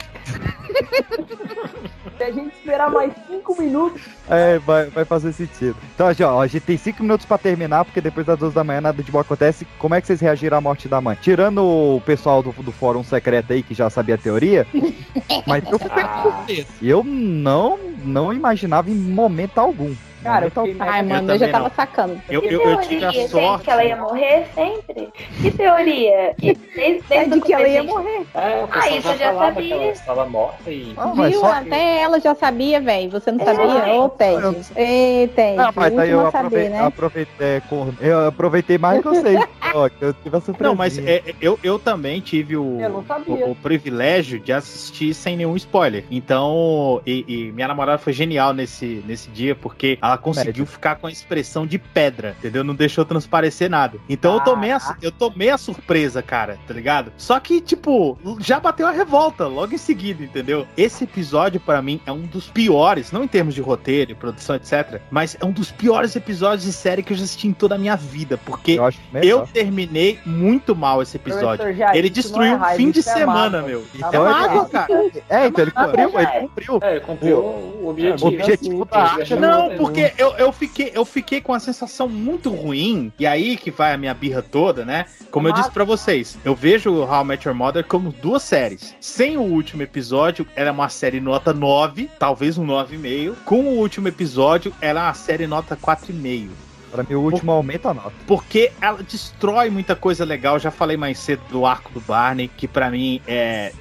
Se 2.17 2.25
a 2.25 2.33
gente 2.33 2.53
esperar 2.57 2.91
mais 2.91 3.13
cinco 3.29 3.55
minutos, 3.61 4.03
É, 4.29 4.59
vai, 4.59 4.87
vai 4.87 5.05
fazer 5.05 5.33
sentido. 5.33 5.77
Então, 5.95 6.09
assim, 6.09 6.25
ó, 6.25 6.41
a 6.41 6.47
gente 6.49 6.65
tem 6.65 6.77
cinco 6.77 7.03
minutos 7.03 7.25
pra 7.25 7.39
terminar, 7.39 7.85
porque 7.85 8.01
depois 8.01 8.27
das 8.27 8.37
duas 8.37 8.53
da 8.53 8.65
manhã 8.65 8.81
nada 8.81 9.03
de 9.03 9.11
bom 9.11 9.21
acontece. 9.21 9.65
Como 9.79 9.95
é 9.95 10.01
que 10.01 10.07
vocês 10.09 10.21
reagiram 10.21 10.59
à 10.59 10.61
morte 10.61 10.89
da 10.89 11.01
mãe? 11.01 11.17
Tirando 11.21 11.63
o 11.65 12.03
pessoal 12.05 12.43
do, 12.43 12.51
do 12.53 12.73
fórum 12.73 13.05
secreto 13.05 13.53
aí, 13.53 13.63
que 13.63 13.73
já 13.73 13.89
sabia 13.89 14.17
a 14.17 14.19
teoria, 14.19 14.67
mas 15.47 15.65
eu 15.65 15.79
surpreso. 15.79 16.67
Eu 16.83 17.05
não, 17.05 17.79
não 18.05 18.33
imaginava 18.33 18.91
em 18.91 18.95
momento 18.95 19.59
algum. 19.59 19.95
Cara, 20.23 20.47
eu 20.47 20.51
algum. 20.55 20.75
Ai, 20.81 21.01
Eu 21.01 21.05
mano, 21.05 21.33
eu, 21.33 21.39
já 21.39 21.47
também 21.47 21.53
tava 21.53 21.65
não. 21.69 21.75
sacando. 21.75 22.23
Eu, 22.29 22.43
Que 22.43 22.49
eu, 22.55 22.61
eu 22.63 22.81
tive 22.81 23.05
a 23.05 23.11
teoria, 23.13 23.29
sorte. 23.29 23.47
gente, 23.49 23.65
que 23.65 23.71
ela 23.71 23.85
ia 23.85 23.97
morrer 23.97 24.47
sempre? 24.55 25.09
Que 25.41 25.51
teoria? 25.51 26.35
E 26.43 26.55
desde, 26.55 27.05
É 27.11 27.19
desde 27.25 27.35
de 27.35 27.41
que 27.41 27.53
ela 27.53 27.69
ia 27.69 27.83
morrer. 27.85 28.27
É, 28.35 28.65
Ah, 28.71 28.89
isso 28.91 29.03
já 29.03 29.13
eu 29.13 29.13
já 29.13 29.17
que 29.17 29.23
ela 29.23 29.41
sabia. 29.55 29.93
estava 29.93 30.27
morta 30.27 30.71
e. 30.71 30.93
Ah, 30.97 31.13
Viu? 31.13 31.41
só- 31.41 31.53
Até 31.53 32.01
ela 32.03 32.21
já 32.21 32.35
sabia, 32.35 32.81
velho. 32.81 33.11
Você 33.11 33.31
não 33.33 33.41
É. 33.41 33.45
sabia? 33.45 33.95
Ô, 33.95 34.09
Ted. 34.09 34.57
Ei, 34.77 35.29
Ted. 35.29 35.59
Ah, 35.61 35.73
mas 35.75 35.87
aí 35.99 35.99
último 35.99 36.21
eu 36.21 36.27
a 36.27 36.31
saber, 36.31 36.47
aproveitei, 36.47 36.69
né? 36.71 36.87
aproveitei, 36.87 37.47
é, 37.49 37.63
eu 38.01 38.27
aproveitei 38.29 38.79
mais 38.79 39.01
que 39.03 39.09
vocês. 39.09 39.41
ó, 39.75 39.89
que 39.89 40.03
eu 40.05 40.15
tive 40.15 40.37
a 40.37 40.41
surpresa. 40.41 40.69
Não, 40.69 40.75
mas 40.77 40.99
é, 40.99 41.23
eu, 41.41 41.59
eu 41.63 41.79
também 41.79 42.21
tive 42.21 42.57
o, 42.57 42.81
Eu 42.81 42.91
não 42.91 43.05
sabia. 43.05 43.47
o, 43.47 43.53
o 43.53 43.55
privilégio 43.55 44.39
de 44.41 44.53
assistir 44.53 45.15
sem 45.15 45.37
nenhum 45.37 45.57
spoiler. 45.57 46.05
Então, 46.11 47.01
e, 47.07 47.25
e 47.29 47.53
minha 47.53 47.69
namorada 47.69 47.99
foi 47.99 48.13
genial 48.13 48.53
nesse, 48.53 49.03
nesse 49.07 49.29
dia, 49.31 49.55
porque 49.55 49.99
ela 50.09 50.19
conseguiu 50.19 50.67
ficar 50.67 50.97
com 50.97 51.07
a 51.07 51.11
expressão 51.11 51.67
de 51.67 51.79
pedra, 51.79 52.35
entendeu? 52.39 52.63
Não 52.65 52.75
deixou 52.75 53.05
transparecer 53.05 53.71
nada. 53.71 53.99
Então 54.09 54.35
eu 54.35 54.41
tomei, 54.41 54.71
a, 54.73 54.81
su- 54.81 54.95
eu 55.03 55.13
tomei 55.13 55.51
a 55.51 55.59
surpresa, 55.59 56.23
cara, 56.23 56.59
tá 56.67 56.75
ligado? 56.75 57.13
Só 57.17 57.39
que, 57.41 57.61
tipo, 57.61 58.19
já 58.41 58.59
bateu 58.61 58.87
a 58.87 58.91
revolta 58.91 59.47
logo 59.47 59.75
em 59.75 59.79
seguida, 59.79 60.23
entendeu? 60.25 60.67
Esse 60.77 61.05
episódio, 61.05 61.61
pra 61.61 61.81
mim, 61.83 62.01
é 62.07 62.13
um 62.13 62.23
dos 62.23 62.49
piores, 62.49 63.13
não 63.13 63.25
em 63.25 63.29
termos 63.29 63.55
de 63.55 63.61
roteiro, 63.61 64.15
produção, 64.17 64.57
etc., 64.57 65.01
mas 65.11 65.37
é 65.41 65.45
um 65.45 65.51
dos 65.53 65.71
piores 65.71 66.15
episódios 66.17 66.65
de 66.65 66.73
série 66.73 67.03
que 67.03 67.13
eu 67.13 67.17
já 67.17 67.25
assisti 67.25 67.49
em 67.49 67.53
toda 67.53 67.75
a 67.75 67.79
minha 67.79 67.97
vida, 67.97 68.39
porque 68.45 68.73
Eu 68.73 68.85
acho 68.85 68.99
eu 69.23 69.47
terminei 69.47 70.19
muito 70.25 70.75
mal 70.75 71.03
esse 71.03 71.17
episódio. 71.17 71.65
Professor 71.65 71.95
ele 71.95 72.09
não 72.09 72.15
destruiu 72.15 72.53
é 72.53 72.55
um 72.55 72.59
raiva, 72.59 72.77
fim 72.77 72.91
de 72.91 73.01
é 73.01 73.03
semana, 73.03 73.59
mágoa. 73.63 73.63
meu. 73.69 73.85
Tá 74.01 74.11
é 74.13 74.19
mágoa, 74.19 74.61
gente. 74.63 74.71
cara. 74.71 74.89
É, 75.29 75.47
então 75.47 75.65
ele 75.65 75.73
mágoa, 75.75 75.91
cumpriu, 75.91 76.19
ele 76.21 76.41
cumpriu. 76.41 76.79
É, 76.83 77.01
cumpriu 77.01 77.39
o 77.39 77.89
objetivo. 77.89 78.25
O 78.25 78.29
objetivo 78.29 78.85
da 78.85 78.99
arte. 78.99 79.35
Não, 79.37 79.77
porque 79.77 79.98
eu, 80.19 80.31
eu, 80.37 80.53
fiquei, 80.53 80.91
eu 80.95 81.05
fiquei 81.05 81.41
com 81.41 81.53
a 81.53 81.61
sensação 81.61 82.09
muito 82.09 82.51
ruim, 82.51 83.13
e 83.19 83.27
aí 83.27 83.57
que 83.57 83.71
vai 83.71 83.95
a 83.95 83.99
minha 83.99 84.15
birra 84.15 84.43
toda, 84.43 84.85
né? 84.85 85.07
Como 85.31 85.49
eu 85.49 85.53
disse 85.53 85.71
pra 85.71 85.85
vocês, 85.85 86.39
eu 86.45 86.55
vejo 86.55 86.91
o 86.91 87.03
How 87.03 87.23
I 87.23 87.25
Met 87.25 87.49
Your 87.49 87.57
Mother 87.57 87.85
como 87.85 88.13
duas 88.13 88.43
séries. 88.43 88.95
Sem 89.01 89.37
o 89.37 89.43
último 89.43 89.83
episódio, 89.83 90.47
era 90.55 90.73
uma 90.73 90.89
série 90.89 91.21
nota 91.21 91.53
9, 91.53 92.11
talvez 92.19 92.59
um 92.59 92.67
9,5. 92.67 93.35
Com 93.45 93.61
o 93.61 93.79
último 93.79 94.09
episódio, 94.09 94.75
era 94.81 95.01
uma 95.01 95.15
série 95.15 95.47
nota 95.47 95.77
4,5. 95.77 96.68
Pra 96.91 97.03
mim, 97.03 97.15
o 97.15 97.21
último 97.21 97.53
aumenta 97.53 97.91
a 97.91 97.95
nota. 97.95 98.13
Porque 98.27 98.73
ela 98.81 99.03
destrói 99.03 99.71
muita 99.71 99.95
coisa 99.95 100.25
legal. 100.25 100.59
Já 100.59 100.71
falei 100.71 100.97
mais 100.97 101.19
cedo 101.19 101.43
do 101.51 101.65
arco 101.67 101.93
do 101.93 102.01
Barney, 102.01 102.49
que 102.49 102.67
pra 102.67 102.91
mim 102.91 103.21
é 103.27 103.73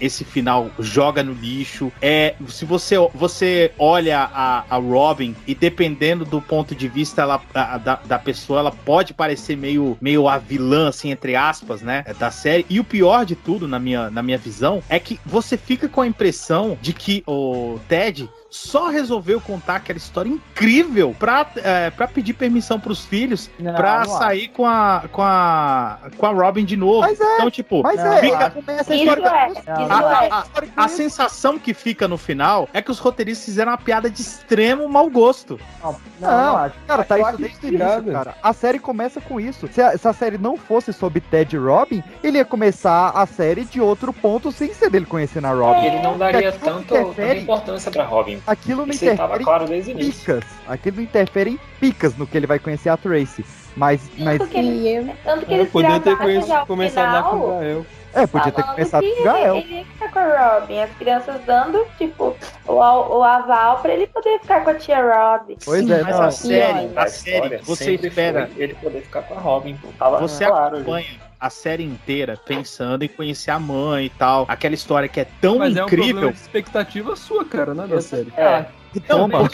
esse 0.00 0.24
final 0.24 0.70
joga 0.78 1.22
no 1.22 1.32
lixo. 1.32 1.90
É 2.00 2.34
se 2.48 2.64
você 2.64 2.96
você 3.14 3.72
olha 3.78 4.20
a, 4.32 4.64
a 4.70 4.76
Robin 4.76 5.34
e 5.46 5.54
dependendo 5.54 6.24
do 6.24 6.40
ponto 6.40 6.74
de 6.74 6.88
vista 6.88 7.22
ela, 7.22 7.40
a- 7.54 7.78
da, 7.78 7.96
da 8.04 8.18
pessoa, 8.18 8.60
ela 8.60 8.70
pode 8.70 9.12
parecer 9.14 9.56
meio 9.56 9.96
meio 10.00 10.28
a 10.28 10.38
vilã 10.38 10.88
assim 10.88 11.10
entre 11.10 11.34
aspas, 11.36 11.82
né, 11.82 12.04
da 12.18 12.30
série. 12.30 12.64
E 12.70 12.78
o 12.80 12.84
pior 12.84 13.24
de 13.24 13.34
tudo 13.34 13.66
na 13.68 13.78
minha 13.78 14.10
na 14.10 14.22
minha 14.22 14.38
visão 14.38 14.82
é 14.88 14.98
que 14.98 15.18
você 15.26 15.56
fica 15.56 15.88
com 15.88 16.00
a 16.00 16.06
impressão 16.06 16.78
de 16.80 16.92
que 16.92 17.22
o 17.26 17.78
Ted 17.88 18.28
só 18.56 18.88
resolveu 18.88 19.40
contar 19.40 19.76
aquela 19.76 19.96
história 19.98 20.28
incrível 20.28 21.14
pra, 21.18 21.46
é, 21.56 21.90
pra 21.90 22.08
pedir 22.08 22.32
permissão 22.34 22.80
pros 22.80 23.04
filhos 23.04 23.50
Não, 23.58 23.74
pra 23.74 24.00
não 24.00 24.18
sair 24.18 24.48
com 24.48 24.66
a, 24.66 25.04
com 25.12 25.22
a 25.22 25.98
com 26.16 26.26
a 26.26 26.30
Robin 26.32 26.64
de 26.64 26.76
novo. 26.76 27.00
Mas 27.00 27.20
é, 27.20 27.34
então, 27.36 27.50
tipo, 27.50 27.82
mas 27.82 27.96
Não, 27.98 28.12
é, 28.12 28.20
fica- 28.20 28.50
começa 28.50 28.92
a 28.92 28.96
Isso 28.96 29.04
história 29.04 29.28
é, 29.28 29.50
isso 29.52 29.60
a, 29.68 30.24
é. 30.62 30.68
a- 30.76 30.88
sensação 30.88 31.58
que 31.58 31.74
fica 31.74 32.08
no 32.08 32.16
final 32.16 32.68
é 32.72 32.80
que 32.80 32.90
os 32.90 32.98
roteiristas 32.98 33.44
fizeram 33.46 33.72
uma 33.72 33.78
piada 33.78 34.08
de 34.08 34.22
extremo 34.22 34.88
mau 34.88 35.10
gosto. 35.10 35.60
Não, 35.82 35.96
Não, 36.20 36.30
não 36.30 36.56
acho. 36.58 36.74
cara, 36.86 37.04
tá 37.04 37.18
Eu 37.18 37.28
isso 37.28 37.38
desde 37.38 37.56
o 37.66 37.70
piada. 37.70 37.94
início, 37.98 38.12
cara. 38.12 38.34
A 38.42 38.52
série 38.52 38.78
começa 38.78 39.20
com 39.20 39.38
isso. 39.40 39.68
Se 39.70 39.82
a, 39.82 39.96
se 39.98 40.08
a 40.08 40.12
série 40.12 40.38
não 40.38 40.56
fosse 40.56 40.92
sobre 40.92 41.20
Ted 41.20 41.54
e 41.54 41.58
Robin, 41.58 42.02
ele 42.22 42.38
ia 42.38 42.44
começar 42.44 43.10
a 43.10 43.26
série 43.26 43.64
de 43.64 43.80
outro 43.80 44.12
ponto 44.12 44.50
sem 44.50 44.72
ser 44.72 44.88
dele 44.90 45.04
conhecendo 45.06 45.46
a 45.46 45.52
Robin. 45.52 45.84
Ele 45.86 46.00
não 46.02 46.16
daria 46.16 46.52
tanto, 46.52 46.94
tanta 46.94 47.34
importância 47.36 47.90
pra 47.90 48.04
Robin. 48.04 48.40
Aquilo 48.46 48.86
não 48.86 48.94
Isso 48.94 49.04
interfere 49.04 49.44
claro 49.44 49.72
em 49.74 49.78
início. 49.90 50.12
picas. 50.36 50.44
Aquilo 50.68 50.96
não 50.96 51.02
interfere 51.02 51.50
em 51.50 51.60
picas 51.80 52.16
no 52.16 52.26
que 52.26 52.36
ele 52.36 52.46
vai 52.46 52.58
conhecer 52.58 52.88
a 52.88 52.96
Tracy. 52.96 53.44
Mas, 53.76 54.08
mas 54.18 54.38
Tanto 54.38 54.50
que 54.50 54.58
eles, 54.58 55.14
tanto 55.22 55.44
que 55.46 55.52
Eu 55.52 55.58
eles 55.58 55.70
podia 55.70 56.00
ter 56.00 56.16
conhecido- 56.16 56.66
começado 56.66 57.12
lá 57.12 57.22
com 57.24 57.36
o 57.36 57.40
final, 57.40 57.58
Gael. 57.60 57.86
é, 58.14 58.26
podia 58.26 58.52
ter 58.52 58.62
falando 58.62 58.74
começado 58.74 59.04
com 59.04 59.20
o 59.20 59.24
Gael. 59.24 59.56
Ele 59.56 59.74
ia 59.74 59.84
ficar 59.84 60.12
com 60.12 60.18
a 60.18 60.48
Robin, 60.58 60.78
as 60.80 60.90
crianças 60.92 61.40
dando, 61.44 61.86
tipo, 61.98 62.36
o, 62.66 62.72
o 62.72 63.22
aval 63.22 63.78
pra 63.80 63.92
ele 63.92 64.06
poder 64.06 64.40
ficar 64.40 64.64
com 64.64 64.70
a 64.70 64.74
tia 64.74 64.96
Robin. 65.02 65.56
Pois 65.62 65.90
é, 65.90 66.02
Mas 66.02 66.16
não, 66.16 66.22
a 66.22 66.30
série, 66.30 66.78
olha, 66.78 66.90
a 66.96 67.02
a 67.02 67.06
série, 67.08 67.48
série, 67.48 67.56
você 67.64 67.94
espera- 67.96 68.48
ele 68.56 68.74
poder 68.74 69.02
ficar 69.02 69.22
com 69.22 69.34
a 69.34 69.40
Robin. 69.40 69.76
Pô. 69.76 69.88
Tava 69.98 70.20
Você 70.20 70.46
claro. 70.46 70.76
acompanha 70.76 71.06
a 71.38 71.50
série 71.50 71.84
inteira 71.84 72.36
pensando 72.36 73.04
em 73.04 73.08
conhecer 73.08 73.50
a 73.50 73.58
mãe 73.58 74.06
e 74.06 74.10
tal. 74.10 74.46
Aquela 74.48 74.74
história 74.74 75.08
que 75.08 75.20
é 75.20 75.26
tão 75.40 75.58
Mas 75.58 75.76
é 75.76 75.82
um 75.82 75.86
incrível. 75.86 76.06
problema 76.06 76.32
de 76.32 76.38
expectativa 76.38 77.16
sua, 77.16 77.44
cara, 77.44 77.74
né, 77.74 77.86
da 77.86 78.00
série. 78.00 78.32
É, 78.36 78.66
Então, 78.96 79.28
Toma. 79.28 79.48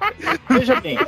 veja 0.50 0.80
bem, 0.80 0.98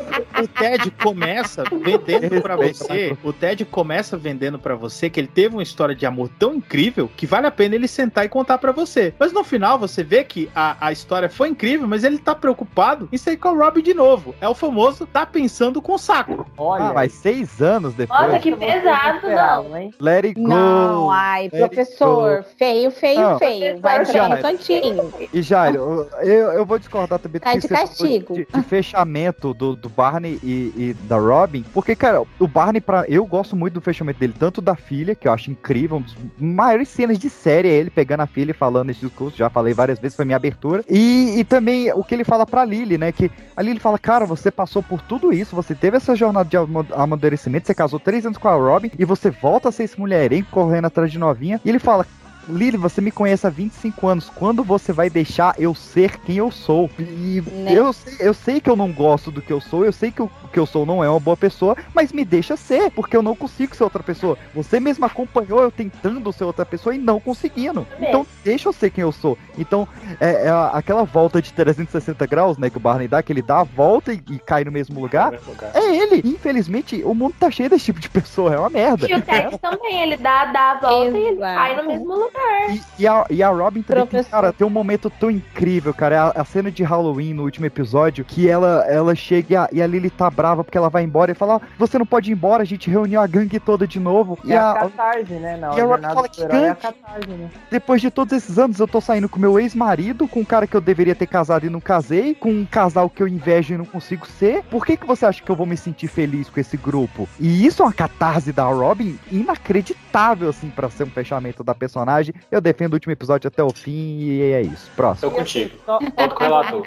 o 0.43 0.47
Ted 0.47 0.91
começa 1.03 1.65
vendendo 1.83 2.41
pra 2.43 2.55
Respeita, 2.57 3.15
você, 3.15 3.19
o 3.29 3.33
Ted 3.33 3.65
começa 3.65 4.17
vendendo 4.17 4.59
pra 4.59 4.75
você 4.75 5.09
que 5.09 5.19
ele 5.21 5.27
teve 5.29 5.57
uma 5.57 5.63
história 5.63 5.95
de 5.95 6.05
amor 6.07 6.29
tão 6.39 6.55
incrível 6.55 7.11
que 7.17 7.27
vale 7.27 7.47
a 7.47 7.51
pena 7.51 7.75
ele 7.75 7.89
sentar 7.89 8.25
e 8.25 8.29
contar 8.29 8.59
pra 8.59 8.73
você. 8.73 9.15
Mas 9.19 9.33
no 9.33 9.43
final 9.43 9.79
você 9.79 10.03
vê 10.03 10.23
que 10.25 10.51
a, 10.55 10.77
a 10.89 10.93
história 10.93 11.29
foi 11.29 11.49
incrível, 11.49 11.87
mas 11.89 12.05
ele 12.05 12.19
tá 12.19 12.35
preocupado 12.35 13.09
em 13.13 13.17
sair 13.17 13.37
com 13.37 13.49
o 13.51 13.59
Robbie 13.59 13.83
de 13.83 13.95
novo. 13.95 14.35
É 14.41 14.49
o 14.49 14.55
famoso 14.55 15.07
tá 15.07 15.25
pensando 15.25 15.81
com 15.81 15.95
o 15.95 15.99
saco. 15.99 16.47
Olha, 16.57 16.85
Ah, 16.85 16.93
mas 16.93 17.13
seis 17.13 17.61
anos 17.63 17.95
depois. 17.95 18.21
Nossa, 18.21 18.39
que 18.39 18.55
pesado, 18.55 19.29
não. 19.29 19.77
hein? 19.77 19.95
Let 20.01 20.25
it 20.25 20.41
go. 20.41 20.49
Não, 20.49 21.11
ai, 21.11 21.49
Let 21.53 21.59
professor, 21.69 22.45
feio, 22.59 22.91
feio, 22.91 23.21
Não. 23.21 23.39
feio. 23.39 23.81
Vai 23.81 24.05
já. 24.05 24.37
cantinho. 24.39 25.13
E 25.33 25.43
Jairo, 25.43 26.09
eu, 26.21 26.53
eu 26.53 26.67
vou 26.67 26.79
discordar 26.79 27.19
também 27.19 27.41
do 27.41 27.45
Tá 27.45 27.53
que 27.53 27.61
você 27.61 27.69
castigo. 27.81 28.35
de, 28.35 28.47
de 28.47 28.63
fechamento 28.63 29.55
do, 29.55 29.77
do 29.77 29.89
Barney 29.89 30.39
e, 30.43 30.73
e 30.77 30.97
da 31.05 31.19
Robin. 31.19 31.65
Porque, 31.73 31.95
cara, 31.95 32.23
o 32.39 32.47
Barney, 32.49 32.81
pra, 32.81 33.05
eu 33.09 33.25
gosto 33.27 33.55
muito 33.57 33.75
do 33.75 33.81
fechamento 33.81 34.19
dele, 34.21 34.35
tanto 34.39 34.61
da 34.61 34.75
filha, 34.75 35.15
que 35.15 35.29
eu 35.29 35.33
acho 35.33 35.51
incrível, 35.51 35.97
uma 35.99 36.07
das 36.07 36.17
maiores 36.39 36.89
cenas 36.89 37.19
de 37.19 37.29
série 37.31 37.69
é 37.69 37.73
ele 37.73 37.91
pegando 37.91 38.21
a 38.21 38.27
filha 38.27 38.51
e 38.51 38.55
falando 38.55 38.91
esse 38.91 39.01
discurso, 39.01 39.37
já 39.37 39.51
falei 39.51 39.75
várias 39.75 39.99
vezes, 39.99 40.17
foi 40.17 40.25
minha 40.25 40.37
abertura. 40.37 40.85
E, 40.89 41.39
e 41.39 41.45
também 41.45 41.93
o 41.93 42.03
que 42.05 42.15
ele 42.15 42.25
fala 42.25 42.47
pra 42.47 42.65
Lily, 42.65 42.99
né? 42.99 43.13
Que 43.13 43.31
a 43.57 43.63
Lily 43.63 43.79
fala, 43.81 43.99
cara, 43.99 44.27
você 44.27 44.51
passou 44.51 44.83
por 44.83 45.01
tudo 45.03 45.33
isso, 45.33 45.55
você 45.57 45.75
teve 45.75 45.97
essa 45.97 46.15
jornada 46.15 46.49
de 46.49 46.57
ama- 46.57 46.87
amadurecimento, 46.93 47.67
você 47.67 47.75
casou 47.75 47.99
três 48.01 48.25
anos 48.25 48.39
com 48.39 48.49
a 48.49 48.55
Robin 48.55 48.91
e 48.99 49.05
você 49.05 49.31
volta 49.31 49.69
a 49.69 49.73
ser 49.73 49.85
esse 49.85 49.99
mulherengo 49.99 50.47
correndo 50.51 50.87
atrás 50.87 51.11
de 51.11 51.19
novinha. 51.19 51.61
E 51.65 51.69
ele 51.69 51.79
fala, 51.79 52.07
Lily, 52.49 52.77
você 52.77 53.01
me 53.01 53.11
conhece 53.11 53.47
há 53.47 53.51
25 53.51 54.07
anos. 54.07 54.31
Quando 54.31 54.65
você 54.65 54.93
vai 54.93 55.11
deixar 55.11 55.55
eu 55.59 55.75
ser 55.75 56.19
quem 56.21 56.37
eu 56.37 56.51
sou? 56.51 56.91
E 56.99 57.43
Né? 57.47 57.73
eu, 57.73 57.93
sei, 57.93 58.17
eu 58.21 58.35
sei 58.35 58.61
que 58.61 58.71
eu 58.71 58.77
não 58.77 58.93
gosto 58.93 59.31
do 59.31 59.43
que 59.43 59.53
eu 59.53 59.61
sou, 59.61 59.85
eu 59.85 59.93
sei 59.93 60.11
que 60.11 60.23
o 60.23 60.31
que 60.53 60.59
eu 60.59 60.65
sou 60.67 60.87
não 60.87 61.05
é 61.05 61.09
uma 61.11 61.21
boa 61.21 61.37
pessoa, 61.37 61.77
mas 61.95 62.13
me 62.13 62.25
deixa 62.25 62.57
ser, 62.57 62.91
porque 62.91 63.17
eu 63.17 63.23
não 63.23 63.37
consigo 63.37 63.77
ser 63.77 63.85
outra 63.85 64.03
pessoa. 64.03 64.37
Você 64.55 64.81
mesmo 64.81 65.05
acompanhou 65.05 65.61
eu 65.63 65.71
tentando 65.71 66.33
ser 66.33 66.45
outra 66.45 66.65
pessoa 66.65 66.95
e 66.95 66.99
não 66.99 67.21
conseguindo. 67.21 67.87
Então 68.09 68.27
deixa 68.45 68.69
eu 68.69 68.73
ser 68.73 68.91
quem 68.91 69.03
eu 69.03 69.13
sou. 69.13 69.37
Então, 69.59 69.87
é, 70.21 70.47
é 70.47 70.51
aquela 70.73 71.05
volta 71.05 71.43
de 71.43 71.53
360 71.53 72.27
graus, 72.27 72.57
né, 72.57 72.71
que 72.71 72.77
o 72.77 72.81
Barney 72.81 73.09
dá, 73.09 73.23
que 73.23 73.33
ele 73.33 73.43
dá 73.43 73.61
a 73.61 73.65
volta 73.65 74.13
e, 74.13 74.23
e 74.31 74.39
cai 74.39 74.65
no 74.65 74.73
mesmo 74.73 75.01
lugar. 75.01 75.35
É 75.75 75.97
ele. 75.97 76.23
Infelizmente, 76.25 77.03
o 77.05 77.15
mundo 77.15 77.35
tá 77.39 77.51
cheio 77.51 77.69
desse 77.69 77.87
tipo 77.87 78.01
de 78.01 78.09
pessoa, 78.09 78.55
é 78.55 78.59
uma 78.59 78.71
merda. 78.71 79.07
E 79.09 79.15
o 79.15 79.21
Ted 79.23 79.59
também, 79.59 80.01
ele 80.03 80.17
dá, 80.17 80.47
dá 80.47 80.71
a 80.73 80.81
volta 80.81 81.19
e 81.19 81.23
ele 81.27 81.37
cai 81.41 81.77
no 81.77 81.87
mesmo 81.89 82.15
lugar. 82.15 82.38
E, 82.71 82.83
e 82.99 83.07
a, 83.07 83.25
e 83.31 83.43
a 83.43 83.49
Robin 83.49 83.83
também 83.83 84.07
tem, 84.07 84.25
cara, 84.25 84.53
tem 84.53 84.67
um 84.67 84.71
momento 84.71 85.09
tão 85.11 85.31
incrível, 85.31 85.95
cara. 85.95 86.15
É 86.15 86.19
a, 86.19 86.33
a 86.37 86.45
cena 86.45 86.71
de 86.71 86.83
Halloween 86.83 87.33
no 87.35 87.45
último 87.45 87.67
episódio, 87.67 88.25
que 88.25 88.49
ela, 88.49 88.85
ela 88.89 89.15
chega 89.15 89.47
e 89.53 89.57
a, 89.57 89.69
e 89.73 89.83
a 89.83 89.87
Lily 89.87 90.11
tá 90.11 90.29
brava 90.31 90.63
porque 90.63 90.77
ela 90.77 90.91
vai 90.91 91.03
embora 91.03 91.33
e 91.33 91.35
fala: 91.35 91.57
"Ah, 91.57 91.61
Você 91.79 91.99
não 91.99 92.07
pode 92.07 92.31
ir 92.31 92.35
embora, 92.35 92.63
a 92.63 92.67
gente 92.67 92.91
reuniu 92.91 93.21
a 93.21 93.27
gangue 93.27 93.59
toda 93.59 93.87
de 93.87 93.99
novo. 93.99 94.39
É 94.45 94.49
e 94.49 94.53
a 94.55 94.71
a, 94.71 94.75
catarse, 94.75 95.33
né? 95.35 95.57
Na 95.57 95.75
e 95.77 95.81
a 95.81 95.85
Robin 95.85 96.03
fala 96.03 96.29
que 96.29 96.43
é 96.43 96.45
a 96.45 96.49
gangue. 96.49 96.81
catarse, 96.81 97.29
né? 97.29 97.51
depois 97.71 98.01
de 98.01 98.11
todos 98.11 98.33
esses 98.37 98.59
anos, 98.59 98.79
eu 98.79 98.87
tô 98.89 99.01
saindo 99.01 99.29
com 99.29 99.39
meu 99.41 99.59
ex-marido, 99.59 100.29
com 100.29 100.41
um 100.41 100.45
cara 100.45 100.67
que 100.67 100.77
eu 100.77 100.81
deveria 100.81 101.15
ter 101.15 101.27
casado 101.27 101.65
e 101.67 101.71
não 101.71 101.81
casei, 101.81 102.35
com 102.35 102.51
um 102.51 102.67
casal 102.67 103.09
que 103.09 103.23
eu 103.23 103.29
invejo 103.29 103.75
e 103.75 103.79
não 103.79 103.85
consigo 103.85 104.27
ser. 104.27 104.63
Por 104.65 104.85
que, 104.85 104.97
que 104.97 105.07
você 105.07 105.25
acha 105.27 105.43
que 105.43 105.51
eu 105.51 105.57
vou 105.57 105.67
me 105.67 105.77
sentir 105.77 106.09
feliz 106.09 106.49
com 106.51 106.61
esse 106.61 106.77
grupo? 106.77 107.29
E 107.41 107.65
isso 107.67 107.83
é 107.83 107.87
uma 107.87 107.93
catarse 107.93 108.53
da 108.53 108.65
Robin 108.65 109.19
inacreditável, 109.31 110.49
assim, 110.49 110.71
pra 110.71 110.91
ser 110.91 111.05
um 111.05 111.11
fechamento 111.11 111.63
da 111.65 111.75
personagem. 111.75 112.28
Eu 112.51 112.61
defendo 112.61 112.93
o 112.93 112.97
último 112.97 113.13
episódio 113.13 113.49
até 113.49 113.63
o 113.63 113.71
fim 113.71 114.19
e 114.21 114.53
é 114.53 114.63
isso. 114.63 114.91
Próximo. 114.97 115.31
Tô 115.31 115.37
contigo. 115.37 115.77
Volto 115.87 116.35
com 116.35 116.37
o 116.37 116.41
relator. 116.41 116.87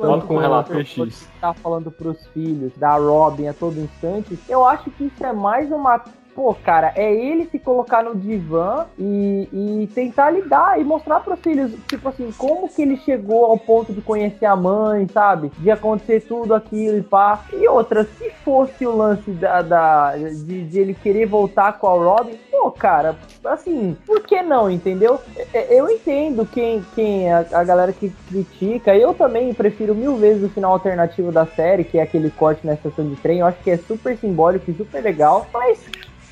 Lance 0.00 0.26
com 0.26 0.34
o 0.34 0.38
relator 0.38 0.76
você 0.76 1.02
X. 1.02 1.28
Tá 1.40 1.54
falando 1.54 1.90
pros 1.90 2.26
filhos 2.28 2.72
da 2.76 2.96
Robin 2.96 3.48
a 3.48 3.54
todo 3.54 3.78
instante. 3.78 4.38
Eu 4.48 4.64
acho 4.64 4.90
que 4.90 5.04
isso 5.04 5.24
é 5.24 5.32
mais 5.32 5.70
uma. 5.70 6.02
Pô, 6.36 6.54
cara, 6.54 6.92
é 6.94 7.14
ele 7.14 7.46
se 7.46 7.58
colocar 7.58 8.02
no 8.04 8.14
divã 8.14 8.84
e, 8.98 9.48
e 9.82 9.86
tentar 9.94 10.30
lidar 10.30 10.78
e 10.78 10.84
mostrar 10.84 11.20
pros 11.20 11.40
filhos, 11.42 11.72
tipo 11.88 12.06
assim, 12.10 12.30
como 12.30 12.68
que 12.68 12.82
ele 12.82 12.98
chegou 12.98 13.46
ao 13.46 13.58
ponto 13.58 13.94
de 13.94 14.02
conhecer 14.02 14.44
a 14.44 14.54
mãe, 14.54 15.08
sabe? 15.14 15.50
De 15.56 15.70
acontecer 15.70 16.20
tudo 16.28 16.52
aquilo 16.54 16.98
e 16.98 17.02
pá. 17.02 17.46
E 17.50 17.66
outra, 17.66 18.04
se 18.04 18.30
fosse 18.44 18.86
o 18.86 18.94
lance 18.94 19.32
da, 19.32 19.62
da- 19.62 20.16
de, 20.18 20.66
de 20.66 20.78
ele 20.78 20.94
querer 20.94 21.24
voltar 21.24 21.78
com 21.78 21.86
a 21.88 21.92
Robin, 21.92 22.36
pô, 22.50 22.70
cara, 22.70 23.18
assim, 23.42 23.96
por 24.06 24.26
que 24.26 24.42
não, 24.42 24.70
entendeu? 24.70 25.18
É, 25.54 25.74
Eu 25.80 25.88
entendo 25.88 26.46
quem, 26.46 26.84
quem 26.94 27.32
a, 27.32 27.38
a 27.50 27.64
galera 27.64 27.94
que 27.94 28.10
critica. 28.26 28.94
Eu 28.94 29.14
também 29.14 29.54
prefiro 29.54 29.94
mil 29.94 30.18
vezes 30.18 30.42
o 30.44 30.50
final 30.50 30.72
alternativo 30.74 31.32
da 31.32 31.46
série, 31.46 31.84
que 31.84 31.98
é 31.98 32.02
aquele 32.02 32.30
corte 32.30 32.66
na 32.66 32.74
estação 32.74 33.08
de 33.08 33.16
trem. 33.16 33.38
Eu 33.38 33.46
acho 33.46 33.62
que 33.62 33.70
é 33.70 33.78
super 33.78 34.18
simbólico 34.18 34.70
e 34.70 34.74
super 34.74 35.02
legal. 35.02 35.48
Mas, 35.54 35.78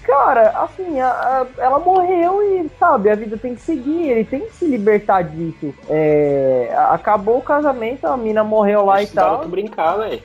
cara, 0.07 0.51
assim, 0.63 1.01
a- 1.01 1.09
a- 1.09 1.47
ela 1.63 1.79
morreu 1.79 2.43
e, 2.43 2.71
sabe, 2.79 3.11
a 3.11 3.15
vida 3.15 3.37
tem 3.37 3.55
que 3.55 3.61
seguir. 3.61 4.09
Ele 4.09 4.25
tem 4.25 4.41
que 4.41 4.53
se 4.53 4.67
libertar 4.67 5.23
disso. 5.23 5.75
É, 5.89 6.73
acabou 6.91 7.39
o 7.39 7.43
casamento, 7.43 8.07
a 8.07 8.17
mina 8.17 8.45
morreu 8.45 8.85
lá 8.85 9.03
e 9.03 9.07
tal. 9.07 9.41
tu 9.41 9.49
brincar, 9.49 9.97
velho. 9.97 10.23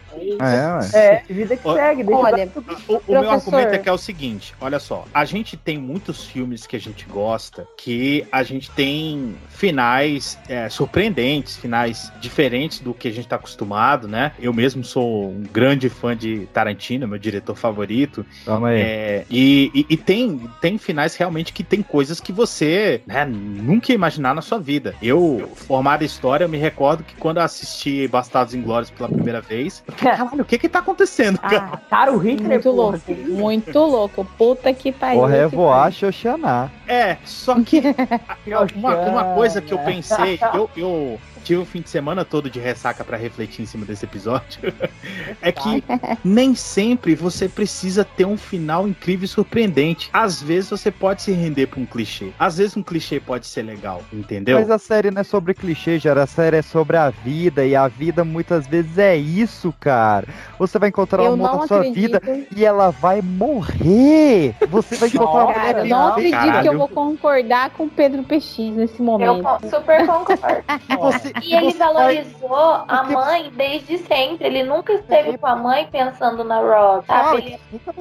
É, 0.93 0.97
É, 0.97 1.23
vida 1.29 1.55
que 1.55 1.73
segue. 1.73 2.03
Deixa 2.03 2.21
Olha, 2.21 2.45
dar 2.45 2.73
O, 2.87 3.01
o 3.07 3.19
meu 3.19 3.31
argumento 3.31 3.75
é 3.75 3.77
que 3.77 3.89
é 3.89 3.91
o 3.91 3.97
seguinte, 3.97 4.53
olha 4.59 4.79
só, 4.79 5.05
a 5.13 5.25
gente 5.25 5.55
tem 5.57 5.77
muitos 5.77 6.25
filmes 6.25 6.65
que 6.67 6.75
a 6.75 6.79
gente 6.79 7.05
gosta, 7.05 7.67
que 7.77 8.25
a 8.31 8.43
gente 8.43 8.69
tem 8.71 9.35
finais 9.49 10.37
é, 10.47 10.69
surpreendentes, 10.69 11.57
finais 11.57 12.11
diferentes 12.19 12.79
do 12.79 12.93
que 12.93 13.07
a 13.07 13.11
gente 13.11 13.27
tá 13.27 13.35
acostumado, 13.35 14.07
né? 14.07 14.31
Eu 14.39 14.53
mesmo 14.53 14.83
sou 14.83 15.29
um 15.29 15.43
grande 15.51 15.89
fã 15.89 16.15
de 16.15 16.47
Tarantino, 16.53 17.07
meu 17.07 17.19
diretor 17.19 17.55
favorito, 17.55 18.25
Toma 18.45 18.69
aí. 18.69 18.81
é, 18.81 19.25
e, 19.29 19.68
E, 19.73 19.79
e- 19.81 19.85
e 19.89 19.97
tem, 19.97 20.49
tem 20.61 20.77
finais 20.77 21.15
realmente 21.15 21.51
que 21.53 21.63
tem 21.63 21.81
coisas 21.81 22.19
que 22.19 22.31
você 22.31 23.01
né, 23.05 23.25
nunca 23.25 23.91
ia 23.91 23.95
imaginar 23.95 24.33
na 24.33 24.41
sua 24.41 24.59
vida. 24.59 24.95
Eu, 25.01 25.51
formado 25.55 26.01
em 26.01 26.05
história, 26.05 26.43
eu 26.45 26.49
me 26.49 26.57
recordo 26.57 27.03
que 27.03 27.15
quando 27.15 27.37
eu 27.37 27.43
assisti 27.43 28.07
Bastardos 28.07 28.53
Inglórios 28.53 28.89
pela 28.89 29.09
primeira 29.09 29.41
vez, 29.41 29.83
eu 29.87 29.93
fiquei, 29.93 30.11
caralho, 30.11 30.41
o 30.41 30.45
que 30.45 30.57
que 30.57 30.69
tá 30.69 30.79
acontecendo, 30.79 31.37
cara? 31.39 31.77
Cara, 31.89 32.13
o 32.13 32.17
Hitler, 32.17 32.49
Muito 32.49 32.71
louco, 32.71 33.13
muito 33.13 33.79
louco. 33.79 34.25
Puta 34.37 34.73
que 34.73 34.91
pariu. 34.91 35.21
O 35.21 35.25
Revoar 35.25 35.91
Xoxaná. 35.91 36.69
É, 36.87 37.17
só 37.23 37.59
que 37.61 37.81
uma, 38.75 38.95
uma 38.97 39.23
coisa 39.35 39.61
que 39.61 39.73
eu 39.73 39.79
pensei, 39.79 40.39
eu, 40.53 40.69
eu 40.75 41.19
tive 41.43 41.61
o 41.61 41.65
fim 41.65 41.81
de 41.81 41.89
semana 41.89 42.23
todo 42.25 42.49
de 42.49 42.59
ressaca 42.59 43.03
pra 43.03 43.17
refletir 43.17 43.61
em 43.63 43.65
cima 43.65 43.85
desse 43.85 44.05
episódio, 44.05 44.73
é 45.41 45.51
que 45.51 45.83
nem 46.23 46.55
sempre 46.55 47.15
você 47.15 47.47
precisa 47.47 48.03
ter 48.03 48.25
um 48.25 48.37
final 48.37 48.87
incrível 48.87 49.25
e 49.25 49.27
surpreendente. 49.27 50.09
Às 50.13 50.41
vezes 50.41 50.69
você 50.69 50.91
pode 50.91 51.21
se 51.21 51.31
render 51.31 51.67
pra 51.67 51.79
um 51.79 51.85
clichê. 51.85 52.29
Às 52.37 52.57
vezes 52.57 52.75
um 52.77 52.83
clichê 52.83 53.19
pode 53.19 53.47
ser 53.47 53.63
legal, 53.63 54.03
entendeu? 54.11 54.59
Mas 54.59 54.69
a 54.69 54.77
série 54.77 55.11
não 55.11 55.21
é 55.21 55.23
sobre 55.23 55.53
clichê, 55.53 55.99
Jara. 55.99 56.23
A 56.23 56.27
série 56.27 56.57
é 56.57 56.61
sobre 56.61 56.97
a 56.97 57.09
vida. 57.09 57.65
E 57.65 57.75
a 57.75 57.87
vida 57.87 58.23
muitas 58.23 58.67
vezes 58.67 58.97
é 58.97 59.15
isso, 59.15 59.73
cara. 59.79 60.27
Você 60.57 60.77
vai 60.79 60.89
encontrar 60.89 61.23
Eu 61.23 61.31
o 61.31 61.33
amor 61.33 61.51
não 61.51 61.59
da 61.59 61.67
sua 61.67 61.81
vida 61.83 62.21
e 62.55 62.65
ela 62.65 62.89
vai 62.91 63.21
morrer. 63.21 64.55
Você 64.69 64.95
vai 64.95 65.09
encontrar 65.09 65.45
uma 65.45 65.53
mulher 65.53 65.77
eu 65.77 65.85
não 65.85 66.07
acredito 66.09 66.61
que 66.61 66.67
eu 66.69 66.77
vou 66.77 66.87
concordar 66.87 67.69
com 67.71 67.83
o 67.85 67.89
Pedro 67.89 68.23
PX 68.23 68.57
nesse 68.75 69.01
momento. 69.01 69.47
Eu 69.63 69.69
super 69.69 70.05
concordo. 70.05 70.63
você- 70.99 71.28
e 71.43 71.55
ele 71.55 71.73
valorizou 71.73 72.83
a 72.87 73.03
mãe 73.03 73.51
desde 73.55 73.97
sempre. 73.99 74.47
Ele 74.47 74.63
nunca 74.63 74.93
esteve 74.93 75.37
com 75.37 75.47
a 75.47 75.55
mãe 75.55 75.87
pensando 75.91 76.43
na 76.43 76.57
Rob, 76.59 77.05
Claro? 77.05 77.37
Ele, 77.37 77.59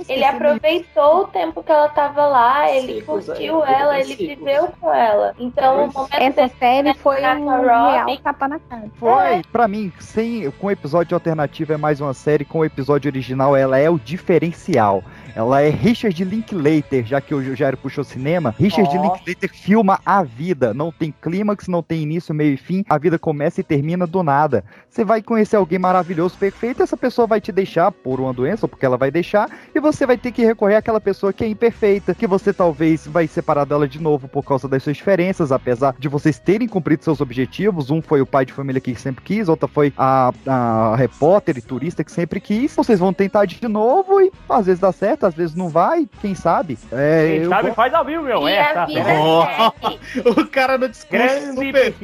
ele 0.08 0.24
aproveitou 0.24 1.22
o 1.22 1.26
tempo 1.28 1.62
que 1.62 1.70
ela 1.72 1.88
tava 1.88 2.26
lá, 2.26 2.70
ele 2.70 3.02
curtiu 3.02 3.64
ela, 3.64 3.98
ele 3.98 4.14
viveu 4.14 4.68
com 4.80 4.92
ela. 4.92 5.34
Então, 5.38 5.84
o 5.86 5.92
momento 5.92 6.14
Essa 6.14 6.48
série 6.58 6.94
foi 6.94 7.16
um 7.24 7.44
com 7.44 7.50
a 7.50 7.56
Robin- 7.56 8.12
real 8.12 8.18
tapa 8.22 8.48
na 8.48 8.58
cara. 8.58 8.84
Foi. 8.96 9.42
Pra 9.52 9.68
mim, 9.68 9.92
sem, 9.98 10.50
com 10.52 10.70
episódio 10.70 11.14
alternativo 11.14 11.72
é 11.72 11.76
mais 11.76 12.00
uma 12.00 12.14
série, 12.14 12.44
com 12.44 12.58
o 12.60 12.64
episódio 12.64 13.08
original 13.08 13.56
ela 13.56 13.78
é 13.78 13.88
o 13.88 13.98
diferencial. 13.98 15.02
Ela 15.34 15.62
é 15.62 15.70
Richard 15.70 16.24
Linklater, 16.24 17.04
já 17.06 17.20
que 17.20 17.34
o 17.34 17.54
Jairo 17.54 17.76
puxou 17.76 18.04
cinema. 18.04 18.54
Richard 18.58 18.96
Ó. 18.96 19.02
Linklater 19.02 19.50
filma 19.52 20.00
a 20.04 20.22
vida. 20.22 20.74
Não 20.74 20.90
tem 20.90 21.12
clímax, 21.20 21.68
não 21.68 21.82
tem 21.82 22.02
início, 22.02 22.34
meio 22.34 22.54
e 22.54 22.56
fim. 22.56 22.84
A 22.88 22.98
vida 22.98 23.18
começa 23.18 23.60
e 23.60 23.64
termina 23.64 24.06
do 24.06 24.22
nada. 24.22 24.64
Você 24.88 25.04
vai 25.04 25.22
conhecer 25.22 25.56
alguém 25.56 25.78
maravilhoso, 25.78 26.36
perfeito, 26.36 26.82
essa 26.82 26.96
pessoa 26.96 27.26
vai 27.26 27.40
te 27.40 27.52
deixar 27.52 27.92
por 27.92 28.20
uma 28.20 28.32
doença, 28.32 28.64
ou 28.66 28.68
porque 28.68 28.84
ela 28.84 28.96
vai 28.96 29.10
deixar, 29.10 29.48
e 29.74 29.80
você 29.80 30.04
vai 30.06 30.16
ter 30.16 30.32
que 30.32 30.44
recorrer 30.44 30.76
àquela 30.76 31.00
pessoa 31.00 31.32
que 31.32 31.44
é 31.44 31.48
imperfeita, 31.48 32.14
que 32.14 32.26
você 32.26 32.52
talvez 32.52 33.06
vai 33.06 33.26
separar 33.26 33.64
dela 33.64 33.86
de 33.86 34.00
novo 34.00 34.26
por 34.28 34.44
causa 34.44 34.66
das 34.66 34.82
suas 34.82 34.96
diferenças, 34.96 35.52
apesar 35.52 35.94
de 35.98 36.08
vocês 36.08 36.38
terem 36.38 36.66
cumprido 36.66 37.04
seus 37.04 37.20
objetivos. 37.20 37.90
Um 37.90 38.02
foi 38.02 38.20
o 38.20 38.26
pai 38.26 38.44
de 38.44 38.52
família 38.52 38.80
que 38.80 38.94
sempre 38.96 39.24
quis, 39.24 39.48
outra 39.48 39.68
foi 39.68 39.92
a, 39.96 40.32
a 40.46 40.96
repórter 40.96 41.58
e 41.58 41.62
turista 41.62 42.02
que 42.02 42.10
sempre 42.10 42.40
quis. 42.40 42.74
Vocês 42.74 42.98
vão 42.98 43.12
tentar 43.12 43.44
de 43.44 43.68
novo 43.68 44.20
e 44.20 44.32
às 44.48 44.66
vezes 44.66 44.80
dá 44.80 44.90
certo, 44.90 45.26
às 45.28 45.34
vezes 45.34 45.54
não 45.54 45.68
vai, 45.68 46.08
quem 46.20 46.34
sabe? 46.34 46.78
É, 46.92 47.26
Quem 47.28 47.42
eu 47.44 47.48
sabe 47.48 47.68
go- 47.68 47.74
faz 47.74 47.94
ao 47.94 48.04
vivo, 48.04 48.22
meu. 48.24 48.48
E 48.48 48.52
é, 48.52 48.60
a 48.70 48.74
tá 48.74 48.86
vida 48.86 49.04
certo. 49.04 50.30
o 50.40 50.46
cara 50.48 50.76
no 50.78 50.88
discurso 50.88 51.24
Grande 51.24 51.54
super... 51.54 51.94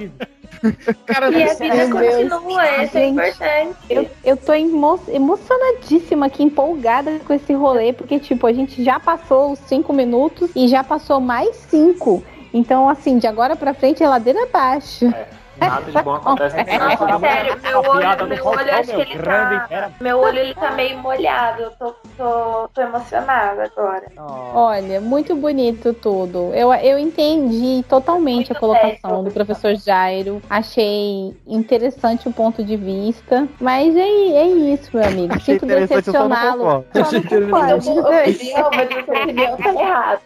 cara 1.07 1.31
E 1.31 1.43
a 1.43 1.55
vida 1.55 1.89
continua, 1.91 2.83
isso 2.85 2.97
é 2.99 3.07
importante. 3.09 3.77
Eu, 3.91 4.09
eu 4.25 4.37
tô 4.37 4.53
emo- 4.55 5.01
emocionadíssima 5.09 6.27
aqui, 6.27 6.43
empolgada 6.43 7.19
com 7.27 7.33
esse 7.35 7.53
rolê, 7.53 7.93
porque, 7.93 8.19
tipo, 8.19 8.47
a 8.47 8.53
gente 8.53 8.83
já 8.83 8.99
passou 8.99 9.53
os 9.53 9.59
cinco 9.61 9.93
minutos 9.93 10.51
e 10.55 10.69
já 10.69 10.83
passou 10.83 11.21
mais 11.21 11.55
cinco. 11.57 12.23
Então, 12.53 12.89
assim, 12.89 13.19
de 13.19 13.27
agora 13.27 13.57
pra 13.57 13.75
frente 13.75 14.03
é 14.03 14.09
ladeira 14.09 14.45
abaixo. 14.45 15.13
Nada 15.59 15.91
de 15.91 16.03
bom 16.03 16.15
acontece 16.15 16.57
no 16.57 16.65
final. 16.65 16.89
Não, 16.89 17.21
sério, 17.21 17.61
meu 17.63 17.81
olho, 17.81 18.27
meu 18.27 18.47
olho 18.47 18.75
acho 18.75 18.95
que 18.95 19.01
ele 19.01 19.15
grande 19.15 19.69
tá. 19.69 19.91
Meu 20.01 20.19
olho 20.19 20.39
ele 20.39 20.55
tá 20.55 20.71
meio 20.73 20.99
molhado. 20.99 21.63
Eu 21.63 21.71
tô, 21.73 21.95
tô, 22.17 22.69
tô 22.75 22.81
emocionada 22.81 23.65
agora. 23.65 24.07
Olha, 24.55 25.01
muito 25.01 25.35
bonito 25.35 25.93
tudo. 25.95 26.53
Eu, 26.55 26.73
eu 26.75 26.99
entendi 26.99 27.85
totalmente 27.89 28.53
a 28.53 28.55
colocação 28.55 29.25
do 29.25 29.31
professor 29.31 29.75
Jairo. 29.77 30.43
Achei 30.49 31.37
interessante 31.47 32.29
o 32.29 32.33
ponto 32.33 32.63
de 32.65 32.77
vista. 32.77 33.49
Mas 33.61 33.97
é, 33.97 34.01
é 34.01 34.47
isso, 34.47 34.91
meu 34.93 35.05
amigo. 35.05 35.35
Achei 35.35 35.59
Sinto 35.59 35.71
eu 35.71 35.81
decepcioná-lo. 35.81 36.85
concordo. 36.85 36.87
Eu 36.95 37.81
vou 37.81 38.13
ouvir, 38.13 38.51
eu 38.51 38.71
vou 38.71 38.87
dizer 38.87 39.05
que 39.05 39.11
a 39.11 39.23
opinião 39.23 39.57
tá 39.57 39.73
errada. 39.73 40.21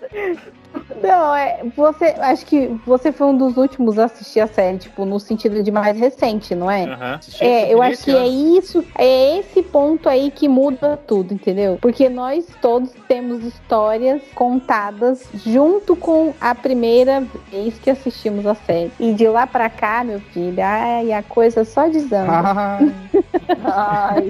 Não, 1.02 1.34
é. 1.34 1.60
Você. 1.76 2.14
Acho 2.18 2.44
que 2.44 2.68
você 2.84 3.12
foi 3.12 3.28
um 3.28 3.36
dos 3.36 3.56
últimos 3.56 3.98
a 3.98 4.04
assistir 4.04 4.40
a 4.40 4.46
série, 4.46 4.78
tipo, 4.78 5.04
no 5.04 5.18
sentido 5.20 5.62
de 5.62 5.70
mais 5.70 5.98
recente, 5.98 6.54
não 6.54 6.70
é? 6.70 6.84
Aham, 6.84 7.14
assisti 7.14 7.44
É, 7.44 7.72
eu 7.72 7.82
acho 7.82 8.04
que 8.04 8.14
é 8.14 8.26
isso, 8.26 8.84
é 8.96 9.38
esse 9.38 9.62
ponto 9.62 10.08
aí 10.08 10.30
que 10.30 10.48
muda 10.48 10.98
tudo, 11.06 11.32
entendeu? 11.32 11.78
Porque 11.80 12.08
nós 12.08 12.46
todos 12.60 12.90
temos 13.06 13.44
histórias 13.44 14.20
contadas 14.34 15.28
junto 15.44 15.94
com 15.94 16.34
a 16.40 16.54
primeira 16.54 17.22
vez 17.50 17.78
que 17.78 17.90
assistimos 17.90 18.46
a 18.46 18.54
série. 18.54 18.92
E 18.98 19.12
de 19.12 19.28
lá 19.28 19.46
pra 19.46 19.70
cá, 19.70 20.02
meu 20.04 20.20
filho, 20.20 20.62
ai, 20.62 21.12
a 21.12 21.22
coisa 21.22 21.64
só 21.64 21.88
desanda. 21.88 22.78
Ai. 23.64 24.28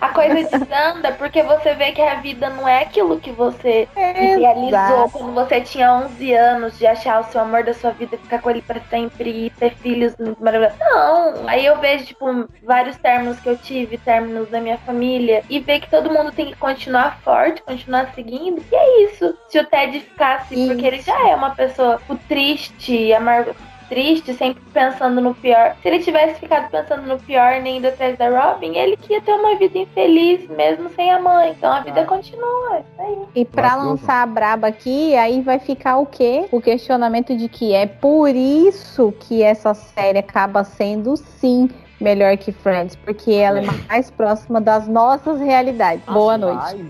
A 0.00 0.08
coisa 0.08 0.48
desanda 0.48 1.12
porque 1.12 1.42
você 1.42 1.74
vê 1.74 1.92
que 1.92 2.02
a 2.02 2.16
vida 2.20 2.50
não 2.50 2.66
é 2.66 2.82
aquilo 2.82 3.18
que 3.18 3.30
você 3.30 3.88
Exato. 3.96 4.38
idealizou 4.38 5.09
quando 5.12 5.34
você 5.34 5.60
tinha 5.60 5.92
11 5.94 6.34
anos 6.34 6.78
de 6.78 6.86
achar 6.86 7.20
o 7.20 7.24
seu 7.30 7.40
amor 7.40 7.64
da 7.64 7.74
sua 7.74 7.90
vida, 7.90 8.16
ficar 8.16 8.40
com 8.40 8.50
ele 8.50 8.62
pra 8.62 8.80
sempre 8.88 9.46
e 9.46 9.50
ter 9.50 9.74
filhos 9.76 10.16
muito 10.18 10.42
maravilhosos. 10.42 10.78
Não, 10.78 11.48
aí 11.48 11.64
eu 11.64 11.78
vejo, 11.78 12.06
tipo, 12.06 12.48
vários 12.62 12.96
términos 12.96 13.40
que 13.40 13.48
eu 13.48 13.56
tive, 13.56 13.98
términos 13.98 14.48
da 14.48 14.60
minha 14.60 14.78
família, 14.78 15.42
e 15.48 15.60
ver 15.60 15.80
que 15.80 15.90
todo 15.90 16.12
mundo 16.12 16.32
tem 16.32 16.46
que 16.46 16.56
continuar 16.56 17.20
forte, 17.22 17.62
continuar 17.62 18.12
seguindo. 18.14 18.62
E 18.70 18.74
é 18.74 19.04
isso. 19.04 19.36
Se 19.48 19.58
o 19.58 19.66
Ted 19.66 20.00
ficasse, 20.00 20.66
porque 20.66 20.86
ele 20.86 21.00
já 21.00 21.28
é 21.28 21.34
uma 21.34 21.50
pessoa 21.50 21.98
tipo, 21.98 22.16
triste, 22.28 23.12
amargo. 23.12 23.54
Triste, 23.90 24.32
sempre 24.34 24.62
pensando 24.72 25.20
no 25.20 25.34
pior. 25.34 25.76
Se 25.82 25.88
ele 25.88 25.98
tivesse 25.98 26.38
ficado 26.38 26.70
pensando 26.70 27.02
no 27.08 27.18
pior, 27.18 27.60
nem 27.60 27.78
indo 27.78 27.88
atrás 27.88 28.16
da 28.16 28.28
Robin, 28.28 28.76
ele 28.76 28.96
que 28.96 29.12
ia 29.12 29.20
ter 29.20 29.32
uma 29.32 29.56
vida 29.56 29.78
infeliz, 29.78 30.48
mesmo 30.48 30.88
sem 30.90 31.10
a 31.10 31.20
mãe. 31.20 31.50
Então 31.50 31.72
a 31.72 31.80
vida 31.80 32.04
continua, 32.04 32.76
é 32.76 32.80
isso 32.80 33.00
aí. 33.00 33.18
E 33.34 33.44
pra 33.44 33.74
lançar 33.74 34.22
a 34.22 34.26
braba 34.26 34.68
aqui, 34.68 35.16
aí 35.16 35.42
vai 35.42 35.58
ficar 35.58 35.98
o 35.98 36.06
quê? 36.06 36.46
O 36.52 36.60
questionamento 36.60 37.36
de 37.36 37.48
que 37.48 37.74
é 37.74 37.84
por 37.84 38.28
isso 38.28 39.12
que 39.18 39.42
essa 39.42 39.74
série 39.74 40.20
acaba 40.20 40.62
sendo, 40.62 41.16
sim, 41.16 41.68
melhor 42.00 42.36
que 42.36 42.52
Friends, 42.52 42.96
porque 42.96 43.32
ela 43.32 43.60
é 43.60 43.66
mais 43.88 44.10
próxima 44.10 44.60
das 44.60 44.88
nossas 44.88 45.40
realidades. 45.40 46.04
Boa 46.06 46.38
noite. 46.38 46.86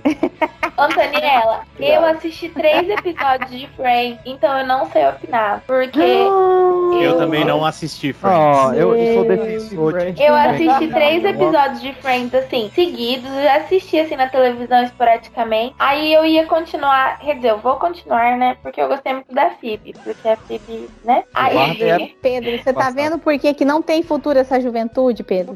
Antoniela, 0.78 1.62
eu 1.78 2.04
assisti 2.04 2.48
três 2.48 2.88
episódios 2.88 3.50
de 3.50 3.66
Friends, 3.76 4.20
então 4.24 4.58
eu 4.58 4.66
não 4.66 4.90
sei 4.90 5.08
opinar. 5.08 5.62
Porque 5.66 6.00
Eu 6.00 7.18
também 7.18 7.44
não 7.44 7.64
assisti 7.64 8.12
Friends. 8.12 8.38
Ó, 8.38 8.72
eu, 8.72 8.96
eu 8.96 9.14
sou 9.14 9.24
defensor 9.24 10.12
de 10.12 10.22
eu 10.22 10.34
assisti 10.34 10.88
três 10.88 11.24
episódios 11.24 11.80
de 11.80 11.92
Friends, 11.94 12.34
assim, 12.34 12.70
seguidos. 12.74 13.30
Eu 13.30 13.42
já 13.42 13.56
assisti, 13.56 13.98
assim, 13.98 14.16
na 14.16 14.28
televisão 14.28 14.82
esporadicamente. 14.84 15.74
Aí 15.78 16.12
eu 16.12 16.24
ia 16.24 16.46
continuar, 16.46 17.18
quer 17.18 17.36
dizer, 17.36 17.50
eu 17.50 17.58
vou 17.58 17.76
continuar, 17.76 18.36
né? 18.36 18.56
Porque 18.62 18.80
eu 18.80 18.88
gostei 18.88 19.14
muito 19.14 19.32
da 19.34 19.50
Phoebe. 19.50 19.94
Porque 20.04 20.28
a 20.28 20.36
Phoebe, 20.36 20.88
né? 21.04 21.24
Aí, 21.34 22.16
Pedro, 22.22 22.62
você 22.62 22.72
tá 22.72 22.90
vendo 22.90 23.18
por 23.18 23.36
que, 23.38 23.52
que 23.54 23.64
não 23.64 23.82
tem 23.82 24.02
futuro 24.02 24.38
essa 24.38 24.60
juventude, 24.60 24.99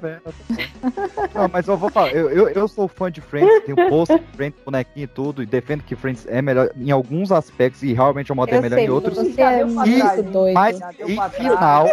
Pedro? 0.00 0.32
Não, 1.34 1.48
mas 1.52 1.66
eu 1.66 1.76
vou 1.76 1.90
falar, 1.90 2.12
eu, 2.12 2.30
eu, 2.30 2.48
eu 2.48 2.68
sou 2.68 2.88
fã 2.88 3.10
de 3.10 3.20
Friends, 3.20 3.64
tenho 3.64 3.88
post 3.88 4.18
de 4.18 4.36
Friends, 4.36 4.60
bonequinho 4.64 5.04
e 5.04 5.08
tudo, 5.08 5.42
e 5.42 5.46
defendo 5.46 5.82
que 5.82 5.94
Friends 5.96 6.26
é 6.28 6.40
melhor 6.40 6.70
em 6.76 6.90
alguns 6.90 7.32
aspectos 7.32 7.82
e 7.82 7.92
realmente 7.92 8.30
é 8.30 8.34
Eu 8.34 8.62
melhor 8.62 8.76
sei, 8.76 8.86
em 8.86 8.90
outros. 8.90 9.16
você 9.16 9.40
é 9.40 9.64
muito 9.64 10.22
doido. 10.30 10.54
Mas 10.54 10.80
em 11.06 11.30
final, 11.30 11.88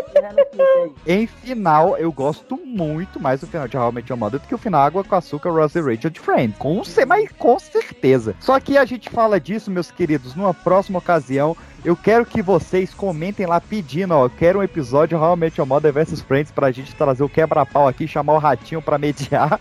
em 1.05 1.27
final, 1.27 1.97
eu 1.97 2.11
gosto 2.11 2.59
muito 2.65 3.19
mais 3.19 3.41
do 3.41 3.47
final 3.47 3.67
de 3.67 3.77
Your 3.77 4.17
Mother 4.17 4.39
do 4.39 4.47
que 4.47 4.55
o 4.55 4.57
final 4.57 4.81
Água 4.81 5.03
com 5.03 5.15
Açúcar, 5.15 5.51
Ross 5.51 5.75
e 5.75 5.81
Rachel 5.81 6.09
de 6.09 6.19
Friends. 6.19 6.57
Com, 6.57 6.81
mas 7.07 7.30
com 7.38 7.59
certeza. 7.59 8.35
Só 8.39 8.59
que 8.59 8.77
a 8.77 8.85
gente 8.85 9.09
fala 9.09 9.39
disso, 9.39 9.71
meus 9.71 9.91
queridos, 9.91 10.35
numa 10.35 10.53
próxima 10.53 10.99
ocasião. 10.99 11.55
Eu 11.83 11.95
quero 11.95 12.25
que 12.25 12.41
vocês 12.41 12.93
comentem 12.93 13.45
lá 13.45 13.59
pedindo, 13.59 14.13
ó. 14.13 14.25
Eu 14.25 14.29
quero 14.29 14.59
um 14.59 14.63
episódio 14.63 15.19
Met 15.35 15.59
Your 15.59 15.67
Mother 15.67 15.91
vs 15.91 16.21
Friends 16.21 16.51
pra 16.51 16.71
gente 16.71 16.93
trazer 16.95 17.23
o 17.23 17.29
quebra-pau 17.29 17.87
aqui, 17.87 18.07
chamar 18.07 18.33
o 18.33 18.37
ratinho 18.37 18.81
pra 18.81 18.99
mediar. 18.99 19.59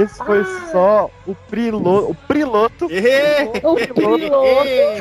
Esse 0.00 0.24
foi 0.24 0.44
só 0.70 1.10
o, 1.26 1.34
prilo, 1.34 2.10
o 2.10 2.14
piloto. 2.14 2.86
O 2.86 3.76
piloto, 3.76 4.30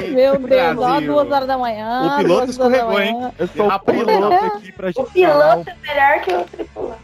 meu 0.09 0.37
Deus, 0.39 0.77
ó, 0.77 0.99
duas 0.99 1.31
horas 1.31 1.47
da 1.47 1.57
manhã. 1.57 2.15
O 2.15 2.17
piloto 2.17 2.51
escorregou, 2.51 3.01
hein? 3.01 3.31
Eu 3.37 3.47
sou 3.47 3.67
o 3.67 3.79
piloto 3.79 4.33
aqui 4.33 4.71
pra 4.73 4.89
o 4.89 4.91
gente 4.91 5.25
falar 5.27 5.55
piloto 5.55 5.69
é 5.69 5.75
melhor 5.87 6.21
que 6.21 6.33
o 6.33 6.43
tripulante. 6.43 6.99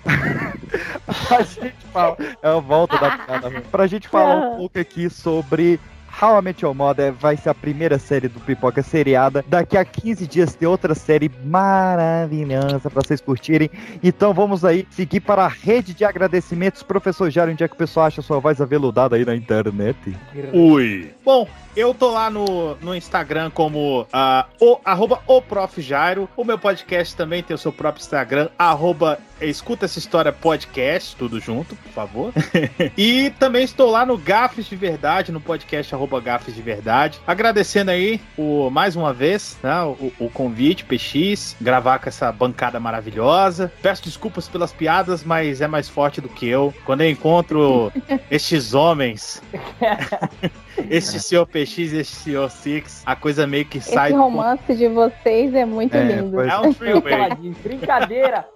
pra 1.27 1.41
gente 1.41 1.85
falar. 1.93 2.17
É 2.41 2.49
a 2.49 2.59
volta 2.59 2.97
da 2.97 3.17
piada. 3.17 3.51
Pra 3.71 3.87
gente 3.87 4.09
falar 4.09 4.35
um 4.35 4.57
pouco 4.57 4.79
aqui 4.79 5.09
sobre. 5.09 5.79
How 6.21 6.39
I 6.39 6.41
Met 6.41 6.63
Your 6.63 6.73
Mother 6.73 7.11
vai 7.11 7.35
ser 7.35 7.49
a 7.49 7.53
primeira 7.53 7.99
série 7.99 8.29
do 8.29 8.39
Pipoca 8.39 8.81
seriada. 8.81 9.43
Daqui 9.47 9.77
a 9.77 9.83
15 9.83 10.25
dias 10.25 10.55
tem 10.55 10.65
outra 10.65 10.95
série 10.95 11.29
maravilhosa 11.43 12.89
pra 12.89 13.01
vocês 13.01 13.19
curtirem. 13.19 13.69
Então 14.01 14.33
vamos 14.33 14.63
aí 14.63 14.87
seguir 14.89 15.19
para 15.19 15.43
a 15.43 15.49
rede 15.49 15.93
de 15.93 16.05
agradecimentos. 16.05 16.83
Professor 16.83 17.29
Jário, 17.29 17.51
onde 17.51 17.65
é 17.65 17.67
que 17.67 17.73
o 17.73 17.77
pessoal 17.77 18.05
acha 18.05 18.21
sua 18.21 18.39
voz 18.39 18.61
aveludada 18.61 19.17
aí 19.17 19.25
na 19.25 19.35
internet? 19.35 20.15
Ui. 20.53 21.11
Bom, 21.25 21.47
eu 21.75 21.93
tô 21.93 22.11
lá 22.11 22.29
no, 22.29 22.75
no 22.75 22.95
Instagram 22.95 23.51
como 23.51 24.07
ah, 24.13 24.45
o, 24.61 24.79
arroba 24.85 25.19
o 25.27 25.41
Prof. 25.41 25.81
Jairo. 25.81 26.29
O 26.37 26.45
meu 26.45 26.57
podcast 26.57 27.13
também 27.15 27.43
tem 27.43 27.53
o 27.53 27.57
seu 27.57 27.73
próprio 27.73 28.01
Instagram, 28.01 28.47
arroba 28.57 29.19
Escuta 29.41 29.85
essa 29.85 29.99
história 29.99 30.31
podcast, 30.31 31.15
tudo 31.15 31.39
junto, 31.39 31.75
por 31.75 31.91
favor. 31.91 32.33
e 32.97 33.31
também 33.39 33.63
estou 33.63 33.91
lá 33.91 34.05
no 34.05 34.17
Gafes 34.17 34.65
de 34.65 34.75
Verdade, 34.75 35.31
no 35.31 35.41
podcast 35.41 35.93
arroba 35.93 36.21
Gafes 36.21 36.55
de 36.55 36.61
Verdade. 36.61 37.19
Agradecendo 37.27 37.91
aí 37.91 38.21
o, 38.37 38.69
mais 38.69 38.95
uma 38.95 39.13
vez 39.13 39.57
né, 39.61 39.81
o, 39.83 40.11
o 40.19 40.29
convite, 40.29 40.85
PX, 40.85 41.55
gravar 41.59 41.99
com 41.99 42.09
essa 42.09 42.31
bancada 42.31 42.79
maravilhosa. 42.79 43.71
Peço 43.81 44.03
desculpas 44.03 44.47
pelas 44.47 44.71
piadas, 44.71 45.23
mas 45.23 45.61
é 45.61 45.67
mais 45.67 45.89
forte 45.89 46.21
do 46.21 46.29
que 46.29 46.47
eu. 46.47 46.73
Quando 46.85 47.01
eu 47.01 47.09
encontro 47.09 47.91
estes 48.31 48.73
homens, 48.73 49.41
este 50.89 51.19
senhor 51.19 51.45
PX 51.45 51.77
e 51.77 51.97
este 51.97 52.15
senhor 52.15 52.49
Six, 52.49 53.03
a 53.05 53.15
coisa 53.15 53.45
meio 53.47 53.65
que 53.65 53.79
sai 53.79 54.09
Esse 54.09 54.17
do 54.17 54.21
romance 54.23 54.75
de 54.75 54.87
vocês 54.87 55.53
é 55.53 55.65
muito 55.65 55.95
É, 55.95 56.03
lindo. 56.03 56.41
É 56.41 56.59
um 56.59 56.73
freeway. 56.73 57.29
Brincadeira. 57.63 58.45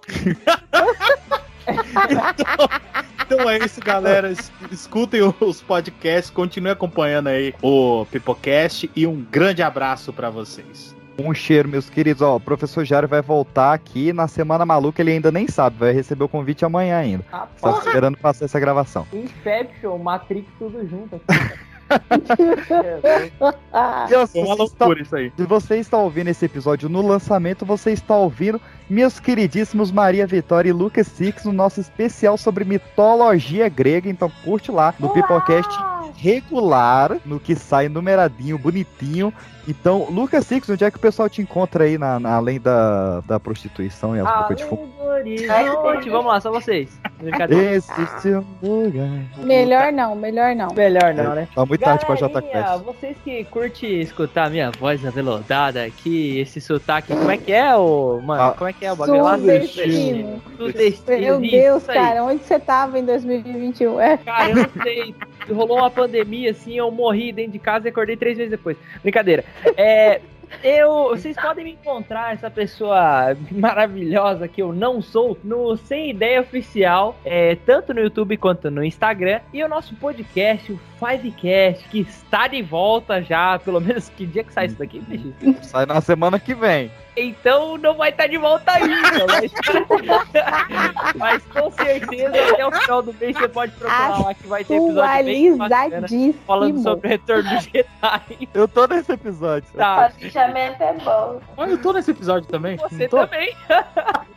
Então 3.26 3.48
é 3.48 3.58
isso, 3.58 3.80
galera. 3.80 4.30
Es- 4.30 4.50
Escutem 4.72 5.20
os 5.40 5.60
podcasts, 5.62 6.30
continuem 6.30 6.72
acompanhando 6.72 7.28
aí 7.28 7.54
o 7.62 8.04
Pipocast 8.10 8.90
e 8.94 9.06
um 9.06 9.22
grande 9.30 9.62
abraço 9.62 10.12
pra 10.12 10.30
vocês. 10.30 10.96
Um 11.18 11.32
cheiro, 11.34 11.68
meus 11.68 11.88
queridos. 11.90 12.22
Ó, 12.22 12.36
o 12.36 12.40
professor 12.40 12.84
Jário 12.84 13.06
vai 13.08 13.20
voltar 13.22 13.72
aqui 13.74 14.12
na 14.12 14.26
Semana 14.26 14.64
Maluca. 14.66 15.02
Ele 15.02 15.12
ainda 15.12 15.30
nem 15.30 15.46
sabe, 15.46 15.76
vai 15.78 15.92
receber 15.92 16.24
o 16.24 16.28
convite 16.28 16.64
amanhã 16.64 16.96
ainda. 16.98 17.24
Só 17.58 17.78
esperando 17.78 18.16
passar 18.16 18.46
essa 18.46 18.58
gravação. 18.58 19.06
Inception, 19.12 19.98
Matrix, 19.98 20.48
tudo 20.58 20.84
junto. 20.88 21.16
aqui. 21.28 21.54
E 24.08 24.12
eu- 24.12 24.26
Foi 24.26 24.42
uma 24.42 24.56
você 24.56 24.62
está- 24.64 24.84
loucura 24.86 25.02
isso 25.02 25.16
aí. 25.16 25.32
Se 25.36 25.44
você 25.44 25.76
está 25.76 25.98
ouvindo 25.98 26.28
esse 26.28 26.44
episódio 26.44 26.88
no 26.88 27.06
lançamento, 27.06 27.64
você 27.66 27.92
está 27.92 28.16
ouvindo 28.16 28.60
meus 28.90 29.18
queridíssimos 29.20 29.90
Maria 29.92 30.26
Vitória 30.26 30.68
e 30.68 30.72
Lucas 30.72 31.06
Six 31.06 31.44
no 31.44 31.52
nosso 31.52 31.80
especial 31.80 32.36
sobre 32.36 32.64
mitologia 32.64 33.68
grega. 33.68 34.08
Então 34.10 34.30
curte 34.44 34.70
lá 34.70 34.92
no 34.98 35.08
Pipocast 35.10 35.70
regular, 36.16 37.16
no 37.24 37.40
que 37.40 37.54
sai 37.54 37.88
numeradinho, 37.88 38.58
bonitinho. 38.58 39.32
Então, 39.68 40.06
Lucas 40.10 40.46
Six, 40.46 40.68
onde 40.70 40.82
é 40.84 40.90
que 40.90 40.96
o 40.96 41.00
pessoal 41.00 41.28
te 41.28 41.40
encontra 41.42 41.84
aí, 41.84 41.96
na, 41.96 42.18
na- 42.18 42.34
além 42.34 42.58
da, 42.58 43.20
da 43.20 43.38
prostituição 43.38 44.16
e 44.16 44.20
as 44.20 44.26
bocas 44.26 44.56
de 44.56 44.64
fumo? 44.64 44.88
Horizonte, 45.00 46.08
vamos 46.10 46.26
lá, 46.26 46.40
só 46.40 46.50
vocês. 46.50 46.88
Brincadeira. 47.20 47.74
Esse 47.76 48.06
seu 48.20 48.44
lugar. 48.62 49.08
Melhor 49.38 49.92
não, 49.92 50.14
melhor 50.16 50.56
não. 50.56 50.68
Melhor 50.74 51.12
não, 51.14 51.34
né? 51.34 51.46
Tá 51.54 51.64
muito 51.66 51.80
tarde 51.82 52.04
pra 52.06 52.14
JQuest. 52.14 52.84
vocês 52.84 53.16
que 53.22 53.44
curtem 53.44 54.00
escutar 54.00 54.46
a 54.46 54.50
minha 54.50 54.70
voz 54.72 55.04
aveludada 55.06 55.84
aqui, 55.84 56.38
esse 56.40 56.60
sotaque, 56.60 57.14
como 57.14 57.30
é 57.30 57.36
que 57.36 57.52
é, 57.52 57.76
o 57.76 58.20
mano? 58.24 58.42
Ah, 58.42 58.54
Como 58.56 58.68
é 58.70 58.72
que 58.72 58.79
é 58.84 58.92
o 58.92 58.96
bagulho? 58.96 59.24
Sudestino. 59.38 60.42
Sudestino. 60.56 61.18
Meu 61.18 61.42
isso 61.42 61.50
Deus, 61.50 61.88
aí. 61.88 61.94
cara, 61.96 62.24
onde 62.24 62.44
você 62.44 62.58
tava 62.58 62.98
em 62.98 63.04
2021? 63.04 64.00
É. 64.00 64.16
Cara, 64.18 64.50
eu 64.50 64.56
não 64.56 64.82
sei. 64.82 65.14
Rolou 65.50 65.78
uma 65.78 65.90
pandemia, 65.90 66.50
assim, 66.50 66.76
eu 66.76 66.90
morri 66.90 67.32
dentro 67.32 67.52
de 67.52 67.58
casa 67.58 67.88
e 67.88 67.90
acordei 67.90 68.16
três 68.16 68.36
vezes 68.36 68.50
depois. 68.50 68.76
Brincadeira. 69.02 69.44
É. 69.76 70.20
Eu, 70.64 71.10
vocês 71.10 71.36
podem 71.36 71.64
me 71.64 71.72
encontrar 71.72 72.34
essa 72.34 72.50
pessoa 72.50 73.36
maravilhosa 73.52 74.48
que 74.48 74.60
eu 74.60 74.72
não 74.72 75.00
sou 75.00 75.38
no 75.44 75.76
Sem 75.76 76.10
Ideia 76.10 76.40
Oficial, 76.40 77.16
é, 77.24 77.54
tanto 77.54 77.94
no 77.94 78.00
YouTube 78.00 78.36
quanto 78.36 78.68
no 78.70 78.84
Instagram, 78.84 79.40
e 79.54 79.62
o 79.62 79.68
nosso 79.68 79.94
podcast, 79.94 80.72
o 80.72 80.80
Fivecast, 80.98 81.88
que 81.88 82.00
está 82.00 82.48
de 82.48 82.62
volta 82.62 83.22
já, 83.22 83.58
pelo 83.60 83.80
menos 83.80 84.08
que 84.08 84.26
dia 84.26 84.42
que 84.42 84.52
sai 84.52 84.66
isso 84.66 84.76
daqui, 84.76 84.98
bicho? 84.98 85.32
Sai 85.62 85.86
na 85.86 86.00
semana 86.00 86.38
que 86.38 86.54
vem. 86.54 86.90
Então 87.16 87.76
não 87.78 87.96
vai 87.96 88.10
estar 88.10 88.26
de 88.26 88.38
volta 88.38 88.72
ainda, 88.72 89.26
mas, 89.26 89.52
mas 91.16 91.42
com 91.46 91.70
certeza 91.72 92.50
até 92.52 92.66
o 92.66 92.72
final 92.72 93.02
do 93.02 93.12
mês 93.14 93.36
você 93.36 93.48
pode 93.48 93.72
procurar 93.72 94.20
lá 94.20 94.34
que 94.34 94.46
vai 94.46 94.64
ter 94.64 94.74
episódio 94.76 95.24
bem 95.24 95.56
bacana 95.56 96.06
falando 96.46 96.82
sobre 96.82 97.06
o 97.06 97.10
retorno 97.10 97.50
do 97.50 97.60
Jedi. 97.60 98.48
Eu 98.54 98.68
tô 98.68 98.86
nesse 98.86 99.12
episódio. 99.12 99.68
Tá. 99.76 100.10
Planejamento 100.10 100.82
é 100.82 100.92
bom. 100.94 101.40
Olha, 101.56 101.70
eu 101.72 101.82
tô 101.82 101.92
nesse 101.92 102.10
episódio 102.10 102.48
também. 102.48 102.76
Você 102.76 103.08
também. 103.08 103.54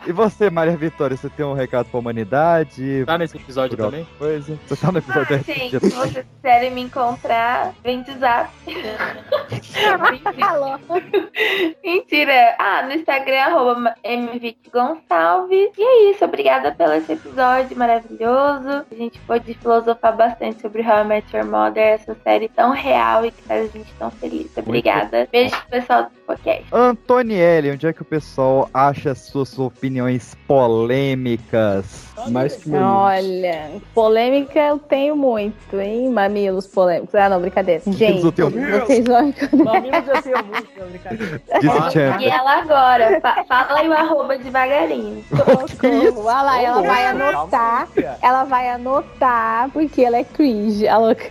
E 0.06 0.12
você, 0.12 0.50
Maria 0.50 0.76
Vitória, 0.76 1.16
você 1.16 1.30
tem 1.30 1.46
um 1.46 1.54
recado 1.54 1.86
pra 1.90 2.00
humanidade? 2.00 3.06
Tá 3.06 3.18
nesse 3.18 3.38
episódio 3.38 3.78
também? 3.78 4.06
Coisa? 4.18 4.60
Você 4.68 4.76
tá 4.76 4.92
no 4.92 4.98
episódio 4.98 5.36
Ah, 5.36 5.40
Sim, 5.40 5.70
se 5.70 5.80
vocês 5.80 6.26
quiserem 6.36 6.72
me 6.72 6.82
encontrar, 6.82 7.74
vem 7.84 8.02
de 8.04 8.14
zap. 8.18 8.50
Mentira. 11.84 12.56
Ah, 12.60 12.73
no 12.82 12.94
Instagram, 12.94 13.40
arroba. 13.40 13.96
E 14.04 15.84
é 15.84 16.12
isso, 16.12 16.26
obrigada 16.26 16.72
pelo 16.72 16.94
esse 16.94 17.14
episódio 17.14 17.78
maravilhoso. 17.78 18.86
A 18.92 18.96
gente 18.96 19.20
pôde 19.22 19.54
filosofar 19.54 20.16
bastante 20.16 20.62
sobre 20.62 20.82
How 20.82 21.02
I 21.02 21.04
Met 21.04 21.36
Your 21.36 21.46
Mother, 21.46 21.84
essa 21.84 22.16
série 22.24 22.50
tão 22.50 22.72
real 22.72 23.26
e 23.26 23.32
que 23.32 23.42
faz 23.44 23.70
a 23.70 23.78
gente 23.78 23.94
tão 24.00 24.10
feliz. 24.10 24.50
Obrigada. 24.58 25.28
Beijo 25.32 25.56
pro 25.56 25.80
pessoal 25.80 26.04
do 26.04 26.10
podcast. 26.26 26.66
Antonielli, 26.72 27.72
onde 27.72 27.88
é 27.88 27.94
que 27.94 28.02
o 28.02 28.06
pessoal 28.06 28.70
acha 28.74 29.14
suas 29.14 29.58
opiniões 29.60 30.36
polêmicas? 30.48 32.12
Mais 32.30 32.56
que 32.56 32.74
Olha, 32.74 33.72
polêmica 33.94 34.60
eu 34.60 34.80
tenho 34.80 35.16
muito, 35.16 35.80
hein? 35.80 36.10
Mamilos 36.10 36.68
polêmicos. 36.68 37.14
Ah, 37.16 37.28
não, 37.28 37.42
brincadeira. 37.42 37.82
Gente, 37.88 38.22
vocês 38.22 39.06
vão. 39.06 39.34
Mamilos 39.64 40.08
eu 40.08 40.22
tenho 40.22 40.46
muito, 40.46 40.80
não, 40.80 40.88
brincadeira. 40.88 41.42
Disse 41.60 41.92
Champ. 41.92 42.22
E 42.22 42.26
ela 42.28 42.53
agora, 42.60 43.20
fa- 43.22 43.44
fala 43.48 43.80
aí 43.80 43.90
o 43.90 43.94
arroba 43.94 44.38
devagarinho. 44.38 45.24
Socorro. 45.30 46.26
Olha 46.28 46.42
lá, 46.42 46.62
ela 46.62 46.82
vai 46.82 47.06
anotar. 47.08 47.88
Ela 48.22 48.44
vai 48.44 48.70
anotar 48.70 49.70
porque 49.72 50.02
ela 50.04 50.18
é 50.18 50.24
cringe. 50.24 50.88
A 50.88 50.98
louca. 50.98 51.24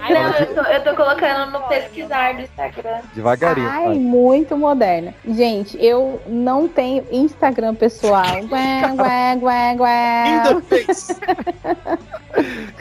Ai, 0.00 0.12
não, 0.14 0.30
eu 0.38 0.54
tô, 0.54 0.60
eu 0.62 0.84
tô 0.84 0.94
colocando 0.94 1.50
no 1.52 1.60
pesquisar 1.68 2.34
do 2.34 2.42
Instagram. 2.42 2.98
Devagarinho. 3.14 3.68
Ai, 3.68 3.84
vai. 3.86 3.94
muito 3.98 4.56
moderna. 4.56 5.14
Gente, 5.26 5.76
eu 5.84 6.20
não 6.26 6.66
tenho 6.68 7.04
Instagram 7.10 7.74
pessoal. 7.74 8.24
Gué, 8.48 8.80
gué, 8.96 9.36
gué, 9.36 9.76
gué. 9.76 10.42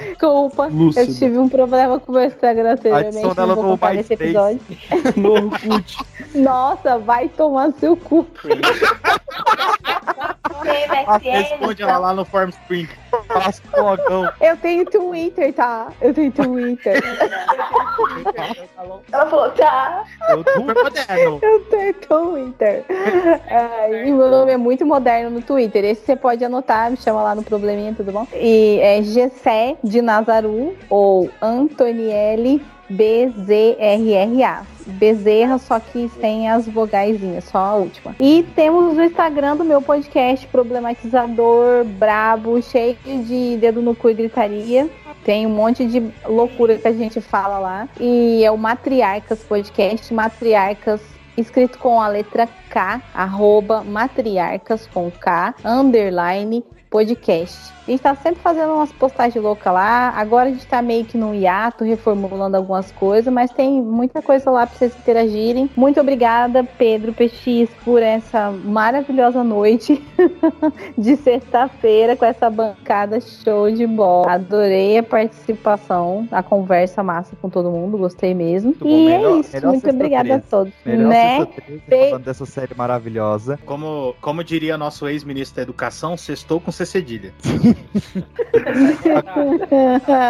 Desculpa, 0.09 0.67
Lúcido. 0.71 1.11
eu 1.11 1.15
tive 1.15 1.37
um 1.37 1.47
problema 1.49 1.99
com 1.99 2.11
o 2.11 2.15
meu 2.15 2.25
Instagram 2.25 2.71
anteriormente. 2.73 3.17
Adiciona 3.17 3.35
Não 3.35 3.43
ela 3.43 3.55
vou 3.55 3.63
no 3.63 3.69
contar 3.71 3.93
nesse 3.93 4.15
MySpace. 4.15 4.59
episódio. 4.59 4.61
No 5.15 5.31
Orkut. 5.33 5.97
Nossa, 6.35 6.97
vai 6.97 7.29
tomar 7.29 7.71
seu 7.83 7.97
cu. 7.97 8.25
Responde 11.21 11.83
ela 11.83 11.97
lá 11.97 12.13
no 12.13 12.23
Form 12.23 12.47
Spring. 12.49 12.87
Eu 14.39 14.55
tenho 14.57 14.85
Twitter, 14.85 15.53
tá? 15.53 15.89
Eu 16.01 16.13
tenho 16.13 16.31
Twitter. 16.31 17.03
Ela 19.11 19.25
falou, 19.25 19.49
tá. 19.51 20.05
Eu 20.29 20.43
tenho 21.69 21.93
Twitter. 21.95 22.85
É, 23.47 24.07
e 24.07 24.11
meu 24.11 24.29
nome 24.29 24.53
é 24.53 24.57
muito 24.57 24.85
moderno 24.85 25.29
no 25.29 25.41
Twitter. 25.41 25.83
Esse 25.83 26.05
você 26.05 26.15
pode 26.15 26.45
anotar, 26.45 26.89
me 26.89 26.95
chama 26.95 27.21
lá 27.21 27.35
no 27.35 27.43
probleminha, 27.43 27.93
tudo 27.93 28.13
bom? 28.13 28.25
E 28.33 28.79
é 28.81 29.01
Gessé 29.03 29.75
de 29.83 30.01
Nazaru 30.01 30.73
ou 30.89 31.29
Antonielle 31.41 32.65
BZRRA. 32.89 34.65
Bezerra, 34.85 35.57
só 35.57 35.79
que 35.79 36.09
sem 36.19 36.49
as 36.49 36.67
vogaisinhas, 36.67 37.45
só 37.45 37.57
a 37.57 37.75
última. 37.75 38.15
E 38.19 38.43
temos 38.53 38.97
o 38.97 39.01
Instagram 39.01 39.55
do 39.55 39.63
meu 39.63 39.81
podcast, 39.81 40.45
problematizador, 40.47 41.85
brabo, 41.85 42.61
cheio 42.61 42.97
de 43.05 43.57
dedo 43.57 43.81
no 43.81 43.95
cu 43.95 44.09
e 44.09 44.13
gritaria. 44.13 44.89
Tem 45.23 45.47
um 45.47 45.51
monte 45.51 45.85
de 45.85 46.03
loucura 46.27 46.77
que 46.77 46.87
a 46.87 46.91
gente 46.91 47.21
fala 47.21 47.59
lá. 47.59 47.87
E 47.97 48.43
é 48.43 48.51
o 48.51 48.57
Matriarcas 48.57 49.39
Podcast, 49.39 50.13
Matriarcas 50.13 50.99
escrito 51.37 51.77
com 51.79 51.99
a 51.99 52.07
letra 52.07 52.47
K, 52.69 53.01
arroba 53.13 53.83
matriarcas 53.83 54.87
com 54.87 55.09
K, 55.09 55.55
underline 55.63 56.63
podcast. 56.89 57.73
A 57.87 57.91
gente 57.91 58.01
tá 58.01 58.15
sempre 58.15 58.41
fazendo 58.41 58.73
umas 58.73 58.91
postagens 58.93 59.43
loucas 59.43 59.73
lá. 59.73 60.09
Agora 60.15 60.49
a 60.49 60.51
gente 60.51 60.65
tá 60.65 60.81
meio 60.81 61.03
que 61.03 61.17
num 61.17 61.33
hiato, 61.33 61.83
reformulando 61.83 62.55
algumas 62.55 62.91
coisas, 62.93 63.31
mas 63.33 63.51
tem 63.51 63.81
muita 63.81 64.21
coisa 64.21 64.49
lá 64.49 64.65
pra 64.65 64.75
vocês 64.77 64.95
interagirem. 64.97 65.69
Muito 65.75 65.99
obrigada, 65.99 66.63
Pedro 66.63 67.13
PX, 67.13 67.69
por 67.83 68.01
essa 68.01 68.51
maravilhosa 68.51 69.43
noite 69.43 70.01
de 70.97 71.17
sexta-feira 71.17 72.15
com 72.15 72.25
essa 72.25 72.49
bancada 72.49 73.19
show 73.19 73.69
de 73.69 73.85
bola. 73.85 74.33
Adorei 74.33 74.97
a 74.97 75.03
participação, 75.03 76.27
a 76.31 76.41
conversa 76.41 77.03
massa 77.03 77.35
com 77.41 77.49
todo 77.49 77.69
mundo, 77.69 77.97
gostei 77.97 78.33
mesmo. 78.33 78.73
bom, 78.79 78.87
e 78.87 79.05
melhor- 79.07 79.35
é 79.37 79.39
isso, 79.39 79.53
melhor 79.53 79.71
muito 79.71 79.89
obrigada 79.89 80.35
a 80.35 80.39
todos. 80.39 80.73
Melhor 80.85 81.09
né? 81.09 81.37
sexta-treze, 81.45 82.09
falando 82.09 82.23
dessa 82.23 82.45
série 82.45 82.73
maravilhosa. 82.75 83.59
Como, 83.65 84.15
como 84.21 84.43
diria 84.43 84.77
nosso 84.77 85.07
ex-ministro 85.07 85.57
da 85.57 85.61
Educação, 85.63 86.15
sextou 86.15 86.59
com 86.61 86.71
C 86.71 86.85
cedilha. 86.85 87.33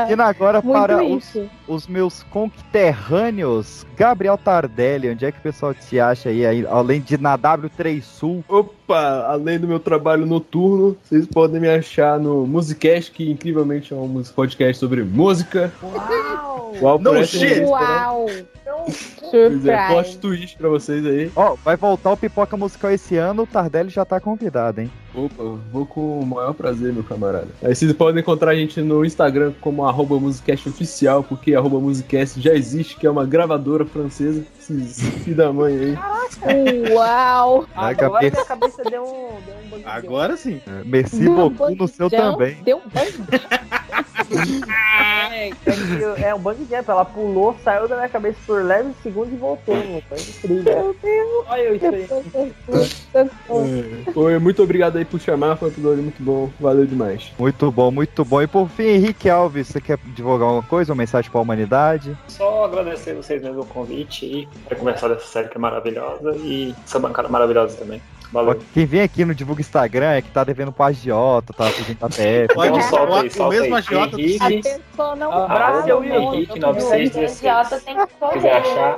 E 0.09 0.13
agora 0.21 0.61
Muito 0.61 0.73
para 0.73 1.03
os, 1.03 1.37
os 1.67 1.87
meus 1.87 2.23
conterrâneos, 2.23 3.85
Gabriel 3.97 4.37
Tardelli, 4.37 5.09
onde 5.09 5.25
é 5.25 5.31
que 5.31 5.39
o 5.39 5.41
pessoal 5.41 5.73
te 5.73 5.99
acha 5.99 6.29
aí, 6.29 6.45
aí, 6.45 6.65
além 6.65 7.01
de 7.01 7.17
na 7.17 7.37
W3 7.37 8.01
Sul? 8.01 8.43
Opa, 8.47 9.25
além 9.27 9.59
do 9.59 9.67
meu 9.67 9.79
trabalho 9.79 10.25
noturno, 10.25 10.97
vocês 11.03 11.25
podem 11.27 11.61
me 11.61 11.69
achar 11.69 12.19
no 12.19 12.45
Musicast, 12.45 13.11
que 13.11 13.29
incrivelmente 13.29 13.93
é 13.93 13.95
um 13.95 14.23
podcast 14.35 14.79
sobre 14.79 15.03
música. 15.03 15.71
Uau! 15.81 16.52
No 16.81 16.99
parece 17.11 17.37
shit! 17.39 17.59
um- 17.61 17.69
Uau! 17.69 18.25
Pois 19.31 19.65
é, 19.65 19.87
plot 19.87 20.17
twist 20.19 20.57
pra 20.57 20.69
vocês 20.69 21.05
aí. 21.05 21.31
Ó, 21.35 21.55
vai 21.63 21.75
voltar 21.75 22.11
o 22.11 22.17
Pipoca 22.17 22.55
Musical 22.55 22.91
esse 22.91 23.17
ano, 23.17 23.43
o 23.43 23.47
Tardelli 23.47 23.89
já 23.89 24.05
tá 24.05 24.19
convidado, 24.19 24.81
hein? 24.81 24.91
Opa, 25.13 25.43
vou 25.71 25.85
com 25.85 26.19
o 26.19 26.25
maior 26.25 26.53
prazer, 26.53 26.93
meu 26.93 27.03
camarada. 27.03 27.47
Aí 27.61 27.75
vocês 27.75 27.91
podem 27.93 28.21
encontrar 28.21 28.51
a 28.51 28.55
gente 28.55 28.81
no 28.81 29.03
Instagram 29.05 29.53
como 29.61 29.85
arroba 29.85 30.19
Musicast 30.19 30.69
Oficial, 30.69 31.23
porque 31.23 31.53
arroba 31.53 31.79
Musicast 31.79 32.39
já 32.41 32.53
existe, 32.53 32.95
que 32.95 33.05
é 33.05 33.09
uma 33.09 33.25
gravadora 33.25 33.85
francesa. 33.85 34.43
Esses 34.59 35.01
filhos 35.19 35.37
da 35.37 35.51
mãe 35.51 35.73
aí. 35.73 36.89
Uau! 36.93 37.65
Vai, 37.75 37.91
Agora 37.93 38.11
cabeça. 38.11 38.35
minha 38.35 38.45
cabeça 38.45 38.83
deu 38.89 39.03
um, 39.03 39.41
deu 39.45 39.79
um. 39.79 39.81
Agora 39.85 40.37
sim. 40.37 40.61
Merci 40.85 41.25
beaucoup 41.25 41.75
no 41.75 41.87
seu 41.87 42.09
também. 42.09 42.55
Deu 42.63 42.77
um 42.77 42.81
bug. 42.81 43.82
É, 45.31 45.49
é, 45.49 45.51
que- 45.51 46.23
é 46.23 46.33
um 46.35 46.39
bug 46.39 46.57
jump. 46.69 46.89
Ela 46.89 47.05
pulou, 47.05 47.55
saiu 47.63 47.87
da 47.87 47.95
minha 47.95 48.09
cabeça 48.09 48.37
por 48.45 48.63
leves 48.63 48.93
segundos 49.01 49.33
e 49.33 49.37
voltou. 49.37 49.75
Foi 50.09 50.17
incrível. 50.19 50.63
Meu 50.63 50.95
Deus. 51.01 51.45
Olha 51.47 51.61
eu 51.61 51.75
isso 51.75 51.85
aí. 51.85 52.53
É. 53.15 54.11
Oi, 54.15 54.39
muito 54.39 54.63
obrigado 54.63 54.97
aí 54.97 55.05
por 55.05 55.19
chamar, 55.19 55.55
foi 55.57 55.69
um 55.69 55.71
episódio 55.71 56.03
muito 56.03 56.21
bom, 56.23 56.49
valeu 56.59 56.85
demais. 56.85 57.31
Muito 57.37 57.71
bom, 57.71 57.91
muito 57.91 58.25
bom. 58.25 58.41
E 58.41 58.47
por 58.47 58.67
fim, 58.69 58.83
Henrique 58.83 59.29
Alves, 59.29 59.67
você 59.67 59.81
quer 59.81 59.97
divulgar 60.15 60.47
alguma 60.47 60.63
coisa, 60.63 60.91
uma 60.93 60.97
mensagem 60.97 61.29
pra 61.29 61.41
humanidade? 61.41 62.17
Só 62.27 62.65
agradecer 62.65 63.13
vocês 63.15 63.41
mesmo 63.41 63.61
o 63.61 63.65
convite 63.65 64.25
e 64.25 64.47
para 64.65 64.75
conversar 64.75 65.09
dessa 65.09 65.25
série 65.27 65.49
que 65.49 65.57
é 65.57 65.59
maravilhosa 65.59 66.35
e 66.37 66.73
essa 66.85 66.99
bancada 66.99 67.27
maravilhosa 67.29 67.77
também. 67.77 68.01
Valeu. 68.33 68.59
Quem 68.73 68.85
vem 68.87 69.01
aqui 69.01 69.23
no 69.23 69.35
Divulga 69.35 69.61
Instagram 69.61 70.13
é 70.13 70.21
que 70.21 70.31
tá 70.31 70.43
devendo 70.43 70.71
pro 70.71 70.85
agiota, 70.85 71.53
tá 71.53 71.65
pedindo 71.69 72.03
ATF. 72.03 72.47
Então 72.49 72.81
solta 72.81 73.21
aí, 73.21 73.29
solta 73.29 74.17
aí. 74.17 74.37
A 74.41 74.51
Henrique, 74.51 74.69
pessoa 74.69 75.15
não 75.15 75.29
para, 75.47 75.87
eu 75.87 76.03
não. 76.03 76.33
Henrique, 76.33 76.59
916. 76.59 77.37
Idiota 77.37 77.79
tem 77.79 77.95
que 77.95 78.01
Se 78.01 78.33
quiser 78.33 78.57
achar, 78.57 78.97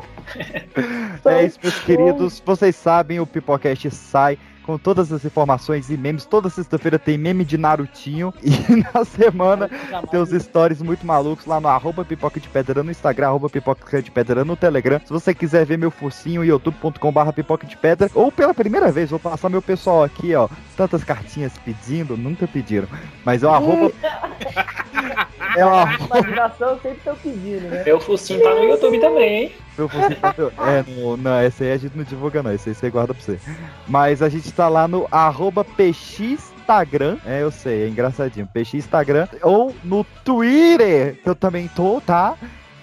É 1.26 1.46
isso, 1.46 1.60
meus 1.62 1.80
queridos. 1.80 2.42
Vocês 2.46 2.78
sabem, 2.78 3.20
o 3.20 3.28
Pipocast 3.28 3.92
sai 3.92 4.40
com 4.66 4.78
todas 4.78 5.12
as 5.14 5.24
informações 5.24 5.90
e 5.90 5.98
memes. 5.98 6.26
Toda 6.26 6.50
sexta-feira 6.50 6.98
tem 6.98 7.18
meme 7.18 7.46
de 7.46 7.58
Narutinho. 7.58 8.34
E 8.46 8.76
na 8.78 9.06
semana 9.06 9.70
tem 10.10 10.20
os 10.20 10.30
stories 10.30 10.82
muito 10.82 11.06
malucos 11.06 11.46
lá 11.46 11.60
no 11.60 11.68
arroba 11.68 12.04
pipoca 12.04 12.40
de 12.40 12.48
pedra 12.48 12.82
no 12.82 12.90
Instagram, 12.90 13.28
arroba 13.28 13.50
pipoca 13.50 14.02
de 14.02 14.10
pedra 14.10 14.44
no 14.44 14.56
Telegram. 14.56 15.00
Se 15.06 15.12
você 15.12 15.36
quiser 15.36 15.66
ver 15.66 15.78
meu 15.78 15.92
focinho, 15.92 16.44
youtube.com 16.44 17.12
barra 17.12 17.34
pipoca 17.34 17.68
de 17.68 17.78
pedra. 17.78 18.10
Ou 18.16 18.32
pela 18.32 18.54
primeira 18.54 18.92
vez, 18.92 19.10
vou 19.10 19.20
passar 19.20 19.50
meu 19.50 19.62
pessoal 19.62 20.04
aqui, 20.04 20.34
ó. 20.34 20.48
Tantas 20.76 21.04
cartinhas 21.04 21.54
pedindo, 21.58 22.18
nunca 22.18 22.48
pediram. 22.48 22.88
Mas 23.24 23.44
é 23.44 23.48
o 23.48 23.52
arroba... 23.52 23.92
É 25.56 25.66
o 25.66 25.70
arroba... 25.70 26.20
Imaginação 26.20 26.76
sempre 26.82 26.98
estão 26.98 27.16
pedindo, 27.16 27.70
né? 27.70 27.84
meu 27.86 28.00
focinho 28.00 28.42
tá 28.42 28.54
no 28.56 28.64
YouTube 28.64 29.00
também, 29.00 29.44
hein? 29.44 29.52
Meu 29.78 29.90
focinho 29.90 30.16
tá- 30.16 30.36
É, 30.68 30.84
no, 30.88 31.18
não, 31.18 31.44
esse 31.44 31.64
aí 31.64 31.72
a 31.72 31.78
gente 31.78 31.98
não 31.98 32.04
divulga 32.04 32.44
não, 32.44 32.52
esse 32.54 32.70
aí 32.70 32.76
você 32.76 32.90
guarda 32.90 33.14
pra 33.14 33.24
você. 33.24 33.40
Mas 33.88 34.22
a 34.22 34.30
gente 34.30 34.52
tá 34.52 34.68
lá 34.68 34.88
no 34.88 35.08
arroba 35.12 35.64
pxinstagram, 35.64 37.18
é, 37.26 37.42
eu 37.42 37.52
sei, 37.52 37.84
é 37.86 37.88
engraçadinho, 37.88 38.48
pxinstagram, 38.54 39.28
ou 39.42 39.74
no 39.84 40.04
Twitter, 40.24 41.20
que 41.24 41.30
eu 41.30 41.36
também 41.36 41.68
tô, 41.70 42.02
tá? 42.02 42.36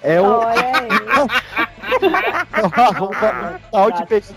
É 0.03 0.21
o... 0.21 0.25
Olha 0.25 0.49
aí. 0.51 0.89
é 3.73 3.91
de 3.93 4.07
px. 4.07 4.35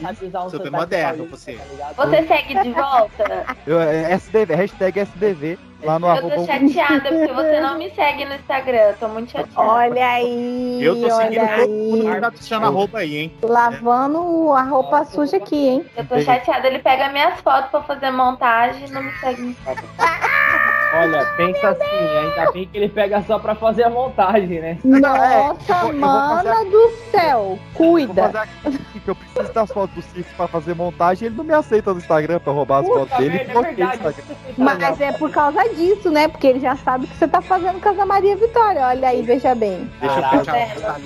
Super 0.51 0.71
moderno 0.71 1.25
você. 1.25 1.57
Você 1.95 2.27
segue 2.27 2.61
de 2.61 2.71
volta? 2.71 3.45
Eu- 3.65 3.79
é 3.81 4.11
SDV, 4.13 4.55
hashtag 4.55 4.99
SDV, 4.99 5.57
lá 5.83 5.99
no 5.99 6.07
Eu 6.07 6.11
arroba... 6.11 6.35
tô 6.35 6.45
chateada 6.45 7.09
porque 7.09 7.33
você 7.33 7.59
não 7.59 7.77
me 7.77 7.89
segue 7.91 8.25
no 8.25 8.35
Instagram. 8.35 8.77
Eu 8.77 8.97
tô 8.97 9.07
muito 9.07 9.31
chateada. 9.31 9.61
Olha 9.69 10.07
aí. 10.07 10.79
Eu 10.83 11.01
tô 11.01 11.09
seguindo 11.11 11.47
todo 11.57 11.69
mundo 11.69 12.13
que 12.15 12.21
tá 12.21 12.31
puxando 12.31 12.63
a 12.63 12.69
roupa 12.69 12.97
aí, 12.99 13.17
hein? 13.17 13.33
Lavando 13.41 14.51
a 14.53 14.61
roupa 14.63 15.05
suja 15.05 15.37
aqui, 15.37 15.67
hein? 15.67 15.85
Eu 15.95 16.05
tô 16.05 16.19
chateada. 16.21 16.67
Ele 16.67 16.79
pega 16.79 17.09
minhas 17.09 17.39
fotos 17.41 17.69
pra 17.71 17.81
fazer 17.83 18.11
montagem 18.11 18.87
e 18.87 18.91
não 18.91 19.03
me 19.03 19.11
segue 19.19 19.41
no 19.41 19.49
Instagram. 19.49 19.87
Olha, 20.97 21.25
pensa 21.35 21.69
assim, 21.69 21.81
ainda 22.19 22.51
bem 22.53 22.67
que 22.67 22.77
ele 22.77 22.87
pega 22.87 23.21
só 23.23 23.37
pra 23.37 23.53
fazer 23.53 23.83
a 23.83 23.89
montagem, 23.89 24.61
né? 24.61 24.77
Nossa, 24.81 25.73
vou 25.81 25.93
mana 25.93 26.41
fazer- 26.53 26.69
do 26.69 26.91
céu. 27.11 27.59
Cuida. 27.73 28.27
aqui, 28.27 28.99
que 29.03 29.09
eu 29.09 29.15
preciso 29.15 29.51
das 29.51 29.69
fotos 29.71 29.93
do 29.95 30.01
Cif 30.01 30.33
pra 30.35 30.47
fazer 30.47 30.73
montagem, 30.73 31.25
ele 31.25 31.35
não 31.35 31.43
me 31.43 31.53
aceita 31.53 31.91
no 31.91 31.99
Instagram 31.99 32.39
pra 32.39 32.53
roubar 32.53 32.79
as 32.79 32.87
fotos 32.87 33.17
dele. 33.17 33.29
merda, 33.43 33.51
é 33.59 33.61
verdade. 33.73 34.15
Mas 34.57 35.01
é 35.01 35.11
por 35.11 35.29
causa 35.31 35.64
disso, 35.73 36.09
né? 36.11 36.27
Porque 36.27 36.47
ele 36.47 36.59
já 36.59 36.75
sabe 36.75 37.07
que 37.07 37.15
você 37.15 37.27
tá 37.27 37.41
fazendo 37.41 37.79
com 37.81 37.89
a 38.01 38.05
Maria 38.05 38.35
Vitória. 38.35 38.87
Olha 38.87 39.09
aí, 39.09 39.21
veja 39.21 39.55
bem. 39.55 39.89
Deixa 39.99 40.19
eu 40.19 40.45
fechar. 40.45 40.99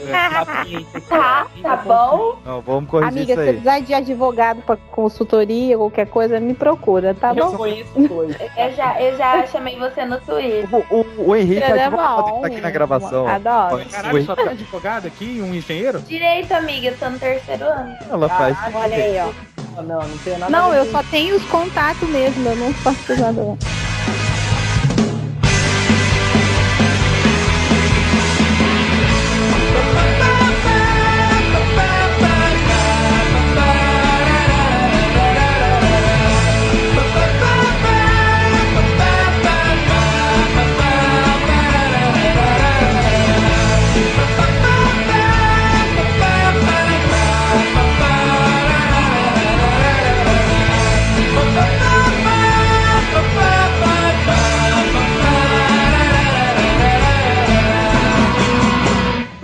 Tá, 1.07 1.47
tá 1.61 1.75
bom? 1.77 2.39
Não, 2.45 2.61
vamos 2.61 2.89
corrigir 2.89 3.09
Amiga, 3.11 3.33
isso 3.33 3.41
se 3.41 3.47
aí. 3.47 3.53
precisar 3.53 3.79
de 3.79 3.93
advogado 3.93 4.61
pra 4.61 4.75
consultoria, 4.77 5.77
qualquer 5.77 6.07
coisa, 6.07 6.39
me 6.39 6.53
procura, 6.53 7.13
tá 7.13 7.33
Eu 7.35 7.51
bom? 7.51 7.57
conheço. 7.57 7.89
Eu 7.97 8.73
já, 8.75 9.01
eu 9.01 9.17
já 9.17 9.45
chamei 9.47 9.77
você 9.77 10.05
no 10.05 10.19
Twitter. 10.21 10.67
O, 10.89 10.95
o, 10.95 11.29
o 11.29 11.35
Henrique 11.35 11.63
é 11.63 11.83
advogado 11.83 12.23
que 12.33 12.41
tá 12.41 12.47
aqui 12.47 12.61
na 12.61 12.71
gravação. 12.71 13.27
adoro. 13.27 13.85
Caralho, 13.89 14.25
só 14.25 14.35
tem 14.35 14.47
advogado 14.49 15.07
aqui, 15.07 15.41
um 15.41 15.53
engenheiro? 15.53 15.99
Direito, 16.01 16.51
amiga. 16.53 16.87
Eu 16.89 16.97
tô 16.97 17.09
no 17.09 17.19
terceiro 17.19 17.63
ano. 17.65 17.95
ela 18.09 18.29
faz. 18.29 18.57
Olha 18.73 18.95
aí, 18.95 19.17
ó. 19.19 19.59
Não, 19.81 20.01
não 20.01 20.17
tem 20.17 20.37
nada 20.37 20.51
Não, 20.51 20.73
eu 20.73 20.85
só 20.91 21.01
tenho 21.03 21.35
os 21.37 21.45
contatos 21.45 22.07
mesmo, 22.09 22.49
eu 22.49 22.55
não 22.57 22.73
faço 22.73 22.99
pesado. 23.05 23.57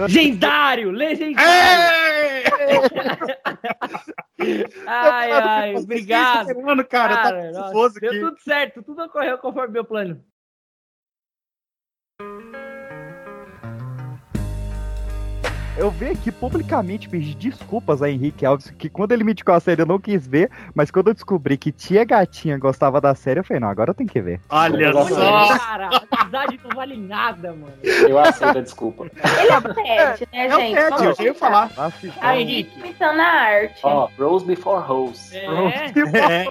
Legendário! 0.08 0.92
Legendário! 0.92 1.46
ai, 4.88 5.32
ai, 5.32 5.76
obrigado. 5.76 6.62
Mano, 6.62 6.86
cara, 6.86 7.16
Cara, 7.16 7.52
tô 7.52 7.74
nossa, 7.74 8.00
deu 8.00 8.12
aqui. 8.12 8.20
tudo 8.20 8.40
certo, 8.40 8.84
tudo 8.84 9.04
ocorreu 9.04 9.38
conforme 9.38 9.74
meu 9.74 9.86
plano. 9.86 10.24
Eu 15.78 15.92
venho 15.92 16.14
aqui 16.14 16.32
publicamente 16.32 17.10
pedir 17.10 17.36
desculpas 17.36 18.02
a 18.02 18.10
Henrique 18.10 18.46
Alves, 18.46 18.72
que 18.72 18.90
quando 18.90 19.12
ele 19.12 19.26
me 19.26 19.34
indicou 19.34 19.54
a 19.54 19.60
série 19.60 19.82
eu 19.82 19.86
não 19.86 20.00
quis 20.00 20.26
ver, 20.26 20.50
mas 20.74 20.90
quando 20.90 21.10
eu 21.10 21.14
descobri 21.14 21.58
que 21.58 21.70
tia 21.70 22.06
Gatinha 22.06 22.58
gostava 22.58 23.02
da 23.02 23.14
série, 23.14 23.42
eu 23.42 23.44
falei, 23.44 23.60
não, 23.60 23.68
agora 23.68 23.90
eu 23.90 23.94
tenho 23.94 24.10
que 24.10 24.22
ver. 24.22 24.40
Olha 24.50 24.94
só! 24.94 25.58
Cara, 25.58 25.90
a 25.90 26.22
amizade 26.22 26.60
não 26.64 26.76
vale 26.76 26.96
nada, 26.96 27.52
mano. 27.52 27.74
Eu 27.84 28.18
aceito 28.18 28.58
a 28.58 28.62
desculpa. 28.62 29.06
Ele 29.06 29.52
é 29.52 29.58
o 29.58 29.62
Ted, 29.62 30.28
né, 30.32 30.46
É 30.46 30.50
gente? 30.50 30.76
Ted, 30.76 30.90
Vamos 30.92 31.02
eu 31.02 31.16
já 31.16 31.24
ia 31.24 31.34
falar. 31.34 31.72
Nossa, 31.76 32.14
A 32.22 32.38
Henrique. 32.38 32.70
Henrique 32.72 32.80
imitando 32.80 33.20
a 33.20 33.26
arte. 33.26 33.80
Ó, 33.84 34.10
Rose 34.18 34.46
Before 34.46 34.82
Rose. 34.82 35.36
É, 35.36 35.46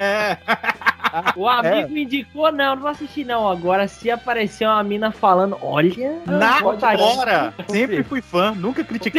É. 0.00 0.38
O 1.36 1.48
amigo 1.48 1.96
indicou, 1.96 2.50
não, 2.50 2.74
não 2.74 2.82
vou 2.82 2.90
assistir 2.90 3.24
não. 3.24 3.48
Agora, 3.48 3.86
se 3.86 4.10
aparecer 4.10 4.66
uma 4.66 4.82
mina 4.82 5.12
falando, 5.12 5.56
olha... 5.62 6.20
Na 6.26 6.58
hora! 6.98 7.54
Sempre 7.68 8.02
fui 8.02 8.20
fã, 8.20 8.52
nunca 8.52 8.82
critiquei. 8.82 9.13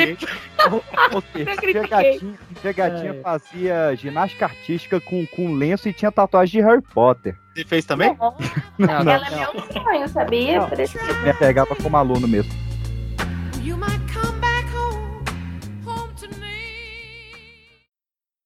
Gatinha, 1.90 2.38
tia 2.62 2.72
gatinha 2.74 3.12
É. 3.12 3.22
fazia 3.22 3.96
ginástica 3.96 4.46
artística 4.46 5.00
com, 5.00 5.26
com 5.28 5.54
lenço 5.54 5.88
e 5.90 5.94
tinha 5.94 6.12
tatuagem 6.12 6.62
de 6.62 6.68
Harry 6.68 6.82
Potter. 6.82 7.36
Você 7.56 7.64
fez 7.66 7.86
também? 7.86 8.16
Não, 8.78 8.88
Ela 8.90 9.28
é 9.28 9.30
meu 9.32 9.54
sonho, 9.72 10.08
sabia? 10.10 10.60
Não. 10.60 10.70
Me 11.24 11.34
pegava 11.34 11.76
como 11.76 11.96
aluno 11.98 12.28
mesmo. 12.28 12.52
You 13.64 13.78
might 13.78 14.05